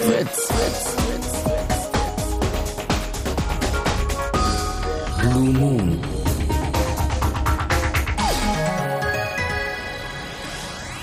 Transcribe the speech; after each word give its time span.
Fritz, 0.00 0.48
Blue 5.20 5.52
Moon. 5.52 6.00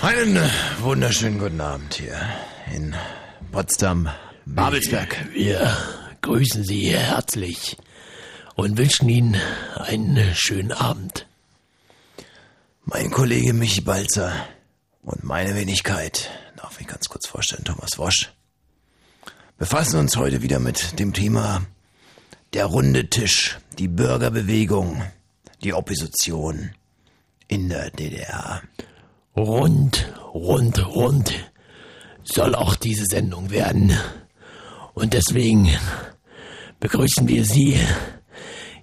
Einen 0.02 0.40
wunderschönen 0.82 1.40
guten 1.40 1.60
Abend 1.62 1.94
hier 1.96 2.18
in 2.74 2.96
Potsdam, 3.52 4.10
Babelsberg. 4.46 5.16
Wir 5.34 5.76
grüßen 6.22 6.64
Sie 6.64 6.96
herzlich 6.96 7.78
und 8.56 8.78
wünschen 8.78 9.10
Ihnen 9.10 9.36
einen 9.76 10.34
schönen 10.36 10.72
Abend. 10.72 11.26
Mein 12.86 13.12
Kollege 13.12 13.54
Michi 13.54 13.82
Balzer 13.82 14.32
und 15.10 15.24
meine 15.24 15.56
Wenigkeit, 15.56 16.30
darf 16.56 16.80
ich 16.80 16.86
ganz 16.86 17.10
kurz 17.10 17.28
vorstellen, 17.28 17.64
Thomas 17.66 17.98
Wosch, 17.98 18.32
befassen 19.58 20.00
uns 20.00 20.16
heute 20.18 20.44
wieder 20.44 20.60
mit 20.60 21.00
dem 21.00 21.14
Thema 21.14 21.66
der 22.54 22.66
runde 22.66 23.10
Tisch, 23.10 23.58
die 23.80 23.88
Bürgerbewegung, 23.88 25.04
die 25.64 25.74
Opposition 25.74 26.72
in 27.48 27.70
der 27.70 27.90
DDR. 27.90 28.62
Rund, 29.36 30.14
rund, 30.32 30.86
rund 30.86 31.34
soll 32.24 32.54
auch 32.54 32.76
diese 32.76 33.06
Sendung 33.06 33.50
werden. 33.50 33.98
Und 34.94 35.14
deswegen 35.14 35.70
begrüßen 36.80 37.28
wir 37.28 37.46
Sie 37.46 37.80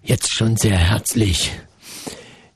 jetzt 0.02 0.32
schon 0.32 0.56
sehr 0.56 0.76
herzlich 0.76 1.52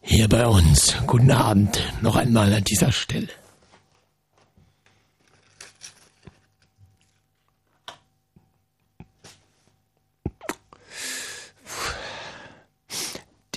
hier 0.01 0.29
bei 0.29 0.47
uns. 0.47 0.97
Guten 1.07 1.31
Abend 1.31 1.81
noch 2.03 2.17
einmal 2.17 2.53
an 2.53 2.65
dieser 2.65 2.91
Stelle. 2.91 3.29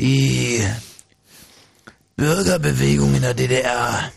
Die 0.04 0.62
Bürgerbewegung 2.18 3.16
in 3.16 3.22
der 3.22 3.34
DDR 3.34 4.12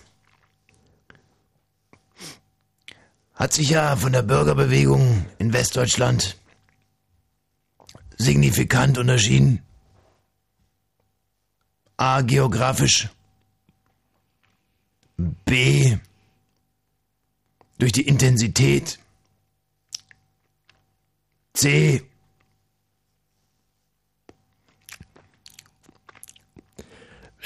hat 3.34 3.52
sich 3.52 3.68
ja 3.68 3.94
von 3.94 4.10
der 4.10 4.22
Bürgerbewegung 4.22 5.26
in 5.38 5.52
Westdeutschland 5.52 6.38
signifikant 8.18 8.98
unterschieden. 8.98 9.62
A. 11.98 12.22
Geografisch. 12.22 13.08
B. 15.16 15.98
Durch 17.78 17.92
die 17.92 18.08
Intensität. 18.08 18.98
C. 21.54 22.02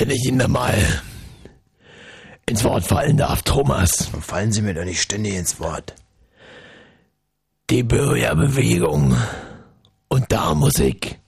Wenn 0.01 0.09
ich 0.09 0.25
Ihnen 0.25 0.39
da 0.39 0.49
mal 0.49 1.03
ins 2.47 2.65
Wort 2.65 2.85
fallen 2.85 3.19
darf, 3.19 3.43
Thomas. 3.43 4.09
Fallen 4.23 4.51
Sie 4.51 4.63
mir 4.63 4.73
doch 4.73 4.87
nicht 4.87 5.03
ständig 5.03 5.35
ins 5.35 5.61
Wort. 5.61 5.95
Die 7.69 7.83
Bürgerbewegung. 7.83 9.15
Und 10.09 10.33
da 10.33 10.55
muss 10.55 10.79
ich 10.79 11.19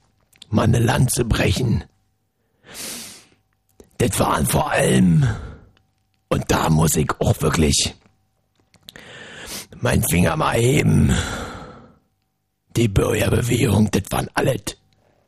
meine 0.49 0.79
Lanze 0.79 1.27
brechen. 1.27 1.85
Das 3.99 4.19
waren 4.19 4.47
vor 4.47 4.71
allem, 4.71 5.29
und 6.31 6.51
da 6.51 6.71
muss 6.71 6.97
ich 6.97 7.11
auch 7.21 7.43
wirklich 7.43 7.95
meinen 9.83 10.03
Finger 10.09 10.35
mal 10.35 10.57
heben. 10.57 11.15
Die 12.75 12.89
Bürgerbewegung, 12.89 13.91
das 13.91 14.05
waren 14.09 14.31
alles 14.33 14.63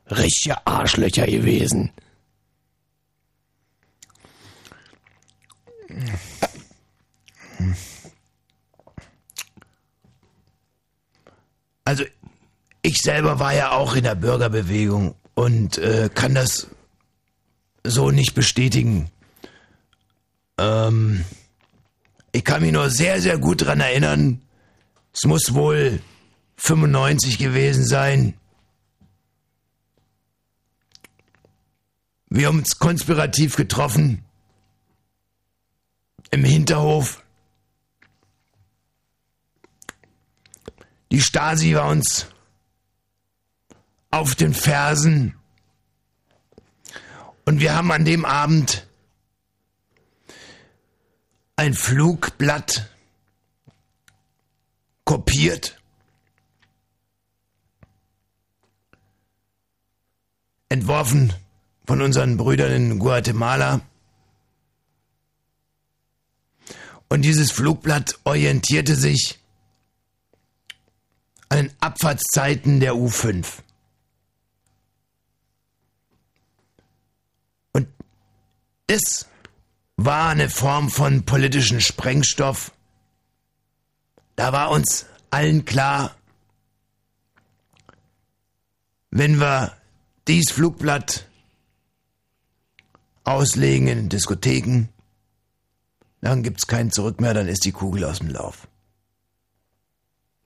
richtige 0.09 0.65
Arschlöcher 0.65 1.27
gewesen. 1.27 1.91
Also 11.85 12.03
ich 12.81 12.97
selber 12.97 13.39
war 13.39 13.53
ja 13.53 13.71
auch 13.71 13.95
in 13.95 14.03
der 14.03 14.15
Bürgerbewegung 14.15 15.15
und 15.35 15.77
äh, 15.77 16.09
kann 16.13 16.33
das 16.33 16.67
so 17.83 18.11
nicht 18.11 18.33
bestätigen. 18.33 19.09
Ähm, 20.57 21.23
ich 22.31 22.43
kann 22.43 22.61
mich 22.61 22.71
nur 22.71 22.89
sehr, 22.89 23.21
sehr 23.21 23.37
gut 23.37 23.65
dran 23.65 23.79
erinnern. 23.79 24.41
Es 25.13 25.23
muss 25.25 25.53
wohl 25.53 26.01
95 26.57 27.37
gewesen 27.37 27.85
sein. 27.85 28.33
Wir 32.29 32.47
haben 32.47 32.59
uns 32.59 32.79
konspirativ 32.79 33.55
getroffen. 33.55 34.24
Im 36.35 36.43
Hinterhof. 36.43 37.23
Die 41.09 41.21
Stasi 41.21 41.75
war 41.75 41.87
uns 41.87 42.27
auf 44.11 44.35
den 44.35 44.53
Fersen. 44.53 45.39
Und 47.45 47.61
wir 47.61 47.73
haben 47.73 47.89
an 47.93 48.03
dem 48.03 48.25
Abend 48.25 48.85
ein 51.55 51.73
Flugblatt 51.73 52.89
kopiert, 55.05 55.81
entworfen 60.67 61.31
von 61.87 62.01
unseren 62.01 62.35
Brüdern 62.35 62.73
in 62.73 62.99
Guatemala. 62.99 63.79
Und 67.09 67.21
dieses 67.21 67.51
Flugblatt 67.51 68.19
orientierte 68.23 68.95
sich 68.95 69.39
an 71.49 71.57
den 71.57 71.73
Abfahrtszeiten 71.79 72.79
der 72.79 72.93
U5. 72.93 73.45
Und 77.73 77.87
das 78.87 79.27
war 79.97 80.29
eine 80.29 80.49
Form 80.49 80.89
von 80.89 81.23
politischen 81.23 81.81
Sprengstoff. 81.81 82.71
Da 84.35 84.51
war 84.51 84.71
uns 84.71 85.05
allen 85.29 85.65
klar, 85.65 86.15
wenn 89.11 89.39
wir 89.39 89.77
dies 90.27 90.51
Flugblatt 90.51 91.27
auslegen 93.23 93.87
in 93.87 94.09
Diskotheken, 94.09 94.89
dann 96.25 96.41
gibt's 96.41 96.65
kein 96.65 96.91
Zurück 96.91 97.21
mehr, 97.21 97.35
dann 97.35 97.47
ist 97.47 97.65
die 97.65 97.71
Kugel 97.71 98.03
aus 98.03 98.17
dem 98.17 98.31
Lauf. 98.31 98.67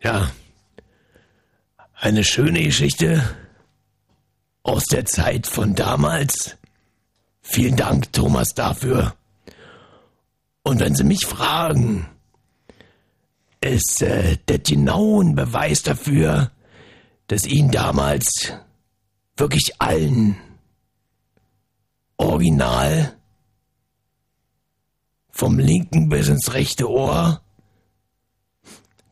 Ja, 0.02 0.30
eine 1.96 2.26
schöne 2.26 2.62
Geschichte 2.64 3.24
aus 4.62 4.84
der 4.92 5.06
Zeit 5.06 5.48
von 5.48 5.76
damals. 5.76 6.58
Vielen 7.42 7.78
Dank, 7.78 8.12
Thomas, 8.12 8.50
dafür. 8.54 9.16
Und 10.64 10.82
wenn 10.82 10.96
Sie 10.96 11.06
mich 11.06 11.26
fragen, 11.26 12.10
ist 13.62 14.02
äh, 14.02 14.36
der 14.50 14.60
genau 14.60 15.24
Beweis 15.24 15.82
dafür, 15.82 16.52
dass 17.28 17.46
Ihnen 17.46 17.72
damals 17.72 18.52
wirklich 19.38 19.80
allen 19.80 20.36
original 22.18 23.16
vom 25.40 25.58
linken 25.58 26.10
bis 26.10 26.28
ins 26.28 26.54
rechte 26.54 26.90
Ohr 26.90 27.42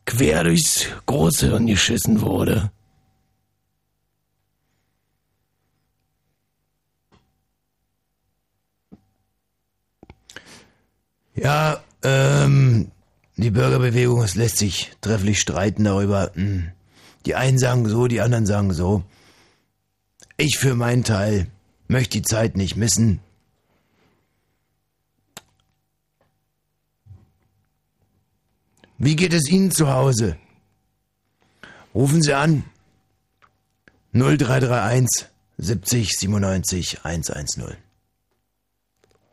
quer 0.04 0.44
durchs 0.44 0.86
Großhirn 1.06 1.66
geschissen 1.66 2.20
wurde. 2.20 2.70
Ja, 11.34 11.82
ähm, 12.02 12.90
die 13.38 13.50
Bürgerbewegung, 13.50 14.22
es 14.22 14.34
lässt 14.34 14.58
sich 14.58 14.92
trefflich 15.00 15.40
streiten 15.40 15.84
darüber. 15.84 16.32
Hm. 16.34 16.72
Die 17.24 17.36
einen 17.36 17.58
sagen 17.58 17.88
so, 17.88 18.06
die 18.06 18.20
anderen 18.20 18.44
sagen 18.44 18.74
so. 18.74 19.02
Ich 20.36 20.58
für 20.58 20.74
meinen 20.74 21.04
Teil 21.04 21.46
möchte 21.86 22.18
die 22.18 22.22
Zeit 22.22 22.54
nicht 22.54 22.76
missen. 22.76 23.20
Wie 28.98 29.14
geht 29.14 29.32
es 29.32 29.48
Ihnen 29.48 29.70
zu 29.70 29.92
Hause? 29.92 30.36
Rufen 31.94 32.20
Sie 32.20 32.34
an. 32.34 32.64
0331 34.12 35.28
70 35.56 36.10
97 36.18 37.04
110. 37.04 37.76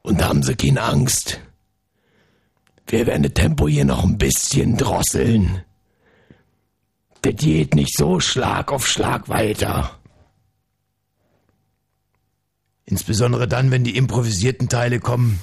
Und 0.04 0.24
haben 0.24 0.44
Sie 0.44 0.56
keine 0.56 0.84
Angst. 0.84 1.42
Wir 2.86 3.08
werden 3.08 3.24
das 3.24 3.34
Tempo 3.34 3.68
hier 3.68 3.86
noch 3.86 4.04
ein 4.04 4.20
bisschen 4.20 4.78
drosseln. 4.78 5.64
das 7.24 7.36
geht 7.36 7.74
nicht 7.74 7.98
so 7.98 8.20
Schlag 8.20 8.72
auf 8.72 8.88
Schlag 8.88 9.30
weiter. 9.30 10.00
Insbesondere 12.86 13.48
dann, 13.48 13.72
wenn 13.72 13.84
die 13.84 13.98
improvisierten 13.98 14.70
Teile 14.70 15.00
kommen, 15.00 15.40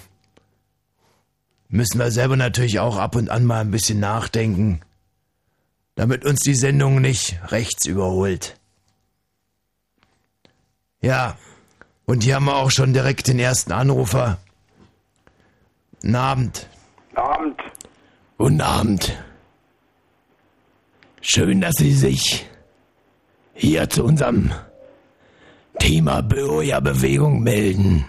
müssen 1.72 1.98
wir 1.98 2.10
selber 2.10 2.36
natürlich 2.36 2.78
auch 2.78 2.98
ab 2.98 3.16
und 3.16 3.30
an 3.30 3.44
mal 3.44 3.62
ein 3.62 3.70
bisschen 3.70 3.98
nachdenken, 3.98 4.82
damit 5.94 6.24
uns 6.24 6.40
die 6.40 6.54
Sendung 6.54 7.00
nicht 7.00 7.40
rechts 7.50 7.86
überholt. 7.86 8.60
Ja, 11.00 11.36
und 12.04 12.22
hier 12.22 12.36
haben 12.36 12.44
wir 12.44 12.56
auch 12.56 12.70
schon 12.70 12.92
direkt 12.92 13.26
den 13.26 13.38
ersten 13.38 13.72
Anrufer. 13.72 14.38
Guten 15.92 16.14
Abend. 16.14 16.68
Abend. 17.14 17.58
Guten 18.36 18.60
Abend. 18.60 19.18
Schön, 21.22 21.62
dass 21.62 21.74
Sie 21.78 21.92
sich 21.92 22.46
hier 23.54 23.88
zu 23.88 24.04
unserem 24.04 24.52
Thema 25.78 26.20
Bürgerbewegung 26.20 27.42
melden. 27.42 28.04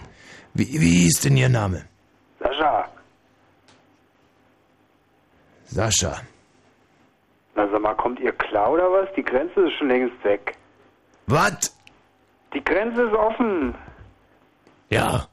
Wie, 0.52 0.80
wie 0.80 1.06
ist 1.06 1.24
denn 1.24 1.36
Ihr 1.36 1.48
Name? 1.48 1.86
Sascha. 2.40 2.88
Sascha. 5.66 6.20
Na 7.54 7.68
sag 7.70 7.80
mal, 7.80 7.94
kommt 7.94 8.20
ihr 8.20 8.32
klar 8.32 8.72
oder 8.72 8.90
was? 8.90 9.08
Die 9.16 9.22
Grenze 9.22 9.60
ist 9.60 9.74
schon 9.78 9.88
längst 9.88 10.24
weg. 10.24 10.56
Was? 11.26 11.76
Die 12.52 12.62
Grenze 12.62 13.02
ist 13.02 13.14
offen. 13.14 13.74
Ja, 14.90 15.26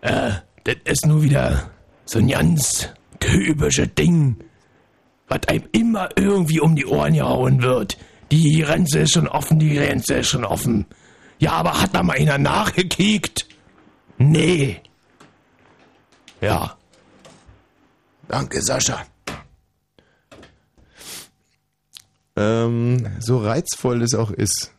äh, 0.00 0.32
das 0.64 0.76
ist 0.84 1.06
nur 1.06 1.22
wieder 1.22 1.70
so 2.04 2.18
ein 2.18 2.28
ganz 2.28 2.92
typisches 3.20 3.94
Ding, 3.94 4.36
was 5.28 5.46
einem 5.48 5.68
immer 5.72 6.08
irgendwie 6.16 6.60
um 6.60 6.76
die 6.76 6.86
Ohren 6.86 7.14
gehauen 7.14 7.62
wird. 7.62 7.98
Die 8.30 8.60
Grenze 8.60 9.00
ist 9.00 9.12
schon 9.12 9.28
offen, 9.28 9.58
die 9.58 9.74
Grenze 9.74 10.14
ist 10.14 10.30
schon 10.30 10.44
offen. 10.44 10.86
Ja, 11.38 11.52
aber 11.52 11.80
hat 11.80 11.94
da 11.94 12.02
mal 12.02 12.16
einer 12.16 12.38
nachgekickt? 12.38 13.46
Nee. 14.18 14.80
Ja. 16.40 16.76
Danke, 18.28 18.62
Sascha. 18.62 19.04
Ähm, 22.36 23.06
so 23.18 23.38
reizvoll 23.38 24.02
es 24.02 24.14
auch 24.14 24.30
ist, 24.30 24.72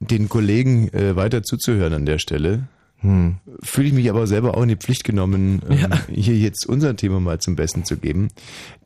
den 0.00 0.28
Kollegen 0.28 0.88
äh, 0.92 1.16
weiter 1.16 1.42
zuzuhören 1.42 1.92
an 1.92 2.06
der 2.06 2.18
Stelle, 2.18 2.68
hm. 3.00 3.36
fühle 3.62 3.88
ich 3.88 3.92
mich 3.94 4.10
aber 4.10 4.26
selber 4.26 4.56
auch 4.56 4.62
in 4.62 4.68
die 4.68 4.76
Pflicht 4.76 5.04
genommen, 5.04 5.62
ähm, 5.68 5.78
Ja. 5.78 5.88
hier 6.12 6.36
jetzt 6.36 6.66
unser 6.66 6.96
Thema 6.96 7.20
mal 7.20 7.38
zum 7.38 7.56
Besten 7.56 7.84
zu 7.84 7.96
geben. 7.96 8.28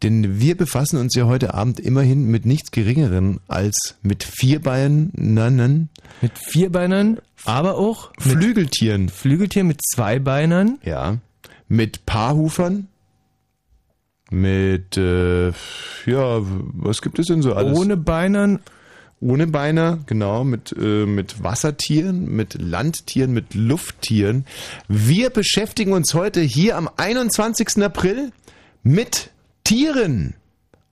Denn 0.02 0.38
wir 0.40 0.56
befassen 0.56 0.98
uns 0.98 1.14
ja 1.14 1.24
heute 1.26 1.54
Abend 1.54 1.80
immerhin 1.80 2.26
mit 2.30 2.44
nichts 2.46 2.70
Geringeren 2.70 3.40
als 3.48 3.96
mit 4.02 4.22
Vierbeinern, 4.24 5.88
Mit 6.20 6.38
Vierbeinern, 6.38 7.20
aber 7.44 7.76
auch 7.76 8.10
mit 8.24 8.36
Flügeltieren, 8.38 9.08
Flügeltieren 9.08 9.66
mit 9.68 9.80
Zweibeinern. 9.82 10.78
ja, 10.84 11.18
mit 11.68 12.04
Paarhufern, 12.04 12.88
mit, 14.32 14.96
äh, 14.96 15.48
ja, 16.06 16.40
was 16.40 17.02
gibt 17.02 17.18
es 17.18 17.26
denn 17.26 17.42
so 17.42 17.54
alles? 17.54 17.78
Ohne 17.78 17.96
Beinern. 17.96 18.60
Ohne 19.20 19.46
Beine, 19.46 20.00
genau, 20.06 20.42
mit, 20.42 20.74
äh, 20.76 21.06
mit 21.06 21.44
Wassertieren, 21.44 22.34
mit 22.34 22.60
Landtieren, 22.60 23.32
mit 23.32 23.54
Lufttieren. 23.54 24.46
Wir 24.88 25.30
beschäftigen 25.30 25.92
uns 25.92 26.12
heute 26.14 26.40
hier 26.40 26.76
am 26.76 26.90
21. 26.96 27.84
April 27.84 28.32
mit 28.82 29.30
Tieren. 29.62 30.34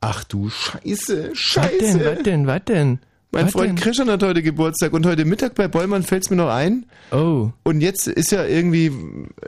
Ach 0.01 0.23
du 0.23 0.49
Scheiße, 0.49 0.83
Was 0.85 1.07
denn, 1.09 1.31
was 1.33 1.39
Scheiße. 1.39 2.23
denn, 2.23 2.47
was 2.47 2.65
denn? 2.67 2.99
Mein 3.33 3.47
Was 3.47 3.53
Freund 3.53 3.69
denn? 3.71 3.77
Christian 3.77 4.09
hat 4.11 4.23
heute 4.23 4.43
Geburtstag 4.45 4.93
und 4.93 5.07
heute 5.07 5.25
Mittag 5.25 5.57
bei 5.57 5.67
Bollmann 5.67 6.05
fällt's 6.05 6.31
mir 6.31 6.37
noch 6.37 6.51
ein. 6.51 6.87
Oh, 7.11 7.51
Und 7.65 7.81
jetzt 7.81 8.07
ist 8.07 8.31
ja 8.31 8.45
irgendwie, 8.45 8.93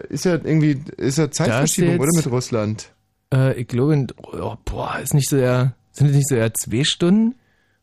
ist 0.08 0.24
ja 0.24 0.32
irgendwie, 0.32 0.80
ist 0.96 1.18
ja 1.18 1.30
Zeitverschiebung, 1.30 2.00
oder 2.00 2.10
mit 2.16 2.26
Russland? 2.26 2.90
Äh, 3.32 3.54
ich 3.60 3.68
glaube, 3.68 4.06
oh, 4.32 4.56
boah, 4.64 4.98
ist 5.02 5.14
nicht 5.14 5.28
so 5.28 5.36
eher, 5.36 5.74
sind 5.92 6.08
es 6.10 6.16
nicht 6.16 6.28
so 6.28 6.34
eher 6.34 6.52
zwei 6.54 6.84
Stunden 6.84 7.34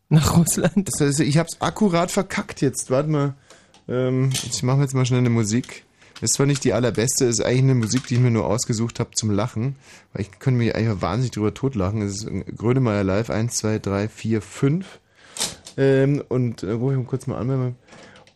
nach 0.09 0.37
Russland? 0.37 0.87
Das 0.91 1.01
heißt, 1.01 1.19
ich 1.21 1.37
hab's 1.37 1.57
akkurat 1.61 2.11
verkackt 2.11 2.61
jetzt. 2.61 2.89
Warte 2.91 3.09
mal. 3.09 3.33
Ähm, 3.87 4.29
ich 4.31 4.63
mache 4.63 4.81
jetzt 4.81 4.93
mal 4.93 5.05
schnell 5.05 5.19
eine 5.19 5.29
Musik. 5.29 5.83
Ist 6.21 6.33
zwar 6.33 6.45
nicht 6.45 6.63
die 6.65 6.73
allerbeste, 6.73 7.25
ist 7.25 7.41
eigentlich 7.41 7.59
eine 7.63 7.75
Musik, 7.75 8.05
die 8.07 8.15
ich 8.15 8.19
mir 8.19 8.29
nur 8.31 8.45
ausgesucht 8.45 8.99
habe 8.99 9.11
zum 9.11 9.31
Lachen. 9.31 9.77
Weil 10.13 10.23
ich 10.23 10.31
könnte 10.39 10.57
mich 10.57 10.75
eigentlich 10.75 11.01
wahnsinnig 11.01 11.31
drüber 11.31 11.53
totlachen. 11.53 12.01
Es 12.01 12.23
ist 12.23 12.27
Grönemeyer 12.57 13.03
Live 13.05 13.29
1, 13.29 13.55
2, 13.55 13.79
3, 13.79 14.07
4, 14.09 14.41
5. 14.41 14.99
Ähm, 15.77 16.21
und 16.27 16.63
äh, 16.63 16.71
rufe 16.71 16.93
ich 16.93 16.99
mal 16.99 17.05
kurz 17.05 17.25
mal 17.27 17.37
an. 17.37 17.49
wenn 17.49 17.59
wir- 17.61 17.75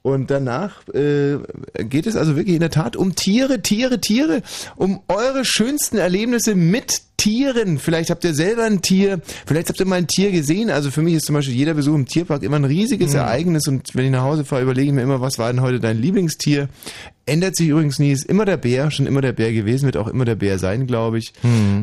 Und 0.03 0.29
danach 0.29 0.85
äh, 0.89 1.37
geht 1.85 2.07
es 2.07 2.17
also 2.17 2.35
wirklich 2.35 2.55
in 2.55 2.59
der 2.59 2.71
Tat 2.71 2.97
um 2.97 3.15
Tiere, 3.15 3.61
Tiere, 3.61 4.01
Tiere, 4.01 4.41
um 4.75 5.01
eure 5.07 5.45
schönsten 5.45 5.97
Erlebnisse 5.97 6.55
mit 6.55 7.01
Tieren. 7.17 7.79
Vielleicht 7.79 8.09
habt 8.09 8.23
ihr 8.23 8.33
selber 8.33 8.63
ein 8.63 8.81
Tier, 8.81 9.21
vielleicht 9.45 9.69
habt 9.69 9.79
ihr 9.79 9.85
mal 9.85 9.95
ein 9.95 10.07
Tier 10.07 10.31
gesehen. 10.31 10.69
Also 10.69 10.91
für 10.91 11.01
mich 11.01 11.13
ist 11.15 11.25
zum 11.25 11.35
Beispiel 11.35 11.55
jeder 11.55 11.73
Besuch 11.73 11.95
im 11.95 12.05
Tierpark 12.05 12.43
immer 12.43 12.57
ein 12.57 12.65
riesiges 12.65 13.13
Ereignis 13.13 13.67
und 13.67 13.95
wenn 13.95 14.05
ich 14.05 14.11
nach 14.11 14.23
Hause 14.23 14.45
fahre, 14.45 14.63
überlege 14.63 14.87
ich 14.87 14.93
mir 14.93 15.01
immer, 15.03 15.21
was 15.21 15.37
war 15.39 15.51
denn 15.51 15.61
heute 15.61 15.79
dein 15.79 16.01
Lieblingstier? 16.01 16.69
Ändert 17.25 17.55
sich 17.55 17.69
übrigens 17.69 17.99
nie, 17.99 18.11
ist 18.11 18.25
immer 18.25 18.43
der 18.43 18.57
Bär, 18.57 18.91
schon 18.91 19.05
immer 19.07 19.21
der 19.21 19.31
Bär 19.31 19.53
gewesen, 19.53 19.85
wird 19.85 19.95
auch 19.95 20.09
immer 20.09 20.25
der 20.25 20.35
Bär 20.35 20.59
sein, 20.59 20.87
glaube 20.87 21.19
ich. 21.19 21.31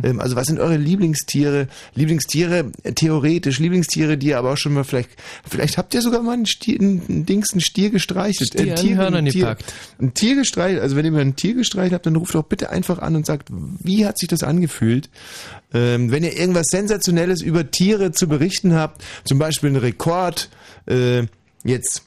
Ähm, 0.05 0.21
also 0.21 0.37
was 0.37 0.47
sind 0.47 0.61
eure 0.61 0.77
Lieblingstiere? 0.77 1.69
Lieblingstiere 1.95 2.71
theoretisch, 2.95 3.59
Lieblingstiere, 3.59 4.19
die 4.19 4.29
ihr 4.29 4.39
aber 4.39 4.53
auch 4.53 4.59
schon 4.59 4.75
mal 4.75 4.85
vielleicht, 4.85 5.09
vielleicht 5.49 5.79
habt 5.79 5.95
ihr 5.95 6.03
sogar 6.03 6.21
mal 6.21 6.35
einen, 6.35 6.45
Stier, 6.45 6.79
einen, 6.79 7.25
Dings, 7.25 7.53
einen 7.53 7.63
Stier 7.63 7.89
gestreichelt. 7.89 8.51
Stier 8.51 8.77
an 8.77 8.97
Hörnern 8.99 9.25
gepackt. 9.25 9.73
Ein 9.99 10.13
Tier 10.13 10.35
gestreichelt, 10.35 10.83
also 10.83 10.95
wenn 10.97 11.07
ihr 11.07 11.13
mal 11.13 11.23
ein 11.23 11.37
Tier 11.37 11.55
gestreichelt 11.55 11.95
habt, 11.95 12.05
dann 12.05 12.17
ruft 12.17 12.35
doch 12.35 12.45
bitte 12.45 12.69
einfach 12.69 12.99
an 12.99 13.17
und 13.17 13.25
sagt, 13.25 13.49
wie 13.51 14.05
hat 14.05 14.19
sich 14.19 14.29
das 14.29 14.43
angefühlt? 14.43 15.09
Ähm, 15.73 16.11
wenn 16.11 16.25
ihr 16.25 16.37
irgendwas 16.37 16.67
Sensationelles 16.71 17.43
über 17.43 17.71
Tiere 17.71 18.13
zu 18.13 18.27
berichten 18.29 18.75
habt, 18.75 19.05
zum 19.25 19.39
Beispiel 19.39 19.71
ein 19.71 19.77
Rekord, 19.77 20.51
äh, 20.87 21.23
jetzt, 21.65 22.03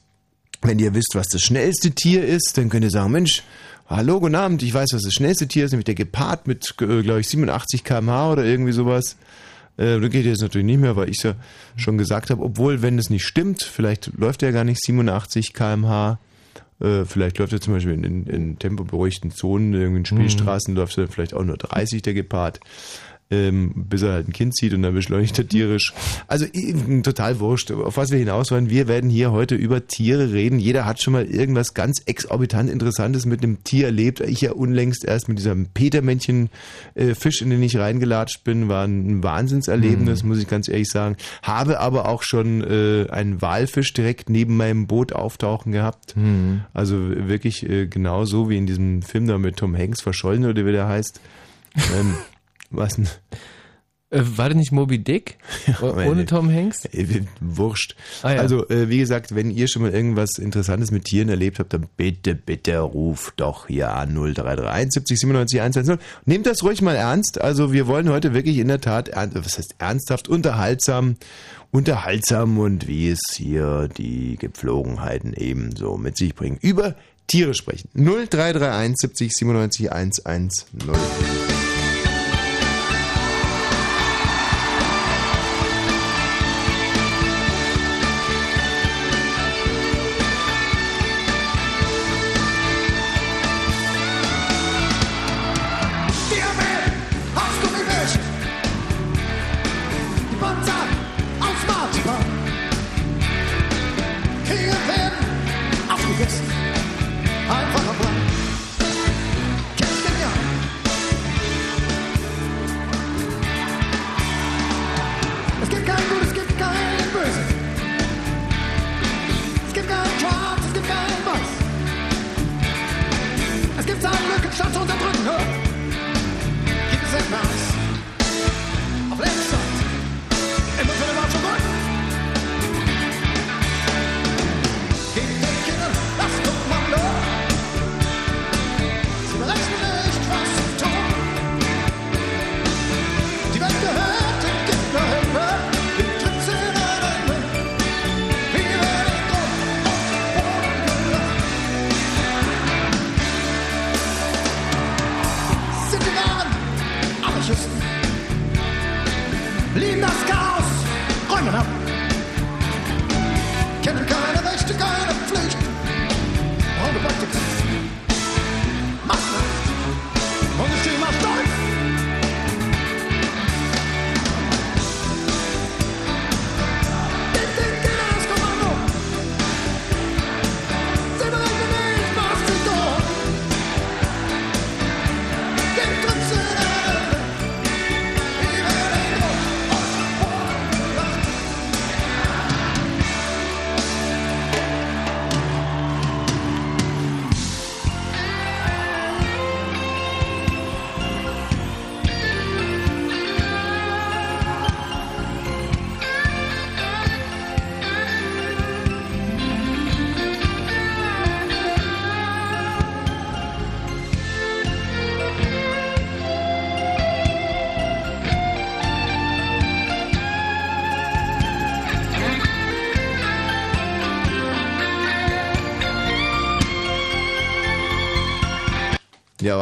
wenn 0.62 0.78
ihr 0.78 0.94
wisst, 0.94 1.14
was 1.14 1.28
das 1.28 1.42
schnellste 1.42 1.92
Tier 1.92 2.24
ist, 2.24 2.58
dann 2.58 2.68
könnt 2.68 2.84
ihr 2.84 2.90
sagen, 2.90 3.12
Mensch, 3.12 3.42
hallo, 3.86 4.20
guten 4.20 4.34
Abend, 4.34 4.62
ich 4.62 4.74
weiß, 4.74 4.90
was 4.92 5.02
das 5.02 5.14
schnellste 5.14 5.48
Tier 5.48 5.64
ist, 5.64 5.72
nämlich 5.72 5.86
der 5.86 5.94
Gepard 5.94 6.46
mit, 6.46 6.74
äh, 6.80 7.02
glaube 7.02 7.20
ich, 7.20 7.28
87 7.28 7.84
km/h 7.84 8.32
oder 8.32 8.44
irgendwie 8.44 8.72
sowas. 8.72 9.16
Äh, 9.76 9.98
da 10.00 10.08
geht 10.08 10.24
jetzt 10.24 10.42
natürlich 10.42 10.66
nicht 10.66 10.80
mehr, 10.80 10.96
weil 10.96 11.08
ich 11.08 11.22
ja 11.22 11.34
schon 11.76 11.98
gesagt 11.98 12.30
habe, 12.30 12.42
obwohl, 12.42 12.82
wenn 12.82 12.98
es 12.98 13.10
nicht 13.10 13.24
stimmt, 13.24 13.62
vielleicht 13.62 14.12
läuft 14.16 14.42
er 14.42 14.52
gar 14.52 14.64
nicht 14.64 14.80
87 14.84 15.52
km/h. 15.52 16.18
Äh, 16.80 17.04
vielleicht 17.04 17.38
läuft 17.38 17.52
er 17.52 17.60
zum 17.60 17.74
Beispiel 17.74 17.94
in, 17.94 18.04
in, 18.04 18.26
in 18.26 18.58
tempoberuhigten 18.58 19.30
Zonen, 19.30 19.74
in 19.74 20.04
Spielstraßen 20.04 20.74
läuft 20.74 20.98
er 20.98 21.08
vielleicht 21.08 21.34
auch 21.34 21.44
nur 21.44 21.56
30, 21.56 22.02
der 22.02 22.14
Gepard. 22.14 22.60
Ähm, 23.30 23.72
bis 23.88 24.02
er 24.02 24.12
halt 24.12 24.28
ein 24.28 24.32
Kind 24.32 24.54
sieht 24.54 24.74
und 24.74 24.82
dann 24.82 24.92
beschleunigt 24.92 25.38
er 25.38 25.48
tierisch. 25.48 25.94
Also 26.26 26.44
total 27.02 27.40
wurscht. 27.40 27.72
Auf 27.72 27.96
was 27.96 28.10
wir 28.10 28.18
hinaus 28.18 28.50
wollen, 28.50 28.68
wir 28.68 28.86
werden 28.86 29.08
hier 29.08 29.32
heute 29.32 29.54
über 29.54 29.86
Tiere 29.86 30.32
reden. 30.32 30.58
Jeder 30.58 30.84
hat 30.84 31.00
schon 31.00 31.14
mal 31.14 31.24
irgendwas 31.24 31.72
ganz 31.72 32.02
exorbitant 32.04 32.68
Interessantes 32.70 33.24
mit 33.24 33.42
einem 33.42 33.64
Tier 33.64 33.86
erlebt. 33.86 34.20
Ich 34.20 34.42
ja 34.42 34.52
unlängst 34.52 35.04
erst 35.04 35.28
mit 35.28 35.38
diesem 35.38 35.66
Petermännchen 35.68 36.50
äh, 36.94 37.14
Fisch, 37.14 37.40
in 37.40 37.48
den 37.48 37.62
ich 37.62 37.78
reingelatscht 37.78 38.44
bin, 38.44 38.68
war 38.68 38.84
ein 38.84 39.22
Wahnsinnserlebnis, 39.22 40.22
muss 40.22 40.38
ich 40.38 40.46
ganz 40.46 40.68
ehrlich 40.68 40.90
sagen. 40.90 41.16
Habe 41.42 41.80
aber 41.80 42.08
auch 42.08 42.22
schon 42.22 42.62
äh, 42.62 43.06
einen 43.10 43.40
Walfisch 43.40 43.92
direkt 43.94 44.28
neben 44.28 44.56
meinem 44.56 44.86
Boot 44.86 45.12
auftauchen 45.14 45.72
gehabt. 45.72 46.14
Also 46.74 46.96
wirklich 47.28 47.68
äh, 47.68 47.86
genau 47.86 48.26
so 48.26 48.50
wie 48.50 48.58
in 48.58 48.66
diesem 48.66 49.02
Film 49.02 49.26
da 49.26 49.38
mit 49.38 49.56
Tom 49.56 49.76
Hanks 49.76 50.02
verschollen 50.02 50.44
oder 50.44 50.66
wie 50.66 50.72
der 50.72 50.88
heißt. 50.88 51.20
ähm, 51.98 52.14
was 52.70 52.96
denn? 52.96 53.08
Äh, 54.14 54.22
war 54.36 54.48
das 54.48 54.56
nicht 54.56 54.72
Moby 54.72 54.98
Dick? 54.98 55.38
Ohne 55.82 56.24
Tom 56.24 56.50
Hanks? 56.50 56.88
Wurscht. 57.40 57.96
Ah, 58.22 58.34
ja. 58.34 58.40
Also, 58.40 58.68
äh, 58.68 58.88
wie 58.88 58.98
gesagt, 58.98 59.34
wenn 59.34 59.50
ihr 59.50 59.66
schon 59.66 59.82
mal 59.82 59.92
irgendwas 59.92 60.38
Interessantes 60.38 60.90
mit 60.90 61.04
Tieren 61.04 61.28
erlebt 61.28 61.58
habt, 61.58 61.72
dann 61.72 61.86
bitte, 61.96 62.34
bitte 62.34 62.78
ruft 62.78 63.40
doch 63.40 63.66
hier 63.66 63.92
an 63.92 64.14
0331 64.14 64.92
70 64.92 65.20
97 65.20 65.60
110. 65.60 65.98
Nehmt 66.26 66.46
das 66.46 66.62
ruhig 66.62 66.80
mal 66.80 66.96
ernst. 66.96 67.40
Also, 67.40 67.72
wir 67.72 67.86
wollen 67.86 68.08
heute 68.08 68.34
wirklich 68.34 68.58
in 68.58 68.68
der 68.68 68.80
Tat, 68.80 69.10
was 69.14 69.58
heißt 69.58 69.76
ernsthaft, 69.78 70.28
unterhaltsam, 70.28 71.16
unterhaltsam 71.72 72.58
und 72.58 72.86
wie 72.86 73.10
es 73.10 73.20
hier 73.34 73.88
die 73.88 74.36
Gepflogenheiten 74.36 75.34
eben 75.34 75.74
so 75.74 75.96
mit 75.96 76.16
sich 76.16 76.34
bringen, 76.34 76.58
über 76.60 76.94
Tiere 77.26 77.54
sprechen. 77.54 77.88
0331 77.94 78.94
70 78.96 79.32
97 79.32 79.92
110. 79.92 80.50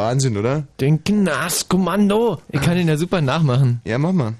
Wahnsinn, 0.03 0.37
oder? 0.37 0.63
Den 0.79 1.03
Kindern 1.03 1.35
das 1.43 1.67
Kommando. 1.69 2.41
Ich 2.49 2.61
kann 2.61 2.77
ihn 2.77 2.87
ja 2.87 2.97
super 2.97 3.21
nachmachen. 3.21 3.81
Ja, 3.85 3.97
mach 3.97 4.11
mal. 4.11 4.33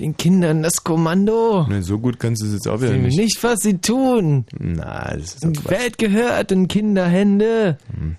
Den 0.00 0.14
Kindern 0.16 0.62
das 0.62 0.84
Kommando. 0.84 1.66
Ne, 1.68 1.82
so 1.82 1.98
gut 1.98 2.20
kannst 2.20 2.42
du 2.42 2.46
es 2.46 2.52
jetzt 2.52 2.68
auch 2.68 2.80
wieder 2.80 2.90
Sie 2.92 2.98
nicht. 2.98 3.16
nicht, 3.18 3.42
was 3.42 3.60
sie 3.60 3.78
tun. 3.78 4.44
Na, 4.58 5.12
das 5.14 5.34
ist 5.36 5.44
doch 5.44 5.50
Die. 5.52 5.70
Welt 5.70 5.96
gehört 5.96 6.52
in 6.52 6.68
Kinderhände. 6.68 7.78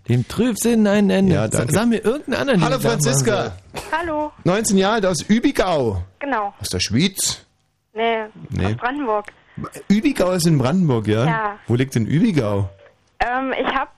Dem 0.09 0.27
Trübsinn 0.27 0.87
ein 0.87 1.09
Ende. 1.11 1.35
Ja, 1.35 1.47
danke. 1.47 1.73
Sag 1.73 1.87
mir 1.87 2.03
irgendeinen 2.03 2.39
anderen. 2.41 2.63
Hallo 2.63 2.77
den 2.77 2.81
Franziska, 2.89 3.57
Hallo, 3.91 4.31
19 4.43 4.77
Jahre 4.77 4.95
alt 4.95 5.05
aus 5.05 5.21
Übigau. 5.21 6.01
genau. 6.19 6.53
Aus 6.59 6.69
der 6.69 6.79
Schweiz? 6.79 7.45
Nee, 7.93 8.25
Nee. 8.49 8.65
aus 8.65 8.75
Brandenburg. 8.77 9.25
Übigau 9.87 10.31
ist 10.31 10.47
in 10.47 10.57
Brandenburg, 10.57 11.07
ja? 11.07 11.25
Ja. 11.25 11.55
Wo 11.67 11.75
liegt 11.75 11.93
denn 11.95 12.05
Übigau? 12.07 12.69
Ähm, 13.19 13.53
ich 13.59 13.67
habe 13.75 13.89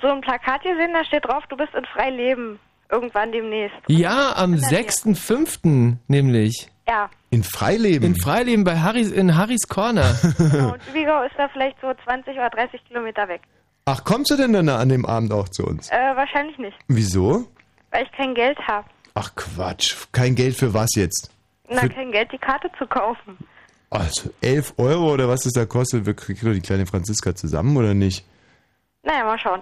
so 0.00 0.08
ein 0.08 0.20
Plakat 0.20 0.62
gesehen, 0.62 0.92
da 0.92 1.04
steht 1.04 1.24
drauf, 1.26 1.42
du 1.48 1.56
bist 1.56 1.74
in 1.74 1.84
Freileben. 1.86 2.58
Irgendwann 2.90 3.32
demnächst. 3.32 3.76
Ja, 3.88 4.34
am 4.36 4.52
6.5. 4.54 5.96
nämlich. 6.08 6.68
Ja, 6.86 7.08
In 7.30 7.42
Freileben? 7.44 8.08
In 8.14 8.20
Freileben 8.20 8.64
bei 8.64 8.78
Harrys, 8.78 9.10
in 9.10 9.36
Harrys 9.36 9.66
Corner. 9.68 10.14
genau. 10.38 10.72
und 10.74 10.80
Übigau 10.90 11.22
ist 11.22 11.34
da 11.38 11.48
vielleicht 11.48 11.80
so 11.80 11.92
20 12.04 12.34
oder 12.34 12.50
30 12.50 12.84
Kilometer 12.86 13.28
weg. 13.28 13.40
Ach, 13.86 14.04
kommst 14.04 14.30
du 14.30 14.36
denn 14.36 14.52
dann 14.52 14.68
an 14.68 14.88
dem 14.88 15.06
Abend 15.06 15.32
auch 15.32 15.48
zu 15.48 15.64
uns? 15.64 15.88
Äh, 15.90 15.94
wahrscheinlich 16.16 16.58
nicht, 16.58 16.76
Wieso? 16.88 17.46
weil 17.92 18.04
ich 18.04 18.12
kein 18.12 18.34
Geld 18.34 18.58
habe. 18.66 18.86
Ach 19.14 19.30
Quatsch, 19.36 19.94
kein 20.12 20.34
Geld 20.34 20.56
für 20.56 20.74
was 20.74 20.90
jetzt? 20.96 21.30
Na, 21.70 21.80
Für- 21.82 21.88
kein 21.88 22.12
Geld, 22.12 22.30
die 22.32 22.38
Karte 22.38 22.70
zu 22.78 22.86
kaufen. 22.86 23.38
Also 23.90 24.30
11 24.40 24.74
Euro 24.78 25.12
oder 25.12 25.28
was 25.28 25.44
es 25.46 25.52
da 25.52 25.66
kostet, 25.66 26.04
wir 26.06 26.14
kriegen 26.14 26.40
doch 26.46 26.52
die 26.54 26.60
kleine 26.60 26.86
Franziska 26.86 27.34
zusammen 27.34 27.76
oder 27.76 27.94
nicht? 27.94 28.24
Naja, 29.04 29.24
mal 29.24 29.38
schauen. 29.38 29.60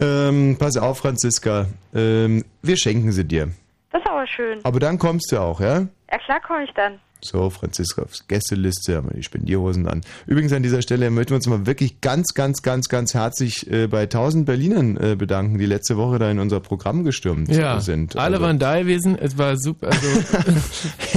Ähm, 0.00 0.56
pass 0.58 0.76
auf, 0.76 0.98
Franziska, 0.98 1.66
ähm, 1.94 2.44
wir 2.62 2.76
schenken 2.76 3.12
sie 3.12 3.24
dir. 3.24 3.50
Das 3.92 4.00
ist 4.02 4.08
aber 4.08 4.26
schön. 4.26 4.58
Aber 4.64 4.80
dann 4.80 4.98
kommst 4.98 5.30
du 5.32 5.38
auch, 5.38 5.60
ja? 5.60 5.86
Ja, 6.10 6.18
klar 6.24 6.40
komme 6.40 6.64
ich 6.64 6.70
dann. 6.74 6.98
So, 7.22 7.50
Franziska 7.50 8.00
aufs 8.02 8.26
Gästeliste, 8.26 8.96
haben 8.96 9.10
wir 9.10 9.14
die 9.16 9.22
Spendierhosen 9.22 9.86
an. 9.86 10.00
Übrigens 10.26 10.54
an 10.54 10.62
dieser 10.62 10.80
Stelle 10.80 11.10
möchten 11.10 11.32
wir 11.32 11.36
uns 11.36 11.46
mal 11.48 11.66
wirklich 11.66 12.00
ganz, 12.00 12.32
ganz, 12.32 12.62
ganz, 12.62 12.88
ganz 12.88 13.12
herzlich 13.12 13.70
äh, 13.70 13.88
bei 13.88 14.04
1000 14.04 14.46
Berlinern 14.46 14.96
äh, 14.96 15.16
bedanken, 15.16 15.58
die 15.58 15.66
letzte 15.66 15.98
Woche 15.98 16.18
da 16.18 16.30
in 16.30 16.38
unser 16.38 16.60
Programm 16.60 17.04
gestürmt 17.04 17.50
Ja, 17.54 17.78
sind. 17.80 18.16
alle 18.16 18.36
Also, 18.36 18.46
waren 18.46 18.58
da 18.58 18.78
gewesen. 18.80 19.18
Es 19.20 19.36
war 19.36 19.58
super. 19.58 19.88
Also, 19.88 20.08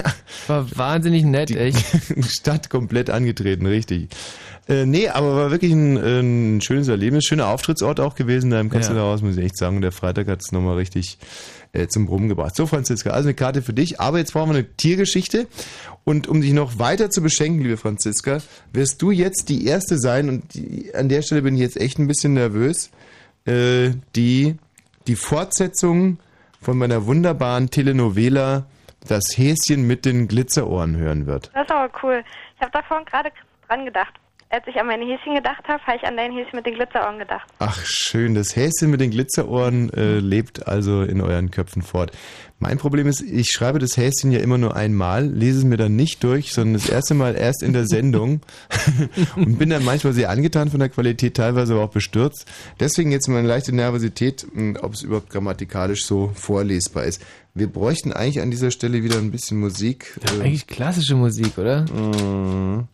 war 0.48 0.68
wahnsinnig 0.78 1.24
nett, 1.24 1.52
echt. 1.52 1.86
Stadt 2.30 2.70
komplett 2.70 3.10
angetreten, 3.10 3.66
richtig. 3.66 4.10
Äh, 4.67 4.86
nee, 4.86 5.10
aber 5.10 5.36
war 5.36 5.51
wirklich 5.51 5.74
ein, 5.74 5.98
äh, 5.98 6.20
ein 6.22 6.62
schönes 6.62 6.88
Erlebnis, 6.88 7.25
schöner 7.25 7.48
Auftrittsort 7.48 8.00
auch 8.00 8.15
gewesen 8.15 8.50
da 8.50 8.62
im 8.62 8.70
Kanzler 8.70 9.01
Haus, 9.01 9.22
muss 9.22 9.38
ich 9.38 9.43
echt 9.43 9.58
sagen. 9.58 9.82
Der 9.82 9.91
Freitag 9.91 10.27
hat 10.27 10.39
es 10.41 10.51
nochmal 10.53 10.77
richtig 10.77 11.17
äh, 11.74 11.88
zum 11.88 12.05
Brummen 12.05 12.29
gebracht. 12.29 12.55
So, 12.55 12.65
Franziska, 12.65 13.10
also 13.10 13.27
eine 13.27 13.34
Karte 13.34 13.62
für 13.62 13.74
dich, 13.74 14.00
aber 14.00 14.20
jetzt 14.20 14.34
brauchen 14.34 14.51
wir 14.51 14.58
eine 14.60 14.67
Tiergeschichte. 14.77 15.48
Und 16.05 16.27
um 16.27 16.41
dich 16.41 16.53
noch 16.53 16.79
weiter 16.79 17.10
zu 17.10 17.22
beschenken, 17.22 17.62
liebe 17.62 17.77
Franziska, 17.77 18.39
wirst 18.72 19.01
du 19.01 19.12
jetzt 19.12 19.50
die 19.50 19.65
Erste 19.65 19.98
sein, 19.98 20.29
und 20.29 20.53
die, 20.53 20.93
an 20.96 21.10
der 21.10 21.24
Stelle 21.24 21.41
bin 21.41 21.55
ich 21.55 21.62
jetzt 21.62 21.77
echt 21.77 22.00
ein 22.00 22.08
bisschen 22.08 22.34
nervös, 22.34 22.89
äh, 23.46 23.91
die 24.15 24.58
die 25.08 25.15
Fortsetzung 25.17 26.20
von 26.62 26.77
meiner 26.77 27.05
wunderbaren 27.05 27.70
Telenovela 27.70 28.65
Das 29.10 29.24
Häschen 29.36 29.86
mit 29.86 30.05
den 30.05 30.29
Glitzerohren 30.29 30.96
hören 30.96 31.25
wird. 31.25 31.51
Das 31.53 31.63
ist 31.63 31.72
aber 31.72 31.91
cool. 32.01 32.24
Ich 32.55 32.62
habe 32.62 32.72
da 32.72 32.82
vorhin 32.84 33.05
gerade 33.05 33.29
dran 33.67 33.84
gedacht. 33.84 34.13
Als 34.53 34.67
ich 34.67 34.75
an 34.75 34.86
meine 34.86 35.03
Häschen 35.03 35.33
gedacht 35.33 35.63
habe, 35.67 35.81
habe 35.83 35.98
ich 35.98 36.03
an 36.03 36.15
dein 36.15 36.31
Häschen 36.31 36.51
mit 36.55 36.67
den 36.67 36.75
Glitzerohren 36.75 37.17
gedacht. 37.17 37.50
Ach 37.57 37.81
schön, 37.86 38.36
das 38.36 38.55
Häschen 38.55 38.91
mit 38.91 39.01
den 39.01 39.10
Glitzerohren 39.10 39.91
äh, 39.91 40.19
lebt 40.19 40.67
also 40.67 41.01
in 41.01 41.22
euren 41.22 41.50
Köpfen 41.50 41.81
fort. 41.81 42.12
Mein 42.60 42.77
Problem 42.77 43.07
ist, 43.07 43.22
ich 43.22 43.50
schreibe 43.50 43.79
das 43.79 43.98
Häschen 43.98 44.31
ja 44.31 44.41
immer 44.41 44.60
nur 44.60 44.75
einmal, 44.75 45.25
lese 45.25 45.57
es 45.57 45.63
mir 45.63 45.77
dann 45.77 45.95
nicht 45.95 46.24
durch, 46.24 46.53
sondern 46.53 46.75
das 46.75 46.88
erste 46.88 47.15
Mal 47.15 47.36
erst 47.36 47.63
in 47.63 47.74
der 47.74 47.88
Sendung 47.88 48.41
und 49.36 49.57
bin 49.57 49.72
dann 49.72 49.83
manchmal 49.83 50.13
sehr 50.13 50.29
angetan 50.29 50.69
von 50.69 50.79
der 50.79 50.89
Qualität, 50.89 51.36
teilweise 51.36 51.74
aber 51.74 51.86
auch 51.86 51.89
bestürzt. 51.91 52.45
Deswegen 52.79 53.12
jetzt 53.12 53.27
meine 53.29 53.48
leichte 53.48 53.74
Nervosität, 53.74 54.45
mh, 54.53 54.81
ob 54.83 54.93
es 54.93 55.01
überhaupt 55.01 55.31
grammatikalisch 55.31 56.05
so 56.05 56.31
vorlesbar 56.36 57.05
ist. 57.05 57.25
Wir 57.55 57.65
bräuchten 57.65 58.13
eigentlich 58.13 58.39
an 58.39 58.51
dieser 58.51 58.69
Stelle 58.69 59.01
wieder 59.01 59.17
ein 59.17 59.31
bisschen 59.31 59.60
Musik. 59.60 60.19
Äh, 60.22 60.41
Eigentlich 60.43 60.67
klassische 60.67 61.15
Musik, 61.15 61.57
oder? 61.57 61.86
mh, 61.91 62.88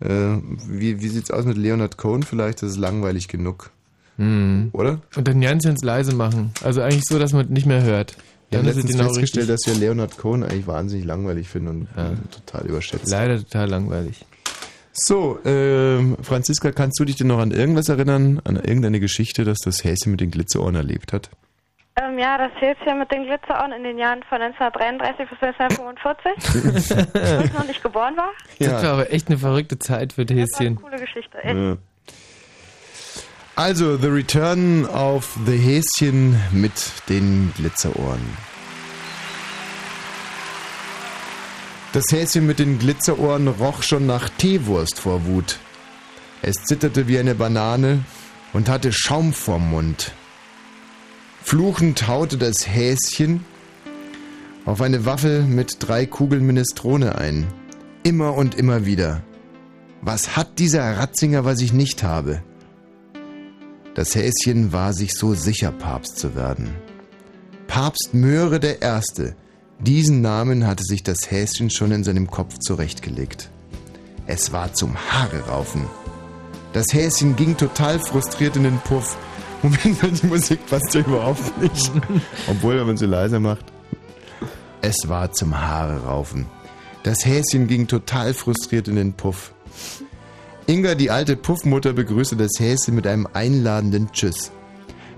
äh, 0.00 0.36
wie, 0.68 1.00
wie 1.00 1.08
sieht's 1.08 1.30
aus 1.30 1.44
mit 1.44 1.56
Leonard 1.56 1.96
Cohen 1.96 2.22
vielleicht? 2.22 2.62
Das 2.62 2.72
ist 2.72 2.78
langweilig 2.78 3.28
genug. 3.28 3.70
Hm. 4.16 4.70
Oder? 4.72 5.00
Und 5.14 5.28
dann 5.28 5.40
ganz, 5.40 5.64
ganz 5.64 5.82
leise 5.82 6.14
machen. 6.14 6.52
Also 6.62 6.80
eigentlich 6.82 7.04
so, 7.06 7.18
dass 7.18 7.32
man 7.32 7.48
nicht 7.48 7.66
mehr 7.66 7.82
hört. 7.82 8.16
Wir 8.48 8.58
haben 8.58 8.66
Dann 8.66 8.70
es 8.70 8.76
letztens 8.76 8.96
genau 8.98 9.08
festgestellt, 9.08 9.50
dass 9.50 9.66
wir 9.66 9.74
Leonard 9.74 10.16
Cohen 10.18 10.42
eigentlich 10.42 10.66
wahnsinnig 10.66 11.04
langweilig 11.04 11.48
finden 11.48 11.68
und 11.68 11.82
äh, 11.96 12.14
total 12.30 12.66
überschätzt. 12.66 13.10
Leider 13.10 13.38
total 13.38 13.68
langweilig. 13.68 14.24
So, 14.92 15.38
ähm, 15.44 16.16
Franziska, 16.22 16.72
kannst 16.72 16.98
du 16.98 17.04
dich 17.04 17.16
denn 17.16 17.26
noch 17.26 17.38
an 17.38 17.50
irgendwas 17.50 17.88
erinnern, 17.88 18.40
an 18.44 18.56
irgendeine 18.56 19.00
Geschichte, 19.00 19.44
dass 19.44 19.58
das 19.58 19.84
Häschen 19.84 20.12
mit 20.12 20.20
den 20.20 20.30
Glitzerohren 20.30 20.74
erlebt 20.74 21.12
hat? 21.12 21.28
Ähm, 21.98 22.18
ja, 22.18 22.36
das 22.36 22.50
Häschen 22.60 22.98
mit 22.98 23.10
den 23.10 23.24
Glitzerohren 23.24 23.72
in 23.72 23.82
den 23.82 23.96
Jahren 23.96 24.22
von 24.28 24.40
1933 24.42 25.30
bis 25.30 25.42
1945, 25.42 27.14
wo 27.38 27.44
ich 27.44 27.52
noch 27.54 27.66
nicht 27.66 27.82
geboren 27.82 28.14
war. 28.18 28.32
Das 28.58 28.82
war 28.82 28.92
aber 28.92 29.12
echt 29.12 29.28
eine 29.28 29.38
verrückte 29.38 29.78
Zeit 29.78 30.12
für 30.12 30.26
Das 30.26 30.36
war 30.36 30.42
eine 30.42 30.50
Häschen. 30.50 30.76
coole 30.76 30.98
Geschichte. 30.98 31.42
Echt. 31.42 31.54
Ja. 31.56 31.76
Also, 33.54 33.96
The 33.96 34.08
Return 34.08 34.84
of 34.84 35.38
the 35.46 35.56
Häschen 35.56 36.38
mit 36.52 36.74
den 37.08 37.54
Glitzerohren. 37.56 38.36
Das 41.94 42.04
Häschen 42.12 42.46
mit 42.46 42.58
den 42.58 42.78
Glitzerohren 42.78 43.48
roch 43.48 43.82
schon 43.82 44.04
nach 44.04 44.28
Teewurst 44.28 45.00
vor 45.00 45.24
Wut. 45.24 45.56
Es 46.42 46.56
zitterte 46.64 47.08
wie 47.08 47.18
eine 47.18 47.34
Banane 47.34 48.04
und 48.52 48.68
hatte 48.68 48.92
Schaum 48.92 49.32
vorm 49.32 49.70
Mund. 49.70 50.12
Fluchend 51.48 52.08
haute 52.08 52.38
das 52.38 52.66
Häschen 52.66 53.44
auf 54.64 54.80
eine 54.80 55.06
Waffel 55.06 55.42
mit 55.42 55.76
drei 55.78 56.04
Kugeln 56.04 56.44
Minestrone 56.44 57.16
ein. 57.18 57.46
Immer 58.02 58.34
und 58.34 58.56
immer 58.56 58.84
wieder. 58.84 59.22
Was 60.02 60.36
hat 60.36 60.58
dieser 60.58 60.98
Ratzinger, 60.98 61.44
was 61.44 61.60
ich 61.60 61.72
nicht 61.72 62.02
habe? 62.02 62.42
Das 63.94 64.16
Häschen 64.16 64.72
war 64.72 64.92
sich 64.92 65.14
so 65.14 65.34
sicher, 65.34 65.70
Papst 65.70 66.18
zu 66.18 66.34
werden. 66.34 66.74
Papst 67.68 68.12
Möhre 68.12 68.58
der 68.58 68.82
Erste. 68.82 69.36
Diesen 69.78 70.22
Namen 70.22 70.66
hatte 70.66 70.82
sich 70.82 71.04
das 71.04 71.30
Häschen 71.30 71.70
schon 71.70 71.92
in 71.92 72.02
seinem 72.02 72.28
Kopf 72.28 72.58
zurechtgelegt. 72.58 73.50
Es 74.26 74.50
war 74.50 74.74
zum 74.74 74.96
Haare 74.96 75.46
raufen. 75.46 75.84
Das 76.72 76.86
Häschen 76.90 77.36
ging 77.36 77.56
total 77.56 78.00
frustriert 78.00 78.56
in 78.56 78.64
den 78.64 78.78
Puff. 78.80 79.16
Moment 79.66 80.02
mal, 80.02 80.10
die 80.10 80.26
Musik 80.26 80.66
passt 80.66 80.94
ja 80.94 81.00
überhaupt 81.00 81.60
nicht. 81.60 81.90
Obwohl, 82.48 82.78
wenn 82.78 82.86
man 82.86 82.96
sie 82.96 83.06
leiser 83.06 83.40
macht. 83.40 83.64
Es 84.80 85.08
war 85.08 85.32
zum 85.32 85.58
Haare 85.60 86.04
raufen. 86.04 86.46
Das 87.02 87.24
Häschen 87.24 87.66
ging 87.66 87.86
total 87.86 88.34
frustriert 88.34 88.88
in 88.88 88.96
den 88.96 89.12
Puff. 89.12 89.52
Inga, 90.66 90.94
die 90.94 91.10
alte 91.10 91.36
Puffmutter, 91.36 91.92
begrüßte 91.92 92.36
das 92.36 92.52
Häschen 92.58 92.94
mit 92.94 93.06
einem 93.06 93.26
einladenden 93.32 94.10
Tschüss. 94.12 94.50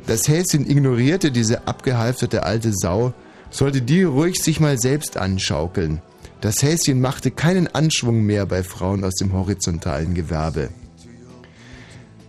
Das 0.07 0.29
Häschen 0.29 0.69
ignorierte 0.69 1.31
diese 1.31 1.67
abgehalfterte 1.67 2.45
alte 2.45 2.73
Sau, 2.73 3.13
sollte 3.51 3.83
die 3.83 4.03
ruhig 4.03 4.43
sich 4.43 4.61
mal 4.61 4.79
selbst 4.79 5.17
anschaukeln. 5.17 6.01
Das 6.41 6.63
Häschen 6.63 7.01
machte 7.01 7.31
keinen 7.31 7.67
Anschwung 7.67 8.23
mehr 8.23 8.47
bei 8.47 8.63
Frauen 8.63 9.05
aus 9.05 9.15
dem 9.15 9.33
horizontalen 9.33 10.15
Gewerbe. 10.15 10.71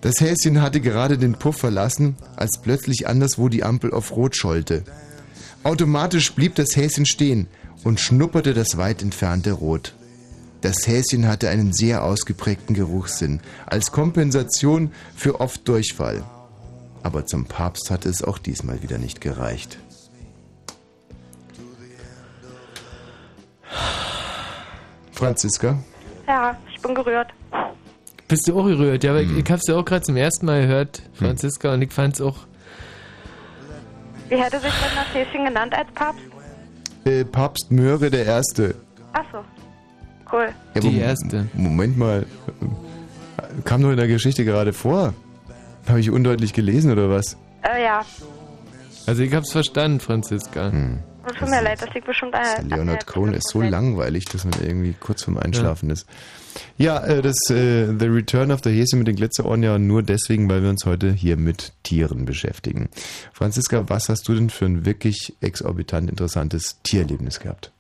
Das 0.02 0.22
Häschen 0.22 0.62
hatte 0.62 0.80
gerade 0.80 1.18
den 1.18 1.34
Puff 1.34 1.58
verlassen, 1.58 2.16
als 2.38 2.62
plötzlich 2.62 3.08
anderswo 3.08 3.50
die 3.50 3.64
Ampel 3.64 3.94
auf 3.94 4.16
Rot 4.16 4.36
schollte. 4.36 4.84
Automatisch 5.64 6.34
blieb 6.34 6.56
das 6.56 6.76
Häschen 6.76 7.06
stehen 7.06 7.48
und 7.84 8.00
schnupperte 8.00 8.54
das 8.54 8.78
weit 8.78 9.02
entfernte 9.02 9.52
Rot. 9.52 9.94
Das 10.62 10.88
Häschen 10.88 11.28
hatte 11.28 11.50
einen 11.50 11.74
sehr 11.74 12.04
ausgeprägten 12.04 12.76
Geruchssinn, 12.76 13.42
als 13.66 13.92
Kompensation 13.92 14.92
für 15.16 15.40
oft 15.42 15.68
Durchfall. 15.68 16.24
Aber 17.04 17.26
zum 17.26 17.46
Papst 17.46 17.92
hatte 17.92 18.10
es 18.10 18.24
auch 18.24 18.38
diesmal 18.38 18.82
wieder 18.82 18.98
nicht 18.98 19.22
gereicht. 19.22 19.80
Franziska? 25.12 25.78
Ja, 26.28 26.58
ich 26.74 26.82
bin 26.82 26.96
gerührt. 26.96 27.34
Bist 28.30 28.48
du 28.48 28.58
auch 28.58 28.66
gerührt? 28.66 29.04
Ja, 29.04 29.12
aber 29.12 29.22
Hm. 29.22 29.38
ich, 29.38 29.44
ich 29.44 29.52
hab's 29.52 29.68
ja 29.68 29.76
auch 29.76 29.84
gerade 29.84 30.04
zum 30.04 30.16
ersten 30.16 30.46
Mal 30.46 30.62
gehört, 30.62 31.02
Franziska, 31.14 31.74
und 31.74 31.82
ich 31.82 31.92
fand's 31.92 32.22
auch. 32.22 32.38
Wie 34.30 34.38
hätte 34.38 34.60
sich 34.60 34.72
denn 34.72 34.92
das 34.96 35.14
Häschen 35.14 35.46
genannt 35.46 35.74
als 35.76 35.90
Papst? 35.94 36.22
Äh, 37.06 37.26
Papst 37.26 37.72
Möhre 37.72 38.10
der 38.12 38.26
Erste. 38.26 38.76
Achso, 39.14 39.40
cool. 40.32 40.50
Ja, 40.76 40.82
Die 40.82 40.88
aber 40.90 40.98
Erste. 40.98 41.48
Moment 41.54 41.98
mal. 41.98 42.26
Kam 43.66 43.82
doch 43.82 43.90
in 43.90 43.98
der 43.98 44.08
Geschichte 44.08 44.46
gerade 44.46 44.74
vor. 44.74 45.14
Habe 45.88 46.00
ich 46.00 46.12
undeutlich 46.12 46.54
gelesen 46.54 46.92
oder 46.92 47.10
was? 47.10 47.36
Äh, 47.64 47.84
ja. 47.84 48.02
Also 49.08 49.24
ich 49.24 49.34
hab's 49.34 49.52
verstanden, 49.52 50.00
Franziska. 50.00 50.72
Hm. 50.72 51.00
Tut 51.40 51.50
mir 51.50 51.62
leid, 51.62 51.82
das 51.82 51.94
liegt 51.94 52.06
bestimmt 52.06 52.36
an 52.36 52.70
Leonard 52.70 53.08
Cohen 53.08 53.34
ist 53.34 53.50
so 53.50 53.62
langweilig, 53.62 54.26
dass 54.26 54.46
man 54.46 54.54
irgendwie 54.62 54.94
kurz 54.94 55.24
vorm 55.24 55.38
Einschlafen 55.38 55.90
ist. 55.90 56.08
Ja, 56.78 57.04
äh, 57.06 57.22
das 57.22 57.38
äh, 57.50 57.88
The 57.98 58.08
Return 58.08 58.52
of 58.52 58.62
the 58.64 58.70
Häschen 58.72 59.00
mit 59.00 59.08
den 59.08 59.16
Glitzerohren 59.16 59.64
ja 59.64 59.78
nur 59.78 60.04
deswegen, 60.04 60.50
weil 60.50 60.62
wir 60.64 60.70
uns 60.70 60.86
heute 60.86 61.12
hier 61.12 61.38
mit 61.38 61.74
Tieren 61.84 62.26
beschäftigen. 62.26 62.90
Franziska, 63.34 63.90
was 63.90 64.10
hast 64.10 64.28
du 64.28 64.34
denn 64.34 64.50
für 64.50 64.66
ein 64.66 64.86
wirklich 64.86 65.36
exorbitant 65.42 66.10
interessantes 66.10 66.82
Tiererlebnis 66.84 67.40
gehabt? 67.40 67.72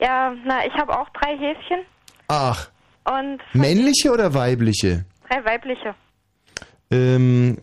Ja, 0.00 0.34
na, 0.44 0.66
ich 0.66 0.74
habe 0.74 0.98
auch 0.98 1.08
drei 1.10 1.36
Häschen 1.36 1.84
Ach, 2.28 2.68
und 3.04 3.40
männliche 3.52 4.10
oder 4.12 4.34
weibliche? 4.34 5.04
drei 5.28 5.44
weibliche. 5.44 5.94
Ähm, 6.90 7.58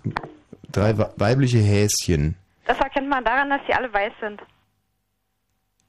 drei 0.71 0.97
weibliche 0.97 1.59
Häschen. 1.59 2.35
Das 2.65 2.77
erkennt 2.79 3.09
man 3.09 3.23
daran, 3.23 3.49
dass 3.49 3.61
sie 3.67 3.73
alle 3.73 3.93
weiß 3.93 4.13
sind. 4.21 4.41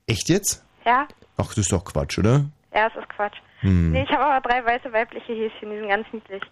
Echt 0.07 0.29
jetzt? 0.29 0.65
Ja? 0.85 1.07
Ach, 1.37 1.49
das 1.49 1.59
ist 1.59 1.73
doch 1.73 1.85
Quatsch, 1.85 2.19
oder? 2.19 2.45
Ja, 2.75 2.89
das 2.89 3.03
ist 3.03 3.09
Quatsch. 3.09 3.37
Hm. 3.61 3.93
Nee, 3.93 4.03
ich 4.03 4.11
habe 4.11 4.25
aber 4.25 4.49
drei 4.49 4.65
weiße 4.65 4.93
weibliche 4.93 5.33
Häschen, 5.33 5.71
die 5.71 5.79
sind 5.79 5.89
ganz 5.89 6.07
niedlich. 6.13 6.43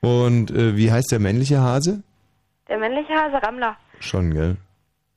Und 0.00 0.50
äh, 0.50 0.76
wie 0.76 0.90
heißt 0.90 1.10
der 1.10 1.18
männliche 1.18 1.60
Hase? 1.60 2.02
Der 2.68 2.78
männliche 2.78 3.12
Hase 3.12 3.42
Rammler. 3.42 3.76
Schon, 3.98 4.32
gell? 4.32 4.56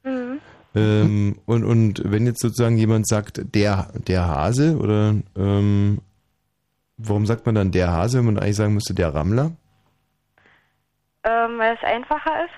Mhm. 0.04 0.40
Ähm, 0.76 1.40
und, 1.46 1.64
und 1.64 2.12
wenn 2.12 2.26
jetzt 2.26 2.42
sozusagen 2.42 2.78
jemand 2.78 3.08
sagt, 3.08 3.42
der, 3.54 3.90
der 4.08 4.28
Hase, 4.28 4.78
oder 4.78 5.16
ähm, 5.38 6.00
warum 6.98 7.26
sagt 7.26 7.46
man 7.46 7.56
dann 7.56 7.72
der 7.72 7.92
Hase, 7.92 8.18
wenn 8.18 8.26
man 8.26 8.40
eigentlich 8.40 8.56
sagen 8.56 8.74
müsste, 8.74 8.96
der 8.96 9.14
Rammler? 9.14 9.52
Ähm, 11.24 11.58
weil 11.60 11.76
es 11.76 11.84
einfacher 11.84 12.46
ist, 12.46 12.54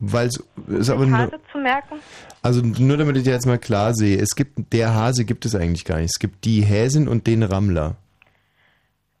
Weil 0.00 0.28
es 0.28 0.90
aber 0.90 1.06
nur, 1.06 1.18
Hase 1.18 1.40
zu 1.50 1.58
merken. 1.58 1.96
also 2.42 2.62
nur 2.62 2.96
damit 2.96 3.16
ich 3.16 3.26
jetzt 3.26 3.46
mal 3.46 3.58
klar 3.58 3.94
sehe, 3.94 4.16
es 4.18 4.36
gibt, 4.36 4.72
der 4.72 4.94
Hase 4.94 5.24
gibt 5.24 5.44
es 5.44 5.56
eigentlich 5.56 5.84
gar 5.84 5.96
nicht. 5.96 6.12
Es 6.14 6.20
gibt 6.20 6.44
die 6.44 6.62
Häsin 6.62 7.08
und 7.08 7.26
den 7.26 7.42
Rammler. 7.42 7.96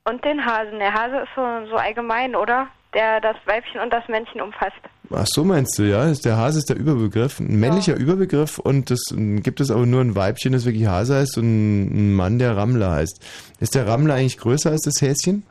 Und 0.04 0.24
den 0.24 0.44
Hasen. 0.44 0.78
Der 0.78 0.94
Hase 0.94 1.16
ist 1.16 1.30
so, 1.34 1.42
so 1.70 1.76
allgemein, 1.76 2.36
oder? 2.36 2.68
Der 2.94 3.20
das 3.20 3.36
Weibchen 3.44 3.80
und 3.80 3.92
das 3.92 4.06
Männchen 4.08 4.40
umfasst. 4.40 4.80
Ach 5.12 5.26
so 5.26 5.44
meinst 5.44 5.78
du, 5.78 5.82
ja? 5.82 6.10
Der 6.12 6.36
Hase 6.36 6.58
ist 6.58 6.70
der 6.70 6.76
Überbegriff, 6.76 7.40
ein 7.40 7.58
männlicher 7.58 7.96
Überbegriff 7.96 8.58
und 8.58 8.90
das 8.90 9.00
gibt 9.16 9.60
es 9.60 9.70
aber 9.70 9.84
nur 9.84 10.00
ein 10.00 10.14
Weibchen, 10.14 10.52
das 10.52 10.64
wirklich 10.64 10.86
Hase 10.86 11.16
heißt 11.16 11.38
und 11.38 11.44
ein 11.44 12.14
Mann, 12.14 12.38
der 12.38 12.56
Rammler 12.56 12.92
heißt. 12.92 13.24
Ist 13.60 13.74
der 13.74 13.86
Rammler 13.86 14.14
eigentlich 14.14 14.38
größer 14.38 14.70
als 14.70 14.82
das 14.82 15.02
Häschen? 15.02 15.44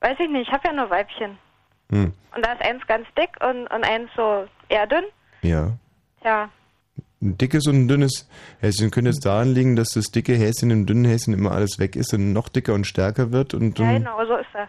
Weiß 0.00 0.16
ich 0.18 0.30
nicht, 0.30 0.48
ich 0.48 0.52
habe 0.52 0.68
ja 0.68 0.72
nur 0.72 0.88
Weibchen. 0.88 1.36
Hm. 1.92 2.12
Und 2.34 2.44
da 2.46 2.52
ist 2.52 2.62
eins 2.62 2.86
ganz 2.86 3.06
dick 3.18 3.30
und, 3.42 3.66
und 3.68 3.84
eins 3.84 4.08
so 4.16 4.46
eher 4.68 4.86
dünn. 4.86 5.04
Ja. 5.42 5.72
Ja. 6.24 6.48
Ein 7.20 7.38
dickes 7.38 7.66
und 7.68 7.76
ein 7.84 7.88
dünnes 7.88 8.28
Häschen 8.60 8.90
könnte 8.90 9.10
jetzt 9.10 9.24
daran 9.24 9.54
liegen, 9.54 9.76
dass 9.76 9.90
das 9.90 10.06
dicke 10.06 10.34
Häschen 10.34 10.70
im 10.70 10.86
dünnen 10.86 11.04
Häschen 11.04 11.34
immer 11.34 11.52
alles 11.52 11.78
weg 11.78 11.94
ist 11.94 12.12
und 12.14 12.32
noch 12.32 12.48
dicker 12.48 12.74
und 12.74 12.84
stärker 12.86 13.30
wird 13.30 13.54
und 13.54 13.78
Ja, 13.78 13.92
genau, 13.92 14.24
so 14.26 14.36
ist 14.36 14.48
das. 14.52 14.68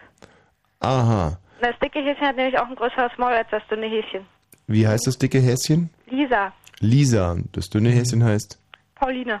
aha. 0.80 1.38
Und 1.60 1.66
das 1.68 1.78
dicke 1.82 1.98
Häschen 2.00 2.26
hat 2.26 2.36
nämlich 2.36 2.58
auch 2.58 2.68
ein 2.68 2.76
größeres 2.76 3.12
Maul 3.18 3.32
als 3.32 3.48
das 3.50 3.62
dünne 3.68 3.86
Häschen. 3.86 4.26
Wie 4.66 4.86
heißt 4.86 5.06
das 5.06 5.18
dicke 5.18 5.38
Häschen? 5.40 5.90
Lisa, 6.08 6.52
Lisa. 6.80 7.36
Das 7.52 7.68
dünne 7.70 7.90
Häschen 7.90 8.22
heißt. 8.22 8.58
Pauline. 8.94 9.40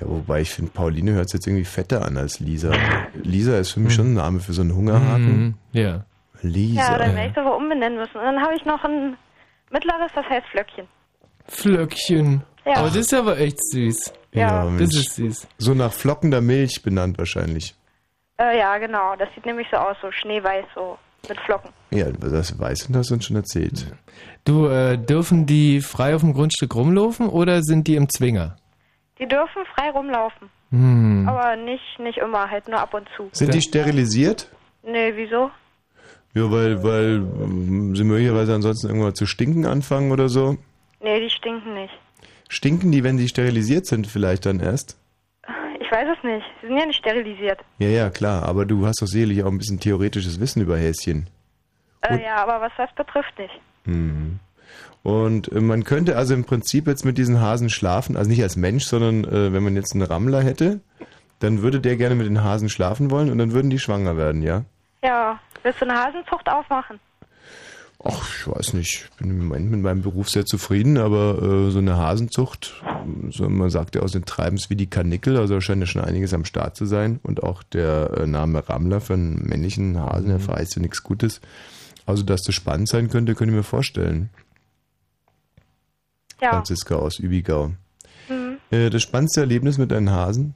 Ja, 0.00 0.08
wobei 0.08 0.40
ich 0.40 0.50
finde, 0.50 0.70
Pauline 0.72 1.12
hört 1.12 1.28
sich 1.28 1.38
jetzt 1.38 1.46
irgendwie 1.46 1.64
fetter 1.64 2.04
an 2.04 2.16
als 2.16 2.40
Lisa. 2.40 2.72
Lisa 3.14 3.58
ist 3.58 3.72
für 3.72 3.80
mich 3.80 3.94
schon 3.94 4.12
ein 4.12 4.14
Name 4.14 4.40
für 4.40 4.52
so 4.52 4.62
einen 4.62 4.74
Hungerhaken. 4.74 5.38
Mhm. 5.42 5.54
Ja. 5.72 6.04
Lisa. 6.44 6.92
Ja, 6.92 6.98
dann 6.98 7.14
werde 7.14 7.28
ich 7.28 7.34
das 7.34 7.44
wohl 7.44 7.52
umbenennen 7.52 7.98
müssen. 7.98 8.16
Und 8.16 8.24
dann 8.24 8.40
habe 8.40 8.54
ich 8.54 8.64
noch 8.64 8.84
ein 8.84 9.16
mittleres, 9.70 10.12
das 10.14 10.26
heißt 10.28 10.46
Flöckchen. 10.48 10.86
Flöckchen. 11.48 12.42
Ja. 12.64 12.76
Aber 12.76 12.88
das 12.88 12.96
ist 12.96 13.14
aber 13.14 13.38
echt 13.38 13.62
süß. 13.62 14.12
Ja. 14.32 14.64
Mensch. 14.64 14.80
Das 14.80 14.94
ist 14.94 15.14
süß. 15.16 15.48
So 15.58 15.74
nach 15.74 15.92
flockender 15.92 16.40
Milch 16.40 16.82
benannt 16.82 17.18
wahrscheinlich. 17.18 17.74
Äh, 18.38 18.58
ja, 18.58 18.78
genau. 18.78 19.14
Das 19.16 19.28
sieht 19.34 19.46
nämlich 19.46 19.66
so 19.70 19.76
aus, 19.76 19.96
so 20.02 20.10
schneeweiß, 20.10 20.64
so 20.74 20.98
mit 21.28 21.38
Flocken. 21.40 21.70
Ja, 21.90 22.10
das 22.10 22.58
weiß 22.58 22.88
und 22.88 22.96
hast 22.96 23.10
du 23.10 23.14
uns 23.14 23.26
schon 23.26 23.36
erzählt. 23.36 23.86
Du, 24.44 24.66
äh, 24.66 24.98
dürfen 24.98 25.46
die 25.46 25.80
frei 25.80 26.14
auf 26.14 26.22
dem 26.22 26.34
Grundstück 26.34 26.74
rumlaufen 26.74 27.28
oder 27.28 27.62
sind 27.62 27.86
die 27.86 27.96
im 27.96 28.08
Zwinger? 28.08 28.56
Die 29.18 29.26
dürfen 29.26 29.64
frei 29.74 29.90
rumlaufen. 29.90 30.50
Hm. 30.70 31.28
Aber 31.28 31.56
nicht, 31.56 31.98
nicht 32.00 32.18
immer, 32.18 32.50
halt 32.50 32.68
nur 32.68 32.80
ab 32.80 32.94
und 32.94 33.08
zu. 33.16 33.28
Sind 33.32 33.54
die 33.54 33.62
sterilisiert? 33.62 34.48
Nee, 34.82 35.12
wieso? 35.14 35.50
Ja, 36.34 36.50
weil, 36.50 36.82
weil 36.82 37.22
ähm, 37.42 37.94
sie 37.94 38.04
möglicherweise 38.04 38.54
ansonsten 38.54 38.88
irgendwann 38.88 39.14
zu 39.14 39.24
stinken 39.24 39.66
anfangen 39.66 40.10
oder 40.10 40.28
so. 40.28 40.58
Nee, 41.00 41.20
die 41.20 41.30
stinken 41.30 41.74
nicht. 41.74 41.94
Stinken 42.48 42.90
die, 42.90 43.04
wenn 43.04 43.18
sie 43.18 43.28
sterilisiert 43.28 43.86
sind, 43.86 44.06
vielleicht 44.06 44.46
dann 44.46 44.60
erst? 44.60 44.98
Ich 45.80 45.90
weiß 45.90 46.08
es 46.16 46.24
nicht. 46.24 46.44
Sie 46.60 46.68
sind 46.68 46.76
ja 46.76 46.86
nicht 46.86 46.98
sterilisiert. 46.98 47.60
Ja, 47.78 47.88
ja, 47.88 48.10
klar, 48.10 48.42
aber 48.44 48.66
du 48.66 48.84
hast 48.84 49.00
doch 49.00 49.06
sicherlich 49.06 49.44
auch 49.44 49.50
ein 49.50 49.58
bisschen 49.58 49.78
theoretisches 49.78 50.40
Wissen 50.40 50.62
über 50.62 50.76
Häschen. 50.76 51.28
Äh, 52.02 52.22
ja, 52.22 52.36
aber 52.36 52.60
was 52.60 52.72
das 52.76 52.92
betrifft 52.94 53.38
nicht. 53.38 53.60
Hm. 53.84 54.40
Und 55.04 55.52
äh, 55.52 55.60
man 55.60 55.84
könnte 55.84 56.16
also 56.16 56.34
im 56.34 56.44
Prinzip 56.44 56.88
jetzt 56.88 57.04
mit 57.04 57.16
diesen 57.16 57.40
Hasen 57.40 57.70
schlafen, 57.70 58.16
also 58.16 58.28
nicht 58.28 58.42
als 58.42 58.56
Mensch, 58.56 58.84
sondern 58.84 59.24
äh, 59.24 59.52
wenn 59.52 59.62
man 59.62 59.76
jetzt 59.76 59.92
einen 59.92 60.02
Rammler 60.02 60.42
hätte, 60.42 60.80
dann 61.38 61.62
würde 61.62 61.80
der 61.80 61.96
gerne 61.96 62.14
mit 62.14 62.26
den 62.26 62.42
Hasen 62.42 62.68
schlafen 62.68 63.10
wollen 63.10 63.30
und 63.30 63.38
dann 63.38 63.52
würden 63.52 63.70
die 63.70 63.78
schwanger 63.78 64.16
werden, 64.16 64.42
ja? 64.42 64.64
Ja, 65.02 65.38
willst 65.64 65.80
du 65.80 65.88
eine 65.88 65.98
Hasenzucht 65.98 66.48
aufmachen? 66.48 67.00
Ach, 68.06 68.28
ich 68.38 68.46
weiß 68.46 68.74
nicht. 68.74 69.08
Ich 69.10 69.16
bin 69.16 69.30
im 69.30 69.46
Moment 69.46 69.70
mit 69.70 69.80
meinem 69.80 70.02
Beruf 70.02 70.28
sehr 70.28 70.44
zufrieden, 70.44 70.98
aber 70.98 71.40
äh, 71.42 71.70
so 71.70 71.78
eine 71.78 71.96
Hasenzucht, 71.96 72.82
so, 73.30 73.48
man 73.48 73.70
sagt 73.70 73.94
ja 73.94 74.02
aus 74.02 74.12
den 74.12 74.26
Treibens 74.26 74.68
wie 74.68 74.76
die 74.76 74.90
Karnickel, 74.90 75.38
also 75.38 75.54
da 75.54 75.60
scheint 75.60 75.80
ja 75.80 75.86
schon 75.86 76.04
einiges 76.04 76.34
am 76.34 76.44
Start 76.44 76.76
zu 76.76 76.84
sein. 76.84 77.18
Und 77.22 77.42
auch 77.42 77.62
der 77.62 78.10
äh, 78.18 78.26
Name 78.26 78.68
Rammler 78.68 79.00
für 79.00 79.14
einen 79.14 79.42
männlichen 79.46 79.98
Hasen, 79.98 80.28
der 80.28 80.40
verheißt 80.40 80.76
ja 80.76 80.82
nichts 80.82 81.02
Gutes. 81.02 81.40
Also, 82.04 82.22
dass 82.22 82.42
das 82.42 82.54
spannend 82.54 82.88
sein 82.88 83.08
könnte, 83.08 83.34
könnte 83.34 83.52
ich 83.52 83.56
mir 83.56 83.62
vorstellen. 83.62 84.28
Ja. 86.42 86.50
Franziska 86.50 86.96
aus 86.96 87.18
Übigau. 87.18 87.70
Mhm. 88.28 88.58
Äh, 88.70 88.90
das 88.90 89.02
spannendste 89.02 89.40
Erlebnis 89.40 89.78
mit 89.78 89.90
einem 89.92 90.10
Hasen? 90.10 90.54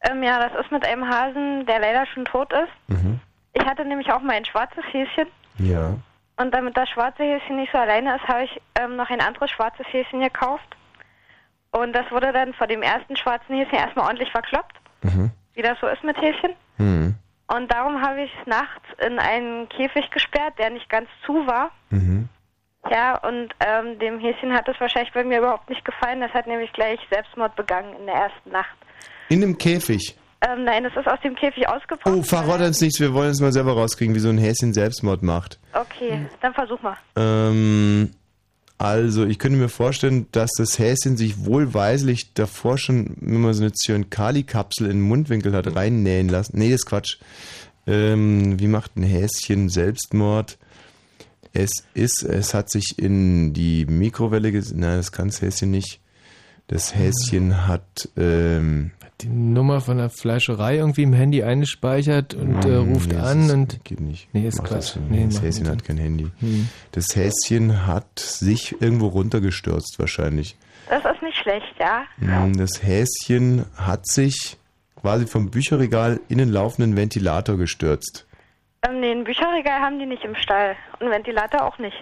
Ähm, 0.00 0.22
ja, 0.22 0.48
das 0.48 0.64
ist 0.64 0.72
mit 0.72 0.86
einem 0.86 1.06
Hasen, 1.06 1.66
der 1.66 1.80
leider 1.80 2.06
schon 2.14 2.24
tot 2.24 2.50
ist. 2.52 2.96
Mhm. 2.96 3.20
Ich 3.54 3.64
hatte 3.64 3.84
nämlich 3.84 4.10
auch 4.12 4.20
mal 4.20 4.34
ein 4.36 4.44
schwarzes 4.44 4.84
Häschen. 4.92 5.28
Ja. 5.58 5.94
Und 6.36 6.52
damit 6.54 6.76
das 6.76 6.88
schwarze 6.88 7.22
Häschen 7.22 7.56
nicht 7.56 7.72
so 7.72 7.78
alleine 7.78 8.16
ist, 8.16 8.26
habe 8.26 8.44
ich 8.44 8.60
ähm, 8.80 8.96
noch 8.96 9.10
ein 9.10 9.20
anderes 9.20 9.50
schwarzes 9.50 9.86
Häschen 9.92 10.20
gekauft. 10.20 10.76
Und 11.70 11.92
das 11.94 12.10
wurde 12.10 12.32
dann 12.32 12.54
vor 12.54 12.66
dem 12.66 12.82
ersten 12.82 13.16
schwarzen 13.16 13.56
Häschen 13.56 13.78
erstmal 13.78 14.06
ordentlich 14.06 14.30
verkloppt, 14.30 14.76
Mhm. 15.02 15.30
wie 15.54 15.62
das 15.62 15.78
so 15.80 15.86
ist 15.88 16.02
mit 16.04 16.16
Häschen. 16.20 16.54
Mhm. 16.78 17.14
Und 17.48 17.72
darum 17.72 18.00
habe 18.00 18.22
ich 18.22 18.30
es 18.40 18.46
nachts 18.46 18.84
in 19.04 19.18
einen 19.18 19.68
Käfig 19.68 20.10
gesperrt, 20.10 20.54
der 20.58 20.70
nicht 20.70 20.88
ganz 20.88 21.08
zu 21.26 21.46
war. 21.46 21.70
Mhm. 21.90 22.28
Ja, 22.90 23.16
und 23.18 23.54
ähm, 23.60 23.98
dem 23.98 24.18
Häschen 24.18 24.52
hat 24.54 24.68
es 24.68 24.80
wahrscheinlich 24.80 25.12
bei 25.12 25.22
mir 25.22 25.38
überhaupt 25.38 25.68
nicht 25.68 25.84
gefallen. 25.84 26.20
Das 26.20 26.32
hat 26.32 26.46
nämlich 26.46 26.72
gleich 26.72 26.98
Selbstmord 27.10 27.54
begangen 27.56 27.94
in 27.96 28.06
der 28.06 28.14
ersten 28.16 28.50
Nacht. 28.50 28.74
In 29.28 29.42
einem 29.42 29.56
Käfig. 29.58 30.16
Ähm, 30.44 30.64
nein, 30.64 30.84
es 30.84 30.96
ist 30.96 31.06
aus 31.06 31.20
dem 31.22 31.36
Käfig 31.36 31.68
ausgebrochen. 31.68 32.18
Oh, 32.18 32.22
verrat 32.22 32.60
uns 32.60 32.80
nichts, 32.80 32.98
wir 32.98 33.14
wollen 33.14 33.30
es 33.30 33.40
mal 33.40 33.52
selber 33.52 33.74
rauskriegen, 33.74 34.14
wie 34.14 34.18
so 34.18 34.28
ein 34.28 34.38
Häschen 34.38 34.74
Selbstmord 34.74 35.22
macht. 35.22 35.60
Okay, 35.72 36.26
dann 36.40 36.52
versuch 36.52 36.82
mal. 36.82 36.96
Ähm, 37.14 38.10
also, 38.76 39.24
ich 39.24 39.38
könnte 39.38 39.58
mir 39.58 39.68
vorstellen, 39.68 40.26
dass 40.32 40.50
das 40.58 40.80
Häschen 40.80 41.16
sich 41.16 41.44
wohlweislich 41.44 42.34
davor 42.34 42.76
schon, 42.76 43.16
wenn 43.20 43.40
man 43.40 43.54
so 43.54 43.62
eine 43.62 43.72
Zyankali-Kapsel 43.72 44.86
in 44.86 44.98
den 44.98 45.02
Mundwinkel 45.02 45.52
hat, 45.52 45.76
reinnähen 45.76 46.28
lassen. 46.28 46.58
Nee, 46.58 46.70
das 46.70 46.80
ist 46.80 46.86
Quatsch. 46.86 47.18
Ähm, 47.86 48.58
wie 48.58 48.66
macht 48.66 48.96
ein 48.96 49.04
Häschen 49.04 49.68
Selbstmord? 49.68 50.58
Es 51.52 51.84
ist, 51.94 52.24
es 52.24 52.54
hat 52.54 52.70
sich 52.70 52.98
in 52.98 53.52
die 53.52 53.86
Mikrowelle 53.86 54.50
ges... 54.50 54.72
Nein, 54.72 54.96
das 54.96 55.12
kann 55.12 55.28
das 55.28 55.40
Häschen 55.42 55.70
nicht. 55.70 56.00
Das 56.66 56.96
Häschen 56.96 57.68
hat, 57.68 58.08
ähm, 58.16 58.90
Die 59.20 59.28
Nummer 59.28 59.80
von 59.80 59.98
der 59.98 60.10
Fleischerei 60.10 60.76
irgendwie 60.78 61.04
im 61.04 61.12
Handy 61.12 61.44
eingespeichert 61.44 62.34
und 62.34 62.64
äh, 62.64 62.68
Hm, 62.80 62.92
ruft 62.94 63.08
nee, 63.10 63.14
das 63.14 63.26
an 63.30 63.42
ist- 63.46 63.52
und. 63.52 63.84
Geht 63.84 64.00
nicht. 64.00 64.28
Nee, 64.34 64.48
ist 64.48 64.58
Quatsch. 64.64 64.96
Das, 64.96 64.98
Nee, 65.08 65.26
das 65.26 65.40
Häschen 65.42 65.68
hat 65.68 65.84
kein 65.84 65.98
Handy. 65.98 66.28
Hm. 66.40 66.68
Das 66.90 67.14
Häschen 67.14 67.86
hat 67.86 68.18
sich 68.18 68.80
irgendwo 68.82 69.06
runtergestürzt 69.08 69.98
wahrscheinlich. 69.98 70.56
Das 70.88 71.04
ist 71.04 71.22
nicht 71.22 71.36
schlecht, 71.38 71.72
ja? 71.78 72.02
Mm, 72.18 72.54
Das 72.56 72.82
Häschen 72.82 73.64
hat 73.76 74.06
sich 74.08 74.56
quasi 75.00 75.26
vom 75.26 75.50
Bücherregal 75.50 76.18
in 76.28 76.38
den 76.38 76.48
laufenden 76.48 76.96
Ventilator 76.96 77.56
gestürzt. 77.56 78.26
Ähm, 78.82 78.98
nee, 79.00 79.12
ein 79.12 79.22
Bücherregal 79.22 79.80
haben 79.80 80.00
die 80.00 80.06
nicht 80.06 80.24
im 80.24 80.34
Stall. 80.34 80.74
Und 80.98 81.10
Ventilator 81.10 81.62
auch 81.62 81.78
nicht. 81.78 81.96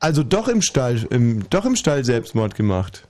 Also 0.00 0.24
doch 0.24 0.48
im 0.48 0.60
Stall, 0.60 1.06
im, 1.10 1.48
doch 1.50 1.64
im 1.64 1.76
Stall 1.76 2.04
Selbstmord 2.04 2.56
gemacht. 2.56 3.06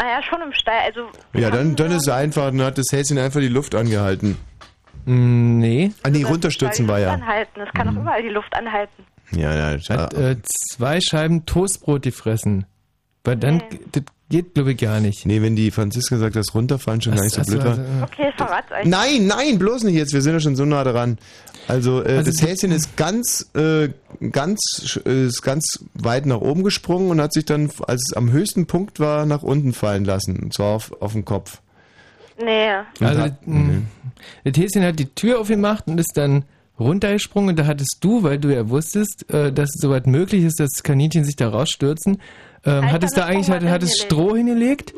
Naja, 0.00 0.22
schon 0.22 0.40
im 0.40 0.52
Stall. 0.54 0.78
Also, 0.86 1.08
Ja, 1.34 1.50
dann, 1.50 1.76
dann 1.76 1.90
ist 1.90 2.02
es 2.02 2.08
einfach, 2.08 2.46
dann 2.46 2.62
hat 2.62 2.78
das 2.78 2.86
Häschen 2.90 3.18
einfach 3.18 3.40
die 3.40 3.48
Luft 3.48 3.74
angehalten. 3.74 4.38
Mm, 5.04 5.58
Nee. 5.58 5.92
Ah 6.02 6.08
nee, 6.10 6.22
runterstürzen 6.24 6.88
war 6.88 6.98
ja. 6.98 7.12
anhalten. 7.12 7.60
Es 7.60 7.72
kann 7.74 7.88
auch 7.88 8.00
überall 8.00 8.22
die 8.22 8.28
Luft 8.30 8.54
anhalten. 8.54 9.04
Ja, 9.32 9.54
ja, 9.54 9.78
Hat 9.90 10.14
äh, 10.14 10.36
zwei 10.72 11.00
Scheiben 11.00 11.44
Toastbrot 11.46 12.02
gefressen. 12.02 12.64
Weil 13.24 13.36
dann, 13.36 13.58
Nee. 13.58 13.80
das 13.92 14.02
geht, 14.30 14.54
glaube 14.54 14.72
ich, 14.72 14.78
gar 14.78 15.00
nicht. 15.00 15.26
Nee, 15.26 15.42
wenn 15.42 15.54
die 15.56 15.70
Franziska 15.70 16.16
sagt, 16.16 16.36
dass 16.36 16.54
runterfallen 16.54 17.02
schon 17.02 17.14
gar 17.14 17.22
nicht 17.24 17.34
so 17.34 17.42
blöd 17.42 17.62
war. 17.64 17.70
also, 17.72 17.82
Okay, 18.04 18.28
ich 18.30 18.34
verrat's 18.36 18.72
euch. 18.72 18.86
Nein, 18.86 19.26
nein, 19.26 19.58
bloß 19.58 19.84
nicht 19.84 19.94
jetzt. 19.96 20.14
Wir 20.14 20.22
sind 20.22 20.32
ja 20.32 20.40
schon 20.40 20.56
so 20.56 20.64
nah 20.64 20.82
dran. 20.84 21.18
Also, 21.68 22.02
äh, 22.02 22.16
Also 22.16 22.30
das 22.30 22.40
Häschen 22.42 22.72
ist 22.72 22.96
ganz, 22.96 23.50
äh, 23.54 23.90
ganz, 24.32 24.98
äh, 25.04 25.26
ist 25.26 25.42
ganz 25.42 25.84
weit 25.94 26.24
nach 26.26 26.40
oben 26.40 26.64
gesprungen 26.64 27.10
und 27.10 27.20
hat 27.20 27.32
sich 27.34 27.44
dann, 27.44 27.70
als 27.86 28.02
es 28.08 28.16
am 28.16 28.32
höchsten 28.32 28.66
Punkt 28.66 28.98
war, 28.98 29.26
nach 29.26 29.42
unten 29.42 29.72
fallen 29.74 30.04
lassen. 30.06 30.38
Und 30.38 30.54
zwar 30.54 30.74
auf, 30.76 30.92
auf 31.02 31.12
den 31.12 31.24
Kopf. 31.26 31.60
Nee. 32.42 32.70
Und 33.00 33.06
Also, 33.06 33.20
hat, 33.22 33.46
mh, 33.46 33.82
das 34.44 34.56
Häschen 34.56 34.82
hat 34.82 34.98
die 34.98 35.14
Tür 35.14 35.40
aufgemacht 35.40 35.86
und 35.88 35.98
ist 35.98 36.12
dann 36.16 36.44
runtergesprungen 36.78 37.50
und 37.50 37.58
da 37.58 37.66
hattest 37.66 37.98
du, 38.00 38.22
weil 38.22 38.38
du 38.38 38.48
ja 38.54 38.68
wusstest, 38.70 39.26
äh, 39.30 39.52
dass 39.52 39.68
soweit 39.74 40.06
möglich 40.06 40.44
ist, 40.44 40.58
dass 40.58 40.82
Kaninchen 40.82 41.24
sich 41.24 41.36
da 41.36 41.50
rausstürzen, 41.50 42.18
ähm, 42.64 42.74
Alter, 42.74 42.92
hattest 42.92 43.16
da 43.16 43.24
eigentlich 43.26 43.50
hat, 43.50 43.62
hat 43.62 43.82
hingelegt. 43.82 43.96
Stroh 44.00 44.36
hingelegt 44.36 44.94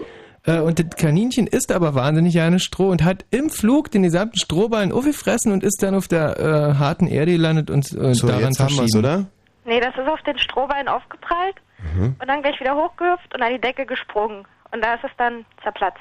äh, 0.46 0.59
und 0.61 0.79
das 0.79 0.96
Kaninchen 0.96 1.46
isst 1.46 1.70
aber 1.72 1.94
wahnsinnig 1.94 2.33
gerne 2.35 2.59
Stroh 2.59 2.88
und 2.90 3.05
hat 3.05 3.25
im 3.31 3.51
Flug 3.51 3.90
den 3.90 4.03
gesamten 4.03 4.37
Strohballen 4.38 4.92
aufgefressen 4.92 5.53
und 5.53 5.62
ist 5.62 5.83
dann 5.83 5.94
auf 5.94 6.09
der 6.09 6.38
äh, 6.38 6.75
harten 6.79 7.07
Erde 7.07 7.33
gelandet 7.33 7.70
und 7.70 7.92
äh, 7.92 8.14
so, 8.14 8.27
daran 8.27 8.42
jetzt 8.44 8.61
haben 8.61 8.77
wir's, 8.77 8.96
oder? 8.96 9.27
Nee, 9.64 9.79
das 9.81 9.94
ist 9.96 10.09
auf 10.09 10.20
den 10.22 10.38
Strohballen 10.38 10.88
aufgeprallt 10.88 11.57
Mhm. 11.96 12.14
und 12.20 12.29
dann 12.29 12.42
gleich 12.42 12.61
wieder 12.61 12.77
hochgehüpft 12.77 13.35
und 13.35 13.42
an 13.42 13.53
die 13.53 13.61
Decke 13.61 13.85
gesprungen. 13.85 14.46
Und 14.70 14.85
da 14.85 14.94
ist 14.94 15.03
es 15.03 15.11
dann 15.18 15.44
zerplatzt. 15.64 15.98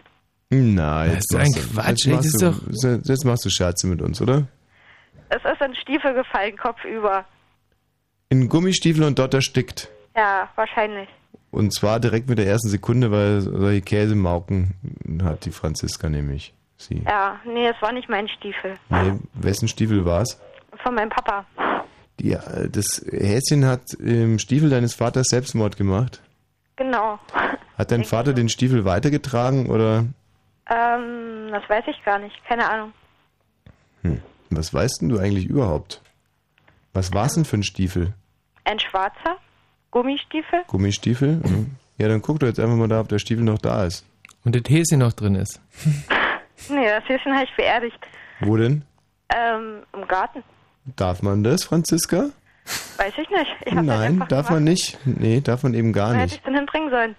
Na, 0.52 1.06
Das 1.06 1.14
jetzt 1.16 1.34
ist 1.34 1.40
ein 1.40 1.52
Quatsch, 1.74 1.88
Jetzt 1.88 2.06
ey, 2.06 2.14
machst, 2.14 2.42
das 2.44 2.60
du, 2.60 2.70
ist 2.98 3.10
jetzt 3.10 3.26
machst 3.26 3.46
du 3.46 3.50
Scherze 3.50 3.88
mit 3.88 4.00
uns, 4.00 4.22
oder? 4.22 4.44
Es 5.30 5.38
ist 5.44 5.60
in 5.60 5.74
Stiefel 5.76 6.14
gefallen, 6.14 6.56
kopfüber. 6.56 7.26
In 8.30 8.48
Gummistiefel 8.48 9.04
und 9.06 9.18
dort 9.18 9.34
erstickt. 9.34 9.90
Ja, 10.16 10.48
wahrscheinlich. 10.56 11.10
Und 11.52 11.74
zwar 11.74 12.00
direkt 12.00 12.30
mit 12.30 12.38
der 12.38 12.48
ersten 12.48 12.70
Sekunde, 12.70 13.12
weil 13.12 13.42
solche 13.42 13.82
Käsemauken 13.82 14.74
hat 15.22 15.46
die 15.46 15.52
Franziska 15.52 16.10
nämlich. 16.10 16.54
Sie. 16.78 17.04
Ja, 17.06 17.40
nee, 17.46 17.68
es 17.68 17.80
war 17.82 17.92
nicht 17.92 18.10
mein 18.10 18.28
Stiefel. 18.28 18.76
Nee, 18.90 19.20
wessen 19.34 19.68
Stiefel 19.68 20.04
war's? 20.06 20.42
Von 20.82 20.96
meinem 20.96 21.10
Papa. 21.10 21.46
Die, 22.20 22.32
äh, 22.32 22.70
das 22.70 23.06
Häschen 23.12 23.66
hat 23.66 23.94
im 23.96 24.40
Stiefel 24.40 24.70
deines 24.70 24.96
Vaters 24.96 25.28
Selbstmord 25.28 25.78
gemacht. 25.78 26.22
Genau. 26.78 27.20
Hat 27.78 27.92
dein 27.92 28.04
Vater 28.06 28.34
den 28.34 28.50
Stiefel 28.50 28.86
weitergetragen 28.86 29.70
oder 29.70 30.06
Ähm, 30.70 31.50
das 31.52 31.70
weiß 31.70 31.84
ich 31.88 32.04
gar 32.04 32.18
nicht. 32.18 32.36
Keine 32.48 32.68
Ahnung. 32.68 32.94
was 34.50 34.74
weißt 34.74 35.02
denn 35.02 35.10
du 35.10 35.20
eigentlich 35.20 35.46
überhaupt? 35.46 36.02
Was 36.94 37.14
war's 37.14 37.36
denn 37.36 37.46
für 37.46 37.58
ein 37.58 37.64
Stiefel? 37.64 38.14
Ein 38.64 38.80
schwarzer 38.80 39.38
Gummistiefel? 39.92 40.64
Gummistiefel? 40.68 41.36
Mhm. 41.44 41.72
Ja, 41.98 42.08
dann 42.08 42.22
guck 42.22 42.40
doch 42.40 42.48
jetzt 42.48 42.60
einfach 42.60 42.76
mal 42.76 42.88
da, 42.88 43.02
ob 43.02 43.10
der 43.10 43.20
Stiefel 43.20 43.44
noch 43.44 43.60
da 43.60 43.86
ist. 43.86 44.06
Und 44.44 44.56
das 44.56 44.64
Häschen 44.68 45.00
noch 45.00 45.14
drin 45.14 45.36
ist. 45.36 45.60
Nee, 46.70 46.86
das 46.86 47.04
Häschen 47.10 47.34
habe 47.34 47.46
ich 47.46 47.56
beerdigt. 47.56 47.98
Wo 48.42 48.56
denn? 48.56 48.84
Ähm, 49.36 49.82
im 49.94 50.08
Garten. 50.08 50.44
Darf 50.96 51.24
man 51.24 51.44
das, 51.44 51.64
Franziska? 51.64 52.30
Weiß 52.98 53.14
ich 53.18 53.28
nicht. 53.32 53.48
Ich 53.66 53.74
Nein, 53.74 54.24
darf 54.30 54.52
man 54.52 54.64
gemacht. 54.64 54.70
nicht. 54.70 55.00
Nee, 55.06 55.42
darf 55.42 55.64
man 55.64 55.74
eben 55.74 55.92
gar 55.92 56.10
Wo 56.10 56.14
hätte 56.14 56.24
nicht. 56.26 56.36
ich 56.36 56.42
denn 56.44 56.54
hinbringen 56.54 56.92
sollen? 56.92 57.16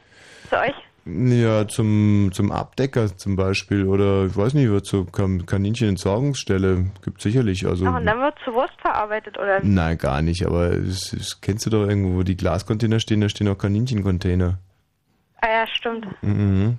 Zu 0.49 0.59
euch? 0.61 0.75
Ja, 1.05 1.67
zum, 1.67 2.31
zum 2.33 2.53
Abdecker 2.53 3.17
zum 3.17 3.35
Beispiel 3.35 3.87
oder 3.87 4.27
ich 4.27 4.37
weiß 4.37 4.55
nicht, 4.55 4.69
wird 4.69 4.87
zur 4.87 5.11
Kan 5.11 5.47
Kaninchenentsorgungsstelle. 5.47 6.87
Gibt 7.05 7.21
sicherlich. 7.21 7.67
Also, 7.67 7.87
Ach, 7.87 7.97
und 7.97 8.07
dann 8.07 8.21
wird 8.21 8.35
zu 8.45 8.53
Wurst 8.55 8.81
verarbeitet, 8.81 9.37
oder? 9.37 9.59
nein, 9.65 9.99
gar 9.99 10.23
nicht. 10.23 10.47
Aber 10.47 10.71
das, 10.71 11.11
das 11.11 11.41
kennst 11.41 11.67
du 11.67 11.71
doch 11.71 11.89
irgendwo, 11.89 12.19
wo 12.19 12.23
die 12.23 12.37
Glascontainer 12.37 13.01
stehen, 13.01 13.21
da 13.21 13.29
stehen 13.29 13.49
auch 13.49 13.59
Kaninchencontainer. 13.59 14.59
Ah 15.41 15.49
ja, 15.49 15.67
stimmt. 15.67 16.07
Mhm. 16.23 16.79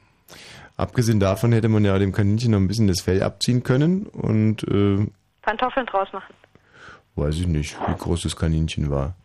Abgesehen 0.77 1.19
davon 1.19 1.51
hätte 1.51 1.67
man 1.67 1.83
ja 1.83 1.99
dem 1.99 2.13
Kaninchen 2.13 2.51
noch 2.51 2.59
ein 2.59 2.67
bisschen 2.67 2.87
das 2.87 3.01
Fell 3.01 3.21
abziehen 3.21 3.63
können 3.63 4.07
und 4.07 4.63
äh, 4.63 5.05
Pantoffeln 5.41 5.85
draus 5.85 6.07
machen. 6.13 6.33
weiß 7.15 7.35
ich 7.35 7.47
nicht, 7.47 7.75
wie 7.87 7.95
groß 7.95 8.21
das 8.21 8.37
Kaninchen 8.37 8.89
war. 8.89 9.15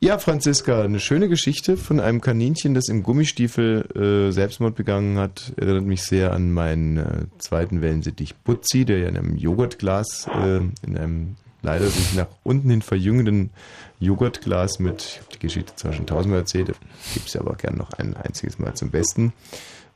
Ja, 0.00 0.18
Franziska, 0.18 0.82
eine 0.82 1.00
schöne 1.00 1.28
Geschichte 1.28 1.76
von 1.76 1.98
einem 1.98 2.20
Kaninchen, 2.20 2.72
das 2.72 2.88
im 2.88 3.02
Gummistiefel 3.02 4.28
äh, 4.28 4.32
Selbstmord 4.32 4.76
begangen 4.76 5.18
hat. 5.18 5.52
Erinnert 5.56 5.86
mich 5.86 6.04
sehr 6.04 6.32
an 6.32 6.52
meinen 6.52 6.98
äh, 6.98 7.26
zweiten 7.38 7.82
Wellensittich 7.82 8.36
Butzi, 8.36 8.84
der 8.84 8.98
ja 8.98 9.08
in 9.08 9.16
einem 9.16 9.36
Joghurtglas, 9.36 10.28
äh, 10.28 10.60
in 10.86 10.96
einem 10.96 11.36
leider 11.62 11.88
sich 11.88 12.14
nach 12.14 12.28
unten 12.44 12.70
hin 12.70 12.80
verjüngenden 12.80 13.50
Joghurtglas 13.98 14.78
mit, 14.78 15.02
ich 15.02 15.18
habe 15.18 15.32
die 15.34 15.38
Geschichte 15.40 15.74
zwar 15.74 15.92
schon 15.92 16.06
tausendmal 16.06 16.40
erzählt, 16.40 16.68
gebe 17.14 17.26
es 17.26 17.34
aber 17.34 17.56
gern 17.56 17.76
noch 17.76 17.92
ein 17.94 18.16
einziges 18.16 18.60
Mal 18.60 18.74
zum 18.74 18.92
Besten, 18.92 19.32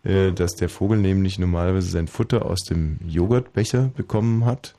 äh, 0.03 0.33
dass 0.33 0.57
der 0.57 0.69
Vogel 0.69 0.99
nämlich 0.99 1.38
normalerweise 1.38 1.88
sein 1.88 2.09
Futter 2.09 2.45
aus 2.47 2.65
dem 2.65 2.99
Joghurtbecher 3.07 3.93
bekommen 3.95 4.47
hat. 4.47 4.75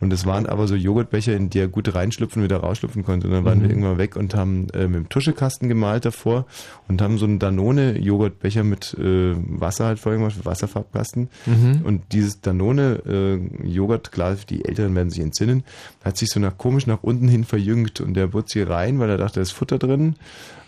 Und 0.00 0.10
es 0.14 0.24
waren 0.24 0.46
aber 0.46 0.66
so 0.66 0.74
Joghurtbecher, 0.74 1.36
in 1.36 1.50
die 1.50 1.58
er 1.58 1.68
gut 1.68 1.94
reinschlüpfen 1.94 2.40
und 2.40 2.44
wieder 2.48 2.60
rausschlüpfen 2.60 3.04
konnte. 3.04 3.26
Und 3.26 3.34
dann 3.34 3.44
waren 3.44 3.58
Mhm. 3.58 3.62
wir 3.62 3.68
irgendwann 3.70 3.98
weg 3.98 4.16
und 4.16 4.34
haben 4.34 4.68
äh, 4.70 4.86
mit 4.88 4.94
dem 4.96 5.08
Tuschekasten 5.10 5.68
gemalt 5.68 6.06
davor 6.06 6.46
und 6.88 7.02
haben 7.02 7.18
so 7.18 7.26
einen 7.26 7.38
Danone-Joghurtbecher 7.38 8.64
mit 8.64 8.94
äh, 8.98 9.34
Wasser 9.36 9.84
halt 9.84 9.98
vorher 9.98 10.18
gemacht, 10.18 10.36
Wasserfarbkasten. 10.44 11.28
Mhm. 11.44 11.80
Und 11.84 12.02
dieses 12.12 12.40
Danone-Joghurtglas, 12.40 14.46
die 14.46 14.64
Älteren 14.64 14.94
werden 14.94 15.10
sich 15.10 15.20
entsinnen, 15.20 15.64
hat 16.04 16.16
sich 16.16 16.30
so 16.30 16.40
nach 16.40 16.56
komisch 16.56 16.86
nach 16.86 17.02
unten 17.02 17.28
hin 17.28 17.44
verjüngt 17.44 18.00
und 18.00 18.14
der 18.14 18.28
Butzi 18.28 18.62
rein, 18.62 18.98
weil 19.00 19.10
er 19.10 19.18
dachte, 19.18 19.34
da 19.36 19.40
ist 19.42 19.50
Futter 19.52 19.78
drin. 19.78 20.14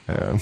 Äh, 0.08 0.34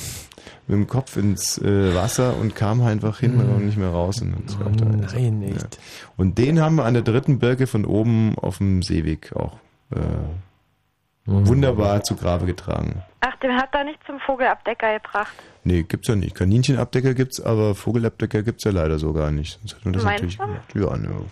mit 0.66 0.76
dem 0.76 0.86
Kopf 0.86 1.16
ins 1.16 1.58
äh, 1.58 1.94
Wasser 1.94 2.36
und 2.36 2.54
kam 2.54 2.80
einfach 2.82 3.18
hin 3.20 3.38
und 3.38 3.66
nicht 3.66 3.76
mehr 3.76 3.90
raus. 3.90 4.22
Und 4.22 4.34
Oh, 4.64 4.68
nein, 5.14 5.38
nicht. 5.40 5.78
und 6.16 6.38
den 6.38 6.60
haben 6.60 6.76
wir 6.76 6.84
an 6.84 6.94
der 6.94 7.02
dritten 7.02 7.38
Birke 7.38 7.66
von 7.66 7.84
oben 7.84 8.36
auf 8.38 8.58
dem 8.58 8.82
Seeweg 8.82 9.34
auch 9.36 9.58
äh, 9.90 9.98
wunderbar 11.26 12.02
zu 12.02 12.16
Grabe 12.16 12.46
getragen. 12.46 13.02
Ach, 13.20 13.36
den 13.36 13.52
hat 13.52 13.68
er 13.74 13.84
nicht 13.84 13.98
zum 14.06 14.18
Vogelabdecker 14.20 14.94
gebracht. 14.98 15.32
Nee, 15.64 15.82
gibt's 15.82 16.08
ja 16.08 16.16
nicht. 16.16 16.34
Kaninchenabdecker 16.34 17.12
gibt's, 17.14 17.40
aber 17.40 17.74
Vogelabdecker 17.74 18.42
gibt's 18.42 18.64
ja 18.64 18.70
leider 18.70 18.98
so 18.98 19.12
gar 19.12 19.30
nicht. 19.30 19.58
Sonst 19.60 19.74
hätten 19.76 19.84
wir 19.86 19.92
das 19.92 20.04
Meinst 20.04 20.22
natürlich 20.38 20.38
du? 20.38 20.46
gemacht. 20.46 20.74
Ja, 20.74 20.96
ne. 20.96 21.24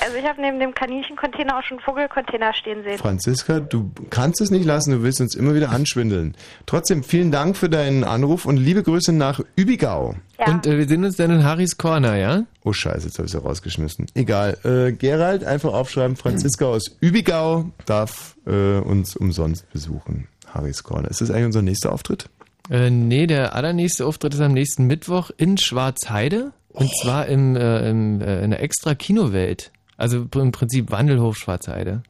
Also 0.00 0.16
ich 0.16 0.24
habe 0.24 0.40
neben 0.40 0.58
dem 0.60 0.74
Kaninchencontainer 0.74 1.58
auch 1.58 1.62
schon 1.62 1.78
einen 1.78 1.84
Vogelcontainer 1.84 2.52
stehen 2.54 2.82
sehen. 2.82 2.98
Franziska, 2.98 3.60
du 3.60 3.90
kannst 4.10 4.40
es 4.40 4.50
nicht 4.50 4.64
lassen, 4.64 4.92
du 4.92 5.02
willst 5.02 5.20
uns 5.20 5.34
immer 5.34 5.54
wieder 5.54 5.70
anschwindeln. 5.70 6.36
Trotzdem, 6.66 7.02
vielen 7.02 7.30
Dank 7.30 7.56
für 7.56 7.68
deinen 7.68 8.04
Anruf 8.04 8.46
und 8.46 8.56
liebe 8.56 8.82
Grüße 8.82 9.12
nach 9.12 9.40
Übigau. 9.56 10.14
Ja. 10.38 10.52
Und 10.52 10.66
äh, 10.66 10.78
wir 10.78 10.86
sehen 10.86 11.04
uns 11.04 11.16
dann 11.16 11.30
in 11.30 11.44
Harrys 11.44 11.78
Corner, 11.78 12.16
ja? 12.16 12.44
Oh 12.64 12.72
scheiße, 12.72 13.06
jetzt 13.06 13.18
habe 13.18 13.26
ich 13.26 13.32
sie 13.32 13.40
rausgeschmissen. 13.40 14.06
Egal. 14.14 14.58
Äh, 14.64 14.92
Gerald, 14.92 15.44
einfach 15.44 15.72
aufschreiben, 15.72 16.16
Franziska 16.16 16.66
aus 16.66 16.96
Übigau 17.00 17.70
darf 17.86 18.36
äh, 18.46 18.78
uns 18.78 19.16
umsonst 19.16 19.70
besuchen. 19.72 20.28
Harrys 20.46 20.82
Corner. 20.82 21.08
Ist 21.10 21.20
das 21.20 21.30
eigentlich 21.30 21.46
unser 21.46 21.62
nächster 21.62 21.92
Auftritt? 21.92 22.28
Äh, 22.70 22.90
nee, 22.90 23.26
der 23.26 23.54
allernächste 23.54 24.06
Auftritt 24.06 24.34
ist 24.34 24.40
am 24.40 24.52
nächsten 24.52 24.86
Mittwoch 24.86 25.30
in 25.36 25.58
Schwarzheide. 25.58 26.52
Und 26.76 26.94
zwar 27.00 27.26
im, 27.26 27.56
äh, 27.56 27.88
im, 27.88 28.20
äh, 28.20 28.44
in 28.44 28.50
der 28.50 28.62
extra 28.62 28.94
Kinowelt. 28.94 29.72
Also 29.96 30.26
im 30.34 30.52
Prinzip 30.52 30.90
Wandelhof 30.90 31.36
Schwarzheide. 31.36 32.02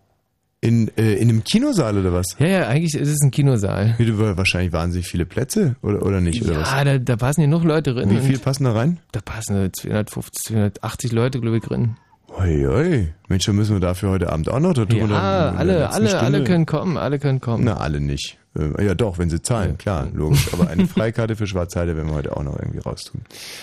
In, 0.62 0.90
äh, 0.96 1.14
in 1.14 1.28
einem 1.28 1.44
Kinosaal 1.44 1.98
oder 1.98 2.12
was? 2.12 2.34
Ja, 2.38 2.46
ja, 2.46 2.66
eigentlich 2.66 2.94
ist 2.94 3.08
es 3.08 3.20
ein 3.22 3.30
Kinosaal. 3.30 3.94
Du- 3.98 4.18
wahrscheinlich 4.36 4.72
wahnsinnig 4.72 5.06
viele 5.06 5.26
Plätze 5.26 5.76
oder, 5.82 6.04
oder 6.04 6.20
nicht? 6.20 6.42
Oder 6.42 6.60
was? 6.60 6.70
Ja, 6.72 6.82
da, 6.82 6.98
da 6.98 7.16
passen 7.16 7.42
ja 7.42 7.46
noch 7.46 7.62
Leute 7.62 7.94
drin. 7.94 8.10
Wie 8.10 8.18
viel 8.18 8.36
und 8.36 8.42
passen 8.42 8.64
da 8.64 8.72
rein? 8.72 8.98
Da 9.12 9.20
passen 9.20 9.70
250, 9.72 10.32
280 10.46 11.12
Leute, 11.12 11.40
glaube 11.40 11.58
ich, 11.58 11.62
drin. 11.62 11.96
Oi, 12.38 12.66
oi. 12.66 13.08
Mensch, 13.28 13.44
dann 13.44 13.54
müssen 13.54 13.76
wir 13.76 13.80
dafür 13.80 14.10
heute 14.10 14.32
Abend 14.32 14.48
auch 14.48 14.58
noch. 14.58 14.72
Da 14.74 14.84
noch 14.84 15.08
Ja, 15.10 15.50
alle, 15.56 15.90
alle, 15.90 16.08
Stunde- 16.08 16.18
alle 16.24 16.44
können 16.44 16.66
kommen, 16.66 16.96
alle 16.96 17.18
können 17.18 17.40
kommen. 17.40 17.62
Na, 17.64 17.76
alle 17.76 18.00
nicht. 18.00 18.38
Äh, 18.58 18.84
ja, 18.84 18.94
doch, 18.94 19.18
wenn 19.18 19.30
sie 19.30 19.40
zahlen, 19.42 19.78
klar, 19.78 20.08
logisch. 20.12 20.48
Aber 20.52 20.68
eine 20.68 20.86
Freikarte 20.88 21.36
für 21.36 21.46
Schwarzheide 21.46 21.96
werden 21.96 22.08
wir 22.08 22.14
heute 22.16 22.36
auch 22.36 22.42
noch 22.42 22.58
irgendwie 22.58 22.78
raustun. 22.80 23.20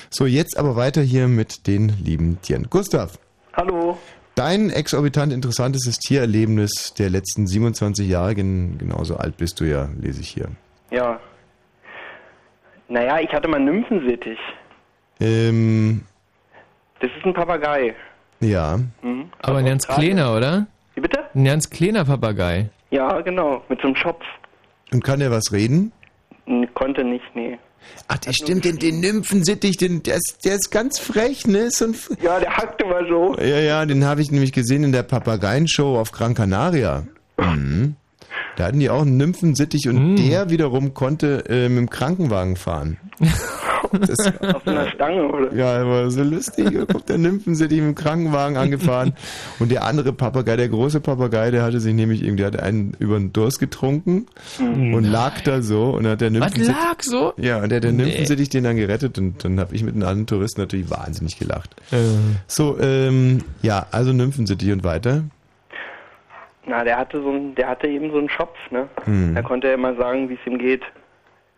So, 0.10 0.26
jetzt 0.26 0.58
aber 0.58 0.76
weiter 0.76 1.02
hier 1.02 1.28
mit 1.28 1.68
den 1.68 1.90
lieben 2.04 2.38
Tieren. 2.42 2.68
Gustav, 2.70 3.20
Hallo. 3.54 3.98
dein 4.36 4.70
exorbitant 4.72 5.32
interessantestes 5.32 6.00
Tiererlebnis 6.00 6.94
der 6.98 7.10
letzten 7.10 7.46
27 7.48 8.08
Jahre, 8.08 8.36
gen 8.36 8.78
genauso 8.80 9.16
alt 9.18 9.38
bist 9.38 9.60
du 9.60 9.66
ja, 9.66 9.89
lese 10.00 10.22
ich 10.22 10.30
hier. 10.30 10.48
Ja. 10.92 11.20
Naja, 12.88 13.20
ich 13.20 13.32
hatte 13.34 13.48
mal 13.48 13.58
einen 13.58 13.66
Nymphensittich. 13.66 14.39
Ähm, 15.20 16.02
Das 17.00 17.10
ist 17.18 17.26
ein 17.26 17.34
Papagei. 17.34 17.96
ja. 18.39 18.80
Mhm. 19.02 19.30
Aber 19.42 19.60
ein 19.60 19.66
ganz 19.66 19.88
kleiner, 19.88 20.36
oder? 20.36 20.68
Wie 20.96 21.02
bitte? 21.02 21.20
Ein 21.34 21.46
ganz 21.46 21.70
kleiner 21.70 22.06
Papagei. 22.06 22.70
Ja, 22.92 23.22
genau. 23.22 23.63
Mit 23.70 23.82
so 23.82 23.88
einem 23.88 23.96
Schopf. 23.96 24.24
Und 24.92 25.04
kann 25.04 25.20
der 25.20 25.32
was 25.32 25.52
reden? 25.52 25.92
Konnte 26.76 27.04
nicht, 27.04 27.24
nee. 27.36 27.58
Ach, 28.08 28.17
der 28.17 28.34
stimmt, 28.34 28.65
den, 28.65 28.80
den 28.80 29.00
Nymphensittich, 29.00 29.78
den, 29.78 30.04
der, 30.04 30.15
ist, 30.15 30.39
der 30.43 30.56
ist 30.56 30.72
ganz 30.72 31.00
frech, 31.00 31.48
ne? 31.48 31.60
Ist 31.60 31.78
So 31.78 31.86
ein, 31.86 31.96
Ja, 32.22 32.39
der 32.39 32.56
hackte 32.58 32.86
mal 32.86 33.06
so. 33.08 33.36
ja, 33.39 33.60
ja, 33.60 33.86
den 33.86 34.06
habe 34.06 34.22
ich 34.22 34.32
nämlich 34.32 34.52
gesehen 34.52 34.84
in 34.84 34.91
der 34.91 35.04
Papageienshow 35.04 35.98
auf 36.00 36.12
Gran 36.12 36.34
Canaria. 36.34 37.06
Mhm. 37.38 37.96
Da 38.56 38.65
hatten 38.65 38.80
die 38.80 38.89
auch 38.89 39.02
einen 39.02 39.17
Nymphensittich 39.17 39.88
und 39.88 40.15
der 40.17 40.50
wiederum 40.50 40.93
konnte 40.93 41.43
äh, 41.50 41.69
mit 41.69 41.78
dem 41.80 41.89
Krankenwagen 41.89 42.56
fahren. 42.56 42.98
Das, 43.99 44.17
Auf 44.56 44.67
einer 44.67 44.89
Stange, 44.89 45.27
oder? 45.27 45.53
ja, 45.53 45.86
war 45.88 46.10
so 46.12 46.23
lustig. 46.23 46.65
Da 46.73 46.86
kommt 46.86 47.08
der 47.10 47.17
Nymphensittich 47.17 47.77
im 47.79 47.95
Krankenwagen 47.95 48.58
angefahren. 48.58 49.13
Und 49.60 49.71
der 49.71 49.84
andere 49.86 50.12
Papagei, 50.13 50.56
der 50.56 50.69
große 50.69 50.99
Papagei, 50.99 51.51
der 51.51 51.63
hatte 51.63 51.79
sich 51.79 51.93
nämlich 51.93 52.21
irgendwie, 52.23 52.38
der 52.43 52.47
hatte 52.47 52.63
einen 52.63 52.95
über 52.99 53.17
den 53.17 53.32
Durst 53.34 53.60
getrunken 53.60 54.25
und 54.60 55.03
lag 55.03 55.41
da 55.41 55.62
so. 55.62 55.91
Und 55.91 56.03
dann 56.03 56.13
hat 56.13 56.21
der 56.21 56.32
Was 56.34 56.39
Nymphensittich... 56.39 56.75
lag 56.75 57.01
so? 57.01 57.34
Ja, 57.38 57.62
und 57.62 57.69
der, 57.71 57.79
der 57.79 57.91
Nymphensittich 57.91 58.49
den 58.49 58.63
dann 58.63 58.75
gerettet 58.77 59.17
und 59.17 59.43
dann 59.45 59.60
habe 59.60 59.75
ich 59.75 59.84
mit 59.84 59.95
den 59.95 60.03
anderen 60.03 60.27
Touristen 60.27 60.62
natürlich 60.62 60.89
wahnsinnig 60.89 61.38
gelacht. 61.39 61.75
Äh, 61.91 61.97
So, 62.47 62.77
ähm, 62.79 63.43
ja, 63.62 63.86
also 63.91 64.12
Nymphensittich 64.13 64.71
und 64.71 64.84
weiter. 64.84 65.23
Na, 66.65 66.84
der 66.84 66.97
hatte 66.97 67.21
so 67.21 67.29
ein, 67.29 67.56
der 67.56 67.67
hatte 67.67 67.88
eben 67.88 68.10
so 68.12 68.17
einen 68.17 68.29
Schopf, 68.29 68.58
ne? 68.71 68.88
Hm. 69.03 69.36
Da 69.36 69.41
konnte 69.41 69.67
er 69.67 69.73
immer 69.73 69.95
sagen, 69.95 70.29
wie 70.29 70.36
es 70.36 70.39
ihm 70.47 70.58
geht. 70.58 70.82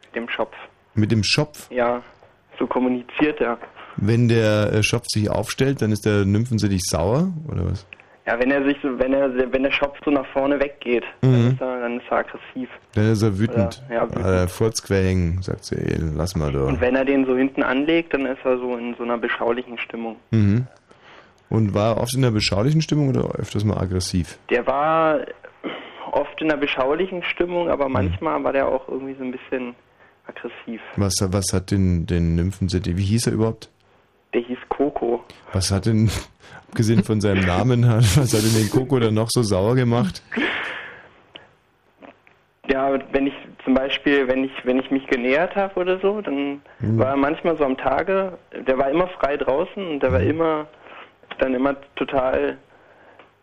Mit 0.07 0.15
dem 0.15 0.29
Schopf. 0.29 0.55
Mit 0.95 1.11
dem 1.11 1.23
Schopf, 1.23 1.69
Ja, 1.71 2.01
so 2.59 2.67
kommuniziert 2.67 3.39
er. 3.41 3.57
wenn 3.97 4.27
der 4.27 4.71
äh, 4.73 4.83
Schopf 4.83 5.05
sich 5.07 5.29
aufstellt, 5.29 5.81
dann 5.81 5.91
ist 5.91 6.05
der 6.05 6.25
Nymphensittich 6.25 6.81
sauer, 6.83 7.31
oder 7.51 7.65
was? 7.71 7.87
Ja, 8.27 8.39
wenn 8.39 8.49
er 8.49 8.63
sich 8.65 8.75
so, 8.81 8.89
wenn 8.97 9.13
er, 9.13 9.29
wenn 9.53 9.61
der 9.63 9.71
Schopf 9.71 9.97
so 10.03 10.09
nach 10.09 10.25
vorne 10.33 10.59
weggeht, 10.59 11.03
Mhm. 11.21 11.31
dann, 11.31 11.51
ist 11.53 11.61
er, 11.61 11.79
dann 11.81 11.97
ist 11.99 12.05
er 12.09 12.17
aggressiv. 12.17 12.69
Dann 12.95 13.11
ist 13.11 13.21
er 13.21 13.37
wütend. 13.39 13.83
Ja, 13.87 13.95
ja, 13.97 14.09
wütend. 14.09 14.25
Ah, 14.25 14.31
der 14.31 14.47
Furz 14.47 14.81
quer 14.81 15.03
hängen, 15.03 15.41
sagt 15.43 15.65
sie, 15.65 15.75
ey, 15.75 15.99
lass 16.15 16.35
mal 16.35 16.55
Und 16.55 16.75
da. 16.77 16.81
wenn 16.81 16.95
er 16.95 17.05
den 17.05 17.25
so 17.27 17.37
hinten 17.37 17.61
anlegt, 17.61 18.13
dann 18.15 18.25
ist 18.25 18.39
er 18.43 18.57
so 18.57 18.75
in 18.77 18.95
so 18.97 19.03
einer 19.03 19.17
beschaulichen 19.19 19.77
Stimmung. 19.77 20.15
Mhm. 20.31 20.65
Und 21.49 21.75
war 21.75 21.95
er 21.95 22.01
oft 22.01 22.15
in 22.15 22.23
der 22.23 22.31
beschaulichen 22.31 22.81
Stimmung 22.81 23.09
oder 23.09 23.29
öfters 23.35 23.63
mal 23.63 23.77
aggressiv? 23.77 24.39
Der 24.49 24.65
war 24.65 25.19
oft 26.11 26.41
in 26.41 26.49
einer 26.49 26.59
beschaulichen 26.59 27.21
Stimmung, 27.23 27.69
aber 27.69 27.87
manchmal 27.89 28.43
war 28.43 28.53
der 28.53 28.67
auch 28.67 28.87
irgendwie 28.89 29.13
so 29.13 29.23
ein 29.23 29.31
bisschen 29.31 29.75
aggressiv. 30.27 30.81
Was, 30.97 31.15
was 31.21 31.53
hat 31.53 31.71
den, 31.71 32.05
den 32.05 32.35
Nymphensittich, 32.35 32.97
wie 32.97 33.03
hieß 33.03 33.27
er 33.27 33.33
überhaupt? 33.33 33.69
Der 34.33 34.41
hieß 34.41 34.57
Coco. 34.69 35.23
Was 35.53 35.71
hat 35.71 35.85
denn, 35.85 36.09
abgesehen 36.69 37.03
von 37.03 37.21
seinem 37.21 37.45
Namen, 37.45 37.83
was 37.87 38.33
hat 38.33 38.43
denn 38.43 38.53
den 38.53 38.69
Coco 38.69 38.99
dann 38.99 39.13
noch 39.13 39.29
so 39.29 39.43
sauer 39.43 39.75
gemacht? 39.75 40.21
Ja, 42.67 42.97
wenn 43.11 43.27
ich 43.27 43.33
zum 43.63 43.75
Beispiel, 43.75 44.27
wenn 44.27 44.43
ich, 44.43 44.51
wenn 44.63 44.79
ich 44.79 44.89
mich 44.89 45.05
genähert 45.07 45.55
habe 45.55 45.79
oder 45.79 45.99
so, 45.99 46.21
dann 46.21 46.61
Mhm. 46.79 46.97
war 46.99 47.07
er 47.09 47.15
manchmal 47.17 47.57
so 47.57 47.63
am 47.63 47.77
Tage, 47.77 48.37
der 48.67 48.77
war 48.77 48.89
immer 48.89 49.07
frei 49.07 49.37
draußen 49.37 49.85
und 49.87 49.99
der 50.01 50.11
war 50.11 50.19
Mhm. 50.19 50.29
immer, 50.29 50.67
dann 51.39 51.53
immer 51.53 51.75
total, 51.95 52.57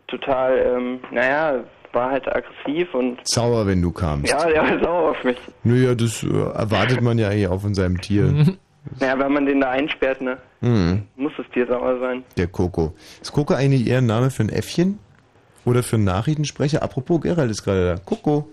total, 0.08 0.58
ähm, 0.58 1.00
naja, 1.12 1.62
war 1.92 2.10
halt 2.10 2.26
aggressiv 2.28 2.94
und 2.94 3.18
Sauer, 3.24 3.66
wenn 3.66 3.82
du 3.82 3.90
kamst. 3.92 4.30
ja, 4.30 4.44
der 4.46 4.62
war 4.62 4.78
sauer 4.82 5.10
auf 5.10 5.24
mich. 5.24 5.36
Naja, 5.64 5.94
das 5.94 6.22
äh, 6.22 6.26
erwartet 6.28 7.00
man 7.02 7.18
ja 7.18 7.28
eigentlich 7.28 7.48
auch 7.48 7.60
von 7.60 7.74
seinem 7.74 8.00
Tier. 8.00 8.46
Naja, 8.98 9.16
wenn 9.16 9.32
man 9.32 9.46
den 9.46 9.60
da 9.60 9.70
einsperrt, 9.70 10.20
ne, 10.20 10.38
Mhm. 10.60 11.02
muss 11.14 11.30
das 11.36 11.46
Tier 11.54 11.68
sauer 11.68 12.00
sein. 12.00 12.24
Der 12.36 12.48
Coco. 12.48 12.94
Ist 13.20 13.30
Coco 13.30 13.54
eigentlich 13.54 13.86
eher 13.86 13.98
ein 13.98 14.06
Name 14.06 14.28
für 14.30 14.42
ein 14.42 14.48
Äffchen? 14.48 14.98
Oder 15.64 15.84
für 15.84 15.94
einen 15.94 16.04
Nachrichtensprecher? 16.04 16.82
Apropos, 16.82 17.20
Gerald 17.20 17.48
ist 17.48 17.62
gerade 17.62 17.94
da. 17.94 17.96
Coco. 18.04 18.48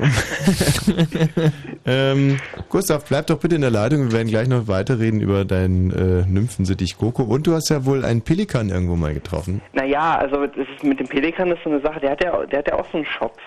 Ähm, 1.86 2.38
Gustav, 2.68 3.06
bleib 3.08 3.26
doch 3.28 3.38
bitte 3.40 3.54
in 3.54 3.62
der 3.62 3.70
Leitung. 3.70 4.04
Wir 4.04 4.12
werden 4.12 4.28
gleich 4.28 4.46
noch 4.48 4.68
weiterreden 4.68 5.20
über 5.20 5.44
deinen 5.44 5.90
äh, 5.90 6.26
Nymphensittich 6.28 6.96
Coco. 6.98 7.22
Und 7.22 7.46
du 7.46 7.54
hast 7.54 7.70
ja 7.70 7.84
wohl 7.86 8.04
einen 8.04 8.20
Pelikan 8.22 8.68
irgendwo 8.68 8.96
mal 8.96 9.14
getroffen. 9.14 9.62
Naja, 9.72 10.18
also 10.18 10.46
das 10.46 10.66
ist 10.74 10.84
mit 10.84 11.00
dem 11.00 11.08
Pelikan 11.08 11.50
ist 11.50 11.60
so 11.64 11.70
eine 11.70 11.80
Sache, 11.80 11.98
der 12.00 12.10
hat 12.12 12.22
ja, 12.22 12.44
der 12.46 12.58
hat 12.60 12.68
ja 12.68 12.74
auch 12.74 12.86
so 12.92 12.98
einen 12.98 13.06
Schopf. 13.06 13.38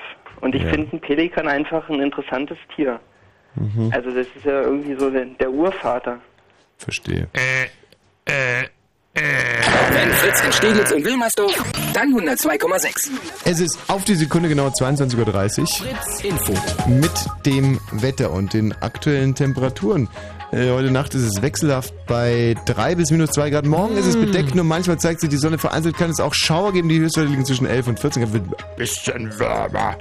Und 0.41 0.55
ich 0.55 0.63
Ja. 0.63 0.69
finde 0.71 0.91
einen 0.93 1.01
Pelikan 1.01 1.47
einfach 1.47 1.87
ein 1.89 2.01
interessantes 2.01 2.57
Tier. 2.75 2.99
Mhm. 3.55 3.91
Also 3.93 4.09
das 4.09 4.25
ist 4.35 4.45
ja 4.45 4.61
irgendwie 4.63 4.95
so 4.99 5.09
der, 5.11 5.25
der 5.25 5.51
Urvater. 5.51 6.17
Verstehe. 6.77 7.27
Wenn 9.15 10.11
Fritz 10.13 10.41
in 10.43 10.51
Steglitz 10.51 10.91
und 10.91 11.05
Wilmersdorf, 11.05 11.53
dann 11.93 12.15
102,6. 12.15 13.11
Es 13.45 13.59
ist 13.59 13.77
auf 13.87 14.03
die 14.05 14.15
Sekunde 14.15 14.49
genau 14.49 14.69
22.30 14.69 15.59
Uhr. 15.59 15.67
Fritz 15.67 16.23
Info. 16.23 16.53
mit 16.87 17.11
dem 17.45 17.79
Wetter 17.91 18.31
und 18.31 18.53
den 18.53 18.73
aktuellen 18.81 19.35
Temperaturen. 19.35 20.09
Äh, 20.51 20.71
heute 20.71 20.89
Nacht 20.89 21.13
ist 21.13 21.21
es 21.21 21.43
wechselhaft 21.43 21.93
bei 22.07 22.55
3 22.65 22.95
bis 22.95 23.11
minus 23.11 23.29
2 23.31 23.51
Grad. 23.51 23.65
Morgen 23.67 23.97
ist 23.97 24.07
es 24.07 24.15
bedeckt, 24.15 24.55
nur 24.55 24.65
manchmal 24.65 24.97
zeigt 24.97 25.21
sich 25.21 25.29
die 25.29 25.37
Sonne. 25.37 25.59
Vereinzelt 25.59 25.95
kann 25.95 26.09
es 26.09 26.19
auch 26.19 26.33
Schauer 26.33 26.73
geben. 26.73 26.89
Die 26.89 26.99
Höchstwerte 26.99 27.29
liegen 27.29 27.45
zwischen 27.45 27.67
11 27.67 27.87
und 27.87 27.99
14 27.99 28.23
Grad. 28.23 28.33
Wird 28.33 28.45
ein 28.45 28.75
bisschen 28.77 29.39
wärmer. 29.39 29.95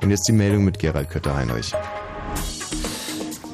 Und 0.00 0.08
jetzt 0.10 0.26
die 0.26 0.32
Meldung 0.32 0.64
mit 0.64 0.78
Gerald 0.78 1.10
Kötter-Heinrich. 1.10 1.74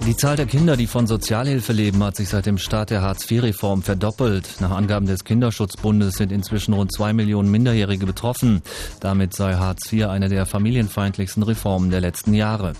Die 0.07 0.17
Zahl 0.17 0.35
der 0.35 0.47
Kinder, 0.47 0.77
die 0.77 0.87
von 0.87 1.07
Sozialhilfe 1.07 1.73
leben, 1.73 2.03
hat 2.03 2.17
sich 2.17 2.31
seit 2.31 2.47
dem 2.47 2.59
Start 2.59 2.91
der 2.91 3.03
Hartz-IV-Reform 3.03 3.83
verdoppelt. 3.83 4.57
Nach 4.61 4.71
Angaben 4.71 5.07
des 5.07 5.25
Kinderschutzbundes 5.25 6.15
sind 6.15 6.33
inzwischen 6.33 6.73
rund 6.73 6.93
zwei 6.93 7.13
Millionen 7.13 7.51
Minderjährige 7.51 8.07
betroffen. 8.07 8.63
Damit 9.01 9.35
sei 9.35 9.55
Hartz 9.55 9.93
IV 9.93 10.07
eine 10.07 10.29
der 10.29 10.47
familienfeindlichsten 10.47 11.43
Reformen 11.43 11.91
der 11.91 12.01
letzten 12.01 12.33
Jahre. 12.33 12.73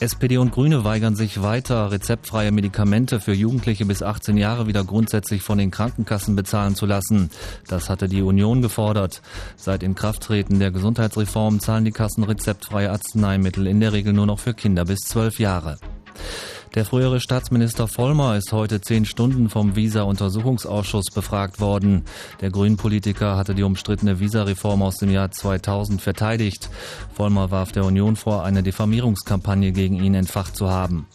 SPD 0.00 0.36
und 0.36 0.52
Grüne 0.52 0.84
weigern 0.84 1.16
sich 1.16 1.42
weiter, 1.42 1.90
rezeptfreie 1.90 2.52
Medikamente 2.52 3.18
für 3.18 3.32
Jugendliche 3.32 3.84
bis 3.84 4.02
18 4.02 4.36
Jahre 4.36 4.68
wieder 4.68 4.84
grundsätzlich 4.84 5.42
von 5.42 5.58
den 5.58 5.72
Krankenkassen 5.72 6.36
bezahlen 6.36 6.76
zu 6.76 6.86
lassen. 6.86 7.30
Das 7.66 7.90
hatte 7.90 8.06
die 8.06 8.22
Union 8.22 8.62
gefordert. 8.62 9.22
Seit 9.56 9.82
Inkrafttreten 9.82 10.60
der 10.60 10.70
Gesundheitsreform 10.70 11.58
zahlen 11.58 11.84
die 11.84 11.90
Kassen 11.90 12.22
rezeptfreie 12.22 12.92
Arzneimittel 12.92 13.66
in 13.66 13.80
der 13.80 13.92
Regel 13.92 14.12
nur 14.12 14.26
noch 14.26 14.38
für 14.38 14.54
Kinder 14.54 14.84
bis 14.84 15.00
12 15.00 15.40
Jahre. 15.40 15.78
Der 16.74 16.84
frühere 16.84 17.18
Staatsminister 17.18 17.88
Vollmer 17.88 18.36
ist 18.36 18.52
heute 18.52 18.80
zehn 18.80 19.04
Stunden 19.04 19.48
vom 19.48 19.74
Visa-Untersuchungsausschuss 19.74 21.06
befragt 21.14 21.60
worden. 21.60 22.04
Der 22.40 22.50
Grünen-Politiker 22.50 23.36
hatte 23.36 23.54
die 23.54 23.62
umstrittene 23.62 24.20
Visa-Reform 24.20 24.82
aus 24.82 24.98
dem 24.98 25.10
Jahr 25.10 25.30
2000 25.30 26.00
verteidigt. 26.02 26.68
Vollmer 27.14 27.50
warf 27.50 27.72
der 27.72 27.84
Union 27.84 28.16
vor, 28.16 28.44
eine 28.44 28.62
Diffamierungskampagne 28.62 29.72
gegen 29.72 29.96
ihn 29.96 30.14
entfacht 30.14 30.56
zu 30.56 30.68
haben. 30.70 31.06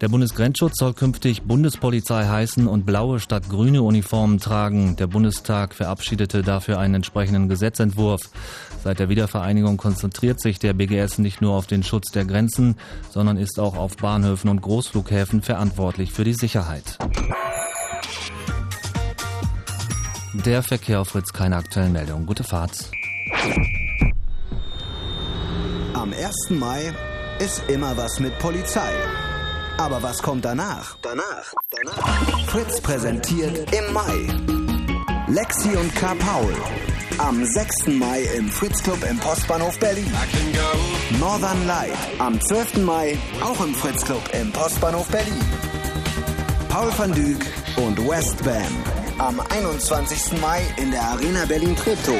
Der 0.00 0.08
Bundesgrenzschutz 0.08 0.78
soll 0.78 0.94
künftig 0.94 1.42
Bundespolizei 1.42 2.26
heißen 2.26 2.66
und 2.66 2.86
blaue 2.86 3.20
statt 3.20 3.50
grüne 3.50 3.82
Uniformen 3.82 4.38
tragen. 4.38 4.96
Der 4.96 5.06
Bundestag 5.06 5.74
verabschiedete 5.74 6.40
dafür 6.40 6.78
einen 6.78 6.94
entsprechenden 6.94 7.50
Gesetzentwurf. 7.50 8.22
Seit 8.82 8.98
der 8.98 9.08
Wiedervereinigung 9.08 9.76
konzentriert 9.76 10.40
sich 10.40 10.58
der 10.58 10.72
BGS 10.72 11.18
nicht 11.18 11.42
nur 11.42 11.54
auf 11.54 11.66
den 11.66 11.82
Schutz 11.82 12.10
der 12.12 12.24
Grenzen, 12.24 12.76
sondern 13.10 13.36
ist 13.36 13.60
auch 13.60 13.76
auf 13.76 13.96
Bahnhöfen 13.96 14.48
und 14.48 14.62
Großflughäfen 14.62 15.42
verantwortlich 15.42 16.12
für 16.12 16.24
die 16.24 16.34
Sicherheit. 16.34 16.98
Der 20.46 20.62
Verkehr 20.62 21.00
auf 21.00 21.08
Fritz, 21.08 21.32
keine 21.32 21.56
aktuellen 21.56 21.92
Meldungen. 21.92 22.24
Gute 22.24 22.44
Fahrt. 22.44 22.90
Am 25.92 26.12
1. 26.12 26.50
Mai 26.50 26.94
ist 27.38 27.62
immer 27.68 27.96
was 27.96 28.18
mit 28.20 28.38
Polizei. 28.38 28.92
Aber 29.76 30.02
was 30.02 30.22
kommt 30.22 30.44
danach? 30.44 30.96
Danach, 31.02 31.52
danach. 31.70 32.46
Fritz 32.46 32.80
präsentiert 32.80 33.70
im 33.74 33.92
Mai. 33.92 34.28
Lexi 35.28 35.76
und 35.76 35.94
K. 35.94 36.14
Paul. 36.14 36.54
Am 37.28 37.44
6. 37.44 37.98
Mai 37.98 38.22
im 38.38 38.48
Fritz 38.48 38.82
Club 38.82 38.98
im 39.08 39.18
Postbahnhof 39.18 39.78
Berlin. 39.78 40.10
Northern 41.18 41.66
Light. 41.66 41.92
Am 42.18 42.40
12. 42.40 42.78
Mai 42.78 43.18
auch 43.42 43.62
im 43.62 43.74
Fritz 43.74 44.02
Club 44.06 44.22
im 44.32 44.50
Postbahnhof 44.50 45.06
Berlin. 45.08 45.38
Paul 46.70 46.90
van 46.96 47.12
Dyk 47.12 47.44
und 47.76 48.08
West 48.08 48.42
Bam. 48.42 48.72
Am 49.18 49.38
21. 49.38 50.40
Mai 50.40 50.62
in 50.78 50.90
der 50.92 51.02
Arena 51.02 51.44
Berlin 51.44 51.76
Treptow. 51.76 52.16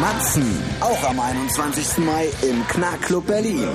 Matzen, 0.00 0.62
auch 0.80 1.02
am 1.08 1.18
21. 1.18 1.98
Mai 1.98 2.28
im 2.42 2.64
Knackclub 2.68 3.26
Berlin. 3.26 3.66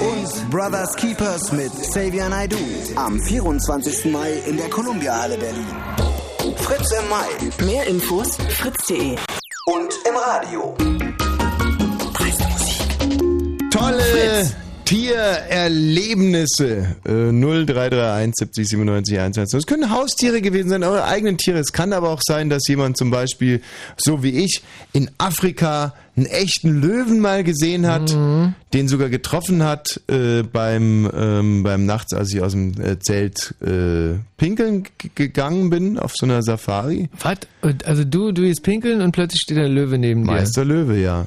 Und 0.00 0.50
Brothers 0.50 0.96
Keepers 0.96 1.52
mit 1.52 1.72
Xavier 1.80 2.28
Naidoo 2.28 2.58
am 2.96 3.20
24. 3.20 4.06
Mai 4.06 4.32
in 4.44 4.56
der 4.56 4.68
Columbia 4.70 5.20
Halle 5.20 5.38
Berlin. 5.38 6.27
Fritz 6.56 6.92
im 6.92 7.08
Mai 7.08 7.66
Mehr 7.66 7.86
Infos 7.86 8.36
fritz.de. 8.36 9.16
und 9.66 9.94
im 10.08 10.16
Radio. 10.16 10.76
Tolle 13.70 14.67
Tiererlebnisse. 14.88 16.96
Äh, 17.04 17.30
0331 17.30 18.32
70 18.36 18.68
97 18.68 19.18
110. 19.18 19.58
Es 19.58 19.66
können 19.66 19.90
Haustiere 19.90 20.40
gewesen 20.40 20.70
sein, 20.70 20.82
eure 20.82 21.04
eigenen 21.04 21.36
Tiere. 21.36 21.58
Es 21.58 21.74
kann 21.74 21.92
aber 21.92 22.08
auch 22.08 22.22
sein, 22.26 22.48
dass 22.48 22.66
jemand 22.68 22.96
zum 22.96 23.10
Beispiel, 23.10 23.60
so 23.98 24.22
wie 24.22 24.30
ich, 24.30 24.62
in 24.94 25.10
Afrika 25.18 25.92
einen 26.16 26.24
echten 26.24 26.80
Löwen 26.80 27.20
mal 27.20 27.44
gesehen 27.44 27.86
hat, 27.86 28.16
den 28.72 28.88
sogar 28.88 29.10
getroffen 29.10 29.62
hat 29.62 30.00
äh, 30.08 30.42
beim, 30.42 31.10
ähm, 31.14 31.64
beim 31.64 31.84
Nachts, 31.84 32.14
als 32.14 32.32
ich 32.32 32.40
aus 32.40 32.52
dem 32.52 32.72
äh, 32.80 32.98
Zelt 32.98 33.54
äh, 33.60 34.14
pinkeln 34.38 34.84
gegangen 35.14 35.68
bin 35.68 35.98
auf 35.98 36.14
so 36.16 36.24
einer 36.24 36.42
Safari. 36.42 37.10
Was? 37.20 37.40
Also 37.84 38.04
du, 38.04 38.32
du 38.32 38.40
gehst 38.40 38.62
pinkeln 38.62 39.02
und 39.02 39.12
plötzlich 39.12 39.42
steht 39.42 39.58
ein 39.58 39.70
Löwe 39.70 39.98
neben 39.98 40.24
dir. 40.24 40.32
Meister 40.32 40.64
Löwe, 40.64 40.98
ja. 40.98 41.26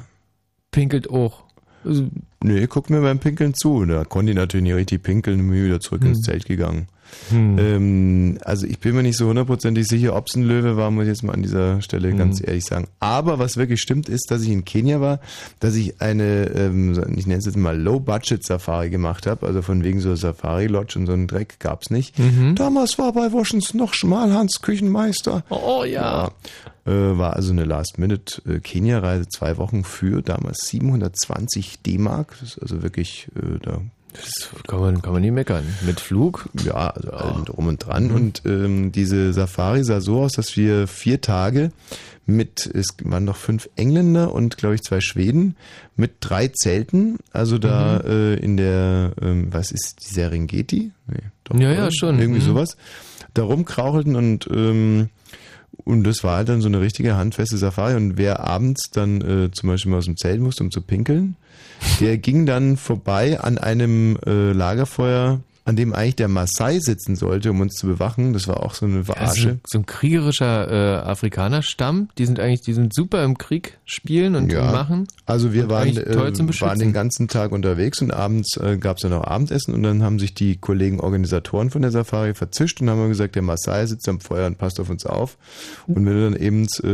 Pinkelt 0.72 1.12
auch. 1.12 1.44
Also, 1.86 2.08
Nee, 2.44 2.66
guckt 2.68 2.90
mir 2.90 3.02
beim 3.02 3.20
Pinkeln 3.20 3.54
zu. 3.54 3.86
Da 3.86 4.04
konnte 4.04 4.32
ich 4.32 4.38
natürlich 4.38 4.64
nicht 4.64 4.76
richtig 4.76 5.04
pinkeln 5.04 5.42
und 5.42 5.50
bin 5.50 5.64
wieder 5.64 5.80
zurück 5.80 6.04
ins 6.04 6.22
Zelt 6.22 6.46
gegangen. 6.46 6.88
Ähm, 7.32 8.38
also 8.44 8.66
ich 8.68 8.80
bin 8.80 8.96
mir 8.96 9.04
nicht 9.04 9.18
so 9.18 9.28
hundertprozentig 9.28 9.88
sicher, 9.88 10.16
ob 10.16 10.28
es 10.28 10.36
ein 10.36 10.44
Löwe 10.44 10.78
war, 10.78 10.92
muss 10.92 11.04
ich 11.04 11.10
jetzt 11.10 11.24
mal 11.24 11.34
an 11.34 11.44
dieser 11.44 11.82
Stelle 11.82 12.14
ganz 12.14 12.42
ehrlich 12.46 12.66
sagen. 12.66 12.88
Aber 13.00 13.40
was 13.40 13.58
wirklich 13.58 13.82
stimmt, 13.82 14.10
ist, 14.10 14.32
dass 14.32 14.42
ich 14.44 14.50
in 14.50 14.66
Kenia 14.66 15.02
war, 15.02 15.20
dass 15.60 15.76
ich 15.76 16.02
eine, 16.02 16.52
ähm, 16.56 16.92
ich 17.16 17.28
nenne 17.28 17.40
es 17.40 17.46
jetzt 17.46 17.58
mal 17.58 17.80
Low-Budget-Safari 17.80 18.90
gemacht 18.90 19.28
habe. 19.28 19.46
Also 19.48 19.62
von 19.62 19.84
wegen 19.84 20.00
so 20.00 20.16
Safari-Lodge 20.16 21.00
und 21.00 21.06
so 21.06 21.14
einen 21.14 21.28
Dreck 21.28 21.60
gab's 21.60 21.90
nicht. 21.90 22.16
Damals 22.56 22.98
war 22.98 23.14
bei 23.14 23.32
Woschens 23.32 23.74
noch 23.74 23.94
Schmalhans 23.94 24.62
Küchenmeister. 24.62 25.44
Oh 25.50 25.84
ja. 25.84 26.32
Äh, 26.86 26.92
war 26.92 27.36
also 27.36 27.52
eine 27.52 27.64
Last-Minute-Kenia-Reise, 27.64 29.28
zwei 29.30 29.58
Wochen 29.58 29.84
für 29.84 30.22
damals 30.22 30.68
720 30.68 31.82
D-Mark. 31.82 32.36
Das 32.40 32.54
ist 32.54 32.62
also 32.62 32.82
wirklich, 32.82 33.28
äh, 33.36 33.60
da 33.62 33.82
Das 34.14 34.50
kann 34.68 34.80
man, 34.80 35.02
kann 35.02 35.14
man 35.14 35.22
nie 35.22 35.32
meckern. 35.32 35.64
Mit 35.86 36.00
Flug? 36.00 36.50
ja, 36.64 36.90
also 36.90 37.12
allem 37.12 37.46
drum 37.46 37.68
und 37.68 37.86
dran. 37.86 38.12
Und 38.12 38.42
ähm, 38.46 38.92
diese 38.92 39.34
Safari 39.34 39.84
sah 39.84 40.02
so 40.02 40.20
aus, 40.22 40.34
dass 40.34 40.56
wir 40.58 40.88
vier 40.88 41.22
Tage 41.22 41.72
mit, 42.26 42.70
es 42.74 42.90
waren 43.04 43.26
noch 43.26 43.36
fünf 43.38 43.68
Engländer 43.76 44.34
und 44.34 44.58
glaube 44.58 44.76
ich 44.76 44.82
zwei 44.82 45.02
Schweden, 45.02 45.56
mit 45.96 46.14
drei 46.20 46.48
Zelten, 46.50 47.18
also 47.34 47.58
da 47.58 47.98
äh, 48.02 48.36
in 48.36 48.58
der, 48.58 49.14
ähm, 49.22 49.48
was 49.52 49.72
ist 49.72 49.98
die 50.08 50.14
Serengeti? 50.14 50.92
Nee, 51.08 51.18
doch, 51.44 51.60
Ja, 51.60 51.72
ja, 51.74 51.90
schon. 51.92 52.20
Irgendwie 52.20 52.40
Mhm. 52.42 52.46
sowas. 52.46 52.78
Da 53.34 53.44
rumkrauchelten 53.44 54.16
und 54.16 54.48
ähm, 54.54 55.10
und 55.84 56.04
das 56.04 56.24
war 56.24 56.38
halt 56.38 56.50
dann 56.50 56.62
so 56.62 56.68
eine 56.68 56.82
richtige 56.82 57.16
handfeste 57.16 57.58
Safari. 57.58 57.96
Und 57.96 58.18
wer 58.18 58.42
abends 58.42 58.90
dann 58.92 59.22
äh, 59.22 59.52
zum 59.52 59.70
Beispiel 59.70 59.92
mal 59.92 59.98
aus 59.98 60.06
dem 60.06 60.18
Zelt 60.18 60.42
musste, 60.42 60.64
um 60.64 60.72
zu 60.72 60.82
pinkeln, 60.82 61.36
der 62.00 62.18
ging 62.18 62.46
dann 62.46 62.78
vorbei 62.78 63.40
an 63.40 63.58
einem 63.58 64.18
äh, 64.26 64.52
Lagerfeuer, 64.52 65.42
an 65.64 65.76
dem 65.76 65.94
eigentlich 65.94 66.16
der 66.16 66.28
Maasai 66.28 66.80
sitzen 66.80 67.16
sollte, 67.16 67.52
um 67.52 67.62
uns 67.62 67.76
zu 67.76 67.88
bewachen. 67.88 68.34
Das 68.34 68.48
war 68.48 68.64
auch 68.64 68.74
so 68.74 68.86
eine 68.86 69.04
Verarsche. 69.04 69.60
so 69.66 69.80
ein 69.80 69.86
kriegerischer 69.86 70.72
äh, 70.72 71.02
Afrikanerstamm. 71.08 72.10
Die 72.18 72.26
sind 72.26 72.40
eigentlich, 72.40 72.62
die 72.62 72.74
sind 72.74 72.94
super 72.94 73.24
im 73.24 73.38
Krieg 73.38 73.78
spielen 73.86 74.36
und 74.36 74.52
Ja. 74.52 74.72
machen. 74.72 75.08
Also 75.26 75.54
wir 75.54 75.70
waren, 75.70 75.96
äh, 75.98 76.16
waren 76.16 76.80
den 76.80 76.94
ganzen 76.94 77.28
Tag 77.28 77.52
unterwegs 77.52 78.02
und 78.02 78.12
abends 78.12 78.58
äh, 78.58 78.78
gab 78.78 78.98
es 78.98 79.04
dann 79.04 79.14
auch 79.14 79.24
Abendessen 79.24 79.74
und 79.74 79.84
dann 79.84 80.02
haben 80.02 80.18
sich 80.18 80.34
die 80.34 80.58
Kollegen 80.58 81.00
Organisatoren 81.00 81.70
von 81.70 81.82
der 81.82 81.92
Safari 81.92 82.34
verzischt 82.34 82.82
und 82.82 82.90
haben 82.90 83.08
gesagt, 83.10 83.36
der 83.36 83.44
Maasai 83.44 83.86
sitzt 83.86 84.08
am 84.10 84.20
Feuer 84.20 84.48
und 84.48 84.58
passt 84.58 84.80
auf 84.80 84.90
uns 84.90 85.06
auf. 85.06 85.38
Und 85.88 86.06
wenn 86.06 86.14
du 86.16 86.24
dann 86.32 86.36
eben 86.36 86.68
äh, 86.84 86.88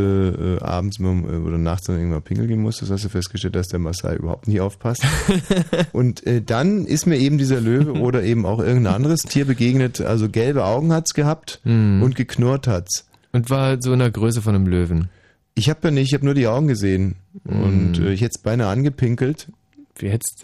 äh, 0.56 0.60
abends 0.60 1.00
äh, 1.00 1.04
oder 1.04 1.58
nachts 1.58 1.88
dann 1.88 1.98
irgendwann 1.98 2.22
pinkeln 2.22 2.48
gehen 2.48 2.62
musstest, 2.62 2.92
hast 2.92 3.06
du 3.06 3.10
festgestellt, 3.10 3.56
dass 3.56 3.68
der 3.68 3.80
Maasai 3.80 4.16
überhaupt 4.16 4.48
nicht 4.48 4.60
aufpasst. 4.60 5.04
und 5.94 6.26
äh, 6.28 6.42
dann 6.42 6.86
ist 6.86 7.06
mir 7.06 7.18
eben 7.18 7.38
dieser 7.38 7.62
Löwe 7.62 7.94
oder 8.00 8.24
eben 8.24 8.46
auch 8.46 8.57
irgendein 8.60 8.94
anderes 8.94 9.22
Tier 9.24 9.46
begegnet. 9.46 10.02
Also 10.02 10.30
gelbe 10.30 10.66
Augen 10.66 10.94
hat's 10.94 11.14
gehabt 11.14 11.62
und 11.64 12.16
geknurrt 12.16 12.68
hat's. 12.68 13.08
Und 13.32 13.50
war 13.50 13.62
halt 13.62 13.84
so 13.84 13.94
in 13.94 14.00
der 14.00 14.12
Größe 14.12 14.42
von 14.42 14.56
einem 14.56 14.68
Löwen. 14.68 15.10
Ich 15.56 15.70
habe 15.70 15.80
ja 15.84 15.92
nicht, 15.92 16.08
ich 16.08 16.14
habe 16.14 16.26
nur 16.26 16.34
die 16.34 16.48
Augen 16.48 16.68
gesehen. 16.68 17.16
Und 17.44 18.00
äh, 18.00 18.14
ich 18.14 18.22
hätte 18.22 18.36
es 18.36 18.42
beinahe 18.42 18.70
angepinkelt. 18.70 19.48
Wie 19.98 20.10
hättest, 20.10 20.44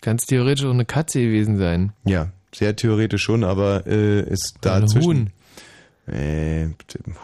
kann 0.00 0.16
es 0.16 0.26
theoretisch 0.26 0.64
auch 0.64 0.70
eine 0.70 0.84
Katze 0.84 1.20
gewesen 1.20 1.58
sein. 1.58 1.92
Ja, 2.04 2.32
sehr 2.54 2.74
theoretisch 2.76 3.22
schon, 3.22 3.44
aber 3.44 3.86
äh, 3.86 4.22
ist 4.22 4.56
da 4.62 4.76
ein. 4.76 4.88
Huhn. 4.94 5.30
Äh, 6.06 6.68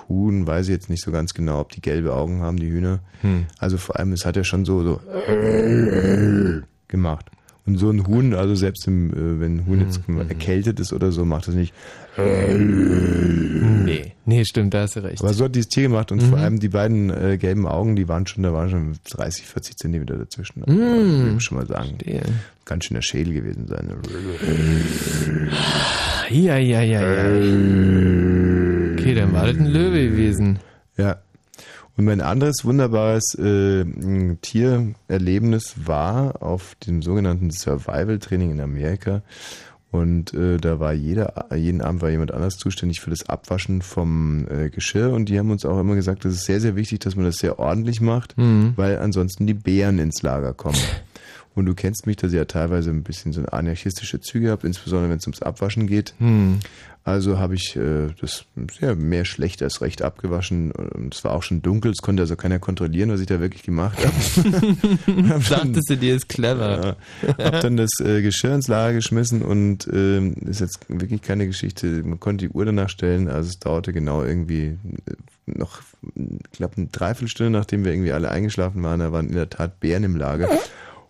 Huhn 0.08 0.46
weiß 0.46 0.66
ich 0.68 0.72
jetzt 0.72 0.88
nicht 0.88 1.02
so 1.02 1.12
ganz 1.12 1.34
genau, 1.34 1.60
ob 1.60 1.72
die 1.72 1.82
gelbe 1.82 2.14
Augen 2.14 2.40
haben, 2.40 2.56
die 2.58 2.70
Hühner. 2.70 3.00
Hm. 3.20 3.46
Also 3.58 3.76
vor 3.76 3.98
allem, 3.98 4.12
es 4.12 4.24
hat 4.24 4.36
ja 4.36 4.44
schon 4.44 4.64
so, 4.64 4.82
so 4.82 5.00
gemacht. 6.88 7.26
Und 7.70 7.78
so 7.78 7.88
ein 7.90 8.04
Huhn, 8.06 8.34
also 8.34 8.54
selbst 8.56 8.86
im, 8.88 9.10
äh, 9.10 9.40
wenn 9.40 9.58
ein 9.58 9.66
Huhn 9.66 9.80
jetzt 9.80 10.00
Hm, 10.06 10.18
erkältet 10.18 10.80
ist 10.80 10.92
oder 10.92 11.12
so, 11.12 11.24
macht 11.24 11.46
das 11.46 11.54
nicht. 11.54 11.72
Nee, 13.84 14.12
nee, 14.24 14.44
stimmt, 14.44 14.74
da 14.74 14.82
hast 14.82 14.96
du 14.96 15.00
recht. 15.04 15.22
Aber 15.22 15.32
so 15.32 15.44
hat 15.44 15.54
dieses 15.54 15.68
Tier 15.68 15.84
gemacht 15.84 16.10
und 16.10 16.20
Mhm. 16.22 16.26
vor 16.30 16.38
allem 16.38 16.58
die 16.58 16.68
beiden 16.68 17.10
äh, 17.10 17.38
gelben 17.38 17.66
Augen, 17.66 17.94
die 17.96 18.08
waren 18.08 18.26
schon, 18.26 18.42
da 18.42 18.52
waren 18.52 18.68
schon 18.70 18.94
30, 19.10 19.46
40 19.46 19.76
Zentimeter 19.76 20.16
dazwischen. 20.16 20.64
Mhm. 20.66 20.82
Also, 20.82 21.24
will 21.26 21.34
ich 21.36 21.42
schon 21.42 21.58
mal 21.58 21.66
sagen. 21.66 21.90
Verstehe. 21.90 22.22
Ganz 22.64 22.84
schön 22.84 22.94
der 22.96 23.02
Schädel 23.02 23.34
gewesen 23.34 23.66
sein. 23.68 23.88
Ja, 26.30 26.56
ja, 26.56 26.82
ja, 26.82 27.00
ja. 27.02 27.24
Okay, 28.94 29.14
dann 29.14 29.32
war 29.32 29.46
das 29.46 29.56
ein 29.56 29.66
Löwe 29.66 30.08
gewesen. 30.10 30.58
Ja. 30.96 31.18
Und 31.96 32.04
mein 32.06 32.20
anderes 32.20 32.64
wunderbares 32.64 33.34
äh, 33.34 33.84
Tiererlebnis 34.40 35.74
war 35.84 36.42
auf 36.42 36.74
dem 36.86 37.02
sogenannten 37.02 37.50
Survival-Training 37.50 38.52
in 38.52 38.60
Amerika. 38.60 39.22
Und 39.90 40.32
äh, 40.34 40.56
da 40.58 40.78
war 40.78 40.92
jeder, 40.92 41.46
jeden 41.54 41.82
Abend 41.82 42.00
war 42.00 42.10
jemand 42.10 42.32
anders 42.32 42.56
zuständig 42.56 43.00
für 43.00 43.10
das 43.10 43.28
Abwaschen 43.28 43.82
vom 43.82 44.46
äh, 44.48 44.70
Geschirr. 44.70 45.10
Und 45.12 45.28
die 45.28 45.38
haben 45.38 45.50
uns 45.50 45.64
auch 45.66 45.80
immer 45.80 45.96
gesagt, 45.96 46.24
das 46.24 46.34
ist 46.34 46.44
sehr, 46.44 46.60
sehr 46.60 46.76
wichtig, 46.76 47.00
dass 47.00 47.16
man 47.16 47.24
das 47.24 47.38
sehr 47.38 47.58
ordentlich 47.58 48.00
macht, 48.00 48.38
Mhm. 48.38 48.74
weil 48.76 48.98
ansonsten 48.98 49.46
die 49.48 49.54
Bären 49.54 49.98
ins 49.98 50.22
Lager 50.22 50.54
kommen. 50.54 50.78
Und 51.56 51.66
du 51.66 51.74
kennst 51.74 52.06
mich, 52.06 52.16
dass 52.16 52.30
ich 52.30 52.38
ja 52.38 52.44
teilweise 52.44 52.90
ein 52.90 53.02
bisschen 53.02 53.32
so 53.32 53.42
anarchistische 53.42 54.20
Züge 54.20 54.52
habe, 54.52 54.64
insbesondere 54.68 55.10
wenn 55.10 55.18
es 55.18 55.26
ums 55.26 55.42
Abwaschen 55.42 55.88
geht. 55.88 56.14
Hm. 56.18 56.60
Also 57.02 57.38
habe 57.38 57.54
ich 57.54 57.76
äh, 57.76 58.08
das 58.20 58.44
sehr 58.78 58.94
mehr 58.94 59.24
schlecht 59.24 59.62
als 59.62 59.80
recht 59.80 60.02
abgewaschen. 60.02 60.70
Und 60.70 61.14
es 61.14 61.24
war 61.24 61.32
auch 61.32 61.42
schon 61.42 61.62
dunkel, 61.62 61.92
es 61.92 62.02
konnte 62.02 62.22
also 62.22 62.36
keiner 62.36 62.58
kontrollieren, 62.58 63.10
was 63.10 63.20
ich 63.20 63.26
da 63.26 63.40
wirklich 63.40 63.62
gemacht 63.62 63.98
habe. 64.04 64.76
Dachtest 65.48 65.90
du, 65.90 65.96
dir 65.96 66.14
ist 66.14 66.28
clever. 66.28 66.96
Ja, 67.22 67.44
hab 67.44 67.60
dann 67.62 67.78
das 67.78 67.90
äh, 68.00 68.20
Geschirr 68.20 68.54
ins 68.54 68.68
Lager 68.68 68.94
geschmissen 68.94 69.40
und 69.40 69.88
ähm, 69.92 70.34
ist 70.46 70.60
jetzt 70.60 70.80
wirklich 70.88 71.22
keine 71.22 71.46
Geschichte. 71.46 72.02
Man 72.04 72.20
konnte 72.20 72.48
die 72.48 72.52
Uhr 72.52 72.66
danach 72.66 72.90
stellen, 72.90 73.28
also 73.28 73.48
es 73.48 73.58
dauerte 73.58 73.94
genau 73.94 74.22
irgendwie 74.22 74.76
äh, 75.06 75.12
noch, 75.46 75.80
ich 76.14 76.58
glaube, 76.58 76.76
eine 76.76 76.86
Dreiviertelstunde, 76.86 77.50
nachdem 77.50 77.84
wir 77.84 77.92
irgendwie 77.92 78.12
alle 78.12 78.30
eingeschlafen 78.30 78.82
waren, 78.82 79.00
da 79.00 79.10
waren 79.10 79.28
in 79.28 79.34
der 79.34 79.48
Tat 79.48 79.80
Bären 79.80 80.04
im 80.04 80.16
Lager. 80.16 80.48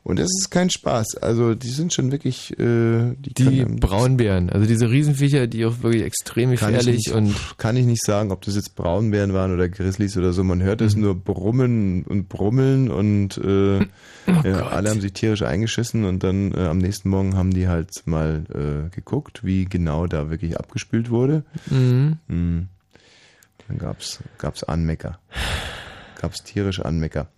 Und 0.03 0.18
das 0.18 0.28
ist 0.28 0.51
kein 0.51 0.70
Spaß. 0.70 1.18
Also 1.18 1.55
die 1.55 1.68
sind 1.68 1.92
schon 1.92 2.11
wirklich 2.11 2.59
äh, 2.59 3.14
die, 3.18 3.34
Die 3.34 3.64
Braunbären, 3.66 4.48
also 4.48 4.66
diese 4.66 4.90
Riesenviecher, 4.90 5.46
die 5.46 5.66
auch 5.66 5.82
wirklich 5.82 6.03
extrem 6.05 6.51
gefährlich 6.53 6.86
nicht, 7.07 7.12
und 7.12 7.34
kann 7.59 7.76
ich 7.76 7.84
nicht 7.84 8.03
sagen, 8.05 8.32
ob 8.32 8.40
das 8.42 8.55
jetzt 8.57 8.76
Braunbären 8.76 9.34
waren 9.34 9.53
oder 9.53 9.68
Grizzlies 9.68 10.16
oder 10.16 10.32
so. 10.32 10.42
Man 10.42 10.62
hört 10.62 10.80
es 10.80 10.96
Mhm. 10.96 11.03
nur 11.03 11.14
brummen 11.16 12.05
und 12.05 12.28
brummeln 12.30 12.90
und 12.90 13.36
äh, 13.38 13.80
Oh 14.26 14.32
ja, 14.46 14.68
alle 14.68 14.90
haben 14.90 15.01
sich 15.01 15.12
tierisch 15.12 15.42
eingeschissen 15.42 16.05
und 16.05 16.22
dann 16.22 16.53
äh, 16.53 16.61
am 16.66 16.78
nächsten 16.78 17.09
Morgen 17.11 17.36
haben 17.36 17.53
die 17.53 17.68
halt 17.68 17.90
mal 18.07 18.44
äh, 18.55 18.94
geguckt, 18.94 19.44
wie 19.44 19.64
genau 19.66 20.07
da 20.07 20.30
wirklich 20.30 20.59
abgespült 20.59 21.11
wurde. 21.11 21.44
Mhm. 21.68 22.16
Mhm. 22.28 22.68
Dann 23.68 23.78
gab's 23.78 24.20
gab's 24.38 24.62
Anmecker. 24.64 25.18
Gab's 26.20 26.42
tierische 26.42 26.84
Anmecker. 26.84 27.28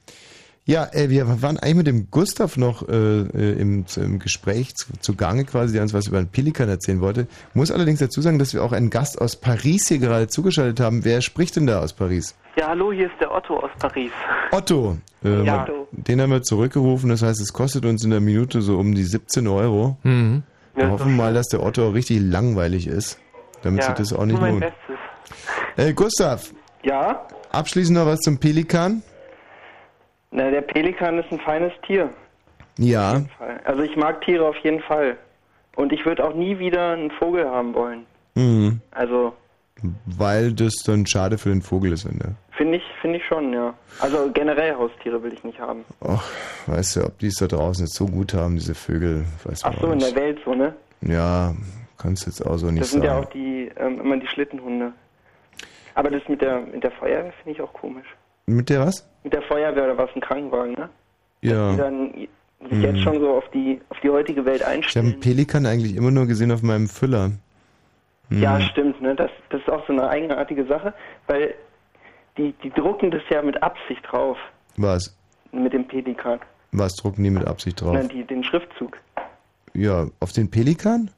Ja, 0.64 0.86
äh, 0.92 1.10
wir 1.10 1.42
waren 1.42 1.58
eigentlich 1.58 1.74
mit 1.74 1.86
dem 1.88 2.08
Gustav 2.12 2.56
noch 2.56 2.88
äh, 2.88 2.92
äh, 2.94 3.58
im, 3.60 3.84
im 3.96 4.18
Gespräch 4.20 4.76
zu, 4.76 4.92
zu 5.00 5.16
Gange 5.16 5.44
quasi, 5.44 5.72
der 5.72 5.82
uns 5.82 5.92
was 5.92 6.06
über 6.06 6.18
einen 6.18 6.28
Pelikan 6.28 6.68
erzählen 6.68 7.00
wollte. 7.00 7.26
Muss 7.52 7.72
allerdings 7.72 7.98
dazu 7.98 8.20
sagen, 8.20 8.38
dass 8.38 8.54
wir 8.54 8.62
auch 8.62 8.70
einen 8.70 8.88
Gast 8.88 9.20
aus 9.20 9.34
Paris 9.34 9.88
hier 9.88 9.98
gerade 9.98 10.28
zugeschaltet 10.28 10.78
haben. 10.78 11.04
Wer 11.04 11.20
spricht 11.20 11.56
denn 11.56 11.66
da 11.66 11.80
aus 11.80 11.92
Paris? 11.92 12.36
Ja, 12.56 12.68
hallo, 12.68 12.92
hier 12.92 13.06
ist 13.06 13.14
der 13.20 13.32
Otto 13.34 13.58
aus 13.58 13.70
Paris. 13.80 14.12
Otto. 14.52 14.98
Äh, 15.24 15.42
Ja. 15.44 15.66
Den 15.90 16.20
haben 16.20 16.30
wir 16.30 16.42
zurückgerufen. 16.42 17.10
Das 17.10 17.22
heißt, 17.22 17.40
es 17.40 17.52
kostet 17.52 17.84
uns 17.84 18.04
in 18.04 18.10
der 18.10 18.20
Minute 18.20 18.62
so 18.62 18.78
um 18.78 18.94
die 18.94 19.04
17 19.04 19.48
Euro. 19.48 19.96
Mhm. 20.04 20.44
Wir 20.74 20.84
Ja, 20.84 20.90
hoffen 20.90 21.16
mal, 21.16 21.34
dass 21.34 21.48
der 21.48 21.60
Otto 21.62 21.88
auch 21.88 21.94
richtig 21.94 22.20
langweilig 22.20 22.86
ist, 22.86 23.18
damit 23.62 23.80
ja, 23.80 23.86
sich 23.88 23.94
das 23.96 24.12
auch 24.12 24.24
nicht 24.26 24.40
mein 24.40 24.60
lohnt. 24.60 24.64
Bestes. 24.66 25.88
Äh, 25.88 25.92
Gustav, 25.92 26.52
Ja? 26.84 27.26
abschließend 27.50 27.98
noch 27.98 28.06
was 28.06 28.20
zum 28.20 28.38
Pelikan? 28.38 29.02
Na, 30.33 30.51
der 30.51 30.62
Pelikan 30.62 31.18
ist 31.18 31.30
ein 31.30 31.41
feines 31.41 31.72
Tier. 31.87 32.11
Ja. 32.78 33.22
Also 33.64 33.83
ich 33.83 33.97
mag 33.97 34.22
Tiere 34.22 34.47
auf 34.47 34.57
jeden 34.59 34.80
Fall. 34.80 35.16
Und 35.76 35.93
ich 35.93 36.05
würde 36.05 36.24
auch 36.24 36.35
nie 36.35 36.59
wieder 36.59 36.93
einen 36.93 37.11
Vogel 37.11 37.49
haben 37.49 37.74
wollen. 37.74 38.07
Mhm. 38.35 38.80
Also 38.91 39.35
Weil 40.07 40.53
das 40.53 40.74
dann 40.85 41.07
schade 41.07 41.39
für 41.39 41.51
den 41.51 41.62
Vogel 41.62 41.93
ist, 41.93 42.05
ne? 42.07 42.35
finde 42.62 42.78
ich, 42.78 42.85
finde 43.01 43.18
ich 43.18 43.24
schon, 43.26 43.53
ja. 43.53 43.74
Also 43.99 44.30
generell 44.33 44.74
Haustiere 44.74 45.22
will 45.22 45.33
ich 45.33 45.43
nicht 45.43 45.59
haben. 45.59 45.85
Ach, 46.01 46.24
weißt 46.66 46.97
du, 46.97 47.05
ob 47.07 47.18
die 47.18 47.26
es 47.26 47.35
da 47.35 47.47
draußen 47.47 47.85
jetzt 47.85 47.95
so 47.97 48.07
gut 48.07 48.35
haben, 48.35 48.55
diese 48.55 48.74
Vögel, 48.74 49.24
weiß 49.45 49.64
man 49.64 49.74
Ach 49.74 49.80
so, 49.80 49.91
in 49.93 49.99
der 49.99 50.14
Welt 50.14 50.39
so, 50.45 50.55
ne? 50.55 50.74
Ja, 51.01 51.55
kannst 51.99 52.26
jetzt 52.26 52.47
auch 52.47 52.57
so 52.59 52.70
nicht 52.70 52.83
Das 52.83 52.91
sind 52.93 53.05
sagen. 53.05 53.12
ja 53.12 53.20
auch 53.20 53.30
die, 53.30 53.70
ähm, 53.76 54.01
immer 54.01 54.16
die 54.16 54.28
Schlittenhunde. 54.28 54.93
Aber 55.95 56.11
das 56.11 56.22
mit 56.28 56.41
der, 56.41 56.61
mit 56.61 56.85
der 56.85 56.93
Feuerwehr 56.93 57.33
finde 57.43 57.59
ich 57.59 57.61
auch 57.61 57.72
komisch. 57.72 58.07
Mit 58.57 58.68
der 58.70 58.80
was? 58.86 59.09
Mit 59.24 59.32
der 59.32 59.42
Feuerwehr 59.42 59.84
oder 59.84 59.98
was, 59.98 60.11
ein 60.14 60.20
Krankenwagen, 60.20 60.72
ne? 60.74 60.88
Die 61.42 61.48
Ja. 61.48 61.74
dann 61.74 62.12
sich 62.14 62.28
Mhm. 62.78 62.82
jetzt 62.82 63.00
schon 63.00 63.18
so 63.20 63.34
auf 63.34 63.48
die, 63.53 63.80
auf 63.88 63.98
die 64.00 64.11
heutige 64.11 64.44
Welt 64.44 64.61
Ich 64.61 64.66
habe 64.66 64.76
einstellen. 64.76 65.07
einen 65.07 65.20
Pelikan 65.20 65.66
eigentlich 65.66 65.96
immer 65.96 66.11
nur 66.12 66.26
gesehen 66.26 66.53
auf 66.53 66.62
meinem 66.62 66.88
Füller. 66.88 67.30
Mhm. 68.28 68.40
Ja, 68.42 68.61
stimmt, 68.61 69.00
ne? 69.03 69.14
Das, 69.16 69.30
das 69.50 69.61
ist 69.61 69.68
auch 69.70 69.84
so 69.86 69.92
eine 69.92 70.09
eigenartige 70.09 70.64
Sache, 70.66 70.94
weil 71.26 71.55
die, 72.38 72.55
die 72.62 72.70
drucken 72.70 73.11
das 73.11 73.22
ja 73.30 73.42
mit 73.42 73.61
Absicht 73.62 74.00
drauf, 74.11 74.38
Was? 74.76 75.16
mit 75.50 75.72
dem 75.72 75.86
Pelikan. 75.86 76.38
Was 76.70 76.94
drucken 76.96 77.22
die 77.24 77.30
mit 77.30 77.46
Absicht 77.46 77.80
drauf? 77.80 77.92
Nein, 77.94 78.09
die, 78.09 78.24
den 78.24 78.42
Schriftzug. 78.44 78.96
Ja, 79.74 80.07
auf 80.20 80.32
den 80.32 80.50
Pelikan? 80.50 81.11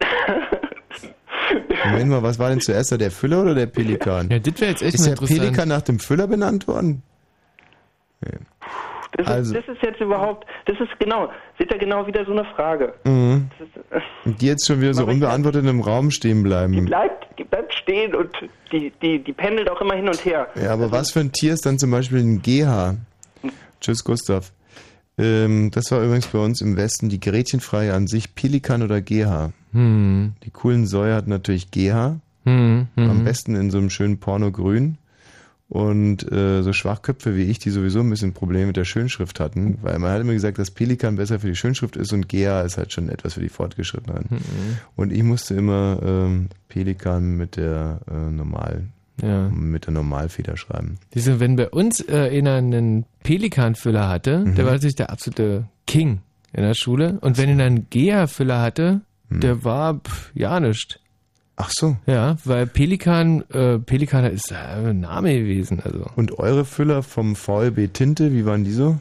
Moment 1.84 2.10
mal, 2.10 2.22
was 2.22 2.38
war 2.38 2.50
denn 2.50 2.60
zuerst 2.60 2.92
da, 2.92 2.96
der 2.96 3.10
Füller 3.10 3.42
oder 3.42 3.54
der 3.54 3.66
Pelikan? 3.66 4.28
Ja, 4.30 4.38
das 4.38 4.60
wäre 4.60 4.70
jetzt 4.70 4.82
echt 4.82 4.94
Ist 4.94 5.04
der 5.06 5.12
interessant. 5.12 5.40
Pelikan 5.40 5.68
nach 5.68 5.82
dem 5.82 5.98
Füller 5.98 6.26
benannt 6.26 6.68
worden? 6.68 7.02
Nee. 8.20 8.38
Das, 9.16 9.26
Also- 9.26 9.54
ist, 9.56 9.66
das 9.68 9.76
ist 9.76 9.82
jetzt 9.82 10.00
überhaupt, 10.00 10.46
das 10.66 10.78
ist 10.78 10.90
genau, 11.00 11.30
seht 11.58 11.72
ihr 11.72 11.78
genau 11.78 12.06
wieder 12.06 12.24
so 12.24 12.30
eine 12.32 12.44
Frage. 12.54 12.94
Mhm. 13.04 13.50
Ist, 13.58 13.76
äh, 13.92 14.00
Und 14.24 14.40
die 14.40 14.46
jetzt 14.46 14.66
schon 14.66 14.80
wieder 14.80 14.94
so 14.94 15.04
unbeantwortet 15.04 15.66
im 15.66 15.80
Raum 15.80 16.10
stehen 16.12 16.42
bleiben. 16.44 16.84
bleibt, 16.84 17.26
die 17.38 17.44
bleibt 17.44 17.74
stehen 17.74 18.14
und 18.14 18.30
die, 18.70 18.92
die, 19.02 19.18
die 19.22 19.32
pendelt 19.32 19.68
auch 19.68 19.80
immer 19.80 19.94
hin 19.94 20.06
und 20.06 20.24
her. 20.24 20.46
Ja, 20.54 20.72
aber 20.72 20.92
was 20.92 21.10
für 21.10 21.20
ein 21.20 21.32
Tier 21.32 21.54
ist 21.54 21.66
dann 21.66 21.78
zum 21.78 21.90
Beispiel 21.90 22.18
ein 22.20 22.40
GH? 22.42 22.94
Tschüss, 23.80 24.04
Gustav. 24.04 24.52
Ähm, 25.18 25.70
das 25.72 25.90
war 25.90 26.02
übrigens 26.02 26.28
bei 26.28 26.38
uns 26.38 26.60
im 26.60 26.76
Westen 26.76 27.08
die 27.08 27.18
Gretchenfreie 27.20 27.92
an 27.92 28.06
sich, 28.06 28.34
Pelikan 28.36 28.82
oder 28.82 29.00
GH. 29.00 29.50
Hm. 29.72 30.32
Die 30.44 30.50
coolen 30.50 30.86
Säue 30.86 31.14
hat 31.14 31.26
natürlich 31.28 31.70
GH. 31.70 32.16
Hm, 32.44 32.86
hm. 32.94 33.10
Am 33.10 33.24
besten 33.24 33.54
in 33.54 33.70
so 33.70 33.78
einem 33.78 33.90
schönen 33.90 34.18
Pornogrün. 34.18 34.96
Und 35.68 36.30
äh, 36.32 36.62
so 36.62 36.72
Schwachköpfe 36.72 37.36
wie 37.36 37.44
ich, 37.44 37.60
die 37.60 37.70
sowieso 37.70 38.00
ein 38.00 38.10
bisschen 38.10 38.32
Probleme 38.32 38.66
mit 38.66 38.76
der 38.76 38.84
Schönschrift 38.84 39.38
hatten, 39.38 39.78
weil 39.82 40.00
man 40.00 40.10
hat 40.10 40.20
immer 40.20 40.32
gesagt, 40.32 40.58
dass 40.58 40.72
Pelikan 40.72 41.14
besser 41.14 41.38
für 41.38 41.46
die 41.46 41.54
Schönschrift 41.54 41.94
ist 41.94 42.12
und 42.12 42.28
GH 42.28 42.62
ist 42.62 42.76
halt 42.76 42.92
schon 42.92 43.08
etwas 43.08 43.34
für 43.34 43.40
die 43.40 43.48
Fortgeschrittenen. 43.48 44.24
Mhm. 44.30 44.38
Und 44.96 45.12
ich 45.12 45.22
musste 45.22 45.54
immer 45.54 46.00
ähm, 46.04 46.48
Pelikan 46.68 47.36
mit 47.36 47.54
der 47.56 48.00
äh, 48.10 48.32
Normal, 48.32 48.86
Ja. 49.22 49.48
mit 49.48 49.86
der 49.86 49.92
Normalfeder 49.92 50.56
schreiben. 50.56 50.98
Siehst 51.14 51.28
du, 51.28 51.38
wenn 51.38 51.54
bei 51.54 51.68
uns 51.68 52.00
äh, 52.00 52.30
einer 52.36 52.54
einen 52.56 53.04
Pelikanfüller 53.22 54.08
hatte, 54.08 54.40
Mhm. 54.40 54.54
der 54.56 54.64
war 54.64 54.72
natürlich 54.72 54.96
der 54.96 55.10
absolute 55.10 55.68
King 55.86 56.18
in 56.52 56.64
der 56.64 56.74
Schule. 56.74 57.18
Und 57.20 57.38
wenn 57.38 57.60
er 57.60 57.64
einen 57.64 57.86
Gea-Füller 57.90 58.60
hatte, 58.60 59.02
der 59.30 59.64
war 59.64 59.94
pff, 60.00 60.30
ja 60.34 60.60
nicht. 60.60 61.00
Ach 61.56 61.70
so. 61.72 61.96
Ja, 62.06 62.36
weil 62.44 62.66
Pelikan, 62.66 63.42
äh, 63.50 63.78
Pelikan 63.78 64.24
ist 64.24 64.50
äh, 64.50 64.54
ein 64.88 65.00
Name 65.00 65.38
gewesen. 65.38 65.80
Also. 65.84 66.06
Und 66.16 66.38
eure 66.38 66.64
Füller 66.64 67.02
vom 67.02 67.36
VLB 67.36 67.92
Tinte, 67.92 68.32
wie 68.32 68.46
waren 68.46 68.64
die 68.64 68.72
so? 68.72 68.98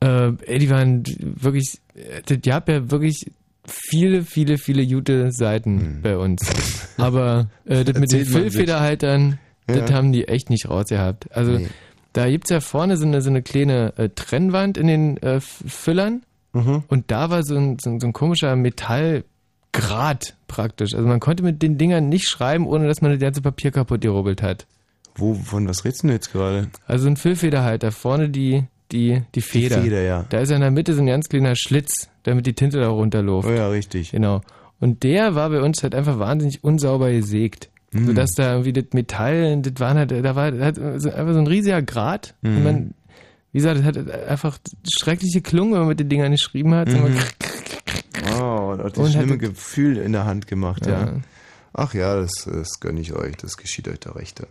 Äh, 0.00 0.32
ey, 0.46 0.58
die 0.58 0.68
waren 0.70 1.02
wirklich, 1.40 1.80
äh, 1.94 2.36
die 2.36 2.52
haben 2.52 2.70
ja 2.70 2.90
wirklich 2.90 3.30
viele, 3.66 4.22
viele, 4.22 4.58
viele 4.58 4.86
gute 4.86 5.32
Seiten 5.32 6.00
bei 6.02 6.16
uns. 6.18 6.42
Aber 6.98 7.48
äh, 7.64 7.84
das 7.84 7.98
mit 7.98 8.12
den 8.12 8.26
Hm. 8.26 8.26
Füllfederhaltern, 8.26 9.38
das 9.66 9.88
Ja. 9.90 9.96
haben 9.96 10.12
die 10.12 10.28
echt 10.28 10.50
nicht 10.50 10.68
rausgehabt. 10.68 11.34
Also 11.34 11.52
Nee. 11.52 11.68
da 12.12 12.28
gibt's 12.28 12.50
ja 12.50 12.60
vorne 12.60 12.96
so 12.98 13.06
eine, 13.06 13.22
so 13.22 13.30
eine 13.30 13.40
kleine 13.42 13.94
äh, 13.96 14.08
Trennwand 14.10 14.76
in 14.76 14.88
den 14.88 15.16
äh, 15.22 15.40
Füllern 15.40 16.22
Mhm. 16.54 16.82
und 16.88 17.10
da 17.10 17.30
war 17.30 17.42
so 17.44 17.56
ein, 17.56 17.78
so 17.80 17.88
ein, 17.88 17.98
so 18.00 18.06
ein 18.06 18.12
komischer 18.12 18.54
Metallgrat 19.74 20.34
praktisch. 20.48 20.94
Also 20.94 21.06
man 21.06 21.20
konnte 21.20 21.42
mit 21.42 21.62
den 21.62 21.78
Dingern 21.78 22.08
nicht 22.08 22.28
schreiben, 22.28 22.66
ohne 22.66 22.86
dass 22.86 23.00
man 23.00 23.10
das 23.10 23.20
ganze 23.20 23.42
Papier 23.42 23.70
kaputt 23.70 24.00
gerubbelt 24.00 24.42
hat. 24.42 24.66
Wo, 25.14 25.34
von 25.34 25.68
was 25.68 25.84
redest 25.84 26.02
du 26.02 26.06
denn 26.08 26.16
jetzt 26.16 26.32
gerade? 26.32 26.68
Also 26.86 27.06
ein 27.08 27.16
Füllfederhalter, 27.16 27.92
vorne 27.92 28.30
die, 28.30 28.64
die, 28.92 29.22
die 29.34 29.40
Feder. 29.42 29.82
Feder, 29.82 30.02
ja. 30.02 30.24
Da 30.28 30.40
ist 30.40 30.50
in 30.50 30.60
der 30.60 30.70
Mitte 30.70 30.94
so 30.94 31.02
ein 31.02 31.06
ganz 31.06 31.28
kleiner 31.28 31.54
Schlitz, 31.54 32.08
damit 32.22 32.46
die 32.46 32.54
Tinte 32.54 32.80
da 32.80 32.88
runterläuft. 32.88 33.48
Oh 33.48 33.52
ja, 33.52 33.68
richtig. 33.68 34.12
Genau. 34.12 34.40
Und 34.80 35.02
der 35.02 35.34
war 35.34 35.50
bei 35.50 35.60
uns 35.60 35.82
halt 35.82 35.94
einfach 35.94 36.18
wahnsinnig 36.18 36.64
unsauber 36.64 37.10
gesägt. 37.10 37.68
Mhm. 37.92 38.06
Sodass 38.06 38.30
da 38.32 38.52
irgendwie 38.52 38.72
das 38.72 38.86
Metall, 38.92 39.60
das 39.60 39.74
waren 39.78 39.98
halt, 39.98 40.12
da 40.12 40.34
war 40.34 40.44
halt 40.44 40.78
einfach 40.78 41.32
so 41.34 41.38
ein 41.38 41.46
riesiger 41.46 41.82
Grat. 41.82 42.34
Mhm. 42.40 42.56
Und 42.56 42.64
man, 42.64 42.94
wie 43.52 43.58
gesagt, 43.58 43.80
das 43.80 43.84
hat 43.84 44.10
einfach 44.28 44.58
schreckliche 44.98 45.42
Klungen, 45.42 45.72
wenn 45.72 45.80
man 45.80 45.88
mit 45.88 46.00
den 46.00 46.08
Dingern 46.08 46.32
geschrieben 46.32 46.74
hat. 46.74 46.90
So 46.90 46.96
Immer 48.74 48.84
Oh, 48.84 48.88
das 48.88 48.98
Und 48.98 49.12
schlimme 49.12 49.38
Gefühl 49.38 49.96
in 49.98 50.12
der 50.12 50.24
Hand 50.24 50.46
gemacht, 50.46 50.86
ja. 50.86 51.00
Ja. 51.06 51.12
Ach 51.74 51.94
ja, 51.94 52.16
das, 52.20 52.46
das 52.52 52.80
gönne 52.80 53.00
ich 53.00 53.14
euch, 53.14 53.36
das 53.38 53.56
geschieht 53.56 53.88
euch 53.88 53.98
der 54.00 54.14
Rechte. 54.14 54.46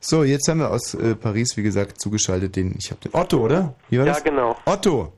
So, 0.00 0.24
jetzt 0.24 0.48
haben 0.48 0.58
wir 0.58 0.70
aus 0.72 0.94
äh, 0.94 1.14
Paris, 1.14 1.56
wie 1.56 1.62
gesagt, 1.62 2.00
zugeschaltet 2.00 2.56
den, 2.56 2.74
ich 2.76 2.90
habe 2.90 3.00
den 3.00 3.14
Otto, 3.14 3.38
oder? 3.38 3.74
Wie 3.88 3.98
war 3.98 4.06
Ja, 4.06 4.14
das? 4.14 4.24
genau. 4.24 4.56
Otto. 4.64 5.12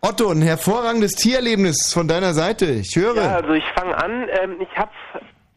Otto, 0.00 0.30
ein 0.30 0.42
hervorragendes 0.42 1.12
Tiererlebnis 1.12 1.92
von 1.92 2.06
deiner 2.08 2.32
Seite. 2.34 2.66
Ich 2.70 2.94
höre. 2.96 3.16
Ja, 3.16 3.36
also 3.36 3.52
ich 3.52 3.64
fange 3.74 3.96
an. 3.96 4.28
Ähm, 4.42 4.56
ich 4.60 4.78
habe 4.78 4.92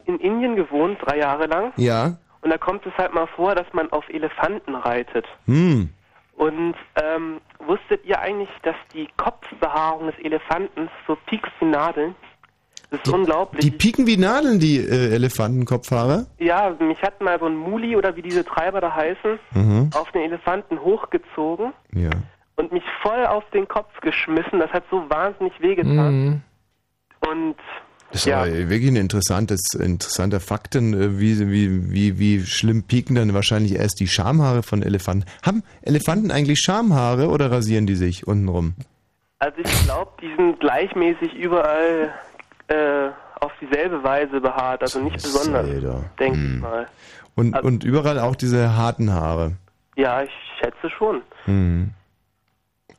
in 0.06 0.18
Indien 0.18 0.56
gewohnt, 0.56 0.98
drei 1.02 1.18
Jahre 1.18 1.46
lang. 1.46 1.72
Ja. 1.76 2.16
Und 2.42 2.50
da 2.50 2.58
kommt 2.58 2.84
es 2.84 2.92
halt 2.98 3.14
mal 3.14 3.26
vor, 3.36 3.54
dass 3.54 3.66
man 3.72 3.90
auf 3.92 4.04
Elefanten 4.10 4.74
reitet. 4.74 5.24
Hm. 5.46 5.88
Und 6.36 6.74
ähm, 7.00 7.40
wusstet 7.60 8.04
ihr 8.04 8.18
eigentlich, 8.20 8.48
dass 8.62 8.74
die 8.92 9.08
Kopfbehaarung 9.16 10.06
des 10.08 10.18
Elefanten 10.18 10.88
so 11.06 11.16
piekst 11.26 11.52
wie 11.60 11.66
Nadeln? 11.66 12.14
Das 12.90 13.00
ist 13.04 13.12
unglaublich. 13.12 13.64
Die 13.64 13.70
pieken 13.72 14.06
wie 14.06 14.16
Nadeln, 14.16 14.60
die 14.60 14.76
äh, 14.78 15.14
Elefantenkopfhaare. 15.14 16.26
ja, 16.38 16.70
mich 16.78 17.00
hat 17.02 17.20
mal 17.20 17.38
so 17.40 17.46
ein 17.46 17.56
Muli 17.56 17.96
oder 17.96 18.14
wie 18.14 18.22
diese 18.22 18.44
Treiber 18.44 18.80
da 18.80 18.94
heißen, 18.94 19.38
Mhm. 19.52 19.90
auf 19.94 20.10
den 20.12 20.22
Elefanten 20.22 20.78
hochgezogen 20.80 21.72
Ja. 21.92 22.10
und 22.56 22.72
mich 22.72 22.84
voll 23.02 23.26
auf 23.26 23.42
den 23.50 23.66
Kopf 23.66 24.00
geschmissen. 24.00 24.60
Das 24.60 24.70
hat 24.72 24.84
so 24.90 25.08
wahnsinnig 25.10 25.52
wehgetan. 25.60 26.14
Mhm. 26.24 26.40
Und 27.28 27.56
Das 28.14 28.20
ist 28.22 28.26
ja, 28.26 28.42
aber 28.42 28.52
wirklich 28.70 28.86
ein 28.92 28.94
interessantes, 28.96 29.60
interessanter 29.74 30.38
Fakten, 30.38 30.94
äh, 30.94 31.18
wie, 31.18 31.50
wie, 31.50 31.90
wie, 31.92 32.18
wie 32.20 32.46
schlimm 32.46 32.84
pieken 32.84 33.16
dann 33.16 33.34
wahrscheinlich 33.34 33.74
erst 33.74 33.98
die 33.98 34.06
Schamhaare 34.06 34.62
von 34.62 34.84
Elefanten. 34.84 35.24
Haben 35.44 35.64
Elefanten 35.82 36.30
eigentlich 36.30 36.60
Schamhaare 36.60 37.28
oder 37.28 37.50
rasieren 37.50 37.88
die 37.88 37.96
sich 37.96 38.24
untenrum? 38.24 38.74
Also 39.40 39.56
ich 39.64 39.84
glaube, 39.84 40.12
die 40.22 40.32
sind 40.36 40.60
gleichmäßig 40.60 41.34
überall 41.34 42.14
äh, 42.68 43.08
auf 43.40 43.50
dieselbe 43.60 44.04
Weise 44.04 44.40
behaart, 44.40 44.82
also 44.82 45.00
nicht 45.00 45.14
besonders, 45.14 45.68
Alter. 45.68 46.04
denke 46.20 46.38
Hm. 46.38 46.54
ich 46.54 46.60
mal. 46.62 46.86
Und, 47.34 47.54
Also- 47.54 47.66
und 47.66 47.82
überall 47.82 48.20
auch 48.20 48.36
diese 48.36 48.76
harten 48.76 49.10
Haare. 49.12 49.56
Ja, 49.96 50.22
ich 50.22 50.30
schätze 50.60 50.88
schon. 50.96 51.20
Hm. 51.46 51.90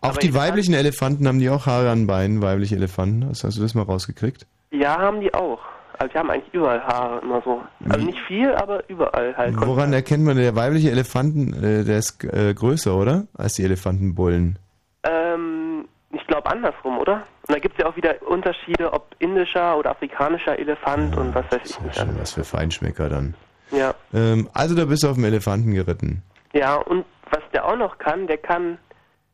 Auch 0.02 0.10
Aber 0.10 0.20
die 0.20 0.34
weiblichen 0.34 0.74
Elefanten 0.74 1.26
haben 1.26 1.40
die 1.40 1.50
auch 1.50 1.68
Haare 1.68 1.90
an 1.90 2.06
Beinen, 2.06 2.42
weibliche 2.42 2.76
Elefanten. 2.76 3.26
Hast, 3.30 3.46
hast 3.46 3.58
du 3.58 3.62
das 3.62 3.76
mal 3.76 3.84
rausgekriegt? 3.84 4.46
Ja, 4.76 5.00
haben 5.00 5.22
die 5.22 5.34
auch. 5.34 5.60
Also 5.98 6.12
die 6.12 6.20
haben 6.20 6.30
eigentlich 6.30 6.54
überall 6.54 6.84
Haare 6.84 7.22
immer 7.22 7.42
so. 7.44 7.62
Also 7.90 8.06
nicht 8.06 8.20
viel, 8.28 8.54
aber 8.54 8.88
überall 8.90 9.36
halt. 9.38 9.56
Woran 9.58 9.94
erkennt 9.94 10.26
man, 10.26 10.36
der 10.36 10.56
weibliche 10.56 10.92
Elefanten, 10.92 11.54
äh, 11.54 11.84
der 11.86 12.00
ist 12.00 12.24
äh, 12.24 12.54
größer, 12.54 12.96
oder? 12.96 13.28
Als 13.38 13.54
die 13.54 13.64
Elefantenbullen. 13.64 14.60
Ähm, 15.04 15.86
ich 16.12 16.26
glaube 16.28 16.50
andersrum, 16.50 16.98
oder? 16.98 17.24
Und 17.48 17.56
da 17.56 17.60
gibt 17.60 17.76
es 17.78 17.84
ja 17.84 17.90
auch 17.90 17.96
wieder 17.96 18.16
Unterschiede, 18.28 18.92
ob 18.92 19.16
indischer 19.20 19.78
oder 19.78 19.92
afrikanischer 19.92 20.58
Elefant 20.60 21.16
und 21.16 21.34
was 21.34 21.46
weiß 21.52 21.62
ich 21.64 21.80
nicht. 21.82 22.06
Was 22.20 22.34
für 22.34 22.44
Feinschmecker 22.44 23.08
dann. 23.08 23.36
Ja. 23.72 23.94
Ähm, 24.14 24.50
also 24.54 24.76
da 24.76 24.86
bist 24.86 25.04
du 25.04 25.10
auf 25.10 25.16
dem 25.16 25.26
Elefanten 25.26 25.74
geritten. 25.74 26.24
Ja, 26.54 26.76
und 26.76 27.06
was 27.32 27.44
der 27.54 27.66
auch 27.66 27.78
noch 27.78 27.98
kann, 27.98 28.28
der 28.28 28.38
kann, 28.38 28.78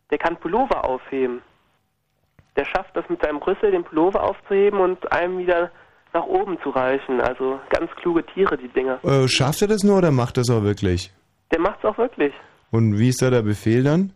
der 0.10 0.18
kann 0.18 0.38
Pullover 0.38 0.86
aufheben. 0.86 1.42
Der 2.56 2.66
schafft 2.66 2.96
das 2.96 3.06
mit 3.10 3.22
seinem 3.24 3.38
Rüssel, 3.38 3.72
den 3.72 3.84
Pullover 3.84 4.24
aufzuheben 4.24 4.80
und 4.80 5.12
einem 5.12 5.38
wieder 5.40 5.72
nach 6.14 6.24
oben 6.26 6.58
zu 6.62 6.70
reichen. 6.70 7.22
Also 7.22 7.60
ganz 7.70 7.90
kluge 7.96 8.26
Tiere, 8.26 8.58
die 8.58 8.68
Dinger. 8.68 9.00
Äh, 9.04 9.28
schafft 9.28 9.62
er 9.62 9.68
das 9.70 9.84
nur 9.84 9.98
oder 9.98 10.12
macht 10.12 10.38
das 10.38 10.50
auch 10.50 10.64
wirklich? 10.64 11.12
Der 11.52 11.60
macht's 11.60 11.84
auch 11.86 11.98
wirklich. 11.98 12.34
Und 12.72 12.98
wie 13.00 13.10
ist 13.10 13.22
da 13.22 13.30
der 13.30 13.42
Befehl 13.42 13.84
dann? 13.84 14.12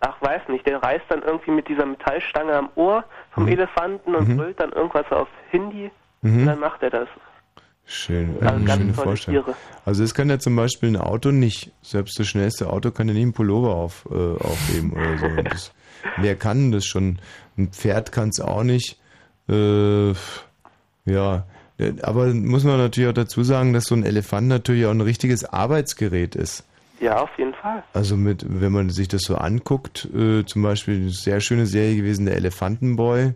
Ach, 0.00 0.20
weiß 0.22 0.42
nicht, 0.48 0.66
der 0.66 0.82
reißt 0.82 1.04
dann 1.10 1.22
irgendwie 1.22 1.50
mit 1.50 1.68
dieser 1.68 1.84
Metallstange 1.86 2.54
am 2.54 2.70
Ohr 2.74 3.04
vom 3.32 3.46
Elefanten 3.48 4.14
und 4.14 4.28
Mhm. 4.28 4.36
brüllt 4.38 4.60
dann 4.60 4.72
irgendwas 4.72 5.10
auf 5.12 5.28
Hindi 5.50 5.90
Mhm. 6.22 6.40
und 6.40 6.46
dann 6.46 6.58
macht 6.60 6.82
er 6.82 6.90
das. 6.90 7.08
Schön, 7.84 8.36
Also 8.40 8.62
äh, 8.62 8.66
ganz 8.66 8.80
schöne 8.80 8.94
Vorstellung. 8.94 9.44
Tiere. 9.44 9.56
Also 9.84 10.02
das 10.04 10.14
kann 10.14 10.30
ja 10.30 10.38
zum 10.38 10.54
Beispiel 10.54 10.90
ein 10.90 10.96
Auto 10.96 11.32
nicht. 11.32 11.72
Selbst 11.82 12.18
das 12.20 12.28
schnellste 12.28 12.70
Auto 12.70 12.92
kann 12.92 13.08
ja 13.08 13.14
nicht 13.14 13.22
einen 13.24 13.32
Pullover 13.32 13.74
auf, 13.74 14.06
äh, 14.10 14.14
aufheben 14.14 14.92
oder 14.92 15.18
so. 15.18 15.26
Das, 15.50 15.72
wer 16.18 16.36
kann 16.36 16.70
das 16.72 16.84
schon? 16.86 17.18
Ein 17.60 17.68
Pferd 17.68 18.12
kann 18.12 18.28
es 18.30 18.40
auch 18.40 18.62
nicht. 18.62 18.98
Äh, 19.48 20.10
ja, 21.06 21.44
aber 22.02 22.26
muss 22.34 22.64
man 22.64 22.78
natürlich 22.78 23.08
auch 23.10 23.14
dazu 23.14 23.42
sagen, 23.42 23.72
dass 23.72 23.84
so 23.84 23.94
ein 23.94 24.04
Elefant 24.04 24.48
natürlich 24.48 24.86
auch 24.86 24.90
ein 24.90 25.00
richtiges 25.00 25.44
Arbeitsgerät 25.44 26.34
ist. 26.36 26.64
Ja, 27.00 27.22
auf 27.22 27.30
jeden 27.38 27.54
Fall. 27.54 27.82
Also 27.94 28.16
mit, 28.16 28.44
wenn 28.46 28.72
man 28.72 28.90
sich 28.90 29.08
das 29.08 29.22
so 29.22 29.36
anguckt, 29.36 30.06
äh, 30.14 30.44
zum 30.44 30.62
Beispiel 30.62 30.96
eine 30.96 31.10
sehr 31.10 31.40
schöne 31.40 31.64
Serie 31.66 31.96
gewesen, 31.96 32.26
der 32.26 32.36
Elefantenboy. 32.36 33.32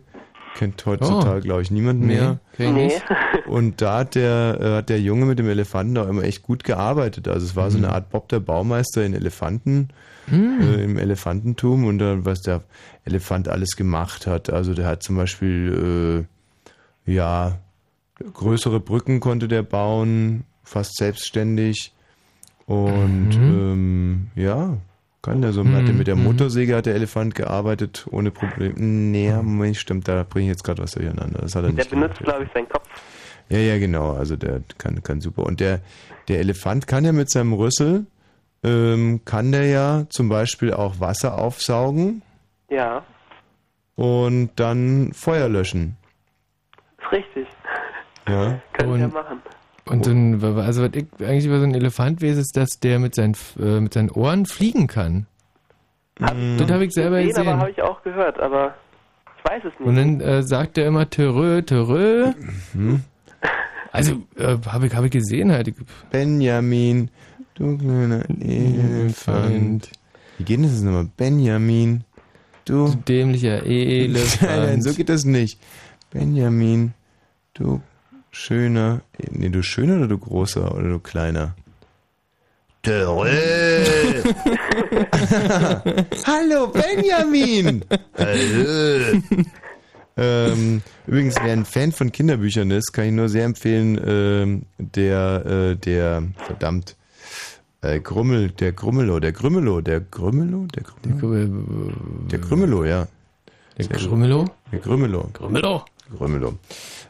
Kennt 0.55 0.85
heutzutage, 0.85 1.39
Oh. 1.39 1.41
glaube 1.41 1.61
ich, 1.63 1.71
niemand 1.71 1.99
Nee, 2.01 2.15
mehr. 2.57 2.71
nicht. 2.71 3.03
Und 3.47 3.81
da 3.81 3.97
hat 3.99 4.15
der, 4.15 4.57
äh, 4.61 4.71
hat 4.77 4.89
der 4.89 5.01
Junge 5.01 5.25
mit 5.25 5.39
dem 5.39 5.49
Elefanten 5.49 5.97
auch 5.97 6.07
immer 6.07 6.23
echt 6.23 6.43
gut 6.43 6.63
gearbeitet. 6.63 7.27
Also 7.27 7.45
es 7.45 7.55
war 7.55 7.71
so 7.71 7.77
eine 7.77 7.91
Art 7.91 8.09
Bob 8.11 8.29
der 8.29 8.39
Baumeister 8.39 9.03
in 9.03 9.13
Elefanten, 9.15 9.89
Hm. 10.29 10.59
äh, 10.61 10.83
im 10.83 10.97
Elefantentum 10.97 11.85
und 11.85 11.99
dann, 11.99 12.25
was 12.25 12.41
der 12.41 12.63
Elefant 13.03 13.47
alles 13.47 13.75
gemacht 13.75 14.25
hat. 14.27 14.49
Also 14.49 14.73
der 14.73 14.87
hat 14.87 15.03
zum 15.03 15.15
Beispiel, 15.15 16.25
äh, 17.07 17.11
ja, 17.11 17.59
größere 18.33 18.79
Brücken 18.79 19.19
konnte 19.19 19.47
der 19.47 19.61
bauen, 19.63 20.43
fast 20.63 20.97
selbstständig. 20.97 21.93
Und 22.65 23.29
Mhm. 23.39 23.49
ähm, 23.49 24.27
ja, 24.35 24.77
Kann 25.21 25.41
der 25.41 25.53
so. 25.53 25.63
Hm, 25.63 25.73
Hat 25.75 25.87
der 25.87 25.95
mit 25.95 26.05
der 26.05 26.15
hm. 26.15 26.23
Motorsäge 26.23 26.75
hat 26.75 26.85
der 26.85 26.93
Elefant 26.93 27.33
gearbeitet, 27.33 28.05
ohne 28.11 28.29
Probleme. 28.29 28.75
Nee, 28.77 29.31
Moment, 29.33 29.75
stimmt, 29.75 30.07
da 30.07 30.21
bringe 30.23 30.45
ich 30.45 30.49
jetzt 30.51 30.63
gerade 30.63 30.83
was 30.83 30.91
durcheinander. 30.91 31.39
Das 31.41 31.55
hat 31.55 31.63
er 31.63 31.69
Der 31.69 31.77
nicht 31.77 31.89
benutzt, 31.89 32.19
glaube 32.19 32.43
ich, 32.43 32.49
seinen 32.53 32.69
Kopf. 32.69 32.87
Ja, 33.49 33.57
ja, 33.57 33.79
genau. 33.79 34.11
Also 34.13 34.35
der 34.35 34.61
kann, 34.77 35.01
kann 35.01 35.21
super. 35.21 35.43
Und 35.43 35.59
der, 35.59 35.81
der 36.27 36.39
Elefant 36.39 36.85
kann 36.85 37.05
ja 37.05 37.11
mit 37.11 37.31
seinem 37.31 37.53
Rüssel, 37.53 38.05
ähm, 38.65 39.21
kann 39.25 39.51
der 39.51 39.65
ja 39.67 40.05
zum 40.09 40.29
Beispiel 40.29 40.73
auch 40.73 40.99
Wasser 40.99 41.37
aufsaugen 41.37 42.21
Ja, 42.69 43.03
und 43.95 44.49
dann 44.55 45.11
Feuer 45.13 45.47
löschen. 45.49 45.97
ist 46.99 47.11
richtig. 47.11 47.47
Ja. 48.27 48.59
Kann 48.73 48.87
ich 48.87 48.93
Und- 48.93 48.99
ja 49.01 49.07
machen. 49.07 49.41
Und 49.87 50.07
dann, 50.07 50.43
also 50.57 50.81
was 50.81 50.89
ich 50.95 51.05
eigentlich 51.19 51.45
über 51.45 51.59
so 51.59 51.63
einen 51.63 51.75
Elefant 51.75 52.19
weiß, 52.23 52.37
ist, 52.37 52.57
dass 52.57 52.69
der 52.81 52.97
mit 52.97 53.13
seinen, 53.13 53.35
äh, 53.59 53.79
mit 53.79 53.93
seinen 53.93 54.09
Ohren 54.09 54.47
fliegen 54.47 54.87
kann. 54.87 55.27
Das 56.17 56.31
habe 56.71 56.85
ich 56.85 56.91
selber 56.93 57.21
Gesehen, 57.21 57.35
aber 57.35 57.43
gesehen. 57.43 57.59
habe 57.59 57.69
ich 57.71 57.81
auch 57.83 58.01
gehört, 58.01 58.39
aber 58.39 58.73
ich 59.37 59.47
weiß 59.51 59.59
es 59.65 59.79
nicht. 59.79 59.87
Und 59.87 59.95
dann 59.95 60.21
äh, 60.21 60.41
sagt 60.41 60.79
er 60.79 60.87
immer 60.87 61.07
Törö, 61.07 61.61
Törö. 61.61 62.31
Mhm. 62.73 63.03
Also, 63.91 64.23
äh, 64.37 64.57
habe 64.67 64.87
ich, 64.87 64.95
hab 64.95 65.03
ich 65.03 65.11
gesehen 65.11 65.51
halt. 65.51 65.67
Ich- 65.67 65.75
Benjamin, 66.09 67.11
du 67.55 67.77
kleiner 67.77 68.23
Elefant. 68.41 69.89
Wie 70.37 70.43
geht 70.43 70.63
das 70.63 70.81
nochmal? 70.81 71.09
Benjamin, 71.17 72.03
du. 72.65 72.93
dämlicher 73.07 73.65
Elefant. 73.65 74.41
Nein, 74.41 74.65
nein, 74.65 74.81
so 74.81 74.93
geht 74.93 75.09
das 75.09 75.25
nicht. 75.25 75.59
Benjamin, 76.11 76.93
du 77.53 77.81
schöner. 78.31 79.01
Nee, 79.31 79.49
du 79.49 79.63
schöner 79.63 79.97
oder 79.97 80.07
du 80.07 80.17
großer 80.17 80.75
oder 80.75 80.89
du 80.89 80.99
kleiner? 80.99 81.55
Hallo 86.27 86.67
Benjamin! 86.67 87.83
Hallo! 88.15 89.21
ähm, 90.17 90.83
übrigens, 91.07 91.35
wer 91.41 91.53
ein 91.53 91.65
Fan 91.65 91.91
von 91.91 92.11
Kinderbüchern 92.11 92.69
ist, 92.69 92.91
kann 92.91 93.05
ich 93.05 93.11
nur 93.13 93.27
sehr 93.27 93.45
empfehlen, 93.45 93.99
ähm, 94.05 94.67
der, 94.77 95.45
äh, 95.47 95.75
der, 95.77 96.25
verdammt, 96.45 96.95
äh, 97.85 97.99
Grummel, 97.99 98.49
der 98.51 98.71
Grummelo, 98.71 99.19
der 99.19 99.31
Grümmelo, 99.31 99.81
der 99.81 100.01
Grümmelo, 100.01 100.65
der 100.73 100.83
Grümmelo, 100.83 101.91
der 102.31 102.39
Grümmelo, 102.39 102.83
ja. 102.83 103.07
Der 103.77 103.85
Sehr 103.85 103.97
gut. 103.97 104.09
Grümmelo? 104.09 104.45
Der 104.71 104.79
Grümmelo. 104.79 105.29
Grümmelo. 105.33 105.83
Grümmelo. 106.17 106.53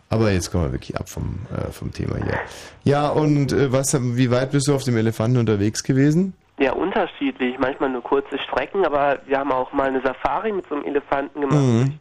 Aber 0.09 0.31
jetzt 0.31 0.51
kommen 0.51 0.65
wir 0.65 0.71
wirklich 0.73 0.95
ab 0.97 1.09
vom, 1.09 1.39
äh, 1.51 1.71
vom 1.71 1.91
Thema 1.91 2.15
hier. 2.17 2.39
Ja, 2.83 3.09
und 3.09 3.51
äh, 3.51 3.71
was, 3.71 3.97
wie 4.17 4.31
weit 4.31 4.51
bist 4.51 4.67
du 4.67 4.75
auf 4.75 4.83
dem 4.83 4.97
Elefanten 4.97 5.37
unterwegs 5.37 5.83
gewesen? 5.83 6.33
Ja, 6.57 6.71
unterschiedlich. 6.73 7.57
Manchmal 7.59 7.89
nur 7.89 8.01
kurze 8.01 8.37
Strecken, 8.39 8.85
aber 8.85 9.19
wir 9.25 9.37
haben 9.37 9.51
auch 9.51 9.73
mal 9.73 9.89
eine 9.89 10.01
Safari 10.01 10.53
mit 10.53 10.65
so 10.69 10.75
einem 10.75 10.85
Elefanten 10.85 11.41
gemacht. 11.41 11.59
Mhm. 11.59 11.99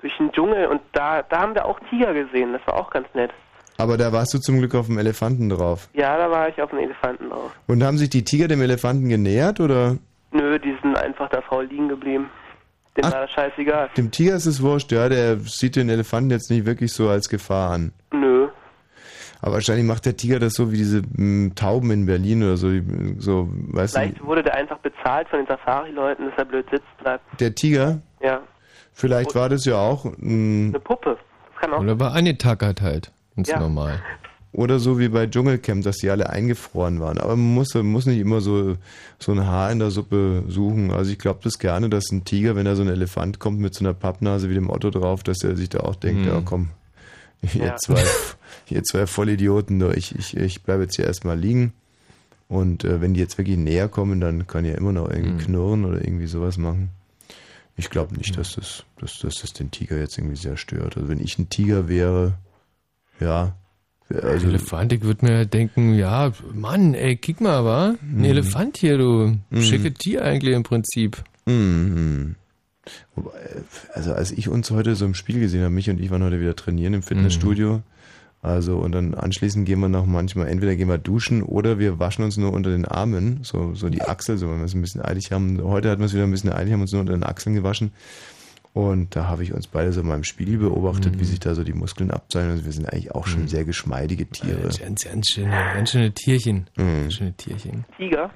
Durch 0.00 0.16
den 0.18 0.30
Dschungel 0.32 0.66
und 0.66 0.82
da, 0.92 1.22
da 1.22 1.40
haben 1.40 1.54
wir 1.54 1.64
auch 1.64 1.80
Tiger 1.88 2.12
gesehen. 2.12 2.52
Das 2.52 2.66
war 2.66 2.74
auch 2.74 2.90
ganz 2.90 3.08
nett. 3.14 3.30
Aber 3.78 3.96
da 3.96 4.12
warst 4.12 4.32
du 4.34 4.38
zum 4.38 4.58
Glück 4.58 4.74
auf 4.74 4.86
dem 4.86 4.98
Elefanten 4.98 5.48
drauf. 5.48 5.88
Ja, 5.94 6.16
da 6.16 6.30
war 6.30 6.48
ich 6.48 6.60
auf 6.62 6.70
dem 6.70 6.78
Elefanten 6.78 7.28
drauf. 7.28 7.52
Und 7.66 7.82
haben 7.84 7.98
sich 7.98 8.08
die 8.10 8.24
Tiger 8.24 8.48
dem 8.48 8.62
Elefanten 8.62 9.08
genähert 9.08 9.60
oder? 9.60 9.96
Nö, 10.32 10.58
die 10.58 10.76
sind 10.82 10.96
einfach 10.96 11.28
da 11.28 11.40
faul 11.42 11.66
liegen 11.66 11.88
geblieben. 11.88 12.30
Dem 12.96 13.04
war 13.04 13.20
das 13.22 13.30
scheißegal. 13.32 13.90
Dem 13.96 14.10
Tiger 14.10 14.34
ist 14.36 14.46
es 14.46 14.62
wurscht, 14.62 14.90
ja, 14.92 15.08
der 15.08 15.38
sieht 15.40 15.76
den 15.76 15.90
Elefanten 15.90 16.30
jetzt 16.30 16.50
nicht 16.50 16.64
wirklich 16.64 16.92
so 16.92 17.08
als 17.10 17.28
Gefahr 17.28 17.70
an. 17.72 17.92
Nö. 18.12 18.48
Aber 19.42 19.52
wahrscheinlich 19.54 19.84
macht 19.84 20.06
der 20.06 20.16
Tiger 20.16 20.38
das 20.38 20.54
so 20.54 20.72
wie 20.72 20.78
diese 20.78 21.02
mh, 21.14 21.52
Tauben 21.54 21.90
in 21.90 22.06
Berlin 22.06 22.42
oder 22.42 22.56
so, 22.56 22.70
so, 23.18 23.48
weißt 23.50 23.94
Vielleicht 23.96 24.24
wurde 24.24 24.42
der 24.42 24.54
einfach 24.54 24.78
bezahlt 24.78 25.28
von 25.28 25.40
den 25.40 25.46
Safari-Leuten, 25.46 26.30
dass 26.30 26.38
er 26.38 26.44
blöd 26.46 26.64
sitzen 26.70 26.86
bleibt. 27.02 27.22
du, 27.32 27.36
der 27.36 27.54
Tiger, 27.54 28.00
Ja, 28.22 28.40
vielleicht 28.94 29.34
war 29.34 29.50
das 29.50 29.66
ja 29.66 29.76
auch, 29.76 30.06
mh, 30.06 30.68
eine 30.70 30.80
Puppe. 30.80 31.18
Das 31.52 31.60
kann 31.60 31.74
auch 31.74 31.80
Oder 31.80 32.00
war 32.00 32.14
angetackert 32.14 32.80
halt. 32.80 33.12
Ganz 33.36 33.48
Ja. 33.48 33.60
normal. 33.60 34.00
Oder 34.52 34.78
so 34.78 34.98
wie 34.98 35.08
bei 35.08 35.26
Dschungelcamp, 35.26 35.84
dass 35.84 35.98
die 35.98 36.08
alle 36.08 36.30
eingefroren 36.30 36.98
waren. 36.98 37.18
Aber 37.18 37.36
man 37.36 37.54
muss, 37.54 37.74
man 37.74 37.86
muss 37.86 38.06
nicht 38.06 38.18
immer 38.18 38.40
so, 38.40 38.76
so 39.18 39.32
ein 39.32 39.46
Haar 39.46 39.70
in 39.70 39.78
der 39.80 39.90
Suppe 39.90 40.44
suchen. 40.48 40.90
Also 40.92 41.10
ich 41.12 41.18
glaube 41.18 41.40
das 41.44 41.58
gerne, 41.58 41.90
dass 41.90 42.10
ein 42.10 42.24
Tiger, 42.24 42.56
wenn 42.56 42.64
da 42.64 42.74
so 42.74 42.80
ein 42.82 42.88
Elefant 42.88 43.38
kommt 43.38 43.60
mit 43.60 43.74
so 43.74 43.84
einer 43.84 43.92
Pappnase 43.92 44.48
wie 44.48 44.54
dem 44.54 44.70
Otto 44.70 44.88
drauf, 44.90 45.22
dass 45.22 45.42
er 45.44 45.56
sich 45.56 45.68
da 45.68 45.80
auch 45.80 45.94
denkt, 45.96 46.22
Mhm. 46.22 46.28
ja 46.28 46.40
komm, 46.42 46.68
ihr, 47.54 47.66
Ja. 47.66 47.76
zwei, 47.76 48.02
ihr 48.70 48.82
zwei 48.82 49.06
Vollidioten, 49.06 49.82
ich, 49.94 50.14
ich, 50.18 50.34
ich 50.36 50.62
bleibe 50.62 50.84
jetzt 50.84 50.96
hier 50.96 51.04
erstmal 51.06 51.38
liegen. 51.38 51.74
Und 52.48 52.84
äh, 52.84 53.00
wenn 53.02 53.12
die 53.12 53.20
jetzt 53.20 53.36
wirklich 53.36 53.58
näher 53.58 53.88
kommen, 53.88 54.20
dann 54.22 54.46
kann 54.46 54.64
ja 54.64 54.74
immer 54.74 54.92
noch 54.92 55.10
irgendwie 55.10 55.32
Mhm. 55.32 55.38
knurren 55.38 55.84
oder 55.84 56.02
irgendwie 56.02 56.28
sowas 56.28 56.56
machen. 56.56 56.88
Ich 57.76 57.90
glaube 57.90 58.14
nicht, 58.16 58.38
dass 58.38 58.54
das, 58.54 58.84
dass, 59.00 59.18
dass 59.18 59.34
das 59.42 59.52
den 59.52 59.70
Tiger 59.70 59.98
jetzt 59.98 60.16
irgendwie 60.16 60.36
sehr 60.36 60.56
stört. 60.56 60.96
Also 60.96 61.08
wenn 61.10 61.20
ich 61.20 61.38
ein 61.38 61.50
Tiger 61.50 61.88
wäre, 61.88 62.34
ja. 63.20 63.56
Also, 64.08 64.46
Elefant, 64.46 64.92
ich 64.92 65.02
würde 65.02 65.26
mir 65.26 65.46
denken, 65.46 65.94
ja, 65.94 66.32
Mann, 66.54 66.94
ey, 66.94 67.16
kick 67.16 67.40
mal, 67.40 67.64
wa? 67.64 67.96
Ein 68.00 68.24
Elefant 68.24 68.76
hier, 68.76 68.98
du. 68.98 69.36
Mhm. 69.50 69.62
Schicke 69.62 69.92
Tier 69.92 70.24
eigentlich 70.24 70.54
im 70.54 70.62
Prinzip. 70.62 71.24
Mhm. 71.46 72.36
Wobei, 73.16 73.32
also 73.94 74.12
als 74.12 74.30
ich 74.30 74.48
uns 74.48 74.70
heute 74.70 74.94
so 74.94 75.04
im 75.06 75.14
Spiel 75.14 75.40
gesehen 75.40 75.62
habe, 75.62 75.74
mich 75.74 75.90
und 75.90 76.00
ich 76.00 76.10
waren 76.10 76.22
heute 76.22 76.40
wieder 76.40 76.54
trainieren 76.54 76.94
im 76.94 77.02
Fitnessstudio. 77.02 77.82
Also 78.42 78.78
und 78.78 78.92
dann 78.92 79.14
anschließend 79.14 79.66
gehen 79.66 79.80
wir 79.80 79.88
noch 79.88 80.06
manchmal, 80.06 80.46
entweder 80.46 80.76
gehen 80.76 80.88
wir 80.88 80.98
duschen 80.98 81.42
oder 81.42 81.80
wir 81.80 81.98
waschen 81.98 82.24
uns 82.24 82.36
nur 82.36 82.52
unter 82.52 82.70
den 82.70 82.84
Armen, 82.84 83.40
so, 83.42 83.74
so 83.74 83.88
die 83.88 84.02
Achsel, 84.02 84.38
so 84.38 84.48
wenn 84.48 84.58
wir 84.58 84.66
es 84.66 84.74
ein 84.74 84.82
bisschen 84.82 85.02
eilig 85.02 85.32
haben. 85.32 85.60
Heute 85.64 85.90
hatten 85.90 86.00
wir 86.00 86.06
es 86.06 86.14
wieder 86.14 86.22
ein 86.22 86.30
bisschen 86.30 86.52
eilig, 86.52 86.72
haben 86.72 86.80
uns 86.80 86.92
nur 86.92 87.00
unter 87.00 87.14
den 87.14 87.24
Achseln 87.24 87.56
gewaschen. 87.56 87.90
Und 88.76 89.16
da 89.16 89.26
habe 89.26 89.42
ich 89.42 89.54
uns 89.54 89.68
beide 89.68 89.90
so 89.90 90.02
in 90.02 90.06
meinem 90.06 90.22
Spiegel 90.22 90.58
beobachtet, 90.58 91.18
wie 91.18 91.24
sich 91.24 91.40
da 91.40 91.54
so 91.54 91.64
die 91.64 91.72
Muskeln 91.72 92.10
abzeichnen. 92.10 92.52
Also 92.52 92.66
wir 92.66 92.72
sind 92.72 92.92
eigentlich 92.92 93.10
auch 93.10 93.26
schon 93.26 93.48
sehr 93.48 93.64
geschmeidige 93.64 94.26
Tiere. 94.26 94.68
Ganz, 94.78 95.02
ganz 95.02 95.30
schöne, 95.30 95.48
ganz 95.48 95.92
schöne 95.92 96.12
Tierchen. 96.12 96.68
Mhm. 96.76 97.00
Ganz 97.00 97.14
schöne 97.14 97.32
Tierchen. 97.32 97.86
Tiger. 97.96 98.30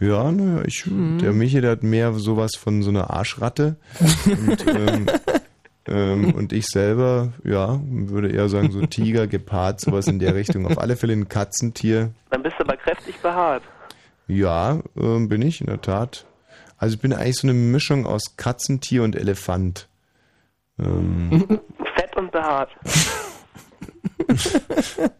Ja, 0.00 0.32
naja, 0.32 0.62
ich, 0.64 0.84
der 0.86 1.34
Michi, 1.34 1.60
der 1.60 1.72
hat 1.72 1.82
mehr 1.82 2.14
sowas 2.14 2.52
von 2.56 2.82
so 2.82 2.88
einer 2.88 3.10
Arschratte. 3.10 3.76
und, 4.24 4.66
ähm, 4.74 5.06
ähm, 5.86 6.32
und 6.32 6.54
ich 6.54 6.64
selber, 6.68 7.34
ja, 7.44 7.78
würde 7.84 8.30
eher 8.30 8.48
sagen, 8.48 8.70
so 8.70 8.86
Tiger, 8.86 9.26
Gepard, 9.26 9.82
sowas 9.82 10.06
in 10.06 10.18
der 10.18 10.34
Richtung. 10.34 10.64
Auf 10.64 10.78
alle 10.78 10.96
Fälle 10.96 11.12
ein 11.12 11.28
Katzentier. 11.28 12.14
Dann 12.30 12.42
bist 12.42 12.56
du 12.58 12.64
aber 12.64 12.78
kräftig 12.78 13.18
behaart. 13.18 13.64
Ja, 14.28 14.80
ähm, 14.96 15.28
bin 15.28 15.42
ich, 15.42 15.60
in 15.60 15.66
der 15.66 15.82
Tat. 15.82 16.24
Also 16.82 16.96
ich 16.96 17.00
bin 17.00 17.12
eigentlich 17.12 17.36
so 17.36 17.46
eine 17.46 17.54
Mischung 17.54 18.06
aus 18.06 18.36
Katzentier 18.36 19.04
und 19.04 19.14
Elefant. 19.14 19.88
Ähm, 20.80 21.60
Fett 21.94 22.16
und 22.16 22.32
behaart. 22.32 22.70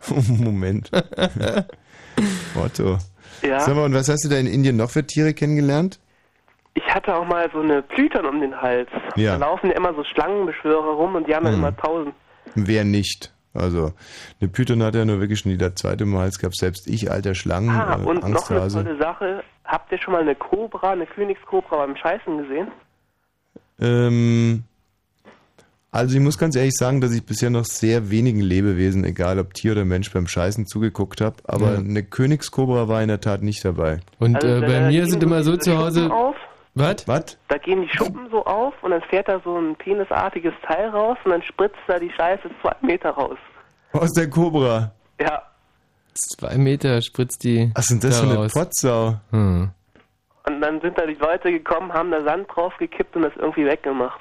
Moment. 0.40 0.90
Otto. 2.56 2.98
Ja. 3.42 3.60
Sag 3.60 3.76
mal, 3.76 3.84
und 3.84 3.94
was 3.94 4.08
hast 4.08 4.24
du 4.24 4.28
da 4.28 4.38
in 4.38 4.48
Indien 4.48 4.76
noch 4.76 4.90
für 4.90 5.06
Tiere 5.06 5.34
kennengelernt? 5.34 6.00
Ich 6.74 6.82
hatte 6.92 7.14
auch 7.14 7.24
mal 7.28 7.48
so 7.52 7.60
eine 7.60 7.80
Python 7.82 8.26
um 8.26 8.40
den 8.40 8.60
Hals. 8.60 8.88
Ja. 9.14 9.38
Da 9.38 9.46
laufen 9.46 9.70
ja 9.70 9.76
immer 9.76 9.94
so 9.94 10.02
Schlangenbeschwörer 10.02 10.94
rum 10.96 11.14
und 11.14 11.28
die 11.28 11.34
haben 11.36 11.44
dann 11.44 11.52
Hm. 11.54 11.60
immer 11.60 11.76
tausend. 11.76 12.12
Wer 12.56 12.82
nicht? 12.82 13.32
Also, 13.54 13.92
eine 14.40 14.48
Python 14.50 14.82
hat 14.82 14.94
ja 14.94 15.04
nur 15.04 15.20
wirklich 15.20 15.40
schon 15.40 15.50
jeder 15.52 15.74
zweite 15.76 16.04
Mal 16.06 16.20
Hals 16.20 16.38
gehabt. 16.38 16.56
Selbst 16.56 16.86
ich, 16.88 17.10
alter 17.10 17.34
Schlangen, 17.34 17.70
Ah, 17.70 17.98
äh, 18.00 18.06
und 18.06 18.26
noch 18.28 18.50
eine 18.50 18.68
tolle 18.68 18.96
Sache. 18.98 19.42
Habt 19.64 19.92
ihr 19.92 19.98
schon 19.98 20.12
mal 20.12 20.22
eine 20.22 20.34
Cobra, 20.34 20.92
eine 20.92 21.06
Königskobra 21.06 21.76
beim 21.76 21.96
Scheißen 21.96 22.38
gesehen? 22.38 22.68
Ähm, 23.80 24.64
also 25.90 26.14
ich 26.16 26.22
muss 26.22 26.38
ganz 26.38 26.56
ehrlich 26.56 26.74
sagen, 26.74 27.00
dass 27.00 27.12
ich 27.12 27.24
bisher 27.24 27.50
noch 27.50 27.64
sehr 27.66 28.10
wenigen 28.10 28.40
Lebewesen, 28.40 29.04
egal 29.04 29.38
ob 29.38 29.52
Tier 29.54 29.72
oder 29.72 29.84
Mensch, 29.84 30.10
beim 30.12 30.26
Scheißen 30.26 30.66
zugeguckt 30.66 31.20
habe. 31.20 31.36
Aber 31.44 31.72
Ja. 31.74 31.78
eine 31.78 32.02
Königskobra 32.02 32.88
war 32.88 33.02
in 33.02 33.08
der 33.08 33.20
Tat 33.20 33.42
nicht 33.42 33.64
dabei. 33.64 34.00
Und 34.18 34.36
Also, 34.36 34.48
äh, 34.48 34.60
bei 34.66 34.88
mir 34.88 35.06
sind 35.06 35.22
immer 35.22 35.42
so 35.42 35.56
zu 35.56 35.76
Hause. 35.76 36.10
Auf, 36.10 36.36
Was? 36.74 37.06
Was? 37.06 37.36
da 37.48 37.58
gehen 37.58 37.82
die 37.82 37.88
Schuppen 37.88 38.28
so 38.30 38.44
auf 38.46 38.74
und 38.82 38.92
dann 38.92 39.02
fährt 39.02 39.28
da 39.28 39.40
so 39.44 39.58
ein 39.58 39.76
penisartiges 39.76 40.54
Teil 40.66 40.88
raus 40.88 41.18
und 41.24 41.32
dann 41.32 41.42
spritzt 41.42 41.76
da 41.86 41.98
die 41.98 42.10
Scheiße 42.10 42.50
zwei 42.62 42.74
Meter 42.80 43.10
raus. 43.10 43.36
Aus 43.92 44.10
der 44.12 44.30
Cobra. 44.30 44.90
Ja. 45.20 45.42
Zwei 46.14 46.56
Meter 46.56 47.00
spritzt 47.02 47.44
die. 47.44 47.70
Was 47.74 47.86
sind 47.86 48.02
das 48.04 48.20
für 48.20 48.26
eine. 48.26 48.48
Potsau? 48.48 49.16
Hm. 49.30 49.70
Und 50.46 50.60
dann 50.60 50.80
sind 50.80 50.98
da 50.98 51.06
die 51.06 51.14
Leute 51.14 51.52
gekommen, 51.52 51.92
haben 51.92 52.10
da 52.10 52.22
Sand 52.24 52.48
draufgekippt 52.54 53.16
und 53.16 53.22
das 53.22 53.32
irgendwie 53.36 53.66
weggemacht. 53.66 54.20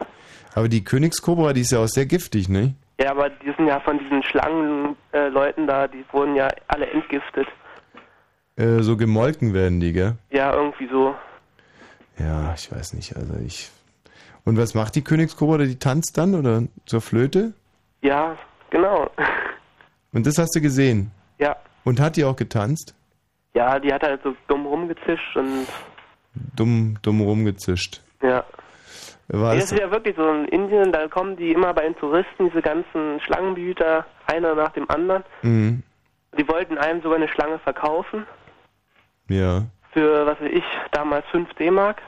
Aber 0.54 0.68
die 0.68 0.84
Königskobra, 0.84 1.54
die 1.54 1.62
ist 1.62 1.72
ja 1.72 1.80
auch 1.80 1.88
sehr 1.88 2.06
giftig, 2.06 2.50
ne? 2.50 2.76
Ja, 3.00 3.12
aber 3.12 3.30
die 3.30 3.52
sind 3.58 3.68
ja 3.68 3.80
von 3.80 3.98
diesen 3.98 4.22
Schlangenleuten 4.24 5.64
äh, 5.64 5.68
da, 5.68 5.88
die 5.88 6.06
wurden 6.12 6.36
ja 6.36 6.50
alle 6.68 6.88
entgiftet. 6.88 7.48
Äh, 8.58 8.82
so 8.82 8.96
gemolken 8.98 9.54
werden 9.54 9.80
die, 9.80 9.94
gell? 9.94 10.18
Ja, 10.30 10.54
irgendwie 10.54 10.88
so. 10.92 11.16
Ja, 12.22 12.54
ich 12.56 12.72
weiß 12.72 12.94
nicht, 12.94 13.16
also 13.16 13.34
ich... 13.46 13.70
Und 14.44 14.58
was 14.58 14.74
macht 14.74 14.96
die 14.96 15.04
Königskobra? 15.04 15.58
Die 15.58 15.78
tanzt 15.78 16.18
dann 16.18 16.34
oder 16.34 16.64
zur 16.86 17.02
Flöte? 17.02 17.54
Ja, 18.02 18.36
genau. 18.72 19.10
Und 20.14 20.26
das 20.26 20.38
hast 20.38 20.56
du 20.56 20.62
gesehen? 20.62 21.12
Ja. 21.38 21.56
Und 21.84 22.00
hat 22.00 22.16
die 22.16 22.24
auch 22.24 22.36
getanzt? 22.36 22.96
Ja, 23.54 23.80
die 23.80 23.94
hat 23.94 24.04
halt 24.04 24.22
so 24.24 24.36
dumm 24.48 24.66
rumgezischt 24.66 25.36
und 25.36 25.68
dumm, 26.56 26.98
dumm 27.02 27.22
rumgezischt. 27.22 28.02
Ja. 28.22 28.44
War 29.28 29.56
das 29.56 29.66
das, 29.66 29.72
ist 29.74 29.80
ja 29.80 29.92
wirklich 29.92 30.16
so 30.18 30.28
in 30.30 30.46
Indien, 30.46 30.92
da 30.92 31.08
kommen 31.08 31.38
die 31.38 31.52
immer 31.52 31.74
bei 31.74 31.84
den 31.84 31.96
Touristen, 31.96 32.50
diese 32.50 32.62
ganzen 32.62 33.20
Schlangenbehüter, 33.22 34.06
einer 34.26 34.56
nach 34.56 34.72
dem 34.72 34.90
anderen. 34.90 35.24
mhm. 35.42 35.84
Die 36.38 36.48
wollten 36.48 36.78
einem 36.78 37.02
sogar 37.02 37.18
eine 37.18 37.28
Schlange 37.28 37.60
verkaufen 37.60 38.26
Ja, 39.28 39.66
für, 39.92 40.26
was 40.26 40.40
weiß 40.40 40.50
ich, 40.50 40.64
damals 40.94 41.26
5 41.28 41.54
D-Mark, 41.56 42.02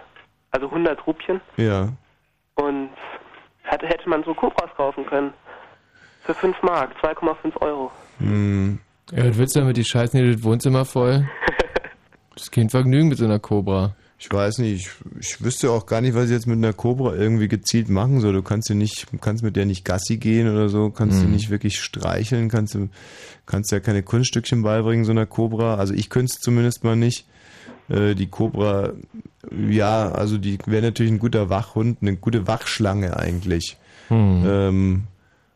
also 0.53 0.67
100 0.67 1.05
Rupien. 1.05 1.41
ja. 1.57 1.89
Und 2.55 2.89
hätte, 3.63 3.87
hätte 3.87 4.07
man 4.07 4.23
so 4.23 4.33
Kobras 4.35 4.69
kaufen 4.77 5.05
können. 5.07 5.33
Für 6.23 6.35
5 6.35 6.61
Mark, 6.61 6.91
2,5 7.01 7.57
Euro. 7.61 7.91
Mhm. 8.19 8.79
Ja, 9.11 9.27
was 9.27 9.37
willst 9.37 9.55
du 9.55 9.59
damit? 9.61 9.75
Die 9.77 9.83
scheißen 9.83 10.19
dir 10.19 10.31
das 10.33 10.43
Wohnzimmer 10.43 10.85
voll. 10.85 11.27
Das 12.35 12.49
kein 12.49 12.69
Vergnügen 12.71 13.09
mit 13.09 13.19
so 13.19 13.25
einer 13.25 13.37
Cobra. 13.37 13.95
Ich 14.17 14.31
weiß 14.31 14.57
nicht, 14.57 14.73
ich, 14.73 14.89
ich 15.19 15.43
wüsste 15.43 15.69
auch 15.69 15.85
gar 15.85 16.01
nicht, 16.01 16.15
was 16.15 16.25
ich 16.25 16.31
jetzt 16.31 16.47
mit 16.47 16.57
einer 16.57 16.73
Cobra 16.73 17.13
irgendwie 17.13 17.47
gezielt 17.47 17.89
machen 17.89 18.21
soll. 18.21 18.33
Du 18.33 18.41
kannst 18.41 18.69
ja 18.69 18.75
nicht, 18.75 19.05
du 19.13 19.19
kannst 19.19 19.43
mit 19.43 19.55
der 19.55 19.67
nicht 19.67 19.85
Gassi 19.85 20.17
gehen 20.17 20.51
oder 20.51 20.67
so, 20.67 20.89
kannst 20.89 21.21
du 21.21 21.25
Mhm. 21.27 21.33
nicht 21.33 21.51
wirklich 21.51 21.79
streicheln, 21.79 22.49
kannst 22.49 22.73
du, 22.73 22.89
kannst 23.45 23.71
ja 23.71 23.79
keine 23.79 24.01
Kunststückchen 24.01 24.63
beibringen, 24.63 25.05
so 25.05 25.11
einer 25.11 25.27
Cobra. 25.27 25.75
Also 25.75 25.93
ich 25.93 26.09
könnte 26.09 26.31
es 26.33 26.39
zumindest 26.39 26.83
mal 26.83 26.95
nicht. 26.95 27.27
Äh, 27.93 28.15
die 28.15 28.27
Cobra, 28.27 28.91
ja, 29.69 30.11
also 30.11 30.37
die 30.37 30.57
wäre 30.65 30.81
natürlich 30.83 31.11
ein 31.11 31.19
guter 31.19 31.49
Wachhund, 31.49 31.99
eine 32.01 32.15
gute 32.15 32.47
Wachschlange 32.47 33.15
eigentlich. 33.17 33.77
Hm. 34.07 34.43
Ähm, 34.45 35.03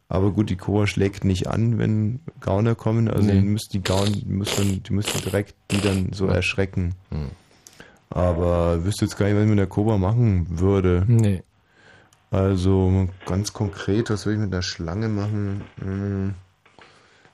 aber 0.10 0.32
gut, 0.32 0.50
die 0.50 0.56
Cobra 0.56 0.88
schlägt 0.88 1.24
nicht 1.26 1.48
an, 1.48 1.78
wenn 1.80 2.20
Gauner 2.40 2.76
kommen. 2.76 3.10
Also 3.10 3.28
Nee. 3.28 3.42
die 3.42 3.46
müssten 3.48 3.74
die 3.74 3.84
Gauner, 3.84 4.12
die 4.12 4.26
müssten, 4.26 4.84
die 4.84 4.94
müssten 4.94 5.22
direkt 5.22 5.56
die 5.72 5.82
dann 5.82 6.14
so 6.14 6.28
erschrecken. 6.28 6.94
Hm. 7.12 7.28
Aber 8.10 8.86
wüsste 8.86 9.06
jetzt 9.06 9.18
gar 9.18 9.26
nicht, 9.26 9.36
was 9.36 9.44
ich 9.44 9.50
mit 9.50 9.60
der 9.60 9.68
Cobra 9.68 9.98
machen 9.98 10.48
würde. 10.60 11.04
Nee. 11.08 11.44
Also 12.32 13.08
ganz 13.26 13.52
konkret, 13.54 14.10
was 14.10 14.26
will 14.26 14.34
ich 14.34 14.40
mit 14.40 14.54
einer 14.54 14.62
Schlange 14.62 15.08
machen? 15.10 15.62
Hm, 15.80 16.34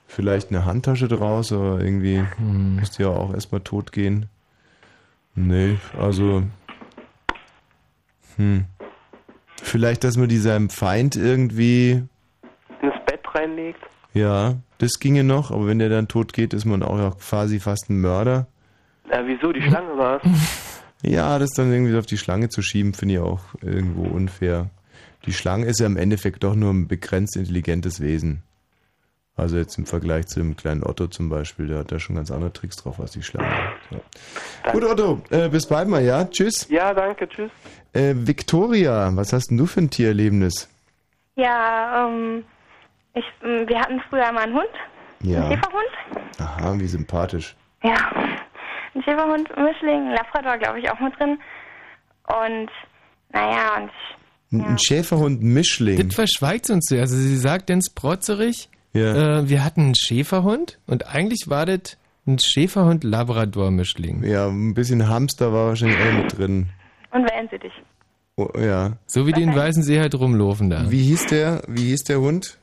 Vielleicht 0.06 0.50
eine 0.50 0.64
Handtasche 0.64 1.08
draus, 1.08 1.50
aber 1.52 1.80
irgendwie 1.80 2.22
Hm. 2.36 2.76
müsste 2.76 3.04
ja 3.04 3.08
auch 3.08 3.34
erstmal 3.34 3.60
tot 3.62 3.90
gehen. 3.90 4.26
Nee, 5.34 5.78
also. 5.98 6.42
Hm. 8.36 8.64
Vielleicht, 9.62 10.04
dass 10.04 10.16
man 10.16 10.28
die 10.28 10.38
seinem 10.38 10.70
Feind 10.70 11.16
irgendwie. 11.16 12.02
Ins 12.82 12.94
Bett 13.06 13.22
reinlegt. 13.34 13.80
Ja, 14.12 14.56
das 14.78 15.00
ginge 15.00 15.24
noch, 15.24 15.50
aber 15.50 15.66
wenn 15.66 15.78
der 15.78 15.88
dann 15.88 16.08
tot 16.08 16.32
geht, 16.32 16.54
ist 16.54 16.64
man 16.64 16.82
auch 16.82 16.98
ja 16.98 17.10
quasi 17.10 17.58
fast 17.58 17.90
ein 17.90 18.00
Mörder. 18.00 18.46
Ja, 19.10 19.26
wieso? 19.26 19.52
Die 19.52 19.62
Schlange 19.62 19.96
war's. 19.98 20.22
Ja, 21.02 21.38
das 21.38 21.50
dann 21.50 21.72
irgendwie 21.72 21.96
auf 21.96 22.06
die 22.06 22.16
Schlange 22.16 22.48
zu 22.48 22.62
schieben, 22.62 22.94
finde 22.94 23.14
ich 23.14 23.20
auch 23.20 23.42
irgendwo 23.60 24.04
unfair. 24.04 24.70
Die 25.26 25.32
Schlange 25.32 25.66
ist 25.66 25.80
ja 25.80 25.86
im 25.86 25.96
Endeffekt 25.96 26.44
doch 26.44 26.54
nur 26.54 26.72
ein 26.72 26.86
begrenzt 26.86 27.36
intelligentes 27.36 28.00
Wesen. 28.00 28.42
Also 29.36 29.56
jetzt 29.56 29.76
im 29.78 29.86
Vergleich 29.86 30.26
zu 30.28 30.38
dem 30.38 30.56
kleinen 30.56 30.84
Otto 30.84 31.08
zum 31.08 31.28
Beispiel, 31.28 31.66
der 31.66 31.78
hat 31.78 31.90
da 31.90 31.98
schon 31.98 32.14
ganz 32.14 32.30
andere 32.30 32.52
Tricks 32.52 32.76
drauf 32.76 33.00
als 33.00 33.12
die 33.12 33.22
Schlange. 33.22 33.48
So. 33.90 34.00
Gut, 34.70 34.84
Otto, 34.84 35.20
äh, 35.30 35.48
bis 35.48 35.66
bald 35.66 35.88
mal, 35.88 36.04
ja? 36.04 36.24
Tschüss. 36.24 36.68
Ja, 36.68 36.94
danke, 36.94 37.28
tschüss. 37.28 37.50
Äh, 37.92 38.14
Victoria, 38.16 39.10
was 39.16 39.32
hast 39.32 39.48
denn 39.50 39.56
du 39.58 39.66
für 39.66 39.80
ein 39.80 39.90
Tiererlebnis? 39.90 40.68
Ja, 41.34 42.06
ähm, 42.06 42.44
ich, 43.14 43.24
ähm, 43.42 43.66
wir 43.68 43.80
hatten 43.80 44.00
früher 44.08 44.30
mal 44.30 44.44
einen 44.44 44.54
Hund, 44.54 44.68
Ja. 45.22 45.46
einen 45.46 45.52
Schäferhund. 45.56 46.28
Aha, 46.38 46.74
wie 46.78 46.86
sympathisch. 46.86 47.56
Ja, 47.82 47.96
ein 48.94 49.02
Schäferhund, 49.02 49.48
Mischling, 49.56 50.10
ein 50.10 50.14
Labrador, 50.14 50.58
glaube 50.58 50.78
ich, 50.78 50.88
auch 50.90 51.00
mit 51.00 51.18
drin. 51.18 51.38
Und, 52.28 52.70
naja, 53.32 53.76
und 53.82 53.90
Ein, 54.52 54.64
ein 54.64 54.78
Schäferhund 54.78 55.42
Mischling. 55.42 56.06
Das 56.06 56.14
verschweigt 56.14 56.70
uns 56.70 56.86
zuerst. 56.86 57.12
Also 57.12 57.16
sie 57.22 57.36
sagt 57.36 57.66
ganz 57.66 57.90
protzerig, 57.92 58.68
Ja. 58.94 59.38
äh, 59.40 59.48
wir 59.48 59.64
hatten 59.64 59.80
einen 59.82 59.94
Schäferhund 59.94 60.78
und 60.86 61.06
eigentlich 61.08 61.44
war 61.48 61.66
das 61.66 61.98
ein 62.26 62.38
Schäferhund-Labrador-Mischling. 62.38 64.24
Ja, 64.24 64.48
ein 64.48 64.74
bisschen 64.74 65.08
Hamster 65.08 65.52
war 65.52 65.68
wahrscheinlich 65.68 65.98
auch 65.98 66.22
mit 66.22 66.38
drin. 66.38 66.68
und 67.12 67.22
wählen 67.30 67.48
Sie 67.50 67.58
dich. 67.58 67.72
Oh, 68.36 68.48
ja. 68.58 68.92
So 69.06 69.26
wie 69.26 69.32
den 69.32 69.54
weißen 69.54 69.82
See 69.82 70.00
halt 70.00 70.14
rumlaufen 70.18 70.70
da. 70.70 70.90
Wie 70.90 71.02
hieß 71.02 71.26
der? 71.26 71.62
Wie 71.68 71.84
hieß 71.90 72.04
der 72.04 72.20
Hund? 72.20 72.58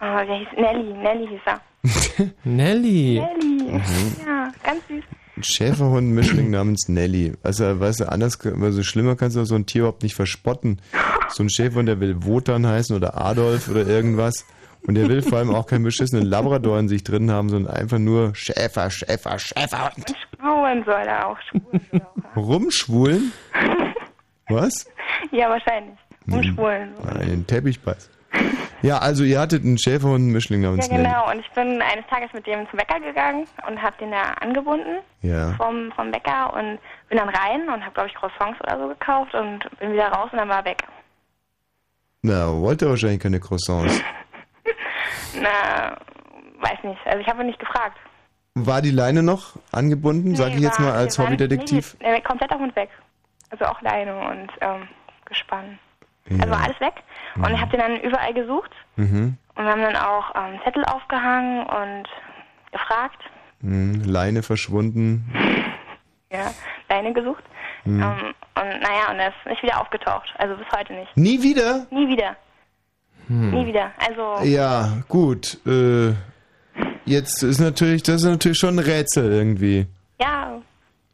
Oh, 0.00 0.04
der 0.26 0.38
hieß 0.38 0.48
Nelly, 0.56 0.92
Nelly 1.02 1.28
hieß 1.28 1.40
er. 1.46 1.60
Nelly. 2.44 3.20
Nelly, 3.20 3.72
Mhm. 3.72 3.80
ja, 4.26 4.52
ganz 4.62 4.80
süß. 4.88 5.02
Ein 5.36 5.42
Schäferhund-Mischling 5.42 6.50
namens 6.50 6.88
Nelly. 6.88 7.32
Also, 7.42 7.80
weißt 7.80 8.00
du, 8.00 8.12
anders, 8.12 8.38
also 8.40 8.82
schlimmer 8.82 9.16
kannst 9.16 9.36
du 9.36 9.44
so 9.44 9.54
ein 9.56 9.66
Tier 9.66 9.80
überhaupt 9.80 10.02
nicht 10.02 10.14
verspotten. 10.14 10.80
So 11.28 11.42
ein 11.42 11.50
Schäferhund, 11.50 11.88
der 11.88 12.00
will 12.00 12.24
Wotan 12.24 12.66
heißen 12.66 12.94
oder 12.96 13.20
Adolf 13.20 13.68
oder 13.68 13.86
irgendwas. 13.86 14.46
Und 14.86 14.96
der 14.96 15.08
will 15.08 15.22
vor 15.22 15.38
allem 15.38 15.54
auch 15.54 15.66
keinen 15.66 15.82
beschissenen 15.84 16.26
Labrador 16.26 16.78
in 16.78 16.88
sich 16.88 17.02
drin 17.04 17.30
haben, 17.30 17.48
sondern 17.48 17.74
einfach 17.74 17.98
nur 17.98 18.34
Schäfer, 18.34 18.90
Schäfer, 18.90 19.38
Schäferhund. 19.38 20.14
Schwulen 20.38 20.84
soll 20.84 21.02
er 21.06 21.26
auch, 21.28 21.38
schwulen. 21.48 22.02
Rumschwulen? 22.36 23.32
Was? 24.48 24.86
ja, 25.32 25.48
wahrscheinlich. 25.48 25.96
Mhm. 26.26 26.34
Umschwulen. 26.34 26.94
Nein, 27.02 27.26
den 27.28 27.46
Teppichpass. 27.46 28.10
Ja, 28.82 28.98
also 28.98 29.24
ihr 29.24 29.40
hattet 29.40 29.64
einen 29.64 29.78
Schäferhund-Mischling 29.78 30.62
Ja, 30.62 30.68
namens 30.68 30.90
Nelly. 30.90 31.04
genau. 31.04 31.30
Und 31.30 31.38
ich 31.40 31.50
bin 31.52 31.80
eines 31.80 32.04
Tages 32.10 32.30
mit 32.34 32.46
dem 32.46 32.68
zum 32.68 32.78
Bäcker 32.78 33.00
gegangen 33.00 33.46
und 33.66 33.80
habe 33.80 33.96
den 33.98 34.10
da 34.10 34.22
angebunden 34.40 34.98
Ja. 35.22 35.54
vom, 35.54 35.90
vom 35.92 36.10
Bäcker 36.10 36.52
und 36.52 36.78
bin 37.08 37.16
dann 37.18 37.28
rein 37.30 37.62
und 37.72 37.80
habe, 37.82 37.94
glaube 37.94 38.08
ich, 38.10 38.14
Croissants 38.14 38.60
oder 38.60 38.78
so 38.78 38.88
gekauft 38.88 39.32
und 39.34 39.60
bin 39.78 39.92
wieder 39.94 40.08
raus 40.08 40.28
und 40.32 40.38
dann 40.38 40.48
war 40.50 40.58
er 40.58 40.64
weg. 40.66 40.82
Na, 42.22 42.52
wollte 42.60 42.88
wahrscheinlich 42.88 43.20
keine 43.20 43.38
Croissants. 43.40 44.00
Na, 45.40 45.96
weiß 46.60 46.82
nicht. 46.84 47.00
Also 47.06 47.18
ich 47.20 47.26
habe 47.28 47.44
nicht 47.44 47.58
gefragt. 47.58 47.96
War 48.54 48.82
die 48.82 48.90
Leine 48.92 49.22
noch 49.22 49.56
angebunden, 49.72 50.36
sag 50.36 50.50
ich 50.54 50.60
jetzt 50.60 50.78
mal 50.78 50.92
als 50.92 51.18
Hobbydetektiv? 51.18 51.96
Nee, 52.00 52.12
nee, 52.12 52.20
kompletter 52.20 52.58
Hund 52.58 52.74
weg. 52.76 52.88
Also 53.50 53.64
auch 53.64 53.80
Leine 53.82 54.16
und 54.16 54.48
ähm, 54.60 54.88
Gespann. 55.24 55.78
Ja. 56.28 56.38
Also 56.42 56.50
war 56.54 56.62
alles 56.64 56.80
weg. 56.80 56.94
Und 57.36 57.50
ich 57.52 57.60
habe 57.60 57.70
den 57.72 57.80
dann 57.80 58.00
überall 58.00 58.32
gesucht 58.32 58.70
Mhm. 58.96 59.36
und 59.56 59.64
wir 59.64 59.70
haben 59.72 59.82
dann 59.82 59.96
auch 59.96 60.34
ähm, 60.36 60.60
Zettel 60.64 60.84
aufgehangen 60.84 61.66
und 61.66 62.04
gefragt, 62.72 63.20
Mhm. 63.60 64.02
Leine 64.04 64.42
verschwunden. 64.42 65.32
ja, 66.30 66.50
Leine 66.88 67.12
gesucht. 67.12 67.42
Mhm. 67.84 68.02
Ähm, 68.02 68.34
und 68.56 68.80
naja, 68.82 69.10
und 69.10 69.18
er 69.18 69.28
ist 69.28 69.46
nicht 69.46 69.62
wieder 69.62 69.80
aufgetaucht. 69.80 70.32
Also 70.38 70.54
bis 70.56 70.66
heute 70.76 70.92
nicht. 70.92 71.16
Nie 71.16 71.42
wieder? 71.42 71.86
Nie 71.90 72.06
wieder. 72.08 72.36
Hm. 73.28 73.50
Nie 73.50 73.66
wieder. 73.66 73.90
Also 73.98 74.44
Ja, 74.46 75.02
gut. 75.08 75.58
Äh, 75.66 76.12
jetzt 77.04 77.42
ist 77.42 77.60
natürlich, 77.60 78.02
das 78.02 78.22
ist 78.22 78.28
natürlich 78.28 78.58
schon 78.58 78.76
ein 78.76 78.84
Rätsel 78.84 79.32
irgendwie. 79.32 79.86
ja, 80.20 80.60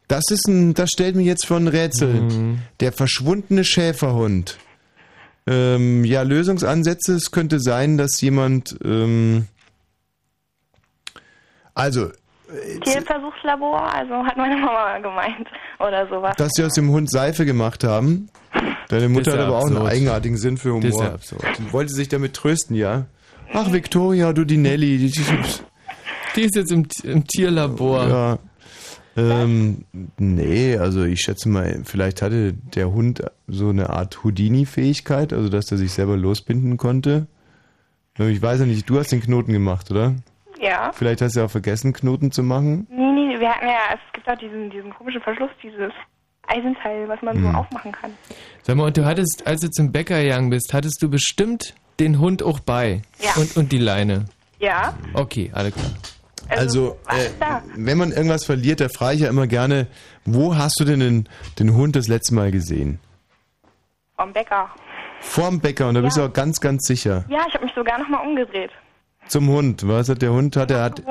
Das 0.08 0.24
ist 0.30 0.46
ein, 0.48 0.74
das 0.74 0.90
stellt 0.90 1.14
mich 1.16 1.26
jetzt 1.26 1.46
vor 1.46 1.56
ein 1.58 1.68
Rätsel. 1.68 2.56
Der 2.80 2.92
verschwundene 2.92 3.64
Schäferhund. 3.64 4.58
Ähm, 5.46 6.04
ja, 6.04 6.22
Lösungsansätze. 6.22 7.14
Es 7.14 7.30
könnte 7.30 7.60
sein, 7.60 7.96
dass 7.96 8.20
jemand, 8.20 8.76
ähm, 8.84 9.46
also, 11.74 12.10
Tierversuchslabor, 12.84 13.92
also 13.92 14.14
hat 14.24 14.36
meine 14.36 14.56
Mama 14.56 14.98
gemeint. 14.98 15.48
Oder 15.78 16.06
sowas. 16.08 16.36
dass 16.36 16.50
sie 16.54 16.64
aus 16.64 16.74
dem 16.74 16.90
Hund 16.90 17.10
Seife 17.10 17.44
gemacht 17.44 17.84
haben. 17.84 18.28
Deine 18.88 19.08
Mutter 19.08 19.32
hat 19.32 19.40
aber 19.40 19.58
auch 19.58 19.66
einen 19.66 19.76
absurd. 19.76 19.92
eigenartigen 19.92 20.36
Sinn 20.36 20.56
für 20.56 20.70
Humor. 20.70 20.82
Das 20.82 20.94
ist 20.94 21.00
ja 21.00 21.12
absurd. 21.12 21.44
Die 21.58 21.72
wollte 21.72 21.92
sich 21.92 22.08
damit 22.08 22.34
trösten, 22.34 22.74
ja. 22.76 23.06
Ach, 23.52 23.72
Victoria, 23.72 24.32
du 24.32 24.44
die 24.44 24.56
Nelly. 24.56 24.98
Die, 24.98 25.10
die, 25.10 25.22
Die 26.36 26.42
ist 26.42 26.56
jetzt 26.56 26.72
im, 26.72 26.86
im 27.02 27.26
Tierlabor. 27.26 28.08
Ja. 28.08 28.38
Ähm, 29.16 29.84
nee, 30.18 30.76
also 30.76 31.04
ich 31.04 31.20
schätze 31.20 31.48
mal, 31.48 31.80
vielleicht 31.84 32.22
hatte 32.22 32.52
der 32.52 32.92
Hund 32.92 33.22
so 33.48 33.68
eine 33.70 33.90
Art 33.90 34.22
Houdini-Fähigkeit, 34.22 35.32
also 35.32 35.48
dass 35.48 35.70
er 35.70 35.78
sich 35.78 35.92
selber 35.92 36.16
losbinden 36.16 36.76
konnte. 36.76 37.26
Ich 38.18 38.42
weiß 38.42 38.60
ja 38.60 38.66
nicht, 38.66 38.88
du 38.88 38.98
hast 38.98 39.10
den 39.12 39.20
Knoten 39.20 39.52
gemacht, 39.52 39.90
oder? 39.90 40.14
Ja. 40.60 40.90
Vielleicht 40.92 41.22
hast 41.22 41.34
du 41.36 41.40
ja 41.40 41.46
auch 41.46 41.50
vergessen, 41.50 41.92
Knoten 41.92 42.30
zu 42.32 42.42
machen. 42.42 42.86
Nee, 42.90 43.12
nee, 43.28 43.40
wir 43.40 43.48
hatten 43.48 43.66
ja, 43.66 43.94
es 43.94 44.00
gibt 44.12 44.28
auch 44.28 44.36
diesen, 44.38 44.70
diesen 44.70 44.92
komischen 44.94 45.20
Verschluss, 45.22 45.50
dieses 45.62 45.90
Eisenteil, 46.46 47.08
was 47.08 47.20
man 47.22 47.36
Hm. 47.36 47.44
so 47.52 47.58
aufmachen 47.58 47.92
kann. 47.92 48.12
Sag 48.62 48.76
mal, 48.76 48.84
und 48.86 48.96
du 48.96 49.04
hattest, 49.04 49.46
als 49.46 49.60
du 49.62 49.70
zum 49.70 49.90
Bäcker 49.92 50.20
gegangen 50.22 50.50
bist, 50.50 50.74
hattest 50.74 51.00
du 51.02 51.08
bestimmt 51.08 51.74
den 51.98 52.18
Hund 52.18 52.42
auch 52.42 52.60
bei. 52.60 53.02
Ja. 53.20 53.30
Und, 53.36 53.56
und 53.56 53.72
die 53.72 53.78
Leine. 53.78 54.26
Ja. 54.58 54.94
Okay, 55.14 55.50
alles 55.54 55.74
klar. 55.74 55.90
Also, 56.48 56.98
äh, 57.08 57.30
wenn 57.76 57.96
man 57.96 58.10
irgendwas 58.10 58.44
verliert, 58.44 58.80
da 58.80 58.88
frage 58.88 59.14
ich 59.14 59.20
ja 59.22 59.28
immer 59.28 59.46
gerne, 59.46 59.86
wo 60.24 60.56
hast 60.56 60.80
du 60.80 60.84
denn 60.84 60.98
den, 61.00 61.28
den 61.58 61.74
Hund 61.74 61.94
das 61.96 62.08
letzte 62.08 62.34
Mal 62.34 62.50
gesehen? 62.50 62.98
Vom 64.16 64.32
Bäcker. 64.32 64.68
Vorm 65.20 65.60
Bäcker 65.60 65.88
und 65.88 65.94
da 65.94 66.00
bist 66.00 66.16
du 66.16 66.22
Ja. 66.22 66.26
auch 66.26 66.32
ganz, 66.32 66.60
ganz 66.60 66.86
sicher. 66.86 67.24
Ja, 67.28 67.44
ich 67.48 67.54
habe 67.54 67.64
mich 67.64 67.74
sogar 67.74 67.98
nochmal 67.98 68.26
umgedreht. 68.26 68.70
Zum 69.30 69.48
Hund. 69.48 69.86
Was 69.86 70.08
hat 70.08 70.22
der 70.22 70.32
Hund? 70.32 70.56
Hat 70.56 70.72
er 70.72 70.82
hat, 70.82 71.02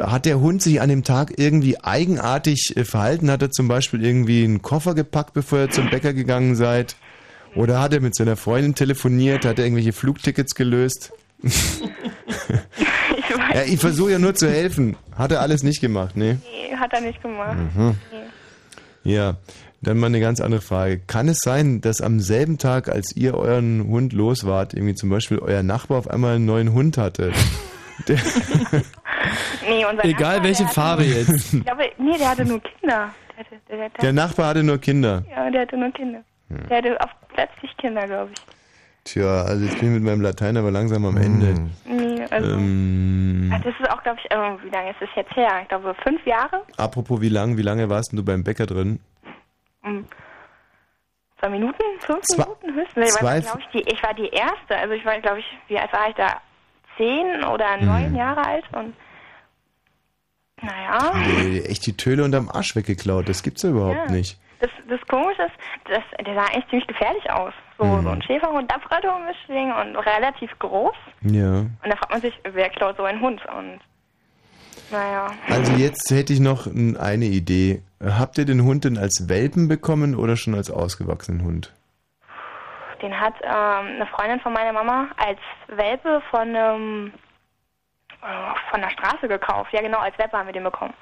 hat 0.00 0.26
der 0.26 0.40
Hund 0.40 0.60
sich 0.62 0.80
an 0.80 0.88
dem 0.88 1.04
Tag 1.04 1.34
irgendwie 1.38 1.78
eigenartig 1.80 2.76
äh, 2.76 2.84
verhalten? 2.84 3.30
Hat 3.30 3.40
er 3.40 3.52
zum 3.52 3.68
Beispiel 3.68 4.04
irgendwie 4.04 4.42
einen 4.42 4.62
Koffer 4.62 4.94
gepackt, 4.94 5.32
bevor 5.32 5.60
ihr 5.60 5.70
zum 5.70 5.90
Bäcker 5.90 6.12
gegangen 6.12 6.56
seid? 6.56 6.96
Oder 7.54 7.80
hat 7.80 7.92
er 7.92 8.00
mit 8.00 8.16
seiner 8.16 8.36
Freundin 8.36 8.74
telefoniert? 8.74 9.44
Hat 9.44 9.60
er 9.60 9.64
irgendwelche 9.64 9.92
Flugtickets 9.92 10.56
gelöst? 10.56 11.12
ja, 13.54 13.62
ich 13.64 13.78
versuche 13.78 14.10
ja 14.10 14.18
nur 14.18 14.34
zu 14.34 14.50
helfen. 14.50 14.96
Hat 15.16 15.30
er 15.30 15.40
alles 15.40 15.62
nicht 15.62 15.80
gemacht, 15.80 16.16
ne? 16.16 16.40
Nee, 16.42 16.74
hat 16.76 16.92
er 16.92 17.00
nicht 17.00 17.22
gemacht. 17.22 17.56
Mhm. 17.56 17.94
Nee. 18.10 19.12
Ja, 19.14 19.36
dann 19.86 19.98
mal 19.98 20.06
eine 20.08 20.20
ganz 20.20 20.40
andere 20.40 20.60
Frage. 20.60 20.98
Kann 21.06 21.28
es 21.28 21.38
sein, 21.42 21.80
dass 21.80 22.00
am 22.00 22.20
selben 22.20 22.58
Tag, 22.58 22.88
als 22.88 23.14
ihr 23.16 23.34
euren 23.34 23.86
Hund 23.86 24.12
los 24.12 24.44
wart, 24.46 24.74
irgendwie 24.74 24.94
zum 24.94 25.10
Beispiel 25.10 25.38
euer 25.38 25.62
Nachbar 25.62 25.98
auf 25.98 26.08
einmal 26.08 26.36
einen 26.36 26.46
neuen 26.46 26.72
Hund 26.72 26.98
hatte? 26.98 27.32
Der, 28.08 28.16
Nee, 29.68 29.84
unser 29.88 30.04
Egal 30.04 30.32
Nachbar, 30.34 30.44
welche 30.44 30.64
hatte 30.64 30.74
Farbe 30.74 31.04
jetzt. 31.04 31.54
Ich 31.54 31.64
glaube, 31.64 31.84
nee, 31.98 32.18
der 32.18 32.28
hatte 32.30 32.44
nur 32.44 32.60
Kinder. 32.60 33.14
Der, 33.30 33.38
hatte, 33.44 33.56
der, 33.68 33.76
der, 33.76 33.88
der 34.00 34.12
Nachbar 34.12 34.46
hatte 34.48 34.62
nur 34.62 34.78
Kinder. 34.78 35.24
Ja, 35.30 35.50
der 35.50 35.60
hatte 35.62 35.76
nur 35.76 35.90
Kinder. 35.92 36.20
Hm. 36.50 36.68
Der 36.68 36.78
hatte 36.78 37.00
auf 37.00 37.10
plötzlich 37.32 37.76
Kinder, 37.78 38.06
glaube 38.06 38.30
ich. 38.34 38.42
Tja, 39.04 39.42
also 39.42 39.64
jetzt 39.64 39.78
bin 39.78 39.88
ich 39.90 39.94
mit 39.94 40.02
meinem 40.02 40.22
Latein 40.22 40.56
aber 40.56 40.70
langsam 40.70 41.04
am 41.04 41.16
Ende. 41.18 41.54
Nee, 41.86 42.24
also, 42.30 42.50
Ähm, 42.52 43.52
Ah, 43.54 43.58
das 43.62 43.74
ist 43.78 43.90
auch, 43.90 44.02
glaube 44.02 44.18
ich, 44.24 44.30
äh, 44.30 44.36
wie 44.64 44.70
lange 44.70 44.90
ist 44.90 45.00
das 45.00 45.08
jetzt 45.14 45.36
her? 45.36 45.50
Ich 45.62 45.68
glaube, 45.68 45.94
fünf 46.02 46.24
Jahre? 46.26 46.62
apropos, 46.78 47.20
wie 47.20 47.28
lang, 47.28 47.56
wie 47.58 47.62
lange 47.62 47.88
warst 47.90 48.12
denn 48.12 48.16
du 48.16 48.24
beim 48.24 48.42
Bäcker 48.44 48.66
drin? 48.66 48.98
Hm. 49.84 50.06
Zwei 51.38 51.48
Minuten? 51.50 51.82
Fünf 52.00 52.22
Zwei- 52.24 52.44
Minuten 52.44 52.74
höchstens? 52.74 53.14
Ich, 53.14 53.20
glaub 53.20 53.58
ich, 53.60 53.66
die, 53.72 53.92
ich 53.92 54.02
war 54.02 54.14
die 54.14 54.28
Erste. 54.28 54.76
Also 54.76 54.94
ich 54.94 55.04
war, 55.04 55.18
glaube 55.20 55.40
ich, 55.40 55.46
wie 55.68 55.78
alt 55.78 55.92
war 55.92 56.08
ich 56.08 56.14
da? 56.16 56.40
Zehn 56.96 57.44
oder 57.44 57.76
neun 57.78 58.06
Hm. 58.06 58.16
Jahre 58.16 58.44
alt 58.46 58.64
und 58.72 58.94
naja. 60.62 61.12
Echt 61.66 61.84
die 61.86 61.96
Töle 61.96 62.24
unterm 62.24 62.48
Arsch 62.48 62.74
weggeklaut. 62.76 63.28
Das 63.28 63.42
gibt's 63.42 63.62
ja 63.62 63.70
überhaupt 63.70 64.08
Ja. 64.08 64.12
nicht. 64.12 64.38
Das, 64.60 64.70
das 64.88 65.00
Komische 65.08 65.42
ist, 65.42 65.52
das, 65.90 66.02
der 66.24 66.34
sah 66.34 66.44
eigentlich 66.46 66.68
ziemlich 66.70 66.86
gefährlich 66.86 67.28
aus. 67.30 67.52
So, 67.76 67.84
Mhm. 67.84 68.02
so 68.04 68.08
ein 68.10 68.22
Schäferhund, 68.22 68.70
Labrador-Mischling 68.70 69.72
und 69.72 69.96
relativ 69.96 70.56
groß. 70.60 70.94
Ja. 71.22 71.58
Und 71.58 71.70
da 71.82 71.96
fragt 71.96 72.12
man 72.12 72.20
sich, 72.22 72.32
wer 72.50 72.70
klaut 72.70 72.96
so 72.96 73.02
einen 73.02 73.20
Hund? 73.20 73.42
Und 73.46 73.80
naja. 74.90 75.26
Also 75.50 75.72
jetzt 75.72 76.10
hätte 76.10 76.32
ich 76.32 76.40
noch 76.40 76.66
eine 76.66 77.24
Idee. 77.26 77.82
Habt 78.04 78.36
ihr 78.38 78.44
den 78.44 78.64
Hund 78.64 78.84
denn 78.84 78.98
als 78.98 79.28
Welpen 79.28 79.68
bekommen 79.68 80.14
oder 80.14 80.36
schon 80.36 80.54
als 80.54 80.70
ausgewachsenen 80.70 81.42
Hund? 81.42 81.72
Den 83.00 83.18
hat 83.18 83.34
ähm, 83.42 83.96
eine 83.96 84.06
Freundin 84.06 84.40
von 84.40 84.52
meiner 84.52 84.72
Mama 84.72 85.08
als 85.16 85.38
Welpe 85.68 86.22
von 86.30 86.54
ähm, 86.54 87.12
äh, 88.22 88.70
von 88.70 88.80
der 88.80 88.90
Straße 88.90 89.28
gekauft. 89.28 89.72
Ja 89.72 89.80
genau, 89.80 89.98
als 89.98 90.18
Welpe 90.18 90.36
haben 90.36 90.46
wir 90.46 90.52
den 90.52 90.64
bekommen. 90.64 90.94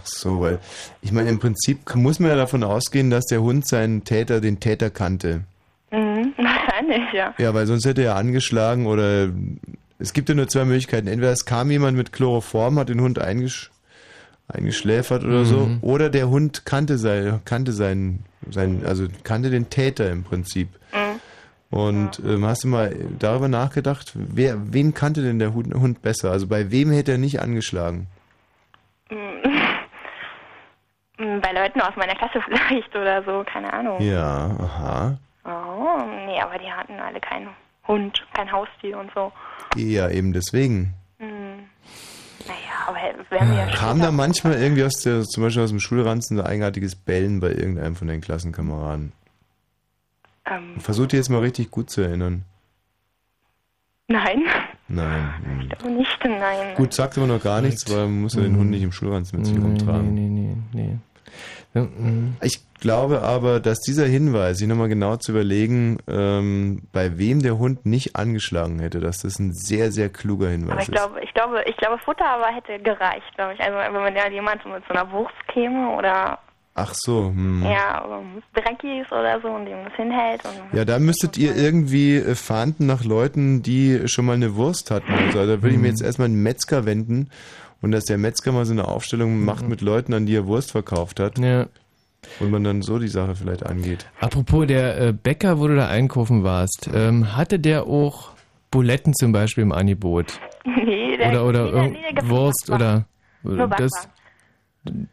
Ach 0.00 0.06
so, 0.06 0.40
weil 0.40 0.58
ich 1.00 1.12
meine, 1.12 1.30
im 1.30 1.38
Prinzip 1.38 1.94
muss 1.94 2.18
man 2.18 2.30
ja 2.30 2.36
davon 2.36 2.62
ausgehen, 2.64 3.10
dass 3.10 3.26
der 3.26 3.40
Hund 3.40 3.66
seinen 3.66 4.04
Täter, 4.04 4.40
den 4.40 4.60
Täter 4.60 4.90
kannte. 4.90 5.44
Mhm, 5.90 6.34
wahrscheinlich, 6.38 7.12
ja. 7.12 7.34
Ja, 7.38 7.54
weil 7.54 7.66
sonst 7.66 7.86
hätte 7.86 8.02
er 8.02 8.16
angeschlagen 8.16 8.86
oder 8.86 9.28
es 9.98 10.12
gibt 10.12 10.28
ja 10.28 10.34
nur 10.34 10.48
zwei 10.48 10.64
Möglichkeiten. 10.64 11.06
Entweder 11.06 11.32
es 11.32 11.46
kam 11.46 11.70
jemand 11.70 11.96
mit 11.96 12.12
Chloroform, 12.12 12.78
hat 12.78 12.88
den 12.88 13.00
Hund 13.00 13.18
eingesch 13.18 13.71
eingeschläfert 14.48 15.24
oder 15.24 15.44
so, 15.44 15.66
Mhm. 15.66 15.78
oder 15.82 16.10
der 16.10 16.28
Hund 16.28 16.64
kannte 16.66 16.98
sein, 16.98 17.40
kannte 17.44 17.72
seinen, 17.72 18.24
seinen, 18.50 18.84
also 18.84 19.06
kannte 19.24 19.50
den 19.50 19.70
Täter 19.70 20.10
im 20.10 20.24
Prinzip. 20.24 20.68
Mhm. 20.92 21.20
Und 21.78 22.20
ähm, 22.26 22.44
hast 22.44 22.64
du 22.64 22.68
mal 22.68 22.94
darüber 23.18 23.48
nachgedacht, 23.48 24.12
wer, 24.14 24.56
wen 24.74 24.92
kannte 24.92 25.22
denn 25.22 25.38
der 25.38 25.54
Hund, 25.54 25.72
Hund 25.74 26.02
besser? 26.02 26.30
Also 26.30 26.46
bei 26.46 26.70
wem 26.70 26.90
hätte 26.90 27.12
er 27.12 27.18
nicht 27.18 27.40
angeschlagen? 27.40 28.08
Mm, 29.10 29.16
Bei 31.40 31.52
Leuten 31.52 31.80
aus 31.80 31.94
meiner 31.96 32.14
Klasse 32.14 32.40
vielleicht 32.44 32.94
oder 32.96 33.22
so, 33.24 33.44
keine 33.50 33.72
Ahnung. 33.72 34.00
Ja, 34.02 34.50
aha. 34.58 35.18
Oh, 35.44 36.02
nee, 36.26 36.40
aber 36.40 36.58
die 36.58 36.70
hatten 36.70 36.98
alle 37.00 37.20
keinen 37.20 37.48
Hund, 37.86 38.22
kein 38.34 38.50
Haustier 38.50 38.98
und 38.98 39.10
so. 39.14 39.32
Ja, 39.76 40.08
eben 40.10 40.32
deswegen. 40.32 40.94
Naja, 42.46 42.86
aber 42.86 43.30
wären 43.30 43.50
wir 43.50 43.56
ja 43.58 43.66
Kam 43.74 44.00
da 44.00 44.10
manchmal 44.10 44.54
irgendwie 44.54 44.84
aus 44.84 45.00
der, 45.02 45.22
zum 45.22 45.42
Beispiel 45.42 45.62
aus 45.62 45.70
dem 45.70 45.80
Schulranzen 45.80 46.36
so 46.36 46.44
eigenartiges 46.44 46.94
Bellen 46.96 47.40
bei 47.40 47.48
irgendeinem 47.50 47.96
von 47.96 48.08
den 48.08 48.20
Klassenkameraden? 48.20 49.12
Ähm, 50.46 50.80
Versucht 50.80 51.12
ihr 51.12 51.18
jetzt 51.18 51.28
mal 51.28 51.40
richtig 51.40 51.70
gut 51.70 51.90
zu 51.90 52.00
erinnern. 52.00 52.44
nein, 54.08 54.42
Nein. 54.88 55.72
aber 55.78 55.88
nicht, 55.88 56.18
nein. 56.24 56.74
Gut, 56.74 56.92
sagt 56.92 57.16
aber 57.16 57.26
noch 57.26 57.42
gar 57.42 57.60
nichts, 57.62 57.88
weil 57.90 58.04
man 58.06 58.22
muss 58.22 58.34
ja 58.34 58.42
den 58.42 58.56
Hund 58.56 58.70
nicht 58.70 58.82
im 58.82 58.92
Schulranzen 58.92 59.38
mit 59.38 59.46
sich 59.46 59.56
rumtragen. 59.56 60.12
Nee, 60.14 60.28
nee, 60.28 60.56
nee. 60.72 60.82
nee. 60.88 60.98
Ich 62.42 62.60
glaube 62.80 63.22
aber, 63.22 63.60
dass 63.60 63.80
dieser 63.80 64.04
Hinweis, 64.04 64.58
sich 64.58 64.68
nochmal 64.68 64.88
genau 64.88 65.16
zu 65.16 65.32
überlegen, 65.32 65.98
ähm, 66.08 66.82
bei 66.92 67.16
wem 67.18 67.40
der 67.40 67.58
Hund 67.58 67.86
nicht 67.86 68.16
angeschlagen 68.16 68.80
hätte, 68.80 69.00
dass 69.00 69.18
das 69.18 69.38
ein 69.38 69.52
sehr, 69.52 69.90
sehr 69.92 70.08
kluger 70.08 70.48
Hinweis 70.48 70.72
Aber 70.72 70.82
ich 70.82 70.88
ist. 70.88 70.94
glaube, 70.94 71.20
ich 71.22 71.32
glaube, 71.32 71.62
ich 71.66 71.76
glaube, 71.76 71.98
Futter 72.04 72.26
aber 72.26 72.46
hätte 72.48 72.78
gereicht, 72.82 73.34
glaube 73.36 73.54
ich. 73.54 73.60
Also 73.60 73.78
wenn 73.78 74.02
man 74.02 74.14
ja 74.14 74.28
jemand 74.28 74.62
so 74.62 74.68
mit 74.68 74.82
so 74.86 74.94
einer 74.94 75.10
Wurst 75.12 75.34
käme 75.48 75.96
oder 75.96 76.38
Ach 76.74 76.94
so, 76.94 77.26
hm. 77.26 77.62
ja, 77.64 78.02
oder 78.02 78.22
Dreckies 78.54 79.06
oder 79.12 79.38
so 79.42 79.48
und 79.48 79.66
dem 79.66 79.84
das 79.84 79.92
hinhält 79.94 80.42
und 80.46 80.76
Ja, 80.78 80.86
da 80.86 80.98
müsstet 80.98 81.36
ihr 81.36 81.54
irgendwie 81.54 82.16
äh, 82.16 82.34
fahnden 82.34 82.86
nach 82.86 83.04
Leuten, 83.04 83.62
die 83.62 84.08
schon 84.08 84.24
mal 84.24 84.36
eine 84.36 84.56
Wurst 84.56 84.90
hatten. 84.90 85.12
Also 85.12 85.40
da 85.40 85.62
würde 85.62 85.74
ich 85.74 85.78
mir 85.78 85.88
jetzt 85.88 86.02
erstmal 86.02 86.28
einen 86.28 86.42
Metzger 86.42 86.86
wenden 86.86 87.28
und 87.82 87.90
dass 87.90 88.04
der 88.04 88.16
Metzger 88.16 88.52
mal 88.52 88.64
so 88.64 88.72
eine 88.72 88.88
Aufstellung 88.88 89.44
macht 89.44 89.68
mit 89.68 89.82
Leuten, 89.82 90.14
an 90.14 90.24
die 90.24 90.34
er 90.34 90.46
Wurst 90.46 90.70
verkauft 90.70 91.20
hat. 91.20 91.38
Ja. 91.38 91.66
Und 92.38 92.50
man 92.52 92.62
dann 92.62 92.82
so 92.82 92.98
die 93.00 93.08
Sache 93.08 93.34
vielleicht 93.34 93.66
angeht. 93.66 94.06
Apropos 94.20 94.66
der 94.66 95.00
äh, 95.00 95.12
Bäcker, 95.12 95.58
wo 95.58 95.66
du 95.66 95.74
da 95.74 95.88
einkaufen 95.88 96.44
warst, 96.44 96.88
ähm, 96.94 97.36
hatte 97.36 97.58
der 97.58 97.86
auch 97.88 98.30
Buletten 98.70 99.12
zum 99.12 99.32
Beispiel 99.32 99.62
im 99.62 99.72
Angebot? 99.72 100.40
nee, 100.64 101.16
der, 101.16 101.44
Oder, 101.44 101.46
oder 101.46 101.88
nee, 101.88 101.98
nee, 102.14 102.28
Wurst 102.30 102.70
oder 102.70 103.06
Nur 103.42 103.66
das. 103.66 103.90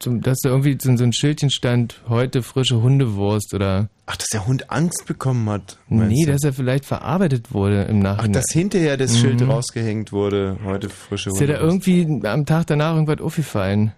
Zum, 0.00 0.20
dass 0.20 0.38
da 0.40 0.48
irgendwie 0.50 0.76
so, 0.80 0.96
so 0.96 1.04
ein 1.04 1.12
Schildchen 1.12 1.50
stand, 1.50 2.00
heute 2.08 2.42
frische 2.42 2.82
Hundewurst 2.82 3.54
oder... 3.54 3.88
Ach, 4.06 4.16
dass 4.16 4.26
der 4.28 4.46
Hund 4.46 4.70
Angst 4.70 5.06
bekommen 5.06 5.48
hat? 5.48 5.78
Nee, 5.88 6.24
du? 6.24 6.32
dass 6.32 6.42
er 6.42 6.52
vielleicht 6.52 6.84
verarbeitet 6.84 7.52
wurde 7.54 7.82
im 7.84 7.98
Ach, 8.00 8.16
Nachhinein. 8.16 8.32
dass 8.32 8.46
hinterher 8.52 8.96
das 8.96 9.16
Schild 9.18 9.40
Mhm. 9.40 9.50
rausgehängt 9.50 10.10
wurde, 10.12 10.58
heute 10.64 10.88
frische 10.88 11.30
Ist 11.30 11.40
dir 11.40 11.46
da 11.46 11.60
Hundewurst. 11.60 11.86
irgendwie 11.86 12.26
am 12.26 12.46
Tag 12.46 12.66
danach 12.66 12.94
irgendwas 12.94 13.20
aufgefallen? 13.20 13.92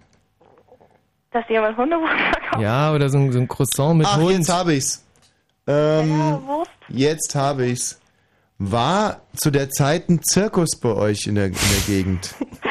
Dass 1.31 1.43
jemand 1.49 1.75
Hundewurst 1.77 2.13
verkauft. 2.31 2.61
Ja, 2.61 2.93
oder 2.93 3.09
so 3.09 3.17
ein, 3.17 3.31
so 3.31 3.39
ein 3.39 3.47
Croissant 3.47 3.97
mit 3.97 4.07
Ach, 4.07 4.17
Hund. 4.17 4.31
jetzt 4.37 4.49
habe 4.49 4.73
ich's. 4.75 5.03
Ähm, 5.65 6.09
Wurst. 6.45 6.69
jetzt 6.89 7.33
habe 7.35 7.65
ich's. 7.65 7.99
War 8.59 9.21
zu 9.35 9.49
der 9.49 9.69
Zeit 9.71 10.07
ein 10.09 10.21
Zirkus 10.21 10.77
bei 10.79 10.89
euch 10.93 11.25
in 11.25 11.33
der, 11.35 11.47
in 11.47 11.53
der 11.53 11.81
Gegend? 11.87 12.35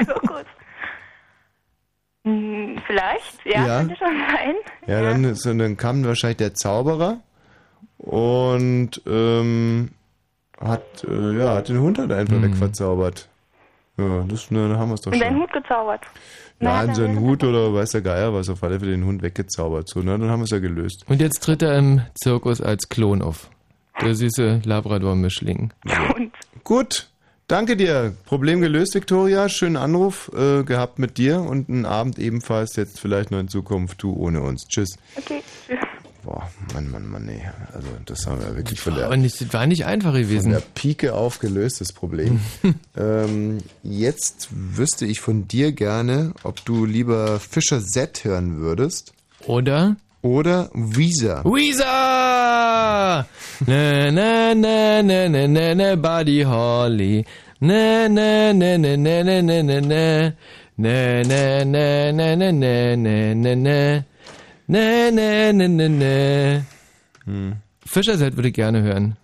So. 2.25 2.31
Hm, 2.31 2.77
vielleicht, 2.87 3.39
ja, 3.45 3.66
Ja. 3.66 3.79
könnte 3.79 3.97
schon 3.97 4.16
sein. 4.31 4.55
Ja, 4.87 5.03
dann, 5.03 5.25
ist, 5.25 5.45
dann 5.47 5.77
kam 5.77 6.05
wahrscheinlich 6.05 6.39
der 6.39 6.55
Zauberer 6.55 7.20
und 7.99 9.01
ähm, 9.07 9.91
hat, 10.61 11.05
äh, 11.05 11.39
ja, 11.39 11.55
hat 11.57 11.68
den 11.68 11.81
Hund 11.81 11.99
halt 11.99 12.12
einfach 12.12 12.41
wegverzaubert. 12.43 13.29
Ja, 13.99 14.25
das, 14.27 14.49
dann 14.49 14.77
haben 14.79 14.89
wir 14.91 14.95
es 14.95 15.01
doch 15.03 15.12
Und 15.12 15.18
seinen 15.18 15.33
schon. 15.35 15.43
Hut 15.43 15.53
gezaubert. 15.53 16.01
Ja, 16.61 16.85
in 16.85 16.95
seinen 16.95 17.18
Hut 17.20 17.43
oder 17.43 17.75
weiß 17.75 17.91
der 17.91 18.03
Geier 18.03 18.33
was, 18.33 18.49
auf 18.49 18.62
alle 18.62 18.79
Fälle 18.79 18.93
den 18.93 19.05
Hund 19.05 19.20
weggezaubert. 19.23 19.89
So, 19.89 20.01
na, 20.01 20.16
dann 20.16 20.31
haben 20.31 20.41
wir 20.41 20.45
es 20.45 20.51
ja 20.51 20.61
gelöst. 20.61 21.05
Und 21.09 21.20
jetzt 21.20 21.41
tritt 21.43 21.61
er 21.62 21.77
im 21.77 22.03
Zirkus 22.14 22.61
als 22.61 22.89
Klon 22.89 23.20
auf. 23.20 23.51
Der 24.01 24.14
süße 24.14 24.62
Labrador-Mischling. 24.64 25.73
Gut, 26.64 27.11
danke 27.53 27.76
dir. 27.76 28.14
Problem 28.24 28.61
gelöst, 28.62 28.94
Viktoria. 28.94 29.48
Schönen 29.48 29.76
Anruf 29.76 30.30
äh, 30.34 30.62
gehabt 30.62 30.98
mit 30.98 31.18
dir 31.18 31.40
und 31.40 31.68
einen 31.68 31.84
Abend 31.84 32.18
ebenfalls 32.18 32.76
jetzt 32.76 32.98
vielleicht 32.98 33.30
noch 33.30 33.38
in 33.38 33.48
Zukunft 33.48 34.03
du 34.03 34.14
ohne 34.14 34.40
uns. 34.40 34.66
Tschüss. 34.66 34.96
Okay, 35.16 35.42
tschüss. 35.66 35.78
Boah, 36.24 36.48
Mann, 36.72 36.88
Mann, 36.90 37.11
Mann, 37.11 37.26
nee. 37.26 37.42
Also 37.72 37.88
das 38.07 38.26
haben 38.26 38.40
wir 38.40 38.57
wirklich 38.57 38.80
von 38.80 38.94
der, 38.94 39.07
Aber 39.07 39.16
nicht, 39.16 39.40
das 39.40 39.53
war 39.53 39.66
nicht 39.66 39.84
einfach 39.84 40.12
von 40.12 40.20
gewesen. 40.22 40.50
der 40.53 40.62
Pike 40.74 41.14
auf 41.14 41.40
gelöst, 41.40 41.80
das 41.80 41.92
Problem. 41.92 42.40
ähm, 42.96 43.59
jetzt 43.82 44.48
wüsste 44.53 45.05
ich 45.05 45.20
von 45.20 45.48
dir 45.48 45.72
gerne, 45.72 46.32
ob 46.44 46.64
du 46.64 46.86
lieber 46.86 47.40
Fischer 47.40 47.82
Z 47.82 48.24
hören 48.24 48.59
würdest. 48.59 49.12
Oder? 49.46 49.96
Oder 50.23 50.70
Visa. 50.73 51.43
Weezer! 51.45 51.85
Na, 53.66 54.11
na, 54.11 54.55
na, 54.55 55.03
na, 55.03 55.29
na, 55.29 55.47
na, 55.49 55.75
na, 55.75 55.97
Buddy 55.97 56.43
Holly. 56.43 57.25
Na, 57.61 58.09
na, 58.09 58.53
na, 58.53 58.79
na, 58.79 58.97
na, 58.97 59.23
na, 59.25 59.43
na, 59.43 59.62
na, 59.62 59.81
na. 59.81 60.33
Na, 60.79 61.23
na, 61.23 61.64
na, 61.64 62.12
na, 62.12 62.37
na, 62.37 62.53
na, 62.53 62.97
na, 62.97 63.35
na, 63.35 63.55
na. 63.57 64.05
Na, 64.68 65.11
na, 65.11 65.53
na, 65.53 65.68
na, 65.68 65.89
na. 65.89 66.62
Hm. 67.27 67.53
Fischer 67.85 68.16
Set 68.16 68.37
würde 68.37 68.49
ich 68.49 68.55
gerne 68.55 68.83
hören. 68.83 69.16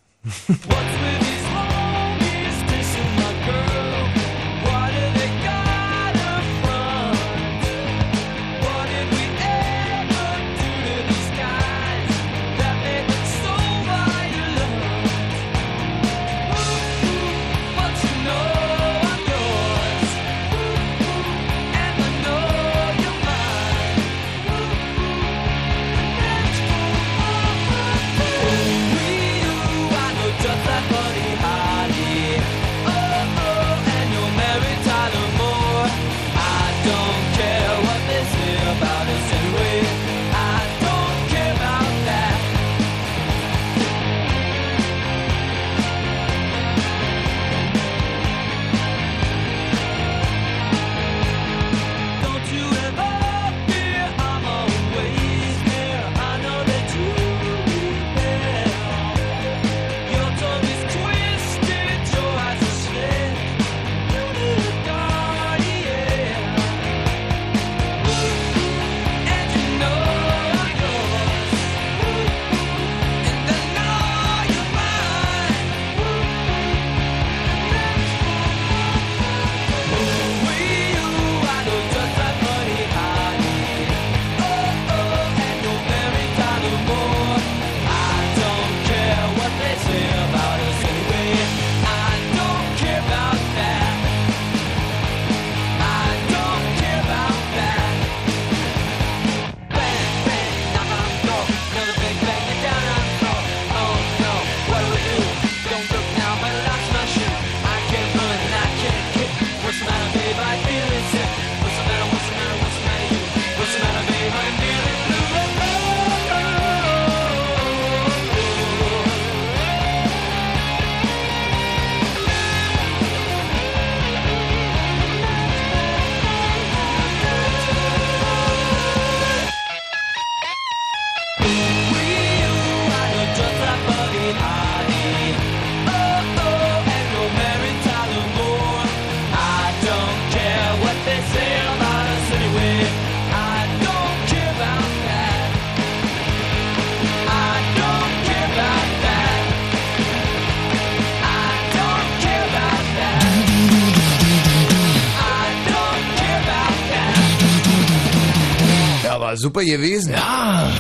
Super 159.49 159.65
gewesen. 159.65 160.13
Ja. 160.13 160.71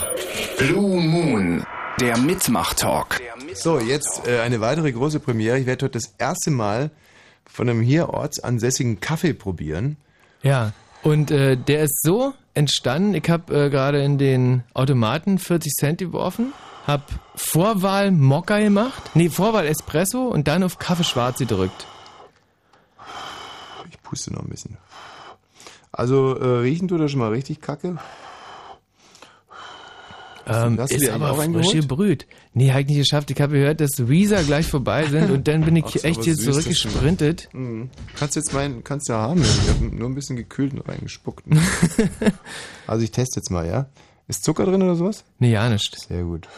Blue 0.58 1.00
Moon, 1.00 1.64
der 2.00 2.18
Mitmach-Talk. 2.18 3.18
So, 3.54 3.80
jetzt 3.80 4.28
äh, 4.28 4.40
eine 4.40 4.60
weitere 4.60 4.92
große 4.92 5.20
Premiere. 5.20 5.58
Ich 5.58 5.64
werde 5.64 5.86
heute 5.86 5.98
das 5.98 6.12
erste 6.18 6.50
Mal 6.50 6.90
von 7.46 7.66
einem 7.66 7.80
hier 7.80 8.10
ortsansässigen 8.10 9.00
Kaffee 9.00 9.32
probieren. 9.32 9.96
Ja, 10.42 10.74
und 11.02 11.30
äh, 11.30 11.56
der 11.56 11.84
ist 11.84 12.02
so 12.02 12.34
entstanden, 12.52 13.14
ich 13.14 13.30
habe 13.30 13.54
äh, 13.54 13.70
gerade 13.70 14.02
in 14.02 14.18
den 14.18 14.64
Automaten 14.74 15.38
40 15.38 15.72
Cent 15.72 15.98
geworfen, 16.00 16.52
habe 16.86 17.04
Vorwahl 17.36 18.10
Mokka 18.10 18.58
gemacht, 18.58 19.02
nee, 19.14 19.30
Vorwahl 19.30 19.66
Espresso 19.66 20.26
und 20.26 20.46
dann 20.46 20.62
auf 20.62 20.78
Kaffee 20.78 21.04
schwarz 21.04 21.38
gedrückt. 21.38 21.86
Ich 23.88 24.02
puste 24.02 24.30
noch 24.34 24.42
ein 24.42 24.50
bisschen. 24.50 24.76
Also 25.90 26.36
äh, 26.36 26.58
riechen 26.58 26.86
tut 26.86 27.00
er 27.00 27.08
schon 27.08 27.20
mal 27.20 27.30
richtig 27.30 27.62
kacke. 27.62 27.96
Ähm, 30.48 30.78
ist 30.78 31.00
die 31.00 31.10
aber 31.10 31.34
frisch 31.34 31.72
gebrüht. 31.72 32.26
Nee, 32.54 32.72
hab 32.72 32.80
ich 32.80 32.86
nicht 32.86 32.98
geschafft. 32.98 33.30
Ich 33.30 33.40
habe 33.40 33.52
gehört, 33.52 33.80
dass 33.80 34.08
Weezer 34.08 34.42
gleich 34.42 34.66
vorbei 34.66 35.06
sind 35.06 35.30
und 35.30 35.46
dann 35.48 35.64
bin 35.64 35.76
ich 35.76 35.84
Ach, 35.84 36.04
echt 36.04 36.24
hier 36.24 36.36
zurückgesprintet. 36.36 37.48
Mhm. 37.52 37.90
Kannst 38.16 38.36
jetzt 38.36 38.52
meinen, 38.52 38.82
kannst 38.84 39.08
ja 39.08 39.16
haben. 39.16 39.42
Ich 39.42 39.68
habe 39.68 39.84
nur 39.84 40.08
ein 40.08 40.14
bisschen 40.14 40.36
gekühlt 40.36 40.72
und 40.72 40.88
reingespuckt. 40.88 41.44
also 42.86 43.04
ich 43.04 43.10
teste 43.10 43.40
jetzt 43.40 43.50
mal, 43.50 43.66
ja? 43.66 43.86
Ist 44.26 44.44
Zucker 44.44 44.64
drin 44.64 44.82
oder 44.82 44.96
sowas? 44.96 45.24
Nee, 45.38 45.52
ja 45.52 45.68
nicht. 45.68 45.98
Sehr 45.98 46.22
gut. 46.22 46.48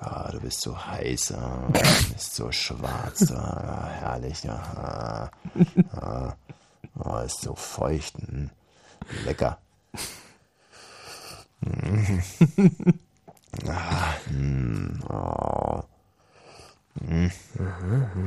Ah, 0.00 0.30
du 0.32 0.40
bist 0.40 0.60
so 0.60 0.76
heiß, 0.76 1.32
ah. 1.32 1.68
du 1.72 2.12
bist 2.12 2.34
so 2.34 2.50
schwarz, 2.50 3.30
ah. 3.30 3.88
herrlich. 4.00 4.48
Ah. 4.48 5.30
Ah. 5.92 6.34
Oh, 6.98 7.18
ist 7.18 7.40
so 7.42 7.54
feucht. 7.54 8.18
mm. 8.18 8.50
Lecker. 9.24 9.58
Mm. 9.92 9.96
ah, 9.96 9.98
mm, 9.98 9.98
oh. 9.98 9.98
Mm. 9.98 11.51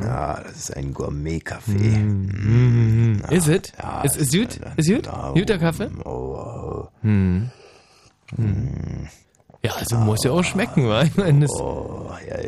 Ja, 0.01 0.39
das 0.43 0.55
ist 0.55 0.75
ein 0.75 0.93
Gourmet-Kaffee. 0.93 1.97
Mm. 1.97 3.21
Ja, 3.21 3.29
Is 3.31 3.47
it? 3.47 3.73
Ja, 3.77 4.01
Is, 4.01 4.15
is 4.17 4.31
gut? 4.31 4.59
Is 4.77 4.87
gut? 4.87 5.05
Ja, 5.05 5.31
Guter 5.33 5.57
Kaffee? 5.57 5.89
Oh, 6.03 6.09
oh. 6.09 6.87
Hm. 7.01 7.49
Ja, 9.63 9.73
also 9.75 9.97
muss 9.97 10.23
ja 10.23 10.31
auch 10.31 10.43
schmecken, 10.43 10.87
wa? 10.87 11.03
Ich 11.03 11.15
meine, 11.15 11.41
das 11.41 11.51
Oh, 11.59 12.11
ja. 12.27 12.37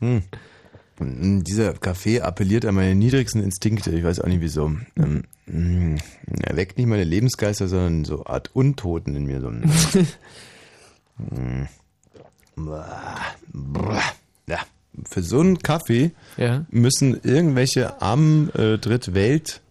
Hm. 0.00 0.22
Mm, 1.04 1.44
Dieser 1.44 1.72
Kaffee 1.74 2.20
appelliert 2.20 2.64
an 2.64 2.74
meine 2.74 2.94
niedrigsten 2.94 3.42
Instinkte. 3.42 3.90
Ich 3.92 4.04
weiß 4.04 4.20
auch 4.20 4.26
nicht 4.28 4.40
wieso. 4.40 4.72
Ähm, 4.96 5.24
mm, 5.46 5.96
Er 6.42 6.56
weckt 6.56 6.78
nicht 6.78 6.86
meine 6.86 7.04
Lebensgeister, 7.04 7.68
sondern 7.68 8.04
so 8.04 8.24
Art 8.26 8.50
Untoten 8.54 9.14
in 9.16 9.24
mir. 9.26 9.40
So. 9.40 9.52
Blah. 12.56 13.16
Ja, 14.46 14.58
für 15.08 15.22
so 15.22 15.40
einen 15.40 15.58
Kaffee 15.60 16.12
Ja. 16.36 16.66
müssen 16.70 17.18
irgendwelche 17.22 18.00
armen 18.02 18.50
äh, 18.54 18.78
Drittwelt 18.78 19.62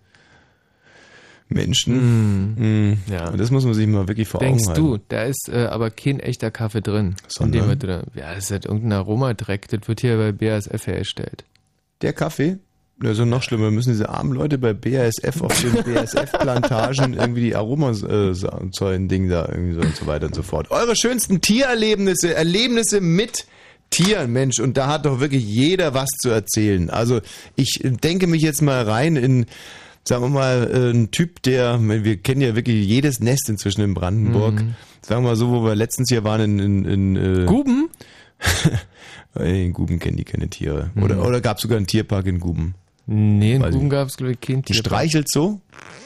Menschen. 1.50 2.92
Mm. 2.92 2.98
Ja. 3.12 3.30
Und 3.30 3.40
das 3.40 3.52
muss 3.52 3.66
man 3.66 3.74
sich 3.74 3.88
mal 3.88 4.08
wirklich 4.08 4.28
vor 4.28 4.40
denkst 4.40 4.64
Augen 4.64 4.70
halten. 4.70 4.82
du, 4.82 5.00
da 5.10 5.24
ist 5.24 5.50
äh, 5.50 5.66
aber 5.66 5.92
kein 5.92 6.20
echter 6.20 6.52
Kaffee 6.52 6.82
drin. 6.82 7.16
Sondern? 7.28 7.72
In 7.72 7.80
dem 7.80 8.02
ja, 8.16 8.34
das 8.34 8.46
ist 8.46 8.52
halt 8.52 8.66
irgendein 8.66 8.94
Aromadreck. 8.94 9.68
Das 9.68 9.88
wird 9.88 10.02
hier 10.02 10.18
bei 10.18 10.32
BASF 10.32 10.88
hergestellt. 10.88 11.46
Der 12.02 12.14
Kaffee? 12.14 12.58
Also 13.02 13.26
noch 13.26 13.44
schlimmer, 13.44 13.72
müssen 13.72 13.92
diese 13.92 14.10
armen 14.10 14.34
Leute 14.34 14.58
bei 14.58 14.74
BASF 14.74 15.42
auf 15.42 15.60
den 15.62 15.74
BASF-Plantagen 15.94 17.14
irgendwie 17.14 17.42
die 17.42 17.56
Aromasäuren-Ding 17.56 19.30
da 19.30 19.48
irgendwie 19.50 19.74
so 19.74 19.82
und 19.82 19.96
so 19.96 20.08
weiter 20.08 20.28
und 20.28 20.36
so 20.36 20.44
fort. 20.44 20.72
Eure 20.72 20.96
schönsten 20.96 21.42
Tiererlebnisse, 21.42 22.34
Erlebnisse 22.34 23.02
mit 23.02 23.46
Tieren, 23.90 24.32
Mensch, 24.32 24.60
und 24.60 24.78
da 24.78 24.88
hat 24.88 25.06
doch 25.06 25.20
wirklich 25.20 25.44
jeder 25.44 25.94
was 25.94 26.10
zu 26.22 26.30
erzählen. 26.30 26.90
Also 26.90 27.22
ich 27.56 27.82
denke 27.84 28.28
mich 28.28 28.42
jetzt 28.42 28.62
mal 28.62 28.84
rein 28.84 29.16
in, 29.16 29.46
sagen 30.04 30.24
wir 30.24 30.30
mal, 30.30 30.70
äh, 30.72 30.90
einen 30.90 31.12
Typ, 31.12 31.42
der, 31.44 31.80
wir 31.82 32.18
kennen 32.18 32.42
ja 32.42 32.56
wirklich 32.56 32.86
jedes 32.88 33.20
Nest 33.20 33.50
inzwischen 33.50 33.82
in 33.82 33.94
Brandenburg. 33.94 34.56
Mhm. 34.62 34.76
Sagen 35.02 35.24
wir 35.24 35.30
mal 35.30 35.36
so, 35.36 35.50
wo 35.50 35.64
wir 35.64 35.76
letztens 35.76 36.10
hier 36.10 36.24
waren 36.24 36.42
in, 36.42 36.60
in, 36.60 36.86
in 36.86 37.16
äh, 37.44 37.46
Guben? 37.46 37.90
in 39.40 39.74
Guben 39.74 40.00
kennen 40.00 40.18
die 40.18 40.24
keine 40.24 40.50
Tiere. 40.50 40.92
Oder, 41.02 41.16
Mhm. 41.16 41.22
oder 41.22 41.42
gab 41.42 41.58
es 41.58 41.64
sogar 41.64 41.78
einen 41.78 41.88
Tierpark 41.88 42.26
in 42.28 42.40
Guben? 42.40 42.76
Nee, 43.06 43.56
in 43.56 43.62
Weiß 43.62 43.74
Guben 43.74 43.90
gab 43.90 44.08
es, 44.08 44.16
glaube 44.16 44.32
ich, 44.34 44.40
kein 44.40 44.64
Tier. 44.64 44.76
streichelt 44.78 45.30
so? 45.30 45.60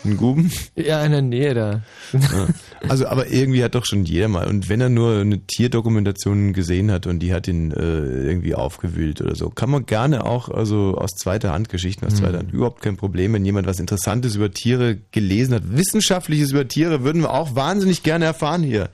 In 0.04 0.18
Guben? 0.18 0.52
Ja, 0.76 1.04
in 1.06 1.12
der 1.12 1.22
Nähe 1.22 1.54
da. 1.54 1.82
Ja. 2.14 2.48
Also, 2.90 3.08
aber 3.08 3.28
irgendwie 3.28 3.64
hat 3.64 3.76
doch 3.76 3.86
schon 3.86 4.06
jeder 4.06 4.28
mal. 4.28 4.48
Und 4.48 4.68
wenn 4.70 4.82
er 4.82 4.90
nur 4.90 5.20
eine 5.22 5.40
Tierdokumentation 5.46 6.54
gesehen 6.54 6.92
hat 6.92 7.06
und 7.06 7.20
die 7.20 7.34
hat 7.34 7.48
ihn 7.48 7.72
äh, 7.72 7.76
irgendwie 7.78 8.56
aufgewühlt 8.56 9.22
oder 9.22 9.36
so, 9.36 9.50
kann 9.50 9.70
man 9.70 9.86
gerne 9.86 10.26
auch 10.26 10.50
also 10.50 10.96
aus 10.98 11.12
zweiter 11.16 11.52
Hand 11.54 11.70
Geschichten 11.70 12.06
aus 12.06 12.14
Mhm. 12.14 12.18
zweiter 12.18 12.38
Hand 12.40 12.52
überhaupt 12.54 12.82
kein 12.82 12.98
Problem. 12.98 13.34
Wenn 13.34 13.46
jemand 13.46 13.68
was 13.68 13.80
Interessantes 13.80 14.36
über 14.36 14.50
Tiere 14.52 14.98
gelesen 15.12 15.54
hat, 15.54 15.64
Wissenschaftliches 15.76 16.52
über 16.52 16.68
Tiere, 16.68 17.04
würden 17.04 17.22
wir 17.22 17.32
auch 17.34 17.56
wahnsinnig 17.56 18.02
gerne 18.04 18.26
erfahren 18.26 18.64
hier 18.64 18.90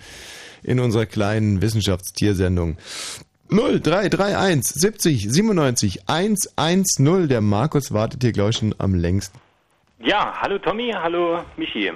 in 0.63 0.79
unserer 0.79 1.05
kleinen 1.05 1.61
Wissenschaftstiersendung. 1.61 2.77
0331 3.49 4.63
70 4.63 5.31
97 5.31 6.03
110. 6.07 7.27
Der 7.27 7.41
Markus 7.41 7.93
wartet 7.93 8.21
hier, 8.23 8.31
glaube 8.31 8.51
ich, 8.51 8.57
schon 8.57 8.73
am 8.79 8.95
längsten. 8.95 9.39
Ja, 9.99 10.33
hallo 10.41 10.57
Tommy, 10.57 10.91
hallo 10.91 11.41
Michi. 11.57 11.91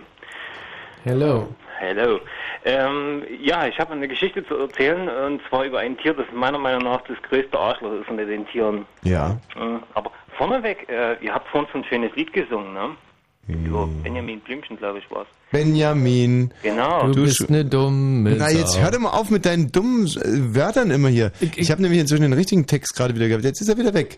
Hello. 1.04 1.48
Hallo. 1.80 2.20
Ähm, 2.66 3.24
ja, 3.42 3.68
ich 3.68 3.80
habe 3.80 3.94
eine 3.94 4.08
Geschichte 4.08 4.46
zu 4.46 4.56
erzählen 4.56 5.08
und 5.08 5.42
zwar 5.48 5.64
über 5.66 5.80
ein 5.80 5.98
Tier, 5.98 6.14
das 6.14 6.26
meiner 6.34 6.58
Meinung 6.58 6.84
nach 6.84 7.02
das 7.02 7.18
größte 7.24 7.58
Arschloch 7.58 7.94
ist 8.02 8.10
unter 8.10 8.26
den 8.26 8.48
Tieren. 8.48 8.86
Ja. 9.04 9.38
Äh, 9.56 9.80
aber 9.94 10.12
vorneweg, 10.38 10.88
äh, 10.90 11.16
ihr 11.24 11.34
habt 11.34 11.48
vorhin 11.50 11.70
so 11.72 11.80
ein 11.80 11.86
schönes 11.86 12.16
Lied 12.16 12.34
gesungen, 12.34 12.74
ne? 12.74 12.96
Über 13.48 13.88
Benjamin 14.04 14.42
Blümchen, 14.42 14.78
glaube 14.78 15.00
ich, 15.00 15.10
war's. 15.10 15.28
Benjamin. 15.52 16.52
Genau. 16.64 17.08
Du 17.12 17.24
bist 17.24 17.48
eine 17.48 17.64
dumme 17.64 18.36
Na, 18.38 18.50
jetzt 18.50 18.80
hör 18.82 18.92
doch 18.92 19.00
mal 19.00 19.12
auf 19.12 19.30
mit 19.30 19.46
deinen 19.46 19.72
dummen 19.72 20.06
äh, 20.06 20.56
Wörtern 20.56 20.92
immer 20.92 21.08
hier. 21.08 21.32
Ich, 21.40 21.72
habe 21.72 21.82
nämlich 21.82 22.02
inzwischen 22.02 22.24
den 22.24 22.34
richtigen 22.34 22.68
Text 22.68 22.96
gerade 22.96 23.16
wieder 23.16 23.30
gehabt. 23.30 23.46
Jetzt 23.46 23.62
ist 23.62 23.70
er 23.70 23.78
wieder 23.78 23.94
weg. 23.94 24.18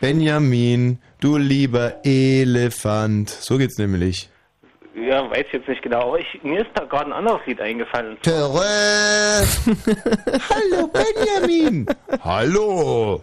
Benjamin, 0.00 0.98
du 1.20 1.36
lieber 1.36 2.04
Elefant. 2.04 3.30
So 3.30 3.58
geht's 3.58 3.78
nämlich. 3.78 4.28
Ja, 4.96 5.28
weiß 5.30 5.46
jetzt 5.52 5.68
nicht 5.68 5.82
genau, 5.82 6.08
aber 6.08 6.18
ich, 6.18 6.42
mir 6.42 6.60
ist 6.60 6.70
da 6.74 6.84
gerade 6.84 7.06
ein 7.06 7.12
anderes 7.12 7.40
Lied 7.46 7.60
eingefallen. 7.60 8.16
Töre. 8.22 8.62
Hallo 10.50 10.88
Benjamin. 10.88 11.86
Hallo. 12.22 13.22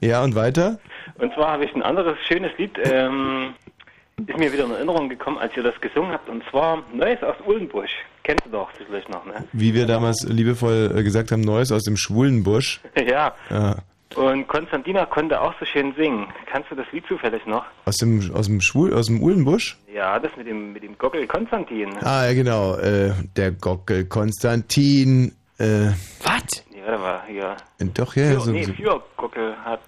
Ja, 0.00 0.22
und 0.22 0.34
weiter? 0.34 0.78
Und 1.18 1.34
zwar 1.34 1.52
habe 1.52 1.64
ich 1.66 1.74
ein 1.74 1.82
anderes 1.82 2.16
schönes 2.26 2.50
Lied, 2.56 2.72
ähm, 2.84 3.54
ist 4.26 4.38
mir 4.38 4.52
wieder 4.52 4.64
in 4.64 4.70
Erinnerung 4.72 5.08
gekommen, 5.08 5.38
als 5.38 5.56
ihr 5.56 5.62
das 5.62 5.80
gesungen 5.80 6.12
habt. 6.12 6.28
Und 6.28 6.42
zwar 6.50 6.82
Neues 6.92 7.22
aus 7.22 7.36
Uhlenbusch. 7.46 7.90
Kennst 8.22 8.46
du 8.46 8.50
doch 8.50 8.68
sicherlich 8.78 9.08
noch, 9.08 9.24
ne? 9.26 9.44
Wie 9.52 9.74
wir 9.74 9.86
damals 9.86 10.26
liebevoll 10.28 10.92
äh, 10.96 11.02
gesagt 11.02 11.32
haben, 11.32 11.40
Neues 11.40 11.72
aus 11.72 11.82
dem 11.84 11.96
schwulen 11.96 12.42
Busch. 12.42 12.80
ja. 12.96 13.34
Ja. 13.50 13.76
Und 14.16 14.48
Konstantina 14.48 15.06
konnte 15.06 15.40
auch 15.40 15.54
so 15.60 15.64
schön 15.64 15.94
singen. 15.96 16.26
Kannst 16.50 16.68
du 16.70 16.74
das 16.74 16.86
Lied 16.90 17.06
zufällig 17.06 17.46
noch? 17.46 17.64
Aus 17.84 17.96
dem, 17.98 18.28
aus 18.34 18.46
dem 18.46 18.60
Schwul, 18.60 18.92
aus 18.92 19.06
dem 19.06 19.22
Uhlenbusch? 19.22 19.78
Ja, 19.94 20.18
das 20.18 20.36
mit 20.36 20.48
dem, 20.48 20.72
mit 20.72 20.82
dem 20.82 20.98
Gockel 20.98 21.26
Konstantin. 21.28 21.90
Ah, 22.02 22.26
ja, 22.26 22.34
genau. 22.34 22.74
Äh, 22.76 23.12
der 23.36 23.52
Gockel 23.52 24.06
Konstantin. 24.06 25.32
Äh, 25.58 25.90
Was? 26.24 26.64
Nee, 26.72 26.80
warte 26.84 26.98
mal, 27.00 27.22
hier. 27.28 27.56
doch, 27.94 28.16
ja, 28.16 28.24
ja. 28.24 28.30
für, 28.34 28.40
So, 28.40 28.50
nee, 28.50 28.64
so. 28.64 28.72
für 28.72 29.02
Gockel 29.16 29.54
hat, 29.64 29.80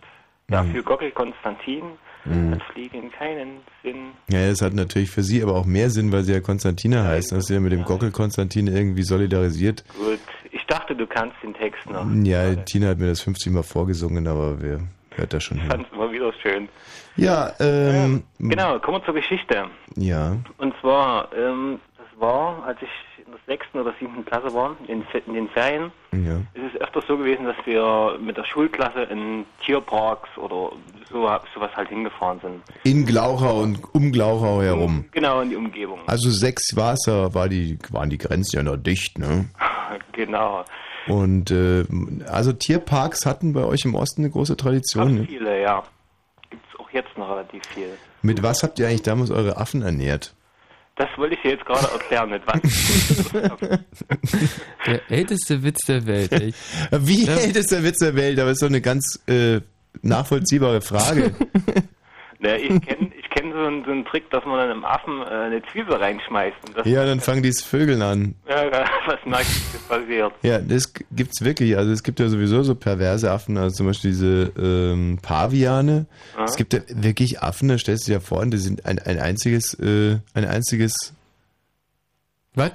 ja, 0.50 0.62
Mhm. 0.62 0.72
für 0.72 0.82
Gockel 0.84 1.10
Konstantin 1.10 1.82
Mhm. 2.24 2.52
hat 2.52 2.62
Fliegen 2.72 3.10
keinen 3.10 3.58
Sinn. 3.82 4.12
Ja, 4.30 4.48
das 4.48 4.62
hat 4.62 4.74
natürlich 4.74 5.10
für 5.10 5.22
sie 5.22 5.42
aber 5.42 5.54
auch 5.54 5.64
mehr 5.66 5.90
Sinn, 5.90 6.12
weil 6.12 6.22
sie 6.22 6.32
ja 6.32 6.40
Konstantina 6.40 7.04
heißt. 7.04 7.32
Das 7.32 7.38
ist 7.44 7.50
ja 7.50 7.60
mit 7.60 7.72
dem 7.72 7.84
Gockel 7.84 8.10
Konstantin 8.12 8.66
irgendwie 8.68 9.02
solidarisiert. 9.02 9.84
Gut, 9.98 10.20
ich 10.50 10.64
dachte, 10.66 10.94
du 10.94 11.06
kannst 11.06 11.36
den 11.42 11.54
Text 11.54 11.88
noch. 11.90 12.06
Ja, 12.22 12.54
Tina 12.54 12.88
hat 12.88 12.98
mir 12.98 13.08
das 13.08 13.20
50 13.22 13.52
Mal 13.52 13.62
vorgesungen, 13.62 14.26
aber 14.28 14.60
wer 14.62 14.80
hört 15.16 15.32
das 15.32 15.42
schon 15.44 15.56
Ich 15.58 15.62
hin? 15.64 15.70
fand 15.72 15.86
es 15.86 15.92
immer 15.92 16.12
wieder 16.12 16.32
schön. 16.42 16.68
Ja, 17.16 17.52
ähm, 17.60 18.22
Genau, 18.38 18.78
kommen 18.78 18.98
wir 19.00 19.04
zur 19.04 19.14
Geschichte. 19.14 19.64
ja. 19.96 20.36
Und 20.58 20.74
zwar, 20.80 21.28
ähm, 21.36 21.78
das 21.98 22.20
war, 22.20 22.64
als 22.64 22.78
ich 22.80 22.88
sechsten 23.47 23.78
oder 23.80 23.93
siebten 23.99 24.24
Klasse 24.24 24.53
war, 24.55 24.76
in, 24.88 25.05
in 25.26 25.34
den 25.34 25.49
Ferien, 25.49 25.90
Ja. 26.12 26.36
ist 26.55 26.74
es 26.74 26.80
öfters 26.80 27.05
so 27.09 27.16
gewesen, 27.18 27.45
dass 27.45 27.57
wir 27.64 28.16
mit 28.20 28.36
der 28.36 28.45
Schulklasse 28.45 29.03
in 29.05 29.45
Tierparks 29.64 30.30
oder 30.36 30.70
so, 31.11 31.28
sowas 31.55 31.70
halt 31.76 31.88
hingefahren 31.88 32.38
sind. 32.40 32.62
In 32.84 33.05
Glauchau 33.05 33.61
und 33.61 33.78
um 33.95 34.12
Glauchau 34.12 34.62
herum. 34.62 35.05
Genau 35.11 35.40
in 35.40 35.51
die 35.51 35.57
Umgebung. 35.57 35.99
Also 36.07 36.30
sechs 36.30 36.76
Wasser 36.76 37.34
war 37.34 37.49
die, 37.49 37.78
waren 37.90 38.11
die 38.11 38.18
Grenzen 38.18 38.57
ja 38.57 38.62
noch 38.62 38.76
dicht, 38.76 39.18
ne? 39.18 39.49
Genau. 40.12 40.64
Und 41.09 41.51
äh, 41.51 41.84
also 42.28 42.53
Tierparks 42.53 43.26
hatten 43.26 43.53
bei 43.53 43.64
euch 43.64 43.84
im 43.84 43.95
Osten 43.95 44.22
eine 44.22 44.30
große 44.30 44.57
Tradition. 44.57 45.16
Ne? 45.16 45.24
Viele, 45.26 45.61
ja. 45.61 45.82
Gibt 46.49 46.62
es 46.72 46.78
auch 46.80 46.90
jetzt 46.90 47.16
noch 47.18 47.28
relativ 47.30 47.62
viel. 47.66 47.88
Mit 48.22 48.43
was 48.43 48.62
habt 48.62 48.78
ihr 48.78 48.86
eigentlich 48.86 49.03
damals 49.03 49.30
eure 49.30 49.57
Affen 49.57 49.82
ernährt? 49.82 50.34
Das 50.97 51.09
wollte 51.16 51.34
ich 51.36 51.40
dir 51.43 51.53
jetzt 51.53 51.64
gerade 51.64 51.86
erklären, 51.90 52.30
mit 52.30 52.43
was. 52.47 52.61
Der 54.86 55.11
älteste 55.11 55.62
Witz 55.62 55.86
der 55.86 56.07
Welt, 56.07 56.32
echt. 56.32 56.57
Wie 56.90 57.24
Ja. 57.24 57.34
ältester 57.36 57.82
Witz 57.82 57.99
der 57.99 58.14
Welt, 58.14 58.38
aber 58.38 58.51
ist 58.51 58.62
doch 58.62 58.68
eine 58.68 58.80
ganz 58.82 59.20
äh, 59.26 59.61
nachvollziehbare 60.03 60.80
Frage. 60.82 61.34
Ne, 62.43 62.59
ich 62.59 62.80
kenne 62.82 63.12
ich 63.16 63.30
kenn 63.30 63.53
so, 63.53 63.59
einen, 63.59 63.84
so 63.84 63.93
einen 63.93 64.05
Trick, 64.05 64.28
dass 64.30 64.45
man 64.45 64.59
dann 64.59 64.76
im 64.76 64.84
Affen 64.84 65.22
äh, 65.22 65.26
eine 65.26 65.62
Zwiebel 65.70 65.95
reinschmeißt. 65.95 66.57
Und 66.66 66.76
das, 66.76 66.86
ja, 66.88 67.05
dann 67.05 67.20
fangen 67.20 67.45
die 67.45 67.53
Vögeln 67.53 68.03
an. 68.03 68.34
ja, 68.49 68.68
was 69.07 69.20
du, 69.24 69.78
passiert? 69.88 70.32
Ja, 70.43 70.59
das 70.59 70.93
gibt's 71.12 71.45
wirklich. 71.45 71.76
Also 71.76 71.93
es 71.93 72.03
gibt 72.03 72.18
ja 72.18 72.28
sowieso 72.28 72.64
so 72.64 72.74
perverse 72.74 73.30
Affen, 73.30 73.57
also 73.57 73.76
zum 73.76 73.86
Beispiel 73.86 74.11
diese 74.11 74.53
ähm, 74.59 75.20
Paviane. 75.22 76.07
Ja. 76.36 76.45
Es 76.45 76.57
gibt 76.57 76.72
ja 76.72 76.80
wirklich 76.88 77.40
Affen, 77.40 77.68
da 77.68 77.78
stellst 77.78 78.09
du 78.09 78.11
dir 78.11 78.14
ja 78.14 78.20
vor, 78.20 78.45
die 78.45 78.57
sind 78.57 78.86
ein, 78.86 78.99
ein 78.99 79.20
einziges, 79.20 79.74
äh, 79.74 80.18
ein 80.34 80.45
einziges. 80.45 81.14
Was? 82.57 82.72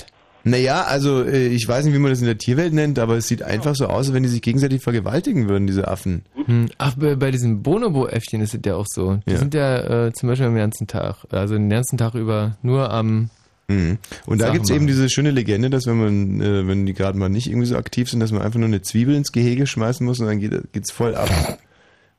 Naja, 0.50 0.84
also 0.84 1.24
äh, 1.24 1.48
ich 1.48 1.68
weiß 1.68 1.86
nicht, 1.86 1.94
wie 1.94 2.00
man 2.00 2.12
das 2.12 2.20
in 2.20 2.26
der 2.26 2.38
Tierwelt 2.38 2.74
nennt, 2.74 3.00
aber 3.00 3.16
es 3.18 3.28
sieht 3.28 3.44
einfach 3.44 3.76
so 3.76 3.88
aus, 3.88 4.08
als 4.08 4.14
wenn 4.14 4.24
die 4.24 4.30
sich 4.30 4.42
gegenseitig 4.42 4.82
vergewaltigen 4.82 5.48
würden, 5.50 5.68
diese 5.68 5.88
Affen. 5.88 6.24
Hm. 6.46 6.70
Ach, 6.78 6.96
bei, 6.96 7.16
bei 7.16 7.32
diesen 7.32 7.64
Bonobo-Äffchen 7.64 8.42
ist 8.42 8.54
es 8.54 8.62
ja 8.66 8.76
auch 8.76 8.86
so. 8.88 9.20
Die 9.28 9.32
Ja. 9.34 9.38
sind 9.38 9.54
ja 9.54 10.08
äh, 10.08 10.14
zum 10.14 10.30
Beispiel 10.30 10.48
den 10.48 10.56
ganzen 10.56 10.88
Tag, 10.88 11.26
also 11.30 11.56
den 11.56 11.70
ganzen 11.70 11.98
Tag 11.98 12.16
über 12.16 12.58
nur 12.62 12.92
am 12.92 13.30
Mhm. 13.70 13.98
Und 14.26 14.40
da 14.40 14.46
Sachen 14.46 14.54
gibt's 14.54 14.70
eben 14.70 14.88
diese 14.88 15.10
schöne 15.10 15.32
Legende, 15.32 15.70
dass 15.70 15.88
wenn 15.88 15.98
man, 15.98 16.42
äh, 16.42 16.68
wenn 16.68 16.86
die 16.86 16.94
gerade 16.94 17.18
mal 17.18 17.28
nicht 17.28 17.48
irgendwie 17.48 17.68
so 17.68 17.76
aktiv 17.76 18.10
sind, 18.10 18.22
dass 18.22 18.32
man 18.32 18.42
einfach 18.42 18.60
nur 18.60 18.68
eine 18.70 18.82
Zwiebel 18.82 19.14
ins 19.14 19.34
Gehege 19.34 19.68
schmeißen 19.68 20.06
muss 20.06 20.22
und 20.22 20.28
dann 20.28 20.40
geht, 20.40 20.72
geht's 20.72 20.92
voll 20.92 21.16
ab. 21.16 21.30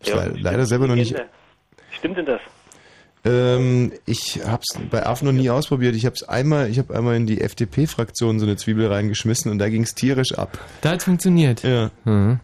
Ich 0.00 0.08
Ja, 0.08 0.22
stimmt, 0.22 0.42
leider 0.42 0.66
selber 0.66 0.86
noch 0.86 0.94
nicht. 0.94 1.16
Stimmt 1.90 2.18
denn 2.18 2.26
das? 2.26 2.40
Ähm, 3.28 3.92
ich 4.06 4.40
hab's 4.46 4.78
bei 4.90 5.04
Affen 5.06 5.26
noch 5.26 5.32
nie 5.32 5.50
ausprobiert. 5.50 5.94
Ich 5.94 6.06
hab's 6.06 6.22
einmal, 6.22 6.68
ich 6.70 6.78
habe 6.78 6.94
einmal 6.94 7.16
in 7.16 7.26
die 7.26 7.40
FDP-Fraktion 7.40 8.38
so 8.40 8.46
eine 8.46 8.56
Zwiebel 8.56 8.86
reingeschmissen 8.86 9.50
und 9.50 9.58
da 9.58 9.68
ging's 9.68 9.94
tierisch 9.94 10.32
ab. 10.36 10.58
Da 10.80 10.90
hat's 10.90 11.04
funktioniert. 11.04 11.62
Ja. 11.62 11.90
Mhm. 12.04 12.40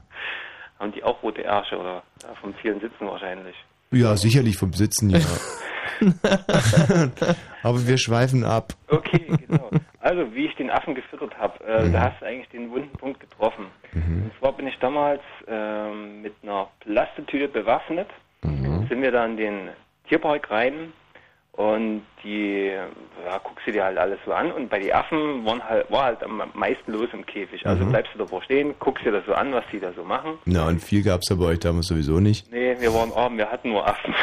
Haben 0.79 0.93
die 0.93 1.03
auch 1.05 1.23
rote 1.23 1.43
Ärsche 1.43 1.79
oder 1.79 2.03
ja, 2.23 2.35
vom 2.41 2.53
vielen 2.61 2.81
Sitzen 2.81 3.07
wahrscheinlich? 3.07 3.57
Ja, 3.91 4.17
sicherlich 4.17 4.57
vom 4.57 4.73
Sitzen, 4.73 5.11
ja. 5.11 5.21
Aber 7.63 7.87
wir 7.87 7.99
schweifen 7.99 8.45
ab. 8.45 8.73
Okay, 8.89 9.27
genau. 9.47 9.71
Also, 10.01 10.35
wie 10.35 10.47
ich 10.47 10.55
den 10.57 10.71
Affen 10.71 10.95
gefüttert 10.95 11.37
habe, 11.39 11.63
äh, 11.65 11.85
Mhm. 11.85 11.93
da 11.93 12.01
hast 12.11 12.21
du 12.21 12.27
eigentlich 12.27 12.49
den 12.51 12.71
wunden 12.71 12.97
Punkt 12.99 13.21
getroffen. 13.21 13.67
Und 13.95 14.33
zwar 14.41 14.53
bin 14.53 14.67
ich 14.67 14.77
damals 14.81 15.21
ähm, 15.47 16.21
mit 16.23 16.35
einer 16.43 16.69
Plastetüte 16.81 17.49
bewaffnet, 17.49 18.09
Mhm. 18.43 18.87
sind 18.89 19.01
wir 19.03 19.13
da 19.13 19.25
in 19.25 19.37
den 19.37 19.69
Tierpark 20.09 20.51
rein 20.51 20.93
und 21.53 22.03
die, 22.25 22.67
ja, 22.67 23.39
guckst 23.43 23.67
du 23.67 23.73
dir 23.73 23.85
halt 23.85 23.97
alles 23.99 24.19
so 24.27 24.33
an 24.33 24.51
und 24.53 24.69
bei 24.69 24.81
den 24.81 24.93
Affen 24.93 25.45
waren 25.47 25.63
halt, 25.65 25.91
war 25.91 26.05
halt 26.05 26.23
am 26.25 26.43
meisten 26.55 26.93
los 26.93 27.09
im 27.13 27.25
Käfig. 27.25 27.65
Also 27.67 27.85
Mhm. 27.85 27.91
bleibst 27.91 28.13
du 28.15 28.19
davor 28.19 28.43
stehen, 28.43 28.75
guckst 28.81 29.05
dir 29.05 29.13
das 29.13 29.25
so 29.27 29.35
an, 29.35 29.53
was 29.53 29.65
die 29.73 29.79
da 29.79 29.93
so 29.93 30.03
machen. 30.05 30.39
Na, 30.47 30.67
und 30.67 30.83
viel 30.83 31.03
gab's 31.03 31.27
da 31.29 31.37
bei 31.37 31.45
euch 31.47 31.61
damals 31.61 31.87
sowieso 31.87 32.19
nicht. 32.21 32.51
Nee, 32.51 32.77
wir 32.81 32.93
waren 32.93 33.13
arm, 33.13 33.37
wir 33.39 33.51
hatten 33.51 33.69
nur 33.71 33.87
Affen. 33.87 34.15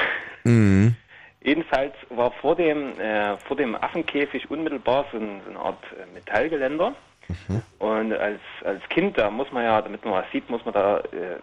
Mhm. 0.44 0.96
Jedenfalls 1.44 1.94
war 2.10 2.32
vor 2.34 2.56
dem, 2.56 3.00
äh, 3.00 3.36
vor 3.48 3.58
dem 3.58 3.76
Affenkäfig 3.76 4.52
unmittelbar 4.52 5.06
so, 5.12 5.18
ein, 5.18 5.42
so 5.44 5.50
eine 5.52 5.60
Art 5.60 5.84
äh, 5.94 6.14
Metallgeländer. 6.14 6.94
Und 7.80 8.12
als, 8.14 8.42
als 8.66 8.82
Kind, 8.90 9.18
da 9.18 9.32
muss 9.32 9.50
man 9.54 9.64
ja, 9.64 9.82
damit 9.82 10.04
man 10.04 10.16
was 10.16 10.26
sieht, 10.34 10.50
muss 10.50 10.66
man 10.66 10.74
da 10.74 11.00
äh, 11.00 11.38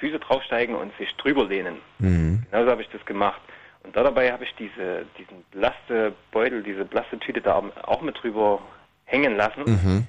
Füße 0.00 0.18
draufsteigen 0.18 0.74
und 0.74 0.96
sich 0.96 1.14
drüber 1.16 1.44
lehnen. 1.44 1.76
Mhm. 1.98 2.44
Genauso 2.50 2.70
habe 2.70 2.80
ich 2.82 2.88
das 2.88 3.04
gemacht. 3.04 3.40
Und 3.84 3.94
da 3.94 4.02
dabei 4.02 4.32
habe 4.32 4.44
ich 4.44 4.54
diese, 4.56 5.06
diesen 5.18 5.44
Plastebeutel, 5.52 6.62
diese 6.62 6.84
Plastetüte 6.84 7.40
da 7.40 7.62
auch 7.82 8.00
mit 8.00 8.20
drüber 8.22 8.60
hängen 9.04 9.36
lassen. 9.36 9.64
Mhm. 9.64 10.06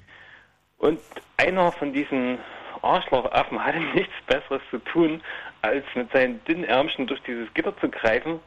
Und 0.78 1.00
einer 1.38 1.72
von 1.74 1.94
diesen 1.94 2.40
Arschlochaffen 2.82 3.64
hatte 3.64 3.80
nichts 3.96 4.14
Besseres 4.28 4.62
zu 4.70 4.80
tun, 4.80 5.22
als 5.62 5.84
mit 5.96 6.12
seinen 6.12 6.44
dünnen 6.46 6.64
Ärmchen 6.64 7.08
durch 7.08 7.22
dieses 7.24 7.54
Gitter 7.54 7.76
zu 7.78 7.90
greifen, 7.90 8.40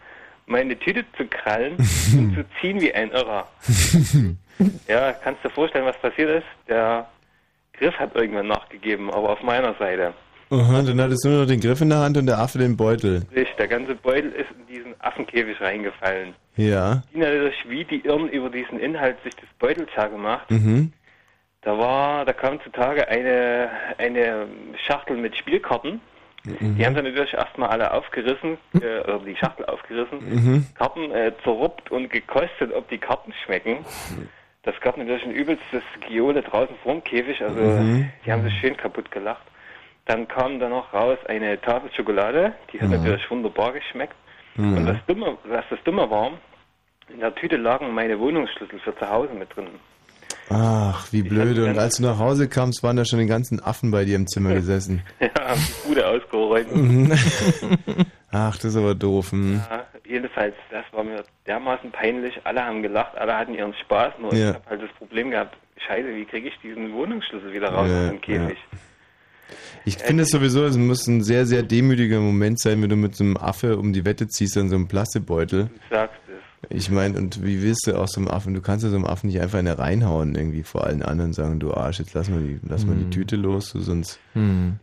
meine 0.47 0.79
Tüte 0.79 1.05
zu 1.17 1.27
krallen 1.27 1.77
und 2.13 2.35
zu 2.35 2.45
ziehen 2.61 2.81
wie 2.81 2.93
ein 2.93 3.11
Irrer. 3.11 3.49
Ja, 4.89 5.13
kannst 5.13 5.45
du 5.45 5.49
dir 5.49 5.55
vorstellen, 5.55 5.85
was 5.85 5.97
passiert 5.99 6.43
ist? 6.43 6.47
Der 6.67 7.09
Griff 7.75 7.97
hat 7.97 8.17
irgendwann 8.17 8.49
nachgegeben, 8.49 9.09
aber 9.09 9.31
auf 9.31 9.41
meiner 9.41 9.73
Seite. 9.75 10.15
Aha, 10.51 10.83
dann 10.83 11.01
hattest 11.01 11.25
du 11.25 11.29
nur 11.29 11.41
noch 11.41 11.47
den 11.47 11.61
Griff 11.61 11.81
in 11.81 11.91
der 11.91 11.99
Hand 11.99 12.17
und 12.17 12.27
der 12.27 12.39
Affe 12.39 12.59
den 12.59 12.77
Beutel. 12.77 13.23
Richtig, 13.35 13.57
Der 13.57 13.69
ganze 13.69 13.95
Beutel 13.95 14.33
ist 14.33 14.47
in 14.59 14.67
diesen 14.75 14.95
Affenkäfig 15.01 15.61
reingefallen. 15.61 16.35
Ja. 16.57 17.03
Die 17.13 17.19
natürlich 17.19 17.55
wie 17.69 17.85
die 17.85 18.01
Irren 18.05 18.29
über 18.29 18.49
diesen 18.51 18.81
Inhalt 18.81 19.17
sich 19.25 19.35
des 19.37 19.49
Beutels 19.59 19.91
hergemacht. 19.95 20.51
Mhm. 20.51 20.93
Da 21.63 21.77
war, 21.77 22.25
da 22.25 22.33
kam 22.33 22.61
zutage 22.63 23.09
eine, 23.09 23.69
eine 23.99 24.47
Schachtel 24.87 25.17
mit 25.17 25.37
Spielkarten. 25.37 26.01
Die 26.45 26.87
haben 26.87 26.95
sie 26.95 27.03
natürlich 27.03 27.35
erstmal 27.35 27.69
alle 27.69 27.93
aufgerissen, 27.93 28.57
äh, 28.81 29.01
oder 29.01 29.19
die 29.19 29.37
Schachtel 29.37 29.67
aufgerissen, 29.67 30.19
Mhm. 30.21 30.67
Karten 30.79 31.11
äh, 31.11 31.33
zerruppt 31.43 31.91
und 31.91 32.09
gekostet, 32.11 32.73
ob 32.75 32.89
die 32.89 32.97
Karten 32.97 33.35
schmecken. 33.45 33.79
Das 34.63 34.75
gab 34.81 34.97
natürlich 34.97 35.25
ein 35.25 35.33
übelstes 35.33 35.83
Giole 36.09 36.41
draußen 36.43 36.75
vorm 36.83 37.05
Käfig, 37.05 37.43
also 37.43 37.61
Mhm. 37.61 38.09
die 38.25 38.33
haben 38.33 38.45
sich 38.45 38.55
schön 38.61 38.77
kaputt 38.79 39.11
gelacht. 39.11 39.43
Dann 40.09 40.27
kam 40.27 40.59
da 40.59 40.69
noch 40.69 40.93
raus 40.93 41.19
eine 41.29 41.61
Tafel 41.61 41.91
Schokolade, 41.95 42.55
die 42.73 42.81
hat 42.81 42.89
Mhm. 42.89 42.97
natürlich 42.97 43.31
wunderbar 43.31 43.73
geschmeckt. 43.73 44.15
Mhm. 44.57 44.77
Und 44.79 44.87
das 44.87 44.97
Dumme, 45.07 45.39
was 45.45 45.65
das 45.71 45.79
Dumme 45.85 46.11
war, 46.11 46.33
in 47.13 47.21
der 47.21 47.35
Tüte 47.35 47.57
lagen 47.57 47.93
meine 47.95 48.19
Wohnungsschlüssel 48.19 48.81
für 48.81 48.97
zu 48.99 49.09
Hause 49.09 49.33
mit 49.35 49.55
drin. 49.55 49.69
Ach, 50.51 51.07
wie 51.13 51.23
blöde. 51.23 51.67
Und 51.67 51.79
als 51.79 51.97
du 51.99 52.05
nach 52.05 52.19
Hause 52.19 52.49
kamst, 52.49 52.83
waren 52.83 52.97
da 52.97 53.05
schon 53.05 53.19
die 53.19 53.27
ganzen 53.27 53.63
Affen 53.63 53.91
bei 53.91 54.05
dir 54.07 54.17
im 54.17 54.27
Zimmer 54.27 54.55
gesessen. 54.55 55.03
Ja, 55.21 55.29
haben 55.47 55.61
die 55.61 55.89
Bude 55.89 56.07
ausgeräumt. 56.09 56.75
Mhm. 56.75 57.13
Ach, 58.33 58.55
das 58.57 58.65
ist 58.65 58.77
aber 58.77 58.95
doof. 58.95 59.33
hm. 59.33 59.61
Ja, 59.71 59.85
jedenfalls, 60.07 60.55
das 60.71 60.85
war 60.93 61.05
mir 61.05 61.23
dermaßen 61.47 61.91
peinlich. 61.93 62.35
Alle 62.45 62.65
haben 62.65 62.83
gelacht, 62.83 63.17
alle 63.19 63.37
hatten 63.37 63.55
ihren 63.55 63.75
Spaß. 63.75 64.15
Nur 64.19 64.33
Ja. 64.35 64.51
ich 64.51 64.55
habe 64.57 64.71
halt 64.71 64.83
das 64.83 64.91
Problem 64.97 65.31
gehabt, 65.31 65.55
scheiße, 65.87 66.15
wie 66.15 66.25
kriege 66.25 66.49
ich 66.49 66.59
diesen 66.63 66.95
Wohnungsschlüssel 66.95 67.53
wieder 67.53 67.69
raus 67.71 67.89
Ja, 67.91 68.05
aus 68.05 68.09
dem 68.09 68.21
Käfig? 68.23 68.59
Ich 69.85 69.97
finde 69.99 70.25
es 70.25 70.31
sowieso, 70.31 70.65
es 70.65 70.77
muss 70.77 71.07
ein 71.07 71.23
sehr, 71.23 71.47
sehr 71.47 71.63
demütiger 71.63 72.21
Moment 72.21 72.61
sein, 72.61 72.83
wenn 72.83 72.91
du 72.91 72.97
mit 72.97 73.17
so 73.17 73.25
einem 73.25 73.37
Affe 73.37 73.79
um 73.79 73.93
die 73.93 74.05
Wette 74.05 74.29
ziehst 74.29 74.57
an 74.57 74.69
so 74.69 74.75
einem 74.75 74.89
Plastikbeutel. 74.89 75.65
Du 75.65 75.95
sagst. 75.95 76.28
Ich 76.71 76.91
meine, 76.91 77.17
und 77.19 77.45
wie 77.45 77.63
willst 77.63 77.87
du 77.87 77.95
aus 77.95 78.13
so 78.13 78.21
einem 78.21 78.29
Affen, 78.29 78.53
du 78.53 78.61
kannst 78.61 78.85
ja 78.85 78.91
so 78.91 78.97
einem 78.97 79.05
Affen 79.07 79.29
nicht 79.29 79.41
einfach 79.41 79.61
eine 79.61 79.79
reinhauen 79.79 80.35
irgendwie 80.35 80.65
vor 80.65 80.85
allen 80.85 81.03
anderen 81.03 81.31
und 81.31 81.35
sagen, 81.35 81.61
du 81.61 81.73
Arsch, 81.73 82.01
jetzt 82.01 82.15
lass 82.15 82.29
mal 82.29 82.41
die, 82.41 82.59
lass 82.69 82.85
mal 82.85 82.97
die 82.97 83.09
Tüte 83.11 83.37
los, 83.37 83.73
du 83.73 83.79
sonst. 83.81 84.19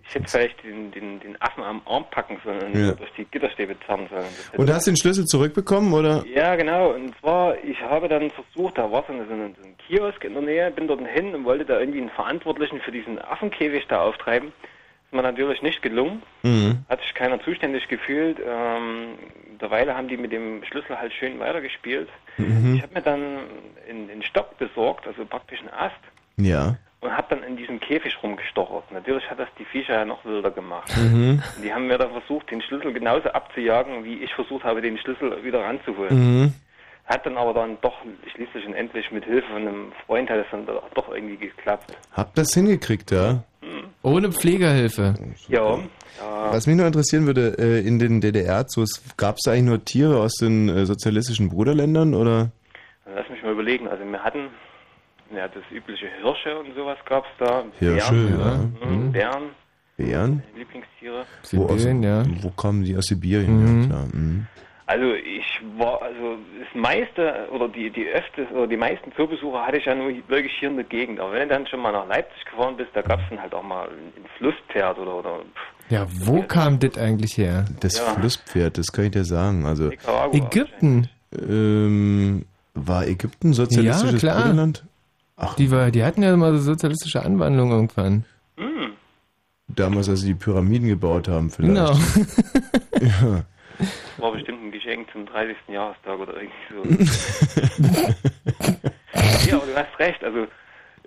Ich 0.08 0.16
hätte 0.16 0.28
vielleicht 0.30 0.64
den, 0.64 0.92
den, 0.92 1.20
den 1.20 1.42
Affen 1.42 1.64
am 1.64 1.82
Arm 1.86 2.06
packen 2.12 2.38
sollen 2.46 2.74
und 2.74 2.80
Ja. 2.80 2.94
durch 2.94 3.12
die 3.18 3.26
Gitterstäbe 3.26 3.76
zerren 3.86 4.08
sollen. 4.10 4.26
Und 4.58 4.70
hast 4.74 4.88
du 4.88 4.92
den 4.92 4.98
Schlüssel 4.98 5.26
zurückbekommen, 5.26 5.94
oder? 5.94 6.24
Ja, 6.34 6.56
genau. 6.56 6.94
Und 6.94 7.14
zwar, 7.20 7.62
ich 7.64 7.80
habe 7.82 8.08
dann 8.08 8.32
versucht, 8.32 8.78
da 8.78 8.90
war 8.90 9.04
so, 9.08 9.14
ein, 9.14 9.26
so 9.28 9.34
ein 9.34 9.56
Kiosk 9.88 10.24
in 10.24 10.34
der 10.34 10.44
Nähe, 10.44 10.72
bin 10.72 10.88
dort 10.88 11.06
hin 11.08 11.36
und 11.36 11.44
wollte 11.44 11.66
da 11.66 11.80
irgendwie 11.80 12.00
einen 12.02 12.10
Verantwortlichen 12.10 12.80
für 12.80 12.92
diesen 12.92 13.20
Affenkäfig 13.20 13.86
da 13.90 14.02
auftreiben. 14.02 14.50
Ist 14.50 15.14
mir 15.14 15.22
natürlich 15.22 15.62
nicht 15.62 15.82
gelungen. 15.82 16.24
Mhm. 16.44 16.80
Hat 16.90 17.02
sich 17.02 17.14
keiner 17.14 17.40
zuständig 17.42 17.88
gefühlt. 17.90 18.38
Ähm, 18.40 19.16
derweil 19.62 19.94
haben 19.96 20.08
die 20.08 20.18
mit 20.18 20.32
dem 20.32 20.64
Schlüssel 20.66 20.98
halt 20.98 21.14
schön 21.14 21.40
weitergespielt. 21.40 22.10
Mhm. 22.38 22.76
Ich 22.76 22.82
habe 22.84 22.94
mir 22.94 23.02
dann 23.02 23.22
einen, 23.90 24.24
Stock 24.24 24.58
besorgt, 24.58 25.08
also 25.08 25.26
praktisch 25.26 25.60
einen 25.60 25.70
Ast, 25.70 25.96
Ja. 26.38 26.76
und 27.02 27.12
habe 27.16 27.28
dann 27.30 27.44
in 27.44 27.56
diesem 27.58 27.80
Käfig 27.80 28.18
rumgestochert. 28.24 28.92
Natürlich 28.92 29.30
hat 29.30 29.40
das 29.40 29.48
die 29.60 29.66
Viecher 29.66 29.94
ja 29.94 30.06
noch 30.06 30.26
wilder 30.26 30.52
gemacht. 30.52 30.92
Mhm. 30.98 31.42
Die 31.64 31.74
haben 31.74 31.88
mir 31.88 31.98
dann 31.98 32.12
versucht, 32.12 32.50
den 32.52 32.62
Schlüssel 32.62 32.94
genauso 32.94 33.30
abzujagen, 33.30 34.04
wie 34.04 34.24
ich 34.24 34.34
versucht 34.34 34.64
habe, 34.64 34.82
den 34.82 34.98
Schlüssel 34.98 35.44
wieder 35.44 35.64
ranzuholen. 35.64 36.42
Mhm. 36.42 36.54
Hat 37.06 37.24
dann 37.26 37.38
aber 37.38 37.54
dann 37.54 37.78
doch 37.82 37.98
schließlich 38.34 38.66
und 38.66 38.74
endlich 38.74 39.12
mit 39.12 39.26
Hilfe 39.26 39.48
von 39.48 39.62
einem 39.68 39.92
Freund 40.08 40.28
hat 40.30 40.38
es 40.40 40.48
dann 40.50 40.66
doch 40.66 41.10
irgendwie 41.14 41.38
geklappt. 41.38 41.96
Hab 42.14 42.34
das 42.34 42.52
hingekriegt, 42.54 43.12
da? 43.12 43.44
Ohne 44.02 44.32
Pflegehilfe. 44.32 45.16
Ja. 45.48 45.80
Was 46.52 46.68
mich 46.68 46.76
nur 46.76 46.88
interessieren 46.88 47.26
würde, 47.26 47.56
äh, 47.58 47.86
in 47.86 48.00
den 48.00 48.22
DDR-Zoos, 48.22 49.04
gab 49.18 49.36
es 49.38 49.44
da 49.44 49.52
eigentlich 49.52 49.64
nur 49.66 49.84
Tiere 49.84 50.22
aus 50.22 50.34
den 50.36 50.70
äh, 50.70 50.86
sozialistischen 50.86 51.50
Bruderländern, 51.50 52.14
oder? 52.14 52.52
Lass 53.14 53.30
mich 53.30 53.42
mal 53.44 53.52
überlegen. 53.52 53.88
Also 53.88 54.04
wir 54.06 54.24
hatten 54.24 54.50
ja, 55.36 55.48
das 55.48 55.64
übliche 55.72 56.08
Hirsche 56.22 56.60
und 56.60 56.74
sowas 56.76 56.98
gab 57.06 57.26
es 57.26 57.32
da. 57.40 57.64
Hirsche, 57.80 58.14
Bären, 58.14 58.78
ja. 58.80 58.88
Mhm. 58.88 59.12
Bären, 59.12 59.44
Bären? 59.98 60.44
meine 60.46 60.60
Lieblingstiere. 60.60 61.26
Wo, 61.52 61.66
aus, 61.66 61.82
Sibirien, 61.82 62.04
ja. 62.04 62.24
wo 62.42 62.50
kamen 62.52 62.84
die 62.84 62.96
aus 62.96 63.06
Sibirien? 63.06 63.58
Mhm. 63.58 63.82
Ja, 63.82 63.88
klar. 63.88 64.08
Mhm. 64.14 64.48
Also 64.88 65.14
ich 65.14 65.62
war, 65.78 66.00
also 66.02 66.38
das 66.60 66.68
meiste 66.76 67.48
oder 67.52 67.68
die 67.68 67.90
die 67.90 68.06
öfters 68.06 68.52
oder 68.52 68.68
die 68.68 68.78
meisten 68.78 69.12
Zoobesucher 69.14 69.66
hatte 69.66 69.78
ich 69.78 69.86
ja 69.86 69.96
nur 69.96 70.12
wirklich 70.28 70.54
hier 70.60 70.70
in 70.70 70.76
der 70.76 70.86
Gegend. 70.86 71.20
Aber 71.20 71.32
wenn 71.32 71.50
du 71.50 71.56
dann 71.56 71.66
schon 71.66 71.80
mal 71.80 71.92
nach 71.92 72.08
Leipzig 72.08 72.46
gefahren 72.46 72.78
bist, 72.78 72.90
da 72.94 73.02
gab 73.02 73.20
es 73.20 73.26
dann 73.30 73.42
halt 73.42 73.54
auch 73.56 73.64
mal 73.64 73.88
ein 73.88 74.26
Flusspferd 74.38 75.00
oder 75.00 75.16
oder 75.16 75.40
Ja, 75.90 76.06
wo 76.12 76.44
kam 76.44 76.78
das 76.80 76.98
eigentlich 77.00 77.36
her? 77.38 77.66
Das 77.80 77.98
Ja. 77.98 78.14
Flusspferd, 78.14 78.78
das 78.78 78.92
kann 78.92 79.06
ich 79.06 79.12
dir 79.12 79.26
sagen. 79.26 79.66
Also 79.66 79.86
Nicaragua. 79.86 80.38
Ägypten. 80.38 81.10
ähm, 81.34 82.46
War 82.76 83.08
Ägypten 83.08 83.54
sozialistisches 83.54 84.22
ja, 84.22 84.30
klar. 84.34 84.42
Bruderland? 84.44 84.84
Die, 85.58 85.72
war, 85.72 85.90
die 85.92 86.04
hatten 86.04 86.22
ja 86.24 86.36
mal 86.38 86.54
so 86.54 86.60
sozialistische 86.60 87.24
Anwandlung 87.24 87.72
irgendwann. 87.72 88.24
Hm. 88.58 88.92
Damals, 89.68 90.08
als 90.10 90.22
sie 90.22 90.28
die 90.28 90.36
Pyramiden 90.36 90.88
gebaut 90.88 91.28
haben, 91.28 91.50
vielleicht. 91.50 91.74
Genau. 91.74 91.92
ja. 93.02 93.44
War 94.18 94.32
bestimmt 94.32 94.65
ein 94.88 95.06
Geschenk 95.06 95.12
zum 95.12 95.26
30. 95.26 95.56
Jahrestag 95.70 96.20
oder 96.20 96.34
irgendwie 96.36 96.54
so. 96.72 96.84
ja, 99.50 99.58
aber 99.58 99.66
du 99.66 99.76
hast 99.76 100.00
recht. 100.00 100.24
Also 100.24 100.48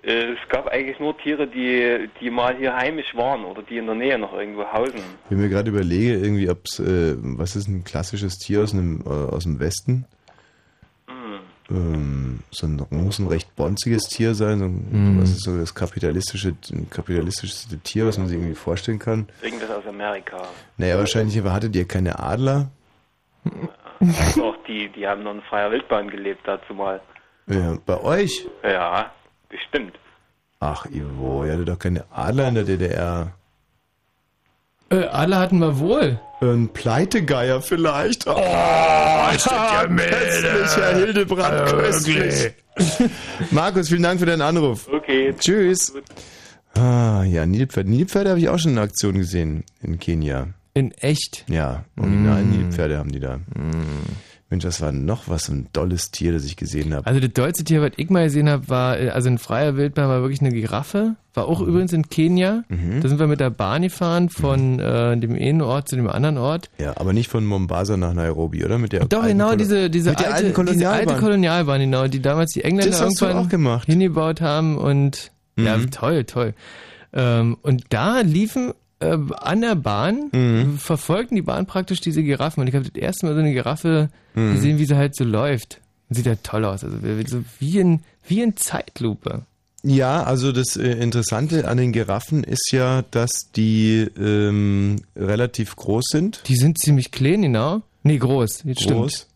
äh, 0.02 0.32
es 0.32 0.48
gab 0.48 0.68
eigentlich 0.68 0.98
nur 1.00 1.16
Tiere, 1.18 1.46
die, 1.46 2.08
die 2.20 2.30
mal 2.30 2.56
hier 2.56 2.74
heimisch 2.76 3.14
waren 3.14 3.44
oder 3.44 3.62
die 3.62 3.78
in 3.78 3.86
der 3.86 3.94
Nähe 3.94 4.18
noch 4.18 4.32
irgendwo 4.32 4.64
hausen. 4.64 5.00
Wenn 5.28 5.38
ich 5.38 5.44
mir 5.44 5.48
gerade 5.48 5.70
überlege, 5.70 6.14
irgendwie, 6.14 6.48
ob's, 6.50 6.78
äh, 6.78 7.14
was 7.18 7.56
ist 7.56 7.68
ein 7.68 7.84
klassisches 7.84 8.38
Tier 8.38 8.62
aus, 8.62 8.72
einem, 8.72 9.02
äh, 9.06 9.08
aus 9.08 9.44
dem 9.44 9.60
Westen? 9.60 10.04
Hm. 11.06 11.40
Ähm, 11.70 12.38
so 12.50 12.66
ein, 12.66 12.80
muss 12.90 13.18
ein 13.18 13.26
recht 13.28 13.54
bonziges 13.56 14.04
Tier 14.04 14.34
sein. 14.34 14.58
So, 14.58 14.64
ein- 14.66 14.88
Mhm. 15.16 15.20
Was 15.22 15.30
ist 15.30 15.42
so 15.44 15.56
das 15.58 15.74
kapitalistische, 15.74 16.54
kapitalistischste 16.90 17.78
Tier, 17.78 18.06
was 18.06 18.16
man 18.18 18.26
sich 18.28 18.36
irgendwie 18.38 18.54
vorstellen 18.54 18.98
kann? 18.98 19.28
Irgendwas 19.42 19.70
aus 19.70 19.86
Amerika. 19.86 20.48
Naja, 20.78 20.96
wahrscheinlich, 20.98 21.38
aber 21.38 21.52
hattet 21.52 21.76
ihr 21.76 21.86
keine 21.86 22.18
Adler? 22.18 22.70
Doch, 24.36 24.56
die, 24.66 24.88
die 24.90 25.06
haben 25.06 25.22
noch 25.24 25.32
in 25.34 25.42
freier 25.42 25.70
Wildbahn 25.70 26.08
gelebt 26.08 26.40
dazu 26.44 26.74
mal. 26.74 27.00
Ja, 27.48 27.76
bei 27.84 28.00
euch? 28.00 28.46
Ja, 28.62 29.10
bestimmt. 29.48 29.98
Ach, 30.60 30.86
Ivo, 30.86 31.44
ihr 31.44 31.52
hattet 31.52 31.68
doch 31.68 31.78
keine 31.78 32.04
Adler 32.10 32.48
in 32.48 32.54
der 32.54 32.64
DDR. 32.64 33.32
Äh, 34.90 35.04
alle 35.04 35.36
hatten 35.38 35.58
wir 35.58 35.78
wohl. 35.78 36.20
Ein 36.40 36.68
Pleitegeier 36.72 37.60
vielleicht. 37.60 38.26
Oh, 38.26 38.32
ist 39.34 39.46
das 39.46 39.52
ja 39.52 39.86
köstlich, 39.88 40.76
Herr 40.76 40.96
Hildebrand, 40.96 41.54
Also 41.54 41.76
köstlich. 41.76 42.52
Markus, 43.50 43.88
vielen 43.88 44.02
Dank 44.04 44.20
für 44.20 44.26
deinen 44.26 44.42
Anruf. 44.42 44.88
Okay. 44.88 45.34
Tschüss. 45.38 45.92
Ah, 46.74 47.24
ja, 47.24 47.44
Nilpferde. 47.44 47.90
Nilpferde 47.90 48.30
habe 48.30 48.38
ich 48.40 48.48
auch 48.48 48.58
schon 48.58 48.72
in 48.72 48.78
Aktion 48.78 49.14
gesehen 49.14 49.64
in 49.82 49.98
Kenia. 49.98 50.48
In 50.78 50.92
echt? 50.92 51.44
Ja, 51.48 51.84
original 51.98 52.44
Mm. 52.44 52.50
Nilpferde 52.50 52.98
haben 52.98 53.10
die 53.12 53.20
da. 53.20 53.38
Mensch, 54.50 54.64
das 54.64 54.80
war 54.80 54.92
noch 54.92 55.28
was, 55.28 55.50
ein 55.50 55.68
dolles 55.74 56.10
Tier, 56.10 56.32
das 56.32 56.46
ich 56.46 56.56
gesehen 56.56 56.94
habe. 56.94 57.06
Also 57.06 57.20
das 57.20 57.32
deutsche 57.34 57.64
Tier, 57.64 57.82
was 57.82 57.90
ich 57.96 58.08
mal 58.08 58.24
gesehen 58.24 58.48
habe, 58.48 58.66
war, 58.70 58.98
äh, 58.98 59.10
also 59.10 59.28
in 59.28 59.36
freier 59.36 59.76
Wildbahn 59.76 60.08
war 60.08 60.22
wirklich 60.22 60.40
eine 60.40 60.50
Giraffe. 60.52 61.16
War 61.34 61.46
auch 61.48 61.60
übrigens 61.60 61.92
in 61.92 62.08
Kenia. 62.08 62.64
Mhm. 62.70 63.02
Da 63.02 63.08
sind 63.08 63.18
wir 63.18 63.26
mit 63.26 63.40
der 63.40 63.50
Bahn 63.50 63.82
gefahren 63.82 64.30
von 64.30 64.80
äh, 64.80 65.18
dem 65.18 65.34
einen 65.34 65.60
Ort 65.60 65.88
zu 65.88 65.96
dem 65.96 66.08
anderen 66.08 66.38
Ort. 66.38 66.70
Ja, 66.78 66.96
aber 66.96 67.12
nicht 67.12 67.28
von 67.28 67.44
Mombasa 67.44 67.98
nach 67.98 68.14
Nairobi, 68.14 68.64
oder? 68.64 68.78
Mit 68.78 68.92
der 68.94 69.04
Doch, 69.04 69.26
genau, 69.26 69.48
Kolo- 69.50 69.56
diese, 69.56 69.90
diese, 69.90 70.10
alte, 70.16 70.24
alten 70.32 70.36
diese 70.36 70.44
alte 70.46 70.52
Kolonialbahn. 70.54 71.20
Kolonialbahn, 71.20 71.80
genau, 71.80 72.06
die 72.08 72.22
damals 72.22 72.52
die 72.52 72.64
Engländer 72.64 72.98
irgendwann 72.98 73.36
auch 73.36 73.48
gemacht. 73.50 73.84
hingebaut 73.86 74.40
haben 74.40 74.78
und 74.78 75.30
ja, 75.56 75.76
Mhm. 75.76 75.90
toll, 75.90 76.24
toll. 76.24 76.54
Ähm, 77.12 77.58
und 77.62 77.84
da 77.90 78.20
liefen 78.20 78.72
äh, 79.00 79.16
an 79.36 79.60
der 79.60 79.74
Bahn, 79.76 80.28
Mhm. 80.32 80.78
verfolgten 80.78 81.36
die 81.36 81.42
Bahn 81.42 81.66
praktisch 81.66 82.00
diese 82.00 82.22
Giraffen 82.22 82.60
und 82.60 82.66
ich 82.68 82.74
habe 82.74 82.84
das 82.88 82.94
erste 83.00 83.26
Mal 83.26 83.34
so 83.34 83.40
eine 83.40 83.52
Giraffe 83.52 84.10
Mhm. 84.34 84.54
gesehen, 84.54 84.78
wie 84.78 84.84
sie 84.86 84.96
halt 84.96 85.14
so 85.16 85.24
läuft. 85.24 85.80
Sieht 86.10 86.26
ja 86.26 86.34
toll 86.42 86.64
aus, 86.64 86.84
also 86.84 86.96
wie- 87.02 87.26
so 87.28 87.44
wie 87.58 87.78
in, 87.78 88.00
wie 88.26 88.40
in 88.42 88.56
Zeitlupe. 88.56 89.42
Ja, 89.84 90.24
also 90.24 90.50
das 90.52 90.76
äh, 90.76 90.90
Interessante 90.92 91.68
an 91.68 91.76
den 91.76 91.92
Giraffen 91.92 92.42
ist 92.42 92.72
ja, 92.72 93.02
dass 93.10 93.30
die 93.54 94.08
ähm, 94.18 94.96
relativ 95.14 95.76
groß 95.76 96.04
sind. 96.10 96.42
Die 96.48 96.56
sind 96.56 96.78
ziemlich 96.78 97.10
klein, 97.12 97.42
genau. 97.42 97.82
Nee, 98.02 98.18
groß, 98.18 98.64
jetzt 98.64 98.86
groß. 98.88 99.12
stimmt. 99.12 99.26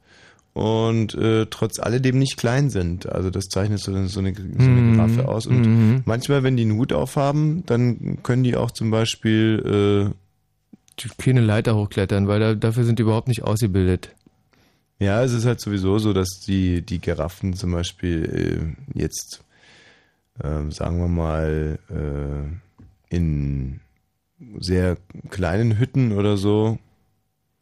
Und 0.55 1.15
äh, 1.15 1.47
trotz 1.47 1.79
alledem 1.79 2.19
nicht 2.19 2.37
klein 2.37 2.69
sind. 2.69 3.07
Also 3.11 3.31
das 3.31 3.47
zeichnet 3.47 3.81
so, 3.81 3.91
eine- 3.91 4.09
so 4.09 4.21
eine, 4.21 4.35
so 4.35 4.71
eine 4.71 4.83
Mhm. 4.83 4.87
Giraffe 4.93 5.27
aus. 5.27 5.47
Und 5.47 5.67
Mhm. 5.67 6.03
manchmal, 6.05 6.43
wenn 6.43 6.57
die 6.59 6.65
einen 6.65 6.77
Hut 6.77 6.93
aufhaben, 6.93 7.65
dann 7.67 8.19
können 8.23 8.43
die 8.45 8.57
auch 8.57 8.71
zum 8.71 8.91
Beispiel 8.91 10.13
äh, 10.13 11.03
keine 11.17 11.41
Leiter 11.41 11.75
hochklettern, 11.75 12.29
weil 12.29 12.39
da, 12.39 12.55
dafür 12.55 12.85
sind 12.85 12.99
die 12.99 13.03
überhaupt 13.03 13.29
nicht 13.29 13.43
ausgebildet. 13.45 14.15
Ja, 14.99 15.25
es 15.25 15.33
ist 15.33 15.47
halt 15.47 15.59
sowieso 15.61 15.99
so, 15.99 16.13
dass 16.13 16.29
die, 16.47 16.83
die 16.83 17.01
Giraffen 17.01 17.55
zum 17.55 17.73
Beispiel 17.73 18.77
äh, 18.95 18.99
jetzt, 19.01 19.43
ähm, 20.45 20.71
sagen 20.71 20.99
wir 20.99 21.09
mal, 21.09 21.79
äh, 21.89 23.15
in 23.17 23.81
sehr 24.59 24.99
kleinen 25.31 25.79
Hütten 25.79 26.13
oder 26.13 26.37
so 26.37 26.79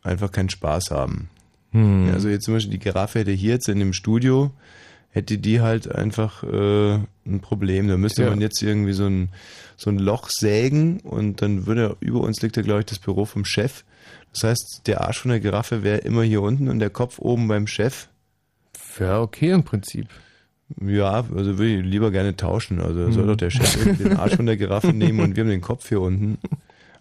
einfach 0.02 0.32
keinen 0.32 0.50
Spaß 0.50 0.90
haben. 0.90 1.30
Hm. 1.72 2.09
Ja, 2.09 2.14
also 2.14 2.28
jetzt 2.28 2.44
zum 2.44 2.55
Beispiel 2.55 2.72
die 2.72 2.78
Giraffe 2.78 3.20
hätte 3.20 3.30
hier 3.32 3.52
jetzt 3.55 3.68
in 3.68 3.78
dem 3.78 3.92
Studio, 3.92 4.51
hätte 5.10 5.38
die 5.38 5.60
halt 5.60 5.90
einfach 5.92 6.42
äh, 6.42 6.94
ein 7.26 7.40
Problem. 7.40 7.88
Da 7.88 7.97
müsste 7.97 8.22
Ja. 8.24 8.30
man 8.30 8.40
jetzt 8.40 8.62
irgendwie 8.62 8.92
so 8.92 9.06
ein, 9.06 9.28
so 9.76 9.90
ein 9.90 9.98
Loch 9.98 10.28
sägen 10.30 11.01
und 11.01 11.42
dann 11.42 11.66
würde 11.66 11.97
über 12.01 12.20
uns 12.20 12.42
liegt 12.42 12.56
ja, 12.56 12.62
glaube 12.62 12.80
ich, 12.80 12.86
das 12.86 12.98
Büro 12.98 13.24
vom 13.24 13.44
Chef. 13.44 13.84
Das 14.32 14.44
heißt, 14.44 14.82
der 14.86 15.01
Arsch 15.01 15.18
von 15.20 15.30
der 15.30 15.40
Giraffe 15.40 15.82
wäre 15.82 15.98
immer 15.98 16.22
hier 16.22 16.42
unten 16.42 16.68
und 16.68 16.78
der 16.78 16.90
Kopf 16.90 17.18
oben 17.18 17.48
beim 17.48 17.66
Chef. 17.66 18.09
Ja, 18.98 19.20
okay 19.20 19.51
im 19.51 19.64
Prinzip. 19.64 20.06
Ja, 20.80 21.24
also 21.34 21.59
würde 21.59 21.78
ich 21.78 21.84
lieber 21.84 22.10
gerne 22.12 22.36
tauschen. 22.36 22.80
Also 22.80 23.10
soll 23.10 23.24
Mhm. 23.24 23.28
doch 23.28 23.36
der 23.36 23.51
Chef 23.51 23.97
den 23.98 24.16
Arsch 24.16 24.36
von 24.36 24.47
der 24.47 24.56
Giraffe 24.56 24.88
nehmen 24.92 25.18
und 25.20 25.34
wir 25.34 25.42
haben 25.42 25.51
den 25.51 25.60
Kopf 25.60 25.88
hier 25.88 26.01
unten. 26.01 26.38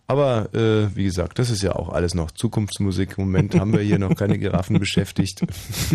Aber 0.10 0.50
äh, 0.56 0.88
wie 0.96 1.04
gesagt, 1.04 1.38
das 1.38 1.52
ist 1.52 1.62
ja 1.62 1.76
auch 1.76 1.90
alles 1.90 2.16
noch 2.16 2.32
Zukunftsmusik. 2.32 3.20
Im 3.20 3.26
Moment 3.26 3.54
haben 3.54 3.74
wir 3.74 3.82
hier 3.82 4.00
noch 4.00 4.16
keine 4.16 4.40
Giraffen 4.40 4.80
beschäftigt. 4.80 5.44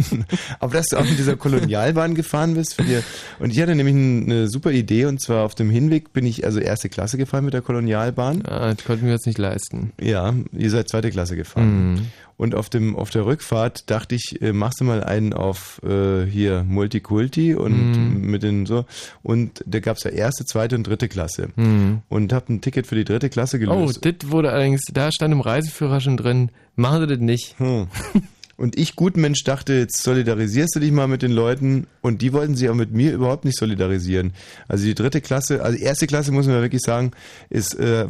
Aber 0.60 0.72
dass 0.72 0.86
du 0.86 0.98
auch 0.98 1.04
mit 1.04 1.18
dieser 1.18 1.34
Kolonialbahn 1.34 2.14
gefahren 2.14 2.54
bist. 2.54 2.74
Für 2.74 2.84
dir. 2.84 3.02
Und 3.40 3.50
ich 3.50 3.60
hatte 3.60 3.74
nämlich 3.74 3.96
eine 3.96 4.46
super 4.46 4.70
Idee 4.70 5.06
und 5.06 5.20
zwar 5.20 5.44
auf 5.44 5.56
dem 5.56 5.68
Hinweg 5.68 6.12
bin 6.12 6.26
ich 6.26 6.44
also 6.44 6.60
erste 6.60 6.88
Klasse 6.88 7.18
gefahren 7.18 7.44
mit 7.44 7.54
der 7.54 7.62
Kolonialbahn. 7.62 8.46
Ah, 8.46 8.72
das 8.72 8.84
konnten 8.84 9.04
wir 9.06 9.14
uns 9.14 9.26
nicht 9.26 9.38
leisten. 9.38 9.92
Ja, 10.00 10.32
ihr 10.52 10.70
seid 10.70 10.88
zweite 10.88 11.10
Klasse 11.10 11.34
gefahren. 11.34 11.94
Mhm. 11.94 12.06
Und 12.36 12.54
auf 12.54 12.68
dem 12.68 12.96
auf 12.96 13.10
der 13.10 13.26
Rückfahrt 13.26 13.90
dachte 13.90 14.14
ich, 14.16 14.42
äh, 14.42 14.52
machst 14.52 14.80
du 14.80 14.84
mal 14.84 15.04
einen 15.04 15.32
auf 15.32 15.80
äh, 15.84 16.24
hier 16.26 16.64
Multikulti 16.64 17.54
und 17.54 17.74
Mhm. 17.92 18.30
mit 18.30 18.42
den 18.42 18.66
so 18.66 18.84
und 19.22 19.62
da 19.66 19.78
gab's 19.80 20.02
ja 20.04 20.10
erste, 20.10 20.44
zweite 20.44 20.74
und 20.74 20.84
dritte 20.86 21.08
Klasse. 21.08 21.50
Mhm. 21.56 22.02
Und 22.08 22.32
hab 22.32 22.48
ein 22.48 22.60
Ticket 22.60 22.86
für 22.86 22.96
die 22.96 23.04
dritte 23.04 23.30
Klasse 23.30 23.56
Oh, 23.58 23.60
gelöst. 23.60 24.04
das 24.04 24.30
wurde 24.30 24.50
allerdings, 24.50 24.82
da 24.92 25.10
stand 25.12 25.32
im 25.32 25.40
Reiseführer 25.40 26.00
schon 26.00 26.16
drin, 26.16 26.50
machen 26.76 27.00
Sie 27.02 27.06
das 27.06 27.18
nicht. 27.18 27.58
Hm. 27.58 27.86
Und 28.56 28.78
ich, 28.78 28.94
gut 28.94 29.16
Mensch, 29.16 29.42
dachte, 29.44 29.72
jetzt 29.74 30.02
solidarisierst 30.02 30.76
du 30.76 30.80
dich 30.80 30.92
mal 30.92 31.08
mit 31.08 31.22
den 31.22 31.32
Leuten 31.32 31.86
und 32.02 32.22
die 32.22 32.32
wollten 32.32 32.54
sich 32.54 32.68
auch 32.68 32.74
mit 32.74 32.92
mir 32.92 33.12
überhaupt 33.12 33.44
nicht 33.44 33.58
solidarisieren. 33.58 34.32
Also 34.68 34.84
die 34.84 34.94
dritte 34.94 35.20
Klasse, 35.20 35.62
also 35.62 35.76
erste 35.78 36.06
Klasse 36.06 36.30
muss 36.30 36.46
man 36.46 36.60
wirklich 36.62 36.82
sagen, 36.82 37.10
ist 37.50 37.74
äh, 37.78 38.06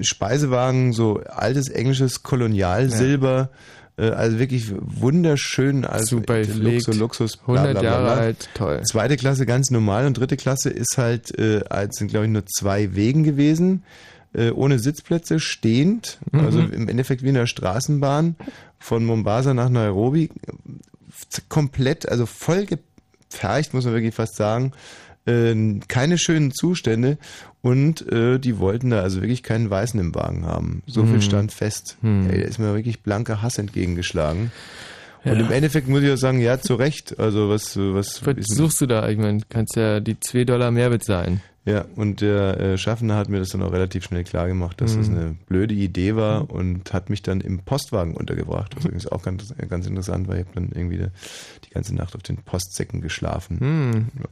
Speisewagen, 0.00 0.92
so 0.92 1.20
altes 1.26 1.68
englisches 1.68 2.22
Kolonialsilber, 2.22 3.50
äh, 3.96 4.10
also 4.10 4.38
wirklich 4.38 4.72
wunderschön, 4.78 5.84
also 5.84 6.16
Super 6.18 6.44
Luxus. 6.44 6.96
Luxus, 6.96 7.38
100 7.46 7.82
Jahre 7.82 8.10
alt, 8.12 8.48
toll. 8.54 8.80
Zweite 8.84 9.16
Klasse 9.16 9.46
ganz 9.46 9.70
normal 9.70 10.06
und 10.06 10.18
dritte 10.18 10.36
Klasse 10.36 10.70
ist 10.70 10.96
halt, 10.98 11.36
äh, 11.38 11.62
als 11.68 11.96
sind 11.96 12.08
glaube 12.08 12.26
ich 12.26 12.32
nur 12.32 12.46
zwei 12.46 12.94
Wegen 12.94 13.24
gewesen, 13.24 13.84
äh, 14.32 14.50
ohne 14.50 14.78
Sitzplätze, 14.78 15.40
stehend, 15.40 16.18
Mhm. 16.30 16.40
also 16.40 16.60
im 16.60 16.88
Endeffekt 16.88 17.22
wie 17.22 17.28
in 17.28 17.34
der 17.34 17.46
Straßenbahn 17.46 18.36
von 18.80 19.04
Mombasa 19.04 19.54
nach 19.54 19.68
Nairobi, 19.68 20.30
komplett, 21.48 22.08
also 22.08 22.26
voll 22.26 22.66
gepfercht, 22.66 23.74
muss 23.74 23.84
man 23.84 23.94
wirklich 23.94 24.14
fast 24.14 24.36
sagen, 24.36 24.72
äh, 25.26 25.54
keine 25.86 26.18
schönen 26.18 26.50
Zustände 26.52 27.18
und 27.62 28.10
äh, 28.10 28.38
die 28.38 28.58
wollten 28.58 28.90
da 28.90 29.02
also 29.02 29.20
wirklich 29.20 29.42
keinen 29.42 29.68
Weißen 29.70 30.00
im 30.00 30.14
Wagen 30.14 30.46
haben. 30.46 30.82
So 30.86 31.04
viel 31.04 31.14
Hm. 31.14 31.22
stand 31.22 31.52
fest. 31.52 31.98
Hm. 32.00 32.28
Ey, 32.30 32.40
da 32.40 32.46
ist 32.46 32.58
mir 32.58 32.74
wirklich 32.74 33.02
blanker 33.02 33.42
Hass 33.42 33.58
entgegengeschlagen. 33.58 34.50
Ja. 35.24 35.32
Und 35.32 35.40
im 35.40 35.52
Endeffekt 35.52 35.86
muss 35.86 36.02
ich 36.02 36.10
auch 36.10 36.16
sagen, 36.16 36.40
ja, 36.40 36.58
zu 36.58 36.76
Recht. 36.76 37.18
Also 37.20 37.50
was, 37.50 37.76
was, 37.76 38.24
Was 38.24 38.36
suchst 38.46 38.80
du 38.80 38.86
da? 38.86 39.06
Ich 39.10 39.18
meine, 39.18 39.42
kannst 39.50 39.76
ja 39.76 40.00
die 40.00 40.18
2 40.18 40.44
Dollar 40.44 40.70
mehr 40.70 40.88
bezahlen. 40.88 41.42
Ja, 41.66 41.84
und 41.94 42.22
der 42.22 42.58
äh, 42.58 42.78
Schaffner 42.78 43.16
hat 43.16 43.28
mir 43.28 43.38
das 43.38 43.50
dann 43.50 43.62
auch 43.62 43.72
relativ 43.72 44.04
schnell 44.04 44.24
klar 44.24 44.48
gemacht, 44.48 44.80
dass 44.80 44.96
das 44.96 45.08
Mhm. 45.08 45.16
eine 45.16 45.36
blöde 45.46 45.74
Idee 45.74 46.16
war 46.16 46.50
und 46.50 46.92
hat 46.92 47.10
mich 47.10 47.22
dann 47.22 47.40
im 47.42 47.58
Postwagen 47.60 48.14
untergebracht. 48.16 48.74
Was 48.76 48.84
übrigens 48.86 49.06
auch 49.06 49.22
ganz, 49.22 49.52
ganz 49.68 49.86
interessant 49.86 50.26
war. 50.26 50.36
Ich 50.36 50.46
habe 50.46 50.54
dann 50.54 50.72
irgendwie 50.72 50.96
die, 50.98 51.70
ganze 51.70 51.94
Nacht 51.94 52.14
auf 52.16 52.22
den 52.22 52.38
Postsäcken 52.38 53.00
geschlafen. 53.02 53.60
Hm. 53.60 54.08
Ja. 54.18 54.24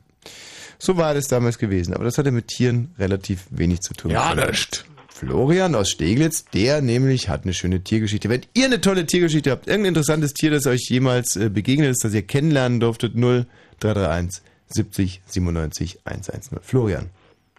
So 0.79 0.97
war 0.97 1.13
das 1.15 1.29
damals 1.29 1.59
gewesen. 1.59 1.93
Aber 1.95 2.05
das 2.05 2.17
hatte 2.19 2.31
mit 2.31 2.49
Tieren 2.49 2.93
relativ 2.99 3.47
wenig 3.51 3.81
zu 3.81 3.95
tun. 3.95 4.11
Ja, 4.11 4.35
nicht. 4.35 4.87
Florian 5.09 5.75
aus 5.75 5.91
Steglitz, 5.91 6.45
der 6.55 6.81
nämlich 6.81 7.29
hat 7.29 7.43
eine 7.45 7.53
schöne 7.53 7.83
Tiergeschichte. 7.83 8.29
Wenn 8.29 8.43
ihr 8.55 8.67
eine 8.67 8.81
tolle 8.81 9.05
Tiergeschichte 9.05 9.51
habt, 9.51 9.67
irgendein 9.67 9.89
interessantes 9.91 10.33
Tier, 10.33 10.51
das 10.53 10.67
euch 10.67 10.87
jemals 10.89 11.37
äh, 11.37 11.51
begegnet 11.51 11.91
ist, 11.91 12.05
das 12.05 12.15
ihr 12.15 12.23
kennenlernen 12.23 12.79
durftet, 12.81 13.15
0331 13.17 14.43
70 14.69 15.23
97 15.27 15.99
110. 16.05 16.59
Florian. 16.63 17.11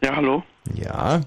Ja, 0.02 0.16
hallo. 0.16 0.44
Ja. 0.74 1.22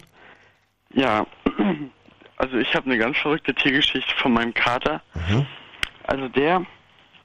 Ja, 0.94 1.26
also 2.36 2.56
ich 2.58 2.74
habe 2.74 2.86
eine 2.86 2.98
ganz 2.98 3.18
verrückte 3.18 3.54
Tiergeschichte 3.54 4.14
von 4.16 4.32
meinem 4.32 4.54
Kater. 4.54 5.02
Mhm. 5.14 5.46
Also 6.04 6.28
der 6.28 6.64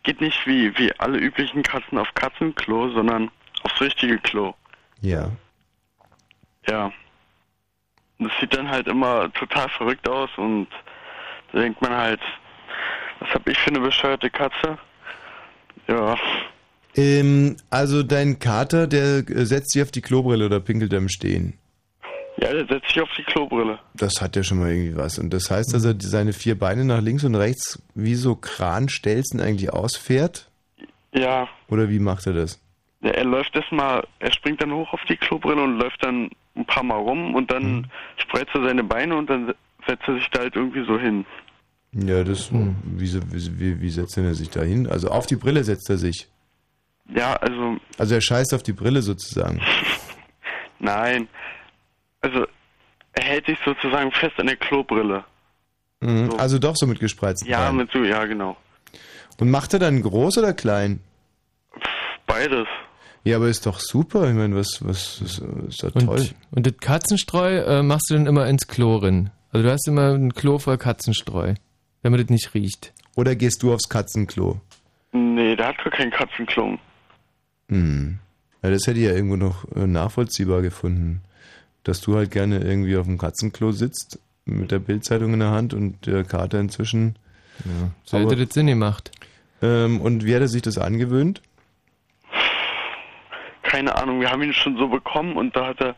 geht 0.03 0.21
nicht 0.21 0.45
wie, 0.45 0.77
wie 0.77 0.91
alle 0.99 1.17
üblichen 1.17 1.63
Katzen 1.63 1.97
auf 1.97 2.13
Katzenklo, 2.13 2.89
sondern 2.89 3.31
aufs 3.63 3.81
richtige 3.81 4.17
Klo. 4.19 4.53
Ja. 5.01 5.29
Ja. 6.67 6.91
Und 8.19 8.29
das 8.29 8.39
sieht 8.39 8.55
dann 8.55 8.69
halt 8.69 8.87
immer 8.87 9.31
total 9.33 9.69
verrückt 9.69 10.07
aus 10.07 10.29
und 10.37 10.67
da 11.51 11.59
denkt 11.59 11.81
man 11.81 11.91
halt, 11.95 12.21
was 13.19 13.33
hab 13.33 13.47
ich 13.47 13.57
für 13.57 13.69
eine 13.69 13.79
bescheuerte 13.79 14.29
Katze? 14.29 14.77
Ja. 15.87 16.17
Ähm, 16.97 17.55
also 17.69 18.01
dein 18.03 18.39
Kater, 18.39 18.87
der 18.87 19.19
äh, 19.29 19.45
setzt 19.45 19.71
sich 19.71 19.81
auf 19.83 19.91
die 19.91 20.01
Klobrille 20.01 20.45
oder 20.47 20.59
pinkelt 20.59 20.91
er 20.93 20.97
im 20.99 21.09
Stehen. 21.09 21.53
Ja, 22.41 22.51
der 22.53 22.67
setzt 22.67 22.87
sich 22.89 23.01
auf 23.01 23.09
die 23.17 23.23
Klobrille. 23.23 23.79
Das 23.95 24.21
hat 24.21 24.35
ja 24.35 24.43
schon 24.43 24.59
mal 24.59 24.71
irgendwie 24.71 24.95
was. 24.95 25.17
Und 25.19 25.31
das 25.33 25.49
heißt, 25.49 25.73
dass 25.73 25.85
er 25.85 25.95
seine 25.99 26.33
vier 26.33 26.57
Beine 26.57 26.85
nach 26.85 27.01
links 27.01 27.23
und 27.23 27.35
rechts 27.35 27.81
wie 27.95 28.15
so 28.15 28.35
Kranstelzen 28.35 29.39
eigentlich 29.39 29.71
ausfährt? 29.73 30.49
Ja. 31.13 31.47
Oder 31.67 31.89
wie 31.89 31.99
macht 31.99 32.27
er 32.27 32.33
das? 32.33 32.59
Ja, 33.01 33.09
er 33.11 33.25
läuft 33.25 33.55
erstmal, 33.55 34.05
er 34.19 34.31
springt 34.31 34.61
dann 34.61 34.71
hoch 34.71 34.91
auf 34.93 35.01
die 35.09 35.17
Klobrille 35.17 35.61
und 35.63 35.79
läuft 35.79 36.03
dann 36.03 36.29
ein 36.55 36.65
paar 36.65 36.83
Mal 36.83 36.97
rum 36.97 37.35
und 37.35 37.51
dann 37.51 37.87
spreizt 38.17 38.49
er 38.55 38.63
seine 38.63 38.83
Beine 38.83 39.15
und 39.15 39.29
dann 39.29 39.53
setzt 39.87 40.07
er 40.07 40.15
sich 40.15 40.27
da 40.31 40.39
halt 40.39 40.55
irgendwie 40.55 40.83
so 40.85 40.99
hin. 40.99 41.25
Ja, 41.93 42.23
das, 42.23 42.51
wie, 42.51 43.07
so- 43.07 43.21
wie, 43.31 43.59
wie, 43.59 43.81
wie 43.81 43.89
setzt 43.89 44.17
denn 44.17 44.25
er 44.25 44.35
sich 44.35 44.49
da 44.49 44.61
hin? 44.61 44.87
Also 44.87 45.09
auf 45.09 45.25
die 45.25 45.35
Brille 45.37 45.63
setzt 45.63 45.89
er 45.89 45.97
sich. 45.97 46.27
Ja, 47.15 47.33
also, 47.35 47.77
Also 47.97 48.15
er 48.15 48.21
scheißt 48.21 48.53
auf 48.53 48.63
die 48.63 48.73
Brille 48.73 49.01
sozusagen. 49.01 49.61
nein. 50.79 51.27
Also, 52.21 52.45
er 53.13 53.23
hält 53.23 53.45
sich 53.45 53.57
sozusagen 53.65 54.11
fest 54.11 54.33
an 54.37 54.47
der 54.47 54.55
Klobrille. 54.57 55.23
Mhm. 56.01 56.31
So. 56.31 56.37
Also 56.37 56.59
doch 56.59 56.75
so 56.75 56.85
mit 56.85 56.99
gespreizten 56.99 57.49
Ja, 57.49 57.65
Beinen. 57.65 57.77
mit 57.77 57.91
so, 57.91 58.03
ja, 58.03 58.25
genau. 58.25 58.57
Und 59.39 59.49
macht 59.49 59.73
er 59.73 59.79
dann 59.79 60.01
groß 60.01 60.37
oder 60.39 60.53
klein? 60.53 60.99
Beides. 62.25 62.67
Ja, 63.23 63.37
aber 63.37 63.47
ist 63.47 63.65
doch 63.65 63.79
super. 63.79 64.27
Ich 64.29 64.35
meine, 64.35 64.55
was, 64.55 64.79
was, 64.85 65.21
ist, 65.21 65.39
ist 65.67 65.83
doch 65.83 65.93
Und, 65.95 66.05
toll. 66.05 66.27
und 66.51 66.65
das 66.65 66.77
Katzenstreu 66.79 67.57
äh, 67.57 67.83
machst 67.83 68.09
du 68.09 68.15
dann 68.15 68.25
immer 68.25 68.47
ins 68.47 68.67
Klo 68.67 68.97
rein. 68.97 69.31
Also 69.51 69.65
du 69.65 69.71
hast 69.71 69.87
immer 69.87 70.13
ein 70.13 70.33
Klo 70.33 70.59
voll 70.59 70.77
Katzenstreu, 70.77 71.53
damit 72.03 72.21
es 72.21 72.29
nicht 72.29 72.53
riecht. 72.53 72.93
Oder 73.15 73.35
gehst 73.35 73.63
du 73.63 73.73
aufs 73.73 73.89
Katzenklo? 73.89 74.59
Nee, 75.11 75.55
der 75.55 75.67
hat 75.69 75.77
gar 75.79 75.91
keinen 75.91 76.11
Katzenklo. 76.11 76.77
Hm. 77.69 78.19
Ja, 78.63 78.69
das 78.69 78.87
hätte 78.87 78.99
ich 78.99 79.05
ja 79.05 79.13
irgendwo 79.13 79.35
noch 79.35 79.65
äh, 79.75 79.87
nachvollziehbar 79.87 80.61
gefunden. 80.61 81.21
Dass 81.83 82.01
du 82.01 82.15
halt 82.15 82.31
gerne 82.31 82.59
irgendwie 82.59 82.97
auf 82.97 83.05
dem 83.05 83.17
Katzenklo 83.17 83.71
sitzt, 83.71 84.19
mit 84.45 84.71
der 84.71 84.79
Bildzeitung 84.79 85.33
in 85.33 85.39
der 85.39 85.51
Hand 85.51 85.73
und 85.73 86.05
der 86.05 86.23
Kater 86.23 86.59
inzwischen. 86.59 87.17
Ja, 87.65 87.91
so 88.03 88.17
hätte 88.17 88.35
das 88.35 88.53
Sinn 88.53 88.67
gemacht. 88.67 89.11
Ähm, 89.61 90.01
und 90.01 90.25
wie 90.25 90.35
hat 90.35 90.41
er 90.41 90.47
sich 90.47 90.61
das 90.61 90.77
angewöhnt? 90.77 91.41
Keine 93.63 93.95
Ahnung, 93.95 94.21
wir 94.21 94.29
haben 94.29 94.43
ihn 94.43 94.53
schon 94.53 94.77
so 94.77 94.87
bekommen 94.87 95.35
und 95.35 95.55
da 95.55 95.67
hat 95.67 95.81
er 95.81 95.95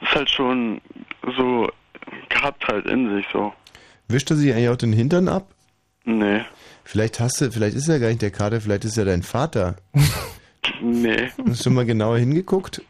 das 0.00 0.14
halt 0.14 0.30
schon 0.30 0.80
so 1.36 1.70
gehabt 2.28 2.66
halt 2.66 2.86
in 2.86 3.14
sich 3.14 3.26
so. 3.32 3.52
Wischt 4.08 4.30
er 4.30 4.36
sich 4.36 4.52
eigentlich 4.52 4.68
auch 4.68 4.76
den 4.76 4.92
Hintern 4.92 5.28
ab? 5.28 5.46
Nee. 6.04 6.40
Vielleicht 6.84 7.20
hast 7.20 7.40
du, 7.40 7.50
vielleicht 7.52 7.76
ist 7.76 7.88
er 7.88 8.00
gar 8.00 8.08
nicht 8.08 8.22
der 8.22 8.32
Kater, 8.32 8.60
vielleicht 8.60 8.84
ist 8.84 8.96
er 8.96 9.04
dein 9.04 9.22
Vater. 9.22 9.76
Nee. 10.82 11.30
Hast 11.46 11.60
du 11.60 11.64
schon 11.64 11.74
mal 11.74 11.84
genauer 11.86 12.18
hingeguckt? 12.18 12.82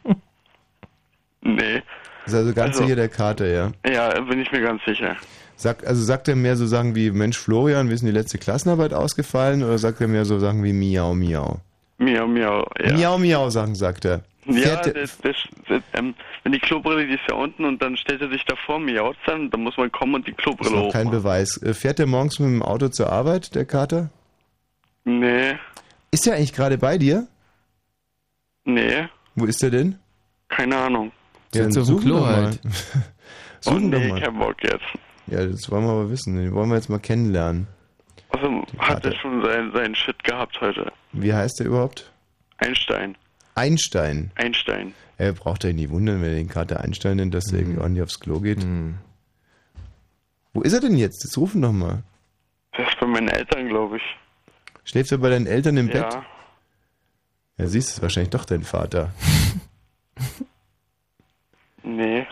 Nee. 1.43 1.82
Ist 2.27 2.35
also 2.35 2.52
ganz 2.55 2.77
Also- 2.77 2.85
sicher 2.85 2.97
der 2.97 3.09
Kater, 3.09 3.47
ja. 3.47 3.73
Ja, 3.86 4.19
bin 4.20 4.40
ich 4.40 4.51
mir 4.52 4.60
ganz 4.62 4.82
sicher. 4.85 5.16
Sagt, 5.56 5.86
also 5.86 6.02
sagt 6.02 6.28
er 6.28 6.36
mehr 6.36 6.56
so 6.56 6.66
Sachen 6.66 6.94
wie, 6.94 7.10
Mensch 7.10 7.39
Florian, 7.39 7.89
wie 7.90 7.94
ist 7.94 8.01
denn 8.01 8.09
die 8.09 8.19
letzte 8.19 8.39
Klassenarbeit 8.39 8.94
ausgefallen? 8.94 9.62
Oder 9.62 9.78
sagt 9.78 10.01
er 10.01 10.09
mehr 10.09 10.24
so 10.24 10.39
Sachen 10.39 10.62
wie 10.64 10.73
Miau, 10.73 11.14
Miau? 11.14 11.60
Miau, 11.98 12.27
miau, 12.27 12.66
ja. 12.85 12.93
Miau, 12.97 13.19
Miau 13.19 13.51
Sachen, 13.51 13.74
sagt 13.74 14.05
er. 14.06 14.23
Ja, 14.47 14.77
das, 14.82 15.19
das, 15.19 15.36
das, 15.69 15.82
ähm, 15.93 16.14
wenn 16.43 16.51
die 16.51 16.59
Klobrille, 16.59 17.06
die 17.06 17.14
ist 17.14 17.20
ja 17.28 17.36
unten 17.36 17.64
und 17.64 17.81
dann 17.81 17.97
stellt 17.97 18.23
er 18.23 18.28
sich 18.28 18.44
davor, 18.44 18.81
miaut 18.81 19.16
dann, 19.24 19.51
dann 19.51 19.60
muss 19.60 19.77
man 19.77 19.93
kommen 19.93 20.16
und 20.16 20.27
die 20.27 20.32
Klobrille 20.32 20.81
hoch. 20.81 20.93
kein 20.93 21.10
Beweis. 21.12 21.62
Äh, 21.62 21.74
Fährt 21.74 22.01
der 22.01 22.06
morgens 22.09 22.40
mit 22.40 22.48
dem 22.48 22.60
Auto 22.62 22.89
zur 22.89 23.12
Arbeit, 23.12 23.55
der 23.55 23.66
Kater? 23.66 24.10
Nee, 25.05 25.55
Ist 26.10 26.27
er 26.27 26.35
eigentlich 26.35 26.52
gerade 26.55 26.77
bei 26.77 26.98
dir? 26.98 27.28
Nee, 28.64 29.09
Wo 29.34 29.44
ist 29.47 29.62
er 29.62 29.70
denn? 29.70 29.98
keine 30.48 30.76
Ahnung. 30.76 31.10
Ja, 31.55 31.64
Sitzt 31.64 31.78
auf 31.78 31.86
dem 31.86 31.94
suchen 31.97 32.05
Klo 32.06 32.16
doch 32.16 32.26
mal. 32.26 32.44
halt. 32.44 32.60
Oh 33.64 33.70
suchen 33.70 33.90
nee, 33.90 34.09
doch 34.09 34.14
mal. 34.14 34.20
kein 34.20 34.39
Bock 34.39 34.56
jetzt. 34.64 34.84
Ja, 35.28 35.47
das 35.47 35.70
wollen 35.70 35.84
wir 35.84 35.90
aber 35.93 36.10
wissen. 36.10 36.34
Den 36.36 36.52
wollen 36.52 36.68
wir 36.68 36.74
jetzt 36.74 36.89
mal 36.90 36.98
kennenlernen. 36.98 37.68
Also 38.30 38.64
hat 38.78 39.05
er 39.05 39.14
schon 39.14 39.40
seinen 39.44 39.72
sein 39.72 39.94
Shit 39.94 40.22
gehabt 40.24 40.60
heute. 40.60 40.90
Wie 41.12 41.32
heißt 41.32 41.60
er 41.60 41.66
überhaupt? 41.66 42.10
Einstein. 42.59 43.16
Einstein. 43.55 44.32
Einstein. 44.34 44.94
Er 45.18 45.32
braucht 45.32 45.64
euch 45.64 45.74
nicht 45.74 45.90
wundern, 45.90 46.20
wenn 46.22 46.30
er 46.30 46.34
den 46.36 46.48
Kater 46.48 46.80
Einstein 46.80 47.18
nennt, 47.18 47.34
dass 47.34 47.52
er 47.52 47.60
irgendwie 47.60 47.78
ordentlich 47.78 48.02
aufs 48.02 48.18
Klo 48.18 48.40
geht. 48.40 48.66
Wo 50.55 50.62
ist 50.62 50.72
er 50.72 50.80
denn 50.80 50.97
jetzt? 50.97 51.22
Jetzt 51.22 51.36
rufen 51.39 51.62
doch 51.62 51.72
mal. 51.72 52.02
Der 52.76 52.89
ist 52.89 52.98
bei 52.98 53.06
meinen 53.06 53.28
Eltern, 53.28 53.68
glaube 53.68 53.98
ich. 53.98 54.02
Schläft 54.84 55.12
er 55.12 55.18
bei 55.18 55.28
deinen 55.30 55.47
Eltern 55.47 55.76
im 55.76 55.86
Bett? 55.86 56.12
Ja. 56.12 56.24
Ja, 57.58 57.66
siehst 57.66 57.88
du, 57.90 57.92
ist 57.96 58.02
wahrscheinlich 58.02 58.30
doch 58.30 58.44
dein 58.44 58.62
Vater. 58.62 59.12
Nee. 61.84 62.26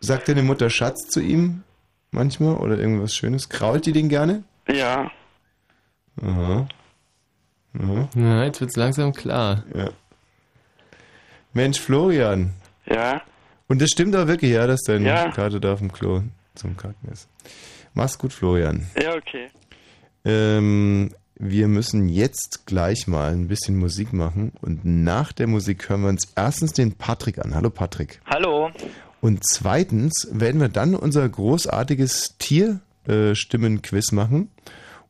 Sagt 0.00 0.28
deine 0.28 0.42
Mutter 0.42 0.70
Schatz 0.70 1.08
zu 1.08 1.20
ihm 1.20 1.64
manchmal 2.10 2.54
oder 2.56 2.78
irgendwas 2.78 3.12
Schönes? 3.14 3.48
Krault 3.48 3.86
die 3.86 3.92
den 3.92 4.08
gerne? 4.08 4.44
Ja. 4.68 5.10
Aha. 6.22 6.68
Aha. 7.78 8.08
Na, 8.14 8.44
jetzt 8.44 8.60
wird's 8.60 8.76
langsam 8.76 9.12
klar. 9.12 9.64
Ja. 9.74 9.90
Mensch, 11.52 11.80
Florian. 11.80 12.54
Ja. 12.86 13.22
Und 13.66 13.82
das 13.82 13.90
stimmt 13.90 14.14
auch 14.14 14.26
wirklich, 14.28 14.52
ja, 14.52 14.66
dass 14.66 14.82
dein 14.82 15.04
Ja. 15.04 15.30
Kater 15.30 15.60
da 15.60 15.72
auf 15.72 15.80
dem 15.80 15.92
Klo 15.92 16.22
zum 16.54 16.76
Kacken 16.76 17.10
ist. 17.10 17.28
Mach's 17.94 18.16
gut, 18.18 18.32
Florian. 18.32 18.86
Ja, 19.00 19.14
okay. 19.14 19.50
Ähm, 20.24 21.12
wir 21.38 21.68
müssen 21.68 22.08
jetzt 22.08 22.66
gleich 22.66 23.06
mal 23.06 23.32
ein 23.32 23.46
bisschen 23.48 23.76
Musik 23.76 24.12
machen 24.12 24.52
und 24.60 24.84
nach 24.84 25.32
der 25.32 25.46
Musik 25.46 25.88
hören 25.88 26.02
wir 26.02 26.08
uns 26.08 26.32
erstens 26.34 26.72
den 26.72 26.92
Patrick 26.92 27.38
an. 27.38 27.54
Hallo 27.54 27.70
Patrick. 27.70 28.20
Hallo. 28.26 28.70
Und 29.20 29.44
zweitens 29.44 30.28
werden 30.32 30.60
wir 30.60 30.68
dann 30.68 30.94
unser 30.94 31.28
großartiges 31.28 32.36
Tierstimmenquiz 32.38 34.12
machen. 34.12 34.50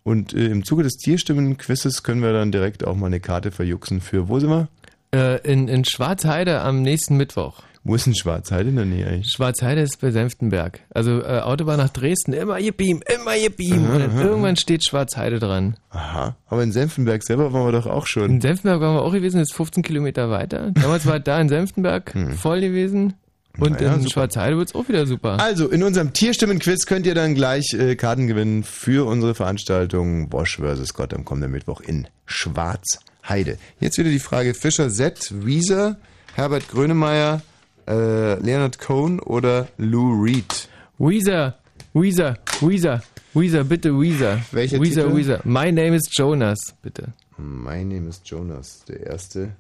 Und 0.05 0.33
äh, 0.33 0.47
im 0.47 0.65
Zuge 0.65 0.83
des 0.83 0.97
Tierstimmenquizzes 0.97 2.03
können 2.03 2.23
wir 2.23 2.33
dann 2.33 2.53
direkt 2.53 2.87
auch 2.87 2.95
mal 2.95 3.07
eine 3.07 3.21
Karte 3.21 3.51
verjuxen 3.51 4.01
für, 4.01 4.29
wo 4.29 4.39
sind 4.39 4.51
wir? 4.51 4.69
Äh, 5.15 5.41
in, 5.51 5.69
in 5.69 5.85
Schwarzheide 5.85 6.61
am 6.61 6.83
nächsten 6.83 7.17
Mittwoch. 7.17 7.63
Wo 7.89 7.95
ist 7.95 8.05
denn 8.05 8.15
Schwarzheide 8.15 8.69
in 8.69 8.77
der 8.77 8.85
Nähe 8.85 9.07
eigentlich? 9.07 9.33
Schwarzheide 9.33 9.81
ist 9.81 9.99
bei 10.01 10.11
Senftenberg. 10.11 10.81
Also 10.91 11.23
äh, 11.23 11.41
Autobahn 11.41 11.79
nach 11.79 11.89
Dresden, 11.89 12.35
immer 12.35 12.61
gebeamt, 12.61 13.03
immer 13.11 13.39
gebeamt. 13.39 13.87
Aha, 13.87 13.95
Und 13.95 14.01
dann 14.01 14.11
aha, 14.11 14.23
irgendwann 14.25 14.57
steht 14.57 14.85
Schwarzheide 14.85 15.39
dran. 15.39 15.77
Aha, 15.89 16.37
aber 16.49 16.63
in 16.63 16.71
Senftenberg 16.73 17.23
selber 17.23 17.53
waren 17.55 17.65
wir 17.67 17.73
doch 17.73 17.87
auch 17.87 18.07
schon. 18.07 18.31
In 18.31 18.41
Senftenberg 18.43 18.81
waren 18.83 18.95
wir 18.97 19.03
auch 19.03 19.13
gewesen, 19.13 19.39
das 19.39 19.49
ist 19.49 19.57
15 19.57 19.83
Kilometer 19.83 20.29
weiter. 20.29 20.71
Damals 20.73 21.07
war 21.07 21.19
da 21.19 21.41
in 21.41 21.49
Senftenberg 21.49 22.15
voll 22.37 22.61
gewesen. 22.61 23.15
Und 23.59 23.71
Hm. 23.71 23.73
Naja, 23.77 23.95
in 23.95 24.01
super. 24.03 24.11
Schwarzheide 24.13 24.57
wird's 24.59 24.75
auch 24.75 24.87
wieder 24.89 25.07
super. 25.07 25.41
Also, 25.41 25.69
in 25.69 25.83
unserem 25.83 26.13
Tierstimmenquiz 26.13 26.85
könnt 26.87 27.07
ihr 27.07 27.15
dann 27.15 27.35
gleich 27.35 27.73
äh, 27.73 27.97
Karten 27.97 28.27
gewinnen 28.29 28.63
für 28.65 29.05
unsere 29.07 29.35
Veranstaltung 29.35 30.29
Bosch 30.29 30.59
vs. 30.59 30.93
Gott 30.95 31.13
am 31.15 31.25
kommenden 31.25 31.51
Mittwoch 31.53 31.81
in 31.81 32.07
Schwarzheide. 32.27 33.59
Jetzt 33.81 33.99
wieder 33.99 34.11
die 34.11 34.19
Frage 34.19 34.55
Fischer 34.55 34.91
Z, 34.91 35.33
Wieser, 35.45 35.97
Herbert 36.35 36.69
Grönemeyer, 36.69 37.43
äh, 37.89 38.35
Leonard 38.41 38.79
Cohen 38.79 39.19
oder 39.21 39.69
Lou 39.79 40.23
Reed? 40.23 40.69
Weezer, 40.99 41.55
Weezer, 41.95 42.37
Weezer, 42.61 43.01
Weezer, 43.35 43.65
bitte 43.65 43.91
Weezer. 43.99 44.39
Welcher 44.53 44.81
Weezer, 44.81 45.05
Titel? 45.05 45.17
Weezer. 45.17 45.41
My 45.45 45.71
name 45.73 45.95
is 45.95 46.09
Jonas, 46.11 46.75
bitte. 46.83 47.13
My 47.39 47.85
name 47.85 48.09
is 48.09 48.21
Jonas, 48.25 48.85
der 48.89 49.07
erste. 49.07 49.57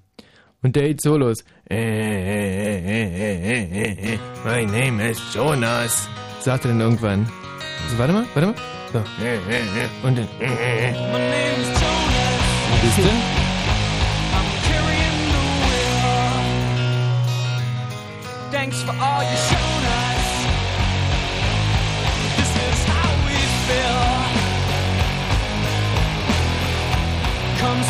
Und 0.62 0.74
der 0.74 0.88
geht 0.88 1.00
so 1.00 1.16
los. 1.16 1.44
Äh, 1.70 1.76
äh, 1.76 2.78
äh, 2.80 3.38
äh, 3.38 3.64
äh, 3.64 4.14
äh, 4.14 4.18
My 4.44 4.66
name 4.66 5.10
is 5.10 5.20
Jonas. 5.32 6.08
Sagt 6.40 6.64
er 6.64 6.70
dann 6.70 6.80
irgendwann. 6.80 7.26
So, 7.90 7.98
warte 7.98 8.12
mal, 8.12 8.24
warte 8.34 8.48
mal. 8.48 8.54
So. 8.92 8.98
Äh, 9.22 9.36
äh, 9.36 9.60
äh. 9.60 10.06
Und 10.06 10.18
dann. 10.18 10.28
Äh, 10.40 10.46
äh, 10.46 10.90
äh. 10.90 10.94
Wisst 12.82 12.98
ihr? 12.98 13.37
Thanks 18.70 18.82
for 18.82 18.92
all 19.00 19.22
you've 19.22 19.48
shown 19.48 19.82
us. 19.96 20.28
This 22.36 22.52
is 22.68 22.78
how 22.84 23.10
we 23.24 23.36
feel. 23.64 24.04
Come 27.60 27.80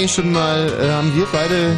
eigentlich 0.00 0.12
schon 0.14 0.32
mal, 0.32 0.66
äh, 0.80 0.88
haben 0.90 1.14
wir 1.14 1.26
beide 1.30 1.76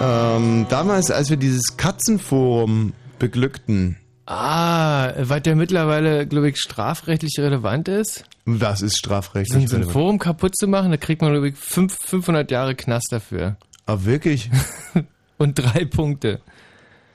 ähm, 0.00 0.66
damals, 0.70 1.10
als 1.10 1.28
wir 1.28 1.36
dieses 1.36 1.76
Katzenforum 1.76 2.94
beglückten, 3.18 3.98
Ah, 4.26 5.12
weil 5.18 5.42
der 5.42 5.54
mittlerweile, 5.56 6.26
glaube 6.26 6.48
ich, 6.48 6.56
strafrechtlich 6.58 7.34
relevant 7.38 7.88
ist. 7.88 8.24
was 8.46 8.80
ist 8.80 8.96
strafrechtlich 8.96 9.68
So 9.68 9.76
ein 9.76 9.82
relevant? 9.82 9.92
Forum 9.92 10.18
kaputt 10.18 10.56
zu 10.56 10.66
machen, 10.68 10.90
da 10.90 10.96
kriegt 10.96 11.20
man, 11.20 11.32
glaube 11.32 11.50
ich, 11.50 11.56
fünf, 11.56 11.98
500 12.02 12.50
Jahre 12.50 12.74
Knast 12.74 13.08
dafür. 13.10 13.56
Ah, 13.84 13.98
wirklich? 14.00 14.48
Und 15.36 15.58
drei 15.58 15.84
Punkte. 15.84 16.40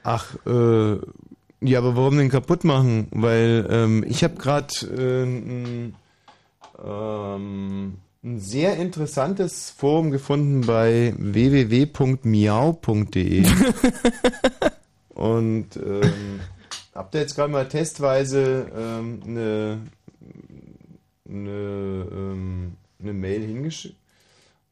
Ach, 0.04 0.28
äh, 0.46 0.98
ja, 1.62 1.80
aber 1.80 1.96
warum 1.96 2.20
den 2.20 2.30
kaputt 2.30 2.64
machen? 2.64 3.08
Weil 3.10 3.66
ähm, 3.72 4.06
ich 4.08 4.24
habe 4.24 4.36
gerade 4.36 4.72
äh, 4.96 5.92
ähm, 6.84 7.96
ein 8.24 8.40
sehr 8.40 8.78
interessantes 8.78 9.70
Forum 9.70 10.12
gefunden 10.12 10.62
bei 10.62 11.14
www.miau.de 11.18 11.86
und 15.10 15.76
ähm, 15.78 16.40
hab 16.94 17.12
da 17.12 17.20
jetzt 17.20 17.36
gerade 17.36 17.52
mal 17.52 17.68
testweise 17.68 18.70
ähm, 18.76 19.22
eine, 19.26 19.80
eine, 21.30 22.08
ähm, 22.12 22.74
eine 23.00 23.14
Mail 23.14 23.42
hingeschickt. 23.42 23.96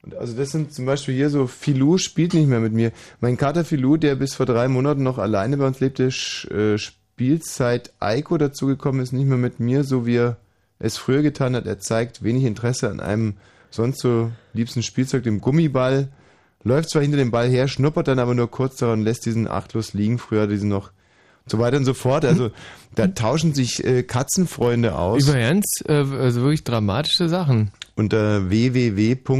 Und 0.03 0.15
also 0.15 0.35
das 0.35 0.51
sind 0.51 0.73
zum 0.73 0.85
Beispiel 0.85 1.15
hier 1.15 1.29
so, 1.29 1.47
Filou 1.47 1.97
spielt 1.97 2.33
nicht 2.33 2.47
mehr 2.47 2.59
mit 2.59 2.73
mir. 2.73 2.91
Mein 3.19 3.37
Kater 3.37 3.65
Filou, 3.65 3.97
der 3.97 4.15
bis 4.15 4.35
vor 4.35 4.45
drei 4.45 4.67
Monaten 4.67 5.03
noch 5.03 5.17
alleine 5.17 5.57
bei 5.57 5.67
uns 5.67 5.79
lebte, 5.79 6.11
sch, 6.11 6.45
äh, 6.51 6.77
spielt 6.77 7.45
seit 7.45 7.93
Eiko 7.99 8.37
dazugekommen 8.37 9.01
ist, 9.01 9.11
nicht 9.11 9.27
mehr 9.27 9.37
mit 9.37 9.59
mir, 9.59 9.83
so 9.83 10.05
wie 10.05 10.17
er 10.17 10.37
es 10.79 10.97
früher 10.97 11.21
getan 11.21 11.55
hat. 11.55 11.65
Er 11.65 11.79
zeigt 11.79 12.23
wenig 12.23 12.43
Interesse 12.43 12.89
an 12.89 12.99
einem 12.99 13.35
sonst 13.69 13.99
so 13.99 14.31
liebsten 14.53 14.83
Spielzeug, 14.83 15.23
dem 15.23 15.41
Gummiball. 15.41 16.09
Läuft 16.63 16.89
zwar 16.89 17.01
hinter 17.01 17.17
dem 17.17 17.31
Ball 17.31 17.49
her, 17.49 17.67
schnuppert 17.67 18.07
dann 18.07 18.19
aber 18.19 18.35
nur 18.35 18.49
kurz 18.49 18.77
daran 18.77 18.99
und 18.99 19.05
lässt 19.05 19.25
diesen 19.25 19.47
achtlos 19.47 19.93
liegen. 19.93 20.17
Früher 20.19 20.41
hat 20.41 20.49
er 20.49 20.53
diesen 20.53 20.69
noch 20.69 20.91
und 21.47 21.51
so 21.51 21.59
weiter 21.59 21.77
und 21.77 21.85
so 21.85 21.93
fort. 21.93 22.25
Also 22.25 22.51
da 22.95 23.07
tauschen 23.07 23.53
sich 23.53 23.81
äh, 23.85 24.03
Katzenfreunde 24.03 24.97
aus. 24.97 25.25
Übrigens, 25.27 25.65
äh, 25.87 25.93
also 25.93 26.41
wirklich 26.41 26.65
dramatische 26.65 27.29
Sachen. 27.29 27.71
Unter 27.95 28.49
www.miau.de, 28.49 29.39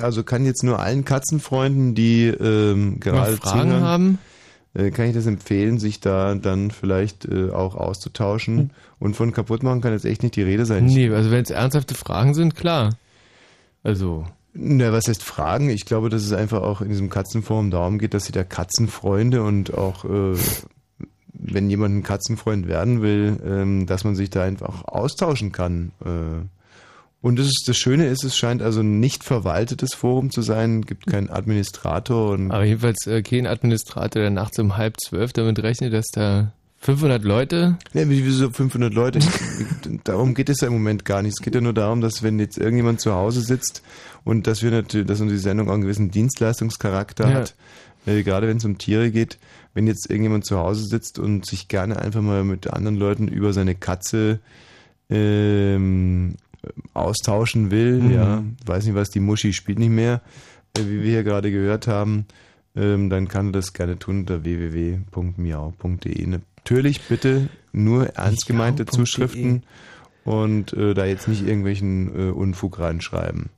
also 0.00 0.22
kann 0.22 0.46
jetzt 0.46 0.62
nur 0.62 0.78
allen 0.78 1.04
Katzenfreunden, 1.04 1.96
die 1.96 2.26
ähm, 2.26 3.00
gerade 3.00 3.36
Fragen 3.36 3.70
zuhören, 3.70 3.82
haben? 3.82 4.18
äh, 4.74 4.90
kann 4.90 5.06
ich 5.06 5.14
das 5.14 5.26
empfehlen, 5.26 5.78
sich 5.78 6.00
da 6.00 6.34
dann 6.34 6.70
vielleicht 6.70 7.24
äh, 7.24 7.50
auch 7.50 7.74
auszutauschen. 7.74 8.70
Und 8.98 9.14
von 9.14 9.32
kaputt 9.32 9.62
machen 9.62 9.80
kann 9.80 9.92
jetzt 9.92 10.06
echt 10.06 10.22
nicht 10.22 10.36
die 10.36 10.42
Rede 10.42 10.64
sein. 10.64 10.86
Nee, 10.86 11.10
also 11.10 11.30
wenn 11.30 11.42
es 11.42 11.50
ernsthafte 11.50 11.94
Fragen 11.94 12.34
sind, 12.34 12.54
klar. 12.54 12.96
Also. 13.82 14.26
Na, 14.54 14.90
was 14.90 15.06
heißt 15.06 15.22
Fragen? 15.22 15.68
Ich 15.68 15.84
glaube, 15.84 16.08
dass 16.08 16.22
es 16.22 16.32
einfach 16.32 16.62
auch 16.62 16.80
in 16.80 16.88
diesem 16.88 17.10
Katzenforum 17.10 17.70
darum 17.70 17.98
geht, 17.98 18.14
dass 18.14 18.24
sie 18.24 18.32
da 18.32 18.42
Katzenfreunde 18.42 19.42
und 19.42 19.74
auch, 19.74 20.06
äh, 20.06 20.34
wenn 21.34 21.68
jemand 21.68 21.96
ein 21.96 22.02
Katzenfreund 22.02 22.66
werden 22.66 23.02
will, 23.02 23.38
ähm, 23.44 23.86
dass 23.86 24.04
man 24.04 24.16
sich 24.16 24.30
da 24.30 24.42
einfach 24.42 24.84
austauschen 24.84 25.52
kann. 25.52 25.92
Äh, 26.02 26.46
und 27.20 27.38
das, 27.38 27.46
ist, 27.46 27.64
das 27.66 27.76
Schöne 27.76 28.06
ist, 28.06 28.24
es 28.24 28.36
scheint 28.36 28.62
also 28.62 28.80
ein 28.80 28.98
nicht 28.98 29.24
verwaltetes 29.24 29.94
Forum 29.94 30.30
zu 30.30 30.42
sein, 30.42 30.82
gibt 30.82 31.06
keinen 31.06 31.28
Administrator 31.28 32.30
und 32.30 32.50
Aber 32.50 32.64
jedenfalls 32.64 33.06
äh, 33.06 33.22
kein 33.22 33.46
Administrator, 33.46 34.22
der 34.22 34.30
nachts 34.30 34.58
um 34.58 34.76
halb 34.76 34.94
zwölf 35.04 35.32
damit 35.32 35.62
rechnet, 35.62 35.92
dass 35.92 36.06
da 36.12 36.52
500 36.78 37.24
Leute. 37.24 37.78
Wie- 37.92 38.24
wieso 38.24 38.50
500 38.50 38.92
Leute? 38.94 39.18
darum 40.04 40.34
geht 40.34 40.48
es 40.48 40.60
ja 40.60 40.68
im 40.68 40.74
Moment 40.74 41.04
gar 41.04 41.22
nicht. 41.22 41.34
Es 41.38 41.42
geht 41.44 41.54
ja 41.54 41.60
nur 41.60 41.72
darum, 41.72 42.00
dass 42.00 42.22
wenn 42.22 42.38
jetzt 42.38 42.58
irgendjemand 42.58 43.00
zu 43.00 43.12
Hause 43.12 43.40
sitzt 43.40 43.82
und 44.24 44.46
dass 44.46 44.62
wir 44.62 44.70
natürlich, 44.70 45.06
dass 45.06 45.20
unsere 45.20 45.40
Sendung 45.40 45.68
auch 45.68 45.72
einen 45.74 45.82
gewissen 45.82 46.10
Dienstleistungscharakter 46.10 47.28
Ja. 47.30 47.34
hat, 47.36 47.54
äh, 48.06 48.22
gerade 48.22 48.46
wenn 48.46 48.58
es 48.58 48.64
um 48.64 48.78
Tiere 48.78 49.10
geht, 49.10 49.38
wenn 49.74 49.86
jetzt 49.86 50.08
irgendjemand 50.10 50.44
zu 50.46 50.58
Hause 50.58 50.84
sitzt 50.84 51.18
und 51.18 51.44
sich 51.46 51.66
gerne 51.68 51.96
einfach 51.98 52.22
mal 52.22 52.44
mit 52.44 52.72
anderen 52.72 52.96
Leuten 52.96 53.26
über 53.28 53.52
seine 53.52 53.74
Katze 53.74 54.38
ähm, 55.10 56.34
austauschen 56.94 57.70
will, 57.70 58.00
Mhm. 58.00 58.10
ja, 58.12 58.42
weiß 58.64 58.84
nicht 58.86 58.94
was, 58.94 59.10
die 59.10 59.20
Muschi 59.20 59.52
spielt 59.52 59.78
nicht 59.78 59.90
mehr, 59.90 60.20
äh, 60.76 60.80
wie 60.82 61.02
wir 61.02 61.10
hier 61.10 61.24
gerade 61.24 61.50
gehört 61.50 61.86
haben, 61.88 62.26
ähm, 62.76 63.08
dann 63.10 63.28
kann 63.28 63.48
er 63.48 63.52
das 63.52 63.72
gerne 63.72 63.98
tun 63.98 64.20
unter 64.20 64.44
www.miau.de. 64.44 66.38
Natürlich 66.66 67.00
bitte 67.02 67.48
nur 67.72 68.08
ernst 68.16 68.46
gemeinte 68.46 68.82
Miau.de. 68.82 68.96
Zuschriften 68.98 69.62
und 70.24 70.72
äh, 70.72 70.94
da 70.94 71.04
jetzt 71.04 71.28
nicht 71.28 71.46
irgendwelchen 71.46 72.08
äh, 72.08 72.32
Unfug 72.32 72.80
reinschreiben. 72.80 73.50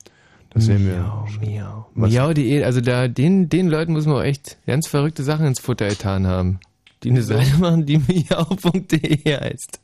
Das 0.51 0.68
wäre 0.68 0.78
mir. 0.78 1.22
Miau. 1.40 1.89
Was- 1.94 2.12
Miau.de, 2.12 2.62
also 2.64 2.82
da, 2.82 3.09
den, 3.09 3.48
den 3.48 3.68
Leuten 3.68 3.93
muss 3.94 4.05
man 4.05 4.16
auch 4.16 4.22
echt 4.22 4.59
ganz 4.66 4.89
verrückte 4.89 5.22
Sachen 5.22 5.47
ins 5.47 5.59
Futter 5.59 5.89
getan 5.89 6.26
haben. 6.26 6.60
Die 7.02 7.10
eine 7.10 7.22
Seite 7.22 7.56
machen, 7.56 7.86
die 7.86 7.97
miau.de 7.97 9.36
heißt. 9.40 9.80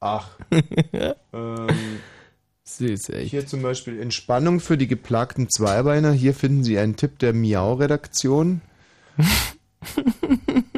Ach. 0.00 0.30
ähm, 1.34 1.66
Süß, 2.64 3.10
echt. 3.10 3.32
Hier 3.32 3.46
zum 3.46 3.60
Beispiel 3.60 4.00
Entspannung 4.00 4.60
für 4.60 4.78
die 4.78 4.86
geplagten 4.86 5.50
Zweibeiner. 5.50 6.12
Hier 6.12 6.32
finden 6.32 6.64
Sie 6.64 6.78
einen 6.78 6.96
Tipp 6.96 7.18
der 7.18 7.34
Miau-Redaktion. 7.34 8.62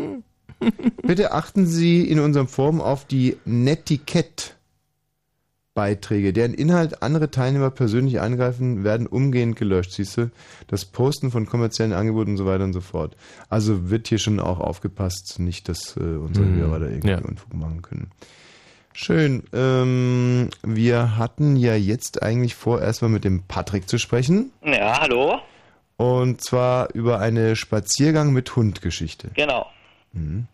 Bitte 1.03 1.33
achten 1.33 1.67
Sie 1.67 2.09
in 2.09 2.19
unserem 2.21 2.49
Forum 2.49 2.81
auf 2.81 3.05
die 3.05 3.37
Netiquette-Beiträge, 3.45 6.33
deren 6.33 6.55
Inhalt 6.55 7.03
andere 7.03 7.31
Teilnehmer 7.31 7.71
persönlich 7.71 8.21
angreifen, 8.21 8.85
werden 8.85 9.07
umgehend 9.07 9.57
gelöscht. 9.57 9.93
Siehst 9.93 10.17
du, 10.17 10.31
das 10.67 10.85
Posten 10.85 11.31
von 11.31 11.47
kommerziellen 11.47 11.93
Angeboten 11.93 12.33
und 12.33 12.37
so 12.37 12.47
weiter 12.47 12.65
und 12.65 12.73
so 12.73 12.81
fort. 12.81 13.17
Also 13.49 13.91
wird 13.91 14.09
hier 14.09 14.19
schon 14.19 14.41
auch 14.41 14.61
aufgepasst, 14.61 15.39
nicht, 15.39 15.69
dass 15.69 15.97
äh, 15.97 16.01
unsere 16.01 16.47
Mhm. 16.47 16.57
Hörer 16.57 16.81
da 16.81 16.87
irgendwie 16.87 17.09
Ja. 17.11 17.19
Unfug 17.19 17.55
machen 17.55 17.83
können. 17.83 18.11
Schön. 18.95 19.43
Ähm, 19.55 20.51
wir 20.63 21.17
hatten 21.17 21.57
ja 21.57 21.75
jetzt 21.75 22.23
eigentlich 22.23 22.55
vor, 22.55 22.83
erstmal 22.83 23.11
mit 23.11 23.25
dem 23.25 23.43
Patrick 23.45 23.89
zu 23.89 23.97
sprechen. 23.99 24.53
Ja, 24.63 25.01
hallo? 25.01 25.39
Und 25.97 26.43
zwar 26.43 26.93
über 26.95 27.19
eine 27.19 27.57
Spaziergang 27.57 28.35
mit 28.35 28.55
Hund-Geschichte. 28.55 29.31
Genau. 29.35 29.65
Mhm. 30.13 30.47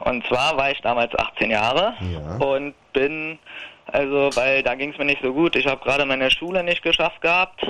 Und 0.00 0.26
zwar 0.26 0.56
war 0.56 0.70
ich 0.70 0.80
damals 0.80 1.14
18 1.16 1.50
Jahre 1.50 1.94
und 2.40 2.74
bin, 2.92 3.38
also, 3.86 4.30
weil 4.34 4.62
da 4.62 4.74
ging 4.74 4.92
es 4.92 4.98
mir 4.98 5.04
nicht 5.04 5.22
so 5.22 5.32
gut. 5.32 5.56
Ich 5.56 5.66
habe 5.66 5.82
gerade 5.84 6.04
meine 6.04 6.30
Schule 6.30 6.62
nicht 6.64 6.82
geschafft 6.82 7.20
gehabt 7.20 7.64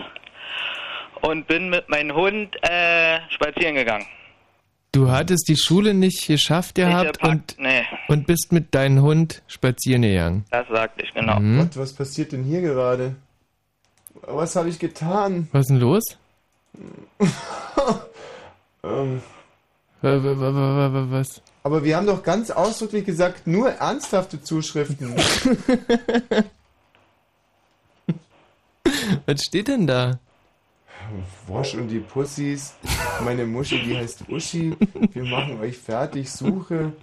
und 1.20 1.46
bin 1.46 1.68
mit 1.70 1.88
meinem 1.88 2.14
Hund 2.16 2.56
äh, 2.62 3.18
spazieren 3.30 3.74
gegangen. 3.74 4.06
Du 4.92 5.10
hattest 5.10 5.48
die 5.48 5.56
Schule 5.56 5.92
nicht 5.92 6.26
geschafft 6.26 6.74
gehabt 6.76 7.22
und, 7.22 7.56
Nee, 7.58 7.84
und 8.08 8.26
bist 8.26 8.52
mit 8.52 8.74
deinem 8.74 9.02
Hund 9.02 9.42
spazieren 9.46 10.00
gegangen. 10.02 10.44
das 10.50 10.66
sagte 10.68 11.02
ich, 11.04 11.12
genau. 11.12 11.38
Mhm. 11.38 11.58
Gott, 11.58 11.76
was 11.76 11.92
passiert 11.94 12.32
denn 12.32 12.42
hier 12.42 12.62
gerade? 12.62 13.14
Was 14.22 14.56
habe 14.56 14.68
ich 14.70 14.78
getan? 14.78 15.48
Was 15.52 15.62
ist 15.62 15.68
denn 15.70 15.80
los? 15.80 16.02
Ähm, 18.84 19.20
Wa- 20.00 20.22
wa- 20.22 20.40
wa- 20.40 20.54
wa- 20.54 20.92
wa- 20.94 21.06
Was? 21.10 21.42
Aber 21.68 21.84
wir 21.84 21.98
haben 21.98 22.06
doch 22.06 22.22
ganz 22.22 22.50
ausdrücklich 22.50 23.04
gesagt, 23.04 23.46
nur 23.46 23.68
ernsthafte 23.68 24.42
Zuschriften. 24.42 25.14
Was 29.26 29.42
steht 29.42 29.68
denn 29.68 29.86
da? 29.86 30.18
Wosch 31.46 31.74
und 31.74 31.88
die 31.88 31.98
Pussys. 31.98 32.72
Meine 33.22 33.44
Muschi, 33.44 33.82
die 33.82 33.98
heißt 33.98 34.30
Uschi. 34.30 34.74
Wir 35.12 35.24
machen 35.24 35.60
euch 35.60 35.76
fertig. 35.76 36.30
Suche. 36.30 36.94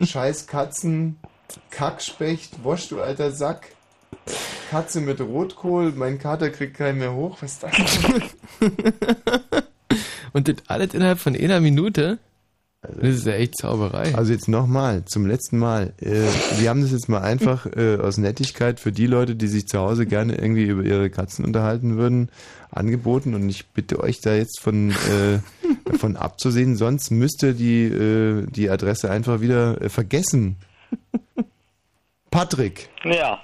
Scheiß 0.00 0.46
Katzen. 0.46 1.18
Kackspecht. 1.70 2.64
Wosch, 2.64 2.88
du 2.88 3.02
alter 3.02 3.30
Sack. 3.30 3.72
Katze 4.70 5.02
mit 5.02 5.20
Rotkohl. 5.20 5.92
Mein 5.92 6.18
Kater 6.18 6.48
kriegt 6.48 6.78
keinen 6.78 6.96
mehr 6.98 7.12
hoch. 7.12 7.42
Was 7.42 7.52
ist 7.52 7.62
das? 7.62 7.72
Und 10.32 10.48
das 10.48 10.56
alles 10.66 10.94
innerhalb 10.94 11.18
von 11.18 11.36
einer 11.36 11.60
Minute? 11.60 12.18
Das 13.00 13.14
ist 13.14 13.26
ja 13.26 13.34
echt 13.34 13.56
Zauberei. 13.58 14.14
Also 14.14 14.32
jetzt 14.32 14.48
nochmal, 14.48 15.04
zum 15.04 15.26
letzten 15.26 15.58
Mal. 15.58 15.92
Äh, 16.00 16.22
wir 16.58 16.68
haben 16.68 16.82
das 16.82 16.92
jetzt 16.92 17.08
mal 17.08 17.22
einfach 17.22 17.66
äh, 17.66 17.96
aus 17.96 18.18
Nettigkeit 18.18 18.80
für 18.80 18.92
die 18.92 19.06
Leute, 19.06 19.36
die 19.36 19.46
sich 19.46 19.66
zu 19.66 19.78
Hause 19.78 20.06
gerne 20.06 20.34
irgendwie 20.34 20.64
über 20.64 20.82
ihre 20.82 21.10
Katzen 21.10 21.44
unterhalten 21.44 21.96
würden, 21.96 22.30
angeboten. 22.70 23.34
Und 23.34 23.48
ich 23.48 23.66
bitte 23.68 24.00
euch 24.00 24.20
da 24.20 24.34
jetzt 24.34 24.60
von 24.60 24.90
äh, 24.90 25.38
davon 25.84 26.16
abzusehen, 26.16 26.76
sonst 26.76 27.10
müsst 27.10 27.42
ihr 27.42 27.52
die, 27.52 27.84
äh, 27.84 28.46
die 28.46 28.70
Adresse 28.70 29.10
einfach 29.10 29.40
wieder 29.40 29.80
äh, 29.80 29.88
vergessen. 29.88 30.56
Patrick, 32.30 32.88
Ja, 33.04 33.40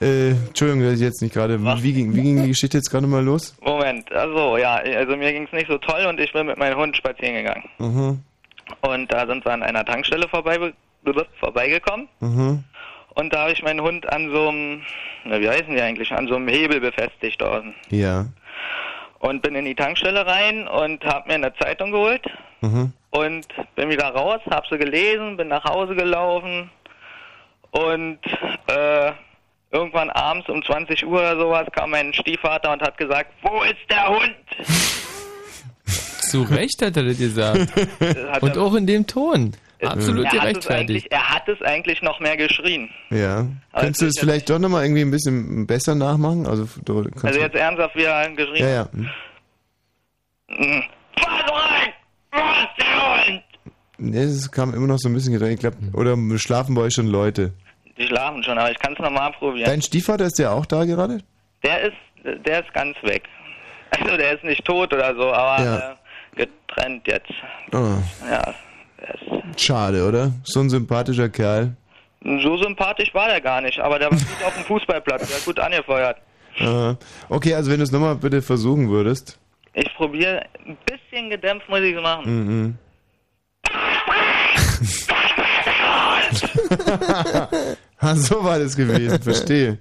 äh, 0.00 0.30
Entschuldigung, 0.30 0.82
dass 0.82 0.94
ich 0.94 1.00
jetzt 1.00 1.22
nicht 1.22 1.32
gerade. 1.32 1.58
Wie 1.82 1.92
ging, 1.92 2.14
wie 2.14 2.22
ging 2.22 2.42
die 2.42 2.48
Geschichte 2.48 2.76
jetzt 2.76 2.90
gerade 2.90 3.06
mal 3.06 3.24
los? 3.24 3.56
Moment, 3.62 4.10
also 4.12 4.56
ja, 4.56 4.74
also 4.74 5.16
mir 5.16 5.32
ging 5.32 5.44
es 5.44 5.52
nicht 5.52 5.68
so 5.68 5.78
toll 5.78 6.04
und 6.06 6.20
ich 6.20 6.32
bin 6.32 6.46
mit 6.46 6.58
meinem 6.58 6.76
Hund 6.76 6.96
spazieren 6.96 7.36
gegangen. 7.36 7.64
Mhm. 7.78 8.20
Und 8.88 9.12
da 9.12 9.26
sind 9.26 9.44
wir 9.44 9.52
an 9.52 9.62
einer 9.62 9.84
Tankstelle 9.84 10.28
vorbei, 10.28 10.72
vorbeigekommen. 11.40 12.08
Mhm. 12.20 12.64
Und 13.14 13.32
da 13.32 13.42
habe 13.42 13.52
ich 13.52 13.62
meinen 13.62 13.80
Hund 13.80 14.10
an 14.12 14.30
so 14.30 14.48
einem, 14.48 14.82
na, 15.24 15.40
wie 15.40 15.48
heißen 15.48 15.74
die 15.74 15.80
eigentlich, 15.80 16.12
an 16.12 16.26
so 16.26 16.34
einem 16.36 16.48
Hebel 16.48 16.80
befestigt 16.80 17.40
draußen. 17.40 17.74
Ja. 17.90 18.26
Und 19.20 19.40
bin 19.42 19.54
in 19.54 19.64
die 19.64 19.74
Tankstelle 19.74 20.26
rein 20.26 20.66
und 20.68 21.04
habe 21.04 21.28
mir 21.28 21.34
eine 21.34 21.54
Zeitung 21.54 21.92
geholt 21.92 22.26
Mhm. 22.60 22.92
und 23.10 23.46
bin 23.74 23.90
wieder 23.90 24.08
raus, 24.08 24.40
habe 24.50 24.66
sie 24.70 24.78
gelesen, 24.78 25.36
bin 25.36 25.48
nach 25.48 25.64
Hause 25.64 25.94
gelaufen 25.94 26.70
und 27.70 28.18
äh, 28.68 29.12
irgendwann 29.70 30.08
abends 30.10 30.48
um 30.48 30.64
20 30.64 31.04
Uhr 31.06 31.18
oder 31.20 31.36
sowas 31.38 31.66
kam 31.72 31.90
mein 31.90 32.12
Stiefvater 32.14 32.72
und 32.72 32.80
hat 32.82 32.96
gesagt, 32.96 33.32
wo 33.42 33.62
ist 33.62 33.76
der 33.90 34.08
Hund? 34.08 34.34
Zu 36.30 36.42
Recht 36.42 36.82
hat 36.82 36.96
er 36.96 37.04
das 37.04 37.18
gesagt. 37.18 37.68
Hat 38.30 38.42
Und 38.42 38.56
er- 38.56 38.62
auch 38.62 38.74
in 38.74 38.86
dem 38.86 39.06
Ton. 39.06 39.52
Absolut 39.82 40.24
er 40.24 40.30
hat, 40.32 40.34
es 40.36 40.40
gerechtfertigt. 40.40 40.72
eigentlich, 40.90 41.12
er 41.12 41.28
hat 41.34 41.46
es 41.48 41.60
eigentlich 41.60 42.00
noch 42.00 42.18
mehr 42.18 42.36
geschrien. 42.38 42.88
Ja. 43.10 43.46
Könntest 43.74 44.00
du 44.00 44.06
das 44.06 44.14
vielleicht 44.18 44.48
doch 44.48 44.58
nochmal 44.58 44.84
irgendwie 44.84 45.02
ein 45.02 45.10
bisschen 45.10 45.66
besser 45.66 45.94
nachmachen? 45.94 46.46
Also, 46.46 46.66
du, 46.86 47.02
kannst 47.10 47.24
Also 47.26 47.38
du- 47.38 47.44
jetzt 47.44 47.54
ernsthaft, 47.56 47.94
wie 47.94 48.04
er 48.04 48.30
geschrien 48.30 48.56
Ja, 48.64 48.68
ja. 48.70 48.88
Hund? 48.92 49.10
Nee, 53.98 54.18
es 54.22 54.50
kam 54.50 54.74
immer 54.74 54.86
noch 54.86 54.98
so 54.98 55.08
ein 55.08 55.14
bisschen 55.14 55.32
gedrängt. 55.34 55.54
Ich 55.54 55.60
glaub, 55.60 55.74
oder 55.94 56.16
schlafen 56.38 56.74
bei 56.74 56.82
euch 56.82 56.94
schon 56.94 57.06
Leute? 57.06 57.52
Die 57.96 58.06
schlafen 58.06 58.42
schon, 58.42 58.58
aber 58.58 58.70
ich 58.70 58.78
kann 58.78 58.92
es 58.94 58.98
nochmal 58.98 59.30
probieren. 59.32 59.66
Dein 59.66 59.82
Stiefvater 59.82 60.24
ist 60.24 60.38
der 60.38 60.52
auch 60.52 60.66
da 60.66 60.84
gerade? 60.84 61.18
Der 61.62 61.82
ist, 61.82 61.96
der 62.44 62.64
ist 62.64 62.72
ganz 62.74 62.96
weg. 63.02 63.24
Also 63.90 64.16
der 64.16 64.32
ist 64.34 64.42
nicht 64.44 64.64
tot 64.64 64.92
oder 64.92 65.14
so, 65.14 65.32
aber 65.32 65.62
Ja. 65.64 65.78
äh, 65.92 65.94
getrennt 66.36 67.06
jetzt. 67.06 67.32
Oh, 67.72 67.96
Ja, 68.30 68.54
schade, 69.56 70.06
oder? 70.08 70.32
So 70.44 70.60
ein 70.60 70.70
sympathischer 70.70 71.28
Kerl. 71.28 71.76
so 72.22 72.56
sympathisch 72.56 73.12
war 73.14 73.28
der 73.28 73.40
gar 73.40 73.60
nicht, 73.60 73.78
aber 73.80 73.98
der 73.98 74.10
war 74.10 74.18
gut 74.18 74.44
auf 74.46 74.54
dem 74.54 74.64
Fußballplatz, 74.64 75.28
der 75.28 75.36
hat 75.36 75.44
gut 75.44 75.58
angefeuert. 75.58 76.16
Äh, 76.58 76.94
okay, 77.28 77.54
also 77.54 77.70
wenn 77.70 77.78
du 77.78 77.84
es 77.84 77.92
nochmal 77.92 78.14
bitte 78.16 78.40
versuchen 78.42 78.88
würdest. 78.88 79.38
Ich 79.74 79.92
probiere, 79.94 80.44
ein 80.66 80.76
bisschen 80.86 81.28
gedämpft 81.30 81.68
muss 81.68 81.80
ich 81.80 81.96
es 81.96 82.02
machen. 82.02 82.24
Mhm. 82.26 82.78
ah, 87.98 88.14
so 88.16 88.42
war 88.44 88.58
das 88.58 88.76
gewesen, 88.76 89.20
verstehe. 89.22 89.78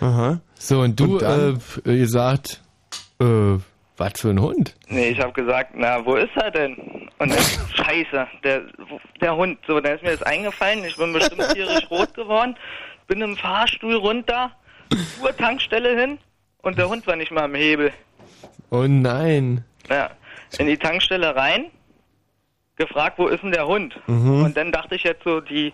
Aha. 0.00 0.40
So, 0.58 0.80
und 0.80 0.98
du, 0.98 1.14
Und 1.14 1.22
dann? 1.22 1.60
äh, 1.84 1.94
ihr 1.96 2.08
sagt, 2.08 2.60
äh, 3.20 3.56
was 3.96 4.20
für 4.20 4.30
ein 4.30 4.40
Hund? 4.40 4.74
Nee, 4.88 5.10
ich 5.10 5.20
habe 5.20 5.32
gesagt, 5.32 5.72
na, 5.74 6.04
wo 6.04 6.14
ist 6.14 6.36
er 6.36 6.50
denn? 6.50 6.76
Und 7.18 7.30
dann, 7.30 7.38
scheiße, 7.74 8.26
der, 8.44 8.62
der 9.20 9.36
Hund. 9.36 9.58
So, 9.66 9.80
dann 9.80 9.94
ist 9.94 10.02
mir 10.02 10.12
das 10.12 10.22
eingefallen, 10.22 10.84
ich 10.84 10.96
bin 10.96 11.12
bestimmt 11.12 11.48
tierisch 11.52 11.90
rot 11.90 12.14
geworden, 12.14 12.56
bin 13.06 13.20
im 13.20 13.36
Fahrstuhl 13.36 13.94
runter, 13.94 14.52
zur 15.18 15.36
Tankstelle 15.36 15.98
hin 15.98 16.18
und 16.62 16.78
der 16.78 16.88
Hund 16.88 17.06
war 17.06 17.16
nicht 17.16 17.32
mal 17.32 17.44
am 17.44 17.54
Hebel. 17.54 17.92
Oh 18.70 18.84
nein. 18.86 19.64
Ja, 19.88 20.10
in 20.58 20.66
die 20.66 20.76
Tankstelle 20.76 21.34
rein, 21.34 21.70
gefragt, 22.76 23.18
wo 23.18 23.28
ist 23.28 23.42
denn 23.42 23.52
der 23.52 23.66
Hund? 23.66 23.98
Mhm. 24.06 24.44
Und 24.44 24.56
dann 24.56 24.72
dachte 24.72 24.94
ich 24.94 25.02
jetzt 25.02 25.24
so, 25.24 25.40
die, 25.40 25.72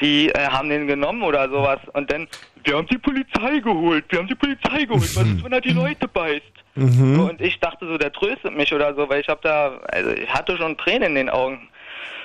die 0.00 0.28
äh, 0.30 0.46
haben 0.46 0.68
den 0.68 0.86
genommen 0.86 1.22
oder 1.22 1.48
sowas. 1.48 1.80
Und 1.92 2.10
dann, 2.10 2.28
wir 2.64 2.76
haben 2.76 2.86
die 2.86 2.98
Polizei 2.98 3.58
geholt, 3.58 4.04
wir 4.08 4.18
haben 4.18 4.28
die 4.28 4.34
Polizei 4.34 4.84
geholt, 4.84 5.16
was 5.16 5.26
ist, 5.26 5.44
wenn 5.44 5.52
er 5.52 5.60
die 5.60 5.72
Leute 5.72 6.06
beißt? 6.08 6.42
Mhm. 6.74 7.16
So, 7.16 7.22
und 7.30 7.40
ich 7.40 7.58
dachte 7.58 7.86
so, 7.86 7.98
der 7.98 8.12
tröstet 8.12 8.56
mich 8.56 8.72
oder 8.72 8.94
so, 8.94 9.08
weil 9.08 9.20
ich 9.20 9.28
habe 9.28 9.40
da, 9.42 9.78
also 9.88 10.10
ich 10.10 10.32
hatte 10.32 10.56
schon 10.56 10.76
Tränen 10.76 11.08
in 11.08 11.14
den 11.14 11.30
Augen. 11.30 11.68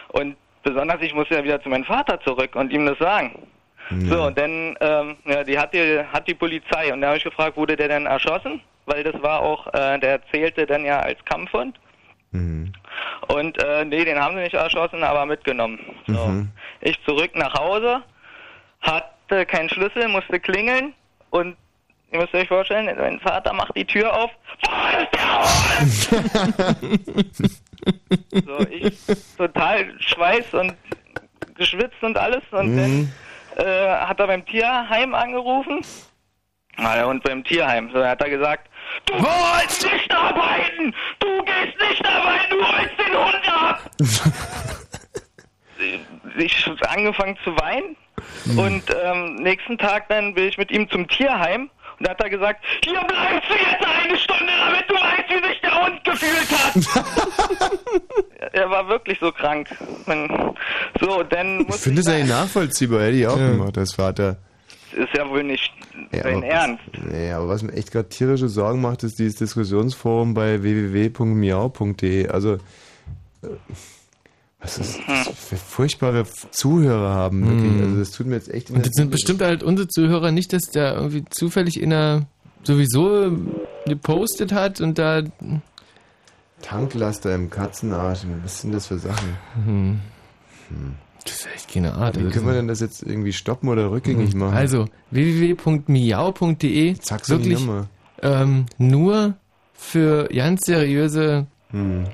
Und 0.10 0.36
besonders, 0.62 1.02
ich 1.02 1.14
musste 1.14 1.36
ja 1.36 1.44
wieder 1.44 1.62
zu 1.62 1.70
meinem 1.70 1.86
Vater 1.86 2.20
zurück 2.22 2.56
und 2.56 2.72
ihm 2.72 2.86
das 2.86 2.98
sagen. 3.00 3.48
So, 4.10 4.24
und 4.24 4.38
dann, 4.38 4.78
ähm, 4.80 5.18
ja, 5.26 5.44
die 5.44 5.60
hat 5.60 5.74
die, 5.74 6.00
hat 6.12 6.28
die 6.28 6.34
Polizei 6.34 6.94
und 6.94 7.02
da 7.02 7.08
habe 7.08 7.18
ich 7.18 7.24
gefragt, 7.24 7.58
wurde 7.58 7.76
der 7.76 7.90
denn 7.90 8.06
erschossen? 8.06 8.62
Weil 8.86 9.04
das 9.04 9.22
war 9.22 9.42
auch, 9.42 9.68
äh, 9.74 10.00
der 10.00 10.26
zählte 10.32 10.66
dann 10.66 10.86
ja 10.86 11.00
als 11.00 11.24
Kampfhund. 11.26 11.78
Und 13.28 13.62
äh, 13.62 13.86
nee, 13.86 14.06
den 14.06 14.20
haben 14.20 14.36
sie 14.36 14.42
nicht 14.42 14.54
erschossen, 14.54 15.04
aber 15.04 15.26
mitgenommen. 15.26 15.80
So. 16.08 16.28
Mhm. 16.28 16.50
Ich 16.82 17.02
zurück 17.04 17.36
nach 17.36 17.54
Hause, 17.54 18.04
hatte 18.82 19.46
keinen 19.46 19.70
Schlüssel, 19.70 20.08
musste 20.08 20.40
klingeln 20.40 20.94
und 21.30 21.58
ihr 22.12 22.20
müsst 22.20 22.34
euch 22.34 22.48
vorstellen, 22.48 22.90
mein 22.98 23.20
Vater 23.20 23.54
macht 23.54 23.76
die 23.76 23.86
Tür 23.86 24.16
auf. 24.16 24.32
so, 28.46 28.60
ich 28.70 29.00
total 29.38 30.00
Schweiß 30.00 30.54
und 30.54 30.74
geschwitzt 31.56 32.02
und 32.02 32.18
alles 32.18 32.44
und 32.52 32.78
dann 32.78 33.12
äh, 33.58 33.90
hat 33.90 34.20
er 34.20 34.28
beim 34.28 34.46
Tierheim 34.46 35.16
angerufen. 35.16 35.82
Na, 36.78 36.96
der 36.96 37.08
Hund 37.08 37.24
beim 37.24 37.44
Tierheim. 37.44 37.90
So, 37.94 38.06
hat 38.06 38.22
er 38.22 38.30
gesagt, 38.30 38.70
du 39.06 39.14
holst 39.16 39.84
nicht 39.84 40.12
arbeiten! 40.14 40.94
Du 41.20 41.44
gehst 41.44 41.78
nicht 41.90 42.06
arbeiten, 42.06 42.50
du 42.52 42.64
holst 42.66 42.98
den 43.00 43.18
Hund 43.18 43.54
ab! 43.54 43.90
ich 46.38 46.66
hab 46.68 46.92
angefangen 46.96 47.38
zu 47.44 47.52
weinen 47.58 47.96
und 48.58 48.84
ähm, 49.04 49.36
nächsten 49.36 49.78
Tag 49.78 50.08
dann 50.10 50.34
bin 50.34 50.48
ich 50.48 50.58
mit 50.58 50.72
ihm 50.72 50.90
zum 50.90 51.08
Tierheim 51.08 51.70
und 52.00 52.08
da 52.08 52.12
hat 52.12 52.22
er 52.22 52.30
gesagt, 52.30 52.64
hier 52.84 53.00
bleibst 53.02 53.50
du 53.50 53.54
jetzt 53.54 53.86
eine 53.86 54.18
Stunde, 54.18 54.52
damit 54.66 54.90
du 54.90 54.96
weißt, 54.96 55.30
wie 55.30 55.48
sich 55.48 55.62
der 55.62 55.84
Hund 55.84 56.04
gefühlt 56.04 56.52
hat. 56.52 56.76
er 58.54 58.70
war 58.70 58.88
wirklich 58.88 59.20
so 59.22 59.32
krank. 59.32 59.70
Man- 60.06 60.56
So, 61.00 61.22
dann 61.24 61.62
Ich 61.62 61.68
muss 61.68 61.84
finde 61.84 62.02
es 62.02 62.08
eigentlich 62.08 62.30
nachvollziehbar, 62.30 63.02
hätte 63.04 63.18
ich 63.18 63.28
auch 63.28 63.38
gemacht 63.38 63.78
als 63.78 63.94
Vater. 63.94 64.38
Ist 64.94 65.14
ja 65.16 65.30
wohl 65.30 65.44
nicht 65.44 65.72
Ja, 66.12 66.24
sein 66.24 66.38
aber 66.38 66.46
Ernst. 66.46 66.84
Was, 66.92 67.04
nee, 67.12 67.32
aber 67.32 67.48
was 67.48 67.64
mir 67.64 67.74
echt 67.74 67.92
gerade 67.92 68.10
tierische 68.10 68.50
Sorgen 68.50 68.82
macht, 68.82 69.04
ist 69.04 69.20
dieses 69.20 69.36
Diskussionsforum 69.36 70.34
bei 70.34 70.62
www.miau.de. 70.62 72.28
Also, 72.30 72.54
äh, 72.54 72.60
was 74.60 74.78
ist 74.78 75.00
das 75.08 75.28
für 75.28 75.58
furchtbare 75.58 76.26
Zuhörer 76.52 77.14
haben, 77.14 77.46
wirklich. 77.46 77.74
Hm. 77.74 77.84
Also, 77.84 78.00
das 78.00 78.12
tut 78.12 78.28
mir 78.28 78.36
jetzt 78.36 78.50
echt 78.50 78.70
in 78.70 78.78
Und 78.78 78.86
das 78.86 78.94
sind 78.94 79.12
bestimmt 79.12 79.42
halt 79.42 79.62
unsere 79.62 79.88
Zuhörer 79.90 80.32
nicht, 80.32 80.54
dass 80.54 80.64
der 80.64 80.96
irgendwie 80.96 81.26
zufällig 81.30 81.82
in 81.82 81.92
einer 81.92 82.26
sowieso 82.64 83.32
gepostet 83.86 84.54
hat 84.54 84.82
und 84.82 84.98
da. 84.98 85.24
Tanklaster 86.62 87.36
im 87.36 87.50
Katzenarsch. 87.50 88.22
Was 88.42 88.62
sind 88.62 88.74
das 88.74 88.88
für 88.88 88.98
Sachen? 88.98 89.38
Hm. 89.66 90.00
Das 91.26 91.34
ist 91.42 91.48
echt 91.56 91.74
keine 91.74 91.94
Art. 91.94 92.16
Wie 92.20 92.26
Also 92.26 92.32
können 92.34 92.46
wir 92.48 92.54
denn 92.54 92.68
das 92.68 92.80
jetzt 92.82 93.02
irgendwie 93.04 93.32
stoppen 93.34 93.70
oder 93.70 93.90
rückgängig 93.92 94.36
machen? 94.36 94.54
Also 94.56 94.88
www.miau.de 95.12 96.96
Zack, 96.96 97.26
so 97.26 97.38
die 97.38 97.46
wirklich 97.46 97.66
Nummer. 97.66 97.88
ähm, 98.22 98.66
nur 98.78 99.36
für 99.74 100.28
ganz 100.30 100.62
seriöse. 100.66 101.48
Hm. 101.72 102.06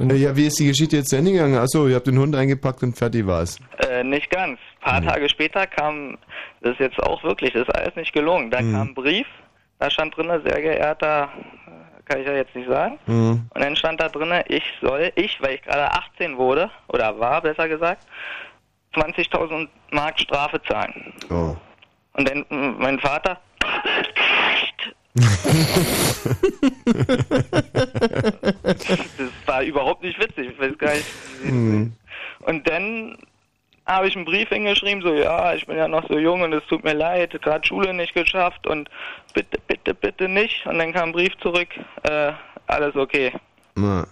Äh, 0.00 0.14
Ja, 0.16 0.36
wie 0.36 0.46
ist 0.46 0.58
die 0.58 0.66
Geschichte 0.66 0.96
jetzt 0.96 1.10
zu 1.10 1.16
Ende 1.16 1.32
gegangen? 1.32 1.56
Achso, 1.56 1.86
ihr 1.86 1.94
habt 1.96 2.06
den 2.06 2.18
Hund 2.18 2.34
eingepackt 2.34 2.82
und 2.82 2.96
fertig 2.98 3.26
war's. 3.26 3.58
Äh, 3.78 4.02
nicht 4.04 4.30
ganz. 4.30 4.58
Ein 4.80 5.02
paar 5.04 5.12
Tage 5.14 5.28
später 5.28 5.66
kam, 5.66 6.18
das 6.60 6.72
ist 6.72 6.80
jetzt 6.80 6.98
auch 7.00 7.22
wirklich, 7.22 7.52
das 7.52 7.62
ist 7.68 7.74
alles 7.74 7.94
nicht 7.94 8.12
gelungen. 8.12 8.50
Da 8.50 8.60
Mhm. 8.62 8.72
kam 8.72 8.88
ein 8.88 8.94
Brief, 8.94 9.26
da 9.78 9.90
stand 9.90 10.16
drin, 10.16 10.28
sehr 10.44 10.60
geehrter, 10.60 11.28
kann 12.12 12.20
ich 12.20 12.26
ja 12.26 12.34
jetzt 12.34 12.54
nicht 12.54 12.68
sagen. 12.68 12.98
Mhm. 13.06 13.48
Und 13.54 13.60
dann 13.60 13.74
stand 13.74 13.98
da 14.00 14.08
drin, 14.08 14.30
ich 14.48 14.64
soll, 14.82 15.10
ich, 15.14 15.40
weil 15.40 15.54
ich 15.54 15.62
gerade 15.62 15.90
18 15.92 16.36
wurde, 16.36 16.70
oder 16.88 17.18
war 17.18 17.40
besser 17.40 17.68
gesagt, 17.68 18.06
20.000 18.94 19.68
Mark 19.90 20.20
Strafe 20.20 20.60
zahlen. 20.62 21.14
Oh. 21.30 21.56
Und 22.12 22.28
dann 22.28 22.44
mein 22.78 22.98
Vater, 22.98 23.40
das 25.14 25.30
war 29.46 29.62
überhaupt 29.62 30.02
nicht 30.02 30.18
witzig, 30.20 30.50
ich 30.50 30.58
weiß 30.58 30.76
gar 30.76 30.92
nicht. 30.92 31.06
Mhm. 31.44 31.94
Und 32.40 32.68
dann 32.68 33.16
habe 33.86 34.08
ich 34.08 34.16
einen 34.16 34.24
Brief 34.24 34.48
hingeschrieben, 34.48 35.02
so, 35.02 35.12
ja, 35.12 35.54
ich 35.54 35.66
bin 35.66 35.76
ja 35.76 35.88
noch 35.88 36.08
so 36.08 36.18
jung 36.18 36.42
und 36.42 36.52
es 36.52 36.64
tut 36.68 36.84
mir 36.84 36.94
leid, 36.94 37.30
gerade 37.42 37.66
Schule 37.66 37.92
nicht 37.94 38.14
geschafft 38.14 38.66
und 38.66 38.88
bitte, 39.34 39.58
bitte, 39.66 39.94
bitte 39.94 40.28
nicht. 40.28 40.64
Und 40.66 40.78
dann 40.78 40.92
kam 40.92 41.08
ein 41.10 41.12
Brief 41.12 41.32
zurück, 41.42 41.68
äh, 42.04 42.32
alles 42.66 42.94
okay. 42.96 43.32
Na. 43.74 44.06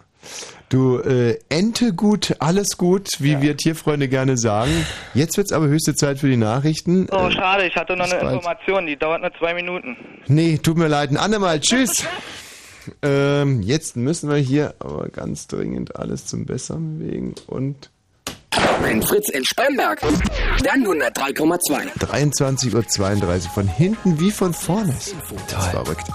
Du, 0.68 0.98
äh, 1.00 1.38
Ente 1.48 1.94
gut, 1.94 2.36
alles 2.40 2.76
gut, 2.76 3.08
wie 3.20 3.40
wir 3.40 3.56
Tierfreunde 3.56 4.06
gerne 4.06 4.36
sagen. 4.36 4.70
Jetzt 5.14 5.36
wird's 5.38 5.50
aber 5.52 5.66
höchste 5.66 5.94
Zeit 5.94 6.18
für 6.18 6.28
die 6.28 6.36
Nachrichten. 6.36 7.08
Oh, 7.10 7.26
Äh, 7.26 7.32
schade, 7.32 7.66
ich 7.66 7.74
hatte 7.74 7.96
noch 7.96 8.04
eine 8.04 8.20
bald. 8.20 8.34
Information, 8.34 8.86
die 8.86 8.96
dauert 8.96 9.22
nur 9.22 9.32
zwei 9.38 9.54
Minuten. 9.54 9.96
nee, 10.26 10.58
tut 10.58 10.76
mir 10.76 10.88
leid, 10.88 11.10
ein 11.10 11.16
andermal, 11.16 11.58
tschüss. 11.60 12.04
ähm, 13.02 13.62
jetzt 13.62 13.96
müssen 13.96 14.28
wir 14.30 14.36
hier 14.36 14.74
aber 14.78 15.08
ganz 15.08 15.46
dringend 15.46 15.96
alles 15.96 16.26
zum 16.26 16.44
Besseren 16.46 16.98
bewegen 16.98 17.34
und 17.46 17.90
Ein 18.82 19.02
Fritz 19.02 19.28
in 19.30 19.44
Spremberg. 19.44 20.00
Dann 20.64 20.84
103,2. 20.84 21.98
23.32 21.98 23.44
Uhr 23.44 23.50
von 23.50 23.68
hinten 23.68 24.18
wie 24.18 24.30
von 24.30 24.52
vorne. 24.52 24.94
Das 25.48 25.64
ist 25.64 25.70
verrückt. 25.70 26.06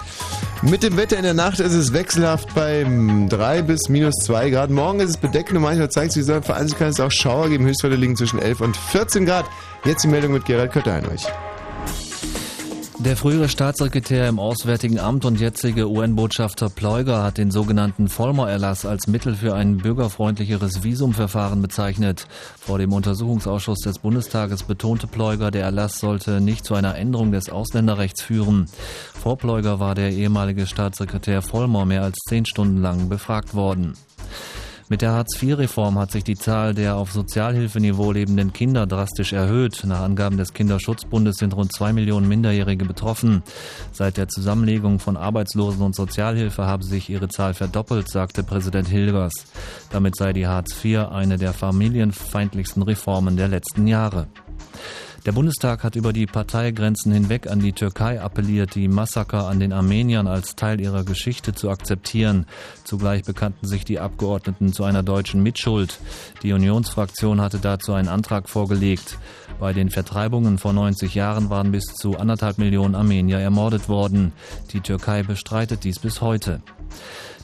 Mit 0.62 0.82
dem 0.82 0.96
Wetter 0.96 1.16
in 1.16 1.22
der 1.22 1.34
Nacht 1.34 1.60
ist 1.60 1.74
es 1.74 1.92
wechselhaft 1.92 2.54
bei 2.54 2.84
3 3.28 3.62
bis 3.62 3.88
minus 3.88 4.14
2 4.24 4.50
Grad. 4.50 4.70
Morgen 4.70 5.00
ist 5.00 5.10
es 5.10 5.16
bedeckt 5.16 5.52
und 5.52 5.60
manchmal 5.60 5.90
zeigt 5.90 6.12
sich, 6.12 6.24
so, 6.24 6.40
vereinzelt 6.40 6.78
kann 6.78 6.88
es 6.88 7.00
auch 7.00 7.10
Schauer 7.10 7.48
geben. 7.48 7.66
Höchstwerte 7.66 7.96
liegen 7.96 8.16
zwischen 8.16 8.40
11 8.40 8.60
und 8.60 8.76
14 8.76 9.26
Grad. 9.26 9.46
Jetzt 9.84 10.04
die 10.04 10.08
Meldung 10.08 10.32
mit 10.32 10.44
Gerald 10.44 10.72
Kötter-Heinrich. 10.72 11.26
Der 12.98 13.14
frühere 13.14 13.50
Staatssekretär 13.50 14.26
im 14.26 14.38
Auswärtigen 14.38 14.98
Amt 14.98 15.26
und 15.26 15.38
jetzige 15.38 15.88
UN-Botschafter 15.88 16.70
Pleuger 16.70 17.22
hat 17.22 17.36
den 17.36 17.50
sogenannten 17.50 18.08
Vollmer-Erlass 18.08 18.86
als 18.86 19.06
Mittel 19.06 19.34
für 19.34 19.54
ein 19.54 19.76
bürgerfreundlicheres 19.76 20.82
Visumverfahren 20.82 21.60
bezeichnet. 21.60 22.26
Vor 22.58 22.78
dem 22.78 22.94
Untersuchungsausschuss 22.94 23.80
des 23.80 23.98
Bundestages 23.98 24.62
betonte 24.62 25.06
Pleuger, 25.06 25.50
der 25.50 25.64
Erlass 25.64 26.00
sollte 26.00 26.40
nicht 26.40 26.64
zu 26.64 26.74
einer 26.74 26.96
Änderung 26.96 27.32
des 27.32 27.50
Ausländerrechts 27.50 28.22
führen. 28.22 28.66
Vor 29.12 29.36
Pleuger 29.36 29.78
war 29.78 29.94
der 29.94 30.10
ehemalige 30.10 30.66
Staatssekretär 30.66 31.42
Vollmer 31.42 31.84
mehr 31.84 32.02
als 32.02 32.16
zehn 32.26 32.46
Stunden 32.46 32.80
lang 32.80 33.10
befragt 33.10 33.54
worden. 33.54 33.92
Mit 34.88 35.02
der 35.02 35.10
Hartz-IV-Reform 35.10 35.98
hat 35.98 36.12
sich 36.12 36.22
die 36.22 36.36
Zahl 36.36 36.72
der 36.72 36.94
auf 36.94 37.10
Sozialhilfeniveau 37.10 38.12
lebenden 38.12 38.52
Kinder 38.52 38.86
drastisch 38.86 39.32
erhöht. 39.32 39.82
Nach 39.84 40.02
Angaben 40.02 40.36
des 40.36 40.52
Kinderschutzbundes 40.52 41.38
sind 41.38 41.56
rund 41.56 41.72
zwei 41.72 41.92
Millionen 41.92 42.28
Minderjährige 42.28 42.84
betroffen. 42.84 43.42
Seit 43.90 44.16
der 44.16 44.28
Zusammenlegung 44.28 45.00
von 45.00 45.16
Arbeitslosen 45.16 45.82
und 45.82 45.96
Sozialhilfe 45.96 46.66
habe 46.66 46.84
sich 46.84 47.10
ihre 47.10 47.28
Zahl 47.28 47.54
verdoppelt, 47.54 48.08
sagte 48.08 48.44
Präsident 48.44 48.86
Hilgers. 48.86 49.32
Damit 49.90 50.14
sei 50.14 50.32
die 50.32 50.46
Hartz 50.46 50.72
IV 50.84 51.08
eine 51.10 51.36
der 51.36 51.52
familienfeindlichsten 51.52 52.82
Reformen 52.82 53.36
der 53.36 53.48
letzten 53.48 53.88
Jahre. 53.88 54.28
Der 55.26 55.32
Bundestag 55.32 55.82
hat 55.82 55.96
über 55.96 56.12
die 56.12 56.26
Parteigrenzen 56.26 57.10
hinweg 57.10 57.50
an 57.50 57.58
die 57.58 57.72
Türkei 57.72 58.20
appelliert, 58.20 58.76
die 58.76 58.86
Massaker 58.86 59.48
an 59.48 59.58
den 59.58 59.72
Armeniern 59.72 60.28
als 60.28 60.54
Teil 60.54 60.80
ihrer 60.80 61.02
Geschichte 61.02 61.52
zu 61.52 61.68
akzeptieren. 61.68 62.46
Zugleich 62.84 63.24
bekannten 63.24 63.66
sich 63.66 63.84
die 63.84 63.98
Abgeordneten 63.98 64.72
zu 64.72 64.84
einer 64.84 65.02
deutschen 65.02 65.42
Mitschuld. 65.42 65.98
Die 66.44 66.52
Unionsfraktion 66.52 67.40
hatte 67.40 67.58
dazu 67.58 67.92
einen 67.92 68.06
Antrag 68.06 68.48
vorgelegt. 68.48 69.18
Bei 69.58 69.72
den 69.72 69.90
Vertreibungen 69.90 70.58
vor 70.58 70.72
90 70.72 71.16
Jahren 71.16 71.50
waren 71.50 71.72
bis 71.72 71.86
zu 71.86 72.16
anderthalb 72.16 72.58
Millionen 72.58 72.94
Armenier 72.94 73.40
ermordet 73.40 73.88
worden. 73.88 74.32
Die 74.74 74.80
Türkei 74.80 75.24
bestreitet 75.24 75.82
dies 75.82 75.98
bis 75.98 76.20
heute. 76.20 76.62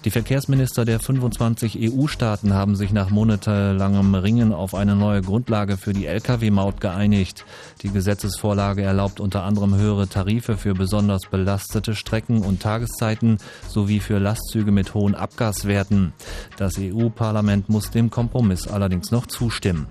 Die 0.04 0.10
Verkehrsminister 0.10 0.84
der 0.84 0.98
25 0.98 1.78
EU-Staaten 1.78 2.54
haben 2.54 2.74
sich 2.74 2.92
nach 2.92 3.10
monatelangem 3.10 4.16
Ringen 4.16 4.52
auf 4.52 4.74
eine 4.74 4.96
neue 4.96 5.22
Grundlage 5.22 5.76
für 5.76 5.92
die 5.92 6.06
Lkw-Maut 6.06 6.80
geeinigt. 6.80 7.44
Die 7.82 7.88
Gesetzesvorlage 7.88 8.82
erlaubt 8.82 9.20
unter 9.20 9.44
anderem 9.44 9.76
höhere 9.76 10.08
Tarife 10.08 10.56
für 10.56 10.74
besonders 10.74 11.22
belastete 11.30 11.94
Strecken 11.94 12.42
und 12.42 12.60
Tageszeiten 12.60 13.38
sowie 13.68 14.00
für 14.00 14.18
Lastzüge 14.18 14.72
mit 14.72 14.92
hohen 14.94 15.14
Abgaswerten. 15.14 16.12
Das 16.56 16.78
EU-Parlament 16.80 17.68
muss 17.68 17.90
dem 17.90 18.10
Kompromiss 18.10 18.66
allerdings 18.66 19.12
noch 19.12 19.26
zustimmen. 19.26 19.86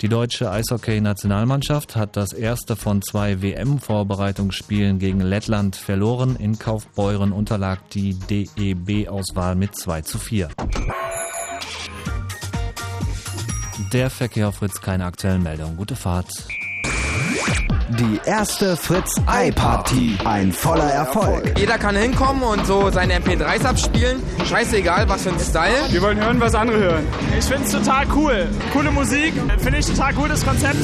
Die 0.00 0.08
deutsche 0.08 0.50
Eishockey-Nationalmannschaft 0.50 1.96
hat 1.96 2.16
das 2.16 2.32
erste 2.32 2.76
von 2.76 3.02
zwei 3.02 3.40
WM-Vorbereitungsspielen 3.42 4.98
gegen 4.98 5.20
Lettland 5.20 5.76
verloren. 5.76 6.36
In 6.36 6.58
Kaufbeuren 6.58 7.32
unterlag 7.32 7.78
die 7.90 8.14
DEB-Auswahl 8.14 9.54
mit 9.54 9.76
2 9.76 10.02
zu 10.02 10.18
4. 10.18 10.48
Der 13.92 14.10
Verkehr 14.10 14.48
auf 14.48 14.56
Fritz, 14.56 14.80
keine 14.80 15.04
aktuellen 15.04 15.42
Meldungen. 15.42 15.76
Gute 15.76 15.96
Fahrt. 15.96 16.48
Die 17.98 18.20
erste 18.24 18.76
Fritz 18.76 19.20
Ei 19.26 19.50
Party. 19.50 20.16
Ein 20.24 20.52
voller 20.52 20.90
Erfolg. 20.90 21.58
Jeder 21.58 21.78
kann 21.78 21.96
hinkommen 21.96 22.42
und 22.42 22.66
so 22.66 22.90
seine 22.90 23.18
MP3s 23.18 23.64
abspielen. 23.64 24.22
Scheißegal, 24.44 25.08
was 25.08 25.22
für 25.22 25.30
ein 25.30 25.38
Style. 25.38 25.90
Wir 25.90 26.02
wollen 26.02 26.18
hören, 26.18 26.40
was 26.40 26.54
andere 26.54 26.78
hören. 26.78 27.06
Ich 27.38 27.44
finde 27.44 27.64
es 27.64 27.72
total 27.72 28.06
cool. 28.14 28.48
Coole 28.72 28.90
Musik. 28.90 29.34
Finde 29.58 29.78
ich 29.78 29.86
total 29.86 30.14
gutes 30.14 30.44
Konzept. 30.44 30.76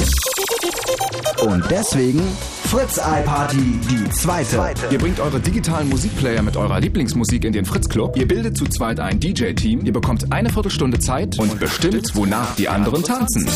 Und 1.43 1.65
deswegen 1.71 2.21
Fritz 2.65 2.99
Ei 2.99 3.23
Party, 3.23 3.81
die 3.89 4.11
zweite. 4.11 4.61
Ihr 4.91 4.99
bringt 4.99 5.21
eure 5.21 5.41
digitalen 5.41 5.89
Musikplayer 5.89 6.43
mit 6.43 6.57
eurer 6.57 6.81
Lieblingsmusik 6.81 7.45
in 7.45 7.53
den 7.53 7.65
Fritz 7.65 7.89
Club. 7.89 8.17
Ihr 8.17 8.29
bildet 8.29 8.57
zu 8.57 8.67
zweit 8.67 9.01
ein 9.01 9.19
DJ-Team. 9.19 9.85
Ihr 9.85 9.93
bekommt 9.93 10.33
eine 10.33 10.51
Viertelstunde 10.51 10.99
Zeit 10.99 11.39
und 11.39 11.59
bestimmt, 11.59 12.15
wonach 12.15 12.55
die 12.57 12.69
anderen 12.69 13.03
tanzen. 13.03 13.49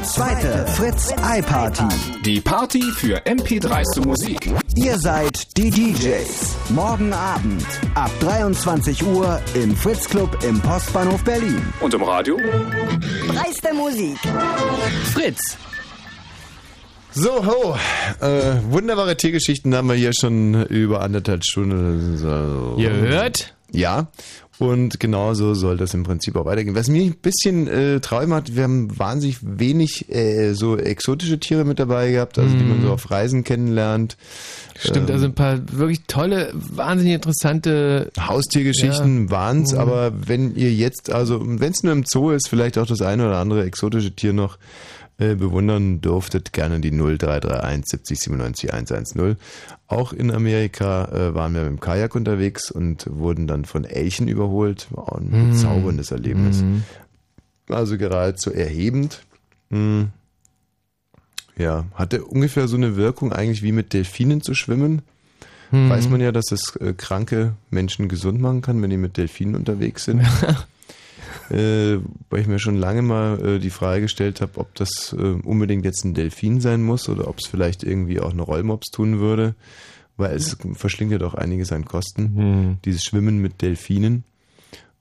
Die 0.00 0.06
zweite 0.06 0.66
Fritz 0.66 1.12
Ei 1.22 1.42
Party. 1.42 1.84
Die 2.24 2.40
Party 2.40 2.80
für 2.80 3.18
MP3s 3.26 3.84
zu 3.92 4.00
Musik. 4.00 4.50
Ihr 4.74 4.98
seid 4.98 5.54
die 5.58 5.70
DJs. 5.70 6.56
Morgen 6.70 7.12
Abend 7.12 7.66
ab 7.94 8.10
23 8.20 9.04
Uhr 9.04 9.38
im 9.52 9.76
Fritz 9.76 10.08
Club 10.08 10.38
im 10.42 10.58
Postbahnhof 10.62 11.22
Berlin. 11.22 11.60
Und 11.82 11.92
im 11.92 12.02
Radio? 12.02 12.38
Dreiste 13.28 13.74
Musik. 13.74 14.16
Fritz. 15.12 15.58
So, 17.12 17.44
ho. 17.44 17.76
Äh, 18.24 18.54
wunderbare 18.70 19.18
Tiergeschichten 19.18 19.74
haben 19.74 19.88
wir 19.88 19.96
hier 19.96 20.14
schon 20.14 20.64
über 20.68 21.02
anderthalb 21.02 21.44
Stunden. 21.44 22.16
So. 22.16 22.76
Ihr 22.78 22.92
hört? 22.92 23.54
Ja. 23.70 24.08
Und 24.60 25.00
genauso 25.00 25.54
soll 25.54 25.78
das 25.78 25.94
im 25.94 26.02
Prinzip 26.02 26.36
auch 26.36 26.44
weitergehen. 26.44 26.74
Was 26.76 26.88
mich 26.88 27.06
ein 27.06 27.14
bisschen 27.16 27.66
äh, 27.66 27.98
traurig 28.00 28.28
macht, 28.28 28.54
wir 28.54 28.62
haben 28.64 28.96
wahnsinnig 28.98 29.38
wenig 29.42 30.10
äh, 30.14 30.52
so 30.52 30.76
exotische 30.76 31.40
Tiere 31.40 31.64
mit 31.64 31.78
dabei 31.78 32.10
gehabt, 32.12 32.38
also 32.38 32.54
die 32.56 32.64
man 32.64 32.82
so 32.82 32.90
auf 32.92 33.10
Reisen 33.10 33.42
kennenlernt. 33.42 34.18
Stimmt, 34.78 35.08
Ähm, 35.08 35.14
also 35.14 35.24
ein 35.26 35.34
paar 35.34 35.58
wirklich 35.72 36.02
tolle, 36.06 36.50
wahnsinnig 36.52 37.14
interessante 37.14 38.10
Haustiergeschichten 38.18 39.24
Ja. 39.24 39.30
waren's, 39.30 39.72
Mhm. 39.72 39.78
aber 39.78 40.12
wenn 40.26 40.54
ihr 40.54 40.72
jetzt, 40.72 41.10
also 41.10 41.40
wenn 41.42 41.72
es 41.72 41.82
nur 41.82 41.92
im 41.94 42.04
Zoo 42.06 42.30
ist, 42.30 42.48
vielleicht 42.48 42.76
auch 42.76 42.86
das 42.86 43.00
eine 43.00 43.26
oder 43.28 43.38
andere 43.38 43.64
exotische 43.64 44.10
Tier 44.14 44.32
noch 44.34 44.58
äh, 45.20 45.34
bewundern 45.36 46.00
dürftet, 46.00 46.52
gerne 46.52 46.80
die 46.80 46.90
0331 46.90 47.84
70 47.86 48.18
97 48.20 48.72
110. 48.72 49.36
Auch 49.86 50.12
in 50.12 50.30
Amerika 50.30 51.04
äh, 51.06 51.34
waren 51.34 51.54
wir 51.54 51.60
mit 51.62 51.70
dem 51.70 51.80
Kajak 51.80 52.14
unterwegs 52.14 52.70
und 52.70 53.06
wurden 53.10 53.46
dann 53.46 53.64
von 53.64 53.84
Elchen 53.84 54.26
überholt. 54.28 54.88
War 54.90 55.18
ein 55.18 55.30
Mhm. 55.30 55.50
bezauberndes 55.52 56.10
Erlebnis. 56.10 56.62
Mhm. 56.62 56.82
Also 57.68 57.96
geradezu 57.98 58.52
erhebend. 58.52 59.22
Hm. 59.70 60.08
Ja, 61.56 61.84
hatte 61.94 62.24
ungefähr 62.24 62.66
so 62.68 62.76
eine 62.76 62.96
Wirkung 62.96 63.32
eigentlich 63.32 63.62
wie 63.62 63.72
mit 63.72 63.92
Delfinen 63.92 64.40
zu 64.42 64.54
schwimmen. 64.54 65.02
Mhm. 65.70 65.90
Weiß 65.90 66.08
man 66.08 66.20
ja, 66.20 66.32
dass 66.32 66.46
das 66.46 66.74
äh, 66.76 66.94
kranke 66.94 67.52
Menschen 67.70 68.08
gesund 68.08 68.40
machen 68.40 68.62
kann, 68.62 68.80
wenn 68.82 68.90
die 68.90 68.96
mit 68.96 69.16
Delfinen 69.16 69.54
unterwegs 69.54 70.04
sind. 70.04 70.22
äh, 71.50 71.98
weil 72.30 72.40
ich 72.40 72.46
mir 72.46 72.58
schon 72.58 72.76
lange 72.76 73.02
mal 73.02 73.44
äh, 73.44 73.58
die 73.58 73.70
Frage 73.70 74.02
gestellt 74.02 74.40
habe, 74.40 74.58
ob 74.58 74.74
das 74.74 75.12
äh, 75.12 75.16
unbedingt 75.44 75.84
jetzt 75.84 76.04
ein 76.04 76.14
Delfin 76.14 76.60
sein 76.60 76.82
muss 76.82 77.08
oder 77.08 77.28
ob 77.28 77.38
es 77.38 77.46
vielleicht 77.46 77.82
irgendwie 77.82 78.20
auch 78.20 78.32
eine 78.32 78.42
Rollmops 78.42 78.90
tun 78.90 79.18
würde. 79.20 79.54
Weil 80.16 80.36
es 80.36 80.58
verschlingt 80.74 81.12
ja 81.12 81.18
doch 81.18 81.32
einiges 81.32 81.72
an 81.72 81.86
Kosten, 81.86 82.78
dieses 82.84 83.04
Schwimmen 83.04 83.38
mit 83.38 83.62
Delfinen. 83.62 84.24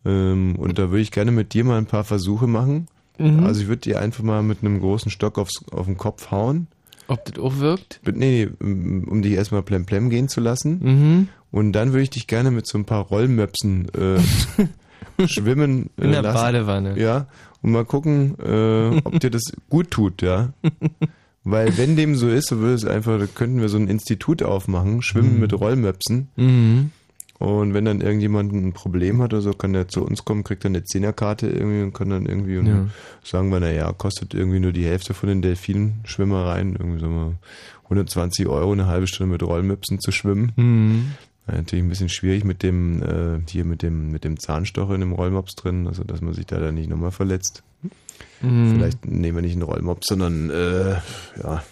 Ähm, 0.06 0.56
und 0.58 0.80
da 0.80 0.92
würde 0.92 1.02
ich 1.02 1.12
gerne 1.12 1.32
mit 1.32 1.54
dir 1.54 1.66
mal 1.66 1.78
ein 1.78 1.88
paar 1.88 2.04
Versuche 2.04 2.48
machen. 2.48 2.88
Mhm. 3.18 3.44
Also 3.44 3.62
ich 3.62 3.68
würde 3.68 3.82
dir 3.82 4.00
einfach 4.00 4.24
mal 4.24 4.42
mit 4.44 4.60
einem 4.62 4.80
großen 4.80 5.12
Stock 5.12 5.38
aufs, 5.38 5.64
auf 5.72 5.86
den 5.86 5.98
Kopf 5.98 6.32
hauen. 6.32 6.68
Ob 7.08 7.26
das 7.26 7.44
auch 7.44 7.58
wirkt? 7.58 8.00
Nee, 8.06 8.46
nee, 8.46 8.50
um 8.60 9.04
um 9.06 9.22
dich 9.22 9.34
erstmal 9.34 9.64
plemplem 9.64 10.10
gehen 10.10 10.30
zu 10.30 10.40
lassen. 10.40 10.80
Mhm. 10.82 11.28
Und 11.52 11.74
dann 11.74 11.90
würde 11.90 12.04
ich 12.04 12.12
dich 12.12 12.28
gerne 12.28 12.52
mit 12.52 12.68
so 12.68 12.78
ein 12.78 12.86
paar 12.86 13.04
Rollmöpsen 13.06 13.90
äh, 13.94 14.20
schwimmen 15.28 15.90
äh, 16.00 16.06
In 16.06 16.12
der 16.12 16.22
lassen. 16.22 16.36
Badewanne. 16.36 17.00
Ja, 17.00 17.28
und 17.62 17.72
mal 17.72 17.86
gucken, 17.86 18.36
äh, 18.40 19.02
ob 19.04 19.20
dir 19.20 19.30
das 19.30 19.44
gut 19.70 19.92
tut, 19.92 20.22
ja. 20.22 20.50
Weil 21.44 21.78
wenn 21.78 21.96
dem 21.96 22.16
so 22.16 22.28
ist, 22.30 22.48
so 22.50 22.60
würde 22.60 22.74
es 22.76 22.86
einfach, 22.86 23.18
da 23.18 23.26
könnten 23.26 23.62
wir 23.62 23.70
so 23.70 23.78
ein 23.78 23.88
Institut 23.88 24.44
aufmachen, 24.44 25.02
schwimmen 25.02 25.36
Mhm. 25.36 25.40
mit 25.40 25.54
Rollmöpsen. 25.54 26.28
Mhm. 26.36 26.92
Und 27.40 27.74
wenn 27.74 27.86
dann 27.86 28.02
irgendjemand 28.02 28.52
ein 28.52 28.74
Problem 28.74 29.22
hat 29.22 29.34
oder 29.34 29.42
so, 29.42 29.52
kann 29.54 29.72
der 29.72 29.88
zu 29.88 30.04
uns 30.06 30.26
kommen, 30.26 30.44
kriegt 30.44 30.66
dann 30.66 30.74
eine 30.76 30.84
Zehnerkarte 30.84 31.48
irgendwie 31.48 31.84
und 31.84 31.94
kann 31.94 32.10
dann 32.10 32.26
irgendwie 32.26 32.58
und 32.58 32.66
Ja. 32.68 32.88
sagen 33.24 33.50
wir, 33.50 33.62
naja, 33.62 33.94
kostet 33.94 34.34
irgendwie 34.34 34.60
nur 34.60 34.74
die 34.74 34.84
Hälfte 34.86 35.14
von 35.14 35.30
den 35.30 35.42
Delfinschwimmereien, 35.42 36.76
irgendwie 36.76 37.00
sagen 37.00 37.16
wir 37.16 37.34
120 37.86 38.46
Euro, 38.48 38.74
eine 38.74 38.88
halbe 38.88 39.08
Stunde 39.08 39.32
mit 39.32 39.42
Rollmöpsen 39.42 40.00
zu 40.02 40.12
schwimmen. 40.12 40.52
Mhm. 40.58 41.12
Ja, 41.50 41.58
natürlich 41.58 41.84
ein 41.84 41.90
bisschen 41.90 42.10
schwierig 42.10 42.44
mit 42.44 42.64
dem, 42.64 43.02
äh, 43.02 43.42
hier 43.50 43.66
mit 43.66 43.82
dem, 43.82 44.12
mit 44.12 44.24
dem 44.24 44.40
Zahnstocher 44.40 44.94
in 44.94 45.02
dem 45.02 45.14
Rollmops 45.14 45.56
drin, 45.56 45.88
also 45.88 46.04
dass 46.04 46.22
man 46.22 46.34
sich 46.34 46.46
da 46.46 46.60
dann 46.60 46.76
nicht 46.76 46.90
nochmal 46.90 47.12
verletzt. 47.12 47.64
Mhm. 48.42 48.76
Vielleicht 48.76 49.06
nehmen 49.06 49.38
wir 49.38 49.42
nicht 49.42 49.54
einen 49.54 49.64
Rollmops, 49.64 50.08
sondern 50.08 50.50
äh, 50.50 50.92
ja. 51.42 51.64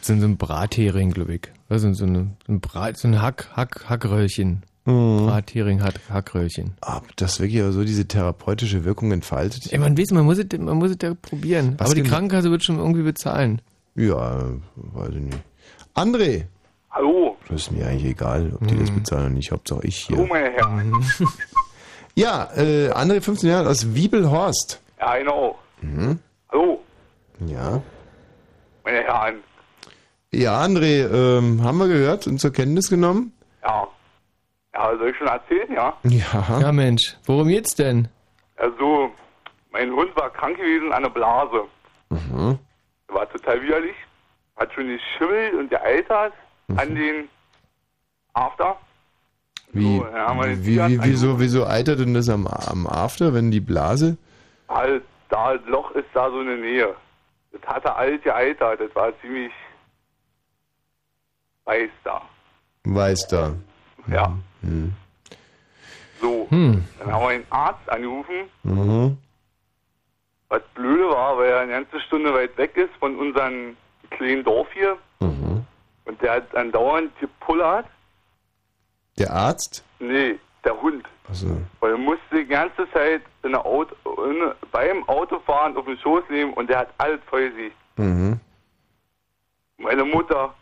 So 0.00 0.12
ein, 0.12 0.20
so 0.20 0.26
ein 0.26 0.36
Brathering, 0.36 1.10
glaube 1.10 1.34
ich. 1.34 1.48
Also 1.68 1.92
so, 1.92 2.04
eine, 2.04 2.30
so 2.46 2.52
ein 2.52 2.60
Brat, 2.60 2.96
so 2.96 3.08
ein 3.08 3.20
Hack, 3.20 3.50
Hack, 3.54 3.86
Hackröllchen. 3.88 4.62
Mhm. 4.84 5.26
Brathering, 5.26 5.82
Hack, 5.82 6.00
Hackröllchen. 6.08 6.74
Ob 6.80 7.16
das 7.16 7.40
wirklich 7.40 7.60
aber 7.60 7.72
so 7.72 7.82
diese 7.84 8.06
therapeutische 8.06 8.84
Wirkung 8.84 9.10
entfaltet? 9.10 9.72
Ey, 9.72 9.78
man 9.78 9.98
weiß, 9.98 10.12
man 10.12 10.24
muss 10.24 10.38
es, 10.38 10.46
man 10.58 10.76
muss 10.76 10.90
es 10.90 10.98
ja 11.02 11.14
probieren. 11.14 11.74
Was 11.78 11.88
Aber 11.88 11.94
die? 11.96 12.02
Krankenkasse 12.08 12.50
wird 12.50 12.64
schon 12.64 12.78
irgendwie 12.78 13.02
bezahlen. 13.02 13.60
Ja, 13.96 14.44
weiß 14.76 15.14
ich 15.14 15.22
nicht. 15.22 15.38
André, 15.94 16.44
Hallo. 16.96 17.36
Das 17.48 17.62
ist 17.62 17.72
mir 17.72 17.86
eigentlich 17.86 18.06
egal, 18.12 18.52
ob 18.58 18.66
die 18.68 18.78
das 18.78 18.90
bezahlen 18.90 19.26
oder 19.26 19.34
nicht. 19.34 19.52
Hauptsache 19.52 19.86
ich 19.86 19.96
hier. 20.06 20.18
Oh, 20.18 20.26
meine 20.26 20.50
Herren. 20.50 21.04
Ja, 22.18 22.48
äh, 22.56 22.88
André, 22.92 23.20
15 23.20 23.50
Jahre 23.50 23.68
aus 23.68 23.94
Wiebelhorst. 23.94 24.80
Ja, 24.98 25.18
genau. 25.18 25.58
Mhm. 25.82 26.18
Hallo, 26.50 26.80
Ja. 27.40 27.82
meine 28.82 29.02
Herren. 29.04 29.34
Ja, 30.32 30.62
André, 30.64 31.04
ähm, 31.12 31.62
haben 31.62 31.76
wir 31.76 31.88
gehört 31.88 32.26
und 32.26 32.38
zur 32.40 32.54
Kenntnis 32.54 32.88
genommen? 32.88 33.34
Ja. 33.62 33.86
Ja, 34.72 34.96
soll 34.96 35.10
ich 35.10 35.16
schon 35.18 35.26
erzählen, 35.26 35.70
ja? 35.74 35.92
Ja. 36.04 36.58
Ja, 36.60 36.72
Mensch, 36.72 37.18
worum 37.26 37.48
geht's 37.48 37.74
denn? 37.74 38.08
Also, 38.56 39.10
mein 39.70 39.90
Hund 39.92 40.16
war 40.16 40.30
krank 40.30 40.56
gewesen 40.56 40.90
an 40.94 41.02
der 41.02 41.10
Blase. 41.10 41.64
Mhm. 42.08 42.58
War 43.08 43.30
total 43.30 43.60
widerlich. 43.60 43.96
Hat 44.56 44.72
schon 44.72 44.86
geschimmelt 44.88 45.52
und 45.52 45.68
gealtert 45.68 46.32
an 46.74 46.94
den 46.94 47.28
After. 48.32 48.76
Wie, 49.72 49.98
So, 49.98 50.06
ja, 50.06 50.44
wie, 50.64 50.66
wie, 50.88 51.02
wieso, 51.02 51.38
wieso 51.40 51.66
eitert 51.66 52.00
denn 52.00 52.14
das 52.14 52.28
am, 52.28 52.46
am 52.46 52.86
After, 52.86 53.34
wenn 53.34 53.50
die 53.50 53.60
Blase? 53.60 54.16
Halt, 54.68 55.02
da 55.28 55.54
das 55.56 55.66
Loch 55.66 55.90
ist 55.92 56.06
da 56.14 56.30
so 56.30 56.40
in 56.40 56.46
der 56.46 56.56
Nähe. 56.56 56.94
Das 57.52 57.62
hatte 57.62 57.94
alt 57.94 58.22
gealtert. 58.22 58.80
Das 58.80 58.94
war 58.94 59.12
ziemlich 59.20 59.52
weiß 61.64 61.90
da. 62.04 62.22
Weiß 62.84 63.26
da. 63.28 63.54
Ja. 64.08 64.36
Mhm. 64.62 64.92
So, 66.20 66.46
Hm. 66.50 66.84
dann 66.98 67.12
haben 67.12 67.22
wir 67.28 67.38
den 67.38 67.46
Arzt 67.50 67.88
angerufen. 67.90 68.34
Mhm. 68.62 69.18
Was 70.48 70.62
blöde 70.74 71.08
war, 71.10 71.36
weil 71.38 71.50
er 71.50 71.60
eine 71.60 71.72
ganze 71.72 72.00
Stunde 72.00 72.32
weit 72.32 72.56
weg 72.56 72.76
ist 72.76 72.94
von 73.00 73.16
unserem 73.18 73.76
kleinen 74.10 74.44
Dorf 74.44 74.68
hier. 74.72 74.96
Mhm. 75.20 75.64
Und 76.06 76.20
der 76.22 76.32
hat 76.34 76.54
andauernd 76.54 77.10
gepullert. 77.20 77.86
Der 79.18 79.32
Arzt? 79.32 79.84
Nee, 79.98 80.38
der 80.64 80.80
Hund. 80.80 81.04
Also, 81.28 81.60
Weil 81.80 81.92
er 81.92 81.98
musste 81.98 82.36
die 82.36 82.44
ganze 82.46 82.88
Zeit 82.92 83.22
in 83.42 83.50
der 83.52 83.64
Auto, 83.66 83.94
in, 84.24 84.52
beim 84.70 85.02
Autofahren 85.08 85.76
auf 85.76 85.84
den 85.84 85.98
Schoß 85.98 86.22
nehmen 86.30 86.52
und 86.54 86.70
der 86.70 86.78
hat 86.78 86.88
alles 86.98 87.20
voll 87.28 87.52
sich. 87.54 87.72
mhm. 87.96 88.38
Meine 89.78 90.04
Mutter, 90.04 90.54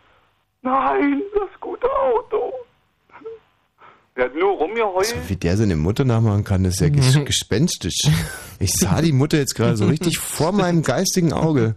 nein, 0.62 1.22
das 1.34 1.60
gute 1.60 1.88
Auto. 1.88 2.52
Der 4.16 4.24
hat 4.26 4.34
nur 4.34 4.52
rumgeheult. 4.56 5.14
Wie 5.28 5.36
der 5.36 5.56
seine 5.56 5.76
Mutter 5.76 6.04
nachmachen 6.04 6.44
kann, 6.44 6.64
ist 6.64 6.80
ja 6.80 6.88
ges 6.90 7.18
gespenstisch. 7.24 7.98
Ich 8.58 8.72
sah 8.72 9.00
die 9.00 9.12
Mutter 9.12 9.38
jetzt 9.38 9.54
gerade 9.54 9.76
so 9.76 9.86
richtig 9.86 10.18
vor 10.20 10.52
meinem 10.52 10.82
geistigen 10.82 11.32
Auge. 11.32 11.76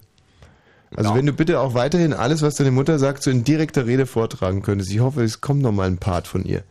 Also 0.95 1.15
wenn 1.15 1.25
du 1.25 1.33
bitte 1.33 1.59
auch 1.59 1.73
weiterhin 1.73 2.13
alles, 2.13 2.41
was 2.41 2.55
deine 2.55 2.71
Mutter 2.71 2.97
sagt, 2.99 3.21
so 3.23 3.29
in 3.29 3.43
direkter 3.43 3.85
Rede 3.85 4.05
vortragen 4.05 4.61
könntest. 4.61 4.91
Ich 4.91 4.99
hoffe, 4.99 5.21
es 5.23 5.41
kommt 5.41 5.61
noch 5.61 5.71
mal 5.71 5.87
ein 5.87 5.97
Part 5.97 6.27
von 6.27 6.43
ihr. 6.45 6.63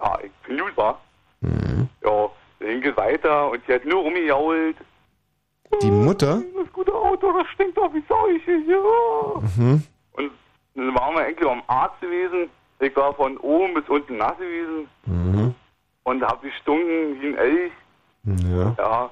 Ja, 0.00 0.18
ich 0.22 0.30
bin 0.46 0.58
gut, 0.58 0.76
war. 0.76 1.00
Mhm. 1.40 1.88
Ja, 2.04 2.28
dann 2.60 2.80
geht 2.80 2.96
weiter 2.96 3.50
und 3.50 3.60
die 3.66 3.72
hat 3.72 3.84
nur 3.84 4.02
rumgejault. 4.02 4.76
Die 5.82 5.90
Mutter? 5.90 6.42
Das 6.56 6.72
gute 6.72 6.94
Auto, 6.94 7.32
das 7.36 7.48
stinkt 7.48 7.76
doch 7.76 7.92
wie 7.92 8.02
Seuche. 8.08 8.52
Ja. 8.68 9.40
Mhm. 9.56 9.82
Und 10.12 10.30
dann 10.76 10.94
waren 10.94 11.14
wir 11.16 11.24
eigentlich 11.24 11.48
am 11.50 11.62
Arzt 11.66 12.00
gewesen. 12.00 12.48
Ich 12.80 12.94
war 12.96 13.12
von 13.14 13.36
oben 13.38 13.74
bis 13.74 13.88
unten 13.88 14.18
nass 14.18 14.36
gewesen 14.38 14.86
Mhm. 15.06 15.54
und 16.04 16.22
hab 16.22 16.42
gestunken 16.42 17.20
wie 17.20 17.28
ein 17.28 17.36
Elch. 17.36 17.72
Ja. 18.24 18.74
Ja, 18.78 19.10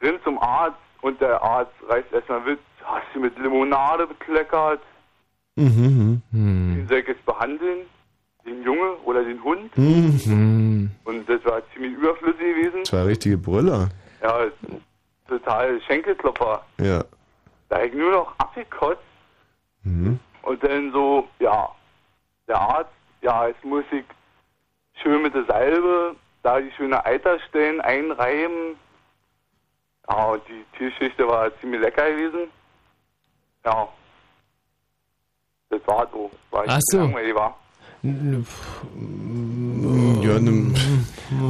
renn 0.00 0.18
zum 0.24 0.38
Arzt 0.38 0.76
und 1.02 1.20
der 1.20 1.42
Arzt 1.42 1.72
reißt 1.88 2.12
erstmal 2.12 2.46
Witz. 2.46 2.60
Hast 2.84 3.06
du 3.14 3.20
mit 3.20 3.38
Limonade 3.38 4.06
bekleckert? 4.06 4.80
Mhm. 5.56 6.22
Den 6.32 6.86
soll 6.88 6.98
ich 6.98 7.08
jetzt 7.08 7.24
behandeln? 7.26 7.80
Den 8.46 8.62
Junge 8.62 8.92
oder 9.04 9.22
den 9.24 9.42
Hund? 9.42 9.76
Mhm. 9.76 10.90
Und 11.04 11.28
das 11.28 11.44
war 11.44 11.60
ziemlich 11.72 11.92
überflüssig 11.94 12.38
gewesen. 12.38 12.84
Zwei 12.84 13.02
richtige 13.02 13.36
Brüller. 13.36 13.88
Ja, 14.22 14.46
total 15.26 15.80
Schenkelklopfer. 15.82 16.64
Ja. 16.80 17.04
Da 17.68 17.82
ich 17.82 17.92
nur 17.92 18.10
noch 18.10 18.34
abgekotzt 18.38 19.02
Mhm. 19.84 20.18
und 20.42 20.62
dann 20.64 20.90
so, 20.92 21.28
ja, 21.38 21.68
der 22.48 22.58
Arzt, 22.58 22.90
ja, 23.22 23.46
jetzt 23.48 23.64
muss 23.64 23.84
ich 23.92 24.04
schön 25.02 25.22
mit 25.22 25.34
der 25.34 25.44
Salbe 25.44 26.16
da 26.42 26.60
die 26.60 26.70
schöne 26.72 27.04
Eiterstellen 27.04 27.80
einreiben. 27.80 28.76
Ja, 30.08 30.24
und 30.32 30.42
die 30.48 30.64
Tiergeschichte 30.76 31.26
war 31.28 31.50
ziemlich 31.60 31.80
lecker 31.80 32.10
gewesen. 32.10 32.48
Ja. 33.68 33.88
Das 35.70 35.80
war 35.86 36.08
so. 36.10 36.30
War 36.50 36.64
Ach 36.66 36.78
so. 36.90 36.98
langweilig, 36.98 37.34
war. 37.34 37.58
Ja, 38.02 38.10
ne, 40.38 40.72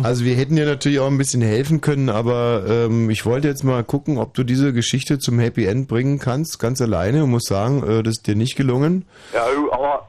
also 0.03 0.24
wir 0.24 0.35
hätten 0.35 0.57
dir 0.57 0.65
natürlich 0.65 0.99
auch 0.99 1.07
ein 1.07 1.19
bisschen 1.19 1.43
helfen 1.43 1.82
können, 1.82 2.09
aber 2.09 2.65
ähm, 2.66 3.11
ich 3.11 3.27
wollte 3.27 3.49
jetzt 3.49 3.65
mal 3.65 3.85
gucken, 3.85 4.16
ob 4.16 4.32
du 4.32 4.45
diese 4.45 4.73
Geschichte 4.73 5.19
zum 5.19 5.39
Happy 5.39 5.66
End 5.66 5.89
bringen 5.89 6.19
kannst, 6.19 6.59
ganz 6.59 6.81
alleine 6.81 7.24
und 7.24 7.31
muss 7.31 7.45
sagen, 7.45 7.82
äh, 7.82 8.03
das 8.03 8.16
ist 8.16 8.27
dir 8.27 8.35
nicht 8.35 8.57
gelungen. 8.57 9.05
Ja, 9.35 9.45
aber 9.70 10.09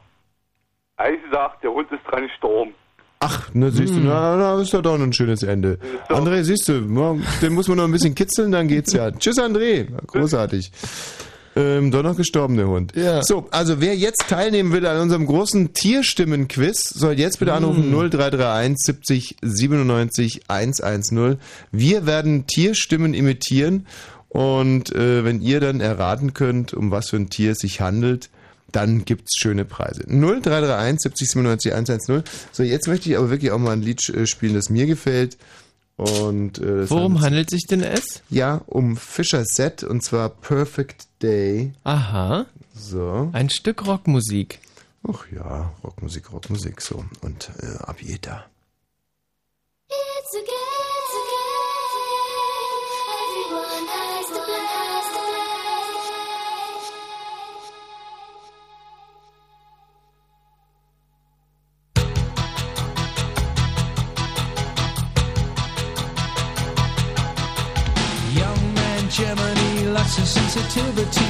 ehrlich 0.98 1.22
gesagt, 1.24 1.62
der 1.62 1.72
Hund 1.72 1.92
ist 1.92 2.02
dran 2.10 2.24
gestorben. 2.24 2.74
Ach, 3.20 3.54
ne, 3.54 3.70
siehst 3.70 3.94
du, 3.94 4.00
na, 4.00 4.38
na, 4.38 4.62
ist 4.62 4.74
doch 4.74 4.82
doch 4.82 4.98
noch 4.98 5.04
ein 5.04 5.12
schönes 5.12 5.44
Ende. 5.44 5.78
André, 6.08 6.42
siehst 6.44 6.70
du, 6.70 6.76
ja, 6.76 7.16
den 7.42 7.54
muss 7.54 7.68
man 7.68 7.78
noch 7.78 7.84
ein 7.84 7.92
bisschen 7.92 8.16
kitzeln, 8.16 8.54
dann 8.54 8.70
geht's 8.70 8.94
ja. 8.94 9.12
Tschüss, 9.12 9.38
André. 9.38 9.88
Großartig. 10.08 10.72
Ähm, 11.60 11.92
doch 11.92 12.04
noch 12.04 12.16
gestorben, 12.16 12.56
der 12.56 12.68
Hund. 12.68 12.94
Ja. 12.96 13.22
So, 13.22 13.48
also 13.52 13.82
wer 13.82 13.96
jetzt 13.96 14.28
teilnehmen 14.30 14.72
will 14.72 14.86
an 14.86 15.02
unserem 15.02 15.26
großen 15.26 15.74
Tierstimmen-Quiz, 15.74 16.90
soll 16.90 17.20
jetzt 17.20 17.40
bitte 17.40 17.54
anrufen 17.54 17.92
0331 17.92 18.78
70 18.78 19.36
97 19.42 20.42
110. 20.48 21.38
Wir 21.72 22.06
werden 22.06 22.48
Tierstimmen 22.48 23.14
imitieren 23.14 23.88
und 24.30 24.96
äh, 24.96 25.26
wenn 25.26 25.42
ihr 25.42 25.60
dann 25.60 25.82
erraten 25.82 26.34
könnt, 26.34 26.74
um 26.74 26.92
was 26.92 27.10
für 27.10 27.18
ein 27.18 27.30
Tier 27.30 27.52
es 27.52 27.60
sich 27.60 27.82
handelt, 27.82 28.30
dann 28.72 29.04
gibt's 29.04 29.36
schöne 29.38 29.66
Preise. 29.66 30.04
0331 30.04 31.02
70 31.02 31.30
97 31.30 31.74
110. 31.74 32.24
So, 32.52 32.64
jetzt 32.64 32.88
möchte 32.88 33.10
ich 33.10 33.18
aber 33.18 33.30
wirklich 33.30 33.52
auch 33.52 33.58
mal 33.58 33.72
ein 33.72 33.82
Lied 33.82 34.08
äh, 34.10 34.26
spielen, 34.28 34.54
das 34.54 34.70
mir 34.70 34.86
gefällt. 34.86 35.38
Und, 36.00 36.60
äh, 36.60 36.90
Worum 36.90 37.20
handelt- 37.20 37.50
sich 37.50 37.66
denn 37.70 37.84
es? 37.84 38.22
Ja, 38.30 38.62
um 38.68 38.96
Fischer 38.96 39.44
Set 39.46 39.84
und 39.84 40.02
zwar 40.02 40.30
Perfect 40.30 41.08
Day. 41.22 41.74
Aha. 41.84 42.46
So. 42.74 43.30
Ein 43.34 43.50
Stück 43.50 43.86
Rockmusik. 43.86 44.60
Ach 45.06 45.26
ja, 45.36 45.74
Rockmusik, 45.84 46.32
Rockmusik, 46.32 46.80
so. 46.82 47.04
Und 47.22 47.50
äh, 47.62 47.78
ab 47.84 47.98
jeder. 48.02 48.46
It's 49.90 50.34
okay, 50.36 50.46
it's 50.46 50.79
of 70.78 71.29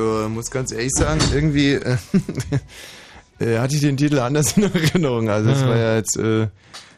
Also 0.00 0.28
muss 0.28 0.50
ganz 0.50 0.72
ehrlich 0.72 0.92
sagen, 0.96 1.20
irgendwie 1.34 1.72
äh, 1.74 1.96
äh, 3.40 3.58
hatte 3.58 3.74
ich 3.74 3.80
den 3.80 3.96
Titel 3.96 4.18
anders 4.18 4.56
in 4.56 4.64
Erinnerung. 4.64 5.28
Also 5.28 5.50
es 5.50 5.62
war 5.64 5.76
ja 5.76 5.96
jetzt 5.96 6.16
äh, 6.16 6.48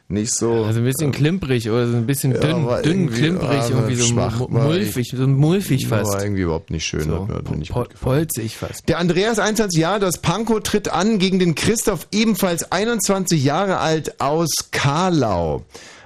nicht 0.09 0.35
so. 0.35 0.65
Also 0.65 0.81
ein 0.81 0.85
bisschen 0.85 1.11
klimprig 1.12 1.69
oder 1.70 1.87
so 1.89 1.97
ein 1.97 2.07
bisschen 2.07 2.33
Ja, 2.33 2.39
dünn, 2.41 2.66
war 2.66 2.83
dünn 2.83 2.93
irgendwie- 3.05 3.19
klimprig, 3.20 3.70
irgendwie 3.70 3.95
so 3.95 4.05
schwach, 4.07 4.39
mu- 4.39 4.49
war 4.51 4.65
mulfig, 4.65 5.12
so 5.16 5.27
mulfig 5.27 5.91
War 5.91 6.01
fast. 6.05 6.23
irgendwie 6.23 6.43
überhaupt 6.43 6.70
nicht 6.70 6.85
schön. 6.87 7.03
So, 7.03 7.29
hat 7.29 7.51
mir- 7.51 7.57
nicht 7.57 7.73
pol- 7.73 7.89
polzig 8.01 8.57
fast. 8.57 8.89
Der 8.89 8.99
Andreas 8.99 9.39
21 9.39 9.79
Jahre, 9.81 10.01
das 10.01 10.19
Pankow 10.19 10.61
tritt 10.62 10.89
an 10.91 11.19
gegen 11.19 11.39
den 11.39 11.55
Christoph, 11.55 12.07
ebenfalls 12.12 12.70
21 12.73 13.43
Jahre 13.43 13.79
alt 13.79 14.20
aus 14.20 14.51
Karlau. 14.70 15.65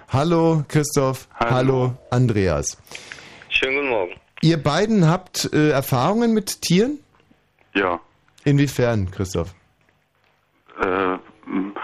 Hallo 0.08 0.64
Christoph, 0.68 1.26
hallo, 1.34 1.94
Andreas. 2.10 2.76
Ihr 4.46 4.62
beiden 4.62 5.08
habt 5.08 5.50
äh, 5.52 5.70
Erfahrungen 5.70 6.32
mit 6.32 6.62
Tieren? 6.62 7.00
Ja. 7.74 7.98
Inwiefern, 8.44 9.10
Christoph? 9.10 9.52
Äh, 10.80 10.86
m, 11.46 11.74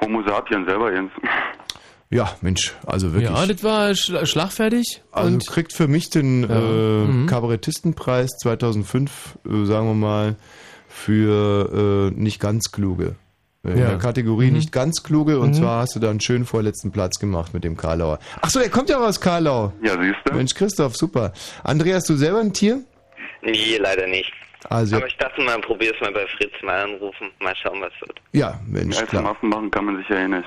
Homo 0.00 0.22
sapien 0.26 0.64
selber, 0.66 0.92
Jens. 0.92 1.12
Ja, 2.10 2.30
Mensch, 2.40 2.74
also 2.86 3.12
wirklich. 3.12 3.28
Ja, 3.30 3.44
das 3.46 3.62
war 3.62 3.94
schla 3.94 4.24
schlagfertig. 4.24 5.02
Also 5.12 5.28
und 5.30 5.46
kriegt 5.46 5.74
für 5.74 5.88
mich 5.88 6.08
den 6.08 6.42
Ja. 6.42 6.56
äh, 6.58 7.04
Mhm. 7.06 7.26
Kabarettistenpreis 7.26 8.30
2005, 8.42 9.38
äh, 9.44 9.66
sagen 9.66 9.86
wir 9.88 9.94
mal, 9.94 10.36
für 10.88 12.10
äh, 12.10 12.18
nicht 12.18 12.40
ganz 12.40 12.72
kluge. 12.72 13.16
Äh, 13.68 13.72
In 13.72 13.78
Ja. 13.78 13.88
der 13.90 13.98
Kategorie 13.98 14.46
Mhm. 14.48 14.54
nicht 14.54 14.72
ganz 14.72 15.02
kluge 15.02 15.38
und 15.38 15.50
Mhm. 15.50 15.54
zwar 15.54 15.82
hast 15.82 15.94
du 15.94 16.00
da 16.00 16.10
einen 16.10 16.20
schönen 16.20 16.44
vorletzten 16.44 16.90
Platz 16.90 17.18
gemacht 17.18 17.52
mit 17.54 17.64
dem 17.64 17.76
Karlauer. 17.76 18.18
Ach 18.40 18.50
so, 18.50 18.60
er 18.60 18.68
kommt 18.70 18.88
ja 18.88 18.98
aus 18.98 19.20
Karlau. 19.20 19.72
Ja, 19.82 19.92
siehst 20.00 20.16
du. 20.24 20.34
Mensch, 20.34 20.54
Christoph, 20.54 20.96
super. 20.96 21.32
Andreas, 21.64 22.04
du 22.04 22.14
selber 22.16 22.40
ein 22.40 22.52
Tier? 22.52 22.80
Nee, 23.42 23.76
leider 23.80 24.06
nicht. 24.06 24.32
Also, 24.68 24.96
Aber 24.96 25.06
ich 25.06 25.16
dachte 25.16 25.40
mal, 25.42 25.58
probier's 25.60 25.94
mal 26.00 26.12
bei 26.12 26.26
Fritz 26.36 26.52
mal 26.64 26.82
anrufen. 26.84 27.28
Mal 27.40 27.54
schauen, 27.62 27.80
was 27.80 27.92
wird. 28.00 28.20
ja, 28.32 28.58
Mensch, 28.66 28.96
Ja, 28.96 29.00
zum 29.02 29.08
klar. 29.10 29.26
Affen 29.30 29.48
machen 29.48 29.70
kann 29.70 29.84
man 29.84 29.96
sich 29.98 30.08
ja 30.08 30.16
eh 30.16 30.28
nicht. 30.28 30.44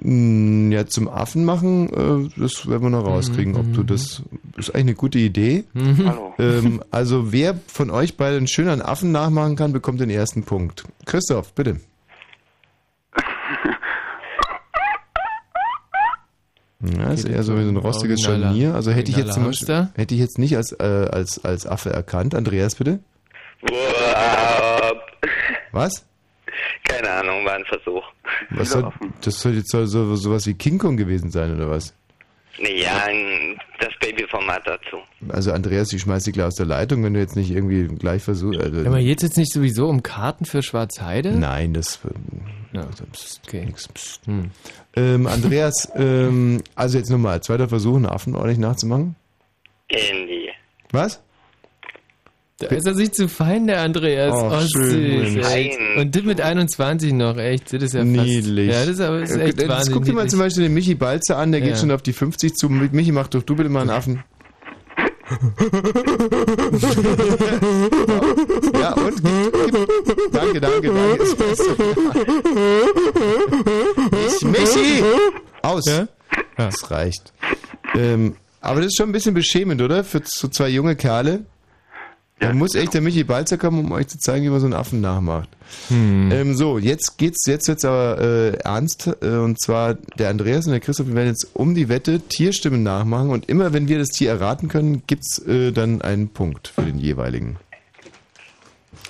Mm, 0.00 0.72
Ja, 0.72 0.86
zum 0.86 1.08
Affen 1.08 1.44
machen, 1.44 1.88
äh, 1.92 2.40
das 2.40 2.68
werden 2.68 2.82
wir 2.84 2.90
noch 2.90 3.04
rauskriegen, 3.04 3.56
ob 3.56 3.66
Mhm. 3.66 3.72
du 3.74 3.82
das, 3.82 4.22
das 4.56 4.68
ist 4.68 4.74
eigentlich 4.74 4.80
eine 4.86 4.94
gute 4.94 5.18
Idee. 5.18 5.64
Hallo. 6.06 6.32
Ähm, 6.38 6.82
also 6.90 7.32
wer 7.32 7.54
von 7.66 7.90
euch 7.90 8.16
beiden 8.16 8.46
schön 8.46 8.68
einen 8.68 8.82
Affen 8.82 9.12
nachmachen 9.12 9.56
kann, 9.56 9.72
bekommt 9.72 10.00
den 10.00 10.10
ersten 10.10 10.44
Punkt. 10.44 10.84
Christoph, 11.06 11.52
bitte. 11.54 11.80
Ja, 16.82 17.12
ist 17.12 17.28
eher 17.28 17.42
so 17.42 17.56
wie 17.58 17.62
so 17.64 17.68
ein 17.68 17.76
rostiges 17.76 18.20
Originaler- 18.26 18.46
Scharnier. 18.48 18.74
Also 18.74 18.90
hätte 18.90 19.10
ich 19.10 19.16
jetzt 19.18 19.34
zum 19.34 19.44
Beispiel, 19.44 19.68
Hamster. 19.74 19.92
hätte 20.00 20.14
ich 20.14 20.20
jetzt 20.20 20.38
nicht 20.38 20.56
als, 20.56 20.72
äh, 20.72 21.08
als, 21.10 21.44
als 21.44 21.66
Affe 21.66 21.90
erkannt. 21.90 22.34
Andreas, 22.34 22.74
bitte. 22.76 23.00
Was? 25.72 26.06
Keine 26.84 27.10
Ahnung, 27.10 27.44
war 27.44 27.54
ein 27.54 27.64
Versuch. 27.66 28.02
Was 28.50 28.70
soll, 28.70 28.90
das 29.22 29.40
soll 29.40 29.54
jetzt 29.54 29.70
so, 29.70 29.84
so, 29.86 30.16
sowas 30.16 30.46
wie 30.46 30.54
King 30.54 30.78
Kong 30.78 30.96
gewesen 30.96 31.30
sein, 31.30 31.54
oder 31.54 31.70
was? 31.70 31.94
Ja, 32.58 33.06
das 33.78 33.90
Babyformat 34.00 34.62
dazu. 34.66 34.98
Also 35.28 35.52
Andreas, 35.52 35.92
ich 35.92 36.02
schmeiß 36.02 36.24
dich 36.24 36.34
gleich 36.34 36.46
aus 36.46 36.56
der 36.56 36.66
Leitung, 36.66 37.02
wenn 37.04 37.14
du 37.14 37.20
jetzt 37.20 37.36
nicht 37.36 37.50
irgendwie 37.50 37.84
gleich 37.96 38.22
versuchst. 38.22 38.60
Also, 38.60 38.80
Aber 38.86 38.98
jetzt 38.98 39.22
jetzt 39.22 39.36
nicht 39.38 39.52
sowieso 39.52 39.88
um 39.88 40.02
Karten 40.02 40.44
für 40.44 40.62
Schwarzheide? 40.62 41.30
Nein, 41.32 41.72
das. 41.74 42.00
Ja, 42.72 42.86
pst, 43.12 43.40
okay. 43.46 43.64
Nix, 43.66 43.88
pst. 43.88 44.20
Ähm, 44.96 45.26
Andreas, 45.26 45.88
ähm, 45.96 46.62
also 46.74 46.98
jetzt 46.98 47.10
nochmal, 47.10 47.42
zweiter 47.42 47.68
Versuch, 47.68 47.96
einen 47.96 48.06
Affen 48.06 48.34
ordentlich 48.36 48.58
nachzumachen. 48.58 49.16
Äh, 49.88 49.96
nee. 50.26 50.48
Was? 50.92 51.20
Da 52.58 52.66
ist 52.66 52.86
er 52.86 52.94
sich 52.94 53.12
zu 53.12 53.26
fein, 53.26 53.66
der 53.66 53.80
Andreas. 53.80 54.34
Oh, 54.34 54.50
Oh, 54.52 54.60
schön, 54.60 55.42
süß. 55.42 55.46
Und 55.96 56.14
das 56.14 56.22
mit 56.24 56.40
21 56.42 57.14
noch, 57.14 57.38
echt. 57.38 57.72
Das 57.72 57.82
ist 57.82 57.94
ja 57.94 58.00
fast, 58.00 58.10
Niedlich. 58.12 58.68
Ja, 58.70 58.80
das 58.80 58.88
ist 58.88 59.00
aber 59.00 59.20
das 59.20 59.30
ist 59.30 59.36
echt 59.38 59.58
Jetzt 59.58 59.68
wahnsinnig 59.68 59.94
guck 59.96 60.04
dir 60.04 60.12
mal 60.12 60.28
zum 60.28 60.38
Beispiel 60.40 60.64
den 60.64 60.74
Michi 60.74 60.94
Balzer 60.94 61.38
an, 61.38 61.52
der 61.52 61.60
Ja. 61.62 61.68
geht 61.68 61.78
schon 61.78 61.90
auf 61.90 62.02
die 62.02 62.12
50 62.12 62.54
zu. 62.54 62.68
Michi, 62.68 63.12
mach 63.12 63.28
doch 63.28 63.42
du 63.42 63.56
bitte 63.56 63.70
mal 63.70 63.80
einen 63.80 63.90
Affen. 63.90 64.22
Ja, 68.80 68.92
und? 68.94 69.22
Gib, 69.22 69.52
gib. 69.52 70.32
Danke, 70.32 70.60
danke, 70.60 70.90
danke. 70.92 71.22
Ist 71.22 71.38
besser. 71.38 71.76
Mich- 74.10 74.42
Michi! 74.42 75.02
Aus. 75.62 75.84
Das 76.56 76.90
reicht. 76.90 77.32
Ähm, 77.94 78.36
aber 78.60 78.80
das 78.80 78.86
ist 78.88 78.96
schon 78.96 79.08
ein 79.08 79.12
bisschen 79.12 79.34
beschämend, 79.34 79.80
oder? 79.82 80.04
Für 80.04 80.20
so 80.24 80.48
zwei 80.48 80.68
junge 80.68 80.96
Kerle. 80.96 81.44
Da 82.40 82.54
muss 82.54 82.74
echt 82.74 82.94
der 82.94 83.02
Michi 83.02 83.22
Balzer 83.22 83.58
kommen, 83.58 83.84
um 83.84 83.92
euch 83.92 84.08
zu 84.08 84.18
zeigen, 84.18 84.46
wie 84.46 84.48
man 84.48 84.60
so 84.60 84.66
einen 84.66 84.74
Affen 84.74 85.02
nachmacht. 85.02 85.48
Hm. 85.88 86.32
Ähm, 86.32 86.56
so, 86.56 86.78
jetzt 86.78 87.18
geht's, 87.18 87.44
jetzt 87.46 87.68
wird's 87.68 87.84
aber 87.84 88.18
äh, 88.18 88.56
ernst. 88.64 89.10
Äh, 89.20 89.26
und 89.26 89.60
zwar 89.60 89.94
der 89.94 90.30
Andreas 90.30 90.64
und 90.64 90.72
der 90.72 90.80
Christoph, 90.80 91.08
wir 91.08 91.14
werden 91.14 91.28
jetzt 91.28 91.48
um 91.52 91.74
die 91.74 91.90
Wette 91.90 92.18
Tierstimmen 92.20 92.82
nachmachen 92.82 93.28
und 93.28 93.48
immer 93.50 93.74
wenn 93.74 93.88
wir 93.88 93.98
das 93.98 94.08
Tier 94.08 94.30
erraten 94.30 94.68
können, 94.68 95.02
gibt's 95.06 95.38
äh, 95.40 95.70
dann 95.70 96.00
einen 96.00 96.30
Punkt 96.30 96.68
für 96.68 96.82
den 96.82 96.98
jeweiligen. 96.98 97.58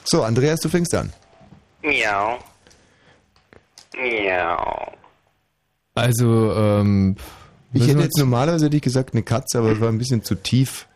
So, 0.05 0.25
Andreas, 0.25 0.59
du 0.61 0.69
fängst 0.69 0.93
an. 0.95 1.13
Miau. 1.83 2.39
Miau. 3.97 4.93
Also, 5.95 6.53
ähm. 6.55 7.17
Ich 7.73 7.87
hätte 7.87 8.01
jetzt 8.01 8.19
normalerweise 8.19 8.67
hätte 8.67 8.77
ich 8.77 8.83
gesagt 8.83 9.15
eine 9.15 9.23
Katze, 9.23 9.59
aber 9.59 9.71
es 9.71 9.81
war 9.81 9.89
ein 9.89 9.99
bisschen 9.99 10.25
zu 10.25 10.35
tief. 10.35 10.89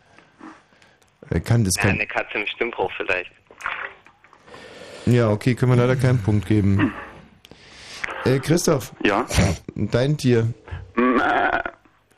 Er 1.31 1.41
kann 1.41 1.65
das 1.65 1.75
Ja, 1.77 1.83
kann. 1.83 1.91
eine 1.93 2.07
Katze 2.07 2.39
im 2.39 2.47
Stimmbruch 2.47 2.91
vielleicht. 2.97 3.31
Ja, 5.07 5.31
okay, 5.31 5.55
können 5.55 5.73
wir 5.73 5.77
leider 5.77 5.97
keinen 5.97 6.23
Punkt 6.23 6.47
geben. 6.47 6.95
Äh, 8.25 8.39
Christoph. 8.39 8.93
Ja. 9.05 9.27
Dein 9.75 10.17
Tier. 10.17 10.53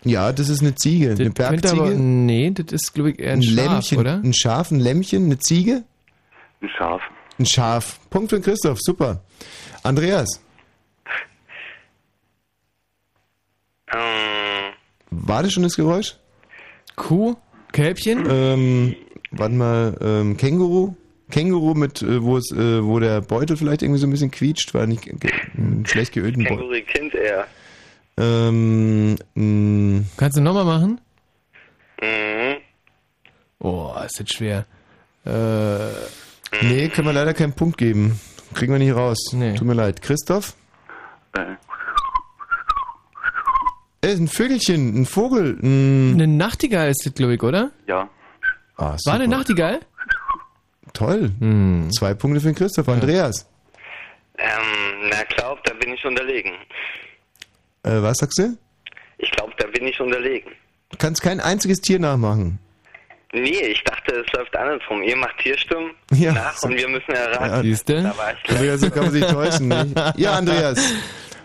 Ja, 0.05 0.33
das 0.33 0.49
ist 0.49 0.61
eine 0.61 0.75
Ziege, 0.77 1.11
eine 1.11 1.17
könnte 1.33 1.47
aber, 1.47 1.57
Bergziege. 1.87 1.95
nee, 2.01 2.51
das 2.53 2.73
ist, 2.73 2.95
glaube 2.95 3.11
ich, 3.11 3.19
eher 3.19 3.33
ein, 3.33 3.43
Schaf, 3.43 3.55
Lämmchen, 3.57 3.99
oder? 3.99 4.15
ein 4.23 4.35
Schaf, 4.35 4.71
ein 4.71 4.79
Lämmchen, 4.79 5.25
eine 5.25 5.39
Ziege? 5.41 5.83
Ein 6.63 6.69
Schaf. 6.69 7.03
Ein 7.41 7.47
Schaf. 7.47 7.99
Punkt 8.11 8.31
für 8.31 8.41
Christoph, 8.41 8.79
super. 8.81 9.23
Andreas, 9.83 10.41
Ähm, 13.93 14.73
war 15.11 15.43
das 15.43 15.53
schon 15.53 15.63
das 15.63 15.77
Geräusch? 15.77 16.17
Kuh? 16.97 17.37
Kälbchen? 17.77 18.27
Ähm, 18.31 18.97
warte 19.33 19.55
mal, 19.55 19.97
ähm, 20.01 20.37
Känguru? 20.39 20.95
Känguru 21.31 21.75
mit, 21.75 22.01
äh, 22.03 22.23
wo 22.23 22.39
es, 22.39 22.51
äh, 22.53 22.83
wo 22.83 22.99
der 23.01 23.21
Beutel 23.21 23.57
vielleicht 23.59 23.83
irgendwie 23.83 24.01
so 24.01 24.07
ein 24.07 24.11
bisschen 24.11 24.31
quietscht, 24.31 24.73
war 24.73 24.87
nicht. 24.87 25.07
Äh, 25.07 25.13
einen 25.59 25.85
schlecht 25.87 26.13
geölten 26.15 26.45
Boy. 26.45 26.57
Känguru-Kind 26.57 27.15
eher. 27.15 27.47
Ähm, 28.19 29.17
mh, 29.35 30.05
Kannst 30.17 30.39
du 30.39 30.41
nochmal 30.41 30.65
machen? 30.65 31.01
Mhm. 32.01 32.57
Oh, 33.59 33.93
ist 34.07 34.19
jetzt 34.21 34.35
schwer. 34.35 34.65
Äh, 35.27 36.63
nee, 36.63 36.89
können 36.89 37.09
wir 37.09 37.13
leider 37.13 37.35
keinen 37.35 37.53
Punkt 37.53 37.77
geben. 37.77 38.19
Kriegen 38.55 38.73
wir 38.73 38.79
nicht 38.79 38.95
raus. 38.95 39.19
Tut 39.33 39.63
mir 39.63 39.75
leid. 39.75 40.01
Christoph? 40.01 40.55
Äh, 41.35 41.57
Äh, 44.07 44.13
ein 44.13 44.29
Vögelchen, 44.29 45.01
ein 45.03 45.07
Vogel. 45.07 45.59
Ein 45.63 46.15
eine 46.15 46.27
Nachtigall 46.27 46.91
ist 46.91 47.05
das, 47.05 47.15
glaube 47.15 47.35
ich, 47.35 47.43
oder? 47.43 47.71
ja. 47.87 48.09
ah, 48.77 48.97
War 49.05 49.15
eine. 49.15 49.29
Nachtigall? 49.29 49.81
Toll. 50.93 51.31
Zwei 51.99 52.15
Punkte 52.15 52.41
für 52.41 52.47
den 52.49 52.55
Christoph. 52.55 52.89
Andreas, 52.89 53.47
Ähm, 54.39 55.09
na, 55.11 55.23
glaub, 55.37 55.63
da 55.65 55.75
bin 55.75 55.93
ich 55.93 56.05
unterlegen. 56.05 56.53
äh, 57.83 58.01
was 58.03 58.19
sagst 58.19 58.39
du? 58.39 58.57
Ich 59.19 59.31
glaube, 59.33 59.53
da 59.59 59.67
bin 59.69 59.87
ich 59.87 59.99
unterlegen. 60.01 60.51
Du 60.91 60.97
kannst 60.99 61.21
kein 61.23 61.41
einziges 61.41 61.81
Tier 61.81 61.99
nachmachen. 61.99 62.59
Nee, 63.33 63.59
ich 63.67 63.83
dachte, 63.85 64.15
es 64.25 64.33
läuft 64.33 64.55
andersrum. 64.57 65.03
Ihr 65.03 65.17
macht 65.17 65.37
Tierstimmen 65.39 65.91
Ja. 66.13 66.33
nach 66.33 66.63
und 66.63 66.77
wir 66.77 66.89
müssen 66.89 67.11
erraten. 67.13 67.45
Ja, 67.57 67.63
siehste? 67.63 68.03
Da 68.03 68.17
war 68.17 68.33
ich 68.33 68.43
gleich. 68.45 68.57
Andreas, 68.59 68.81
so 68.81 68.91
kann 68.91 69.03
man 69.05 69.13
sich 69.13 69.25
täuschen. 69.27 69.69
Nicht? 69.69 70.01
Ja, 70.17 70.33
Andreas, 70.35 70.79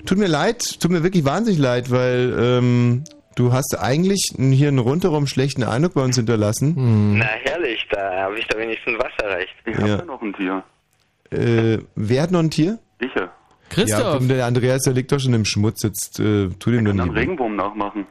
tut 0.05 0.17
mir 0.17 0.27
leid, 0.27 0.61
tut 0.79 0.91
mir 0.91 1.03
wirklich 1.03 1.25
wahnsinnig 1.25 1.59
leid, 1.59 1.91
weil 1.91 2.33
ähm, 2.39 3.03
du 3.35 3.53
hast 3.53 3.77
eigentlich 3.79 4.21
hier 4.37 4.67
einen 4.67 4.79
rundherum 4.79 5.27
schlechten 5.27 5.63
Eindruck 5.63 5.93
bei 5.93 6.03
uns 6.03 6.15
hinterlassen. 6.15 7.17
Na, 7.17 7.25
herrlich, 7.25 7.85
da 7.91 8.21
habe 8.23 8.39
ich 8.39 8.47
da 8.47 8.57
wenigstens 8.57 8.95
was 8.99 9.11
erreicht. 9.23 9.53
Ich 9.65 9.75
Ja. 9.75 9.81
habe 9.81 9.89
ja 9.91 10.05
noch 10.05 10.21
ein 10.21 10.33
Tier. 10.33 10.63
Äh, 11.31 11.79
wer 11.95 12.21
hat 12.23 12.31
noch 12.31 12.39
ein 12.41 12.51
Tier? 12.51 12.79
Ich 12.99 13.13
ja. 13.15 13.29
Ja, 13.75 14.19
der 14.19 14.45
Andreas, 14.47 14.81
der 14.83 14.91
liegt 14.93 15.13
doch 15.13 15.19
schon 15.19 15.33
im 15.33 15.45
Schmutz. 15.45 15.81
Jetzt 15.83 16.19
äh, 16.19 16.49
tu 16.59 16.71
dem 16.71 16.83
doch 16.83 16.91
Einen 16.91 17.05
nicht. 17.05 17.15
Regenwurm 17.15 17.55
nachmachen. 17.55 18.05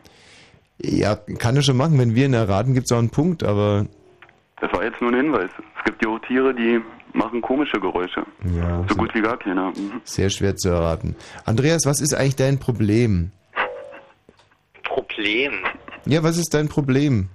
Ja, 0.80 1.16
kann 1.38 1.54
er 1.56 1.60
schon 1.60 1.76
machen. 1.76 1.98
Wenn 1.98 2.14
wir 2.14 2.24
ihn 2.24 2.32
erraten, 2.32 2.72
gibt's 2.72 2.90
auch 2.92 2.98
einen 2.98 3.10
Punkt, 3.10 3.42
aber 3.42 3.84
Das 4.62 4.72
war 4.72 4.82
jetzt 4.82 4.98
nur 5.02 5.10
ein 5.12 5.16
Hinweis. 5.16 5.50
Es 5.78 5.84
gibt 5.84 6.02
ja 6.02 6.10
auch 6.10 6.18
Tiere, 6.20 6.54
die 6.54 6.80
machen 7.12 7.40
komische 7.40 7.78
Geräusche. 7.80 8.24
ja, 8.56 8.84
So 8.88 8.94
gut 8.96 9.14
wie 9.14 9.20
gar 9.22 9.38
keiner. 9.38 9.70
Mhm. 9.70 10.00
sehr 10.04 10.30
schwer 10.30 10.56
zu 10.56 10.68
erraten. 10.70 11.16
Andreas, 11.44 11.82
was 11.86 12.00
ist 12.00 12.14
eigentlich 12.14 12.36
dein 12.36 12.58
Problem? 12.58 13.30
Problem. 14.82 15.52
Ja, 16.06 16.22
was 16.22 16.36
ist 16.38 16.54
dein 16.54 16.68
Problem? 16.68 17.28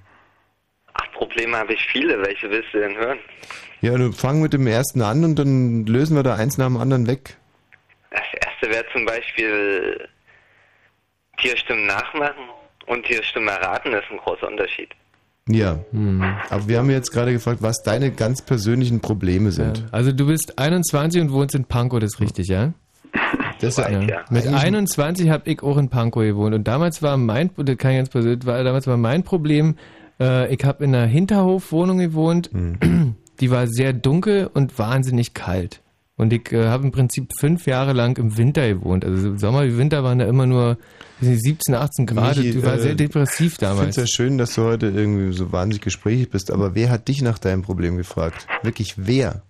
Ach, 0.94 1.12
Probleme 1.14 1.58
habe 1.58 1.74
ich 1.74 1.86
viele. 1.88 2.22
Welche 2.22 2.50
willst 2.50 2.74
du 2.74 2.80
denn 2.80 2.96
hören? 2.96 3.20
Ja, 3.82 3.96
du 3.98 4.12
fang 4.12 4.42
mit 4.42 4.54
dem 4.54 4.66
ersten 4.68 5.02
an 5.02 5.24
und 5.24 5.36
dann 5.38 5.86
lösen 5.86 6.16
wir 6.16 6.24
da 6.24 6.36
eins 6.36 6.58
nach 6.58 6.68
dem 6.68 6.78
anderen 6.78 7.08
weg. 7.08 7.38
Das 8.12 8.24
erste 8.46 8.70
wäre 8.70 8.86
zum 8.94 9.06
Beispiel 9.06 10.08
Tierstimmen 11.38 11.86
nachmachen 11.86 12.50
und 12.88 13.06
Tierstimmen 13.06 13.50
erraten. 13.50 13.92
Das 13.92 14.04
ist 14.06 14.12
ein 14.12 14.18
großer 14.18 14.48
Unterschied. 14.48 14.90
Ja. 15.48 15.80
Aber 16.50 16.68
wir 16.68 16.80
haben 16.80 16.90
jetzt 16.90 17.12
gerade 17.12 17.32
gefragt, 17.32 17.62
was 17.62 17.84
deine 17.84 18.12
ganz 18.12 18.42
persönlichen 18.42 19.00
Probleme 19.00 19.52
sind. 19.52 19.78
Ja. 19.78 19.84
Also 19.92 20.12
du 20.12 20.26
bist 20.28 20.58
21 20.58 21.22
und 21.22 21.32
wohnst 21.32 21.54
in 21.54 21.66
Pankow, 21.66 22.00
das 22.00 22.16
ist 22.16 22.20
richtig, 22.20 22.48
ja? 22.48 22.74
Das 23.62 23.78
ist 23.78 23.78
ja, 23.78 24.00
Mit 24.30 24.46
Eigentlich- 24.48 24.56
21 24.56 25.30
habe 25.30 25.50
ich 25.50 25.62
auch 25.64 25.78
in 25.78 25.90
Pankow 25.90 26.24
gewohnt 26.24 26.56
und 26.56 26.68
damals 26.68 27.02
war 27.04 27.16
mein, 27.18 27.52
das 27.58 27.78
kann 27.78 27.92
ich 27.92 27.98
ganz 27.98 28.10
persönlich, 28.10 28.46
war, 28.46 28.64
damals 28.64 28.88
war 28.88 28.98
mein 28.98 29.24
Problem, 29.24 29.76
äh, 30.20 30.54
ich 30.54 30.64
habe 30.66 30.84
in 30.84 30.94
einer 30.96 31.06
Hinterhofwohnung 31.06 32.00
gewohnt, 32.00 32.50
Hm. 32.52 33.16
die 33.40 33.52
war 33.52 33.68
sehr 33.68 33.94
dunkel 33.94 34.50
und 34.54 34.78
wahnsinnig 34.80 35.34
kalt. 35.34 35.82
Und 36.18 36.32
ich 36.32 36.52
äh, 36.54 36.66
habe 36.68 36.86
im 36.86 36.92
Prinzip 36.92 37.32
fünf 37.40 37.66
Jahre 37.66 37.94
lang 37.94 38.18
im 38.18 38.38
Winter 38.38 38.68
gewohnt. 38.68 39.04
Also 39.04 39.36
Sommer 39.38 39.66
wie 39.66 39.78
Winter 39.78 40.04
waren 40.04 40.20
da 40.20 40.26
immer 40.26 40.46
nur 40.46 40.78
weiß 41.20 41.30
nicht, 41.30 41.44
17, 41.44 41.76
18 41.76 42.06
Grad. 42.06 42.38
Michi, 42.38 42.54
du 42.54 42.64
warst 42.64 42.80
äh, 42.80 42.84
sehr 42.84 42.96
depressiv 42.96 43.54
Ich 43.54 43.60
finde 43.60 43.74
es 43.74 43.78
damals. 43.78 43.96
ja 43.98 44.08
schön, 44.08 44.38
dass 44.38 44.56
du 44.56 44.64
heute 44.64 44.88
irgendwie 44.88 45.34
so 45.34 45.52
wahnsinnig 45.52 45.82
gesprächig 45.82 46.30
bist, 46.30 46.52
aber 46.52 46.74
wer 46.74 46.90
hat 46.90 47.08
dich 47.10 47.22
nach 47.22 47.38
deinem 47.38 47.64
Problem 47.64 47.98
gefragt? 47.98 48.48
Wirklich 48.64 48.94
wer? 48.98 49.42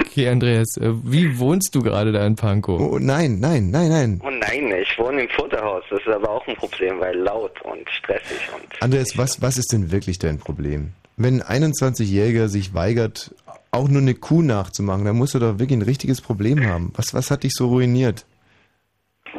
Okay, 0.00 0.28
Andreas, 0.28 0.76
äh, 0.76 0.90
wie 1.04 1.38
wohnst 1.38 1.74
du 1.74 1.80
gerade 1.80 2.12
da 2.12 2.26
in 2.26 2.34
Pankow? 2.34 2.80
Oh 2.80 2.98
nein, 2.98 3.38
nein, 3.38 3.70
nein, 3.70 3.88
nein. 3.90 4.20
Oh 4.24 4.30
nein, 4.30 4.72
ich 4.82 4.98
wohne 4.98 5.22
im 5.22 5.28
Futterhaus. 5.28 5.84
Das 5.90 6.00
ist 6.00 6.08
aber 6.08 6.30
auch 6.30 6.46
ein 6.48 6.56
Problem, 6.56 6.98
weil 6.98 7.16
laut 7.16 7.60
und 7.62 7.88
stressig 7.90 8.48
und 8.54 8.82
Andreas, 8.82 9.16
was, 9.16 9.40
was 9.40 9.56
ist 9.56 9.72
denn 9.72 9.92
wirklich 9.92 10.18
dein 10.18 10.38
Problem? 10.38 10.92
Wenn 11.16 11.42
ein 11.42 11.62
21-Jähriger 11.72 12.48
sich 12.48 12.74
weigert, 12.74 13.32
auch 13.74 13.88
nur 13.88 14.02
eine 14.02 14.14
Kuh 14.14 14.42
nachzumachen, 14.42 15.04
dann 15.04 15.16
musst 15.16 15.34
du 15.34 15.38
doch 15.38 15.58
wirklich 15.58 15.78
ein 15.78 15.82
richtiges 15.82 16.20
Problem 16.20 16.64
haben. 16.66 16.92
Was, 16.96 17.14
was 17.14 17.30
hat 17.30 17.42
dich 17.42 17.52
so 17.54 17.68
ruiniert? 17.68 18.24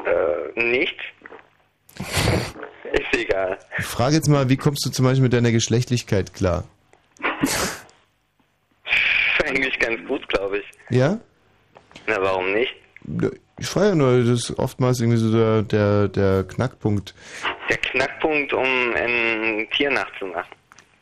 äh, 0.05 0.59
nichts. 0.61 1.03
Ist 1.97 3.13
egal. 3.13 3.57
Ich 3.77 3.85
frage 3.85 4.15
jetzt 4.15 4.27
mal, 4.27 4.49
wie 4.49 4.57
kommst 4.57 4.85
du 4.85 4.89
zum 4.89 5.05
Beispiel 5.05 5.23
mit 5.23 5.33
deiner 5.33 5.51
Geschlechtlichkeit 5.51 6.33
klar? 6.33 6.63
Eigentlich 9.45 9.77
ganz 9.79 10.05
gut, 10.07 10.27
glaube 10.29 10.59
ich. 10.59 10.65
Ja? 10.89 11.19
Na, 12.07 12.21
warum 12.21 12.51
nicht? 12.53 12.73
Ich 13.59 13.67
frage 13.67 13.89
ja 13.89 13.95
nur, 13.95 14.19
das 14.19 14.49
ist 14.49 14.59
oftmals 14.59 14.99
irgendwie 14.99 15.17
so 15.17 15.31
der, 15.31 15.61
der, 15.61 16.07
der 16.07 16.43
Knackpunkt. 16.43 17.13
Der 17.69 17.77
Knackpunkt, 17.77 18.53
um 18.53 18.93
ein 18.95 19.67
Tier 19.75 19.91
nachzumachen. 19.91 20.55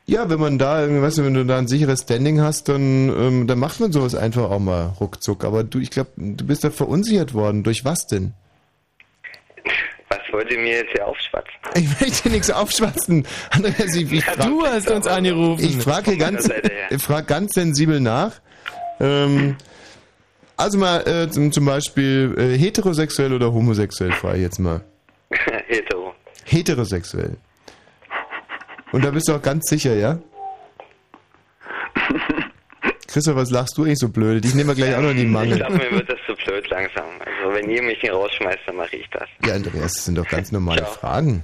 Ja, 0.05 0.30
wenn 0.30 0.39
man 0.39 0.57
da, 0.57 0.85
weißt 1.01 1.19
du, 1.19 1.25
wenn 1.25 1.34
du 1.34 1.45
da 1.45 1.57
ein 1.57 1.67
sicheres 1.67 2.01
Standing 2.01 2.41
hast, 2.41 2.67
dann, 2.67 3.09
ähm, 3.09 3.47
dann 3.47 3.57
macht 3.57 3.80
man 3.80 3.93
sowas 3.93 4.15
einfach 4.15 4.49
auch 4.51 4.59
mal 4.59 4.93
ruckzuck. 4.99 5.45
Aber 5.45 5.63
du, 5.63 5.80
ich 5.80 5.91
glaube, 5.91 6.11
du 6.17 6.45
bist 6.45 6.63
da 6.63 6.71
verunsichert 6.71 7.34
worden. 7.34 7.63
Durch 7.63 7.85
was 7.85 8.05
denn? 8.07 8.34
Was 10.09 10.19
wollt 10.31 10.51
ihr 10.51 10.59
mir 10.59 10.77
jetzt 10.80 10.91
hier 10.91 11.07
aufschwatzen? 11.07 11.53
Ich 11.75 12.01
möchte 12.01 12.30
nichts 12.30 12.51
aufschwatzen. 12.51 13.25
Andreas, 13.49 13.95
ich, 13.95 14.11
ich, 14.11 14.25
Du 14.25 14.63
hast 14.65 14.91
uns 14.91 15.07
angerufen. 15.07 15.63
ich 15.63 15.77
frage 15.77 16.17
ganz, 16.17 16.47
ich 16.89 17.01
frage 17.01 17.25
ganz 17.25 17.53
sensibel 17.53 17.99
nach. 17.99 18.34
Ähm, 18.99 19.55
also 20.57 20.77
mal 20.77 20.99
äh, 21.07 21.30
zum, 21.30 21.51
zum 21.51 21.65
Beispiel 21.65 22.35
äh, 22.38 22.57
heterosexuell 22.57 23.34
oder 23.34 23.51
homosexuell, 23.53 24.11
frage 24.11 24.38
ich 24.38 24.43
jetzt 24.43 24.59
mal. 24.59 24.81
Hetero. 25.67 26.13
Heterosexuell. 26.45 27.38
Und 28.93 29.03
da 29.03 29.11
bist 29.11 29.27
du 29.27 29.33
auch 29.33 29.41
ganz 29.41 29.67
sicher, 29.69 29.93
ja? 29.95 30.19
Christoph, 33.07 33.35
was 33.35 33.49
lachst 33.51 33.77
du 33.77 33.83
eigentlich 33.83 33.99
so 33.99 34.09
blöd? 34.09 34.43
Ich 34.45 34.55
nehme 34.55 34.67
mal 34.67 34.75
gleich 34.75 34.95
auch 34.95 35.01
noch 35.01 35.11
in 35.11 35.17
die 35.17 35.23
Ich 35.23 35.29
Mangel. 35.29 35.57
glaube, 35.57 35.73
mir 35.73 35.91
wird 35.91 36.09
das 36.09 36.17
zu 36.25 36.35
blöd 36.35 36.67
langsam. 36.69 37.05
Also, 37.19 37.53
wenn 37.55 37.69
ihr 37.69 37.83
mich 37.83 37.99
hier 38.01 38.13
rausschmeißt, 38.13 38.59
dann 38.65 38.75
mache 38.77 38.95
ich 38.95 39.07
das. 39.11 39.27
Ja, 39.45 39.53
Andreas, 39.53 39.93
das 39.93 40.05
sind 40.05 40.17
doch 40.17 40.27
ganz 40.27 40.51
normale 40.51 40.85
Fragen. 40.85 41.43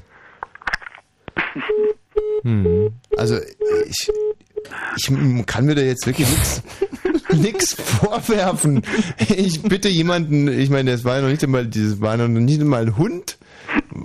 Hm. 2.43 2.91
Also, 3.17 3.38
ich, 3.88 4.11
ich 4.97 5.45
kann 5.45 5.65
mir 5.65 5.76
da 5.76 5.81
jetzt 5.81 6.07
wirklich 6.07 6.27
nichts 6.27 6.63
nix 7.34 7.73
vorwerfen. 7.73 8.81
Ich 9.35 9.61
bitte 9.61 9.89
jemanden, 9.89 10.47
ich 10.47 10.69
meine, 10.69 10.91
das 10.91 11.03
war 11.05 11.17
ja 11.17 11.21
noch 11.21 11.30
nicht 11.30 11.43
einmal, 11.43 11.67
dieses 11.67 12.01
war 12.01 12.17
noch 12.17 12.27
nicht 12.27 12.61
einmal 12.61 12.84
ein 12.88 12.97
Hund. 12.97 13.38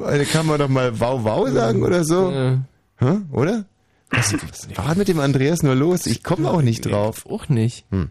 Da 0.00 0.22
kann 0.24 0.46
man 0.46 0.58
doch 0.58 0.68
mal 0.68 0.98
wow 1.00 1.20
wow 1.24 1.48
sagen 1.48 1.82
oder 1.82 2.04
so. 2.04 2.58
Hä? 2.98 3.18
Oder? 3.32 3.64
Was, 4.10 4.32
was 4.34 4.68
war 4.76 4.94
mit 4.94 5.08
dem 5.08 5.18
Andreas 5.18 5.62
nur 5.62 5.74
los? 5.74 6.06
Ich 6.06 6.22
komme 6.22 6.50
auch 6.50 6.62
nicht 6.62 6.82
drauf. 6.86 7.26
Auch 7.26 7.48
nicht. 7.48 7.84
Hm. 7.90 8.10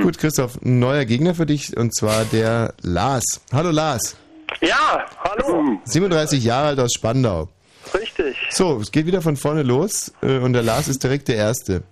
Gut, 0.00 0.18
Christoph, 0.18 0.60
ein 0.62 0.78
neuer 0.78 1.04
Gegner 1.04 1.34
für 1.34 1.46
dich 1.46 1.76
und 1.76 1.94
zwar 1.94 2.24
der 2.26 2.74
Lars. 2.82 3.40
Hallo 3.52 3.70
Lars. 3.70 4.16
Ja, 4.60 5.06
hallo. 5.24 5.78
37 5.84 6.44
Jahre 6.44 6.68
alt 6.68 6.78
aus 6.80 6.92
Spandau. 6.92 7.48
Richtig. 7.94 8.36
So, 8.50 8.78
es 8.80 8.92
geht 8.92 9.06
wieder 9.06 9.22
von 9.22 9.36
vorne 9.36 9.62
los 9.62 10.12
äh, 10.22 10.38
und 10.38 10.52
der 10.52 10.62
Lars 10.62 10.86
ist 10.86 11.02
direkt 11.02 11.26
der 11.28 11.36
Erste. 11.36 11.82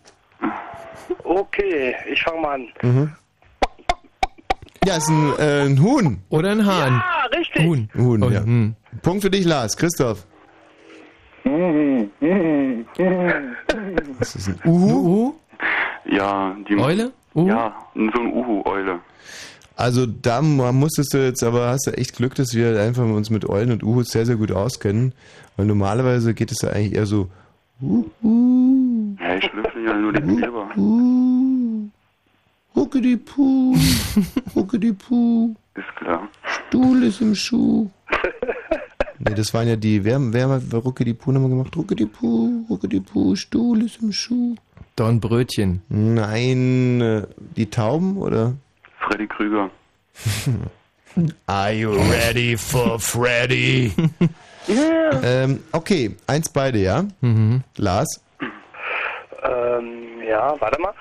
Okay, 1.24 1.96
ich 2.12 2.22
fange 2.22 2.40
mal 2.40 2.54
an. 2.54 2.68
Mhm. 2.82 3.12
Ja, 4.86 4.96
ist 4.96 5.08
ein, 5.08 5.32
äh, 5.38 5.62
ein 5.64 5.82
Huhn. 5.82 6.22
Oder 6.28 6.50
ein 6.50 6.64
Hahn. 6.64 6.92
Ja, 6.94 7.38
richtig. 7.38 7.64
Huhn. 7.66 7.88
Huhn, 7.96 8.22
Oh, 8.22 8.30
ja. 8.30 8.42
hm. 8.42 8.76
Punkt 9.02 9.22
für 9.22 9.30
dich, 9.30 9.44
Lars. 9.44 9.76
Christoph. 9.76 10.24
Was 14.18 14.36
ist 14.36 14.48
ein 14.48 14.58
Uhu? 14.64 14.92
Uhu? 14.92 15.34
Ja, 16.10 16.56
die 16.68 16.76
Eule? 16.78 17.12
Ja, 17.34 17.74
so 17.94 18.00
ein 18.20 18.32
Uhu-Eule. 18.32 19.00
Also 19.76 20.06
da 20.06 20.42
mu- 20.42 20.72
musstest 20.72 21.14
du 21.14 21.18
jetzt, 21.24 21.44
aber 21.44 21.68
hast 21.68 21.86
du 21.86 21.92
echt 21.92 22.16
Glück, 22.16 22.34
dass 22.34 22.52
wir 22.54 22.80
einfach 22.80 23.04
uns 23.04 23.30
mit 23.30 23.48
Eulen 23.48 23.70
und 23.70 23.84
Uhus 23.84 24.10
sehr, 24.10 24.26
sehr 24.26 24.34
gut 24.36 24.50
auskennen. 24.50 25.12
Weil 25.56 25.66
normalerweise 25.66 26.34
geht 26.34 26.50
es 26.50 26.62
ja 26.62 26.70
eigentlich 26.70 26.94
eher 26.94 27.06
so 27.06 27.28
Uhu, 27.80 29.14
Ja, 29.20 29.36
ich 29.36 29.44
schlüpfe 29.44 29.78
ja 29.80 29.94
nur 29.94 30.12
den 30.12 30.36
Kleber. 30.36 30.68
Uhu, 30.76 31.88
Huckidi-Puh, 32.74 33.76
Huckidi-Puh, 34.54 35.54
Ist 35.74 35.96
klar. 35.96 36.28
Stuhl 36.68 37.04
ist 37.04 37.20
im 37.20 37.34
Schuh. 37.36 37.88
Nee, 39.20 39.34
das 39.34 39.52
waren 39.52 39.68
ja 39.68 39.76
die, 39.76 40.04
wer, 40.04 40.18
wer 40.32 40.48
hat 40.48 40.62
Ruckidi-Puh 40.72 41.32
nochmal 41.32 41.50
gemacht? 41.50 41.76
Ruckidi-Puh, 41.76 42.66
Ruckidi-Puh, 42.70 43.36
Stuhl 43.36 43.82
ist 43.82 44.00
im 44.02 44.12
Schuh. 44.12 44.54
Dornbrötchen. 44.96 45.82
Nein, 45.88 47.00
äh, 47.00 47.26
die 47.56 47.68
Tauben 47.70 48.16
oder? 48.16 48.54
Freddy 49.00 49.26
Krüger. 49.26 49.70
Are 51.46 51.72
you 51.72 51.90
ready 51.92 52.56
for 52.56 52.98
Freddy? 52.98 53.92
Yeah. 54.68 55.20
ähm, 55.24 55.60
okay, 55.72 56.14
eins 56.26 56.50
beide, 56.50 56.78
ja? 56.78 57.02
Mhm. 57.22 57.62
Lars? 57.78 58.22
Ähm, 59.42 60.20
ja, 60.28 60.54
warte 60.60 60.78
mal. 60.78 60.92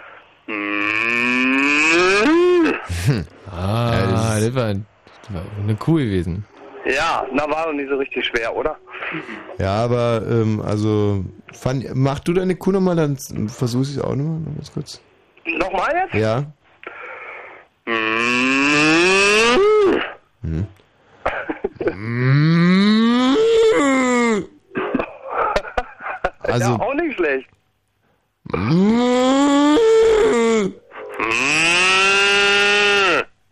Ah, 3.51 4.39
das 4.39 4.55
war, 4.55 4.73
das 4.73 5.33
war 5.33 5.41
eine 5.61 5.75
Kuh 5.75 5.95
gewesen. 5.95 6.45
Ja, 6.87 7.25
na 7.33 7.49
war 7.49 7.65
doch 7.65 7.73
nicht 7.73 7.89
so 7.89 7.97
richtig 7.97 8.25
schwer, 8.25 8.55
oder? 8.55 8.77
Ja, 9.57 9.83
aber, 9.83 10.23
ähm, 10.29 10.61
also, 10.61 11.25
fand, 11.53 11.85
mach 11.95 12.19
du 12.19 12.33
deine 12.33 12.55
Kuh 12.55 12.71
nochmal, 12.71 12.95
dann 12.95 13.17
versuche 13.49 13.83
ich 13.83 13.97
es 13.97 13.99
auch 13.99 14.15
nochmal, 14.15 14.39
noch 14.39 14.55
ganz 14.55 14.71
kurz. 14.71 15.01
Nochmal 15.45 15.93
jetzt? 15.95 16.13
Ja? 16.13 16.43
Hm. 20.43 20.67
Also, 26.39 26.71
ja, 26.71 26.79
auch 26.79 26.93
nicht 26.93 27.15
schlecht. 27.15 27.47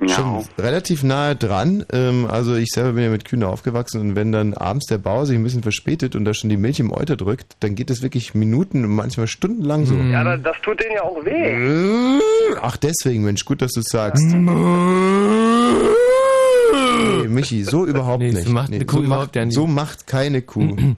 Schon 0.09 0.43
relativ 0.57 1.03
nahe 1.03 1.35
dran. 1.35 1.85
Ähm, 1.91 2.27
also 2.29 2.55
ich 2.55 2.69
selber 2.71 2.93
bin 2.93 3.03
ja 3.03 3.09
mit 3.09 3.25
Kühen 3.25 3.43
aufgewachsen 3.43 4.01
und 4.01 4.15
wenn 4.15 4.31
dann 4.31 4.53
abends 4.53 4.85
der 4.87 4.97
Bauer 4.97 5.25
sich 5.25 5.37
ein 5.37 5.43
bisschen 5.43 5.63
verspätet 5.63 6.15
und 6.15 6.25
da 6.25 6.33
schon 6.33 6.49
die 6.49 6.57
Milch 6.57 6.79
im 6.79 6.91
Euter 6.91 7.15
drückt, 7.15 7.55
dann 7.61 7.75
geht 7.75 7.89
das 7.89 8.01
wirklich 8.01 8.35
Minuten 8.35 8.83
und 8.83 8.91
manchmal 8.95 9.27
stundenlang 9.27 9.85
so. 9.85 9.95
Ja, 9.95 10.23
das, 10.23 10.41
das 10.43 10.55
tut 10.61 10.79
denen 10.81 10.95
ja 10.95 11.03
auch 11.03 11.23
weh. 11.25 12.19
Ach 12.61 12.77
deswegen, 12.77 13.23
Mensch, 13.23 13.45
gut, 13.45 13.61
dass 13.61 13.71
du 13.73 13.81
sagst. 13.81 14.23
Nee, 14.23 14.49
Michi, 17.27 17.63
so 17.63 17.85
überhaupt 17.85 18.19
Nee, 18.21 18.31
so 18.31 18.39
nicht. 18.39 18.49
macht 18.49 18.71
eine 18.73 18.85
Kuh 18.85 18.97
so, 18.97 19.03
überhaupt 19.03 19.25
macht, 19.27 19.35
ja 19.35 19.45
nicht. 19.45 19.55
so 19.55 19.67
macht 19.67 20.07
keine 20.07 20.41
Kuh. 20.41 20.75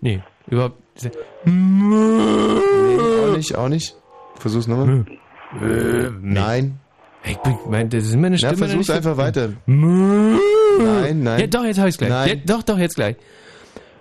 nee, 0.00 0.20
überhaupt. 0.48 0.78
nee, 1.44 2.98
auch 3.30 3.36
nicht, 3.36 3.54
auch 3.56 3.68
nicht. 3.68 3.96
Versuch's 4.38 4.66
nochmal. 4.66 5.04
Nein. 5.60 6.78
Ich 7.24 7.36
bin, 7.38 7.56
mein, 7.68 7.88
das 7.88 8.04
ist 8.04 8.16
meine 8.16 8.36
Stimme. 8.36 8.52
Noch 8.52 8.58
versuch's 8.58 8.88
nicht 8.88 8.96
einfach 8.96 9.16
weiter. 9.16 9.50
Nein, 9.66 11.22
nein. 11.22 11.40
Ja, 11.40 11.46
doch, 11.46 11.64
jetzt 11.64 11.78
hab 11.78 11.86
ich's 11.86 11.98
gleich. 11.98 12.10
Nein. 12.10 12.28
Ja, 12.28 12.34
doch, 12.56 12.62
doch, 12.62 12.78
jetzt 12.78 12.96
gleich. 12.96 13.16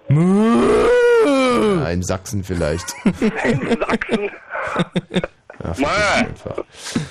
Ja, 0.10 1.90
in 1.90 2.02
Sachsen 2.04 2.44
vielleicht. 2.44 2.96
In 3.04 3.78
Sachsen. 3.80 4.30
Ja. 5.64 6.26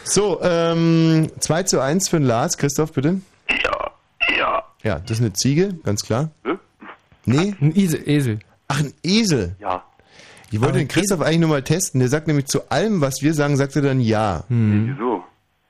So, 0.02 0.40
ähm, 0.42 1.30
2 1.38 1.62
zu 1.64 1.80
1 1.80 2.08
für 2.08 2.18
den 2.18 2.26
Lars. 2.26 2.58
Christoph, 2.58 2.92
bitte. 2.92 3.20
Ja, 3.48 3.90
ja. 4.36 4.64
Ja, 4.82 4.98
das 4.98 5.12
ist 5.12 5.20
eine 5.20 5.32
Ziege, 5.32 5.74
ganz 5.84 6.02
klar. 6.02 6.30
Nee? 7.24 7.54
Ein 7.60 7.76
Esel. 7.76 8.08
Esel. 8.08 8.38
Ach, 8.66 8.80
ein 8.80 8.92
Esel. 9.04 9.54
Ja. 9.60 9.84
Ich 10.50 10.60
wollte 10.60 10.72
Aber 10.72 10.78
den 10.78 10.88
Christoph 10.88 11.20
eigentlich 11.20 11.40
nur 11.40 11.48
mal 11.48 11.62
testen. 11.62 12.00
Der 12.00 12.08
sagt 12.08 12.26
nämlich 12.26 12.46
zu 12.46 12.70
allem, 12.70 13.00
was 13.00 13.22
wir 13.22 13.34
sagen, 13.34 13.56
sagt 13.56 13.76
er 13.76 13.82
dann 13.82 14.00
ja. 14.00 14.44
Wieso? 14.48 15.22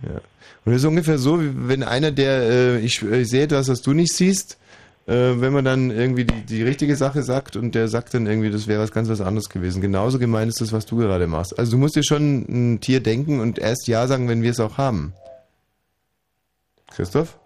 Ja. 0.02 0.20
Und 0.64 0.72
das 0.72 0.82
ist 0.82 0.84
ungefähr 0.88 1.18
so, 1.18 1.40
wie 1.40 1.50
wenn 1.68 1.82
einer, 1.82 2.10
der, 2.10 2.42
äh, 2.42 2.78
ich, 2.80 3.02
ich 3.02 3.28
sehe 3.28 3.44
etwas, 3.44 3.68
was 3.68 3.82
du 3.82 3.92
nicht 3.92 4.12
siehst, 4.14 4.58
äh, 5.06 5.40
wenn 5.40 5.52
man 5.52 5.64
dann 5.64 5.90
irgendwie 5.90 6.24
die, 6.24 6.42
die 6.42 6.62
richtige 6.62 6.96
Sache 6.96 7.22
sagt 7.22 7.56
und 7.56 7.74
der 7.74 7.88
sagt 7.88 8.14
dann 8.14 8.26
irgendwie, 8.26 8.50
das 8.50 8.66
wäre 8.66 8.82
was 8.82 8.92
ganz 8.92 9.08
was 9.08 9.20
anderes 9.20 9.48
gewesen. 9.48 9.82
Genauso 9.82 10.18
gemeint 10.18 10.50
ist 10.50 10.60
das, 10.60 10.72
was 10.72 10.86
du 10.86 10.96
gerade 10.96 11.26
machst. 11.26 11.58
Also 11.58 11.72
du 11.72 11.78
musst 11.78 11.96
dir 11.96 12.04
schon 12.04 12.46
ein 12.48 12.80
Tier 12.80 13.02
denken 13.02 13.40
und 13.40 13.58
erst 13.58 13.86
ja 13.88 14.06
sagen, 14.06 14.28
wenn 14.28 14.42
wir 14.42 14.50
es 14.50 14.60
auch 14.60 14.78
haben. 14.78 15.12
Christoph? 16.90 17.38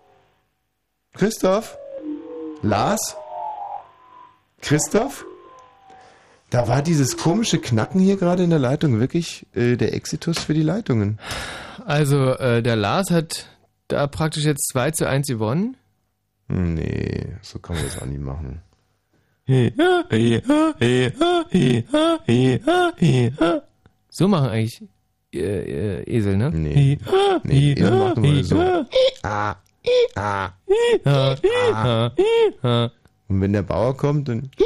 Christoph? 1.15 1.78
Lars? 2.62 3.16
Christoph? 4.61 5.24
Da 6.55 6.68
war 6.68 6.82
dieses 6.82 7.16
komische 7.16 7.59
Knacken 7.59 8.01
hier 8.01 8.16
gerade 8.16 8.44
in 8.44 8.51
der 8.51 8.60
Leitung 8.60 9.01
wirklich 9.01 9.44
äh, 9.56 9.74
der 9.74 9.93
Exitus 9.93 10.39
für 10.39 10.55
die 10.55 10.62
Leitungen. 10.62 11.18
Also, 11.85 12.31
äh, 12.35 12.62
der 12.62 12.76
Lars 12.76 13.10
hat 13.10 13.48
da 13.89 14.06
praktisch 14.06 14.44
jetzt 14.44 14.68
2 14.68 14.93
zu 14.93 15.09
1 15.09 15.26
gewonnen. 15.26 15.76
Nee, 16.47 17.26
so 17.43 17.59
kann 17.59 17.74
man 17.74 17.85
das 17.85 18.01
auch 18.01 18.06
nicht 18.06 18.20
machen. 18.20 18.62
So 24.10 24.28
machen 24.28 24.51
eigentlich 24.51 24.81
äh, 25.35 25.39
äh, 25.39 26.02
Esel, 26.05 26.36
ne? 26.36 26.52
Nee. 26.52 27.01
Nee, 27.43 27.72
Esel 27.72 27.90
macht 27.90 28.16
mal 28.18 28.44
so. 28.44 28.86
Ah, 29.24 29.56
ah, 30.14 30.51
ah, 31.05 32.10
ah. 32.62 32.90
Und 33.28 33.40
wenn 33.40 33.52
der 33.52 33.62
Bauer 33.62 33.96
kommt, 33.96 34.28
dann. 34.28 34.51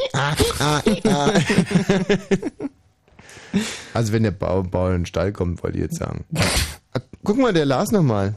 Also 3.95 4.13
wenn 4.13 4.23
der 4.23 4.31
Bauer, 4.31 4.63
Bauer 4.63 4.91
in 4.91 5.01
den 5.01 5.07
Stall 5.07 5.33
kommt, 5.33 5.63
wollte 5.63 5.79
ich 5.79 5.85
jetzt 5.85 5.97
sagen. 5.99 6.25
Ah, 6.95 7.01
Guck 7.25 7.39
mal, 7.39 7.53
der 7.53 7.65
Lars 7.65 7.91
nochmal. 7.91 8.35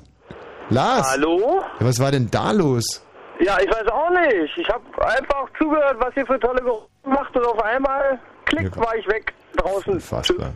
Lars! 0.70 1.12
Hallo? 1.12 1.62
Ja, 1.80 1.86
was 1.86 2.00
war 2.00 2.12
denn 2.12 2.30
da 2.32 2.52
los? 2.52 3.04
Ja, 3.40 3.58
ich 3.60 3.70
weiß 3.70 3.88
auch 3.90 4.10
nicht. 4.10 4.58
Ich 4.58 4.70
habe 4.70 4.84
einfach 5.06 5.48
zugehört, 5.58 5.98
was 6.00 6.16
ihr 6.16 6.26
für 6.26 6.40
tolle 6.40 6.62
Geräusche 6.62 6.88
macht 7.04 7.36
und 7.36 7.46
auf 7.46 7.62
einmal, 7.64 8.20
klick, 8.46 8.76
war 8.78 8.96
ich 8.96 9.08
weg 9.08 9.34
draußen. 9.58 10.00
Fassbar. 10.00 10.54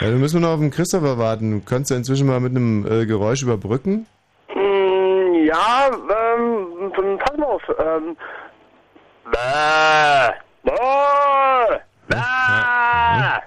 Ja, 0.00 0.10
dann 0.10 0.18
müssen 0.18 0.40
wir 0.40 0.48
noch 0.48 0.54
auf 0.54 0.60
den 0.60 0.70
Christopher 0.70 1.18
warten. 1.18 1.52
Du 1.52 1.60
kannst 1.64 1.90
du 1.90 1.94
inzwischen 1.94 2.26
mal 2.26 2.40
mit 2.40 2.50
einem 2.50 2.86
äh, 2.86 3.06
Geräusch 3.06 3.42
überbrücken? 3.42 4.06
Mm, 4.54 5.34
ja, 5.44 5.90
ähm, 5.90 7.18
pass 7.18 7.36
mal 7.36 7.46
auf. 7.46 7.62
Ähm, 7.78 8.16
bäh, 9.30 10.32
bäh, 10.62 11.80
bäh. 12.08 12.16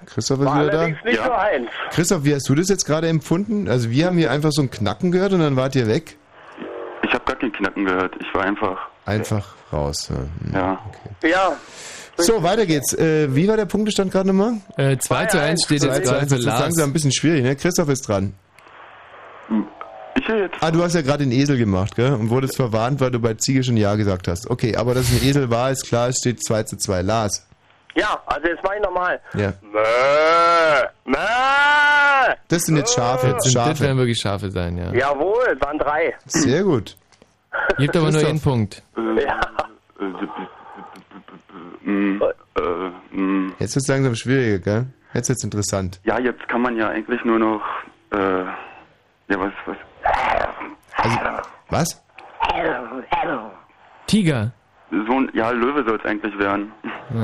Christoph 0.06 0.40
ist 0.40 0.46
War 0.46 0.62
wieder 0.64 0.72
da. 0.72 0.88
nicht 0.88 1.04
nur 1.04 1.38
eins. 1.40 1.70
Christoph, 1.92 2.24
wie 2.24 2.34
hast 2.34 2.50
du 2.50 2.56
das 2.56 2.70
jetzt 2.70 2.86
gerade 2.86 3.08
empfunden? 3.08 3.68
Also 3.70 3.90
wir 3.92 4.08
haben 4.08 4.18
hier 4.18 4.32
einfach 4.32 4.52
so 4.52 4.62
ein 4.64 4.72
Knacken 4.72 5.12
gehört 5.12 5.34
und 5.34 5.40
dann 5.42 5.56
wart 5.56 5.76
ihr 5.76 5.88
weg? 5.88 6.18
Ich 7.04 7.14
habe 7.14 7.24
gar 7.26 7.36
kein 7.36 7.52
Knacken 7.52 7.86
gehört. 7.86 8.16
Ich 8.20 8.34
war 8.34 8.44
einfach. 8.44 8.78
Einfach 9.06 9.48
raus. 9.72 10.10
Ja. 10.10 10.16
Hm. 10.16 10.54
Ja. 10.54 11.30
Ja. 11.30 11.52
So, 12.20 12.42
weiter 12.42 12.66
geht's. 12.66 12.94
Äh, 12.94 13.34
wie 13.36 13.48
war 13.48 13.58
der 13.58 13.66
Punktestand 13.66 14.12
gerade 14.12 14.28
nochmal? 14.28 14.54
Äh, 14.76 14.98
2 14.98 15.26
zu 15.28 15.40
1 15.40 15.64
steht 15.66 15.84
jetzt 15.84 15.94
2 15.98 16.00
zu 16.00 16.04
gerade 16.10 16.20
1 16.22 16.34
für 16.34 16.40
ist 16.40 16.46
Lars. 16.46 16.60
langsam 16.62 16.90
ein 16.90 16.94
bisschen 16.94 17.12
schwierig, 17.12 17.44
ne? 17.44 17.56
Christoph 17.56 17.90
ist 17.90 18.08
dran. 18.08 18.34
Ich 20.18 20.28
jetzt? 20.28 20.56
Ah, 20.62 20.72
du 20.72 20.82
hast 20.82 20.96
ja 20.96 21.02
gerade 21.02 21.24
den 21.24 21.32
Esel 21.32 21.58
gemacht, 21.58 21.96
gell? 21.96 22.14
Und 22.14 22.30
wurdest 22.30 22.56
verwarnt, 22.56 23.00
weil 23.00 23.12
du 23.12 23.20
bei 23.20 23.36
Ziege 23.36 23.64
schon 23.64 23.78
Ja 23.78 23.96
gesagt 23.96 24.28
hast. 24.28 24.50
Okay, 24.50 24.76
aber 24.76 24.96
dass 24.96 25.10
es 25.12 25.22
ein 25.22 25.28
Esel 25.28 25.50
war, 25.52 25.70
ist 25.70 25.86
klar, 25.88 26.10
es 26.10 26.18
steht 26.18 26.44
2 26.44 26.64
zu 26.64 26.78
2. 26.78 27.02
Lars. 27.04 27.48
Ja, 27.96 28.22
also 28.26 28.48
jetzt 28.48 28.64
mach 28.64 28.74
ich 28.74 28.82
nochmal. 28.82 29.20
Ja. 29.34 29.54
Mäh, 29.62 30.88
mäh. 31.06 32.36
Das 32.48 32.64
sind 32.64 32.78
jetzt 32.78 32.94
Schafe. 32.94 33.28
Das, 33.28 33.44
sind, 33.44 33.56
das 33.56 33.64
Schafe. 33.68 33.80
werden 33.84 33.98
wirklich 33.98 34.20
Schafe 34.20 34.50
sein, 34.52 34.78
ja. 34.78 34.94
Jawohl, 34.94 35.56
es 35.56 35.62
waren 35.62 35.78
drei. 35.78 36.16
Sehr 36.26 36.64
gut. 36.64 36.96
Gibt 37.78 37.96
aber 37.96 38.12
nur 38.12 38.22
Christoph. 38.22 38.30
einen 38.30 38.42
Punkt. 38.42 38.84
Ja. 38.96 39.40
Jetzt 43.60 43.76
wird 43.76 43.84
es 43.84 43.88
langsam 43.88 44.16
schwieriger, 44.16 44.60
gell? 44.60 44.86
Jetzt 45.14 45.30
wird's 45.30 45.44
interessant. 45.44 46.00
Ja, 46.04 46.20
jetzt 46.20 46.48
kann 46.48 46.62
man 46.62 46.76
ja 46.76 46.90
eigentlich 46.90 47.24
nur 47.24 47.40
noch. 47.40 47.62
Äh, 48.12 48.18
ja, 49.30 49.40
was, 49.40 49.52
was? 49.66 49.78
Also, 50.96 51.18
was? 51.70 52.04
Tiger. 54.08 54.52
So 54.90 55.14
ein, 55.14 55.30
ja, 55.34 55.52
Löwe 55.52 55.84
soll 55.86 56.00
es 56.00 56.06
eigentlich 56.06 56.38
werden. 56.40 56.72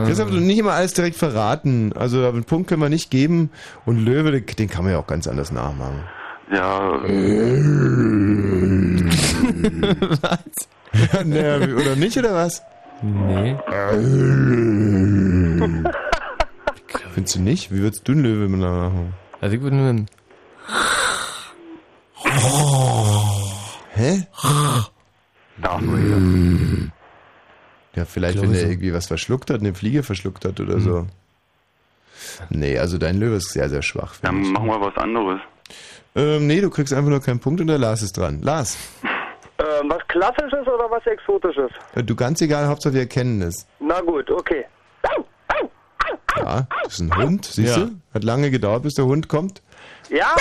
Christoph, 0.06 0.32
du 0.32 0.38
nicht 0.38 0.58
immer 0.58 0.74
alles 0.74 0.94
direkt 0.94 1.16
verraten. 1.16 1.94
Also 1.94 2.28
einen 2.28 2.44
Punkt 2.44 2.68
können 2.68 2.82
wir 2.82 2.90
nicht 2.90 3.10
geben. 3.10 3.52
Und 3.86 4.04
Löwe, 4.04 4.32
den, 4.32 4.46
den 4.46 4.70
kann 4.70 4.84
man 4.84 4.94
ja 4.94 5.00
auch 5.00 5.08
ganz 5.08 5.28
anders 5.28 5.52
nachmachen. 5.52 6.04
Ja. 6.52 6.92
was? 10.22 11.24
naja, 11.26 11.58
oder 11.58 11.96
nicht, 11.96 12.18
oder 12.18 12.34
was? 12.34 12.62
Nee. 13.02 13.56
Findest 17.14 17.36
du 17.36 17.42
nicht? 17.42 17.72
Wie 17.72 17.82
würdest 17.82 18.08
du 18.08 18.12
einen 18.12 18.24
Löwe 18.24 18.50
machen? 18.50 19.14
Also 19.40 19.56
ich 19.56 19.62
würde 19.62 19.76
nur 19.76 19.90
einen 19.90 20.08
Hä? 23.96 24.28
Darf 25.62 25.82
Ja, 27.96 28.06
vielleicht, 28.06 28.42
wenn 28.42 28.52
der 28.52 28.62
so. 28.62 28.68
irgendwie 28.68 28.94
was 28.94 29.06
verschluckt 29.08 29.50
hat, 29.52 29.60
eine 29.60 29.74
Fliege 29.76 30.02
verschluckt 30.04 30.46
hat 30.46 30.60
oder 30.60 30.80
so. 30.80 31.08
Nee, 32.50 32.78
also 32.80 32.98
dein 32.98 33.18
Löwe 33.20 33.36
ist 33.36 33.52
sehr, 33.52 33.70
sehr 33.70 33.82
schwach. 33.82 34.16
Dann 34.22 34.42
ich. 34.42 34.50
machen 34.50 34.68
wir 34.68 34.82
was 34.82 34.96
anderes. 34.98 35.40
Ähm, 36.16 36.48
nee, 36.48 36.62
du 36.62 36.70
kriegst 36.70 36.94
einfach 36.94 37.10
nur 37.10 37.22
keinen 37.22 37.40
Punkt 37.40 37.62
und 37.62 37.68
der 37.68 37.78
Lars 37.78 38.02
ist 38.02 38.18
dran. 38.18 38.42
Lars, 38.42 38.78
Ähm, 39.60 39.90
was 39.90 40.00
Klassisches 40.08 40.62
oder 40.68 40.90
was 40.90 41.06
Exotisches? 41.06 41.70
äh, 41.96 42.04
du 42.04 42.16
ganz 42.16 42.42
egal, 42.42 42.66
Hauptsache 42.68 42.94
wir 42.96 43.02
erkennen 43.02 43.42
es. 43.44 43.68
Na 43.80 44.02
gut, 44.02 44.30
okay. 44.32 44.66
Ja, 46.38 46.68
das 46.84 46.94
ist 46.94 47.00
ein 47.02 47.16
Hund, 47.16 47.46
siehst 47.46 47.78
Ja. 47.78 47.84
du? 47.86 47.92
Hat 48.14 48.24
lange 48.24 48.50
gedauert, 48.50 48.82
bis 48.84 48.96
der 48.96 49.06
Hund 49.06 49.28
kommt. 49.30 49.62
Ja? 50.14 50.36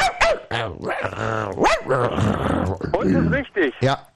Und 2.93 3.07
ist 3.07 3.33
richtig. 3.33 3.75
Ja. 3.81 4.07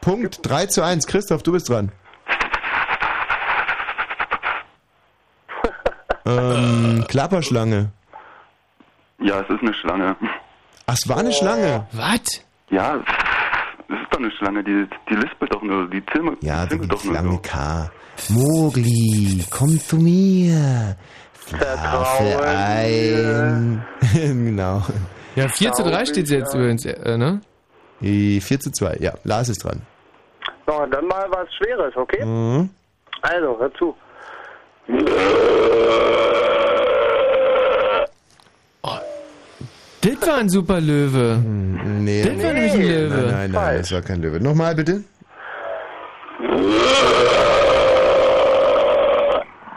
Punkt 0.00 0.38
3 0.42 0.66
zu 0.66 0.82
1. 0.82 1.06
Christoph, 1.06 1.42
du 1.42 1.52
bist 1.52 1.68
dran. 1.68 1.92
ähm, 6.26 7.04
Klapperschlange. 7.08 7.90
Ja, 9.20 9.40
es 9.40 9.50
ist 9.50 9.60
eine 9.60 9.74
Schlange. 9.74 10.16
Ach, 10.86 10.94
es 10.94 11.06
war 11.08 11.18
eine 11.18 11.32
Schlange. 11.32 11.86
Was? 11.92 12.42
Ja, 12.70 12.96
es 12.96 13.02
ist 14.00 14.06
doch 14.10 14.18
eine 14.18 14.30
Schlange, 14.32 14.64
die, 14.64 14.88
die 15.10 15.14
lispelt 15.14 15.54
doch 15.54 15.62
nur, 15.62 15.90
die 15.90 16.02
Zimmer, 16.06 16.32
Ja, 16.40 16.64
die 16.64 16.70
zimmert 16.70 16.92
doch 16.92 17.04
nur 17.04 17.12
Schlange 17.12 17.32
so. 17.32 17.38
K. 17.38 17.90
Mogli, 18.30 19.44
komm 19.50 19.78
zu 19.78 19.96
mir. 19.96 20.96
Ein. 22.44 23.84
genau. 24.14 24.82
Ja, 25.34 25.48
4 25.48 25.72
zu 25.72 25.82
3 25.82 26.06
steht 26.06 26.28
jetzt 26.28 26.54
übrigens, 26.54 26.84
äh, 26.84 27.16
ne? 27.16 27.40
4 28.00 28.40
zu 28.60 28.70
2, 28.70 28.96
ja. 29.00 29.14
Lars 29.24 29.48
ist 29.48 29.64
dran. 29.64 29.82
So, 30.66 30.86
dann 30.86 31.06
mal 31.06 31.26
was 31.30 31.48
Schweres, 31.54 31.96
okay? 31.96 32.24
Mhm. 32.24 32.70
Also, 33.22 33.58
hör 33.58 33.72
zu. 33.74 33.94
Das 40.00 40.28
war 40.28 40.38
ein 40.38 40.48
super 40.48 40.80
Löwe. 40.80 41.40
Nee, 41.44 42.22
Das 42.24 42.42
war 42.44 42.52
nämlich 42.52 42.72
ein 42.72 42.82
Löwe. 42.82 43.14
Nein, 43.14 43.32
nein, 43.32 43.52
nein, 43.52 43.78
das 43.78 43.92
war 43.92 44.02
kein 44.02 44.20
Löwe. 44.20 44.40
Nochmal 44.40 44.74
bitte. 44.74 45.04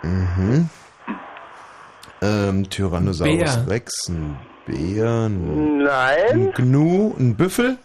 Mhm. 0.01 0.69
Ähm, 2.25 2.69
Tyrannosaurus 2.69 3.37
Bär. 3.37 3.67
Rex, 3.69 3.93
ein 4.09 4.37
Bär, 4.65 5.05
ein, 5.27 5.77
Nein. 5.77 6.17
ein 6.33 6.53
Gnu, 6.53 7.13
ein 7.19 7.35
Büffel, 7.35 7.77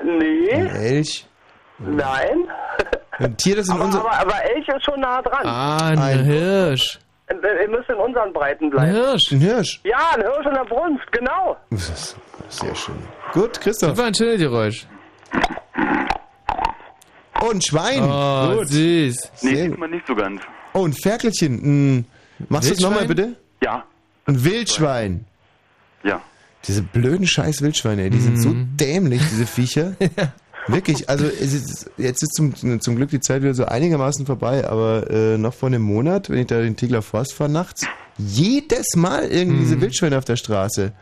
ein 0.00 0.18
Nee. 0.18 0.48
Elch. 0.50 1.26
Nein. 1.78 2.48
Ein 3.18 3.36
Tier, 3.36 3.56
das 3.56 3.66
in 3.68 3.74
Aber, 3.74 3.84
unser... 3.84 4.00
aber, 4.00 4.12
aber 4.20 4.44
Elch 4.54 4.68
ist 4.68 4.84
schon 4.84 5.00
nah 5.00 5.20
dran. 5.22 5.44
Ah, 5.46 5.88
ein, 5.88 6.24
Hirsch. 6.24 6.98
Äh, 7.26 7.34
Ihr 7.62 7.68
müsst 7.68 7.88
in 7.88 7.96
unseren 7.96 8.32
Breiten 8.32 8.70
bleiben. 8.70 8.92
Hirsch. 8.92 9.32
Ein 9.32 9.40
Hirsch. 9.40 9.80
Ja, 9.84 9.98
ein 10.14 10.22
Hirsch 10.22 10.46
in 10.46 10.54
der 10.54 10.64
Brunst, 10.64 11.12
genau. 11.12 11.56
Das 11.70 11.88
ist 11.88 12.16
sehr 12.48 12.74
schön. 12.74 12.94
Gut, 13.32 13.60
Christoph. 13.60 13.90
Das 13.90 13.98
war 13.98 14.06
ein 14.06 14.14
schönes 14.14 14.38
Geräusch. 14.40 14.86
Oh, 17.40 17.50
ein 17.50 17.60
Schwein. 17.62 18.02
Oh, 18.02 18.58
Gut. 18.58 18.68
süß. 18.68 19.32
Nee, 19.42 19.54
Sehr 19.54 19.68
diesmal 19.68 19.88
nicht 19.90 20.06
so 20.06 20.14
ganz. 20.14 20.40
Oh, 20.74 20.84
ein 20.86 20.92
Ferkelchen. 20.92 21.54
Ein, 21.98 22.06
machst 22.48 22.70
du 22.70 22.74
es 22.74 22.80
nochmal 22.80 23.06
bitte? 23.06 23.36
Ja, 23.62 23.84
Ein 24.26 24.44
Wildschwein. 24.44 25.24
ja. 26.02 26.20
Diese 26.66 26.82
blöden 26.82 27.26
scheiß 27.26 27.62
Wildschweine, 27.62 28.02
ey, 28.02 28.10
die 28.10 28.18
sind 28.18 28.36
so 28.42 28.52
dämlich, 28.52 29.22
diese 29.30 29.46
Viecher. 29.56 29.92
Wirklich, 30.66 31.08
also 31.08 31.24
es 31.24 31.54
ist, 31.54 31.90
jetzt 31.96 32.22
ist 32.22 32.34
zum, 32.34 32.52
zum 32.80 32.96
Glück 32.96 33.10
die 33.10 33.20
Zeit 33.20 33.42
wieder 33.42 33.54
so 33.54 33.64
einigermaßen 33.64 34.26
vorbei, 34.26 34.68
aber 34.68 35.08
äh, 35.08 35.38
noch 35.38 35.54
vor 35.54 35.68
einem 35.68 35.82
Monat, 35.82 36.28
wenn 36.28 36.38
ich 36.40 36.48
da 36.48 36.60
den 36.60 36.76
Tegler 36.76 37.00
Forst 37.00 37.32
fahre 37.32 37.48
nachts, 37.48 37.86
jedes 38.18 38.96
Mal 38.96 39.30
irgendwie 39.30 39.60
diese 39.60 39.80
Wildschweine 39.80 40.18
auf 40.18 40.24
der 40.24 40.34
Straße. 40.36 40.92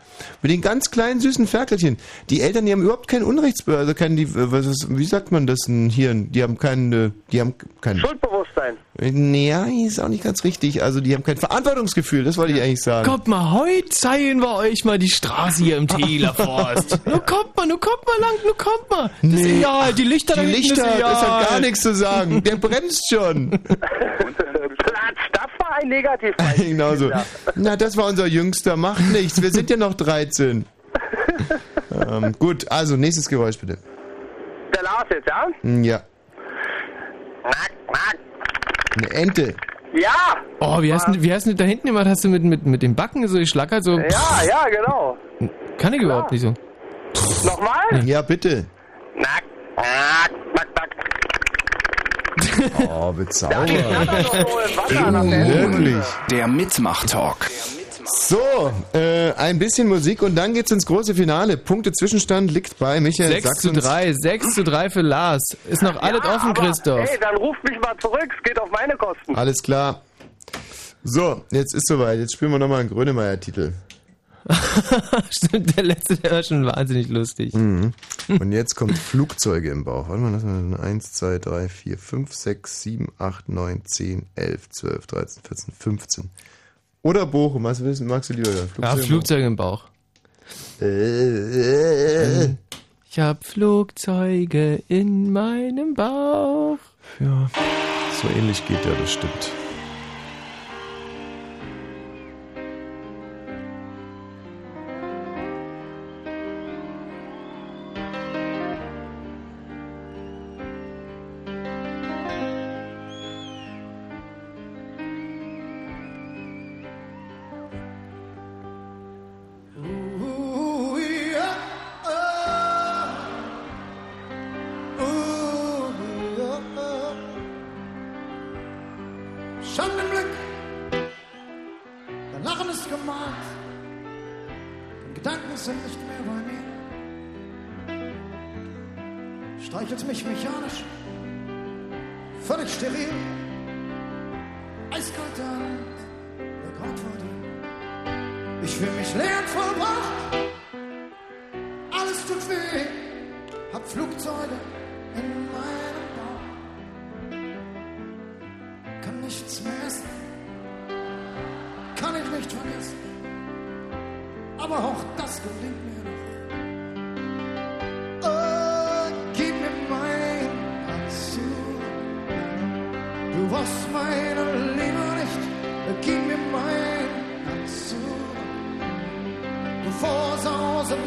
Mit 0.43 0.51
den 0.51 0.61
ganz 0.61 0.91
kleinen 0.91 1.19
süßen 1.19 1.47
Ferkelchen. 1.47 1.97
Die 2.29 2.41
Eltern, 2.41 2.67
die 2.67 2.71
haben 2.71 2.83
überhaupt 2.83 3.07
kein 3.07 3.23
Unrechtsbürger, 3.23 3.79
also 3.79 3.93
kein, 3.95 4.15
die, 4.15 4.27
was 4.35 4.67
ist, 4.67 4.87
wie 4.89 5.05
sagt 5.05 5.31
man 5.31 5.47
das 5.47 5.57
denn 5.67 5.89
hier? 5.89 6.13
Die 6.13 6.43
haben 6.43 6.59
kein, 6.59 6.93
äh, 6.93 7.11
die 7.31 7.41
haben 7.41 7.55
kein, 7.81 7.97
Schuldbewusstsein. 7.97 8.77
Nee, 8.99 9.49
ja, 9.49 9.65
ist 9.65 9.99
auch 9.99 10.07
nicht 10.07 10.23
ganz 10.23 10.43
richtig. 10.43 10.81
Also 10.83 11.01
die 11.01 11.13
haben 11.13 11.23
kein 11.23 11.37
Verantwortungsgefühl, 11.37 12.23
das 12.23 12.37
wollte 12.37 12.53
ich 12.53 12.61
eigentlich 12.61 12.81
sagen. 12.81 13.07
Kommt 13.07 13.27
mal, 13.27 13.51
heute 13.51 13.89
zeigen 13.89 14.39
wir 14.41 14.55
euch 14.55 14.85
mal 14.85 14.97
die 14.97 15.09
Straße 15.09 15.63
hier 15.63 15.77
im 15.77 15.87
Täler 15.87 16.33
Forst. 16.33 16.99
Nur 17.05 17.19
kommt 17.25 17.55
mal, 17.55 17.65
nur 17.67 17.79
kommt 17.79 18.03
mal 18.05 18.19
lang, 18.19 18.33
nur 18.43 18.57
kommt 18.57 18.89
mal. 18.89 19.09
Das 19.21 19.31
ist 19.33 19.45
Nee. 19.45 19.59
egal, 19.59 19.93
die 19.93 20.03
Lichter 20.03 20.35
da 20.35 20.41
Die 20.41 20.47
Lichter, 20.51 20.93
ist 20.93 21.01
das 21.01 21.21
hat 21.27 21.49
gar 21.49 21.59
nichts 21.59 21.81
zu 21.81 21.93
sagen. 21.95 22.43
Der 22.43 22.55
bremst 22.57 23.07
schon. 23.09 23.49
Platz, 23.51 25.17
das 25.33 25.47
war 25.59 25.75
ein 25.81 25.89
Negativbeispiel. 25.89 26.69
genau 26.69 26.95
so. 26.95 27.11
Na, 27.55 27.75
das 27.75 27.95
war 27.97 28.05
unser 28.07 28.25
Jüngster. 28.27 28.75
Macht 28.77 29.01
nichts. 29.11 29.41
Wir 29.41 29.51
sind 29.51 29.69
ja 29.69 29.77
noch 29.77 29.93
13. 29.93 30.65
ähm, 32.09 32.35
gut, 32.39 32.69
also 32.71 32.95
nächstes 32.95 33.29
Geräusch 33.29 33.57
bitte. 33.59 33.77
Der 34.75 34.83
Lars 34.83 35.05
jetzt, 35.11 35.27
ja? 35.27 35.47
Hm, 35.61 35.83
Ja. 35.83 36.01
Eine 38.97 39.09
Ente. 39.11 39.55
Ja! 39.93 40.37
Oh, 40.59 40.81
wie 40.81 40.93
hast, 40.93 41.07
du, 41.07 41.21
wie 41.21 41.33
hast 41.33 41.45
du 41.45 41.51
das 41.51 41.57
da 41.57 41.63
hinten 41.65 41.87
gemacht? 41.87 42.07
Hast 42.07 42.23
du 42.23 42.29
mit, 42.29 42.43
mit, 42.43 42.65
mit 42.65 42.81
den 42.81 42.95
Backen 42.95 43.27
so 43.27 43.37
geschlackert? 43.37 43.83
So, 43.83 43.97
Ja, 43.97 44.41
ja, 44.47 44.65
genau. 44.69 45.17
Kann 45.77 45.93
ich 45.93 46.01
überhaupt 46.01 46.31
nicht 46.31 46.41
so. 46.41 46.53
Nochmal? 47.45 48.03
Ja, 48.05 48.21
bitte. 48.21 48.65
Nack, 49.15 49.43
nack, 49.75 50.31
nack, 50.55 50.67
nack. 50.75 50.89
Oh, 52.89 53.11
bezaubernd. 53.11 53.71
nach 55.11 55.23
der 55.23 55.47
Wirklich. 55.47 56.03
Der 56.31 56.47
Mitmach-Talk. 56.47 57.37
So, 58.09 58.71
äh, 58.93 59.33
ein 59.33 59.59
bisschen 59.59 59.87
Musik 59.89 60.21
und 60.21 60.35
dann 60.35 60.53
geht's 60.53 60.71
ins 60.71 60.85
große 60.85 61.13
Finale. 61.13 61.57
Punkte 61.57 61.91
Zwischenstand 61.91 62.51
liegt 62.51 62.79
bei 62.79 63.01
Michael 63.01 63.33
6 63.33 63.43
sag's 63.43 63.59
zu 63.59 63.69
uns. 63.69 63.83
3, 63.83 64.13
6 64.13 64.53
zu 64.53 64.63
3 64.63 64.89
für 64.89 65.01
Lars. 65.01 65.43
Ist 65.69 65.81
noch 65.81 66.01
alles 66.01 66.21
offen, 66.21 66.51
aber, 66.51 66.61
Christoph. 66.61 67.09
Hey, 67.09 67.17
dann 67.19 67.35
ruft 67.35 67.61
mich 67.65 67.77
mal 67.81 67.95
zurück, 67.99 68.29
es 68.35 68.43
geht 68.43 68.59
auf 68.61 68.71
meine 68.71 68.95
Kosten. 68.95 69.35
Alles 69.35 69.61
klar. 69.61 70.01
So, 71.03 71.43
jetzt 71.51 71.75
ist 71.75 71.87
soweit. 71.87 72.19
Jetzt 72.19 72.33
spielen 72.33 72.51
wir 72.51 72.59
nochmal 72.59 72.79
einen 72.81 72.89
Grönemeyer-Titel. 72.89 73.73
Stimmt, 75.29 75.75
der 75.75 75.83
letzte, 75.83 76.15
der 76.15 76.31
war 76.31 76.43
schon 76.43 76.65
wahnsinnig 76.65 77.09
lustig. 77.09 77.53
Mhm. 77.53 77.93
Und 78.29 78.51
jetzt 78.53 78.75
kommt 78.75 78.97
Flugzeuge 78.97 79.69
im 79.69 79.83
Bauch. 79.83 80.07
Warte 80.07 80.21
mal, 80.21 80.31
lass 80.31 80.43
mal 80.43 80.79
1, 80.79 81.11
2, 81.13 81.39
3, 81.39 81.67
4, 81.67 81.97
5, 81.97 82.33
6, 82.33 82.81
7, 82.83 83.07
8, 83.17 83.49
9, 83.49 83.81
10, 83.85 84.25
11, 84.35 84.69
12, 84.69 85.07
13, 85.07 85.43
14, 85.43 85.73
15. 85.77 86.29
Oder 87.03 87.25
Bochum, 87.25 87.63
was 87.63 87.83
willst, 87.83 88.01
magst 88.01 88.29
du 88.29 88.33
lieber 88.33 88.51
hören? 88.51 88.69
Ja, 88.81 88.95
Flugzeuge 88.95 89.45
im 89.45 89.55
Bauch. 89.55 89.83
Äh, 90.81 92.45
Ich 93.09 93.19
hab 93.19 93.43
Flugzeuge 93.45 94.83
in 94.87 95.31
meinem 95.31 95.93
Bauch. 95.93 96.77
Ja, 97.19 97.49
so 98.21 98.27
ähnlich 98.37 98.65
geht 98.67 98.83
ja, 98.85 98.91
das 98.99 99.11
stimmt. 99.13 99.51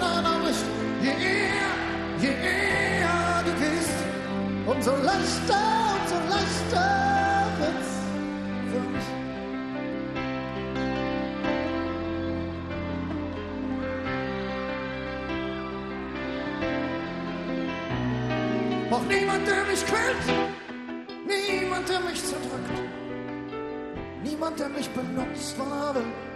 Nein, 0.00 0.24
aber 0.24 0.50
je 1.02 1.10
eher, 1.10 1.72
je 2.18 2.28
eher 2.28 3.42
du 3.44 3.52
gehst, 3.60 3.98
umso 4.66 4.92
leichter, 4.92 5.60
umso 6.00 6.16
leichter 6.34 6.88
wird's 7.58 7.92
für 8.70 8.84
mich. 8.94 9.08
Auch 18.90 19.04
niemand, 19.08 19.46
der 19.46 19.64
mich 19.64 19.86
quält, 19.86 20.26
niemand, 21.26 21.88
der 21.88 22.00
mich 22.00 22.24
zerdrückt, 22.24 22.70
niemand, 24.24 24.58
der 24.58 24.68
mich 24.70 24.88
benutzt, 24.90 25.58
war 25.58 25.94
will. 25.94 26.29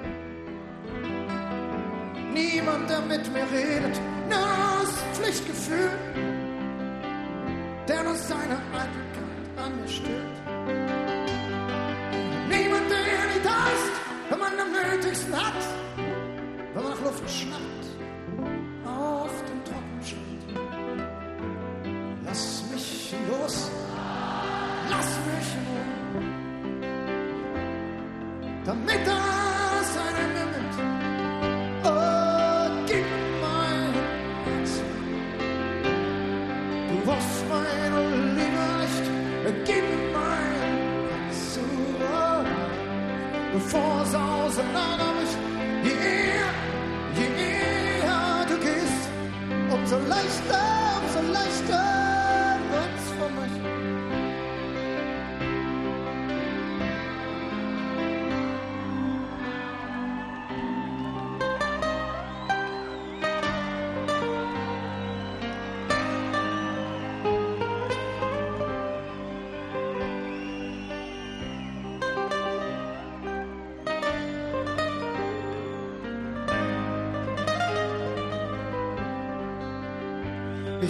Niemand, 2.75 2.91
der 2.91 3.01
mit 3.03 3.33
mir 3.33 3.47
redet, 3.53 4.01
nur 4.29 4.83
das 4.83 5.19
Pflichtgefühl, 5.19 5.91
der 7.87 8.03
nur 8.03 8.17
seine 8.17 8.57
Eitelkeit 8.73 9.65
an 9.65 9.81
mir 9.81 9.89
stillt. 9.89 10.37
Niemand, 12.49 12.91
der 12.91 13.27
nie 13.31 13.43
da 13.45 13.67
ist, 13.77 13.93
wenn 14.29 14.39
man 14.41 14.59
am 14.59 14.73
nötigsten 14.73 15.37
hat, 15.37 15.63
wenn 16.75 16.83
man 16.83 16.93
nach 16.93 17.03
Luft 17.03 17.31
schnappt, 17.31 17.84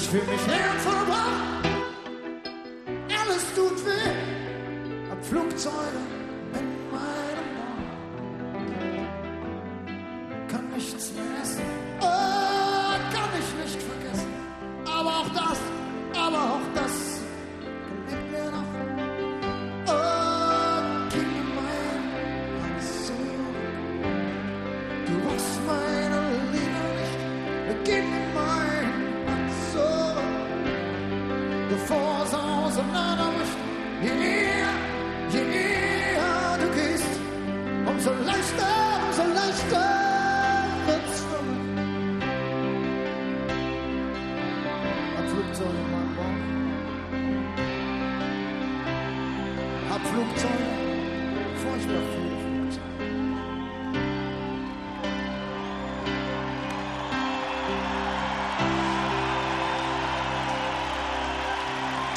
Ich 0.05 0.11
fühl 0.11 0.21
mich 0.25 0.47
leer 0.47 0.74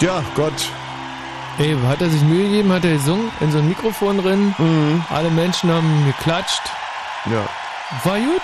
Ja, 0.07 0.23
Gott. 0.35 0.71
Ey, 1.59 1.75
hat 1.85 2.01
er 2.01 2.09
sich 2.09 2.21
Mühe 2.21 2.45
gegeben, 2.45 2.71
hat 2.71 2.85
er 2.85 2.93
gesungen 2.93 3.29
in 3.41 3.51
so 3.51 3.57
ein 3.57 3.67
Mikrofon 3.67 4.17
drin. 4.19 4.55
Alle 5.09 5.29
Menschen 5.29 5.69
haben 5.69 6.05
geklatscht. 6.05 6.61
Ja. 7.29 7.45
War 8.05 8.17
gut? 8.17 8.41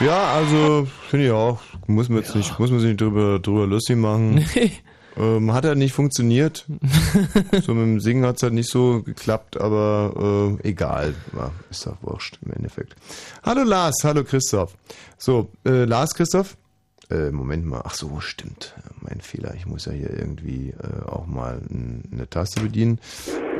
Ja, 0.00 0.34
also 0.34 0.86
finde 1.08 1.24
ich 1.24 1.32
auch. 1.32 1.60
Muss 1.86 2.10
man 2.10 2.18
jetzt 2.18 2.36
nicht, 2.36 2.58
muss 2.58 2.70
man 2.70 2.80
sich 2.80 2.90
nicht 2.90 3.00
drüber, 3.00 3.38
drüber 3.38 3.66
lustig 3.66 3.96
machen. 3.96 4.44
Nee. 4.54 4.72
Ähm, 5.16 5.54
hat 5.54 5.64
halt 5.64 5.78
nicht 5.78 5.94
funktioniert. 5.94 6.66
so 7.64 7.72
mit 7.72 7.84
dem 7.84 8.00
Singen 8.00 8.26
hat's 8.26 8.42
halt 8.42 8.52
nicht 8.52 8.68
so 8.68 9.00
geklappt, 9.00 9.58
aber 9.58 10.58
äh, 10.62 10.68
egal. 10.68 11.14
Ja, 11.34 11.52
ist 11.70 11.86
doch 11.86 11.96
wurscht 12.02 12.38
im 12.44 12.52
Endeffekt. 12.52 12.96
Hallo 13.44 13.62
Lars, 13.62 13.94
hallo 14.02 14.24
Christoph. 14.24 14.76
So, 15.16 15.48
äh, 15.64 15.84
Lars, 15.84 16.14
Christoph? 16.14 16.56
Äh, 17.10 17.30
Moment 17.30 17.64
mal, 17.64 17.82
ach 17.84 17.94
so, 17.94 18.18
stimmt. 18.20 18.74
Mein 19.08 19.20
Fehler. 19.20 19.54
Ich 19.54 19.66
muss 19.66 19.84
ja 19.86 19.92
hier 19.92 20.10
irgendwie 20.10 20.70
äh, 20.82 21.04
auch 21.08 21.26
mal 21.26 21.60
eine 21.70 22.28
Taste 22.28 22.60
bedienen. 22.62 22.98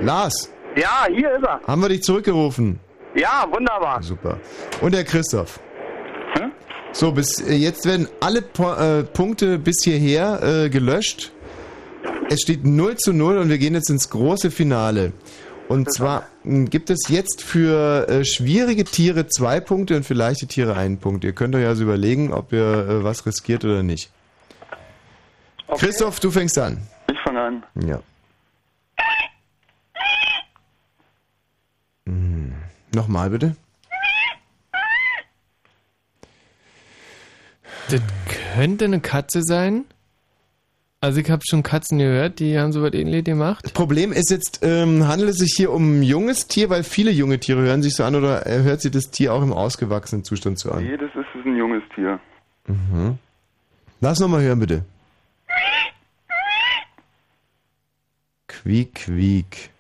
Lars, 0.00 0.50
Ja, 0.76 1.06
hier 1.08 1.36
ist 1.36 1.44
er. 1.44 1.60
haben 1.66 1.82
wir 1.82 1.88
dich 1.90 2.02
zurückgerufen? 2.02 2.80
Ja, 3.14 3.46
wunderbar. 3.52 4.02
Super. 4.02 4.38
Und 4.80 4.92
der 4.94 5.04
Christoph. 5.04 5.60
So, 6.92 7.10
bis 7.12 7.40
äh, 7.40 7.54
jetzt 7.54 7.86
werden 7.86 8.08
alle 8.20 8.40
po 8.40 8.72
äh, 8.72 9.02
Punkte 9.02 9.58
bis 9.58 9.78
hierher 9.82 10.40
äh, 10.64 10.70
gelöscht. 10.70 11.32
Es 12.30 12.42
steht 12.42 12.64
0 12.64 12.96
zu 12.96 13.12
0 13.12 13.38
und 13.38 13.48
wir 13.48 13.58
gehen 13.58 13.74
jetzt 13.74 13.90
ins 13.90 14.10
große 14.10 14.50
Finale. 14.52 15.12
Und 15.68 15.92
zwar 15.92 16.26
mh, 16.44 16.66
gibt 16.70 16.90
es 16.90 17.08
jetzt 17.08 17.42
für 17.42 18.08
äh, 18.08 18.24
schwierige 18.24 18.84
Tiere 18.84 19.26
zwei 19.26 19.58
Punkte 19.60 19.96
und 19.96 20.04
für 20.04 20.14
leichte 20.14 20.46
Tiere 20.46 20.76
einen 20.76 20.98
Punkt. 20.98 21.24
Ihr 21.24 21.32
könnt 21.32 21.54
euch 21.56 21.66
also 21.66 21.82
überlegen, 21.82 22.32
ob 22.32 22.52
ihr 22.52 22.60
äh, 22.88 23.04
was 23.04 23.26
riskiert 23.26 23.64
oder 23.64 23.82
nicht. 23.82 24.10
Christoph, 25.68 26.20
du 26.20 26.30
fängst 26.30 26.58
an. 26.58 26.78
Ich 27.10 27.18
fange 27.20 27.40
an. 27.40 27.62
Ja. 27.86 28.00
Hm. 32.06 32.52
Nochmal 32.94 33.30
bitte. 33.30 33.56
Das 37.90 38.00
könnte 38.54 38.86
eine 38.86 39.00
Katze 39.00 39.42
sein. 39.42 39.84
Also 41.00 41.20
ich 41.20 41.30
habe 41.30 41.42
schon 41.46 41.62
Katzen 41.62 41.98
gehört, 41.98 42.38
die 42.38 42.58
haben 42.58 42.72
so 42.72 42.82
was 42.82 42.94
ähnliches 42.94 43.24
gemacht. 43.24 43.74
Problem 43.74 44.10
ist 44.10 44.30
jetzt, 44.30 44.60
ähm, 44.62 45.06
handelt 45.06 45.30
es 45.30 45.36
sich 45.36 45.52
hier 45.54 45.70
um 45.70 45.98
ein 45.98 46.02
junges 46.02 46.46
Tier, 46.46 46.70
weil 46.70 46.82
viele 46.82 47.10
junge 47.10 47.38
Tiere 47.38 47.60
hören 47.60 47.82
sich 47.82 47.94
so 47.94 48.04
an 48.04 48.14
oder 48.14 48.46
äh, 48.46 48.62
hört 48.62 48.80
sich 48.80 48.90
das 48.90 49.10
Tier 49.10 49.34
auch 49.34 49.42
im 49.42 49.52
ausgewachsenen 49.52 50.24
Zustand 50.24 50.58
so 50.58 50.70
an? 50.70 50.82
Nee, 50.82 50.96
das 50.96 51.10
ist, 51.10 51.26
ist 51.38 51.44
ein 51.44 51.56
junges 51.56 51.82
Tier. 51.94 52.18
Mhm. 52.66 53.18
Lass 54.00 54.18
nochmal 54.18 54.40
hören, 54.42 54.58
bitte. 54.58 54.84
Quiek, 58.64 58.94
quiek. 58.94 59.70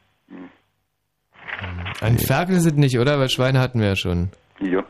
Ein 2.02 2.18
Ferkel 2.18 2.56
ist 2.56 2.66
es 2.66 2.74
nicht, 2.74 2.98
oder? 2.98 3.18
Weil 3.18 3.30
Schweine 3.30 3.58
hatten 3.60 3.80
wir 3.80 3.88
ja 3.88 3.96
schon. 3.96 4.28
Ja. 4.60 4.84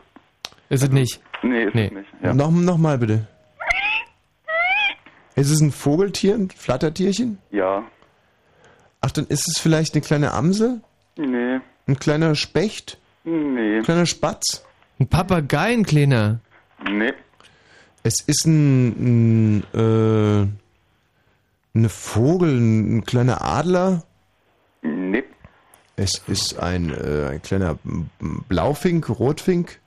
Ist 0.67 0.83
es 0.83 0.89
nicht? 0.89 1.21
Nee, 1.43 1.63
ist 1.63 1.75
Nee. 1.75 1.85
es 1.87 1.91
nicht. 1.93 2.09
Ja. 2.21 2.33
Noch, 2.33 2.51
noch 2.51 2.77
mal 2.77 2.97
bitte. 2.97 3.25
Ist 5.35 5.49
es 5.49 5.61
ein 5.61 5.71
Vogeltier, 5.71 6.35
ein 6.35 6.49
Flattertierchen? 6.49 7.39
ja. 7.51 7.83
Ach, 9.01 9.11
dann 9.11 9.27
ist 9.27 9.47
es 9.47 9.59
vielleicht 9.61 9.93
eine 9.93 10.01
kleine 10.01 10.31
Amsel? 10.31 10.81
Nee. 11.15 11.59
Ein 11.87 11.99
kleiner 11.99 12.33
Specht? 12.33 12.97
Nee. 13.23 13.77
Ein 13.77 13.83
kleiner 13.83 14.07
Spatz? 14.07 14.65
Ein 14.99 15.07
Papagei, 15.07 15.73
ein 15.73 15.85
kleiner. 15.85 16.39
Nee. 16.89 17.13
Es 18.01 18.15
ist 18.25 18.45
ein, 18.47 19.59
ein 19.61 19.63
äh, 20.43 20.47
eine 21.75 21.89
Vogel, 21.89 22.57
ein, 22.57 22.97
ein 22.97 23.03
kleiner 23.05 23.41
Adler? 23.43 24.03
Nee. 24.81 25.23
Es 25.97 26.21
ist 26.27 26.59
ein, 26.59 26.89
äh, 26.93 27.29
ein 27.31 27.41
kleiner 27.41 27.77
Blaufink, 28.49 29.09
Rotfink? 29.09 29.79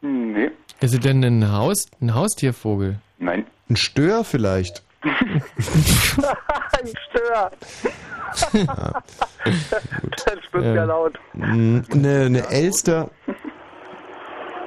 Nee. 0.00 0.50
Ist 0.80 0.94
es 0.94 1.00
denn 1.00 1.24
ein, 1.24 1.50
Haus, 1.52 1.86
ein 2.00 2.14
Haustiervogel? 2.14 2.98
Nein. 3.18 3.46
Ein 3.70 3.76
Stör 3.76 4.24
vielleicht? 4.24 4.82
Ein 5.04 6.88
Stör. 7.10 7.50
Ja, 8.52 9.02
Das 9.44 10.44
stimmt 10.48 10.64
ja 10.64 10.82
Ähm, 10.82 10.88
laut. 10.88 11.18
Mm, 11.34 11.80
Eine, 11.92 12.20
eine 12.24 12.50
Elster. 12.50 13.10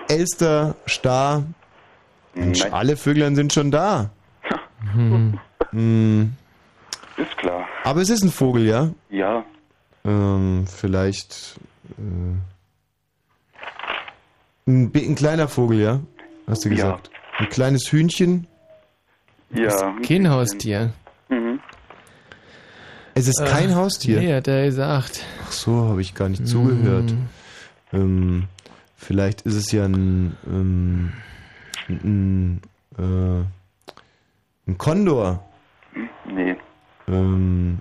Elster, 0.08 0.76
Star. 0.88 1.44
Mensch, 2.36 2.64
alle 2.72 2.98
Vöglein 2.98 3.36
sind 3.36 3.52
schon 3.52 3.72
da. 3.72 4.12
Hm. 4.94 5.40
Hm, 5.72 6.34
Ist 7.18 7.38
klar. 7.38 7.66
aber 7.84 8.02
es 8.02 8.10
ist 8.10 8.24
ein 8.24 8.32
Vogel, 8.32 8.66
ja? 8.66 8.92
Ja. 9.10 9.44
Ähm, 10.06 10.66
vielleicht 10.68 11.60
äh, 11.98 12.02
ein, 14.70 14.92
ein 14.94 15.16
kleiner 15.16 15.48
Vogel, 15.48 15.80
ja? 15.80 16.00
Hast 16.48 16.66
du 16.66 16.70
Ja. 16.70 16.76
gesagt? 16.76 17.10
Ein 17.40 17.50
kleines 17.50 17.92
Hühnchen? 17.92 18.48
Ja. 19.52 19.94
Kein 20.06 20.30
Haustier. 20.30 20.92
Mhm. 21.30 21.60
Es 23.14 23.28
ist 23.28 23.44
kein 23.46 23.70
Äh, 23.72 23.76
Haustier. 23.76 24.20
Nee, 24.20 24.34
hat 24.36 24.48
er 24.48 24.66
gesagt. 24.66 25.26
Ach 25.46 25.52
so, 25.52 25.86
habe 25.90 26.02
ich 26.02 26.14
gar 26.14 26.30
nicht 26.30 26.48
zugehört. 26.48 27.12
Mhm. 27.12 27.28
Ähm, 27.94 28.44
vielleicht 28.96 29.42
ist 29.42 29.56
es 29.56 29.72
ja 29.72 29.86
ein, 29.86 30.36
ähm, 30.46 31.14
ein, 31.90 32.62
äh, 32.98 33.44
ein 34.68 34.78
Kondor. 34.78 35.44
Nee. 36.26 36.56
Ähm, 37.08 37.80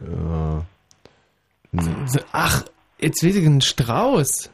äh, 0.00 1.80
So, 2.06 2.20
Ach, 2.32 2.64
jetzt 2.98 3.22
weiß 3.24 3.36
ich, 3.36 3.46
ein 3.46 3.60
Strauß. 3.60 4.50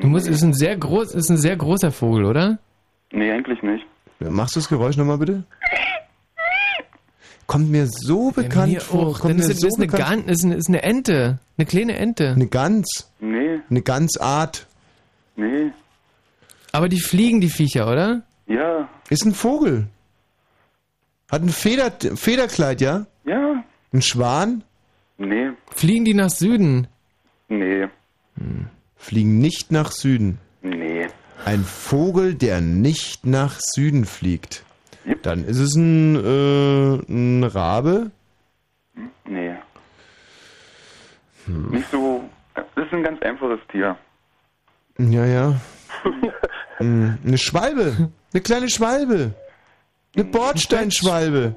Du 0.00 0.06
musst, 0.06 0.28
ist 0.28 0.42
ein 0.42 0.52
sehr 0.52 0.76
groß, 0.76 1.14
ist 1.14 1.30
ein 1.30 1.38
sehr 1.38 1.56
großer 1.56 1.90
Vogel, 1.90 2.26
oder? 2.26 2.58
Nee, 3.10 3.30
eigentlich 3.32 3.62
nicht. 3.62 3.86
Machst 4.20 4.54
du 4.56 4.60
das 4.60 4.68
Geräusch 4.68 4.96
nochmal 4.96 5.18
bitte? 5.18 5.44
Kommt 7.46 7.70
mir 7.70 7.86
so 7.86 8.30
bekannt 8.30 8.72
Mir 8.72 8.80
vor. 8.82 9.06
auch. 9.06 9.20
Kommt 9.20 9.30
Dann 9.30 9.36
mir 9.38 9.42
ist, 9.44 9.50
es 9.50 9.60
so 9.60 9.68
ist, 9.68 9.76
eine 9.78 9.86
bekannt. 9.86 10.26
Gan 10.26 10.28
ist, 10.28 10.44
eine, 10.44 10.54
ist 10.56 10.68
eine 10.68 10.82
Ente. 10.82 11.38
Eine 11.56 11.64
kleine 11.66 11.96
Ente. 11.96 12.32
Eine 12.32 12.46
Gans. 12.46 13.10
Nee. 13.20 13.60
Eine 13.70 13.80
Gansart. 13.80 14.66
Nee. 15.36 15.70
Aber 16.72 16.90
die 16.90 17.00
fliegen, 17.00 17.40
die 17.40 17.48
Viecher, 17.48 17.90
oder? 17.90 18.22
Ja. 18.48 18.88
Ist 19.10 19.24
ein 19.24 19.34
Vogel. 19.34 19.86
Hat 21.30 21.42
ein 21.42 21.50
Feder, 21.50 21.92
Federkleid, 22.16 22.80
ja? 22.80 23.06
Ja. 23.24 23.62
Ein 23.92 24.02
Schwan? 24.02 24.64
Nee. 25.18 25.50
Fliegen 25.70 26.04
die 26.04 26.14
nach 26.14 26.30
Süden? 26.30 26.88
Nee. 27.48 27.88
Fliegen 28.96 29.38
nicht 29.38 29.70
nach 29.70 29.92
Süden. 29.92 30.38
Nee. 30.62 31.08
Ein 31.44 31.62
Vogel, 31.64 32.34
der 32.34 32.60
nicht 32.60 33.26
nach 33.26 33.58
Süden 33.60 34.04
fliegt. 34.04 34.64
Dann 35.22 35.44
ist 35.44 35.58
es 35.58 35.74
ein, 35.74 36.16
äh, 36.16 36.94
ein 37.10 37.44
Rabe. 37.44 38.10
Nee. 39.26 39.54
Nicht 41.46 41.90
so. 41.90 42.28
Das 42.54 42.66
ist 42.76 42.92
ein 42.92 43.02
ganz 43.02 43.20
einfaches 43.22 43.60
Tier. 43.70 43.96
Ja, 44.98 45.24
ja. 45.24 45.60
Mm, 46.78 47.14
Eine 47.24 47.38
Schwalbe. 47.38 48.10
Eine 48.32 48.42
kleine 48.42 48.68
Schwalbe. 48.68 49.34
Eine 50.14 50.24
Bordsteinschwalbe. 50.24 51.54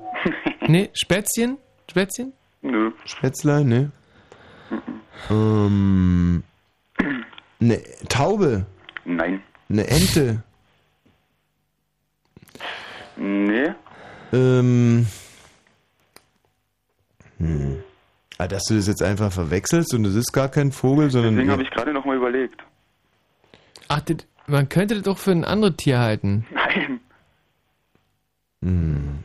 Nee, 0.68 0.90
Spätzchen? 0.94 1.58
Spätzchen? 1.90 2.34
Nö. 2.62 2.92
Spätzlein, 3.06 3.68
ne? 3.68 3.92
Ähm, 5.30 6.44
eine 7.60 7.82
Taube. 8.08 8.66
Nein. 9.06 9.42
Eine 9.70 9.88
Ente. 9.88 10.44
Nee. 13.18 13.74
Ähm. 14.34 15.08
Hm. 17.38 17.84
Ah, 18.38 18.48
dass 18.48 18.64
du 18.64 18.76
das 18.76 18.88
jetzt 18.88 19.04
einfach 19.04 19.32
verwechselst 19.32 19.94
und 19.94 20.06
es 20.06 20.16
ist 20.16 20.32
gar 20.32 20.50
kein 20.50 20.72
Vogel, 20.72 21.12
sondern. 21.12 21.36
Deswegen 21.36 21.52
habe 21.52 21.64
ich 21.64 21.70
gerade 21.70 21.94
noch 21.94 22.06
mal 22.06 22.18
überlegt. 22.18 22.62
Ach, 23.88 24.02
das, 24.02 24.18
man 24.52 24.70
könnte 24.70 24.96
das 24.96 25.04
doch 25.04 25.18
für 25.18 25.32
ein 25.32 25.44
anderes 25.44 25.78
Tier 25.78 26.00
halten. 26.00 26.46
Nein. 26.52 27.00
Hm. 28.64 29.24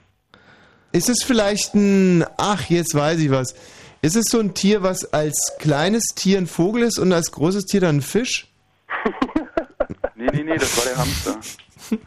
Ist 0.92 1.08
es 1.08 1.22
vielleicht 1.22 1.74
ein. 1.74 2.24
Ach, 2.38 2.64
jetzt 2.70 2.94
weiß 2.94 3.20
ich 3.20 3.30
was. 3.30 3.54
Ist 4.02 4.16
es 4.16 4.24
so 4.30 4.40
ein 4.40 4.54
Tier, 4.54 4.82
was 4.82 5.12
als 5.12 5.56
kleines 5.58 6.14
Tier 6.14 6.38
ein 6.38 6.46
Vogel 6.46 6.82
ist 6.82 6.98
und 6.98 7.12
als 7.12 7.32
großes 7.32 7.64
Tier 7.64 7.80
dann 7.80 7.96
ein 7.96 8.02
Fisch? 8.02 8.48
Nee, 10.18 10.28
nee, 10.32 10.44
nee, 10.44 10.56
das 10.56 10.74
war 10.78 10.84
der 10.84 10.96
Hamster. 10.96 11.38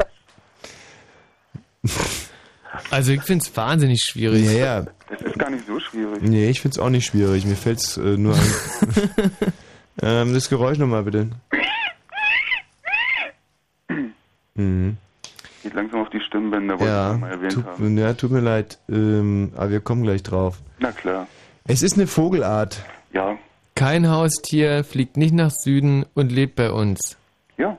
Also 2.91 3.11
ich 3.11 3.21
finde 3.21 3.45
es 3.45 3.55
wahnsinnig 3.55 4.01
schwierig. 4.01 4.45
Ja, 4.45 4.51
ja. 4.51 4.85
Das 5.09 5.21
ist 5.21 5.37
gar 5.37 5.49
nicht 5.49 5.65
so 5.67 5.79
schwierig. 5.79 6.21
Nee, 6.21 6.49
ich 6.49 6.61
find's 6.61 6.79
auch 6.79 6.89
nicht 6.89 7.05
schwierig. 7.05 7.45
Mir 7.45 7.55
fällt's 7.55 7.97
äh, 7.97 8.17
nur 8.17 8.35
ein. 8.35 9.31
ähm, 10.01 10.33
das 10.33 10.49
Geräusch 10.49 10.77
nochmal 10.77 11.03
bitte. 11.03 11.29
Mhm. 14.59 14.97
Geht 15.63 15.73
langsam 15.73 16.01
auf 16.01 16.09
die 16.09 16.21
Stimmbänder, 16.21 16.73
wollte 16.79 16.85
ich 16.85 16.89
Ja, 16.89 17.13
noch 17.13 17.19
mal 17.19 17.31
erwähnt 17.31 17.53
tut, 17.53 17.65
haben. 17.65 17.97
ja, 17.97 18.13
tut 18.13 18.31
mir 18.31 18.39
leid, 18.39 18.79
ähm, 18.89 19.51
aber 19.55 19.71
wir 19.71 19.79
kommen 19.81 20.03
gleich 20.03 20.23
drauf. 20.23 20.59
Na 20.79 20.91
klar. 20.91 21.27
Es 21.65 21.81
ist 21.83 21.95
eine 21.97 22.07
Vogelart. 22.07 22.83
Ja. 23.13 23.37
Kein 23.75 24.09
Haustier 24.09 24.83
fliegt 24.83 25.17
nicht 25.17 25.33
nach 25.33 25.51
Süden 25.51 26.05
und 26.13 26.31
lebt 26.31 26.55
bei 26.55 26.71
uns. 26.71 27.17
Ja. 27.57 27.77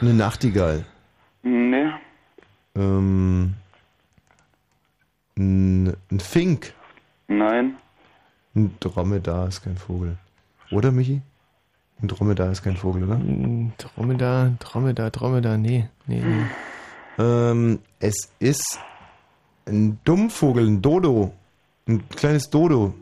Eine 0.00 0.14
Nachtigall. 0.14 0.84
Nee. 1.42 1.90
Ähm, 2.74 3.54
ein, 5.36 5.96
ein 6.10 6.20
Fink. 6.20 6.72
Nein. 7.28 7.76
Ein 8.54 8.74
Dromedar 8.80 9.48
ist 9.48 9.62
kein 9.62 9.76
Vogel. 9.76 10.16
Oder, 10.70 10.90
Michi? 10.92 11.22
Ein 12.02 12.08
Dromedar 12.08 12.50
ist 12.50 12.62
kein 12.62 12.76
Vogel, 12.76 13.04
oder? 13.04 13.20
Dromedar, 13.78 14.50
Dromedar, 14.58 15.10
Dromedar, 15.10 15.56
nee, 15.56 15.88
nee, 16.06 16.20
nee. 16.20 16.44
Ähm, 17.18 17.78
es 18.00 18.32
ist 18.40 18.80
ein 19.66 20.00
Dummvogel, 20.04 20.66
ein 20.66 20.82
Dodo. 20.82 21.32
Ein 21.86 22.08
kleines 22.08 22.50
Dodo. 22.50 22.92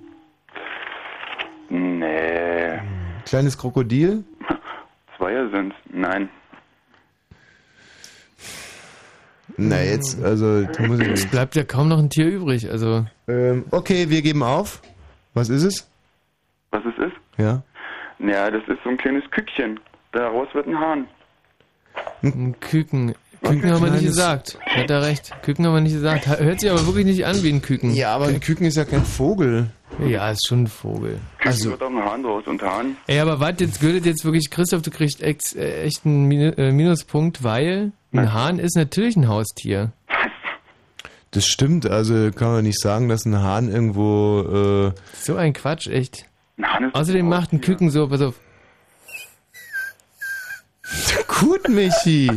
Nee. 1.70 2.72
Ein 2.72 3.22
kleines 3.24 3.56
Krokodil. 3.56 4.22
Zweier 5.16 5.48
sind's. 5.50 5.76
Nein. 5.92 6.28
Na, 9.56 9.80
jetzt, 9.82 10.22
also, 10.22 10.62
da 10.64 10.82
muss 10.86 11.00
Es 11.00 11.24
ich. 11.24 11.30
bleibt 11.30 11.54
ja 11.54 11.64
kaum 11.64 11.88
noch 11.88 11.98
ein 11.98 12.08
Tier 12.10 12.26
übrig, 12.28 12.70
also. 12.70 13.06
Ähm, 13.28 13.64
okay, 13.70 14.08
wir 14.10 14.22
geben 14.22 14.42
auf. 14.42 14.80
Was 15.34 15.48
ist 15.48 15.64
es? 15.64 15.90
Was 16.70 16.82
es 16.84 17.06
ist? 17.06 17.16
Ja. 17.38 17.62
Ja, 18.22 18.50
das 18.50 18.62
ist 18.68 18.78
so 18.84 18.90
ein 18.90 18.96
kleines 18.96 19.28
Kükchen. 19.30 19.80
Daraus 20.12 20.48
wird 20.54 20.66
ein 20.66 20.78
Hahn. 20.78 21.06
Ein 22.22 22.56
Küken. 22.60 23.14
Küken 23.42 23.72
haben 23.72 23.84
wir 23.84 23.90
nicht 23.92 24.04
gesagt. 24.04 24.58
Hat 24.60 24.90
er 24.90 25.02
recht. 25.02 25.32
Küken 25.42 25.66
haben 25.66 25.74
wir 25.74 25.80
nicht 25.80 25.94
gesagt. 25.94 26.26
Hört 26.26 26.60
sich 26.60 26.70
aber 26.70 26.86
wirklich 26.86 27.06
nicht 27.06 27.24
an 27.24 27.42
wie 27.42 27.50
ein 27.50 27.62
Küken. 27.62 27.94
Ja, 27.94 28.14
aber 28.14 28.26
ein 28.26 28.40
Küken 28.40 28.66
ist 28.66 28.76
ja 28.76 28.84
kein 28.84 29.04
Vogel. 29.04 29.70
Ja, 30.06 30.30
ist 30.30 30.46
schon 30.46 30.64
ein 30.64 30.66
Vogel. 30.66 31.18
Küken 31.38 31.50
also, 31.50 31.70
wird 31.70 31.82
auch 31.82 31.90
ein 31.90 32.04
Hahn 32.04 32.22
draus 32.22 32.46
und 32.46 32.62
Hahn. 32.62 32.96
Ey, 33.06 33.18
aber 33.20 33.40
was, 33.40 33.54
jetzt 33.58 33.80
gültet 33.80 34.06
jetzt 34.06 34.24
wirklich, 34.24 34.50
Christoph, 34.50 34.82
du 34.82 34.90
kriegst 34.90 35.22
ex, 35.22 35.54
äh, 35.54 35.82
echt 35.82 36.04
einen 36.04 36.26
Minu 36.26 36.52
äh, 36.56 36.70
Minuspunkt, 36.70 37.42
weil 37.42 37.92
ein 38.12 38.32
Hahn 38.32 38.58
ist 38.58 38.76
natürlich 38.76 39.16
ein 39.16 39.28
Haustier. 39.28 39.92
Das 41.32 41.46
stimmt, 41.46 41.88
also 41.88 42.30
kann 42.32 42.48
man 42.48 42.64
nicht 42.64 42.80
sagen, 42.80 43.08
dass 43.08 43.24
ein 43.24 43.40
Hahn 43.40 43.70
irgendwo. 43.70 44.92
Äh 44.92 45.00
So 45.14 45.36
ein 45.36 45.52
Quatsch, 45.52 45.86
echt. 45.86 46.26
Ein 46.60 46.72
Hahn 46.72 46.84
ist 46.84 46.94
Außerdem 46.94 47.28
macht 47.28 47.52
ein 47.52 47.60
Küken 47.60 47.90
so, 47.90 48.06
pass 48.08 48.20
auf. 48.20 48.34
Gut, 51.40 51.68
Michi. 51.68 52.30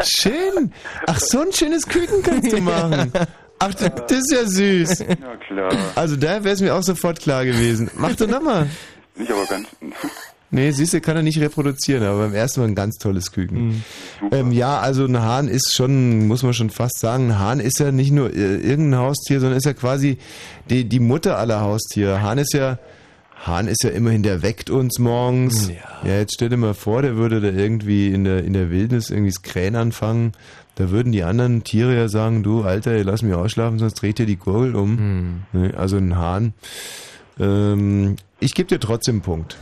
Schön. 0.00 0.72
Ach, 1.06 1.18
so 1.18 1.40
ein 1.40 1.52
schönes 1.52 1.86
Küken 1.86 2.22
kannst 2.22 2.52
du 2.52 2.60
machen. 2.60 3.12
Ach, 3.58 3.74
das, 3.74 3.90
das 4.08 4.18
ist 4.18 4.32
ja 4.32 4.44
süß. 4.44 4.98
Ja, 5.00 5.36
klar. 5.46 5.72
Also 5.94 6.16
da 6.16 6.44
wäre 6.44 6.54
es 6.54 6.60
mir 6.60 6.74
auch 6.74 6.82
sofort 6.82 7.18
klar 7.18 7.44
gewesen. 7.44 7.90
Mach 7.96 8.14
doch 8.14 8.28
nochmal. 8.28 8.68
Nicht 9.16 9.30
aber 9.30 9.46
ganz. 9.46 9.68
Nee, 10.50 10.70
siehst 10.70 10.92
du, 10.92 11.00
kann 11.00 11.16
er 11.16 11.22
nicht 11.22 11.40
reproduzieren, 11.40 12.04
aber 12.04 12.18
beim 12.18 12.34
ersten 12.34 12.60
Mal 12.60 12.68
ein 12.68 12.74
ganz 12.76 12.98
tolles 12.98 13.32
Küken. 13.32 13.82
Ähm, 14.30 14.52
ja, 14.52 14.78
also 14.78 15.04
ein 15.04 15.20
Hahn 15.20 15.48
ist 15.48 15.74
schon, 15.74 16.28
muss 16.28 16.44
man 16.44 16.54
schon 16.54 16.70
fast 16.70 17.00
sagen, 17.00 17.30
ein 17.30 17.38
Hahn 17.40 17.58
ist 17.58 17.80
ja 17.80 17.90
nicht 17.90 18.12
nur 18.12 18.32
äh, 18.32 18.56
irgendein 18.56 19.00
Haustier, 19.00 19.40
sondern 19.40 19.58
ist 19.58 19.66
ja 19.66 19.72
quasi 19.72 20.18
die, 20.70 20.84
die 20.84 21.00
Mutter 21.00 21.38
aller 21.38 21.60
Haustiere. 21.60 22.22
Hahn 22.22 22.38
ist 22.38 22.52
ja, 22.52 22.78
Hahn 23.46 23.68
ist 23.68 23.84
ja 23.84 23.90
immerhin, 23.90 24.22
der 24.22 24.42
weckt 24.42 24.70
uns 24.70 24.98
morgens. 24.98 25.68
Ja. 25.68 26.08
jetzt 26.18 26.34
stell 26.34 26.48
dir 26.48 26.56
mal 26.56 26.74
vor, 26.74 27.02
der 27.02 27.16
würde 27.16 27.40
da 27.40 27.48
irgendwie 27.48 28.08
in 28.12 28.24
der, 28.24 28.42
in 28.44 28.52
der 28.54 28.70
Wildnis 28.70 29.10
irgendwie 29.10 29.30
das 29.32 29.42
Krähen 29.42 29.76
anfangen. 29.76 30.32
Da 30.76 30.90
würden 30.90 31.12
die 31.12 31.22
anderen 31.22 31.62
Tiere 31.62 31.94
ja 31.94 32.08
sagen, 32.08 32.42
du 32.42 32.62
Alter, 32.62 33.02
lass 33.04 33.22
mich 33.22 33.34
ausschlafen, 33.34 33.78
sonst 33.78 33.94
dreht 33.94 34.18
dir 34.18 34.26
die 34.26 34.36
Gurgel 34.36 34.74
um. 34.74 35.44
Ne, 35.52 35.72
Also 35.76 35.98
ein 35.98 36.16
Hahn. 36.16 36.54
Ähm, 37.38 38.16
ich 38.40 38.54
gebe 38.54 38.68
dir 38.68 38.80
trotzdem 38.80 39.16
einen 39.16 39.22
Punkt. 39.22 39.58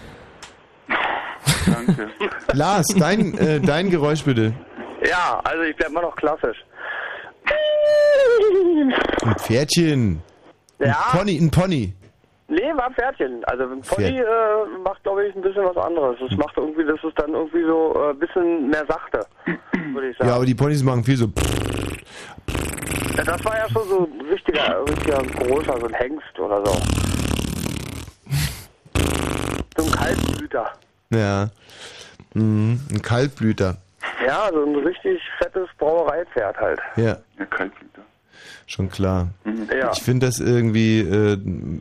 Danke. 1.66 2.08
Lars, 2.52 2.86
dein, 2.96 3.36
äh, 3.36 3.60
dein 3.60 3.90
Geräusch 3.90 4.22
bitte. 4.22 4.54
Ja, 5.08 5.40
also 5.42 5.62
ich 5.64 5.74
bleib 5.76 5.90
mal 5.92 6.02
noch 6.02 6.14
klassisch. 6.16 6.56
Ein 9.24 9.34
Pferdchen. 9.38 10.22
Ja? 10.78 11.08
Ein 11.12 11.18
Pony, 11.18 11.36
ein 11.38 11.50
Pony. 11.50 11.92
Nee, 12.52 12.70
war 12.76 12.90
Pferdchen. 12.90 13.42
Also 13.46 13.64
Pony 13.66 14.18
äh, 14.18 14.24
macht, 14.84 15.02
glaube 15.04 15.26
ich, 15.26 15.34
ein 15.34 15.40
bisschen 15.40 15.64
was 15.64 15.76
anderes. 15.78 16.20
Es 16.20 16.36
macht 16.36 16.54
irgendwie, 16.58 16.84
das 16.84 17.02
ist 17.02 17.18
dann 17.18 17.32
irgendwie 17.32 17.64
so 17.64 17.94
ein 17.94 18.10
äh, 18.10 18.14
bisschen 18.14 18.68
mehr 18.68 18.84
sachte, 18.86 19.26
würde 19.94 20.10
ich 20.10 20.18
sagen. 20.18 20.28
Ja, 20.28 20.36
aber 20.36 20.44
die 20.44 20.54
Ponys 20.54 20.82
machen 20.82 21.02
viel 21.02 21.16
so. 21.16 21.32
Ja, 23.16 23.24
das 23.24 23.42
war 23.46 23.56
ja 23.56 23.66
schon 23.70 23.88
so 23.88 24.04
ein 24.04 24.20
richtiger, 24.26 24.84
richtiger 24.86 25.22
großer, 25.22 25.80
so 25.80 25.86
ein 25.86 25.94
Hengst 25.94 26.38
oder 26.38 26.62
so. 26.66 26.72
So 29.78 29.86
ein 29.86 29.90
Kaltblüter. 29.90 30.72
Ja. 31.08 31.48
Mhm. 32.34 32.80
Ein 32.90 33.00
Kaltblüter. 33.00 33.78
Ja, 34.26 34.50
so 34.52 34.62
ein 34.62 34.76
richtig 34.76 35.22
fettes 35.38 35.68
Brauereipferd 35.78 36.58
halt. 36.58 36.80
Ja. 36.96 37.16
Ja, 37.38 37.46
Kaltblüter. 37.46 37.91
Schon 38.66 38.90
klar. 38.90 39.28
Ja. 39.44 39.90
Ich 39.92 40.02
finde, 40.02 40.26
dass 40.26 40.40
irgendwie 40.40 41.00
äh, 41.00 41.38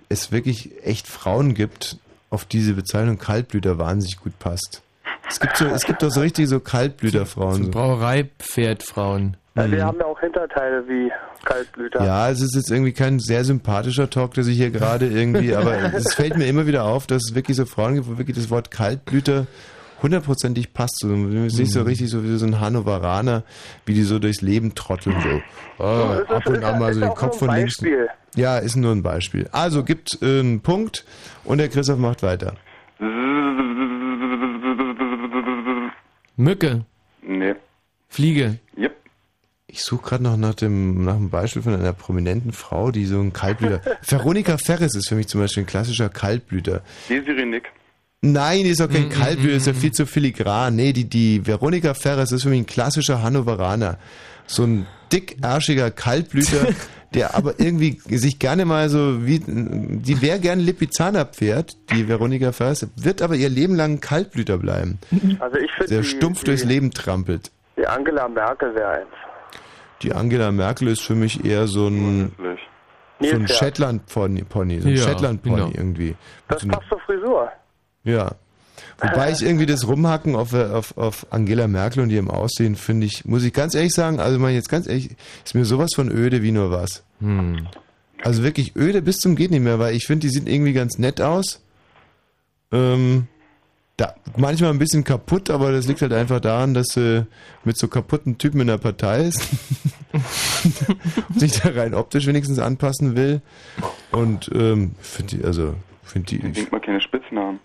es 0.10 0.32
wirklich 0.32 0.72
echt 0.84 1.08
Frauen 1.08 1.53
gibt, 1.53 1.98
auf 2.30 2.45
diese 2.45 2.74
Bezeichnung 2.74 3.18
Kaltblüter 3.18 3.78
wahnsinnig 3.78 4.18
gut 4.18 4.38
passt. 4.40 4.82
Es 5.30 5.40
gibt 5.40 5.58
so, 5.58 5.66
es 5.68 5.86
gibt 5.86 6.02
doch 6.03 6.10
so 6.12 6.22
richtig 6.22 6.48
so 6.49 6.60
Kaltblüterfrauen. 6.60 7.66
So. 7.66 7.72
Brauereipferdfrauen. 7.72 9.38
Ja, 9.56 9.68
Mhm. 9.68 9.72
wir 9.72 9.86
haben 9.86 9.99
ja 9.99 10.06
auch 10.06 10.20
Hinterteile 10.20 10.84
wie 10.88 11.12
Kaltblüter. 11.44 12.03
Ja, 12.06 12.30
es 12.30 12.41
ist 12.41 12.56
jetzt 12.56 12.72
irgendwie 12.72 12.94
kein 12.94 13.20
sehr 13.20 13.44
sympathischer 13.44 14.10
Talk, 14.10 14.34
der 14.34 14.44
sich 14.44 14.58
hier 14.58 14.72
gerade 14.72 15.08
irgendwie, 15.08 15.56
aber 15.56 15.74
es 15.94 16.14
fällt 16.14 16.38
mir 16.38 16.45
immer 16.48 16.68
wieder 16.68 16.86
auf, 16.86 17.08
dass 17.08 17.24
es 17.30 17.36
wirklich 17.36 17.58
so 17.58 17.66
Frauen 17.66 17.95
gibt, 17.95 18.08
wo 18.08 18.18
wirklich 18.18 18.38
das 18.38 18.49
Wort 18.49 18.72
Kaltblüter 18.72 19.48
hundertprozentig 20.02 20.73
passt. 20.73 20.99
So, 20.99 21.07
sieht 21.49 21.60
Mhm. 21.60 21.65
so 21.65 21.82
richtig 21.84 22.10
so 22.10 22.23
wie 22.23 22.36
so 22.38 22.45
ein 22.45 22.60
Hannoveraner, 22.60 23.44
wie 23.86 23.94
die 23.94 24.03
so 24.03 24.19
durchs 24.19 24.41
Leben 24.41 24.76
trotteln, 24.76 25.15
so. 25.22 25.41
Oh, 25.84 26.14
ist- 26.22 26.30
ab 26.30 26.45
und 26.48 26.56
ist- 26.56 26.64
an 26.64 26.80
mal 26.80 26.94
so 26.94 26.99
den 27.02 27.10
Kopf 27.10 27.34
nur 27.34 27.40
von 27.40 27.49
ein 27.49 27.57
links. 27.60 27.78
Beispiel. 27.78 28.07
Ja, 28.36 28.57
ist 28.57 28.76
nur 28.78 28.91
ein 28.94 29.03
Beispiel. 29.03 29.48
Also 29.52 29.84
gibt 29.84 30.18
äh, 30.22 30.40
einen 30.40 30.61
Punkt 30.61 31.06
und 31.44 31.57
der 31.57 31.68
Christoph 31.69 31.99
macht 31.99 32.23
weiter. 32.23 32.56
Mücke. 36.38 36.86
Nee. 37.22 37.56
Fliege. 38.10 38.57
Yep. 38.78 38.95
Ich 39.68 39.82
suche 39.84 40.03
gerade 40.10 40.23
noch 40.23 40.38
nach 40.38 40.53
dem, 40.56 41.06
nach 41.06 41.15
einem 41.15 41.30
Beispiel 41.30 41.61
von 41.61 41.73
einer 41.73 41.94
prominenten 41.94 42.52
Frau, 42.52 42.91
die 42.91 43.06
so 43.06 43.19
ein 43.22 43.32
Kaltblüter. 43.32 43.82
Veronika 44.07 44.57
Ferres 44.57 44.95
ist 44.95 45.07
für 45.10 45.15
mich 45.15 45.28
zum 45.28 45.40
Beispiel 45.41 45.64
ein 45.64 45.68
klassischer 45.68 46.10
Kaltblüter. 46.10 46.82
Desiree 47.10 47.45
Nick. 47.45 47.72
Nein, 48.23 48.64
die 48.65 48.69
ist 48.69 48.80
doch 48.80 48.88
kein 48.89 49.07
Mm, 49.07 49.10
Kaltblüter, 49.10 49.56
ist 49.56 49.65
ja 49.65 49.73
viel 49.73 49.91
zu 49.91 50.06
filigran. 50.06 50.76
Nee, 50.76 50.93
die, 50.93 51.06
die 51.10 51.45
Veronika 51.48 51.95
Ferres 51.95 52.31
ist 52.31 52.43
für 52.43 52.49
mich 52.49 52.60
ein 52.60 52.65
klassischer 52.68 53.23
Hannoveraner. 53.23 53.98
So 54.45 54.64
ein 54.64 54.85
dickärschiger 55.11 55.89
Kaltblüter, 55.89 56.68
der 57.15 57.34
aber 57.35 57.60
irgendwie 57.60 57.99
sich 58.15 58.38
gerne 58.38 58.65
mal 58.65 58.89
so 58.89 59.26
wie, 59.26 59.39
die 59.48 60.22
wäre 60.22 60.39
gern 60.39 60.60
Lipizzaner-Pferd, 60.60 61.76
die 61.91 62.07
Veronika 62.07 62.52
Ferres, 62.52 62.88
wird 62.95 63.23
aber 63.23 63.35
ihr 63.35 63.49
Leben 63.49 63.73
lang 63.76 63.93
ein 63.93 64.02
Kaltblüter 64.02 64.60
bleiben. 64.60 64.99
Also 65.39 65.57
ich 65.57 65.72
finde 65.72 65.89
Der 65.89 66.02
die- 66.02 66.07
stumpf 66.07 66.41
die- 66.41 66.45
durchs 66.45 66.64
Leben 66.64 66.91
trampelt. 66.91 67.49
Die 67.76 67.88
Angela 67.88 68.27
Merkel 68.27 68.76
wäre 68.76 68.89
eins. 68.99 69.07
Die 70.03 70.14
Angela 70.14 70.52
Merkel 70.52 70.89
ist 70.89 71.02
für 71.02 71.15
mich 71.15 71.43
eher 71.43 71.65
so 71.68 71.88
ein, 71.88 72.31
so 73.19 73.35
ein. 73.35 73.48
Shetland-Pony, 73.48 74.43
Pony, 74.43 74.80
so 74.80 74.89
ein 74.89 74.95
Ja, 74.95 75.03
Shetland-Pony 75.07 75.56
genau. 75.56 75.72
irgendwie. 75.73 76.15
Das 76.48 76.68
passt 76.68 76.88
zur 76.88 76.99
Frisur. 76.99 77.52
Ja. 78.03 78.36
Wobei 78.99 79.32
ich 79.32 79.41
irgendwie 79.41 79.65
das 79.65 79.88
Rumhacken 79.88 80.36
auf, 80.36 80.53
auf, 80.53 80.98
auf 80.98 81.28
Angela 81.32 81.68
Merkel 81.68 82.03
und 82.03 82.11
ihrem 82.11 82.30
Aussehen 82.30 82.76
finde 82.76 83.07
ich, 83.07 83.26
muss 83.26 83.44
ich 83.44 83.52
ganz 83.52 83.73
ehrlich 83.73 83.94
sagen, 83.94 84.19
also 84.19 84.38
mal 84.38 84.52
jetzt 84.52 84.69
ganz 84.69 84.88
ehrlich, 84.88 85.10
ist 85.44 85.56
mir 85.56 85.65
sowas 85.65 85.90
von 85.95 86.10
öde 86.10 86.44
wie 86.44 86.52
nur 86.52 86.72
was. 86.72 87.03
Hm. 87.19 87.68
Also 88.23 88.44
wirklich 88.44 88.76
öde 88.76 89.02
bis 89.02 89.18
zum 89.18 89.36
geht 89.36 89.52
nicht 89.52 89.64
mehr, 89.64 89.80
weil 89.80 89.95
ich 89.95 90.06
finde, 90.06 90.28
die 90.28 90.34
sieht 90.34 90.48
irgendwie 90.48 90.73
ganz 90.73 90.99
nett 90.99 91.19
aus. 91.19 91.61
Ähm, 92.72 93.28
da, 93.98 94.15
manchmal 94.38 94.69
ein 94.72 94.80
bisschen 94.80 95.03
kaputt, 95.03 95.49
aber 95.49 95.72
das 95.72 95.88
liegt 95.88 96.02
halt 96.02 96.14
einfach 96.14 96.40
daran, 96.40 96.73
dass 96.73 96.88
sie 96.90 97.26
mit 97.64 97.78
so 97.78 97.88
kaputten 97.88 98.38
Typen 98.38 98.61
in 98.61 98.68
der 98.68 98.78
Partei 98.78 99.26
ist. 99.26 99.48
und 100.14 101.40
sich 101.40 101.60
da 101.60 101.69
rein 101.69 101.94
optisch 101.94 102.28
wenigstens 102.28 102.60
anpassen 102.60 103.15
will. 103.15 103.41
Und 104.11 104.49
ähm, 104.53 104.95
finde 104.99 105.38
die, 105.38 105.44
also 105.44 105.76
finde 106.03 106.28
die, 106.28 106.48
ich 106.48 106.53
Denk 106.53 106.72
mal 106.72 106.82
keine 106.82 107.02
Spitznamen. 107.02 107.60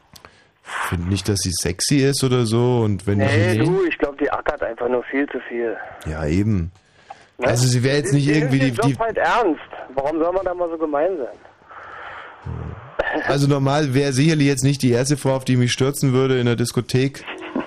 Finde 0.89 1.09
nicht, 1.09 1.29
dass 1.29 1.39
sie 1.41 1.53
sexy 1.53 1.97
ist 1.99 2.23
oder 2.25 2.45
so. 2.47 2.81
Und 2.85 3.07
wenn 3.07 3.19
Nee, 3.19 3.53
ich, 3.53 3.59
du, 3.65 3.85
ich 3.85 3.99
glaube, 3.99 4.17
die 4.19 4.31
ackert 4.31 4.63
einfach 4.63 4.89
nur 4.89 5.03
viel 5.05 5.27
zu 5.29 5.39
viel. 5.49 5.77
ja 6.07 6.27
eben. 6.27 6.71
Ne? 7.39 7.47
Also 7.49 7.67
sie 7.67 7.83
wäre 7.85 7.97
jetzt 7.99 8.13
nicht 8.13 8.27
Die- 8.29 8.33
irgendwie 8.33 8.59
die, 8.59 8.71
die 8.73 8.77
Job 8.91 8.99
halt 8.99 9.17
ernst. 9.19 9.61
Warum 9.95 10.19
soll 10.19 10.33
man 10.33 10.45
da 10.45 10.55
mal 10.55 10.69
so 10.71 10.79
gemein 10.79 11.17
sein? 11.19 11.37
also 13.27 13.47
normal 13.47 13.95
wäre 13.95 14.13
sicherlich 14.13 14.47
jetzt 14.47 14.65
nicht 14.65 14.83
die 14.83 14.91
erste 14.91 15.17
Frau, 15.17 15.37
auf 15.37 15.45
die 15.45 15.53
ich 15.53 15.59
mich 15.59 15.73
stürzen 15.73 16.13
würde 16.13 16.39
in 16.39 16.47
der 16.47 16.57
Diskothek. 16.57 17.25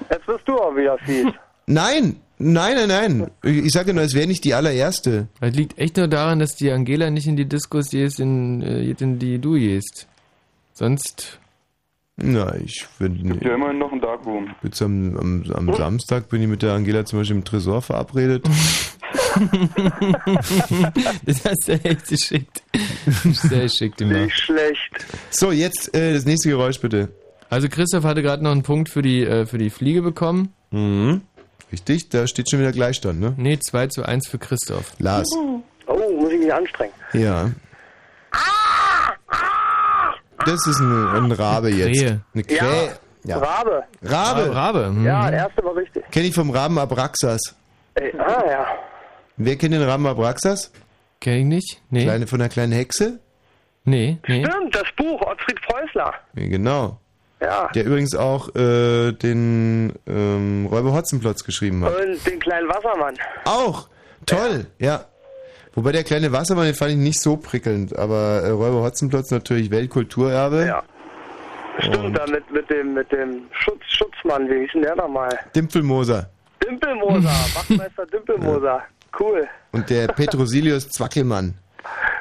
Jetzt 0.10 0.26
bist 0.26 0.42
du 0.48 0.56
auch 0.58 0.76
wieder 0.76 0.98
fies. 1.00 1.28
Nein, 1.68 2.16
nein, 2.40 2.76
nein, 2.88 2.88
nein. 2.88 3.32
Ich 3.44 3.72
sage 3.74 3.94
nur, 3.94 4.04
es 4.04 4.16
wäre 4.16 4.26
nicht 4.26 4.44
die 4.44 4.56
allererste. 4.56 5.28
Das 5.40 5.54
liegt 5.54 5.78
echt 5.78 5.98
nur 5.98 6.08
daran, 6.08 6.40
dass 6.40 6.56
die 6.56 6.72
Angela 6.72 7.12
nicht 7.12 7.28
in 7.28 7.36
die 7.36 7.46
Diskos 7.46 7.92
gehst, 7.92 8.20
in, 8.20 8.64
äh, 8.64 8.82
in 9.00 9.20
die 9.20 9.38
du 9.38 9.54
gehst. 9.54 10.08
Sonst. 10.74 11.39
Na, 12.22 12.56
ich 12.56 12.86
finde. 12.98 13.46
Ja, 13.46 13.56
immerhin 13.56 13.80
noch 13.80 13.92
ein 13.92 14.02
Darkroom. 14.02 14.54
Jetzt 14.64 14.82
am, 14.82 15.18
am, 15.18 15.44
am 15.54 15.74
Samstag 15.74 16.30
bin 16.30 16.42
ich 16.42 16.48
mit 16.48 16.62
der 16.62 16.74
Angela 16.74 17.06
zum 17.06 17.20
Beispiel 17.20 17.38
im 17.38 17.44
Tresor 17.46 17.82
verabredet. 17.82 18.46
das 21.26 21.46
hast 21.46 21.68
du 21.68 21.74
echt 21.84 22.08
geschickt. 22.08 22.64
Sehr 23.32 23.64
geschickt 23.64 23.98
gemacht. 23.98 24.22
Nicht 24.22 24.40
schlecht. 24.40 25.06
So, 25.30 25.52
jetzt 25.52 25.96
äh, 25.96 26.14
das 26.14 26.26
nächste 26.26 26.50
Geräusch 26.50 26.80
bitte. 26.80 27.10
Also 27.50 27.68
Christoph 27.70 28.04
hatte 28.04 28.22
gerade 28.22 28.44
noch 28.44 28.52
einen 28.52 28.64
Punkt 28.64 28.90
für 28.90 29.02
die, 29.02 29.24
äh, 29.24 29.46
für 29.46 29.58
die 29.58 29.70
Fliege 29.70 30.02
bekommen. 30.02 30.54
Mhm. 30.72 31.22
Richtig, 31.72 32.10
da 32.10 32.28
steht 32.28 32.50
schon 32.50 32.60
wieder 32.60 32.72
Gleichstand, 32.72 33.20
ne? 33.20 33.34
Nee, 33.38 33.60
2 33.60 33.88
zu 33.88 34.04
1 34.04 34.28
für 34.28 34.40
Christoph. 34.40 34.94
Lars. 34.98 35.30
Oh, 35.36 35.62
muss 36.20 36.32
ich 36.32 36.40
mich 36.40 36.54
anstrengen. 36.54 36.94
Ja. 37.14 37.52
Das 40.46 40.68
ist 40.68 40.80
ein, 40.80 41.08
ein 41.08 41.32
Rabe 41.32 41.70
jetzt. 41.70 42.00
Krähe. 42.00 42.22
Eine 42.34 42.44
Krähe. 42.44 42.98
Ja. 43.24 43.38
Rabe. 43.38 43.84
Rabe. 44.02 44.56
Rabe. 44.56 44.90
Mhm. 44.90 45.06
Ja, 45.06 45.30
der 45.30 45.40
erste 45.40 45.64
war 45.64 45.76
richtig. 45.76 46.10
Kenne 46.12 46.28
ich 46.28 46.36
vom 46.36 46.50
Raben 46.50 46.78
Abraxas. 46.78 47.56
Ey, 47.96 48.14
ah, 48.18 48.44
ja. 48.50 48.68
Wer 49.38 49.56
kennt 49.58 49.74
den 49.74 49.84
Raben 49.84 50.08
Abraxas? 50.08 50.72
Kenn 51.20 51.40
ich 51.40 51.46
nicht? 51.46 51.82
Nee. 51.90 52.04
Kleine 52.04 52.28
von 52.28 52.40
der 52.40 52.50
kleinen 52.50 52.72
Hexe? 52.72 53.20
Nee, 53.84 54.18
nee. 54.28 54.46
Stimmt, 54.46 54.76
das 54.76 54.88
Buch, 54.96 55.22
Ottfried 55.22 55.62
Preußler. 55.62 56.14
Ja, 56.36 56.48
genau. 56.48 57.00
Ja. 57.42 57.70
Der 57.74 57.86
übrigens 57.86 58.16
auch 58.16 58.54
äh, 58.56 59.14
den 59.14 59.94
ähm, 60.08 60.68
Räuber 60.70 60.94
Hotzenplotz 60.94 61.44
geschrieben 61.44 61.84
hat. 61.86 61.96
Und 61.96 62.26
den 62.26 62.40
kleinen 62.40 62.68
Wassermann. 62.68 63.16
Auch! 63.46 63.88
Toll! 64.26 64.68
Ja. 64.78 65.06
Wobei 65.80 65.94
der 65.94 66.04
kleine 66.04 66.34
Wassermann, 66.34 66.66
den 66.66 66.74
fand 66.76 66.92
ich 66.92 66.98
nicht 66.98 67.22
so 67.22 67.38
prickelnd, 67.38 67.98
aber 67.98 68.42
äh, 68.44 68.50
Räuber 68.50 68.84
Hotzenplotz 68.84 69.32
natürlich 69.32 69.72
Weltkulturerbe. 69.72 70.66
Ja. 70.66 70.84
Stimmt, 71.78 72.18
da 72.18 72.28
mit, 72.28 72.52
mit 72.52 72.70
dem, 72.70 72.96
mit 72.96 73.10
dem 73.14 73.44
Schutz, 73.52 73.80
Schutzmann, 73.88 74.50
wie 74.50 74.60
hieß 74.60 74.72
denn 74.74 74.82
der 74.82 74.98
nochmal? 74.98 75.30
Dimpfelmoser. 75.56 76.30
Dimpelmoser, 76.62 77.30
Wachtmeister 77.54 78.06
Dimpelmoser. 78.08 78.82
Cool. 79.18 79.48
Und 79.72 79.90
der 79.90 80.08
Petrosilius 80.18 80.90
Zwackelmann. 80.90 81.54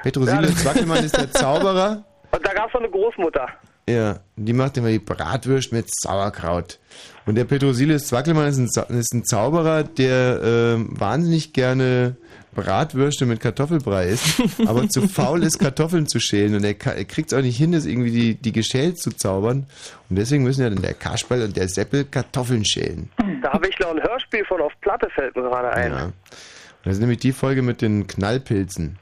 Petrosilius 0.04 0.54
Zwackelmann 0.62 1.02
ist 1.02 1.16
der 1.16 1.32
Zauberer. 1.32 2.04
Und 2.30 2.46
da 2.46 2.52
gab's 2.52 2.72
noch 2.74 2.80
eine 2.80 2.90
Großmutter. 2.90 3.48
Ja, 3.88 4.20
die 4.36 4.52
macht 4.52 4.76
immer 4.76 4.90
die 4.90 5.00
Bratwürst 5.00 5.72
mit 5.72 5.86
Sauerkraut. 5.92 6.78
Und 7.26 7.34
der 7.34 7.44
Petrosilius 7.44 8.06
Zwackelmann 8.06 8.46
ist 8.46 8.58
ein, 8.58 8.96
ist 8.96 9.12
ein 9.12 9.24
Zauberer, 9.24 9.82
der 9.82 10.40
ähm, 10.44 10.90
wahnsinnig 10.92 11.52
gerne 11.52 12.16
Bratwürste 12.54 13.26
mit 13.26 13.40
Kartoffelbrei 13.40 14.08
isst, 14.08 14.42
aber 14.66 14.88
zu 14.88 15.08
faul 15.08 15.42
ist, 15.42 15.58
Kartoffeln 15.58 16.06
zu 16.06 16.20
schälen. 16.20 16.54
Und 16.54 16.64
er, 16.64 16.74
er 16.86 17.04
kriegt 17.04 17.32
es 17.32 17.38
auch 17.38 17.42
nicht 17.42 17.56
hin, 17.56 17.72
das 17.72 17.86
irgendwie 17.86 18.10
die, 18.10 18.34
die 18.34 18.52
geschält 18.52 18.98
zu 18.98 19.10
zaubern. 19.10 19.66
Und 20.08 20.16
deswegen 20.16 20.44
müssen 20.44 20.62
ja 20.62 20.70
dann 20.70 20.82
der 20.82 20.94
Kasperl 20.94 21.42
und 21.42 21.56
der 21.56 21.68
Seppel 21.68 22.04
Kartoffeln 22.04 22.64
schälen. 22.64 23.10
Da 23.42 23.52
habe 23.52 23.68
ich 23.68 23.78
noch 23.78 23.90
ein 23.90 24.02
Hörspiel 24.02 24.44
von 24.44 24.60
auf 24.60 24.72
Platte, 24.80 25.08
fällt 25.14 25.36
mir 25.36 25.42
gerade 25.42 25.70
ein. 25.70 25.92
Ja. 25.92 26.04
Und 26.04 26.14
das 26.84 26.94
ist 26.94 27.00
nämlich 27.00 27.18
die 27.18 27.32
Folge 27.32 27.62
mit 27.62 27.82
den 27.82 28.06
Knallpilzen. 28.06 28.98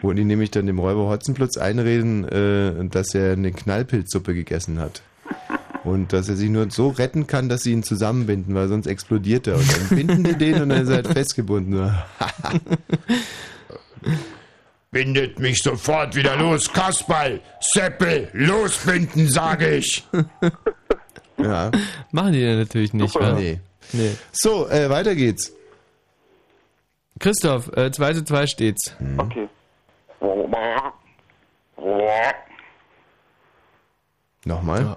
Wo 0.00 0.12
die 0.12 0.24
nämlich 0.24 0.50
dann 0.50 0.66
dem 0.66 0.80
Räuber 0.80 1.08
Hotzenplotz 1.08 1.58
einreden, 1.58 2.26
äh, 2.26 2.88
dass 2.88 3.14
er 3.14 3.34
eine 3.34 3.52
Knallpilzsuppe 3.52 4.34
gegessen 4.34 4.80
hat. 4.80 5.02
Und 5.84 6.12
dass 6.12 6.28
er 6.28 6.36
sich 6.36 6.48
nur 6.48 6.70
so 6.70 6.88
retten 6.88 7.26
kann, 7.26 7.48
dass 7.48 7.62
sie 7.64 7.72
ihn 7.72 7.82
zusammenbinden, 7.82 8.54
weil 8.54 8.68
sonst 8.68 8.86
explodiert 8.86 9.48
er. 9.48 9.56
Und 9.56 9.68
dann 9.76 9.88
binden 9.88 10.24
die 10.24 10.36
den 10.36 10.62
und 10.62 10.68
dann 10.68 10.82
ist 10.82 10.88
er 10.88 10.96
halt 10.96 11.08
festgebunden. 11.08 11.92
Bindet 14.92 15.38
mich 15.38 15.58
sofort 15.62 16.14
wieder 16.14 16.36
los, 16.36 16.70
Kasperl! 16.70 17.40
Seppel, 17.60 18.28
losbinden, 18.34 19.28
sage 19.28 19.76
ich! 19.76 20.06
ja. 21.38 21.70
Machen 22.10 22.32
die 22.32 22.40
ja 22.40 22.56
natürlich 22.56 22.92
nicht, 22.92 23.14
wa? 23.14 23.32
Nee. 23.32 23.58
Nee. 23.92 24.12
So, 24.32 24.68
äh, 24.68 24.90
weiter 24.90 25.14
geht's. 25.14 25.52
Christoph, 27.18 27.74
äh, 27.76 27.90
2 27.90 28.14
zu 28.14 28.24
2 28.24 28.46
steht's. 28.46 28.94
Okay. 29.16 29.48
Nochmal. 34.44 34.96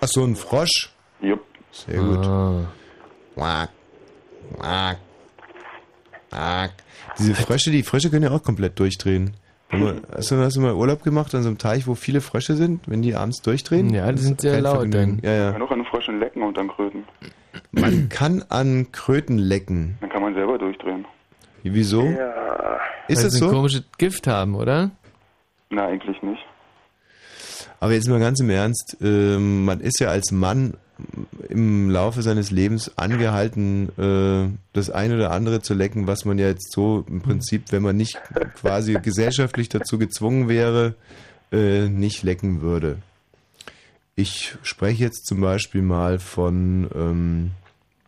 Ach 0.00 0.06
so, 0.06 0.24
ein 0.24 0.36
Frosch. 0.36 0.90
Jupp. 1.20 1.40
Sehr 1.72 1.98
gut. 2.00 2.26
Ah. 2.26 2.66
Quack, 3.34 3.70
quack, 4.56 4.98
quack. 6.30 6.70
Diese 7.18 7.34
Frösche, 7.34 7.70
die 7.70 7.82
Frösche 7.82 8.10
können 8.10 8.24
ja 8.24 8.30
auch 8.30 8.42
komplett 8.42 8.78
durchdrehen. 8.78 9.32
Man, 9.70 10.00
hast, 10.14 10.30
du, 10.30 10.36
hast 10.36 10.56
du 10.56 10.60
mal 10.62 10.72
Urlaub 10.74 11.02
gemacht 11.02 11.34
an 11.34 11.42
so 11.42 11.48
einem 11.48 11.58
Teich, 11.58 11.86
wo 11.86 11.94
viele 11.94 12.20
Frösche 12.22 12.54
sind, 12.54 12.88
wenn 12.88 13.02
die 13.02 13.14
abends 13.14 13.42
durchdrehen? 13.42 13.90
Ja, 13.90 14.06
die 14.06 14.12
Das 14.12 14.22
sind 14.22 14.40
sehr 14.40 14.60
laut 14.62 14.78
Vergnügen. 14.90 15.20
Ja, 15.22 15.30
Man 15.30 15.38
ja. 15.40 15.52
kann 15.52 15.62
auch 15.62 15.70
an 15.70 15.84
Fröschen 15.84 16.20
lecken 16.20 16.42
und 16.42 16.56
dann 16.56 16.68
kröten. 16.68 17.04
Man 17.72 18.08
kann 18.08 18.44
an 18.48 18.90
Kröten 18.92 19.36
lecken. 19.38 19.98
Dann 20.00 20.08
kann 20.10 20.22
man 20.22 20.34
selber 20.34 20.56
durchdrehen. 20.58 21.04
Wieso? 21.62 22.04
Ja. 22.04 22.78
Ist 23.08 23.18
Weil 23.20 23.26
es 23.26 23.32
sie 23.34 23.44
ein 23.44 23.50
so? 23.50 23.54
komisches 23.54 23.84
Gift 23.98 24.26
haben, 24.26 24.54
oder? 24.54 24.90
Na, 25.70 25.86
eigentlich 25.86 26.22
nicht. 26.22 26.40
Aber 27.80 27.92
jetzt 27.92 28.08
mal 28.08 28.18
ganz 28.18 28.40
im 28.40 28.50
Ernst, 28.50 28.96
ähm, 29.00 29.64
man 29.64 29.80
ist 29.80 30.00
ja 30.00 30.08
als 30.08 30.32
Mann 30.32 30.74
im 31.48 31.90
Laufe 31.90 32.22
seines 32.22 32.50
Lebens 32.50 32.96
angehalten, 32.96 33.88
äh, 33.98 34.48
das 34.72 34.90
eine 34.90 35.14
oder 35.14 35.30
andere 35.30 35.62
zu 35.62 35.74
lecken, 35.74 36.06
was 36.06 36.24
man 36.24 36.38
ja 36.38 36.48
jetzt 36.48 36.72
so 36.72 37.04
im 37.08 37.22
Prinzip, 37.22 37.70
wenn 37.70 37.82
man 37.82 37.96
nicht 37.96 38.20
quasi 38.56 38.94
gesellschaftlich 38.94 39.68
dazu 39.68 39.98
gezwungen 39.98 40.48
wäre, 40.48 40.94
äh, 41.52 41.88
nicht 41.88 42.24
lecken 42.24 42.62
würde. 42.62 42.98
Ich 44.16 44.56
spreche 44.62 45.04
jetzt 45.04 45.26
zum 45.26 45.40
Beispiel 45.40 45.82
mal 45.82 46.18
von 46.18 46.90
ähm, 46.94 47.50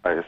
Eis. 0.02 0.24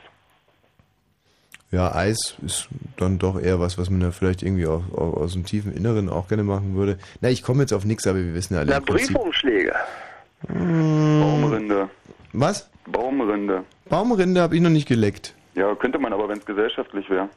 Ja, 1.73 1.95
Eis 1.95 2.37
ist 2.45 2.69
dann 2.99 3.19
doch 3.19 3.41
eher 3.41 3.59
was, 3.59 3.79
was 3.79 3.89
man 3.89 4.03
ja 4.03 4.11
vielleicht 4.11 4.43
irgendwie 4.43 4.67
auch, 4.67 4.83
auch 4.93 5.15
aus 5.15 5.33
dem 5.33 5.45
tiefen 5.47 5.73
Inneren 5.75 6.11
auch 6.11 6.29
gerne 6.29 6.45
machen 6.45 6.77
würde. 6.77 6.99
Na, 7.23 7.31
ich 7.31 7.43
komme 7.43 7.63
jetzt 7.63 7.73
auf 7.73 7.87
nichts, 7.87 8.07
aber 8.07 8.19
wir 8.19 8.35
wissen 8.35 8.55
ja 8.55 8.61
alle. 8.61 8.73
Na, 8.73 8.81
Briefumschläge. 8.81 9.75
Baumrinde. 10.49 11.89
Was? 12.35 12.71
Baumrinde. 12.87 13.65
Baumrinde 13.89 14.43
habe 14.43 14.55
ich 14.55 14.61
noch 14.61 14.71
nicht 14.71 14.87
geleckt. 14.87 15.35
Ja, 15.55 15.75
könnte 15.75 15.99
man 15.99 16.13
aber, 16.13 16.29
wenn 16.29 16.39
es 16.39 16.45
gesellschaftlich 16.45 17.09
wäre. 17.09 17.29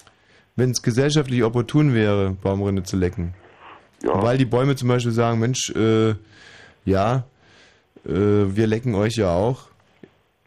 Wenn 0.57 0.71
es 0.71 0.81
gesellschaftlich 0.81 1.43
opportun 1.43 1.93
wäre, 1.93 2.31
Baumrinde 2.31 2.83
zu 2.83 2.97
lecken. 2.97 3.33
Weil 4.03 4.37
die 4.37 4.45
Bäume 4.45 4.75
zum 4.75 4.89
Beispiel 4.89 5.11
sagen, 5.11 5.39
Mensch, 5.39 5.71
äh, 5.75 6.13
ja, 6.83 7.23
äh, 8.05 8.11
wir 8.11 8.67
lecken 8.67 8.95
euch 8.95 9.15
ja 9.15 9.33
auch. 9.33 9.69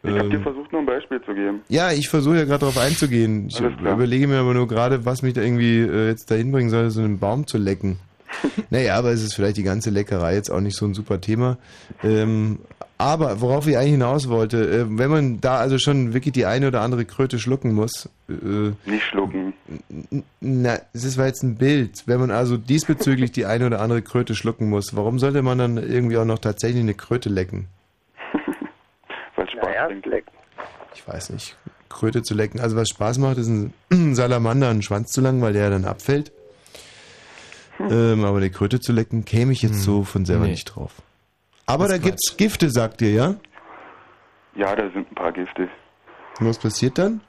Ich 0.08 0.18
habe 0.18 0.28
dir 0.30 0.36
Ähm, 0.36 0.42
versucht, 0.42 0.72
nur 0.72 0.80
ein 0.82 0.86
Beispiel 0.86 1.20
zu 1.22 1.34
geben. 1.34 1.60
ja, 1.68 1.92
ich 1.92 2.08
versuche 2.08 2.36
ja 2.38 2.44
gerade 2.44 2.60
darauf 2.60 2.78
einzugehen. 2.78 3.48
Ich 3.48 3.60
überlege 3.60 4.26
mir 4.28 4.38
aber 4.38 4.54
nur 4.54 4.68
gerade, 4.68 5.04
was 5.04 5.22
mich 5.22 5.34
da 5.34 5.40
irgendwie 5.42 5.78
äh, 5.80 6.08
jetzt 6.08 6.30
dahin 6.30 6.50
bringen 6.52 6.70
soll, 6.70 6.90
so 6.90 7.00
einen 7.00 7.18
Baum 7.18 7.46
zu 7.46 7.58
lecken. 7.58 7.98
naja, 8.70 8.96
aber 8.96 9.10
es 9.10 9.22
ist 9.22 9.34
vielleicht 9.34 9.56
die 9.56 9.62
ganze 9.62 9.90
Leckerei 9.90 10.34
jetzt 10.34 10.50
auch 10.50 10.60
nicht 10.60 10.76
so 10.76 10.84
ein 10.86 10.94
super 10.94 11.20
Thema. 11.20 11.56
Ähm, 12.04 12.58
aber 12.98 13.40
worauf 13.40 13.66
ich 13.68 13.76
eigentlich 13.78 13.92
hinaus 13.92 14.28
wollte, 14.28 14.58
äh, 14.70 14.84
wenn 14.88 15.10
man 15.10 15.40
da 15.40 15.56
also 15.58 15.78
schon 15.78 16.12
wirklich 16.14 16.32
die 16.34 16.44
eine 16.46 16.66
oder 16.68 16.80
andere 16.82 17.04
Kröte 17.04 17.38
schlucken 17.38 17.72
muss. 17.72 18.08
Äh, 18.28 18.72
Nicht 18.90 19.04
schlucken. 19.04 19.54
na, 20.40 20.78
das 20.92 21.16
war 21.16 21.26
jetzt 21.26 21.42
ein 21.42 21.54
Bild. 21.56 22.02
Wenn 22.06 22.20
man 22.20 22.30
also 22.30 22.56
diesbezüglich 22.56 23.32
die 23.32 23.46
eine 23.46 23.66
oder 23.66 23.80
andere 23.80 24.02
Kröte 24.02 24.34
schlucken 24.34 24.68
muss, 24.68 24.94
warum 24.96 25.18
sollte 25.18 25.42
man 25.42 25.58
dann 25.58 25.76
irgendwie 25.78 26.16
auch 26.18 26.24
noch 26.24 26.38
tatsächlich 26.38 26.82
eine 26.82 26.94
Kröte 26.94 27.28
lecken? 27.28 27.66
Lecken. 29.86 30.32
Ich 30.94 31.06
weiß 31.06 31.30
nicht. 31.30 31.56
Kröte 31.88 32.22
zu 32.22 32.34
lecken. 32.34 32.60
Also 32.60 32.76
was 32.76 32.88
Spaß 32.88 33.18
macht, 33.18 33.38
ist 33.38 33.48
ein 33.48 33.72
Salamander 34.14 34.68
einen 34.68 34.82
Schwanz 34.82 35.10
zu 35.12 35.20
lang, 35.20 35.40
weil 35.40 35.52
der 35.52 35.70
dann 35.70 35.84
abfällt. 35.84 36.32
Ähm, 37.80 38.24
aber 38.24 38.38
eine 38.38 38.50
Kröte 38.50 38.80
zu 38.80 38.92
lecken, 38.92 39.24
käme 39.24 39.52
ich 39.52 39.62
jetzt 39.62 39.82
so 39.82 40.02
von 40.02 40.24
selber 40.26 40.44
Nee. 40.44 40.50
nicht 40.52 40.64
drauf. 40.64 40.92
Aber 41.66 41.84
Das 41.84 41.90
da 41.92 41.96
ist 41.96 42.02
gibt's 42.02 42.36
Gifte, 42.36 42.70
sagt 42.70 43.00
ihr, 43.02 43.12
ja? 43.12 43.34
Ja, 44.56 44.74
da 44.74 44.90
sind 44.90 45.10
ein 45.10 45.14
paar 45.14 45.32
Gifte. 45.32 45.68
Und 46.40 46.46
was 46.48 46.58
passiert 46.58 46.98
dann? 46.98 47.20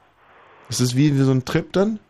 Ist 0.68 0.80
es 0.80 0.96
wie, 0.96 1.14
wie 1.14 1.20
so 1.22 1.30
ein 1.32 1.44
Trip 1.44 1.72
dann? 1.72 2.00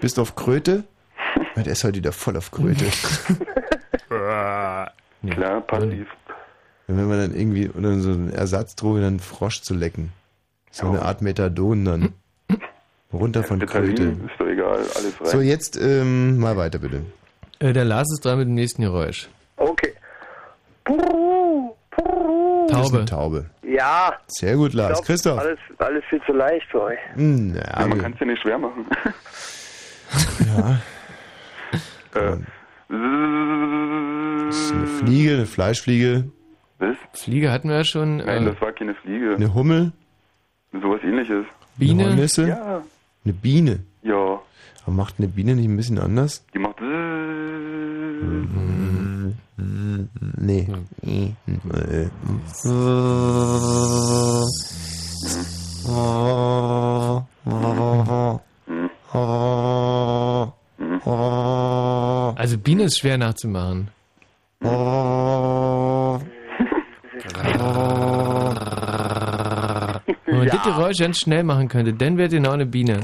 Bist 0.00 0.18
auf 0.18 0.34
Kröte? 0.36 0.84
Der 1.56 1.66
ist 1.66 1.84
heute 1.84 1.96
wieder 1.98 2.12
voll 2.12 2.36
auf 2.36 2.50
Kröte. 2.50 2.86
Klar, 4.08 5.60
passiv. 5.66 6.08
Wenn 6.86 7.08
man 7.08 7.18
dann 7.18 7.34
irgendwie 7.34 7.70
oder 7.70 7.98
so 8.00 8.12
eine 8.12 8.32
Ersatzdroge, 8.32 9.00
dann 9.00 9.08
einen 9.14 9.20
Frosch 9.20 9.62
zu 9.62 9.74
lecken. 9.74 10.12
So 10.70 10.88
eine 10.88 11.02
Art 11.02 11.22
Methadon 11.22 11.84
dann. 11.84 12.12
Runter 13.12 13.44
von 13.44 13.60
Kröte. 13.60 14.02
Ist 14.02 14.18
doch 14.38 14.46
egal, 14.46 14.78
alles 14.78 15.20
rein. 15.20 15.26
So, 15.26 15.40
jetzt 15.40 15.76
ähm, 15.80 16.38
mal 16.38 16.56
weiter 16.56 16.80
bitte. 16.80 17.02
Äh, 17.60 17.72
der 17.72 17.84
Lars 17.84 18.08
ist 18.12 18.24
dran 18.24 18.38
mit 18.38 18.48
dem 18.48 18.54
nächsten 18.54 18.82
Geräusch. 18.82 19.28
Okay. 19.56 19.92
Das 20.84 20.96
ist 22.86 22.90
Taube. 22.90 23.04
Taube. 23.04 23.50
Ja. 23.62 24.14
Sehr 24.26 24.56
gut, 24.56 24.72
Lars. 24.74 24.94
Glaub, 24.94 25.04
Christoph. 25.06 25.38
Alles, 25.38 25.58
alles 25.78 26.02
viel 26.10 26.20
zu 26.26 26.32
leicht 26.32 26.66
für 26.70 26.82
euch. 26.82 26.98
Hm, 27.14 27.54
ja, 27.54 27.80
Ja, 27.80 27.86
man 27.86 27.98
kann 28.00 28.12
es 28.14 28.20
ja 28.20 28.26
nicht 28.26 28.42
schwer 28.42 28.58
machen. 28.58 28.84
ja. 30.46 30.80
äh, 32.20 32.36
Das 34.48 34.56
ist 34.56 34.72
eine 34.72 34.86
Fliege, 34.86 35.34
eine 35.34 35.46
Fleischfliege, 35.46 36.24
was? 36.88 36.96
Fliege 37.22 37.50
hatten 37.52 37.68
wir 37.68 37.76
ja 37.76 37.84
schon. 37.84 38.18
Nein, 38.18 38.42
Äh, 38.42 38.44
das 38.52 38.60
war 38.60 38.72
keine 38.72 38.94
Fliege. 38.94 39.34
eine 39.36 39.54
Hummel, 39.54 39.92
Sowas 40.72 41.00
ähnliches. 41.02 41.44
eine 41.46 41.46
Biene. 41.78 42.04
Hornisse, 42.04 42.48
Ja. 42.48 42.82
eine 43.24 43.32
Biene. 43.34 43.80
Ja. 44.02 44.40
Aber 44.86 44.92
macht 44.92 45.14
eine 45.18 45.28
Biene 45.28 45.54
nicht 45.54 45.66
ein 45.68 45.76
bisschen 45.76 45.98
anders? 45.98 46.44
Die 46.54 46.58
macht. 46.58 46.80
Nee. 50.36 50.68
Nee. 51.02 51.34
Äh. 51.72 52.08
Also 62.36 62.58
Biene 62.58 62.84
ist 62.84 62.98
schwer 62.98 63.16
nachzumachen. 63.18 63.88
Wenn 70.26 70.38
man 70.38 70.46
das 70.46 70.62
Geräusch 70.62 70.98
ganz 70.98 71.18
schnell 71.18 71.42
machen 71.42 71.68
könnte, 71.68 71.94
dann 71.94 72.18
wäre 72.18 72.28
genau 72.28 72.50
eine 72.52 72.66
Biene. 72.66 73.00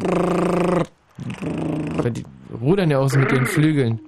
Weil 1.96 2.10
die 2.10 2.24
rudern 2.60 2.90
ja 2.90 2.98
auch 2.98 3.08
so 3.08 3.18
mit 3.18 3.30
den 3.30 3.46
Flügeln. 3.46 4.00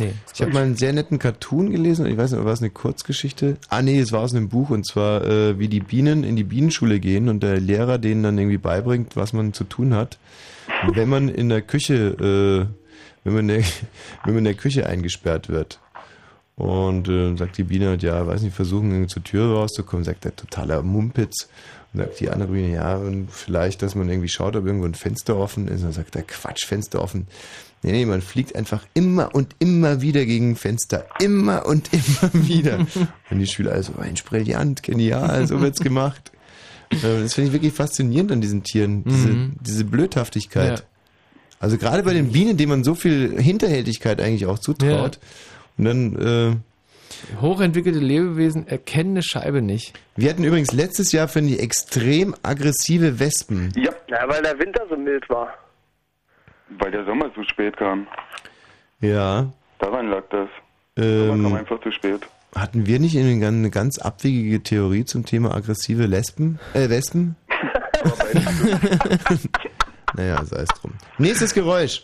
Nee, 0.00 0.12
Ich 0.34 0.42
habe 0.42 0.52
mal 0.52 0.64
einen 0.64 0.76
sehr 0.76 0.92
netten 0.92 1.20
Cartoon 1.20 1.70
gelesen, 1.70 2.06
ich 2.06 2.16
weiß 2.16 2.32
nicht, 2.32 2.44
war 2.44 2.52
es 2.52 2.60
eine 2.60 2.70
Kurzgeschichte? 2.70 3.58
Ah 3.68 3.80
nee, 3.80 4.00
es 4.00 4.10
war 4.10 4.20
aus 4.20 4.34
einem 4.34 4.48
Buch 4.48 4.70
und 4.70 4.84
zwar, 4.84 5.24
äh, 5.24 5.58
wie 5.58 5.68
die 5.68 5.78
Bienen 5.80 6.24
in 6.24 6.34
die 6.34 6.42
Bienenschule 6.42 6.98
gehen 6.98 7.28
und 7.28 7.44
der 7.44 7.60
Lehrer 7.60 7.98
denen 7.98 8.24
dann 8.24 8.36
irgendwie 8.36 8.58
beibringt, 8.58 9.14
was 9.14 9.32
man 9.32 9.52
zu 9.52 9.62
tun 9.62 9.94
hat, 9.94 10.18
wenn 10.92 11.08
man 11.08 11.28
in 11.28 11.48
der 11.48 11.62
Küche, 11.62 11.94
äh, 11.94 12.66
wenn 13.22 13.34
man 13.34 13.48
in 13.48 13.56
der, 13.56 13.64
wenn 14.24 14.34
man 14.34 14.38
in 14.38 14.44
der 14.44 14.54
Küche 14.54 14.86
eingesperrt 14.86 15.48
wird. 15.48 15.78
Und 16.56 17.08
äh, 17.08 17.36
sagt 17.36 17.58
die 17.58 17.64
Biene 17.64 17.88
halt, 17.88 18.02
ja, 18.04 18.26
weiß 18.26 18.42
nicht, 18.42 18.54
versuchen 18.54 18.90
irgendwie 18.90 19.08
zur 19.08 19.24
Tür 19.24 19.54
rauszukommen, 19.54 20.04
sagt 20.04 20.24
der 20.24 20.36
totaler 20.36 20.82
Mumpitz. 20.82 21.48
Und 21.92 22.00
sagt 22.00 22.20
die 22.20 22.30
andere 22.30 22.52
Biene, 22.52 22.74
ja, 22.74 22.96
und 22.96 23.28
vielleicht, 23.30 23.82
dass 23.82 23.94
man 23.96 24.08
irgendwie 24.08 24.28
schaut, 24.28 24.54
ob 24.54 24.64
irgendwo 24.66 24.86
ein 24.86 24.94
Fenster 24.94 25.36
offen 25.36 25.66
ist. 25.66 25.80
Und 25.80 25.84
dann 25.86 25.92
sagt 25.92 26.14
der 26.14 26.22
Quatsch, 26.22 26.64
Fenster 26.66 27.02
offen. 27.02 27.26
Nee, 27.82 27.92
nee, 27.92 28.06
man 28.06 28.22
fliegt 28.22 28.54
einfach 28.56 28.86
immer 28.94 29.34
und 29.34 29.56
immer 29.58 30.00
wieder 30.00 30.24
gegen 30.26 30.52
ein 30.52 30.56
Fenster. 30.56 31.06
Immer 31.20 31.66
und 31.66 31.90
immer 31.92 32.30
wieder. 32.32 32.78
Und 33.30 33.38
die 33.40 33.46
Schüler 33.46 33.72
also, 33.72 33.92
ein 33.98 34.14
brillant, 34.24 34.82
genial, 34.82 35.46
so 35.48 35.60
wird's 35.60 35.80
gemacht. 35.80 36.30
Äh, 36.90 36.96
Das 37.22 37.34
finde 37.34 37.48
ich 37.48 37.52
wirklich 37.52 37.72
faszinierend 37.72 38.30
an 38.30 38.40
diesen 38.40 38.62
Tieren, 38.62 39.02
diese, 39.04 39.28
Mhm. 39.28 39.52
diese 39.60 39.84
Blödhaftigkeit. 39.84 40.78
Ja. 40.78 40.84
Also 41.58 41.78
gerade 41.78 42.02
bei 42.04 42.14
den 42.14 42.30
Bienen, 42.32 42.56
denen 42.56 42.70
man 42.70 42.84
so 42.84 42.94
viel 42.94 43.40
Hinterhältigkeit 43.40 44.20
eigentlich 44.20 44.46
auch 44.46 44.58
zutraut. 44.60 45.18
Und 45.78 45.84
dann, 45.84 46.16
äh, 46.16 46.56
Hochentwickelte 47.40 47.98
Lebewesen 48.00 48.66
erkennen 48.66 49.10
eine 49.12 49.22
Scheibe 49.22 49.62
nicht. 49.62 49.92
wir 50.16 50.30
hatten 50.30 50.44
übrigens 50.44 50.72
letztes 50.72 51.12
Jahr, 51.12 51.28
finde 51.28 51.54
ich, 51.54 51.60
extrem 51.60 52.34
aggressive 52.42 53.18
Wespen. 53.20 53.72
Ja, 53.76 53.92
weil 54.28 54.42
der 54.42 54.58
Winter 54.58 54.84
so 54.88 54.96
mild 54.96 55.28
war. 55.30 55.54
weil 56.78 56.90
der 56.90 57.04
Sommer 57.04 57.32
zu 57.34 57.44
spät 57.44 57.76
kam. 57.76 58.06
Ja. 59.00 59.52
Daran 59.78 60.08
lag 60.08 60.24
das. 60.30 60.48
Der 60.96 61.26
Sommer 61.26 61.42
kam 61.42 61.46
Ähm, 61.52 61.54
einfach 61.56 61.80
zu 61.82 61.90
spät. 61.92 62.20
hatten 62.54 62.86
wir 62.86 62.98
nicht 62.98 63.16
eine, 63.16 63.38
ganz- 63.38 63.54
eine 63.56 63.70
ganz 63.70 63.98
abwegige 63.98 64.62
Theorie 64.62 65.04
zum 65.04 65.24
Thema 65.26 65.54
aggressive 65.54 66.06
Lesben? 66.06 66.58
Äh, 66.72 66.88
Wespen? 66.88 67.36
naja, 70.16 70.44
sei 70.44 70.62
es 70.62 70.68
drum. 70.80 70.92
Nächstes 71.18 71.54
Geräusch. 71.54 72.02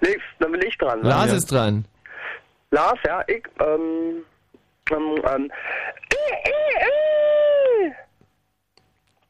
Nix, 0.00 0.20
dann 0.38 0.52
bin 0.52 0.62
ich 0.66 0.76
dran. 0.78 1.02
Lars 1.02 1.30
Ja. 1.30 1.36
ist 1.36 1.46
dran. 1.50 1.84
Lars, 2.70 2.98
ja, 3.04 3.22
ich, 3.26 3.42
ähm, 3.60 4.22
ähm, 4.90 5.22
ähm, 5.26 5.50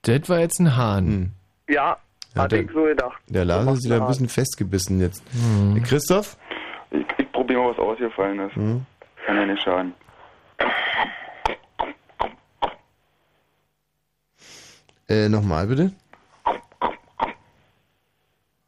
Das 0.02 0.28
war 0.28 0.38
jetzt 0.40 0.58
ein 0.60 0.76
Hahn. 0.76 1.06
Hm. 1.06 1.30
ja, 1.68 1.96
Ja, 2.34 2.42
hatte 2.42 2.56
der- 2.56 2.64
ich 2.64 2.70
so 2.72 2.82
gedacht. 2.84 3.20
Der 3.28 3.44
Lars 3.44 3.66
ist 3.78 3.84
wieder 3.84 4.00
ein 4.00 4.06
bisschen 4.06 4.28
festgebissen 4.28 5.00
jetzt. 5.00 5.22
Äh, 5.76 5.80
Christoph? 5.80 6.36
Ich, 6.90 7.04
ich 7.18 7.32
probieren 7.32 7.62
wir, 7.62 7.70
was 7.70 7.78
ausgefallen 7.78 8.40
ist. 8.40 8.54
Hm? 8.56 8.84
Kann 9.26 9.36
ja 9.36 9.46
nicht 9.46 9.62
schaden. 9.62 9.94
Äh, 15.08 15.28
nochmal 15.28 15.66
bitte. 15.66 15.92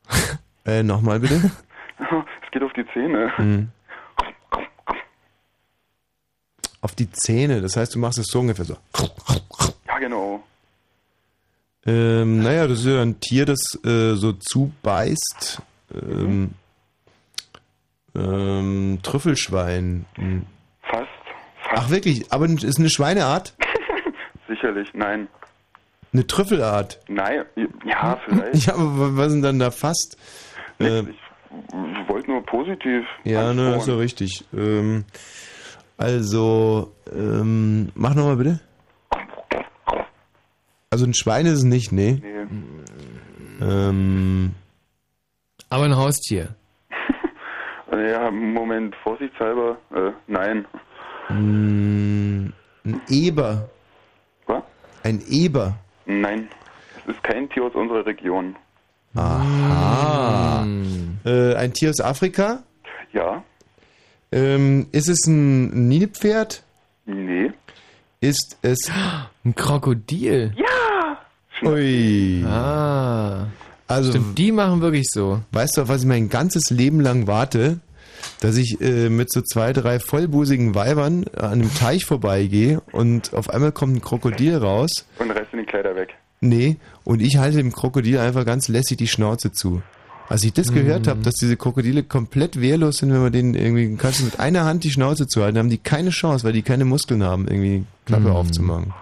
äh, 0.66 0.82
nochmal 0.82 1.20
bitte. 1.20 1.40
Es 2.44 2.50
geht 2.50 2.62
auf 2.64 2.72
die 2.74 2.86
Zähne. 2.92 3.34
Hm. 3.38 3.70
Auf 6.82 6.94
die 6.94 7.10
Zähne, 7.10 7.60
das 7.62 7.76
heißt, 7.76 7.94
du 7.94 7.98
machst 7.98 8.18
es 8.18 8.26
so 8.26 8.40
ungefähr 8.40 8.64
so. 8.66 8.76
Ja, 9.86 9.98
genau. 9.98 10.42
Ähm, 11.86 12.42
naja, 12.42 12.66
das 12.66 12.80
ist 12.80 12.86
ja 12.86 13.00
ein 13.02 13.18
Tier, 13.20 13.46
das 13.46 13.60
äh, 13.84 14.14
so 14.14 14.32
zubeißt. 14.32 15.62
Ähm, 15.94 16.52
ähm, 18.14 18.98
Trüffelschwein. 19.02 20.04
Hm. 20.16 20.46
Fast. 20.82 21.08
Ach 21.70 21.88
wirklich, 21.90 22.30
aber 22.32 22.46
ist 22.46 22.78
eine 22.78 22.90
Schweineart? 22.90 23.54
Sicherlich, 24.48 24.88
nein. 24.92 25.28
Eine 26.12 26.26
Trüffelart? 26.26 27.00
Nein, 27.08 27.44
ja, 27.86 28.20
vielleicht. 28.26 28.66
Ja, 28.66 28.74
aber 28.74 28.98
wa- 28.98 29.10
was 29.14 29.32
sind 29.32 29.42
dann 29.42 29.58
da 29.58 29.70
fast? 29.70 30.18
Äh, 30.78 31.00
Ich 31.00 32.08
wollte 32.08 32.30
nur 32.30 32.44
positiv. 32.44 33.04
ja, 33.24 33.52
ne, 33.54 33.76
ist 33.76 33.84
so 33.86 33.96
richtig. 33.96 34.44
Ähm, 34.52 35.04
also, 35.96 36.92
ähm, 37.12 37.90
mach 37.94 38.14
nochmal 38.14 38.36
bitte. 38.36 38.60
Also 40.90 41.06
ein 41.06 41.14
Schwein 41.14 41.46
ist 41.46 41.58
es 41.58 41.64
nicht, 41.64 41.90
nee. 41.92 42.20
Nee. 42.22 43.66
Ähm, 43.66 44.54
Aber 45.70 45.84
ein 45.84 45.96
Haustier. 45.96 46.54
Ja, 47.92 48.30
Moment, 48.30 48.94
vorsichtshalber, 49.02 49.76
äh, 49.94 50.12
nein. 50.26 50.64
mh, 51.28 52.50
ein 52.86 53.00
Eber. 53.10 53.68
Was? 54.46 54.62
Ein 55.02 55.22
Eber. 55.28 55.74
Nein. 56.06 56.48
Es 57.06 57.14
ist 57.14 57.22
kein 57.22 57.50
Tier 57.50 57.64
aus 57.64 57.74
unserer 57.74 58.04
Region. 58.06 58.56
Aha. 59.14 60.66
Äh, 61.26 61.54
ein 61.54 61.74
Tier 61.74 61.90
aus 61.90 62.00
Afrika? 62.00 62.62
Ja? 63.12 63.44
Ähm, 64.32 64.86
ist 64.92 65.08
es 65.08 65.26
ein 65.26 65.88
Nilpferd? 65.88 66.62
Nee. 67.04 67.52
Ist 68.20 68.56
es 68.62 68.90
ein 69.44 69.54
Krokodil? 69.54 70.54
Ja! 70.56 71.18
Ui. 71.64 72.42
Ah. 72.44 73.46
Also, 73.86 74.10
Stimmt, 74.10 74.38
die 74.38 74.52
machen 74.52 74.80
wirklich 74.80 75.06
so. 75.10 75.42
Weißt 75.52 75.76
du, 75.76 75.82
auf 75.82 75.88
was 75.88 76.02
ich 76.02 76.08
mein 76.08 76.28
ganzes 76.28 76.70
Leben 76.70 77.00
lang 77.00 77.26
warte? 77.26 77.80
Dass 78.40 78.56
ich 78.56 78.80
äh, 78.80 79.08
mit 79.08 79.30
so 79.30 79.42
zwei, 79.42 79.72
drei 79.72 80.00
vollbusigen 80.00 80.74
Weibern 80.74 81.24
an 81.36 81.52
einem 81.52 81.74
Teich 81.74 82.04
vorbeigehe 82.04 82.80
und 82.92 83.34
auf 83.34 83.50
einmal 83.50 83.72
kommt 83.72 83.96
ein 83.96 84.00
Krokodil 84.00 84.56
raus. 84.56 85.06
Und 85.18 85.30
reißt 85.30 85.52
die 85.52 85.64
Kleider 85.64 85.94
weg. 85.94 86.14
Nee, 86.40 86.76
und 87.04 87.20
ich 87.20 87.36
halte 87.36 87.58
dem 87.58 87.72
Krokodil 87.72 88.18
einfach 88.18 88.44
ganz 88.44 88.68
lässig 88.68 88.96
die 88.96 89.06
Schnauze 89.08 89.52
zu. 89.52 89.82
Als 90.28 90.44
ich 90.44 90.52
das 90.54 90.72
gehört 90.72 91.08
habe, 91.08 91.20
dass 91.20 91.34
diese 91.34 91.56
Krokodile 91.58 92.02
komplett 92.04 92.58
wehrlos 92.60 92.96
sind, 92.98 93.12
wenn 93.12 93.20
man 93.22 93.32
denen 93.32 93.54
irgendwie, 93.54 93.96
kannst 93.96 94.20
du 94.20 94.24
mit 94.24 94.40
einer 94.40 94.64
Hand 94.64 94.82
die 94.84 94.90
Schnauze 94.90 95.26
zuhalten, 95.26 95.58
haben 95.58 95.68
die 95.68 95.76
keine 95.78 96.08
Chance, 96.10 96.44
weil 96.44 96.54
die 96.54 96.62
keine 96.62 96.84
Muskeln 96.86 97.22
haben, 97.22 97.46
irgendwie 97.48 97.84
Klappe 98.06 98.32
aufzumachen. 98.32 98.94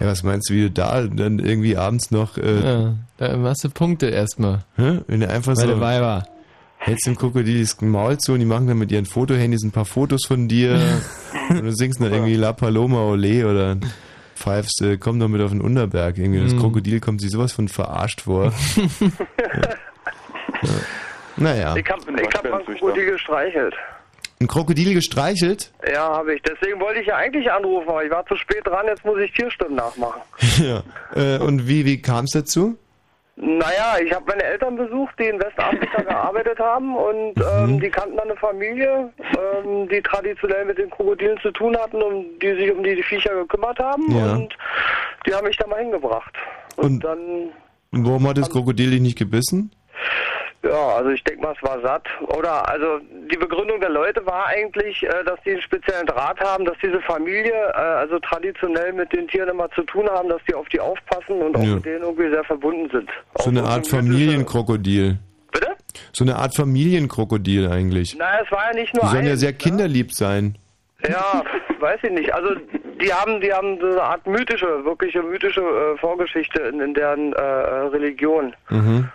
Ja, 0.00 0.06
was 0.06 0.22
meinst 0.24 0.50
du, 0.50 0.54
wie 0.54 0.62
du 0.62 0.70
da 0.70 1.02
dann 1.02 1.38
irgendwie 1.38 1.76
abends 1.76 2.10
noch, 2.10 2.38
äh, 2.38 2.60
Ja, 2.64 2.94
da 3.18 3.36
machst 3.36 3.64
du 3.64 3.70
Punkte 3.70 4.06
erstmal. 4.06 4.64
hä? 4.76 5.00
wenn 5.06 5.20
du 5.20 5.28
einfach 5.28 5.54
Meine 5.56 5.74
so 5.74 5.80
Weiber. 5.80 6.24
hältst 6.78 7.06
dem 7.06 7.16
Krokodil 7.16 7.60
das 7.60 7.80
Maul 7.80 8.18
zu 8.18 8.32
und 8.32 8.38
die 8.40 8.44
machen 8.44 8.66
dann 8.68 8.78
mit 8.78 8.90
ihren 8.92 9.06
Fotohandys 9.06 9.62
ein 9.64 9.70
paar 9.72 9.84
Fotos 9.84 10.24
von 10.26 10.46
dir 10.48 10.80
und 11.50 11.64
du 11.64 11.72
singst 11.72 12.00
dann 12.00 12.12
irgendwie 12.12 12.34
La 12.36 12.52
Paloma 12.52 13.02
Ole 13.02 13.48
oder 13.48 13.76
pfeifst, 14.36 14.82
äh, 14.82 14.96
komm 14.98 15.18
doch 15.18 15.26
mit 15.28 15.40
auf 15.40 15.50
den 15.50 15.60
Unterberg. 15.60 16.16
Irgendwie 16.18 16.42
das 16.44 16.52
Mhm. 16.54 16.60
Krokodil 16.60 17.00
kommt 17.00 17.20
sich 17.20 17.30
sowas 17.32 17.50
von 17.52 17.66
verarscht 17.68 18.20
vor. 18.20 18.52
ja. 18.76 19.68
Naja. 21.36 21.76
Ich 21.76 21.88
hab, 21.88 21.98
ich 22.08 22.34
hab 22.34 22.50
mal 22.50 22.58
ein 22.60 22.64
Krokodil 22.66 23.06
gestreichelt. 23.12 23.74
Ein 24.40 24.46
Krokodil 24.46 24.94
gestreichelt? 24.94 25.72
Ja, 25.92 26.08
habe 26.16 26.34
ich. 26.34 26.42
Deswegen 26.42 26.80
wollte 26.80 27.00
ich 27.00 27.06
ja 27.08 27.16
eigentlich 27.16 27.50
anrufen, 27.50 27.88
aber 27.88 28.04
ich 28.04 28.10
war 28.10 28.24
zu 28.26 28.36
spät 28.36 28.64
dran, 28.66 28.86
jetzt 28.86 29.04
muss 29.04 29.18
ich 29.20 29.32
Tierstimmen 29.32 29.74
nachmachen. 29.76 30.20
ja. 30.58 30.82
Äh, 31.14 31.38
und 31.38 31.66
wie, 31.68 31.84
wie 31.84 32.00
kam 32.00 32.24
es 32.24 32.32
dazu? 32.32 32.76
Naja, 33.40 33.96
ich 34.04 34.12
habe 34.12 34.24
meine 34.26 34.42
Eltern 34.42 34.76
besucht, 34.76 35.14
die 35.18 35.24
in 35.28 35.38
Westafrika 35.40 36.02
gearbeitet 36.08 36.58
haben 36.58 36.96
und 36.96 37.36
Mhm. 37.36 37.44
ähm, 37.74 37.80
die 37.80 37.88
kannten 37.90 38.16
dann 38.16 38.28
eine 38.30 38.36
Familie, 38.38 39.10
ähm, 39.18 39.88
die 39.88 40.02
traditionell 40.02 40.64
mit 40.64 40.78
den 40.78 40.90
Krokodilen 40.90 41.38
zu 41.40 41.52
tun 41.52 41.76
hatten 41.76 42.02
und 42.02 42.38
die 42.40 42.52
sich 42.54 42.70
um 42.72 42.82
die, 42.82 42.96
die 42.96 43.02
Viecher 43.02 43.34
gekümmert 43.34 43.78
haben 43.78 44.04
Ja. 44.10 44.32
und 44.32 44.56
die 45.26 45.34
haben 45.34 45.46
mich 45.46 45.56
da 45.56 45.66
mal 45.68 45.78
hingebracht. 45.80 46.34
Und, 46.76 47.04
dann, 47.04 47.50
Und 47.92 48.06
warum 48.06 48.26
hat 48.28 48.38
das 48.38 48.50
Krokodil 48.50 48.90
dich 48.90 49.00
nicht 49.00 49.18
gebissen? 49.18 49.70
Ja, 50.64 50.88
also 50.96 51.10
ich 51.10 51.22
denke 51.24 51.42
mal, 51.42 51.54
es 51.56 51.62
war 51.68 51.80
satt. 51.80 52.06
Oder, 52.36 52.68
also 52.68 52.98
die 53.30 53.36
Begründung 53.36 53.80
der 53.80 53.90
Leute 53.90 54.24
war 54.26 54.46
eigentlich, 54.46 55.02
äh, 55.04 55.24
dass 55.24 55.40
die 55.44 55.52
einen 55.52 55.62
speziellen 55.62 56.06
Draht 56.06 56.40
haben, 56.40 56.64
dass 56.64 56.76
diese 56.82 57.00
Familie, 57.02 57.52
äh, 57.52 57.76
also 57.76 58.18
traditionell 58.18 58.92
mit 58.92 59.12
den 59.12 59.28
Tieren 59.28 59.48
immer 59.50 59.70
zu 59.70 59.82
tun 59.82 60.08
haben, 60.10 60.28
dass 60.28 60.40
die 60.48 60.54
auf 60.54 60.68
die 60.68 60.80
aufpassen 60.80 61.40
und 61.42 61.56
auch 61.56 61.62
Ja. 61.62 61.76
mit 61.76 61.84
denen 61.86 62.02
irgendwie 62.02 62.30
sehr 62.30 62.44
verbunden 62.44 62.90
sind. 62.90 63.08
So 63.38 63.50
eine 63.50 63.62
Art 63.62 63.86
Familienkrokodil. 63.86 65.18
Bitte? 65.52 65.68
So 66.12 66.24
eine 66.24 66.36
Art 66.36 66.54
Familienkrokodil 66.54 67.70
eigentlich. 67.70 68.16
Naja, 68.16 68.40
es 68.44 68.50
war 68.52 68.66
ja 68.70 68.74
nicht 68.74 68.94
nur 68.94 69.04
Die 69.04 69.10
sollen 69.10 69.24
ja 69.26 69.32
eins, 69.32 69.40
sehr 69.40 69.50
ne? 69.52 69.56
kinderlieb 69.58 70.12
sein. 70.12 70.58
Ja, 71.08 71.42
weiß 71.80 72.00
ich 72.02 72.10
nicht. 72.10 72.34
Also 72.34 72.54
die 73.00 73.12
haben, 73.12 73.40
die 73.40 73.52
haben 73.52 73.78
so 73.80 73.86
eine 73.86 74.02
Art 74.02 74.26
mythische, 74.26 74.84
wirkliche 74.84 75.22
mythische 75.22 75.60
äh, 75.60 75.96
Vorgeschichte 75.98 76.60
in, 76.62 76.80
in 76.80 76.94
deren 76.94 77.32
äh, 77.32 77.40
Religion. 77.40 78.54
Mhm. 78.70 79.08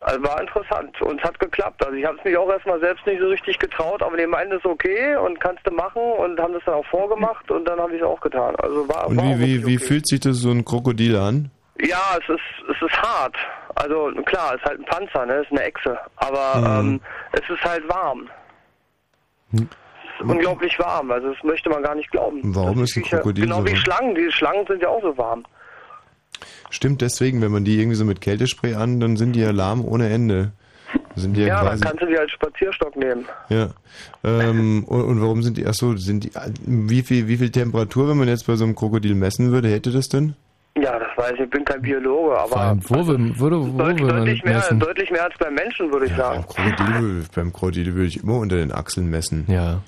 Also 0.00 0.22
war 0.22 0.40
interessant 0.40 1.00
und 1.02 1.18
es 1.20 1.24
hat 1.26 1.38
geklappt. 1.40 1.84
Also 1.84 1.96
ich 1.96 2.04
habe 2.04 2.16
es 2.18 2.24
mich 2.24 2.36
auch 2.36 2.48
erstmal 2.48 2.78
selbst 2.78 3.04
nicht 3.04 3.20
so 3.20 3.26
richtig 3.28 3.58
getraut, 3.58 4.00
aber 4.00 4.16
die 4.16 4.26
meinten 4.26 4.52
es 4.52 4.58
ist 4.60 4.66
okay 4.66 5.16
und 5.16 5.40
kannst 5.40 5.66
du 5.66 5.72
machen 5.72 6.00
und 6.00 6.38
haben 6.38 6.52
das 6.54 6.62
dann 6.66 6.74
auch 6.74 6.86
vorgemacht 6.86 7.50
und 7.50 7.64
dann 7.64 7.80
habe 7.80 7.94
ich 7.96 8.00
es 8.00 8.06
auch 8.06 8.20
getan. 8.20 8.54
Also 8.56 8.88
war, 8.88 9.08
Und 9.08 9.16
war 9.16 9.24
wie, 9.40 9.66
wie, 9.66 9.76
okay. 9.76 9.84
fühlt 9.84 10.06
sich 10.06 10.20
das 10.20 10.36
so 10.36 10.50
ein 10.52 10.64
Krokodil 10.64 11.16
an? 11.16 11.50
Ja, 11.80 12.00
es 12.20 12.28
ist 12.28 12.70
es 12.76 12.80
ist 12.80 13.02
hart. 13.02 13.34
Also 13.74 14.12
klar, 14.24 14.54
es 14.54 14.60
ist 14.60 14.66
halt 14.68 14.78
ein 14.80 14.84
Panzer, 14.84 15.26
ne, 15.26 15.34
es 15.34 15.46
ist 15.46 15.52
eine 15.52 15.62
Echse, 15.62 15.98
aber 16.16 16.58
Mhm. 16.82 16.88
ähm, 16.90 17.00
es 17.32 17.50
ist 17.50 17.64
halt 17.64 17.88
warm. 17.88 18.28
Hm. 19.50 19.68
Es 20.04 20.24
ist 20.24 20.30
unglaublich 20.30 20.78
warm, 20.78 21.10
also 21.10 21.32
das 21.32 21.42
möchte 21.42 21.70
man 21.70 21.82
gar 21.82 21.94
nicht 21.96 22.10
glauben. 22.12 22.40
Warum 22.54 22.82
ist 22.84 22.96
ein 22.96 23.02
Krokodil 23.02 23.44
Genau 23.44 23.60
so 23.60 23.66
wie? 23.66 23.76
Schlangen, 23.76 24.14
die 24.14 24.30
Schlangen 24.30 24.64
sind 24.66 24.80
ja 24.82 24.88
auch 24.88 25.02
so 25.02 25.16
warm. 25.18 25.44
Stimmt 26.70 27.00
deswegen, 27.00 27.40
wenn 27.40 27.52
man 27.52 27.64
die 27.64 27.78
irgendwie 27.78 27.96
so 27.96 28.04
mit 28.04 28.20
Kältespray 28.20 28.74
an, 28.74 29.00
dann 29.00 29.16
sind 29.16 29.32
die 29.32 29.40
ja 29.40 29.50
lahm 29.50 29.84
ohne 29.84 30.08
Ende. 30.08 30.52
Sind 31.16 31.36
die 31.36 31.42
ja, 31.42 31.62
Ja, 31.62 31.64
dann 31.64 31.80
kannst 31.80 32.02
du 32.02 32.06
die 32.06 32.18
als 32.18 32.30
Spazierstock 32.32 32.96
nehmen. 32.96 33.26
Ja. 33.48 33.70
Ähm, 34.24 34.84
und, 34.84 35.02
und 35.02 35.20
warum 35.20 35.42
sind 35.42 35.56
die, 35.56 35.66
achso, 35.66 35.96
sind 35.96 36.24
die, 36.24 36.30
wie 36.66 37.02
viel, 37.02 37.28
wie 37.28 37.36
viel 37.36 37.50
Temperatur, 37.50 38.08
wenn 38.08 38.16
man 38.18 38.28
jetzt 38.28 38.46
bei 38.46 38.56
so 38.56 38.64
einem 38.64 38.74
Krokodil 38.74 39.14
messen 39.14 39.50
würde, 39.50 39.68
hätte 39.68 39.90
das 39.90 40.08
denn? 40.08 40.34
Ja, 40.76 40.98
das 40.98 41.08
weiß 41.16 41.32
ich, 41.34 41.40
ich 41.40 41.50
bin 41.50 41.64
kein 41.64 41.82
Biologe, 41.82 42.36
Vor 42.36 42.40
aber 42.40 42.56
allem, 42.56 42.80
wo 42.88 43.06
will, 43.06 43.32
wo, 43.36 43.50
wo 43.50 43.78
deut 43.78 43.98
will 43.98 44.06
man 44.06 44.16
deutlich, 44.18 44.44
mehr, 44.44 44.54
messen? 44.54 44.78
deutlich 44.78 45.10
mehr 45.10 45.24
als 45.24 45.34
beim 45.38 45.54
Menschen, 45.54 45.90
würde 45.90 46.06
ich 46.06 46.14
sagen. 46.14 46.44
Krokodil, 46.46 47.24
beim 47.34 47.52
Krokodil 47.52 47.94
würde 47.94 48.06
ich 48.06 48.22
immer 48.22 48.38
unter 48.38 48.56
den 48.56 48.70
Achseln 48.72 49.10
messen. 49.10 49.44
Ja. 49.48 49.80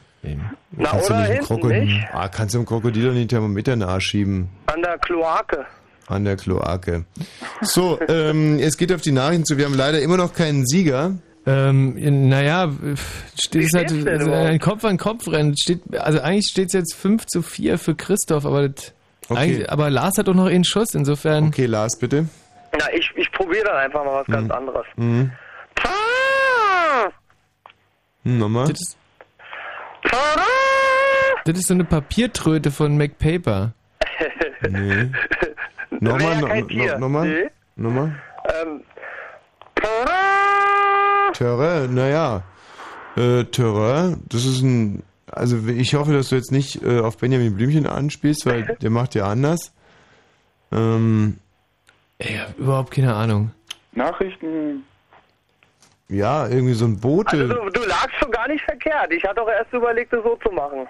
Na, 0.72 0.90
kannst 0.90 1.08
du 1.08 1.14
oder 1.14 1.20
nicht 1.20 1.30
ein 1.30 1.36
hinten, 1.36 1.46
Krokodil, 1.46 1.84
nicht? 1.84 2.08
Ah, 2.12 2.28
kannst 2.28 2.54
du 2.54 2.58
einem 2.58 2.66
Krokodil 2.66 3.04
doch 3.04 3.10
nicht 3.12 3.20
einen 3.20 3.28
Thermometer 3.28 3.72
in 3.72 3.80
den 3.80 3.88
Arsch 3.88 4.06
schieben. 4.06 4.48
An 4.66 4.82
der 4.82 4.98
Kloake. 4.98 5.64
An 6.10 6.24
der 6.24 6.36
Kloake. 6.36 7.04
So, 7.62 8.00
ähm, 8.08 8.58
es 8.58 8.76
geht 8.76 8.92
auf 8.92 9.00
die 9.00 9.12
Nachrichten 9.12 9.44
zu. 9.44 9.56
Wir 9.58 9.66
haben 9.66 9.74
leider 9.74 10.00
immer 10.02 10.16
noch 10.16 10.34
keinen 10.34 10.66
Sieger. 10.66 11.12
Ähm, 11.46 12.28
naja, 12.28 12.70
steht 13.40 13.64
es 13.66 13.72
halt 13.72 14.06
also 14.06 14.32
ein 14.32 14.58
Kopf 14.58 14.84
an 14.84 14.98
Kopf 14.98 15.28
rennen. 15.28 15.56
Steht, 15.56 15.80
also 15.96 16.20
eigentlich 16.20 16.48
steht 16.50 16.66
es 16.66 16.72
jetzt 16.74 16.94
5 16.96 17.26
zu 17.26 17.42
4 17.42 17.78
für 17.78 17.94
Christoph, 17.94 18.44
aber, 18.44 18.68
das, 18.68 18.92
Okay. 19.28 19.64
aber 19.68 19.88
Lars 19.88 20.18
hat 20.18 20.26
doch 20.26 20.34
noch 20.34 20.46
einen 20.46 20.64
Schuss, 20.64 20.94
insofern. 20.94 21.46
Okay, 21.46 21.66
Lars, 21.66 21.96
bitte. 21.96 22.26
Na, 22.76 22.92
ich, 22.92 23.08
ich 23.16 23.30
probiere 23.32 23.64
dann 23.66 23.76
einfach 23.76 24.04
mal 24.04 24.20
was 24.20 24.26
ganz 24.26 24.50
anderes. 24.50 24.86
Mhm. 24.96 25.30
Hm, 28.24 28.38
nochmal. 28.38 28.66
Das 28.68 28.80
ist, 28.80 28.96
das 31.44 31.58
ist 31.58 31.68
so 31.68 31.74
eine 31.74 31.84
Papiertröte 31.84 32.70
von 32.70 32.96
MacPaper. 32.98 33.72
Nee. 34.68 35.10
Nochmal, 35.90 36.20
ja 36.20 36.40
no, 36.40 36.46
kein 36.46 36.60
no, 36.60 36.66
Tier. 36.66 36.98
nochmal. 36.98 37.28
Nee. 37.28 37.50
Nochmal. 37.76 38.16
Ähm, 38.44 38.82
Terrain, 41.32 41.94
naja. 41.94 42.42
Äh, 43.16 43.44
Terrain, 43.44 44.22
das 44.28 44.44
ist 44.44 44.62
ein. 44.62 45.02
Also 45.30 45.56
ich 45.68 45.94
hoffe, 45.94 46.12
dass 46.12 46.28
du 46.28 46.36
jetzt 46.36 46.52
nicht 46.52 46.82
äh, 46.82 47.00
auf 47.00 47.16
Benjamin 47.18 47.54
Blümchen 47.54 47.86
anspielst, 47.86 48.46
weil 48.46 48.76
der 48.82 48.90
macht 48.90 49.14
ja 49.14 49.26
anders. 49.26 49.72
Ähm, 50.72 51.38
Ey, 52.18 52.34
ich 52.34 52.40
hab 52.40 52.58
überhaupt 52.58 52.90
keine 52.90 53.14
Ahnung. 53.14 53.52
Nachrichten. 53.92 54.84
Ja, 56.08 56.48
irgendwie 56.48 56.74
so 56.74 56.84
ein 56.86 56.98
Bote. 56.98 57.36
Also 57.36 57.54
du, 57.54 57.70
du 57.70 57.80
lagst 57.86 58.16
schon 58.20 58.30
gar 58.32 58.48
nicht 58.48 58.64
verkehrt. 58.64 59.12
Ich 59.12 59.24
hatte 59.24 59.40
auch 59.40 59.48
erst 59.48 59.72
überlegt, 59.72 60.12
es 60.12 60.22
so 60.22 60.36
zu 60.36 60.50
machen. 60.50 60.86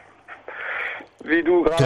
Wie 1.24 1.42
du 1.42 1.62
gerade. 1.62 1.82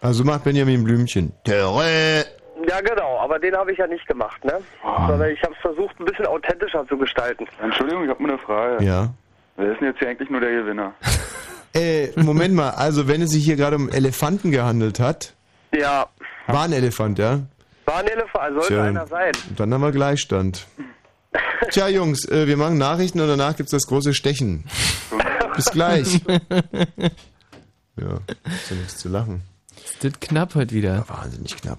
Also 0.00 0.24
macht 0.24 0.44
Benjamin 0.44 0.84
Blümchen. 0.84 1.32
Terre. 1.44 2.24
Ja, 2.68 2.80
genau, 2.80 3.18
aber 3.18 3.38
den 3.38 3.54
habe 3.54 3.72
ich 3.72 3.78
ja 3.78 3.86
nicht 3.86 4.06
gemacht, 4.06 4.44
ne? 4.44 4.58
Sondern 4.82 5.30
ich 5.30 5.42
habe 5.42 5.52
es 5.54 5.60
versucht, 5.60 5.98
ein 6.00 6.04
bisschen 6.04 6.26
authentischer 6.26 6.86
zu 6.88 6.96
gestalten. 6.96 7.46
Entschuldigung, 7.62 8.04
ich 8.04 8.10
habe 8.10 8.22
mal 8.22 8.30
eine 8.30 8.38
Frage. 8.38 8.84
Ja. 8.84 9.08
Wer 9.56 9.72
ist 9.72 9.80
denn 9.80 9.88
jetzt 9.88 9.98
hier 9.98 10.08
eigentlich 10.08 10.30
nur 10.30 10.40
der 10.40 10.52
Gewinner? 10.52 10.92
Äh, 11.74 12.18
Moment 12.18 12.54
mal, 12.54 12.70
also 12.70 13.06
wenn 13.06 13.20
es 13.20 13.32
sich 13.32 13.44
hier 13.44 13.56
gerade 13.56 13.76
um 13.76 13.90
Elefanten 13.90 14.50
gehandelt 14.50 14.98
hat. 14.98 15.34
Ja. 15.74 16.06
War 16.46 16.62
ein 16.62 16.72
Elefant, 16.72 17.18
ja? 17.18 17.40
War 17.84 17.98
ein 17.98 18.06
Elefant, 18.06 18.54
sollte 18.54 18.68
Tja, 18.68 18.82
einer 18.84 19.06
sein. 19.06 19.32
Dann 19.54 19.74
haben 19.74 19.82
wir 19.82 19.92
Gleichstand. 19.92 20.66
Tja, 21.70 21.88
Jungs, 21.88 22.26
äh, 22.30 22.46
wir 22.46 22.56
machen 22.56 22.78
Nachrichten 22.78 23.20
und 23.20 23.28
danach 23.28 23.56
gibt's 23.56 23.72
das 23.72 23.86
große 23.86 24.14
Stechen. 24.14 24.64
Bis 25.54 25.66
gleich. 25.66 26.22
Ja, 26.24 28.14
ist 28.46 28.70
ja 28.70 28.76
nichts 28.76 28.96
zu 28.96 29.10
lachen. 29.10 29.42
Ist 30.00 30.04
das 30.04 30.20
knapp 30.20 30.54
heute 30.54 30.74
wieder? 30.74 31.04
wahnsinnig 31.08 31.56
knapp. 31.56 31.78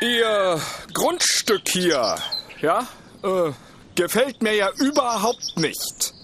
Ihr 0.00 0.60
Grundstück 0.92 1.62
hier, 1.68 2.16
ja, 2.60 2.86
äh, 3.24 3.50
gefällt 3.96 4.42
mir 4.42 4.54
ja 4.54 4.70
überhaupt 4.78 5.56
nicht. 5.56 6.14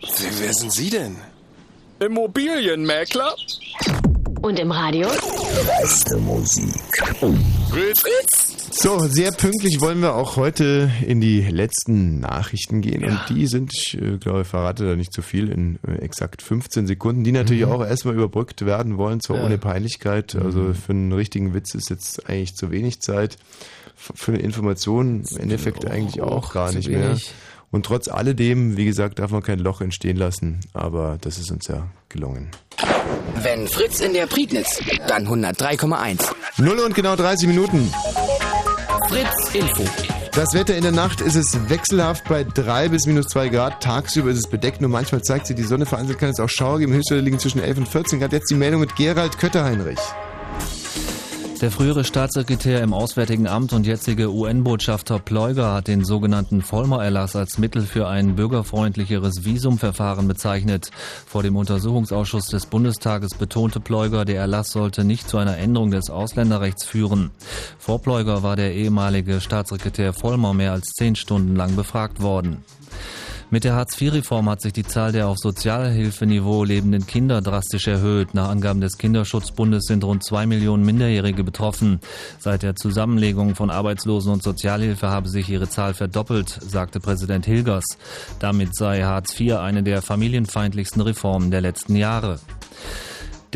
Wer, 0.00 0.38
wer 0.38 0.54
sind 0.54 0.72
Sie 0.72 0.90
denn? 0.90 1.16
Immobilienmäkler? 1.98 3.34
Und 4.42 4.60
im 4.60 4.70
Radio? 4.70 5.08
Beste 5.80 6.18
Musik. 6.18 6.80
So, 8.78 8.98
sehr 9.08 9.32
pünktlich 9.32 9.80
wollen 9.80 10.00
wir 10.02 10.14
auch 10.14 10.36
heute 10.36 10.90
in 11.06 11.20
die 11.20 11.40
letzten 11.40 12.20
Nachrichten 12.20 12.82
gehen. 12.82 13.04
Und 13.04 13.18
die 13.30 13.46
sind, 13.46 13.72
ich 13.74 13.96
äh, 14.00 14.18
glaube, 14.18 14.42
ich 14.42 14.46
verrate 14.46 14.86
da 14.86 14.96
nicht 14.96 15.12
zu 15.14 15.22
viel, 15.22 15.48
in 15.48 15.78
äh, 15.88 15.94
exakt 16.02 16.42
15 16.42 16.86
Sekunden, 16.86 17.24
die 17.24 17.32
natürlich 17.32 17.64
auch 17.64 17.82
erstmal 17.84 18.14
überbrückt 18.14 18.66
werden 18.66 18.98
wollen, 18.98 19.20
zwar 19.20 19.38
Ja. 19.38 19.44
ohne 19.46 19.56
Peinlichkeit. 19.58 20.36
Also 20.36 20.74
für 20.74 20.92
einen 20.92 21.12
richtigen 21.12 21.54
Witz 21.54 21.74
ist 21.74 21.88
jetzt 21.88 22.28
eigentlich 22.28 22.54
zu 22.54 22.70
wenig 22.70 23.00
Zeit. 23.00 23.38
Für 23.96 24.32
eine 24.32 24.42
Information 24.42 25.24
im 25.30 25.36
Endeffekt 25.38 25.86
eigentlich 25.86 26.20
auch 26.20 26.52
gar 26.52 26.70
nicht 26.72 26.88
mehr. 26.90 27.16
Und 27.70 27.86
trotz 27.86 28.08
alledem, 28.08 28.76
wie 28.76 28.84
gesagt, 28.84 29.18
darf 29.18 29.30
man 29.30 29.42
kein 29.42 29.58
Loch 29.58 29.80
entstehen 29.80 30.16
lassen. 30.18 30.60
Aber 30.74 31.16
das 31.22 31.38
ist 31.38 31.50
uns 31.50 31.66
ja 31.66 31.88
gelungen. 32.10 32.50
Wenn 33.42 33.66
Fritz 33.68 34.00
in 34.00 34.12
der 34.12 34.26
Prignitz, 34.26 34.80
dann 35.08 35.26
103,1. 35.26 36.20
Null 36.58 36.78
und 36.80 36.94
genau 36.94 37.16
30 37.16 37.48
Minuten. 37.48 37.90
Fritz 39.08 39.54
Info. 39.54 39.84
Das 40.32 40.52
Wetter 40.52 40.76
in 40.76 40.82
der 40.82 40.92
Nacht 40.92 41.20
ist 41.20 41.36
es 41.36 41.68
wechselhaft 41.68 42.24
bei 42.28 42.44
3 42.44 42.88
bis 42.88 43.06
minus 43.06 43.26
2 43.28 43.48
Grad. 43.48 43.82
Tagsüber 43.82 44.30
ist 44.30 44.38
es 44.38 44.48
bedeckt, 44.48 44.80
nur 44.80 44.90
manchmal 44.90 45.22
zeigt 45.22 45.46
sich 45.46 45.56
die 45.56 45.62
Sonne. 45.62 45.86
Vereinzelt 45.86 46.18
kann 46.18 46.30
es 46.30 46.40
auch 46.40 46.48
Schauer 46.48 46.80
geben. 46.80 46.92
Höchstwerte 46.92 47.22
liegen 47.22 47.38
zwischen 47.38 47.60
11 47.60 47.78
und 47.78 47.88
14 47.88 48.20
Grad. 48.20 48.32
Jetzt 48.32 48.50
die 48.50 48.54
Meldung 48.54 48.80
mit 48.80 48.96
Gerald 48.96 49.38
Kötterheinrich. 49.38 50.00
Der 51.62 51.70
frühere 51.70 52.04
Staatssekretär 52.04 52.82
im 52.82 52.92
Auswärtigen 52.92 53.46
Amt 53.46 53.72
und 53.72 53.86
jetzige 53.86 54.30
UN-Botschafter 54.30 55.18
Pleuger 55.18 55.72
hat 55.72 55.88
den 55.88 56.04
sogenannten 56.04 56.60
Vollmer-Erlass 56.60 57.34
als 57.34 57.56
Mittel 57.56 57.80
für 57.82 58.08
ein 58.08 58.36
bürgerfreundlicheres 58.36 59.46
Visumverfahren 59.46 60.28
bezeichnet. 60.28 60.90
Vor 61.26 61.42
dem 61.42 61.56
Untersuchungsausschuss 61.56 62.48
des 62.48 62.66
Bundestages 62.66 63.34
betonte 63.38 63.80
Pleuger, 63.80 64.26
der 64.26 64.40
Erlass 64.40 64.70
sollte 64.70 65.02
nicht 65.02 65.30
zu 65.30 65.38
einer 65.38 65.56
Änderung 65.56 65.90
des 65.90 66.10
Ausländerrechts 66.10 66.84
führen. 66.84 67.30
Vor 67.78 68.02
Pleuger 68.02 68.42
war 68.42 68.56
der 68.56 68.74
ehemalige 68.74 69.40
Staatssekretär 69.40 70.12
Vollmer 70.12 70.52
mehr 70.52 70.72
als 70.72 70.92
zehn 70.92 71.16
Stunden 71.16 71.56
lang 71.56 71.74
befragt 71.74 72.20
worden. 72.20 72.64
Mit 73.48 73.62
der 73.62 73.76
Hartz-IV-Reform 73.76 74.50
hat 74.50 74.60
sich 74.60 74.72
die 74.72 74.82
Zahl 74.82 75.12
der 75.12 75.28
auf 75.28 75.38
Sozialhilfeniveau 75.38 76.64
lebenden 76.64 77.06
Kinder 77.06 77.40
drastisch 77.40 77.86
erhöht. 77.86 78.34
Nach 78.34 78.48
Angaben 78.48 78.80
des 78.80 78.98
Kinderschutzbundes 78.98 79.84
sind 79.84 80.02
rund 80.02 80.24
zwei 80.24 80.46
Millionen 80.46 80.84
Minderjährige 80.84 81.44
betroffen. 81.44 82.00
Seit 82.40 82.64
der 82.64 82.74
Zusammenlegung 82.74 83.54
von 83.54 83.70
Arbeitslosen 83.70 84.32
und 84.32 84.42
Sozialhilfe 84.42 85.10
habe 85.10 85.28
sich 85.28 85.48
ihre 85.48 85.68
Zahl 85.68 85.94
verdoppelt, 85.94 86.48
sagte 86.48 86.98
Präsident 86.98 87.46
Hilgers. 87.46 87.84
Damit 88.40 88.74
sei 88.74 89.02
Hartz 89.04 89.38
IV 89.38 89.58
eine 89.58 89.84
der 89.84 90.02
familienfeindlichsten 90.02 91.00
Reformen 91.02 91.52
der 91.52 91.60
letzten 91.60 91.94
Jahre. 91.94 92.40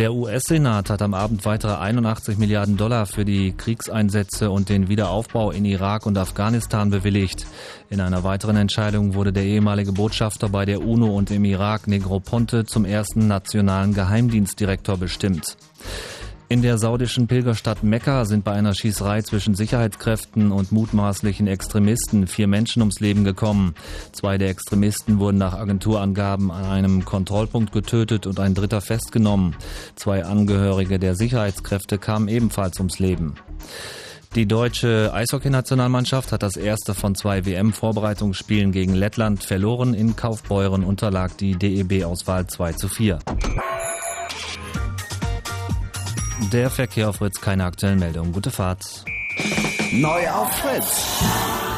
Der 0.01 0.15
US-Senat 0.15 0.89
hat 0.89 1.03
am 1.03 1.12
Abend 1.12 1.45
weitere 1.45 1.75
81 1.75 2.39
Milliarden 2.39 2.79
Dollar 2.79 3.05
für 3.05 3.27
die 3.27 3.53
Kriegseinsätze 3.53 4.51
und 4.51 4.70
den 4.70 4.89
Wiederaufbau 4.89 5.51
in 5.51 5.67
Irak 5.67 6.07
und 6.07 6.17
Afghanistan 6.17 6.89
bewilligt. 6.89 7.47
In 7.91 8.01
einer 8.01 8.25
weiteren 8.25 8.57
Entscheidung 8.57 9.12
wurde 9.12 9.31
der 9.31 9.45
ehemalige 9.45 9.93
Botschafter 9.93 10.49
bei 10.49 10.65
der 10.65 10.81
UNO 10.81 11.15
und 11.15 11.31
im 11.31 11.45
Irak 11.45 11.87
Negroponte 11.87 12.65
zum 12.65 12.87
ersten 12.87 13.27
nationalen 13.27 13.93
Geheimdienstdirektor 13.93 14.97
bestimmt. 14.97 15.59
In 16.53 16.62
der 16.62 16.79
saudischen 16.79 17.29
Pilgerstadt 17.29 17.85
Mekka 17.85 18.25
sind 18.25 18.43
bei 18.43 18.51
einer 18.51 18.75
Schießerei 18.75 19.23
zwischen 19.23 19.55
Sicherheitskräften 19.55 20.51
und 20.51 20.73
mutmaßlichen 20.73 21.47
Extremisten 21.47 22.27
vier 22.27 22.49
Menschen 22.49 22.83
ums 22.83 22.99
Leben 22.99 23.23
gekommen. 23.23 23.77
Zwei 24.11 24.37
der 24.37 24.49
Extremisten 24.49 25.20
wurden 25.20 25.39
nach 25.39 25.55
Agenturangaben 25.55 26.51
an 26.51 26.65
einem 26.65 27.05
Kontrollpunkt 27.05 27.70
getötet 27.70 28.27
und 28.27 28.41
ein 28.41 28.55
dritter 28.55 28.81
festgenommen. 28.81 29.55
Zwei 29.95 30.25
Angehörige 30.25 30.99
der 30.99 31.15
Sicherheitskräfte 31.15 31.99
kamen 31.99 32.27
ebenfalls 32.27 32.81
ums 32.81 32.99
Leben. 32.99 33.37
Die 34.35 34.47
deutsche 34.47 35.12
Eishockeynationalmannschaft 35.15 36.33
hat 36.33 36.43
das 36.43 36.57
erste 36.57 36.95
von 36.95 37.15
zwei 37.15 37.47
WM-Vorbereitungsspielen 37.47 38.73
gegen 38.73 38.95
Lettland 38.95 39.45
verloren. 39.45 39.95
In 39.95 40.17
Kaufbeuren 40.17 40.83
unterlag 40.83 41.37
die 41.37 41.55
DEB-Auswahl 41.55 42.49
2 42.49 42.73
zu 42.73 42.89
4. 42.89 43.20
Der 46.49 46.70
Verkehr 46.70 47.10
auf 47.10 47.17
Fritz, 47.17 47.41
keine 47.41 47.65
aktuellen 47.65 47.99
Meldungen. 47.99 48.33
Gute 48.33 48.51
Fahrt. 48.51 49.05
Neu 49.93 50.28
auf 50.31 50.51
Fritz. 50.52 51.23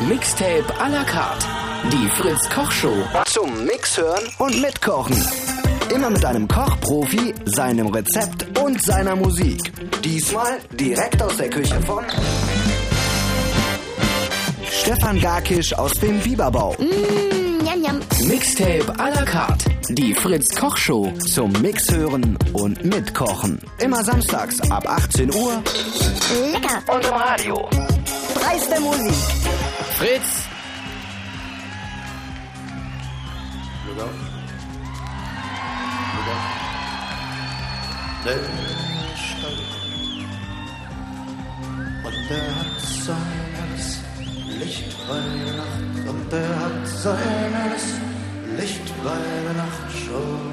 Mixtape 0.09 0.65
à 0.81 0.89
la 0.89 1.05
carte. 1.05 1.47
Die 1.91 2.09
Fritz 2.09 2.49
Kochshow. 2.49 2.95
Zum 3.27 3.65
Mixhören 3.65 4.25
und 4.39 4.61
Mitkochen. 4.61 5.17
Immer 5.95 6.11
mit 6.11 6.25
einem 6.25 6.47
Kochprofi, 6.47 7.35
seinem 7.45 7.89
Rezept 7.89 8.59
und 8.59 8.81
seiner 8.81 9.17
Musik. 9.17 9.61
Diesmal 10.05 10.59
direkt 10.71 11.21
aus 11.23 11.37
der 11.37 11.51
Küche 11.51 11.81
von 11.83 12.05
Stefan 14.71 15.21
Garkisch 15.21 15.75
aus 15.75 15.93
dem 15.95 16.19
Biberbau. 16.21 16.75
Mm, 16.79 17.52
yum, 17.75 17.85
yum. 17.85 18.29
Mixtape 18.29 18.91
à 18.99 19.11
la 19.11 19.25
carte. 19.25 19.65
Die 19.91 20.15
Fritz 20.15 20.55
Kochshow. 20.55 21.13
Zum 21.33 21.53
Mixhören 21.61 22.37
und 22.53 22.85
Mitkochen. 22.85 23.61
Immer 23.79 24.03
samstags 24.05 24.61
ab 24.71 24.89
18 24.89 25.33
Uhr. 25.35 25.63
Lecker. 26.53 26.95
Und 26.95 27.05
im 27.05 27.13
Radio. 27.13 27.69
Dreiste 28.35 28.81
Musik. 28.81 29.15
Fritz. 29.99 30.49
Und 42.05 42.31
der 42.31 42.57
hat 42.57 42.81
seines 43.05 44.01
lichtfreie 44.59 45.57
Nacht 45.57 45.92
und 46.13 46.33
der 46.33 46.49
hat 46.61 46.87
seines 46.87 47.85
lichtfreie 48.59 49.53
Nacht 49.57 49.89
schon 50.05 50.53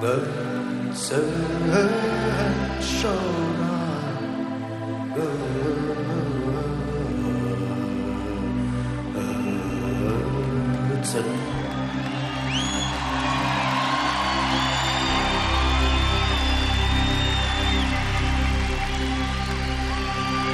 angezogen, 0.00 0.30
schon 3.00 3.58
angezogen. 10.72 11.40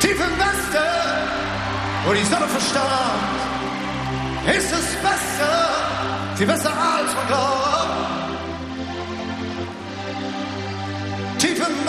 Tief 0.01 0.19
im 0.21 0.35
Westen, 0.39 0.89
wo 2.07 2.13
die 2.13 2.25
Sonne 2.25 2.49
verstarrt, 2.49 3.38
ist 4.57 4.73
es 4.73 4.97
besser, 5.03 6.35
viel 6.37 6.47
besser 6.47 6.71
als 6.71 7.15
man 7.15 7.27
glaubt. 7.27 7.89
Tief 11.39 11.59
im 11.59 11.85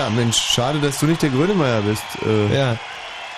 Ja, 0.00 0.08
Mensch, 0.08 0.38
schade, 0.38 0.78
dass 0.80 0.98
du 0.98 1.04
nicht 1.04 1.20
der 1.20 1.28
Grönemeyer 1.28 1.82
bist. 1.82 2.02
Äh, 2.26 2.56
Ja. 2.56 2.76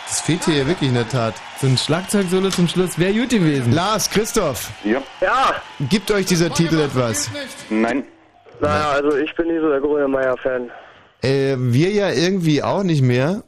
Das 0.06 0.20
fehlt 0.20 0.44
hier 0.44 0.64
wirklich 0.68 0.90
in 0.90 0.94
der 0.94 1.08
Tat. 1.08 1.34
So 1.60 1.66
ein 1.66 1.76
Schlagzeugsolo 1.76 2.50
zum 2.50 2.68
Schluss 2.68 3.00
wäre 3.00 3.12
gut 3.12 3.30
gewesen. 3.30 3.72
Lars, 3.72 4.08
Christoph. 4.08 4.70
Ja. 4.84 5.02
Ja. 5.20 5.54
Gibt 5.90 6.08
euch 6.12 6.26
dieser 6.26 6.50
Titel 6.50 6.78
etwas? 6.78 7.30
Nein. 7.68 8.04
Naja, 8.60 8.90
also 8.90 9.16
ich 9.16 9.34
bin 9.34 9.48
nicht 9.48 9.60
so 9.60 9.70
der 9.70 9.80
Grönemeyer-Fan. 9.80 10.70
Äh, 11.22 11.56
wir 11.58 11.90
ja 11.90 12.10
irgendwie 12.12 12.62
auch 12.62 12.84
nicht 12.84 13.02
mehr. 13.02 13.42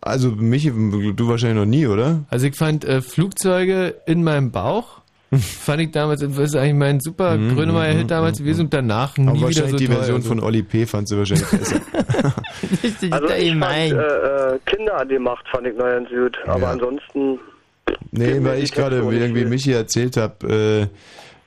Also 0.00 0.30
Michi, 0.30 0.70
du 0.70 1.28
wahrscheinlich 1.28 1.58
noch 1.58 1.66
nie, 1.66 1.86
oder? 1.86 2.20
Also 2.30 2.46
ich 2.46 2.56
fand 2.56 2.86
äh, 2.86 3.02
Flugzeuge 3.02 4.00
in 4.06 4.24
meinem 4.24 4.50
Bauch. 4.50 5.02
Fand 5.36 5.82
ich 5.82 5.90
damals, 5.90 6.20
das 6.20 6.36
ist 6.38 6.56
eigentlich 6.56 6.74
mein 6.74 7.00
super 7.00 7.36
Mhm, 7.36 7.54
Grönemeyer-Hit 7.54 8.04
mhm, 8.04 8.08
damals 8.08 8.38
gewesen 8.38 8.62
und 8.62 8.74
danach 8.74 9.16
nie 9.18 9.26
Aber 9.26 9.34
wieder 9.36 9.44
wahrscheinlich 9.46 9.72
so 9.72 9.76
die. 9.78 9.86
Version 9.86 10.16
Also. 10.16 10.28
von 10.28 10.40
Oli 10.40 10.62
P. 10.62 10.86
fand 10.86 11.08
sie 11.08 11.18
wahrscheinlich 11.18 11.46
besser. 11.50 11.80
Richtig 12.82 13.12
Also 13.12 13.26
ich 13.28 13.32
fand 13.32 13.48
gemein. 13.52 13.92
äh, 13.92 13.96
äh, 14.54 14.58
Kinder 14.66 14.98
an 15.00 15.08
die 15.08 15.18
Macht 15.18 15.46
fand 15.50 15.66
ich 15.66 15.76
neu 15.76 15.90
ganz 15.90 16.08
gut. 16.08 16.38
Aber 16.46 16.68
ansonsten 16.68 17.38
Nee, 18.10 18.42
weil 18.42 18.62
ich 18.62 18.72
gerade 18.72 18.96
irgendwie. 18.96 19.44
Michi 19.44 19.72
erzählt 19.72 20.16
habe, 20.16 20.88
äh, 20.90 20.96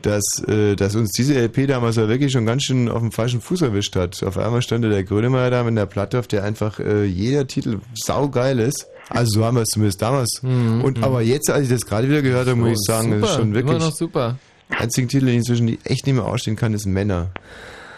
dass, 0.01 0.43
äh, 0.47 0.75
dass 0.75 0.95
uns 0.95 1.11
diese 1.11 1.35
LP 1.39 1.67
damals 1.67 1.95
ja 1.95 2.07
wirklich 2.09 2.31
schon 2.31 2.45
ganz 2.47 2.63
schön 2.63 2.89
auf 2.89 2.99
dem 3.01 3.11
falschen 3.11 3.41
Fuß 3.41 3.61
erwischt 3.61 3.95
hat. 3.95 4.23
Auf 4.23 4.37
einmal 4.37 4.61
stand 4.63 4.83
der 4.83 5.03
Grönemeyer 5.03 5.51
da 5.51 5.63
mit 5.63 5.77
der 5.77 5.85
Platte, 5.85 6.17
auf 6.17 6.27
der 6.27 6.43
einfach 6.43 6.79
äh, 6.79 7.03
jeder 7.05 7.45
Titel 7.45 7.79
saugeil 7.93 8.59
ist. 8.59 8.87
Also 9.11 9.39
so 9.39 9.45
haben 9.45 9.55
wir 9.55 9.61
es 9.63 9.69
zumindest 9.69 10.01
damals. 10.01 10.41
Und 10.43 11.03
aber 11.03 11.21
jetzt, 11.21 11.49
als 11.49 11.63
ich 11.63 11.69
das 11.69 11.85
gerade 11.85 12.07
wieder 12.09 12.21
gehört 12.21 12.47
habe, 12.47 12.55
muss 12.55 12.71
ich 12.71 12.77
sagen, 12.85 13.09
super, 13.09 13.19
das 13.21 13.29
ist 13.31 13.35
schon 13.37 13.53
wirklich 13.53 13.75
immer 13.75 13.85
noch 13.85 13.93
super. 13.95 14.35
einzigen 14.69 15.07
Titel, 15.07 15.25
den 15.25 15.33
ich 15.33 15.39
inzwischen 15.39 15.67
die 15.67 15.79
echt 15.83 16.05
nicht 16.05 16.15
mehr 16.15 16.25
ausstehen 16.25 16.55
kann, 16.57 16.73
ist 16.73 16.85
Männer. 16.85 17.29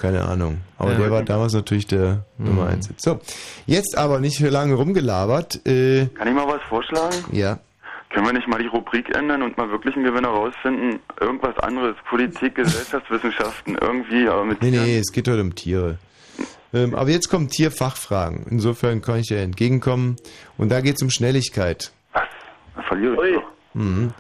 Keine 0.02 0.24
Ahnung. 0.26 0.58
Aber 0.78 0.92
Ja. 0.92 0.98
der 0.98 1.12
war 1.12 1.24
damals 1.24 1.54
natürlich 1.54 1.88
der 1.88 2.26
Nummer 2.38 2.68
eins. 2.68 2.90
So, 2.98 3.20
jetzt 3.66 3.98
aber 3.98 4.20
nicht 4.20 4.38
für 4.38 4.50
lange 4.50 4.74
rumgelabert. 4.74 5.66
Äh, 5.66 6.08
Kann 6.08 6.28
ich 6.28 6.34
mal 6.34 6.48
was 6.48 6.62
vorschlagen? 6.68 7.16
ja. 7.32 7.60
Können 8.10 8.28
wir 8.28 8.34
nicht 8.34 8.48
mal 8.48 8.60
die 8.60 8.68
Rubrik 8.68 9.10
ändern 9.18 9.42
und 9.42 9.58
mal 9.58 9.72
wirklich 9.72 9.96
einen 9.96 10.06
Gewinner 10.06 10.28
rausfinden? 10.28 11.00
Irgendwas 11.20 11.58
anderes, 11.58 11.96
Politik, 12.08 12.54
Gesellschaftswissenschaften, 13.04 13.76
irgendwie, 13.82 14.28
aber 14.28 14.46
mit 14.46 14.62
Nee, 14.62 14.70
nee, 14.70 15.00
es 15.00 15.12
geht 15.12 15.28
heute 15.28 15.42
um 15.42 15.56
Tiere. 15.56 15.98
Ähm, 16.74 16.96
aber 16.96 17.10
jetzt 17.12 17.30
kommen 17.30 17.50
Tierfachfragen. 17.50 18.46
Insofern 18.50 19.02
kann 19.02 19.20
ich 19.20 19.28
dir 19.28 19.40
entgegenkommen. 19.40 20.18
Und 20.58 20.70
da 20.70 20.82
geht 20.82 20.96
es 20.96 21.02
um 21.02 21.10
Schnelligkeit. 21.10 21.92
Da 22.14 22.82
verliere 22.88 23.30
ich 23.30 23.36
doch. 23.36 23.44
Mhm. 23.74 24.14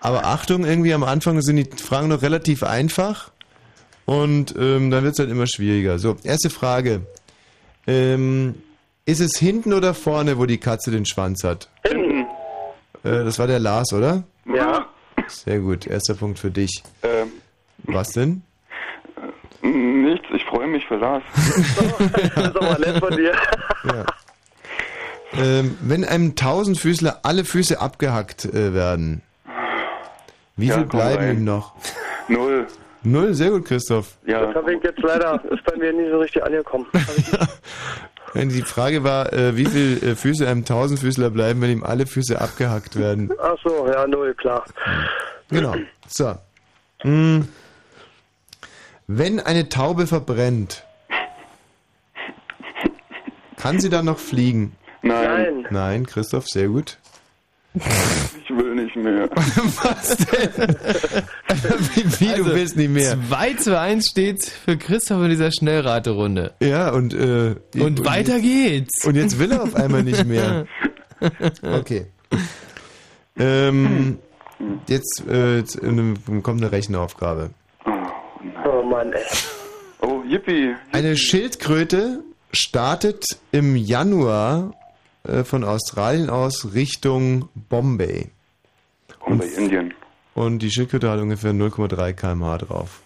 Aber 0.00 0.24
Achtung, 0.24 0.64
irgendwie 0.64 0.94
am 0.94 1.04
Anfang 1.04 1.40
sind 1.42 1.56
die 1.56 1.76
Fragen 1.76 2.08
noch 2.08 2.22
relativ 2.22 2.62
einfach. 2.62 3.30
Und 4.04 4.54
ähm, 4.58 4.90
dann 4.90 5.04
wird 5.04 5.12
es 5.12 5.18
halt 5.18 5.30
immer 5.30 5.46
schwieriger. 5.46 5.98
So, 5.98 6.16
erste 6.24 6.50
Frage. 6.50 7.02
Ähm, 7.86 8.54
ist 9.04 9.20
es 9.20 9.38
hinten 9.38 9.72
oder 9.72 9.94
vorne, 9.94 10.38
wo 10.38 10.46
die 10.46 10.58
Katze 10.58 10.90
den 10.90 11.06
Schwanz 11.06 11.44
hat? 11.44 11.68
Hinten. 11.86 12.26
Äh, 13.04 13.24
das 13.24 13.38
war 13.38 13.46
der 13.46 13.60
Lars, 13.60 13.92
oder? 13.92 14.24
Ja. 14.46 14.86
Sehr 15.28 15.60
gut, 15.60 15.86
erster 15.86 16.14
Punkt 16.14 16.38
für 16.38 16.50
dich. 16.50 16.82
Ähm, 17.02 17.28
Was 17.84 18.12
denn? 18.12 18.42
nichts, 19.62 20.26
ich 20.34 20.41
freue 20.52 20.66
mich 20.66 20.86
für 20.86 20.96
Lars. 20.96 21.22
das 22.34 22.46
ist 22.48 22.56
aber 22.56 22.78
nett 22.78 22.98
von 22.98 23.16
dir. 23.16 23.32
Ja. 23.84 24.04
Ähm, 25.34 25.78
wenn 25.80 26.04
einem 26.04 26.36
Tausendfüßler 26.36 27.20
alle 27.22 27.44
Füße 27.44 27.80
abgehackt 27.80 28.44
äh, 28.44 28.74
werden, 28.74 29.22
wie 30.56 30.66
Ja, 30.66 30.74
viel 30.74 30.84
bleiben 30.84 31.22
rein. 31.24 31.36
ihm 31.38 31.44
noch? 31.44 31.74
Null. 32.28 32.66
Null, 33.02 33.32
sehr 33.34 33.50
gut, 33.50 33.64
Christoph. 33.64 34.18
Das 34.26 34.54
habe 34.54 34.74
ich 34.74 34.82
jetzt 34.84 35.00
leider, 35.00 35.42
ist 35.50 35.64
bei 35.64 35.76
mir 35.76 35.92
nie 35.92 36.08
so 36.10 36.18
richtig 36.18 36.44
angekommen. 36.44 36.86
Wenn 38.34 38.48
Die 38.48 38.62
Frage 38.62 39.04
war, 39.04 39.32
äh, 39.32 39.56
wie 39.56 39.66
viel 39.66 40.02
äh, 40.02 40.14
Füße 40.14 40.46
einem 40.46 40.64
Tausendfüßler 40.64 41.28
bleiben, 41.30 41.60
wenn 41.60 41.70
ihm 41.70 41.84
alle 41.84 42.06
Füße 42.06 42.40
abgehackt 42.40 42.98
werden. 42.98 43.30
Ach 43.42 43.56
so, 43.62 43.86
ja, 43.86 44.06
null, 44.06 44.32
klar. 44.34 44.64
Genau. 45.50 45.74
So. 46.08 46.34
Hm. 47.00 47.46
Wenn 49.06 49.40
eine 49.40 49.68
Taube 49.68 50.06
verbrennt, 50.06 50.84
kann 53.56 53.80
sie 53.80 53.90
dann 53.90 54.06
noch 54.06 54.18
fliegen? 54.18 54.72
Nein. 55.02 55.66
Nein, 55.70 56.06
Christoph, 56.06 56.46
sehr 56.46 56.68
gut. 56.68 56.98
Ich 57.74 58.50
will 58.50 58.74
nicht 58.74 58.96
mehr. 58.96 59.30
Was 59.34 60.16
denn? 60.16 60.76
wie 61.94 62.20
wie 62.20 62.34
du 62.34 62.44
willst 62.54 62.76
nicht 62.76 62.90
mehr. 62.90 63.16
2 63.28 63.54
zu 63.54 63.78
1 63.78 64.06
steht 64.10 64.44
für 64.44 64.76
Christoph 64.76 65.22
in 65.22 65.30
dieser 65.30 65.50
Schnellraterunde. 65.50 66.52
Ja, 66.60 66.90
und, 66.90 67.14
äh, 67.14 67.54
Und 67.78 68.04
weiter 68.04 68.40
geht's. 68.40 69.04
Und 69.06 69.16
jetzt 69.16 69.38
will 69.38 69.52
er 69.52 69.62
auf 69.62 69.74
einmal 69.74 70.02
nicht 70.02 70.24
mehr. 70.24 70.66
Okay. 71.62 72.06
Ähm, 73.36 74.18
jetzt, 74.88 75.22
äh, 75.28 75.58
jetzt 75.58 75.76
äh, 75.76 76.14
kommt 76.42 76.60
eine 76.60 76.72
Rechenaufgabe. 76.72 77.50
Oh 79.02 79.04
Mann, 79.04 79.12
ey. 79.12 79.22
Oh, 80.00 80.22
yippie. 80.28 80.74
Eine 80.92 81.16
Schildkröte 81.16 82.22
startet 82.52 83.24
im 83.50 83.76
Januar 83.76 84.74
äh, 85.24 85.44
von 85.44 85.64
Australien 85.64 86.30
aus 86.30 86.74
Richtung 86.74 87.48
Bombay. 87.54 88.30
Bombay, 89.24 89.48
Indien. 89.56 89.94
Und 90.34 90.60
die 90.60 90.70
Schildkröte 90.70 91.10
hat 91.10 91.20
ungefähr 91.20 91.52
0,3 91.52 92.12
km/h 92.12 92.58
drauf. 92.58 93.00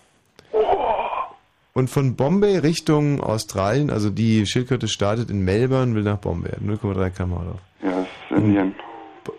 Und 1.72 1.90
von 1.90 2.16
Bombay 2.16 2.58
Richtung 2.58 3.20
Australien, 3.20 3.90
also 3.90 4.08
die 4.08 4.46
Schildkröte 4.46 4.88
startet 4.88 5.30
in 5.30 5.44
Melbourne, 5.44 5.94
will 5.94 6.02
nach 6.02 6.18
Bombay, 6.18 6.50
hat 6.50 6.60
0,3 6.60 7.10
km/h 7.10 7.44
drauf. 7.44 7.60
Ja, 7.82 7.90
das 7.90 8.06
ist 8.30 8.36
Indien. 8.36 8.74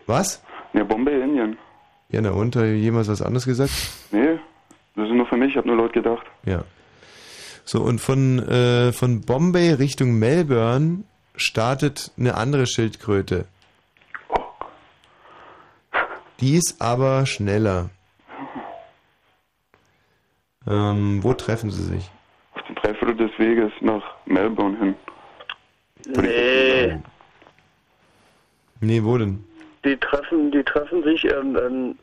Was? 0.06 0.44
Ja, 0.74 0.84
Bombay, 0.84 1.22
Indien. 1.22 1.58
Ja, 2.10 2.22
na 2.22 2.32
und, 2.32 2.56
hat 2.56 2.66
jemals 2.66 3.08
was 3.08 3.22
anderes 3.22 3.45
gesagt? 3.45 3.72
Nee, 4.11 4.38
das 4.98 5.08
ist 5.08 5.16
nur 5.16 5.26
für 5.27 5.38
mich, 5.38 5.51
ich 5.51 5.58
habe 5.58 5.67
nur 5.67 5.77
laut 5.77 5.93
gedacht. 5.93 6.26
Ja. 6.45 6.64
So, 7.64 7.82
und 7.82 8.00
von, 8.00 8.40
äh, 8.40 8.92
von 8.92 9.22
Bombay 9.22 9.74
Richtung 9.74 10.19
Melbourne 10.19 11.03
startet 11.35 12.11
eine 12.17 12.35
andere 12.35 12.66
Schildkröte. 12.67 13.45
Die 16.40 16.56
ist 16.56 16.82
aber 16.82 17.26
schneller. 17.26 17.90
Ähm, 20.67 21.24
wo 21.24 21.34
treffen 21.34 21.72
sie 21.72 21.84
sich? 21.84 22.11
Auf 22.53 22.61
dem 22.64 22.76
Dreiviertel 22.76 23.16
des 23.16 23.40
Weges 23.40 23.72
nach 23.82 24.03
Melbourne 24.26 24.77
hin. 24.77 24.95
Nee, 26.06 27.00
Nee, 28.80 29.03
wo 29.03 29.17
denn? 29.17 29.43
Die 29.88 29.98
treffen, 29.98 30.51
die 30.51 30.64
treffen 30.64 31.03
sich 31.03 31.24
im, 31.25 31.56
im 31.56 31.95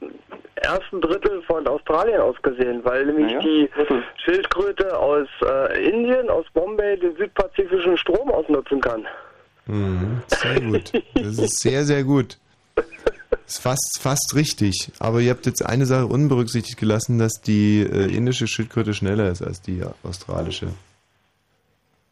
ersten 0.57 1.01
Drittel 1.01 1.43
von 1.43 1.67
Australien 1.67 2.21
aus 2.21 2.37
gesehen, 2.43 2.81
weil 2.85 3.07
nämlich 3.07 3.35
Naja, 3.35 3.41
die 3.41 3.71
Schildkröte 4.25 4.99
aus 4.99 5.29
äh, 5.43 5.89
Indien, 5.89 6.29
aus 6.31 6.47
Bombay, 6.55 6.97
den 6.99 7.17
südpazifischen 7.17 7.97
Strom 7.97 8.31
ausnutzen 8.31 8.81
kann. 8.81 9.07
Mhm, 9.67 10.23
sehr 10.27 10.61
gut. 10.61 10.93
Das 11.15 11.39
ist 11.39 11.61
sehr, 11.61 11.85
sehr 11.85 12.05
gut. 12.05 12.39
Ist 13.47 13.63
fast, 13.63 13.99
fast 14.01 14.35
richtig. 14.35 14.91
Aber 14.99 15.21
ihr 15.21 15.31
habt 15.31 15.47
jetzt 15.47 15.65
eine 15.65 15.87
Sache 15.87 16.07
unberücksichtigt 16.07 16.79
gelassen, 16.79 17.19
dass 17.19 17.41
die 17.43 17.83
äh, 17.83 18.15
indische 18.15 18.47
Schildkröte 18.47 18.95
schneller 18.95 19.31
ist 19.31 19.43
als 19.43 19.61
die 19.61 19.83
australische. 20.03 20.69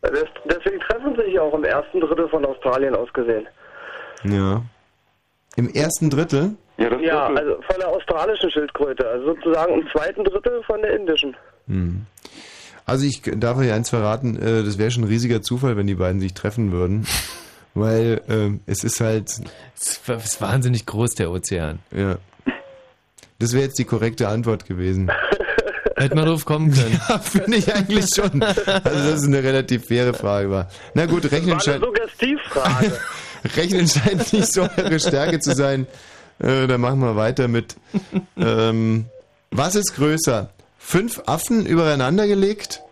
Das, 0.03 0.25
deswegen 0.45 0.81
treffen 0.81 1.15
sie 1.17 1.25
sich 1.25 1.39
auch 1.39 1.55
im 1.55 1.65
ersten 1.65 2.01
Drittel 2.01 2.29
von 2.29 2.45
Australien 2.45 2.95
aus 2.95 3.13
gesehen. 3.13 3.47
Ja. 4.25 4.63
Im 5.57 5.69
ersten 5.69 6.11
Drittel? 6.11 6.57
Ja, 6.79 6.89
das 6.91 7.01
Ja, 7.03 7.29
Drittel. 7.29 7.39
also 7.51 7.63
von 7.63 7.77
der 7.79 7.89
australischen 7.89 8.51
Schildkröte, 8.51 9.07
also 9.09 9.35
sozusagen 9.35 9.75
im 9.81 9.89
zweiten 9.93 10.25
Drittel 10.25 10.63
von 10.65 10.81
der 10.83 10.97
indischen. 10.97 11.37
Hm. 11.69 12.07
Also 12.87 13.07
ich 13.07 13.23
darf 13.37 13.59
euch 13.59 13.71
eins 13.73 13.91
verraten, 13.91 14.37
äh, 14.37 14.65
das 14.65 14.79
wäre 14.79 14.91
schon 14.91 15.05
ein 15.05 15.09
riesiger 15.09 15.41
Zufall, 15.43 15.77
wenn 15.77 15.87
die 15.87 15.95
beiden 15.95 16.21
sich 16.21 16.35
treffen 16.35 16.73
würden. 16.73 17.07
Weil 17.75 18.21
ähm, 18.29 18.61
es 18.67 18.85
ist 18.85 19.01
halt... 19.01 19.31
Es 19.75 20.01
ist 20.07 20.41
wahnsinnig 20.43 20.85
groß, 20.85 21.15
der 21.15 21.31
Ozean. 21.31 21.79
Ja. 21.91 22.17
Das 23.39 23.55
wäre 23.55 23.63
jetzt 23.65 23.79
die 23.79 23.85
korrekte 23.85 24.29
Antwort 24.29 24.67
gewesen. 24.67 25.11
Hätte 25.97 26.15
man 26.17 26.27
drauf 26.27 26.45
kommen 26.45 26.73
können. 26.73 27.01
Ja, 27.09 27.19
finde 27.19 27.57
ich 27.57 27.73
eigentlich 27.73 28.07
schon. 28.15 28.43
Also 28.43 28.61
das 28.85 29.21
ist 29.21 29.27
eine 29.27 29.43
relativ 29.43 29.87
faire 29.87 30.13
Frage 30.15 30.51
war. 30.51 30.69
Na 30.95 31.07
gut, 31.07 31.25
Rechnen 31.31 31.57
Das 31.57 31.67
war 31.67 31.75
eine 31.75 31.81
scheint, 31.81 31.85
Suggestivfrage. 31.85 32.93
Rechnen 33.57 33.87
scheint 33.89 34.33
nicht 34.33 34.53
so 34.53 34.63
eure 34.77 35.01
Stärke 35.01 35.41
zu 35.41 35.55
sein. 35.55 35.87
Äh, 36.39 36.67
dann 36.67 36.81
machen 36.81 37.01
wir 37.01 37.17
weiter 37.17 37.49
mit. 37.49 37.77
Ähm, 38.37 39.07
was 39.51 39.75
ist 39.75 39.95
größer? 39.97 40.51
Fünf 40.79 41.23
Affen 41.27 41.67
übereinander 41.67 42.27
gelegt? 42.27 42.83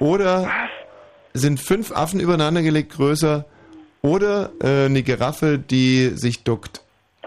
Oder 0.00 0.48
sind 1.34 1.60
fünf 1.60 1.92
Affen 1.92 2.20
übereinander 2.20 2.62
gelegt 2.62 2.92
größer? 2.92 3.44
Oder 4.02 4.50
äh, 4.62 4.86
eine 4.86 5.02
Giraffe, 5.02 5.58
die 5.58 6.08
sich 6.14 6.44
duckt? 6.44 6.82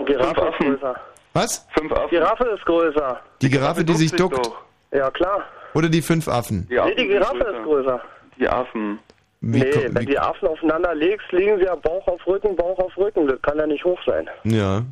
Giraffe 0.06 0.50
ist 0.50 0.58
größer. 0.60 0.95
Was? 1.34 1.68
Fünf 1.77 1.92
Affen. 1.93 2.10
Giraffe 2.10 2.45
ist 2.45 2.66
größer. 2.66 3.19
Die 3.42 3.50
Giraffe, 3.50 3.84
die 3.84 3.93
sich 3.93 4.11
duckt? 4.11 4.51
Ja, 4.92 5.10
klar. 5.11 5.43
Oder 5.74 5.90
die 5.90 6.01
fünf 6.01 6.27
Affen? 6.27 6.68
nee, 6.69 6.95
die 6.95 7.08
Giraffe 7.08 7.38
ist 7.38 7.64
größer. 7.64 8.01
Die 8.38 8.48
Affen. 8.48 9.00
Wie 9.41 9.59
nee, 9.59 9.89
wenn 9.89 10.05
die 10.05 10.19
Affen 10.19 10.47
aufeinander 10.47 10.93
legst, 10.93 11.31
liegen 11.31 11.57
sie 11.57 11.63
ja 11.63 11.75
Bauch 11.75 12.07
auf 12.07 12.25
Rücken, 12.27 12.55
Bauch 12.55 12.77
auf 12.77 12.95
Rücken. 12.95 13.27
Das 13.27 13.41
kann 13.41 13.57
ja 13.57 13.65
nicht 13.65 13.83
hoch 13.83 13.99
sein. 14.05 14.29
Ja. 14.43 14.83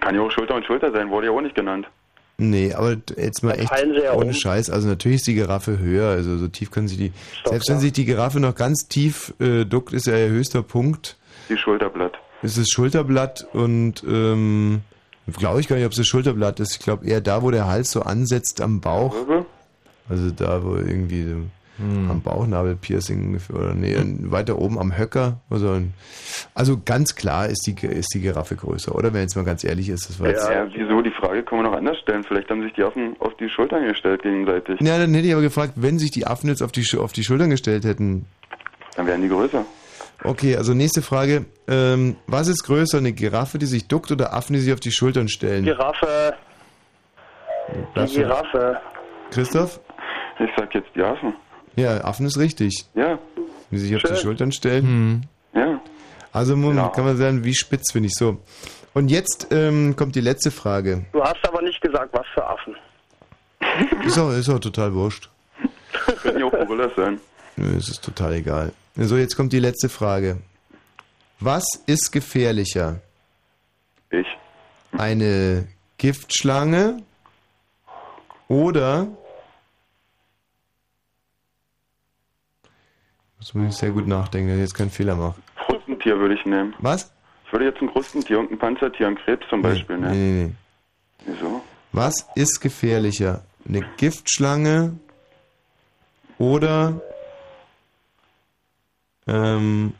Kann 0.00 0.14
ja 0.14 0.20
auch 0.20 0.30
Schulter 0.30 0.54
und 0.54 0.66
Schulter 0.66 0.92
sein, 0.92 1.10
wurde 1.10 1.28
ja 1.28 1.32
auch 1.32 1.40
nicht 1.40 1.54
genannt. 1.54 1.86
Nee, 2.36 2.74
aber 2.74 2.96
jetzt 3.16 3.42
mal 3.42 3.52
echt 3.52 3.70
ja 3.70 4.14
ohne 4.14 4.26
um. 4.26 4.32
Scheiß. 4.32 4.68
Also 4.68 4.88
natürlich 4.88 5.18
ist 5.18 5.26
die 5.26 5.34
Giraffe 5.34 5.78
höher, 5.78 6.08
also 6.08 6.36
so 6.36 6.48
tief 6.48 6.70
kann 6.70 6.88
sie 6.88 6.96
die. 6.96 7.12
selbst 7.46 7.70
wenn 7.70 7.78
sich 7.78 7.92
die 7.92 8.04
Giraffe 8.04 8.40
noch 8.40 8.54
ganz 8.54 8.88
tief 8.88 9.32
äh, 9.38 9.64
duckt, 9.64 9.92
ist 9.92 10.06
ja 10.06 10.16
ihr 10.16 10.28
höchster 10.28 10.62
Punkt. 10.62 11.16
Die 11.48 11.56
Schulterblatt. 11.56 12.18
Ist 12.42 12.58
das 12.58 12.68
Schulterblatt 12.68 13.46
und 13.52 14.02
ähm, 14.04 14.82
glaube 15.38 15.60
ich 15.60 15.68
gar 15.68 15.76
nicht, 15.76 15.86
ob 15.86 15.92
es 15.92 15.98
das 15.98 16.06
Schulterblatt 16.06 16.60
ist. 16.60 16.72
Ich 16.72 16.80
glaube 16.80 17.06
eher 17.06 17.20
da, 17.20 17.42
wo 17.42 17.50
der 17.50 17.66
Hals 17.66 17.92
so 17.92 18.02
ansetzt 18.02 18.60
am 18.60 18.80
Bauch. 18.80 19.14
Also 20.08 20.30
da, 20.30 20.64
wo 20.64 20.74
irgendwie 20.74 21.22
so 21.24 21.36
am 21.78 22.20
Bauchnabelpiercing 22.22 23.24
ungefähr 23.26 23.56
oder 23.56 23.74
nee, 23.74 23.96
weiter 24.30 24.58
oben 24.58 24.78
am 24.78 24.96
Höcker. 24.96 25.40
Also, 25.50 25.70
ein- 25.72 25.94
also 26.54 26.80
ganz 26.84 27.16
klar 27.16 27.46
ist 27.48 27.66
die, 27.66 27.74
ist 27.86 28.14
die 28.14 28.20
Giraffe 28.20 28.54
größer, 28.56 28.94
oder? 28.94 29.12
Wenn 29.14 29.22
jetzt 29.22 29.34
mal 29.36 29.44
ganz 29.44 29.64
ehrlich 29.64 29.88
ist, 29.88 30.08
das 30.08 30.20
war 30.20 30.28
jetzt. 30.28 30.48
Ja, 30.48 30.66
wieso? 30.74 31.00
Die 31.02 31.10
Frage 31.10 31.42
kann 31.42 31.58
man 31.62 31.70
noch 31.70 31.76
anders 31.76 31.98
stellen. 31.98 32.22
Vielleicht 32.24 32.50
haben 32.50 32.62
sich 32.62 32.72
die 32.74 32.82
Affen 32.84 33.16
auf 33.20 33.34
die 33.38 33.48
Schultern 33.48 33.88
gestellt 33.88 34.22
gegenseitig. 34.22 34.80
Ja, 34.80 34.98
dann 34.98 35.12
hätte 35.14 35.26
ich 35.26 35.32
aber 35.32 35.42
gefragt, 35.42 35.72
wenn 35.76 35.98
sich 35.98 36.10
die 36.10 36.26
Affen 36.26 36.48
jetzt 36.48 36.62
auf 36.62 36.72
die, 36.72 36.84
auf 36.98 37.12
die 37.12 37.24
Schultern 37.24 37.50
gestellt 37.50 37.84
hätten. 37.84 38.26
Dann 38.96 39.06
wären 39.06 39.22
die 39.22 39.28
größer. 39.28 39.64
Okay, 40.24 40.56
also 40.56 40.74
nächste 40.74 41.02
Frage. 41.02 41.46
Ähm, 41.66 42.16
was 42.28 42.46
ist 42.46 42.62
größer, 42.64 42.98
eine 42.98 43.12
Giraffe, 43.12 43.58
die 43.58 43.66
sich 43.66 43.88
duckt 43.88 44.12
oder 44.12 44.34
Affen, 44.34 44.52
die 44.52 44.60
sich 44.60 44.72
auf 44.72 44.78
die 44.80 44.92
Schultern 44.92 45.26
stellen? 45.28 45.64
Giraffe. 45.64 46.34
Die 47.96 48.14
Giraffe. 48.14 48.76
Christoph? 49.32 49.80
Ich 50.38 50.50
sag 50.56 50.72
jetzt 50.74 50.88
die 50.94 51.02
Affen. 51.02 51.34
Ja, 51.76 52.04
Affen 52.04 52.26
ist 52.26 52.38
richtig. 52.38 52.84
Ja. 52.94 53.18
Die 53.70 53.78
sich 53.78 53.94
auf 53.96 54.02
die 54.02 54.08
Schön. 54.08 54.16
Schultern 54.18 54.52
stellen. 54.52 55.26
Ja. 55.54 55.80
Also 56.32 56.56
Moment, 56.56 56.92
kann 56.94 57.04
man 57.04 57.16
sagen, 57.16 57.44
wie 57.44 57.54
spitz 57.54 57.92
finde 57.92 58.08
ich 58.08 58.14
so. 58.14 58.38
Und 58.94 59.10
jetzt 59.10 59.48
ähm, 59.50 59.96
kommt 59.96 60.14
die 60.14 60.20
letzte 60.20 60.50
Frage. 60.50 61.04
Du 61.12 61.22
hast 61.22 61.38
aber 61.48 61.62
nicht 61.62 61.80
gesagt, 61.80 62.12
was 62.12 62.26
für 62.34 62.46
Affen. 62.46 62.76
Ist 64.04 64.18
auch, 64.18 64.30
ist 64.32 64.48
auch 64.48 64.58
total 64.58 64.92
wurscht. 64.92 65.30
Könnten 66.22 66.40
ja 66.40 66.46
auch 66.46 66.50
Gorillas 66.50 66.90
sein. 66.96 67.20
Nö, 67.56 67.76
Es 67.76 67.88
ist 67.88 68.02
total 68.04 68.32
egal. 68.34 68.72
So, 68.96 69.16
jetzt 69.16 69.36
kommt 69.36 69.52
die 69.52 69.60
letzte 69.60 69.88
Frage. 69.88 70.38
Was 71.38 71.64
ist 71.86 72.10
gefährlicher? 72.12 73.00
Ich. 74.10 74.26
Eine 74.98 75.68
Giftschlange 75.98 77.02
oder 78.48 79.06
muss 83.42 83.54
man 83.54 83.70
sehr 83.72 83.90
gut 83.90 84.06
nachdenken, 84.06 84.48
dass 84.48 84.56
ich 84.56 84.62
jetzt 84.62 84.74
keinen 84.74 84.90
Fehler 84.90 85.16
mache. 85.16 85.34
Krustentier 85.66 86.18
würde 86.18 86.34
ich 86.34 86.44
nehmen. 86.46 86.74
Was? 86.78 87.12
Ich 87.46 87.52
würde 87.52 87.64
jetzt 87.66 87.80
ein 87.82 87.90
Krustentier 87.90 88.38
und 88.38 88.50
ein 88.50 88.58
Panzertier, 88.58 89.08
ein 89.08 89.16
Krebs 89.16 89.44
zum 89.50 89.62
Beispiel 89.62 89.98
Nee, 89.98 90.06
nehmen. 90.08 90.36
nee, 90.38 90.44
nee. 91.26 91.32
Wieso? 91.34 91.60
Was 91.92 92.28
ist 92.34 92.60
gefährlicher? 92.60 93.42
Eine 93.68 93.82
Giftschlange 93.96 94.94
oder 96.38 97.00
ähm, 99.26 99.92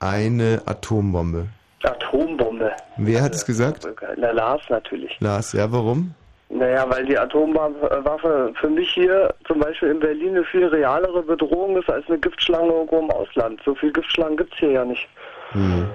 eine 0.00 0.62
Atombombe? 0.66 1.48
Atombombe. 1.82 2.72
Wer 2.96 3.22
hat 3.22 3.34
es 3.34 3.44
gesagt? 3.46 3.86
Na, 4.16 4.30
Lars 4.32 4.62
natürlich. 4.68 5.18
Lars, 5.20 5.52
ja, 5.52 5.70
warum? 5.72 6.14
Naja, 6.50 6.86
weil 6.88 7.04
die 7.06 7.18
Atomwaffe 7.18 8.52
für 8.60 8.68
mich 8.68 8.90
hier 8.92 9.34
zum 9.46 9.58
Beispiel 9.60 9.90
in 9.90 9.98
Berlin 9.98 10.36
eine 10.36 10.44
viel 10.44 10.66
realere 10.66 11.22
Bedrohung 11.22 11.76
ist 11.76 11.90
als 11.90 12.06
eine 12.08 12.18
Giftschlange 12.18 12.68
irgendwo 12.68 13.00
im 13.00 13.10
Ausland. 13.10 13.60
So 13.64 13.74
viele 13.74 13.92
Giftschlangen 13.92 14.36
gibt's 14.36 14.56
hier 14.58 14.70
ja 14.70 14.84
nicht. 14.84 15.08
Hm. 15.52 15.88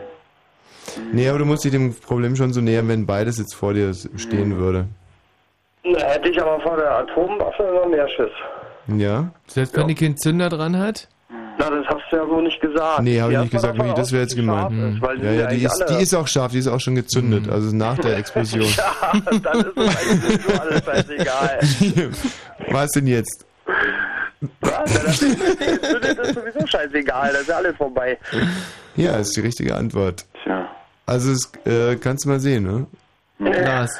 Nee, 1.12 1.30
aber 1.30 1.40
du 1.40 1.46
musst 1.46 1.64
dich 1.64 1.72
dem 1.72 1.94
Problem 1.94 2.36
schon 2.36 2.52
so 2.52 2.62
nähern, 2.62 2.88
wenn 2.88 3.06
beides 3.06 3.38
jetzt 3.38 3.54
vor 3.54 3.74
dir 3.74 3.94
stehen 3.94 4.58
würde. 4.58 4.86
Na, 5.84 6.00
hätte 6.00 6.30
ich 6.30 6.42
aber 6.42 6.60
vor 6.62 6.78
der 6.78 6.92
Atomwaffe 6.92 7.64
immer 7.64 7.86
mehr 7.88 8.08
Schiss. 8.10 8.32
Ja? 8.88 9.32
Selbst 9.48 9.78
wenn 9.78 9.88
die 9.88 9.96
keinen 9.96 10.18
Zünder 10.18 10.50
dran 10.50 10.78
hat? 10.78 11.08
Na, 11.60 11.70
das 11.70 11.86
hast 11.88 12.04
du 12.10 12.16
ja 12.16 12.26
so 12.26 12.40
nicht 12.40 12.62
gesagt. 12.62 13.02
Nee, 13.02 13.20
habe 13.20 13.34
ich 13.34 13.40
nicht 13.40 13.52
gesagt, 13.52 13.78
Michi, 13.78 13.94
das 13.94 14.14
wäre 14.14 14.22
jetzt 14.22 14.36
gemeint. 14.36 14.72
scharf 14.72 14.94
ist, 14.94 15.02
weil 15.02 15.18
die 15.18 15.26
ja, 15.26 15.32
ja, 15.34 15.48
die 15.48 15.64
ist, 15.66 15.86
die 15.90 16.02
ist 16.02 16.16
auch 16.16 16.26
scharf, 16.28 16.52
die 16.54 16.60
ist 16.60 16.68
auch 16.68 16.80
schon 16.80 16.96
gezündet, 16.96 17.50
also 17.50 17.76
nach 17.76 17.98
der 17.98 18.18
Explosion. 18.22 18.64
Ja, 18.64 19.12
dann 19.44 19.60
ist 19.60 19.76
es 19.76 19.98
eigentlich 19.98 20.42
so 20.42 20.62
alles 20.62 20.86
scheißegal. 20.86 21.60
Was 22.70 22.92
denn 22.92 23.08
jetzt? 23.08 23.46
Was? 24.62 24.72
Ja, 24.72 24.84
das 25.04 25.22
ist, 25.22 25.38
das 26.18 26.28
ist 26.30 26.34
sowieso 26.36 26.66
scheißegal, 26.66 27.34
das 27.34 27.42
ist 27.42 27.50
ja 27.50 27.58
alles 27.58 27.76
vorbei. 27.76 28.18
Ja, 28.96 29.18
ist 29.18 29.36
die 29.36 29.42
richtige 29.42 29.76
Antwort. 29.76 30.26
Tja. 30.44 30.66
Also, 31.06 31.34
es, 31.34 31.52
äh, 31.66 31.98
kannst 31.98 32.24
du 32.24 32.30
mal 32.30 32.40
sehen, 32.40 32.64
ne? 32.64 32.88
Lars. 33.40 34.00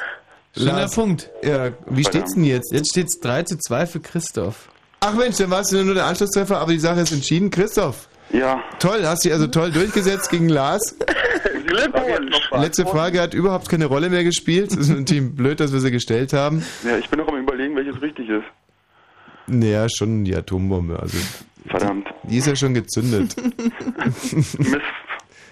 Schöner 0.56 0.72
Lars, 0.72 0.94
Punkt. 0.94 1.28
Ja, 1.42 1.68
wie 1.86 2.04
steht's 2.04 2.34
denn 2.34 2.44
jetzt? 2.44 2.72
Jetzt 2.72 2.90
steht's 2.92 3.20
3 3.20 3.42
zu 3.42 3.58
2 3.58 3.86
für 3.86 4.00
Christoph. 4.00 4.68
Ach 5.02 5.14
Mensch, 5.14 5.38
dann 5.38 5.50
warst 5.50 5.72
du 5.72 5.82
nur 5.82 5.94
der 5.94 6.04
Anschlusstreffer, 6.04 6.58
aber 6.58 6.72
die 6.72 6.78
Sache 6.78 7.00
ist 7.00 7.10
entschieden. 7.10 7.50
Christoph. 7.50 8.06
Ja. 8.32 8.62
Toll, 8.78 9.00
hast 9.04 9.24
dich 9.24 9.32
also 9.32 9.46
toll 9.46 9.72
durchgesetzt 9.72 10.30
gegen 10.30 10.50
Lars. 10.50 10.94
Glückwunsch. 11.66 12.50
Letzte 12.52 12.84
Frage 12.84 13.20
hat 13.20 13.32
überhaupt 13.32 13.68
keine 13.68 13.86
Rolle 13.86 14.10
mehr 14.10 14.24
gespielt. 14.24 14.72
Es 14.72 14.76
ist 14.76 14.88
natürlich 14.90 15.34
blöd, 15.34 15.58
dass 15.58 15.72
wir 15.72 15.80
sie 15.80 15.90
gestellt 15.90 16.34
haben. 16.34 16.62
Ja, 16.84 16.98
ich 16.98 17.08
bin 17.08 17.18
noch 17.18 17.28
am 17.28 17.38
überlegen, 17.38 17.74
welches 17.76 18.00
richtig 18.02 18.28
ist. 18.28 18.44
Naja, 19.46 19.88
schon 19.88 20.24
die 20.24 20.36
Atombombe. 20.36 21.00
Also, 21.00 21.16
Verdammt. 21.66 22.06
Die 22.24 22.36
ist 22.36 22.46
ja 22.46 22.54
schon 22.54 22.74
gezündet. 22.74 23.34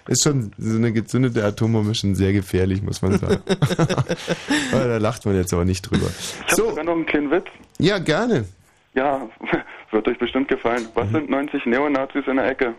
ist 0.09 0.23
schon 0.23 0.53
so 0.59 0.77
eine 0.77 0.93
gezündete 0.93 1.45
Atombombe 1.45 1.93
ist 1.93 2.01
schon 2.01 2.15
sehr 2.15 2.33
gefährlich, 2.33 2.83
muss 2.83 3.03
man 3.03 3.19
sagen. 3.19 3.43
aber 4.73 4.85
da 4.89 4.97
lacht 4.99 5.27
man 5.27 5.37
jetzt 5.37 5.53
aber 5.53 5.65
nicht 5.65 5.83
drüber. 5.83 6.07
Ich 6.47 6.53
habe 6.53 6.71
sogar 6.71 6.85
noch 6.85 6.95
einen 6.95 7.07
kleinen 7.07 7.31
Witz. 7.31 7.47
Ja, 7.79 7.99
gerne. 7.99 8.45
Ja, 8.99 9.29
wird 9.93 10.09
euch 10.09 10.19
bestimmt 10.19 10.49
gefallen. 10.49 10.83
Mhm. 10.83 10.89
Was 10.95 11.11
sind 11.11 11.31
90 11.31 11.67
Neonazis 11.67 12.27
in 12.27 12.37
der 12.37 12.49
Ecke? 12.49 12.75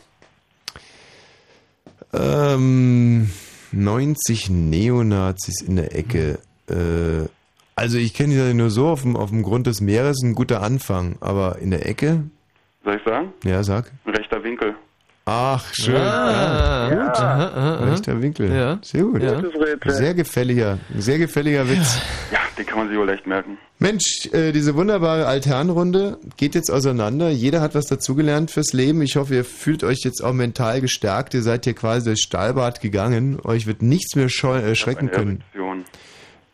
Ähm, 2.13 3.29
90 3.71 4.49
Neonazis 4.49 5.61
in 5.61 5.77
der 5.77 5.95
Ecke. 5.95 6.39
Äh, 6.69 7.29
also 7.75 7.97
ich 7.97 8.13
kenne 8.13 8.33
die 8.33 8.39
ja 8.39 8.53
nur 8.53 8.69
so 8.69 8.89
auf 8.89 9.03
dem, 9.03 9.15
auf 9.15 9.29
dem 9.29 9.43
Grund 9.43 9.65
des 9.65 9.79
Meeres, 9.79 10.21
ein 10.21 10.35
guter 10.35 10.61
Anfang. 10.61 11.15
Aber 11.21 11.59
in 11.59 11.71
der 11.71 11.87
Ecke? 11.87 12.25
Soll 12.83 12.97
ich 12.97 13.03
sagen? 13.05 13.31
Ja, 13.45 13.63
sag. 13.63 13.89
Ein 14.03 14.13
rechter 14.13 14.43
Winkel. 14.43 14.75
Ach, 15.31 15.73
schön. 15.75 15.95
Ah, 15.95 16.89
ja, 16.89 16.95
gut. 16.95 17.15
Aha, 17.19 17.47
aha, 17.47 17.75
aha. 17.75 17.91
Rechter 17.91 18.19
Winkel. 18.19 18.51
Ja. 18.51 18.79
Sehr 18.81 19.03
gut. 19.03 19.21
Ja. 19.21 19.43
Sehr 19.85 20.15
gefälliger, 20.15 20.79
sehr 20.97 21.19
gefälliger 21.19 21.69
Witz. 21.69 22.01
Ja, 22.31 22.39
den 22.57 22.65
kann 22.65 22.79
man 22.79 22.87
sich 22.89 22.97
wohl 22.97 23.05
leicht 23.05 23.27
merken. 23.27 23.59
Mensch, 23.77 24.27
äh, 24.33 24.51
diese 24.51 24.73
wunderbare 24.73 25.27
Alternrunde 25.27 26.17
geht 26.37 26.55
jetzt 26.55 26.71
auseinander. 26.71 27.29
Jeder 27.29 27.61
hat 27.61 27.75
was 27.75 27.85
dazugelernt 27.85 28.49
fürs 28.49 28.73
Leben. 28.73 29.03
Ich 29.03 29.17
hoffe, 29.17 29.35
ihr 29.35 29.45
fühlt 29.45 29.83
euch 29.83 29.99
jetzt 30.03 30.23
auch 30.23 30.33
mental 30.33 30.81
gestärkt. 30.81 31.35
Ihr 31.35 31.43
seid 31.43 31.65
hier 31.65 31.75
quasi 31.75 32.05
durchs 32.05 32.23
Stahlbad 32.23 32.81
gegangen. 32.81 33.39
Euch 33.43 33.67
wird 33.67 33.83
nichts 33.83 34.15
mehr 34.15 34.29
scheu 34.29 34.57
äh, 34.57 34.73
schrecken 34.73 35.09
Eine 35.09 35.17
können. 35.17 35.43
Erektion. 35.53 35.85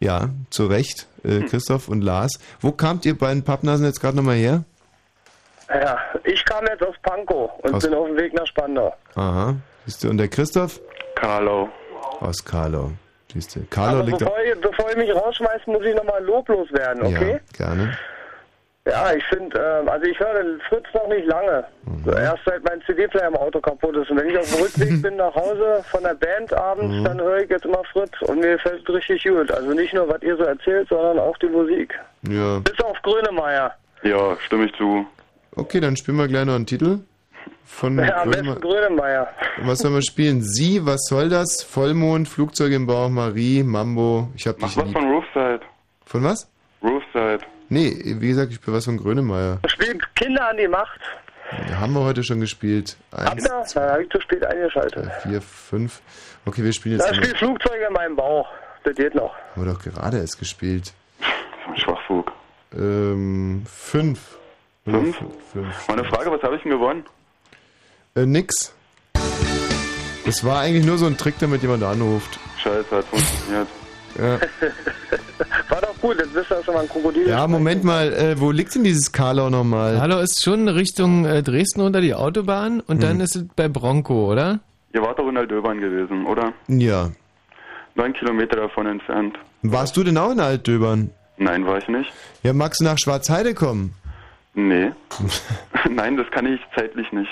Ja, 0.01 0.31
zu 0.49 0.65
Recht, 0.67 1.07
äh, 1.23 1.39
Christoph 1.43 1.87
und 1.87 2.01
Lars. 2.01 2.39
Wo 2.59 2.73
kamt 2.73 3.05
ihr 3.05 3.17
beiden 3.17 3.43
Pappnasen 3.43 3.85
jetzt 3.85 4.01
gerade 4.01 4.17
nochmal 4.17 4.35
her? 4.35 4.65
Ja, 5.69 5.97
ich 6.23 6.43
kam 6.45 6.65
jetzt 6.67 6.83
aus 6.83 6.95
Pankow 7.01 7.51
und 7.63 7.73
Aus- 7.75 7.83
bin 7.83 7.93
auf 7.93 8.07
dem 8.07 8.17
Weg 8.17 8.33
nach 8.33 8.45
Spandau. 8.47 8.93
Aha. 9.15 9.55
Siehst 9.85 10.03
du, 10.03 10.09
und 10.09 10.17
der 10.17 10.27
Christoph? 10.27 10.79
Karlau. 11.15 11.69
Aus 12.19 12.43
Karlau. 12.43 12.91
Siehst 13.33 13.55
du. 13.55 13.61
Aber 13.79 14.03
liegt 14.03 14.19
bevor 14.19 14.39
ihr, 14.43 14.55
bevor 14.61 14.89
ihr 14.91 14.97
mich 14.97 15.13
rausschmeißt, 15.13 15.67
muss 15.67 15.83
ich 15.83 15.95
nochmal 15.95 16.23
loblos 16.23 16.71
werden, 16.71 17.03
okay? 17.03 17.39
Ja, 17.57 17.65
gerne. 17.65 17.97
Ja, 18.87 19.11
ich 19.13 19.23
finde, 19.25 19.57
ähm, 19.59 19.89
also 19.89 20.05
ich 20.05 20.19
höre 20.19 20.43
den 20.43 20.61
Fritz 20.69 20.85
noch 20.93 21.07
nicht 21.07 21.25
lange. 21.25 21.65
So 22.05 22.11
erst 22.11 22.43
seit 22.45 22.63
mein 22.63 22.79
CD-Player 22.83 23.29
im 23.29 23.35
Auto 23.35 23.59
kaputt 23.59 23.95
ist. 23.95 24.11
Und 24.11 24.19
wenn 24.19 24.29
ich 24.29 24.37
auf 24.37 24.47
dem 24.53 24.61
Rückweg 24.61 25.01
bin 25.01 25.15
nach 25.15 25.33
Hause 25.33 25.83
von 25.89 26.03
der 26.03 26.13
Band 26.13 26.53
abends, 26.53 26.93
Mhm. 26.95 27.03
dann 27.03 27.19
höre 27.19 27.39
ich 27.39 27.49
jetzt 27.49 27.65
immer 27.65 27.83
Fritz 27.91 28.11
und 28.21 28.39
mir 28.41 28.59
fällt 28.59 28.87
es 28.87 28.93
richtig 28.93 29.23
gut. 29.23 29.49
Also 29.51 29.71
nicht 29.71 29.91
nur, 29.95 30.07
was 30.07 30.21
ihr 30.21 30.37
so 30.37 30.43
erzählt, 30.43 30.87
sondern 30.89 31.17
auch 31.17 31.35
die 31.39 31.47
Musik. 31.49 31.97
Ja. 32.29 32.59
Bis 32.59 32.79
auf 32.83 32.95
Grönemeyer. 33.01 33.71
Ja, 34.03 34.37
stimme 34.45 34.65
ich 34.65 34.73
zu. 34.75 35.03
Okay, 35.55 35.79
dann 35.79 35.95
spielen 35.95 36.17
wir 36.17 36.27
gleich 36.27 36.45
noch 36.45 36.55
einen 36.55 36.65
Titel. 36.65 36.99
Von 37.63 37.97
Ja, 37.97 38.21
am 38.21 38.29
Grönemeyer. 38.31 38.53
besten 38.55 38.61
Grönemeyer. 38.61 39.27
Was 39.63 39.79
sollen 39.79 39.95
wir 39.95 40.01
spielen? 40.01 40.41
Sie, 40.43 40.85
was 40.85 41.05
soll 41.07 41.29
das? 41.29 41.63
Vollmond, 41.63 42.27
Flugzeug 42.27 42.71
im 42.71 42.85
Bauch, 42.85 43.09
Marie, 43.09 43.63
Mambo, 43.63 44.29
ich 44.35 44.45
hab 44.47 44.57
dich 44.57 44.77
Was 44.77 44.85
lieb. 44.85 44.93
von 44.93 45.11
Roofside? 45.11 45.61
Von 46.05 46.23
was? 46.23 46.47
Roofside. 46.83 47.39
Nee, 47.69 47.95
wie 48.19 48.27
gesagt, 48.27 48.51
ich 48.51 48.57
spiele 48.57 48.77
was 48.77 48.85
von 48.85 48.97
Grönemeyer. 48.97 49.59
Spielt 49.67 50.03
Kinder 50.15 50.49
an 50.49 50.57
die 50.57 50.67
Macht. 50.67 50.99
Da 51.67 51.79
haben 51.79 51.93
wir 51.93 52.01
heute 52.03 52.23
schon 52.23 52.39
gespielt. 52.39 52.97
Eins, 53.11 53.43
ihr? 53.43 53.63
Da 53.73 53.91
habe 53.93 54.03
ich 54.03 54.09
zu 54.09 54.21
spät 54.21 54.45
eingeschaltet. 54.45 55.09
vier, 55.23 55.41
fünf. 55.41 56.01
Okay, 56.45 56.63
wir 56.63 56.73
spielen 56.73 56.99
jetzt. 56.99 57.09
Da 57.09 57.13
spielt 57.15 57.37
Flugzeuge 57.37 57.85
in 57.87 57.93
meinem 57.93 58.15
Bauch. 58.15 58.47
Das 58.83 58.95
geht 58.95 59.15
noch. 59.15 59.33
Haben 59.55 59.65
wir 59.65 59.73
doch 59.73 59.81
gerade 59.81 60.17
erst 60.19 60.37
gespielt. 60.37 60.93
Schwachfug. 61.75 62.31
Ähm, 62.73 63.63
fünf. 63.67 64.37
F- 64.85 65.15
Fünf. 65.51 65.87
Meine 65.87 66.03
Frage, 66.05 66.31
was 66.31 66.41
habe 66.43 66.55
ich 66.57 66.61
denn 66.63 66.71
gewonnen? 66.71 67.03
Äh, 68.15 68.25
nix. 68.25 68.73
Das 70.25 70.43
war 70.43 70.59
eigentlich 70.61 70.85
nur 70.85 70.97
so 70.97 71.05
ein 71.05 71.17
Trick, 71.17 71.35
damit 71.39 71.61
jemand 71.61 71.83
anruft. 71.83 72.39
Scheiße, 72.61 72.95
hat 72.95 73.05
funktioniert. 73.05 73.67
Ja. 74.17 74.39
War 75.69 75.81
doch 75.81 75.99
gut, 76.01 76.17
jetzt 76.17 76.33
wisst 76.33 76.49
ihr 76.51 76.63
schon 76.63 76.73
mal 76.73 76.81
ein 76.83 76.89
Krokodil. 76.89 77.27
Ja, 77.27 77.45
Moment 77.47 77.83
mal, 77.83 78.13
äh, 78.13 78.39
wo 78.39 78.49
liegt 78.51 78.73
denn 78.73 78.83
dieses 78.85 79.11
Karlau 79.11 79.49
nochmal? 79.49 79.97
Karlau 79.97 80.19
ist 80.19 80.41
schon 80.41 80.69
Richtung 80.69 81.25
äh, 81.25 81.43
Dresden 81.43 81.81
unter 81.81 81.99
die 81.99 82.13
Autobahn 82.13 82.79
und 82.79 83.03
dann 83.03 83.15
Hm. 83.17 83.21
ist 83.21 83.35
es 83.35 83.45
bei 83.55 83.67
Bronco, 83.67 84.31
oder? 84.31 84.61
Ihr 84.93 85.01
wart 85.01 85.19
doch 85.19 85.27
in 85.27 85.35
Aldöbern 85.37 85.79
gewesen, 85.81 86.25
oder? 86.25 86.53
Ja. 86.69 87.11
Neun 87.95 88.13
Kilometer 88.13 88.55
davon 88.55 88.87
entfernt. 88.87 89.37
Warst 89.63 89.97
du 89.97 90.03
denn 90.03 90.17
auch 90.17 90.31
in 90.31 90.39
Altdöbern? 90.39 91.09
Nein, 91.37 91.65
war 91.65 91.77
ich 91.77 91.87
nicht. 91.89 92.11
Ja, 92.43 92.53
magst 92.53 92.79
du 92.79 92.85
nach 92.85 92.97
Schwarzheide 92.97 93.53
kommen? 93.53 93.93
Nee. 94.55 94.91
Nein, 95.89 96.17
das 96.17 96.27
kann 96.31 96.45
ich 96.45 96.59
zeitlich 96.75 97.11
nicht. 97.11 97.29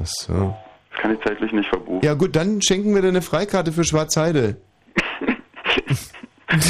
Ach 0.00 0.06
so. 0.06 0.56
Das 0.90 1.00
kann 1.00 1.14
ich 1.14 1.20
zeitlich 1.22 1.52
nicht 1.52 1.68
verbuchen. 1.68 2.00
Ja 2.02 2.14
gut, 2.14 2.34
dann 2.34 2.60
schenken 2.60 2.94
wir 2.94 3.02
dir 3.02 3.08
eine 3.08 3.22
Freikarte 3.22 3.72
für 3.72 3.84
Schwarzheide. 3.84 4.56
Kann 6.48 6.60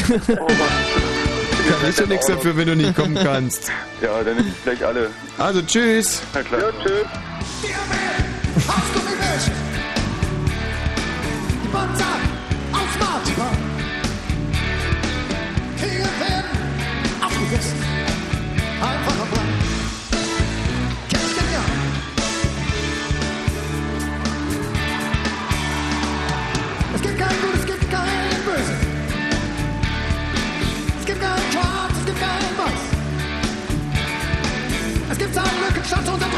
ich 1.90 1.98
ja 1.98 2.06
nichts 2.06 2.26
dafür, 2.26 2.56
wenn 2.56 2.66
du 2.66 2.76
nicht 2.76 2.94
kommen 2.94 3.14
kannst. 3.14 3.70
Ja, 4.00 4.22
dann 4.22 4.36
nehme 4.36 4.48
ich 4.48 4.62
gleich 4.62 4.84
alle. 4.84 5.10
Also 5.38 5.62
tschüss. 5.62 6.22
Na 6.34 6.42
klar. 6.42 6.60
Ja, 6.60 6.70
tschüss. 6.82 7.06
Hast 8.68 8.94
du? 8.94 9.00
Die 11.62 11.68
Panzer 11.68 12.04
auf 12.72 12.98
Marzipan. 13.00 13.56
Kriege 15.78 16.02
werden 16.02 16.50
aufgegessen. 17.24 17.81
Sein 35.92 36.04
Glück 36.04 36.16
statt 36.16 36.31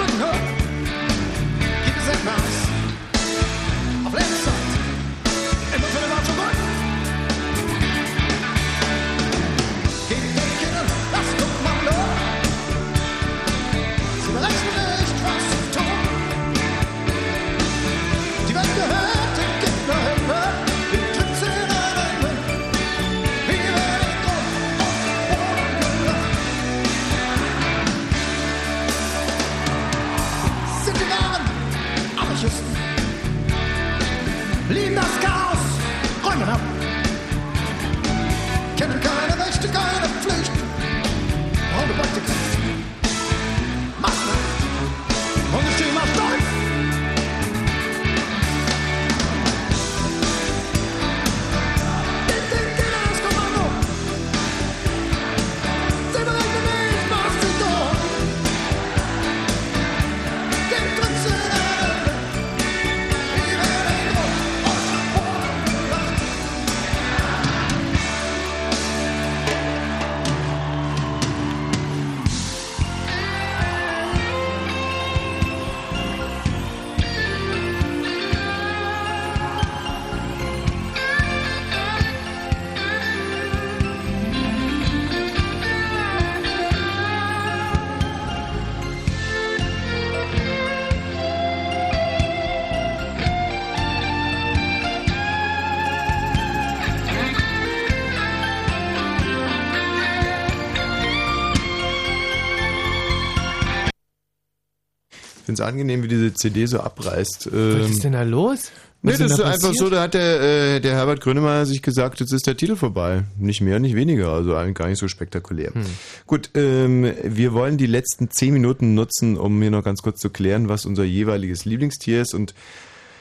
angenehm, 105.65 106.03
wie 106.03 106.09
diese 106.09 106.35
CD 106.35 106.67
so 106.67 106.81
abreißt. 106.81 107.51
Was 107.53 107.91
ist 107.91 108.05
denn 108.05 108.13
da 108.13 108.23
los? 108.23 108.71
Nee, 109.05 109.13
Was 109.13 109.19
das 109.19 109.31
ist 109.33 109.41
da 109.41 109.51
einfach 109.51 109.75
so, 109.75 109.91
da 109.91 110.01
hat 110.01 110.15
der, 110.15 110.41
äh, 110.41 110.81
der 110.81 110.95
Herbert 110.95 111.21
Grönemeyer 111.21 111.67
sich 111.67 111.83
gesagt, 111.83 112.21
jetzt 112.21 112.33
ist 112.33 112.47
der 112.47 112.57
Titel 112.57 112.75
vorbei. 112.75 113.25
Nicht 113.39 113.61
mehr, 113.61 113.79
nicht 113.79 113.95
weniger, 113.95 114.33
also 114.33 114.55
eigentlich 114.57 114.77
gar 114.77 114.89
nicht 114.89 114.99
so 114.99 115.09
spektakulär. 115.09 115.75
Hm. 115.75 115.85
Gut, 116.27 116.49
ähm, 116.55 117.13
wir 117.23 117.53
wollen 117.53 117.77
die 117.77 117.85
letzten 117.85 118.31
zehn 118.31 118.55
Minuten 118.55 118.95
nutzen, 118.95 119.37
um 119.37 119.59
mir 119.59 119.71
noch 119.71 119.85
ganz 119.85 120.01
kurz 120.01 120.21
zu 120.21 120.31
klären, 120.31 120.71
was 120.71 120.87
unser 120.87 121.05
jeweiliges 121.05 121.67
Lieblingstier 121.67 122.23
ist 122.23 122.33
und 122.33 122.55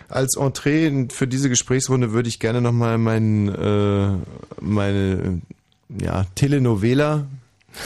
als 0.08 0.38
Entree 0.38 1.08
für 1.12 1.28
diese 1.28 1.50
Gesprächsrunde 1.50 2.14
würde 2.14 2.30
ich 2.30 2.40
gerne 2.40 2.62
nochmal 2.62 2.98
mein, 2.98 3.50
äh, 3.50 4.12
meine 4.62 5.42
ja, 6.02 6.26
Telenovela, 6.36 7.26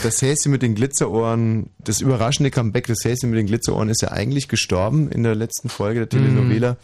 das 0.02 0.22
Häschen 0.22 0.52
mit 0.52 0.62
den 0.62 0.74
Glitzerohren, 0.74 1.70
das 1.78 2.00
überraschende 2.00 2.50
Comeback 2.50 2.86
des 2.86 3.04
Häschen 3.04 3.30
mit 3.30 3.38
den 3.38 3.46
Glitzerohren 3.46 3.88
ist 3.88 4.02
ja 4.02 4.12
eigentlich 4.12 4.48
gestorben 4.48 5.10
in 5.10 5.22
der 5.22 5.34
letzten 5.34 5.68
Folge 5.68 6.00
der 6.00 6.08
Telenovela. 6.08 6.76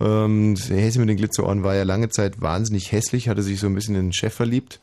Ähm, 0.00 0.54
das 0.54 0.68
Häschen 0.70 1.00
mit 1.00 1.08
den 1.08 1.16
Glitzerohren 1.16 1.62
war 1.62 1.74
ja 1.74 1.84
lange 1.84 2.08
Zeit 2.08 2.40
wahnsinnig 2.40 2.92
hässlich, 2.92 3.28
hatte 3.28 3.42
sich 3.42 3.60
so 3.60 3.66
ein 3.66 3.74
bisschen 3.74 3.94
in 3.94 4.06
den 4.08 4.12
Chef 4.12 4.34
verliebt. 4.34 4.80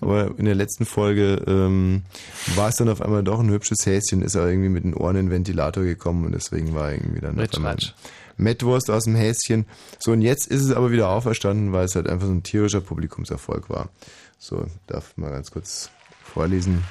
Aber 0.00 0.36
in 0.36 0.46
der 0.46 0.56
letzten 0.56 0.84
Folge 0.84 1.42
ähm, 1.46 2.02
war 2.56 2.68
es 2.68 2.76
dann 2.76 2.88
auf 2.88 3.00
einmal 3.00 3.22
doch 3.22 3.38
ein 3.38 3.50
hübsches 3.50 3.86
Häschen, 3.86 4.22
ist 4.22 4.34
aber 4.34 4.48
irgendwie 4.48 4.68
mit 4.68 4.82
den 4.82 4.94
Ohren 4.94 5.14
in 5.14 5.26
den 5.26 5.30
Ventilator 5.30 5.84
gekommen 5.84 6.26
und 6.26 6.32
deswegen 6.32 6.74
war 6.74 6.92
irgendwie 6.92 7.20
dann 7.20 7.36
auf 7.36 7.42
Ritsch, 7.42 7.56
einmal. 7.56 7.76
Mettwurst 8.36 8.90
aus 8.90 9.04
dem 9.04 9.14
Häschen. 9.14 9.66
So, 10.00 10.10
und 10.12 10.22
jetzt 10.22 10.48
ist 10.48 10.62
es 10.62 10.72
aber 10.72 10.90
wieder 10.90 11.08
auferstanden, 11.08 11.72
weil 11.72 11.84
es 11.84 11.94
halt 11.94 12.08
einfach 12.08 12.26
so 12.26 12.32
ein 12.32 12.42
tierischer 12.42 12.80
Publikumserfolg 12.80 13.70
war. 13.70 13.90
So, 14.38 14.66
darf 14.88 15.16
mal 15.16 15.30
ganz 15.30 15.52
kurz 15.52 15.90
vorlesen. 16.32 16.84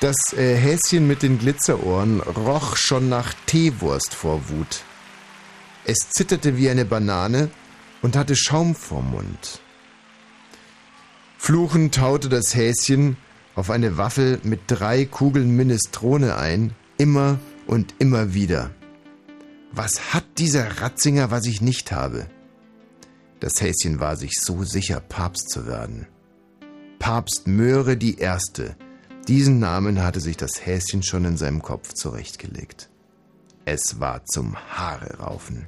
Das 0.00 0.16
äh, 0.32 0.56
Häschen 0.56 1.06
mit 1.06 1.22
den 1.22 1.38
Glitzerohren 1.38 2.20
roch 2.20 2.76
schon 2.76 3.08
nach 3.08 3.34
Teewurst 3.46 4.14
vor 4.14 4.48
Wut. 4.48 4.82
Es 5.84 6.10
zitterte 6.10 6.56
wie 6.56 6.70
eine 6.70 6.84
Banane 6.84 7.50
und 8.00 8.16
hatte 8.16 8.34
Schaum 8.34 8.74
vorm 8.74 9.10
Mund. 9.10 9.60
Fluchend 11.36 11.94
taute 11.94 12.28
das 12.28 12.54
Häschen 12.54 13.16
auf 13.54 13.70
eine 13.70 13.98
Waffel 13.98 14.40
mit 14.42 14.60
drei 14.68 15.04
Kugeln 15.04 15.54
Minestrone 15.56 16.36
ein, 16.36 16.74
immer 16.96 17.38
und 17.66 17.94
immer 17.98 18.32
wieder. 18.32 18.70
Was 19.72 20.14
hat 20.14 20.24
dieser 20.38 20.80
Ratzinger, 20.80 21.30
was 21.30 21.46
ich 21.46 21.60
nicht 21.60 21.92
habe? 21.92 22.26
Das 23.38 23.60
Häschen 23.60 24.00
war 24.00 24.16
sich 24.16 24.32
so 24.40 24.64
sicher, 24.64 25.00
Papst 25.00 25.50
zu 25.50 25.66
werden. 25.66 26.06
Papst 27.00 27.48
Möhre 27.48 27.96
Erste. 28.18 28.76
Diesen 29.26 29.58
Namen 29.58 30.02
hatte 30.02 30.20
sich 30.20 30.36
das 30.36 30.64
Häschen 30.64 31.02
schon 31.02 31.24
in 31.24 31.38
seinem 31.38 31.62
Kopf 31.62 31.94
zurechtgelegt. 31.94 32.90
Es 33.64 34.00
war 34.00 34.24
zum 34.26 34.54
Haare 34.54 35.18
raufen. 35.18 35.66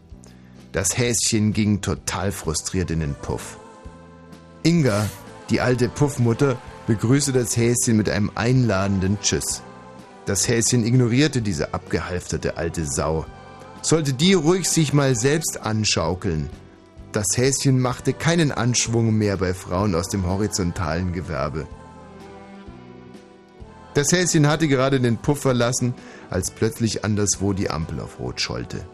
Das 0.73 0.99
Häschen 0.99 1.55
ging 1.55 1.81
total 1.81 2.33
frustriert 2.33 2.91
in 2.91 3.01
den 3.01 3.15
Puff. 3.15 3.59
Inga, 4.63 5.09
die 5.49 5.63
alte 5.63 5.89
Puffmutter, 5.89 6.59
begrüßte 6.87 7.33
das 7.33 7.57
Häschen 7.57 7.97
mit 7.97 8.11
einem 8.11 8.31
einladenden 8.35 9.19
Tschüss. 9.21 9.63
Das 10.27 10.47
Häschen 10.47 10.85
ignorierte 10.85 11.41
diese 11.41 11.73
abgehalfterte 11.73 12.59
alte 12.59 12.85
Sau. 12.85 13.25
Sollte 13.81 14.13
die 14.13 14.35
ruhig 14.35 14.69
sich 14.69 14.93
mal 14.93 15.17
selbst 15.17 15.63
anschaukeln. 15.63 16.51
Das 17.13 17.27
Häschen 17.37 17.79
machte 17.79 18.15
keinen 18.15 18.53
Anschwung 18.53 19.15
mehr 19.15 19.37
bei 19.37 19.53
Frauen 19.53 19.95
aus 19.95 20.09
dem 20.09 20.27
horizontalen 20.27 21.13
Gewerbe. 21.13 21.67
Das 23.93 24.13
Häschen 24.13 24.49
hatte 24.49 24.67
gerade 24.67 24.99
den 24.99 25.19
Puff 25.19 25.41
verlassen, 25.41 25.95
als 26.31 26.51
plötzlich 26.51 27.05
anderswo 27.05 27.53
die 27.53 27.69
Ampel 27.69 28.01
auf 28.01 28.19
Rot 28.19 28.41
schollte. 28.41 28.87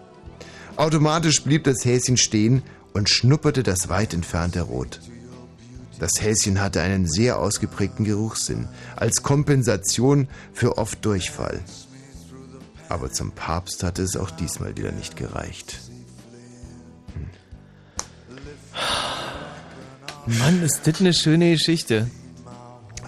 Automatisch 0.74 1.44
blieb 1.44 1.62
das 1.62 1.84
Häschen 1.84 2.16
stehen 2.16 2.64
und 2.92 3.08
schnupperte 3.08 3.62
das 3.62 3.88
weit 3.88 4.12
entfernte 4.12 4.62
Rot. 4.62 5.00
Das 6.00 6.20
Häschen 6.20 6.60
hatte 6.60 6.80
einen 6.80 7.06
sehr 7.06 7.38
ausgeprägten 7.38 8.04
Geruchssinn, 8.04 8.66
als 8.96 9.22
Kompensation 9.22 10.26
für 10.52 10.76
oft 10.76 11.04
Durchfall. 11.04 11.60
Aber 12.88 13.12
zum 13.12 13.30
Papst 13.30 13.84
hatte 13.84 14.02
es 14.02 14.16
auch 14.16 14.32
diesmal 14.32 14.76
wieder 14.76 14.90
nicht 14.90 15.16
gereicht. 15.16 15.87
Mann, 20.26 20.62
ist 20.62 20.86
das 20.86 21.00
eine 21.00 21.14
schöne 21.14 21.52
Geschichte. 21.52 22.10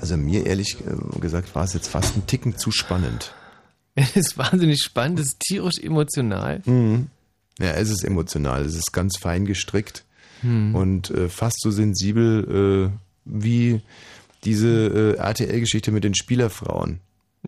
Also 0.00 0.16
mir 0.16 0.46
ehrlich 0.46 0.78
äh, 0.80 1.18
gesagt 1.20 1.54
war 1.54 1.64
es 1.64 1.74
jetzt 1.74 1.88
fast 1.88 2.16
ein 2.16 2.26
Ticken 2.26 2.56
zu 2.56 2.70
spannend. 2.70 3.34
Es 3.96 4.14
ist 4.16 4.38
wahnsinnig 4.38 4.82
spannend, 4.82 5.18
es 5.18 5.26
ist 5.26 5.40
tierisch 5.40 5.78
emotional. 5.82 6.62
Mhm. 6.64 7.08
Ja, 7.58 7.72
es 7.72 7.90
ist 7.90 8.04
emotional, 8.04 8.64
es 8.64 8.76
ist 8.76 8.92
ganz 8.92 9.18
fein 9.18 9.44
gestrickt 9.44 10.04
Hm. 10.42 10.74
und 10.74 11.10
äh, 11.10 11.28
fast 11.28 11.60
so 11.60 11.70
sensibel 11.70 12.90
äh, 12.90 12.98
wie 13.24 13.80
diese 14.44 15.16
äh, 15.18 15.20
RTL-Geschichte 15.20 15.92
mit 15.92 16.04
den 16.04 16.14
Spielerfrauen. 16.14 17.00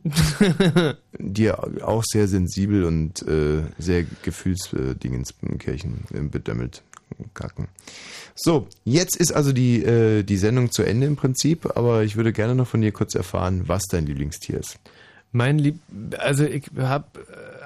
die 1.19 1.43
ja 1.43 1.59
auch 1.83 2.03
sehr 2.05 2.27
sensibel 2.27 2.85
und 2.85 3.21
äh, 3.29 3.63
sehr 3.79 4.05
Gefühlsdingens 4.23 5.35
Kirchen 5.59 6.05
äh, 6.15 6.21
bedömmelt 6.21 6.83
kacken. 7.35 7.69
So, 8.35 8.67
jetzt 8.85 9.17
ist 9.17 9.33
also 9.33 9.53
die, 9.53 9.83
äh, 9.85 10.23
die 10.23 10.37
Sendung 10.37 10.71
zu 10.73 10.83
Ende 10.83 11.07
im 11.07 11.17
Prinzip, 11.17 11.77
aber 11.77 12.03
ich 12.05 12.17
würde 12.17 12.33
gerne 12.33 12.55
noch 12.55 12.67
von 12.67 12.81
dir 12.81 12.93
kurz 12.93 13.15
erfahren, 13.15 13.63
was 13.67 13.83
dein 13.91 14.07
Lieblingstier 14.07 14.59
ist. 14.59 14.79
Mein 15.35 15.59
Lieb, 15.59 15.77
also 16.19 16.45
ich 16.45 16.65
habe 16.79 17.07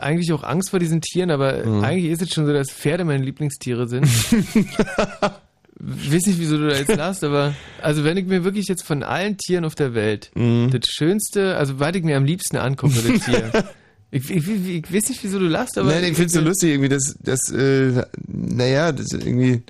eigentlich 0.01 0.33
auch 0.33 0.45
Angst 0.45 0.71
vor 0.71 0.79
diesen 0.79 1.01
Tieren, 1.01 1.31
aber 1.31 1.65
Mhm. 1.65 1.83
eigentlich 1.85 2.13
ist 2.13 2.23
es 2.23 2.33
schon 2.33 2.47
so, 2.47 2.53
dass 2.53 2.71
Pferde 2.71 3.05
meine 3.05 3.25
Lieblingstiere 3.25 3.89
sind. 3.89 4.07
Weiß 5.79 6.27
nicht, 6.27 6.39
wieso 6.39 6.57
du 6.57 6.69
da 6.69 6.77
jetzt 6.77 6.95
lachst, 6.97 7.23
aber 7.23 7.55
also 7.83 8.03
wenn 8.03 8.17
ich 8.17 8.25
mir 8.27 8.45
wirklich 8.45 8.67
jetzt 8.67 8.83
von 8.83 9.03
allen 9.03 9.37
Tieren 9.37 9.65
auf 9.67 9.75
der 9.75 9.95
Welt 9.95 10.31
Mhm. 10.35 10.71
das 10.71 10.89
Schönste, 10.91 11.57
also 11.57 11.79
was 11.79 11.95
ich 11.95 12.03
mir 12.03 12.17
am 12.17 12.25
liebsten 12.25 12.57
angucke, 12.57 12.95
das 13.03 13.25
Tier. 13.25 13.53
Ich, 14.17 14.31
ich, 14.31 14.49
ich, 14.49 14.95
weiß 14.95 15.09
nicht, 15.09 15.23
wieso 15.23 15.39
du 15.39 15.47
lachst, 15.47 15.77
aber 15.79 15.91
Nein, 15.91 16.05
ich 16.05 16.15
finde 16.15 16.27
es 16.27 16.33
so 16.33 16.41
lustig 16.41 16.71
irgendwie, 16.71 16.89
dass, 16.89 17.17
dass 17.21 17.51
äh, 17.51 18.05
naja, 18.27 18.93
das 18.93 19.13
irgendwie 19.13 19.63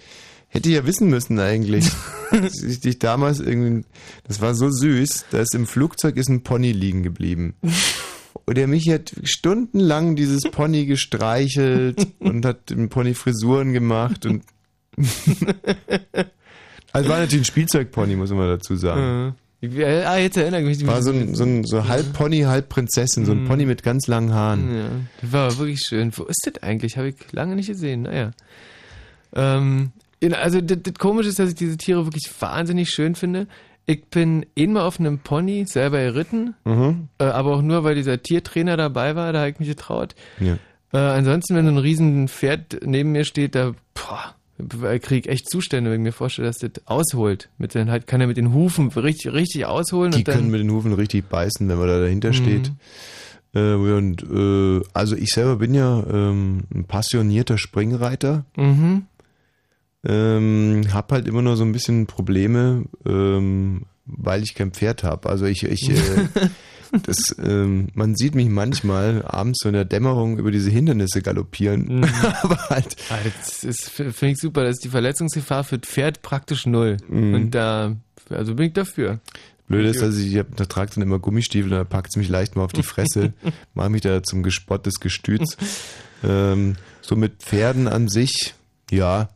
hätte 0.49 0.68
ich 0.68 0.75
ja 0.75 0.86
wissen 0.86 1.08
müssen 1.08 1.39
eigentlich. 1.39 1.91
dass 2.31 2.62
ich 2.62 2.81
dich 2.81 2.99
damals 2.99 3.41
irgendwie, 3.41 3.84
das 4.25 4.41
war 4.41 4.55
so 4.55 4.70
süß, 4.70 5.26
da 5.31 5.41
ist 5.41 5.55
im 5.55 5.66
Flugzeug 5.66 6.16
ist 6.16 6.28
ein 6.28 6.42
Pony 6.42 6.73
liegen 6.73 7.02
geblieben. 7.02 7.55
Und 8.44 8.57
der 8.57 8.66
mich 8.66 8.89
hat 8.91 9.12
stundenlang 9.25 10.16
dieses 10.16 10.42
Pony 10.42 10.86
gestreichelt 10.86 12.07
und 12.20 12.44
hat 12.44 12.70
dem 12.70 12.89
Pony 12.89 13.15
Frisuren 13.15 13.73
gemacht 13.73 14.26
und 14.26 14.44
also 16.92 17.08
war 17.08 17.18
natürlich 17.18 17.42
ein 17.42 17.44
Spielzeugpony, 17.44 18.16
muss 18.16 18.31
man 18.31 18.49
dazu 18.49 18.76
sagen. 18.76 19.34
Ich, 19.36 19.45
ah, 19.62 20.17
jetzt 20.18 20.36
erinnere 20.36 20.60
ich 20.62 20.78
mich. 20.78 20.86
War 20.86 21.02
so 21.02 21.10
ein, 21.10 21.35
so 21.35 21.44
ein 21.44 21.65
so 21.65 21.89
halb 21.89 22.12
Pony, 22.12 22.41
halb 22.43 22.68
Prinzessin, 22.68 23.25
so 23.25 23.33
ein 23.33 23.44
Mhm. 23.44 23.49
Pony 23.49 23.65
mit 23.67 23.83
ganz 23.83 24.07
langen 24.07 24.33
Haaren. 24.33 24.76
Ja, 24.76 24.89
das 25.23 25.33
war 25.33 25.59
wirklich 25.59 25.81
schön. 25.81 26.12
Wo 26.17 26.25
ist 26.25 26.47
das 26.47 26.62
eigentlich? 26.62 26.97
Habe 26.99 27.09
ich 27.09 27.17
lange 27.33 27.57
nicht 27.57 27.68
gesehen. 27.68 28.02
Naja. 28.02 28.33
Ähm, 29.35 29.93
also 30.33 30.60
das, 30.60 30.78
das 30.83 30.94
Komische 30.94 31.28
ist, 31.28 31.39
dass 31.39 31.51
ich 31.51 31.55
diese 31.55 31.76
Tiere 31.76 32.05
wirklich 32.07 32.31
wahnsinnig 32.41 32.91
schön 32.91 33.15
finde. 33.15 33.47
Ich 33.86 34.05
bin 34.07 34.44
einmal 34.59 34.83
auf 34.83 34.99
einem 34.99 35.20
Pony 35.20 35.65
selber 35.67 36.01
geritten, 36.02 36.55
Mhm. 36.65 37.09
äh, 37.18 37.25
aber 37.25 37.55
auch 37.55 37.62
nur, 37.62 37.85
weil 37.85 37.94
dieser 37.94 38.20
Tiertrainer 38.20 38.76
dabei 38.76 39.15
war, 39.15 39.33
da 39.33 39.41
habe 39.41 39.51
ich 39.51 39.59
mich 39.60 39.68
getraut. 39.68 40.15
Ja. 40.41 40.59
Äh, 40.93 40.99
ansonsten, 40.99 41.55
wenn 41.55 41.67
so 41.67 41.70
ein 41.73 41.78
riesen 41.78 42.28
Pferd 42.28 42.81
neben 42.85 43.12
mir 43.12 43.25
steht, 43.25 43.55
da 43.55 43.73
boah, 43.94 44.35
kriege 45.01 45.28
ich 45.28 45.28
echt 45.28 45.51
Zustände, 45.51 45.91
wenn 45.91 46.01
ich 46.01 46.05
mir 46.05 46.12
vorstelle, 46.12 46.49
dass 46.49 46.59
das 46.59 46.70
ausholt. 46.86 47.51
Mit 47.59 47.75
den, 47.75 47.91
halt 47.91 48.07
kann 48.07 48.20
er 48.20 48.26
mit 48.26 48.36
den 48.36 48.52
Hufen 48.55 48.89
richtig, 48.89 49.33
richtig 49.33 49.67
ausholen. 49.67 50.12
Die 50.12 50.25
können 50.25 50.51
mit 50.51 50.60
den 50.60 50.70
Hufen 50.70 50.93
richtig 50.93 51.28
beißen, 51.28 51.68
wenn 51.68 51.78
man 51.78 51.89
da 51.89 52.01
dahinter 52.01 52.28
Mhm. 52.31 52.35
steht. 52.35 52.73
Äh, 53.55 53.75
und 53.75 54.23
äh, 54.23 54.83
also 54.93 55.17
ich 55.17 55.31
selber 55.31 55.57
bin 55.57 55.75
ja 55.75 56.05
ähm, 56.10 56.65
ein 56.75 56.85
passionierter 56.85 57.59
Springreiter. 57.59 58.44
Mhm. 58.57 59.07
Ähm, 60.05 60.83
hab 60.93 61.10
halt 61.10 61.26
immer 61.26 61.43
nur 61.43 61.57
so 61.57 61.65
ein 61.65 61.73
bisschen 61.73 62.07
Probleme, 62.07 62.85
ähm, 63.05 63.83
weil 64.05 64.43
ich 64.43 64.55
kein 64.55 64.70
Pferd 64.73 65.02
habe. 65.02 65.28
Also 65.28 65.47
ich, 65.47 65.65
ich 65.65 65.91
äh, 65.91 65.94
das, 67.02 67.36
ähm, 67.42 67.89
man 67.94 68.15
sieht 68.15 68.34
mich 68.34 68.48
manchmal 68.48 69.24
abends 69.26 69.60
so 69.62 69.68
in 69.68 69.74
der 69.74 69.84
Dämmerung 69.84 70.39
über 70.39 70.50
diese 70.50 70.70
Hindernisse 70.70 71.23
galoppieren. 71.23 72.00
Mhm. 72.00 72.05
Aber 72.42 72.58
halt. 72.68 72.97
Ah, 73.10 73.18
das 73.24 73.65
ist, 73.65 73.89
finde 73.90 74.28
ich 74.28 74.39
super, 74.39 74.62
das 74.62 74.76
ist 74.76 74.84
die 74.84 74.89
Verletzungsgefahr 74.89 75.65
für 75.65 75.78
das 75.78 75.89
Pferd 75.89 76.23
praktisch 76.23 76.66
null. 76.66 76.97
Mhm. 77.08 77.34
Und 77.34 77.50
da, 77.52 77.97
also 78.31 78.55
bin 78.55 78.66
ich 78.66 78.73
dafür. 78.73 79.20
Blöd 79.68 79.86
ist, 79.86 80.00
dass 80.00 80.16
ich, 80.16 80.32
ich 80.32 80.39
hab, 80.39 80.55
da 80.56 80.65
trage 80.65 80.92
dann 80.94 81.02
immer 81.02 81.18
Gummistiefel, 81.18 81.70
da 81.70 81.84
packt 81.84 82.10
es 82.10 82.16
mich 82.16 82.28
leicht 82.28 82.55
mal 82.55 82.62
auf 82.62 82.73
die 82.73 82.84
Fresse, 82.84 83.32
mache 83.74 83.90
mich 83.90 84.02
da 84.02 84.23
zum 84.23 84.42
Gespott 84.42 84.86
des 84.86 85.00
Gestüts. 85.00 85.56
ähm, 86.23 86.76
so 87.00 87.16
mit 87.16 87.42
Pferden 87.42 87.89
an 87.89 88.08
sich, 88.08 88.55
ja, 88.90 89.28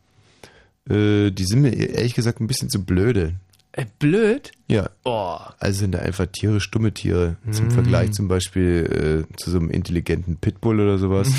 äh, 0.89 1.31
die 1.31 1.45
sind 1.45 1.63
mir 1.63 1.73
ehrlich 1.73 2.15
gesagt 2.15 2.41
ein 2.41 2.47
bisschen 2.47 2.71
zu 2.71 2.85
blöde. 2.85 3.35
Äh, 3.73 3.87
blöd? 3.99 4.51
Ja. 4.69 4.91
Oh. 5.05 5.39
Also 5.59 5.81
sind 5.81 5.93
da 5.93 6.01
einfach 6.01 6.27
Tiere, 6.27 6.61
stumme 6.61 6.93
Tiere. 6.93 7.37
Zum 7.51 7.69
Mm. 7.69 7.71
Vergleich 7.71 8.13
zum 8.13 8.27
Beispiel 8.29 9.27
äh, 9.31 9.37
zu 9.37 9.51
so 9.51 9.59
einem 9.59 9.71
intelligenten 9.71 10.37
Pitbull 10.37 10.81
oder 10.81 10.99
sowas. 10.99 11.29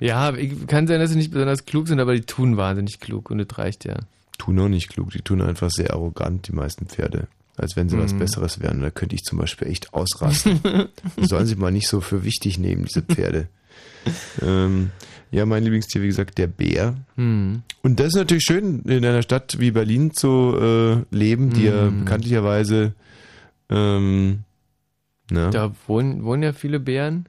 Ja, 0.00 0.32
ich, 0.34 0.66
kann 0.68 0.86
sein, 0.86 1.00
dass 1.00 1.10
sie 1.10 1.16
nicht 1.16 1.32
besonders 1.32 1.64
klug 1.66 1.88
sind, 1.88 1.98
aber 1.98 2.14
die 2.14 2.20
tun 2.20 2.56
wahnsinnig 2.56 3.00
klug 3.00 3.30
und 3.30 3.38
das 3.38 3.58
reicht 3.58 3.84
ja. 3.84 3.96
tun 4.38 4.58
auch 4.60 4.68
nicht 4.68 4.88
klug, 4.88 5.10
die 5.10 5.22
tun 5.22 5.42
einfach 5.42 5.70
sehr 5.70 5.92
arrogant, 5.92 6.46
die 6.46 6.52
meisten 6.52 6.86
Pferde. 6.86 7.26
Als 7.56 7.74
wenn 7.74 7.88
sie 7.88 7.98
was 7.98 8.12
Mhm. 8.12 8.20
Besseres 8.20 8.60
wären. 8.60 8.80
Da 8.80 8.90
könnte 8.90 9.16
ich 9.16 9.24
zum 9.24 9.38
Beispiel 9.38 9.66
echt 9.66 9.92
ausrasten. 9.92 10.60
sollen 11.20 11.46
sich 11.46 11.56
mal 11.56 11.72
nicht 11.72 11.88
so 11.88 12.00
für 12.00 12.22
wichtig 12.22 12.56
nehmen, 12.58 12.84
diese 12.84 13.02
Pferde. 13.02 13.48
ähm, 14.42 14.90
ja, 15.30 15.44
mein 15.46 15.62
Lieblingstier, 15.64 16.02
wie 16.02 16.06
gesagt, 16.08 16.38
der 16.38 16.46
Bär. 16.46 16.94
Mhm. 17.16 17.62
Und 17.82 18.00
das 18.00 18.08
ist 18.08 18.16
natürlich 18.16 18.44
schön, 18.44 18.80
in 18.82 19.04
einer 19.04 19.22
Stadt 19.22 19.58
wie 19.58 19.70
Berlin 19.70 20.12
zu 20.12 20.56
äh, 20.60 21.14
leben, 21.16 21.50
die 21.50 21.64
ja 21.64 21.90
Mhm. 21.90 22.00
bekanntlicherweise 22.04 22.92
ähm, 23.70 24.40
na? 25.30 25.50
Da 25.50 25.72
wohnen, 25.86 26.24
wohnen 26.24 26.42
ja 26.42 26.52
viele 26.54 26.80
Bären. 26.80 27.26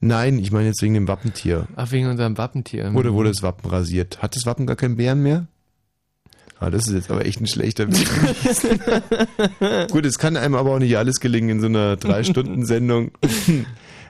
Nein, 0.00 0.38
ich 0.38 0.50
meine 0.52 0.66
jetzt 0.68 0.82
wegen 0.82 0.94
dem 0.94 1.06
Wappentier. 1.08 1.66
Ach, 1.76 1.90
wegen 1.92 2.08
unserem 2.08 2.36
Wappentier. 2.38 2.92
Oder 2.94 3.12
wurde 3.14 3.30
das 3.30 3.42
Wappen 3.42 3.68
rasiert? 3.70 4.20
Hat 4.22 4.34
das 4.36 4.44
Wappen 4.46 4.66
gar 4.66 4.76
keinen 4.76 4.96
Bären 4.96 5.22
mehr? 5.22 5.46
Ah, 6.60 6.70
das 6.70 6.88
ist 6.88 6.94
jetzt 6.94 7.10
aber 7.12 7.24
echt 7.26 7.40
ein 7.40 7.46
schlechter 7.46 7.86
Weg. 7.88 8.08
Gut, 9.92 10.04
es 10.04 10.18
kann 10.18 10.36
einem 10.36 10.56
aber 10.56 10.72
auch 10.72 10.78
nicht 10.80 10.96
alles 10.98 11.20
gelingen 11.20 11.50
in 11.50 11.60
so 11.60 11.66
einer 11.66 11.96
Drei-Stunden-Sendung. 11.96 13.12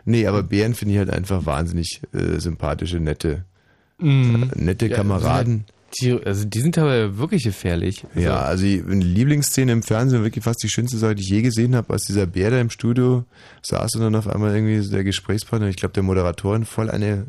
Nee, 0.04 0.26
aber 0.26 0.42
Bären 0.42 0.74
finde 0.74 0.94
ich 0.94 0.98
halt 0.98 1.10
einfach 1.10 1.46
wahnsinnig 1.46 2.00
äh, 2.12 2.38
sympathische, 2.40 2.98
nette, 3.00 3.44
Mhm. 4.00 4.50
äh, 4.54 4.58
nette 4.62 4.86
Ja, 4.86 4.96
Kameraden. 4.96 5.64
Die, 6.00 6.12
also 6.12 6.44
die 6.44 6.60
sind 6.60 6.76
aber 6.76 7.16
wirklich 7.16 7.44
gefährlich. 7.44 8.04
Ja, 8.14 8.40
also 8.42 8.62
die 8.64 8.82
eine 8.86 9.02
Lieblingsszene 9.02 9.72
im 9.72 9.82
Fernsehen, 9.82 10.22
wirklich 10.22 10.44
fast 10.44 10.62
die 10.62 10.68
schönste 10.68 10.98
Sache, 10.98 11.14
die 11.14 11.22
ich 11.22 11.30
je 11.30 11.40
gesehen 11.42 11.74
habe, 11.74 11.92
als 11.94 12.04
dieser 12.04 12.26
Bär 12.26 12.50
da 12.50 12.60
im 12.60 12.68
Studio 12.70 13.24
saß 13.62 13.94
und 13.94 14.02
dann 14.02 14.14
auf 14.14 14.28
einmal 14.28 14.54
irgendwie 14.54 14.86
der 14.88 15.02
Gesprächspartner, 15.02 15.68
ich 15.68 15.76
glaube 15.76 15.94
der 15.94 16.02
Moderatorin, 16.02 16.64
voll 16.66 16.90
eine 16.90 17.26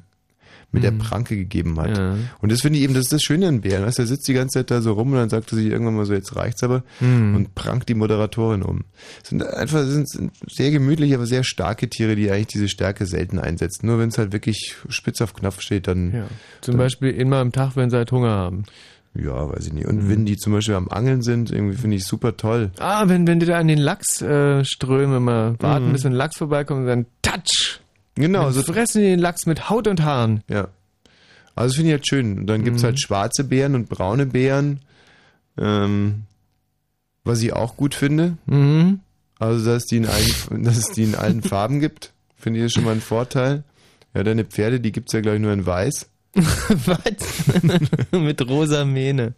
mit 0.72 0.83
der 0.83 0.91
Pranke 0.91 1.35
gegeben 1.35 1.80
hat. 1.80 1.98
Und 2.41 2.51
das 2.51 2.61
finde 2.61 2.77
ich 2.77 2.83
eben, 2.85 2.93
das 2.93 3.06
ist 3.06 3.14
das 3.14 3.22
Schöne 3.23 3.48
an 3.48 3.61
Bären. 3.61 3.85
Weißt, 3.85 3.98
er 3.99 4.06
sitzt 4.06 4.27
die 4.27 4.33
ganze 4.33 4.59
Zeit 4.59 4.69
da 4.72 4.81
so 4.81 4.93
rum 4.93 5.09
und 5.11 5.17
dann 5.17 5.30
sagt 5.30 5.51
er 5.51 5.56
sich 5.57 5.65
irgendwann 5.67 5.95
mal 5.95 6.06
so, 6.06 6.14
jetzt 6.14 6.35
reicht's 6.35 6.64
aber 6.64 6.83
Mhm. 6.99 7.35
und 7.35 7.56
prankt 7.56 7.89
die 7.89 7.95
Moderatorin 7.95 8.61
um. 8.61 8.83
Das 9.22 9.30
sind 9.30 9.43
einfach 9.45 9.80
das 9.80 9.89
sind, 9.89 10.09
sind 10.09 10.31
sehr 10.48 10.69
gemütliche, 10.72 11.15
aber 11.15 11.25
sehr 11.25 11.43
starke 11.43 11.89
Tiere, 11.89 12.15
die 12.15 12.30
eigentlich 12.30 12.48
diese 12.48 12.69
Stärke 12.69 13.06
selten 13.06 13.39
einsetzen. 13.39 13.88
Nur 13.88 13.98
wenn 13.99 14.09
es 14.09 14.17
halt 14.17 14.31
wirklich 14.31 14.75
spitz 14.89 15.22
auf 15.22 15.33
Knopf 15.33 15.61
steht, 15.61 15.88
dann. 15.88 16.14
Ja. 16.14 16.27
Zum 16.61 16.73
dann, 16.73 16.80
Beispiel 16.85 17.09
immer 17.11 17.38
am 17.38 17.51
Tag, 17.51 17.75
wenn 17.75 17.89
sie 17.89 17.98
halt 17.98 18.11
Hunger 18.11 18.30
haben. 18.30 18.64
Ja, 19.15 19.49
weiß 19.49 19.65
ich 19.65 19.73
nicht. 19.73 19.88
Und 19.88 20.07
wenn 20.07 20.25
die 20.25 20.38
zum 20.38 20.53
Beispiel 20.53 20.75
am 20.75 20.88
Angeln 20.88 21.23
sind, 21.23 21.49
irgendwie 21.51 21.75
finde 21.77 21.95
ich 21.98 22.06
super 22.06 22.38
toll. 22.38 22.69
Ah, 22.77 23.07
wenn, 23.07 23.25
wenn 23.25 23.39
die 23.39 23.48
da 23.48 23.57
an 23.57 23.67
den 23.67 23.80
Lachsströmen 23.80 24.59
äh, 24.61 24.65
Strömen 24.65 25.23
mal 25.23 25.56
warten, 25.59 25.88
Mhm. 25.88 25.91
bis 25.93 26.06
ein 26.06 26.11
Lachs 26.14 26.38
vorbeikommt 26.38 26.81
und 26.81 26.85
dann 26.88 27.06
Touch! 27.23 27.80
Genau, 28.19 28.43
Dann 28.45 28.53
so- 28.53 28.61
fressen 28.64 29.01
die 29.01 29.07
den 29.07 29.19
Lachs 29.19 29.45
mit 29.45 29.69
Haut 29.69 29.88
und 29.88 30.03
Haaren. 30.03 30.43
Ja. 30.49 30.67
Also 31.56 31.75
finde 31.75 31.89
ich 31.89 31.93
halt 31.93 32.07
schön. 32.07 32.39
Und 32.39 32.48
dann 32.48 32.64
gibt's 32.64 32.81
Mhm. 32.81 32.85
halt 32.88 33.01
schwarze 33.01 33.43
Bären 33.43 33.75
und 33.75 33.89
braune 33.89 34.25
Bären. 34.25 34.80
Ähm, 35.57 36.23
was 37.23 37.41
ich 37.41 37.53
auch 37.53 37.75
gut 37.75 37.95
finde. 37.95 38.38
Mhm. 38.45 38.99
Also, 39.39 39.65
dass, 39.72 39.85
die 39.85 39.98
in 39.98 40.06
allen, 40.06 40.33
dass 40.64 40.77
es 40.77 40.91
die 40.91 41.03
in 41.03 41.15
allen 41.15 41.41
Farben 41.41 41.80
gibt, 41.80 42.14
finde 42.38 42.64
ich 42.64 42.73
schon 42.73 42.83
mal 42.85 42.91
ein 42.91 43.01
Vorteil. 43.01 43.64
Ja, 44.14 44.23
deine 44.23 44.43
Pferde, 44.45 44.80
die 44.80 44.91
gibt's 44.91 45.14
ja, 45.14 45.22
glaube 45.22 45.38
ich, 45.38 45.41
nur 45.41 45.53
in 45.53 45.65
weiß. 45.65 46.09
Was? 46.35 48.11
Mit 48.11 48.48
rosa 48.48 48.85
Mähne. 48.85 49.33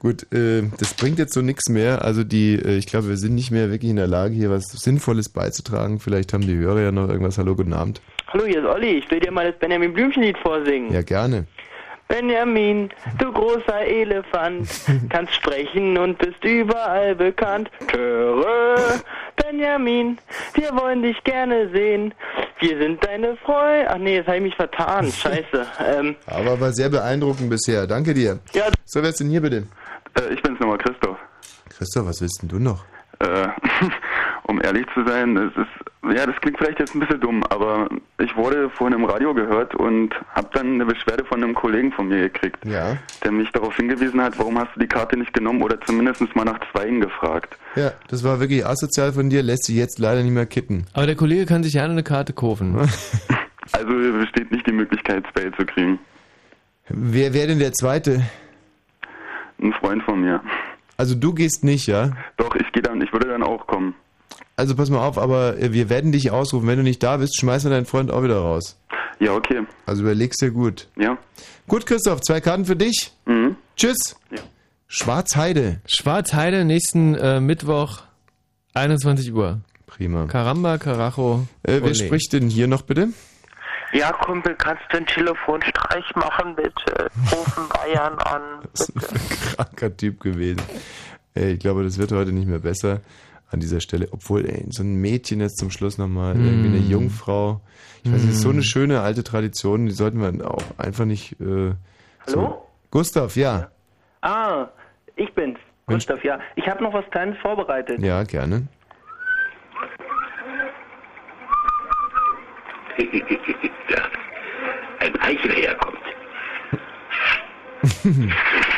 Gut, 0.00 0.32
äh, 0.32 0.62
das 0.78 0.94
bringt 0.94 1.18
jetzt 1.18 1.34
so 1.34 1.40
nichts 1.40 1.68
mehr. 1.68 2.04
Also 2.04 2.22
die, 2.22 2.54
äh, 2.54 2.76
ich 2.76 2.86
glaube, 2.86 3.08
wir 3.08 3.16
sind 3.16 3.34
nicht 3.34 3.50
mehr 3.50 3.70
wirklich 3.70 3.90
in 3.90 3.96
der 3.96 4.06
Lage, 4.06 4.34
hier 4.34 4.50
was 4.50 4.68
Sinnvolles 4.68 5.28
beizutragen. 5.28 5.98
Vielleicht 5.98 6.32
haben 6.32 6.46
die 6.46 6.56
Hörer 6.56 6.80
ja 6.80 6.92
noch 6.92 7.08
irgendwas. 7.08 7.38
Hallo, 7.38 7.56
guten 7.56 7.72
Abend. 7.72 8.00
Hallo, 8.28 8.44
hier 8.44 8.60
ist 8.60 8.66
Olli. 8.66 8.98
Ich 8.98 9.10
will 9.10 9.20
dir 9.20 9.32
mal 9.32 9.50
das 9.50 9.58
Benjamin 9.58 9.92
Blümchen-Lied 9.92 10.38
vorsingen. 10.38 10.92
Ja, 10.92 11.02
gerne. 11.02 11.46
Benjamin, 12.08 12.88
du 13.18 13.30
großer 13.30 13.82
Elefant, 13.86 14.66
kannst 15.10 15.34
sprechen 15.34 15.98
und 15.98 16.16
bist 16.18 16.42
überall 16.42 17.14
bekannt. 17.14 17.70
Töre, 17.88 18.76
Benjamin, 19.36 20.18
wir 20.54 20.70
wollen 20.74 21.02
dich 21.02 21.22
gerne 21.24 21.68
sehen. 21.70 22.14
Wir 22.60 22.78
sind 22.78 23.04
deine 23.04 23.36
Freunde. 23.36 23.88
Ach 23.90 23.98
nee, 23.98 24.16
jetzt 24.16 24.26
habe 24.26 24.38
ich 24.38 24.42
mich 24.44 24.56
vertan. 24.56 25.12
Scheiße. 25.12 25.66
Ähm, 25.86 26.16
Aber 26.26 26.58
war 26.58 26.72
sehr 26.72 26.88
beeindruckend 26.88 27.50
bisher. 27.50 27.86
Danke 27.86 28.14
dir. 28.14 28.38
Ja. 28.54 28.64
So, 28.84 29.02
wer 29.02 29.10
ist 29.10 29.20
denn 29.20 29.28
hier 29.28 29.42
bitte? 29.42 29.64
Äh, 30.18 30.34
ich 30.34 30.42
bin's 30.42 30.58
nochmal, 30.60 30.78
Christoph. 30.78 31.18
Christoph, 31.70 32.06
was 32.06 32.20
willst 32.20 32.42
denn 32.42 32.48
du 32.48 32.58
noch? 32.58 32.84
Äh, 33.20 33.48
um 34.44 34.60
ehrlich 34.62 34.86
zu 34.94 35.04
sein, 35.06 35.36
es 35.36 35.52
ist, 35.56 36.16
ja, 36.16 36.24
das 36.24 36.36
klingt 36.40 36.56
vielleicht 36.58 36.78
jetzt 36.78 36.94
ein 36.94 37.00
bisschen 37.00 37.20
dumm, 37.20 37.42
aber 37.50 37.88
ich 38.18 38.34
wurde 38.36 38.70
vorhin 38.70 38.96
im 38.98 39.04
Radio 39.04 39.34
gehört 39.34 39.74
und 39.74 40.14
habe 40.34 40.48
dann 40.52 40.74
eine 40.74 40.86
Beschwerde 40.86 41.24
von 41.24 41.42
einem 41.42 41.54
Kollegen 41.54 41.92
von 41.92 42.08
mir 42.08 42.20
gekriegt, 42.30 42.64
Ja. 42.64 42.96
der 43.24 43.32
mich 43.32 43.50
darauf 43.50 43.76
hingewiesen 43.76 44.20
hat, 44.22 44.38
warum 44.38 44.58
hast 44.58 44.74
du 44.76 44.80
die 44.80 44.86
Karte 44.86 45.16
nicht 45.16 45.32
genommen 45.34 45.62
oder 45.62 45.80
zumindest 45.80 46.22
mal 46.36 46.44
nach 46.44 46.60
Zweien 46.72 47.00
gefragt. 47.00 47.56
Ja, 47.74 47.92
das 48.08 48.22
war 48.22 48.38
wirklich 48.40 48.64
asozial 48.64 49.12
von 49.12 49.28
dir, 49.30 49.42
lässt 49.42 49.64
sich 49.64 49.76
jetzt 49.76 49.98
leider 49.98 50.22
nicht 50.22 50.32
mehr 50.32 50.46
kitten. 50.46 50.86
Aber 50.94 51.06
der 51.06 51.16
Kollege 51.16 51.44
kann 51.44 51.62
sich 51.64 51.72
gerne 51.72 51.92
eine 51.92 52.02
Karte 52.04 52.32
kaufen. 52.32 52.76
Also 53.72 53.92
besteht 53.92 54.50
nicht 54.50 54.66
die 54.66 54.72
Möglichkeit, 54.72 55.24
Zwei 55.34 55.50
zu 55.50 55.66
kriegen. 55.66 55.98
Wer 56.88 57.34
wäre 57.34 57.48
denn 57.48 57.58
der 57.58 57.72
Zweite? 57.74 58.22
Ein 59.60 59.72
Freund 59.72 60.02
von 60.02 60.20
mir. 60.20 60.42
Also 60.96 61.14
du 61.14 61.32
gehst 61.32 61.64
nicht, 61.64 61.86
ja? 61.86 62.10
Doch, 62.36 62.54
ich 62.56 62.70
gehe 62.72 62.82
dann, 62.82 63.00
ich 63.00 63.12
würde 63.12 63.28
dann 63.28 63.42
auch 63.42 63.66
kommen. 63.66 63.94
Also 64.56 64.74
pass 64.74 64.90
mal 64.90 65.06
auf, 65.06 65.18
aber 65.18 65.56
äh, 65.58 65.72
wir 65.72 65.88
werden 65.88 66.10
dich 66.10 66.30
ausrufen. 66.30 66.66
Wenn 66.66 66.78
du 66.78 66.82
nicht 66.82 67.02
da 67.02 67.16
bist, 67.18 67.38
schmeißen 67.38 67.70
wir 67.70 67.76
deinen 67.76 67.86
Freund 67.86 68.10
auch 68.10 68.22
wieder 68.24 68.38
raus. 68.38 68.80
Ja, 69.20 69.32
okay. 69.32 69.62
Also 69.86 70.02
überlegst 70.02 70.40
dir 70.42 70.50
gut. 70.50 70.88
Ja. 70.96 71.16
Gut, 71.68 71.86
Christoph, 71.86 72.20
zwei 72.22 72.40
Karten 72.40 72.64
für 72.64 72.76
dich. 72.76 73.12
Mhm. 73.26 73.56
Tschüss. 73.76 74.16
Ja. 74.30 74.38
Schwarzheide. 74.88 75.80
Schwarzheide, 75.86 76.64
nächsten 76.64 77.14
äh, 77.14 77.40
Mittwoch, 77.40 78.02
21 78.74 79.32
Uhr. 79.32 79.60
Prima. 79.86 80.26
Caramba, 80.26 80.78
Carajo. 80.78 81.46
Äh, 81.62 81.80
wer 81.82 81.94
spricht 81.94 82.32
denn 82.32 82.48
hier 82.48 82.68
noch 82.68 82.82
bitte? 82.82 83.08
Ja, 83.92 84.12
Kumpel, 84.12 84.54
kannst 84.56 84.82
du 84.90 84.98
einen 84.98 85.06
Telefonstreich 85.06 86.04
machen, 86.14 86.54
bitte? 86.54 87.08
Rufen 87.32 87.68
Bayern 87.70 88.18
an. 88.18 88.42
Das 88.72 88.88
ist 88.88 89.12
ein 89.12 89.18
kranker 89.56 89.96
Typ 89.96 90.20
gewesen. 90.20 90.60
Ey, 91.34 91.52
ich 91.54 91.58
glaube, 91.60 91.84
das 91.84 91.98
wird 91.98 92.12
heute 92.12 92.32
nicht 92.32 92.46
mehr 92.48 92.58
besser 92.58 93.00
an 93.50 93.60
dieser 93.60 93.80
Stelle. 93.80 94.08
Obwohl, 94.10 94.44
ey, 94.44 94.66
so 94.70 94.82
ein 94.82 94.96
Mädchen 94.96 95.40
jetzt 95.40 95.58
zum 95.58 95.70
Schluss 95.70 95.96
nochmal, 95.96 96.34
Mm. 96.34 96.44
irgendwie 96.46 96.68
eine 96.68 96.86
Jungfrau. 96.86 97.60
Ich 98.04 98.12
weiß 98.12 98.20
nicht, 98.20 98.28
das 98.28 98.36
ist 98.36 98.42
so 98.42 98.48
Mm. 98.50 98.52
eine 98.52 98.62
schöne 98.62 99.00
alte 99.00 99.24
Tradition, 99.24 99.86
die 99.86 99.92
sollten 99.92 100.20
wir 100.20 100.50
auch 100.50 100.62
einfach 100.76 101.04
nicht. 101.06 101.32
Äh, 101.40 101.74
so. 102.26 102.36
Hallo? 102.42 102.66
Gustav, 102.90 103.36
ja. 103.36 103.68
ah, 104.22 104.68
ich 105.16 105.32
bin's. 105.34 105.58
Gustav, 105.86 106.22
ja. 106.24 106.38
Ich 106.56 106.68
habe 106.68 106.82
noch 106.82 106.92
was 106.92 107.04
Kleines 107.10 107.38
vorbereitet. 107.40 108.00
Ja, 108.02 108.22
gerne. 108.24 108.66
Ja, 112.98 114.02
ein 115.00 115.20
Eichel 115.20 115.52
herkommt. 115.52 115.98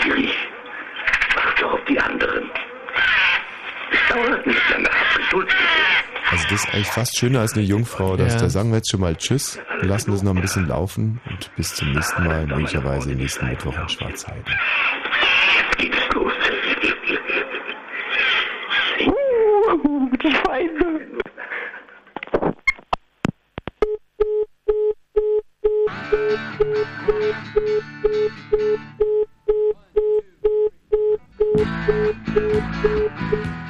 Schwierig. 0.03 0.35
Warte 1.35 1.67
auf 1.67 1.81
die 1.89 1.99
anderen. 1.99 2.51
Es 3.93 4.15
dauert 4.15 4.47
nicht 4.47 4.71
lange. 4.71 4.89
Hab 4.89 5.17
Geduld 5.17 5.49
bitte. 5.49 6.31
Also 6.31 6.45
das 6.49 6.65
ist 6.65 6.73
eigentlich 6.73 6.87
fast 6.89 7.19
schöner 7.19 7.41
als 7.41 7.55
eine 7.55 7.63
Jungfrau. 7.63 8.17
Das, 8.17 8.35
Ja. 8.35 8.41
Da 8.41 8.51
sagen 8.51 8.71
wir 8.71 8.77
jetzt 8.77 8.91
schon 8.91 9.01
mal 9.01 9.17
Tschüss, 9.17 9.59
wir 9.81 9.89
lassen 9.89 10.13
das 10.13 10.23
noch 10.23 10.35
ein 10.35 10.41
bisschen 10.41 10.69
laufen 10.69 11.21
und 11.29 11.51
bis 11.57 11.75
zum 11.75 11.93
nächsten 11.93 12.25
Mal, 12.25 12.47
möglicherweise 12.47 13.11
nächsten 13.11 13.49
Mittwoch 13.49 13.77
in 13.77 13.89
Schwarzheide. 13.89 14.45
Jetzt 15.57 15.79
geht 15.79 15.93
es 15.93 16.15
los. 16.15 16.33
One, 26.11 26.19
two, 32.35 33.70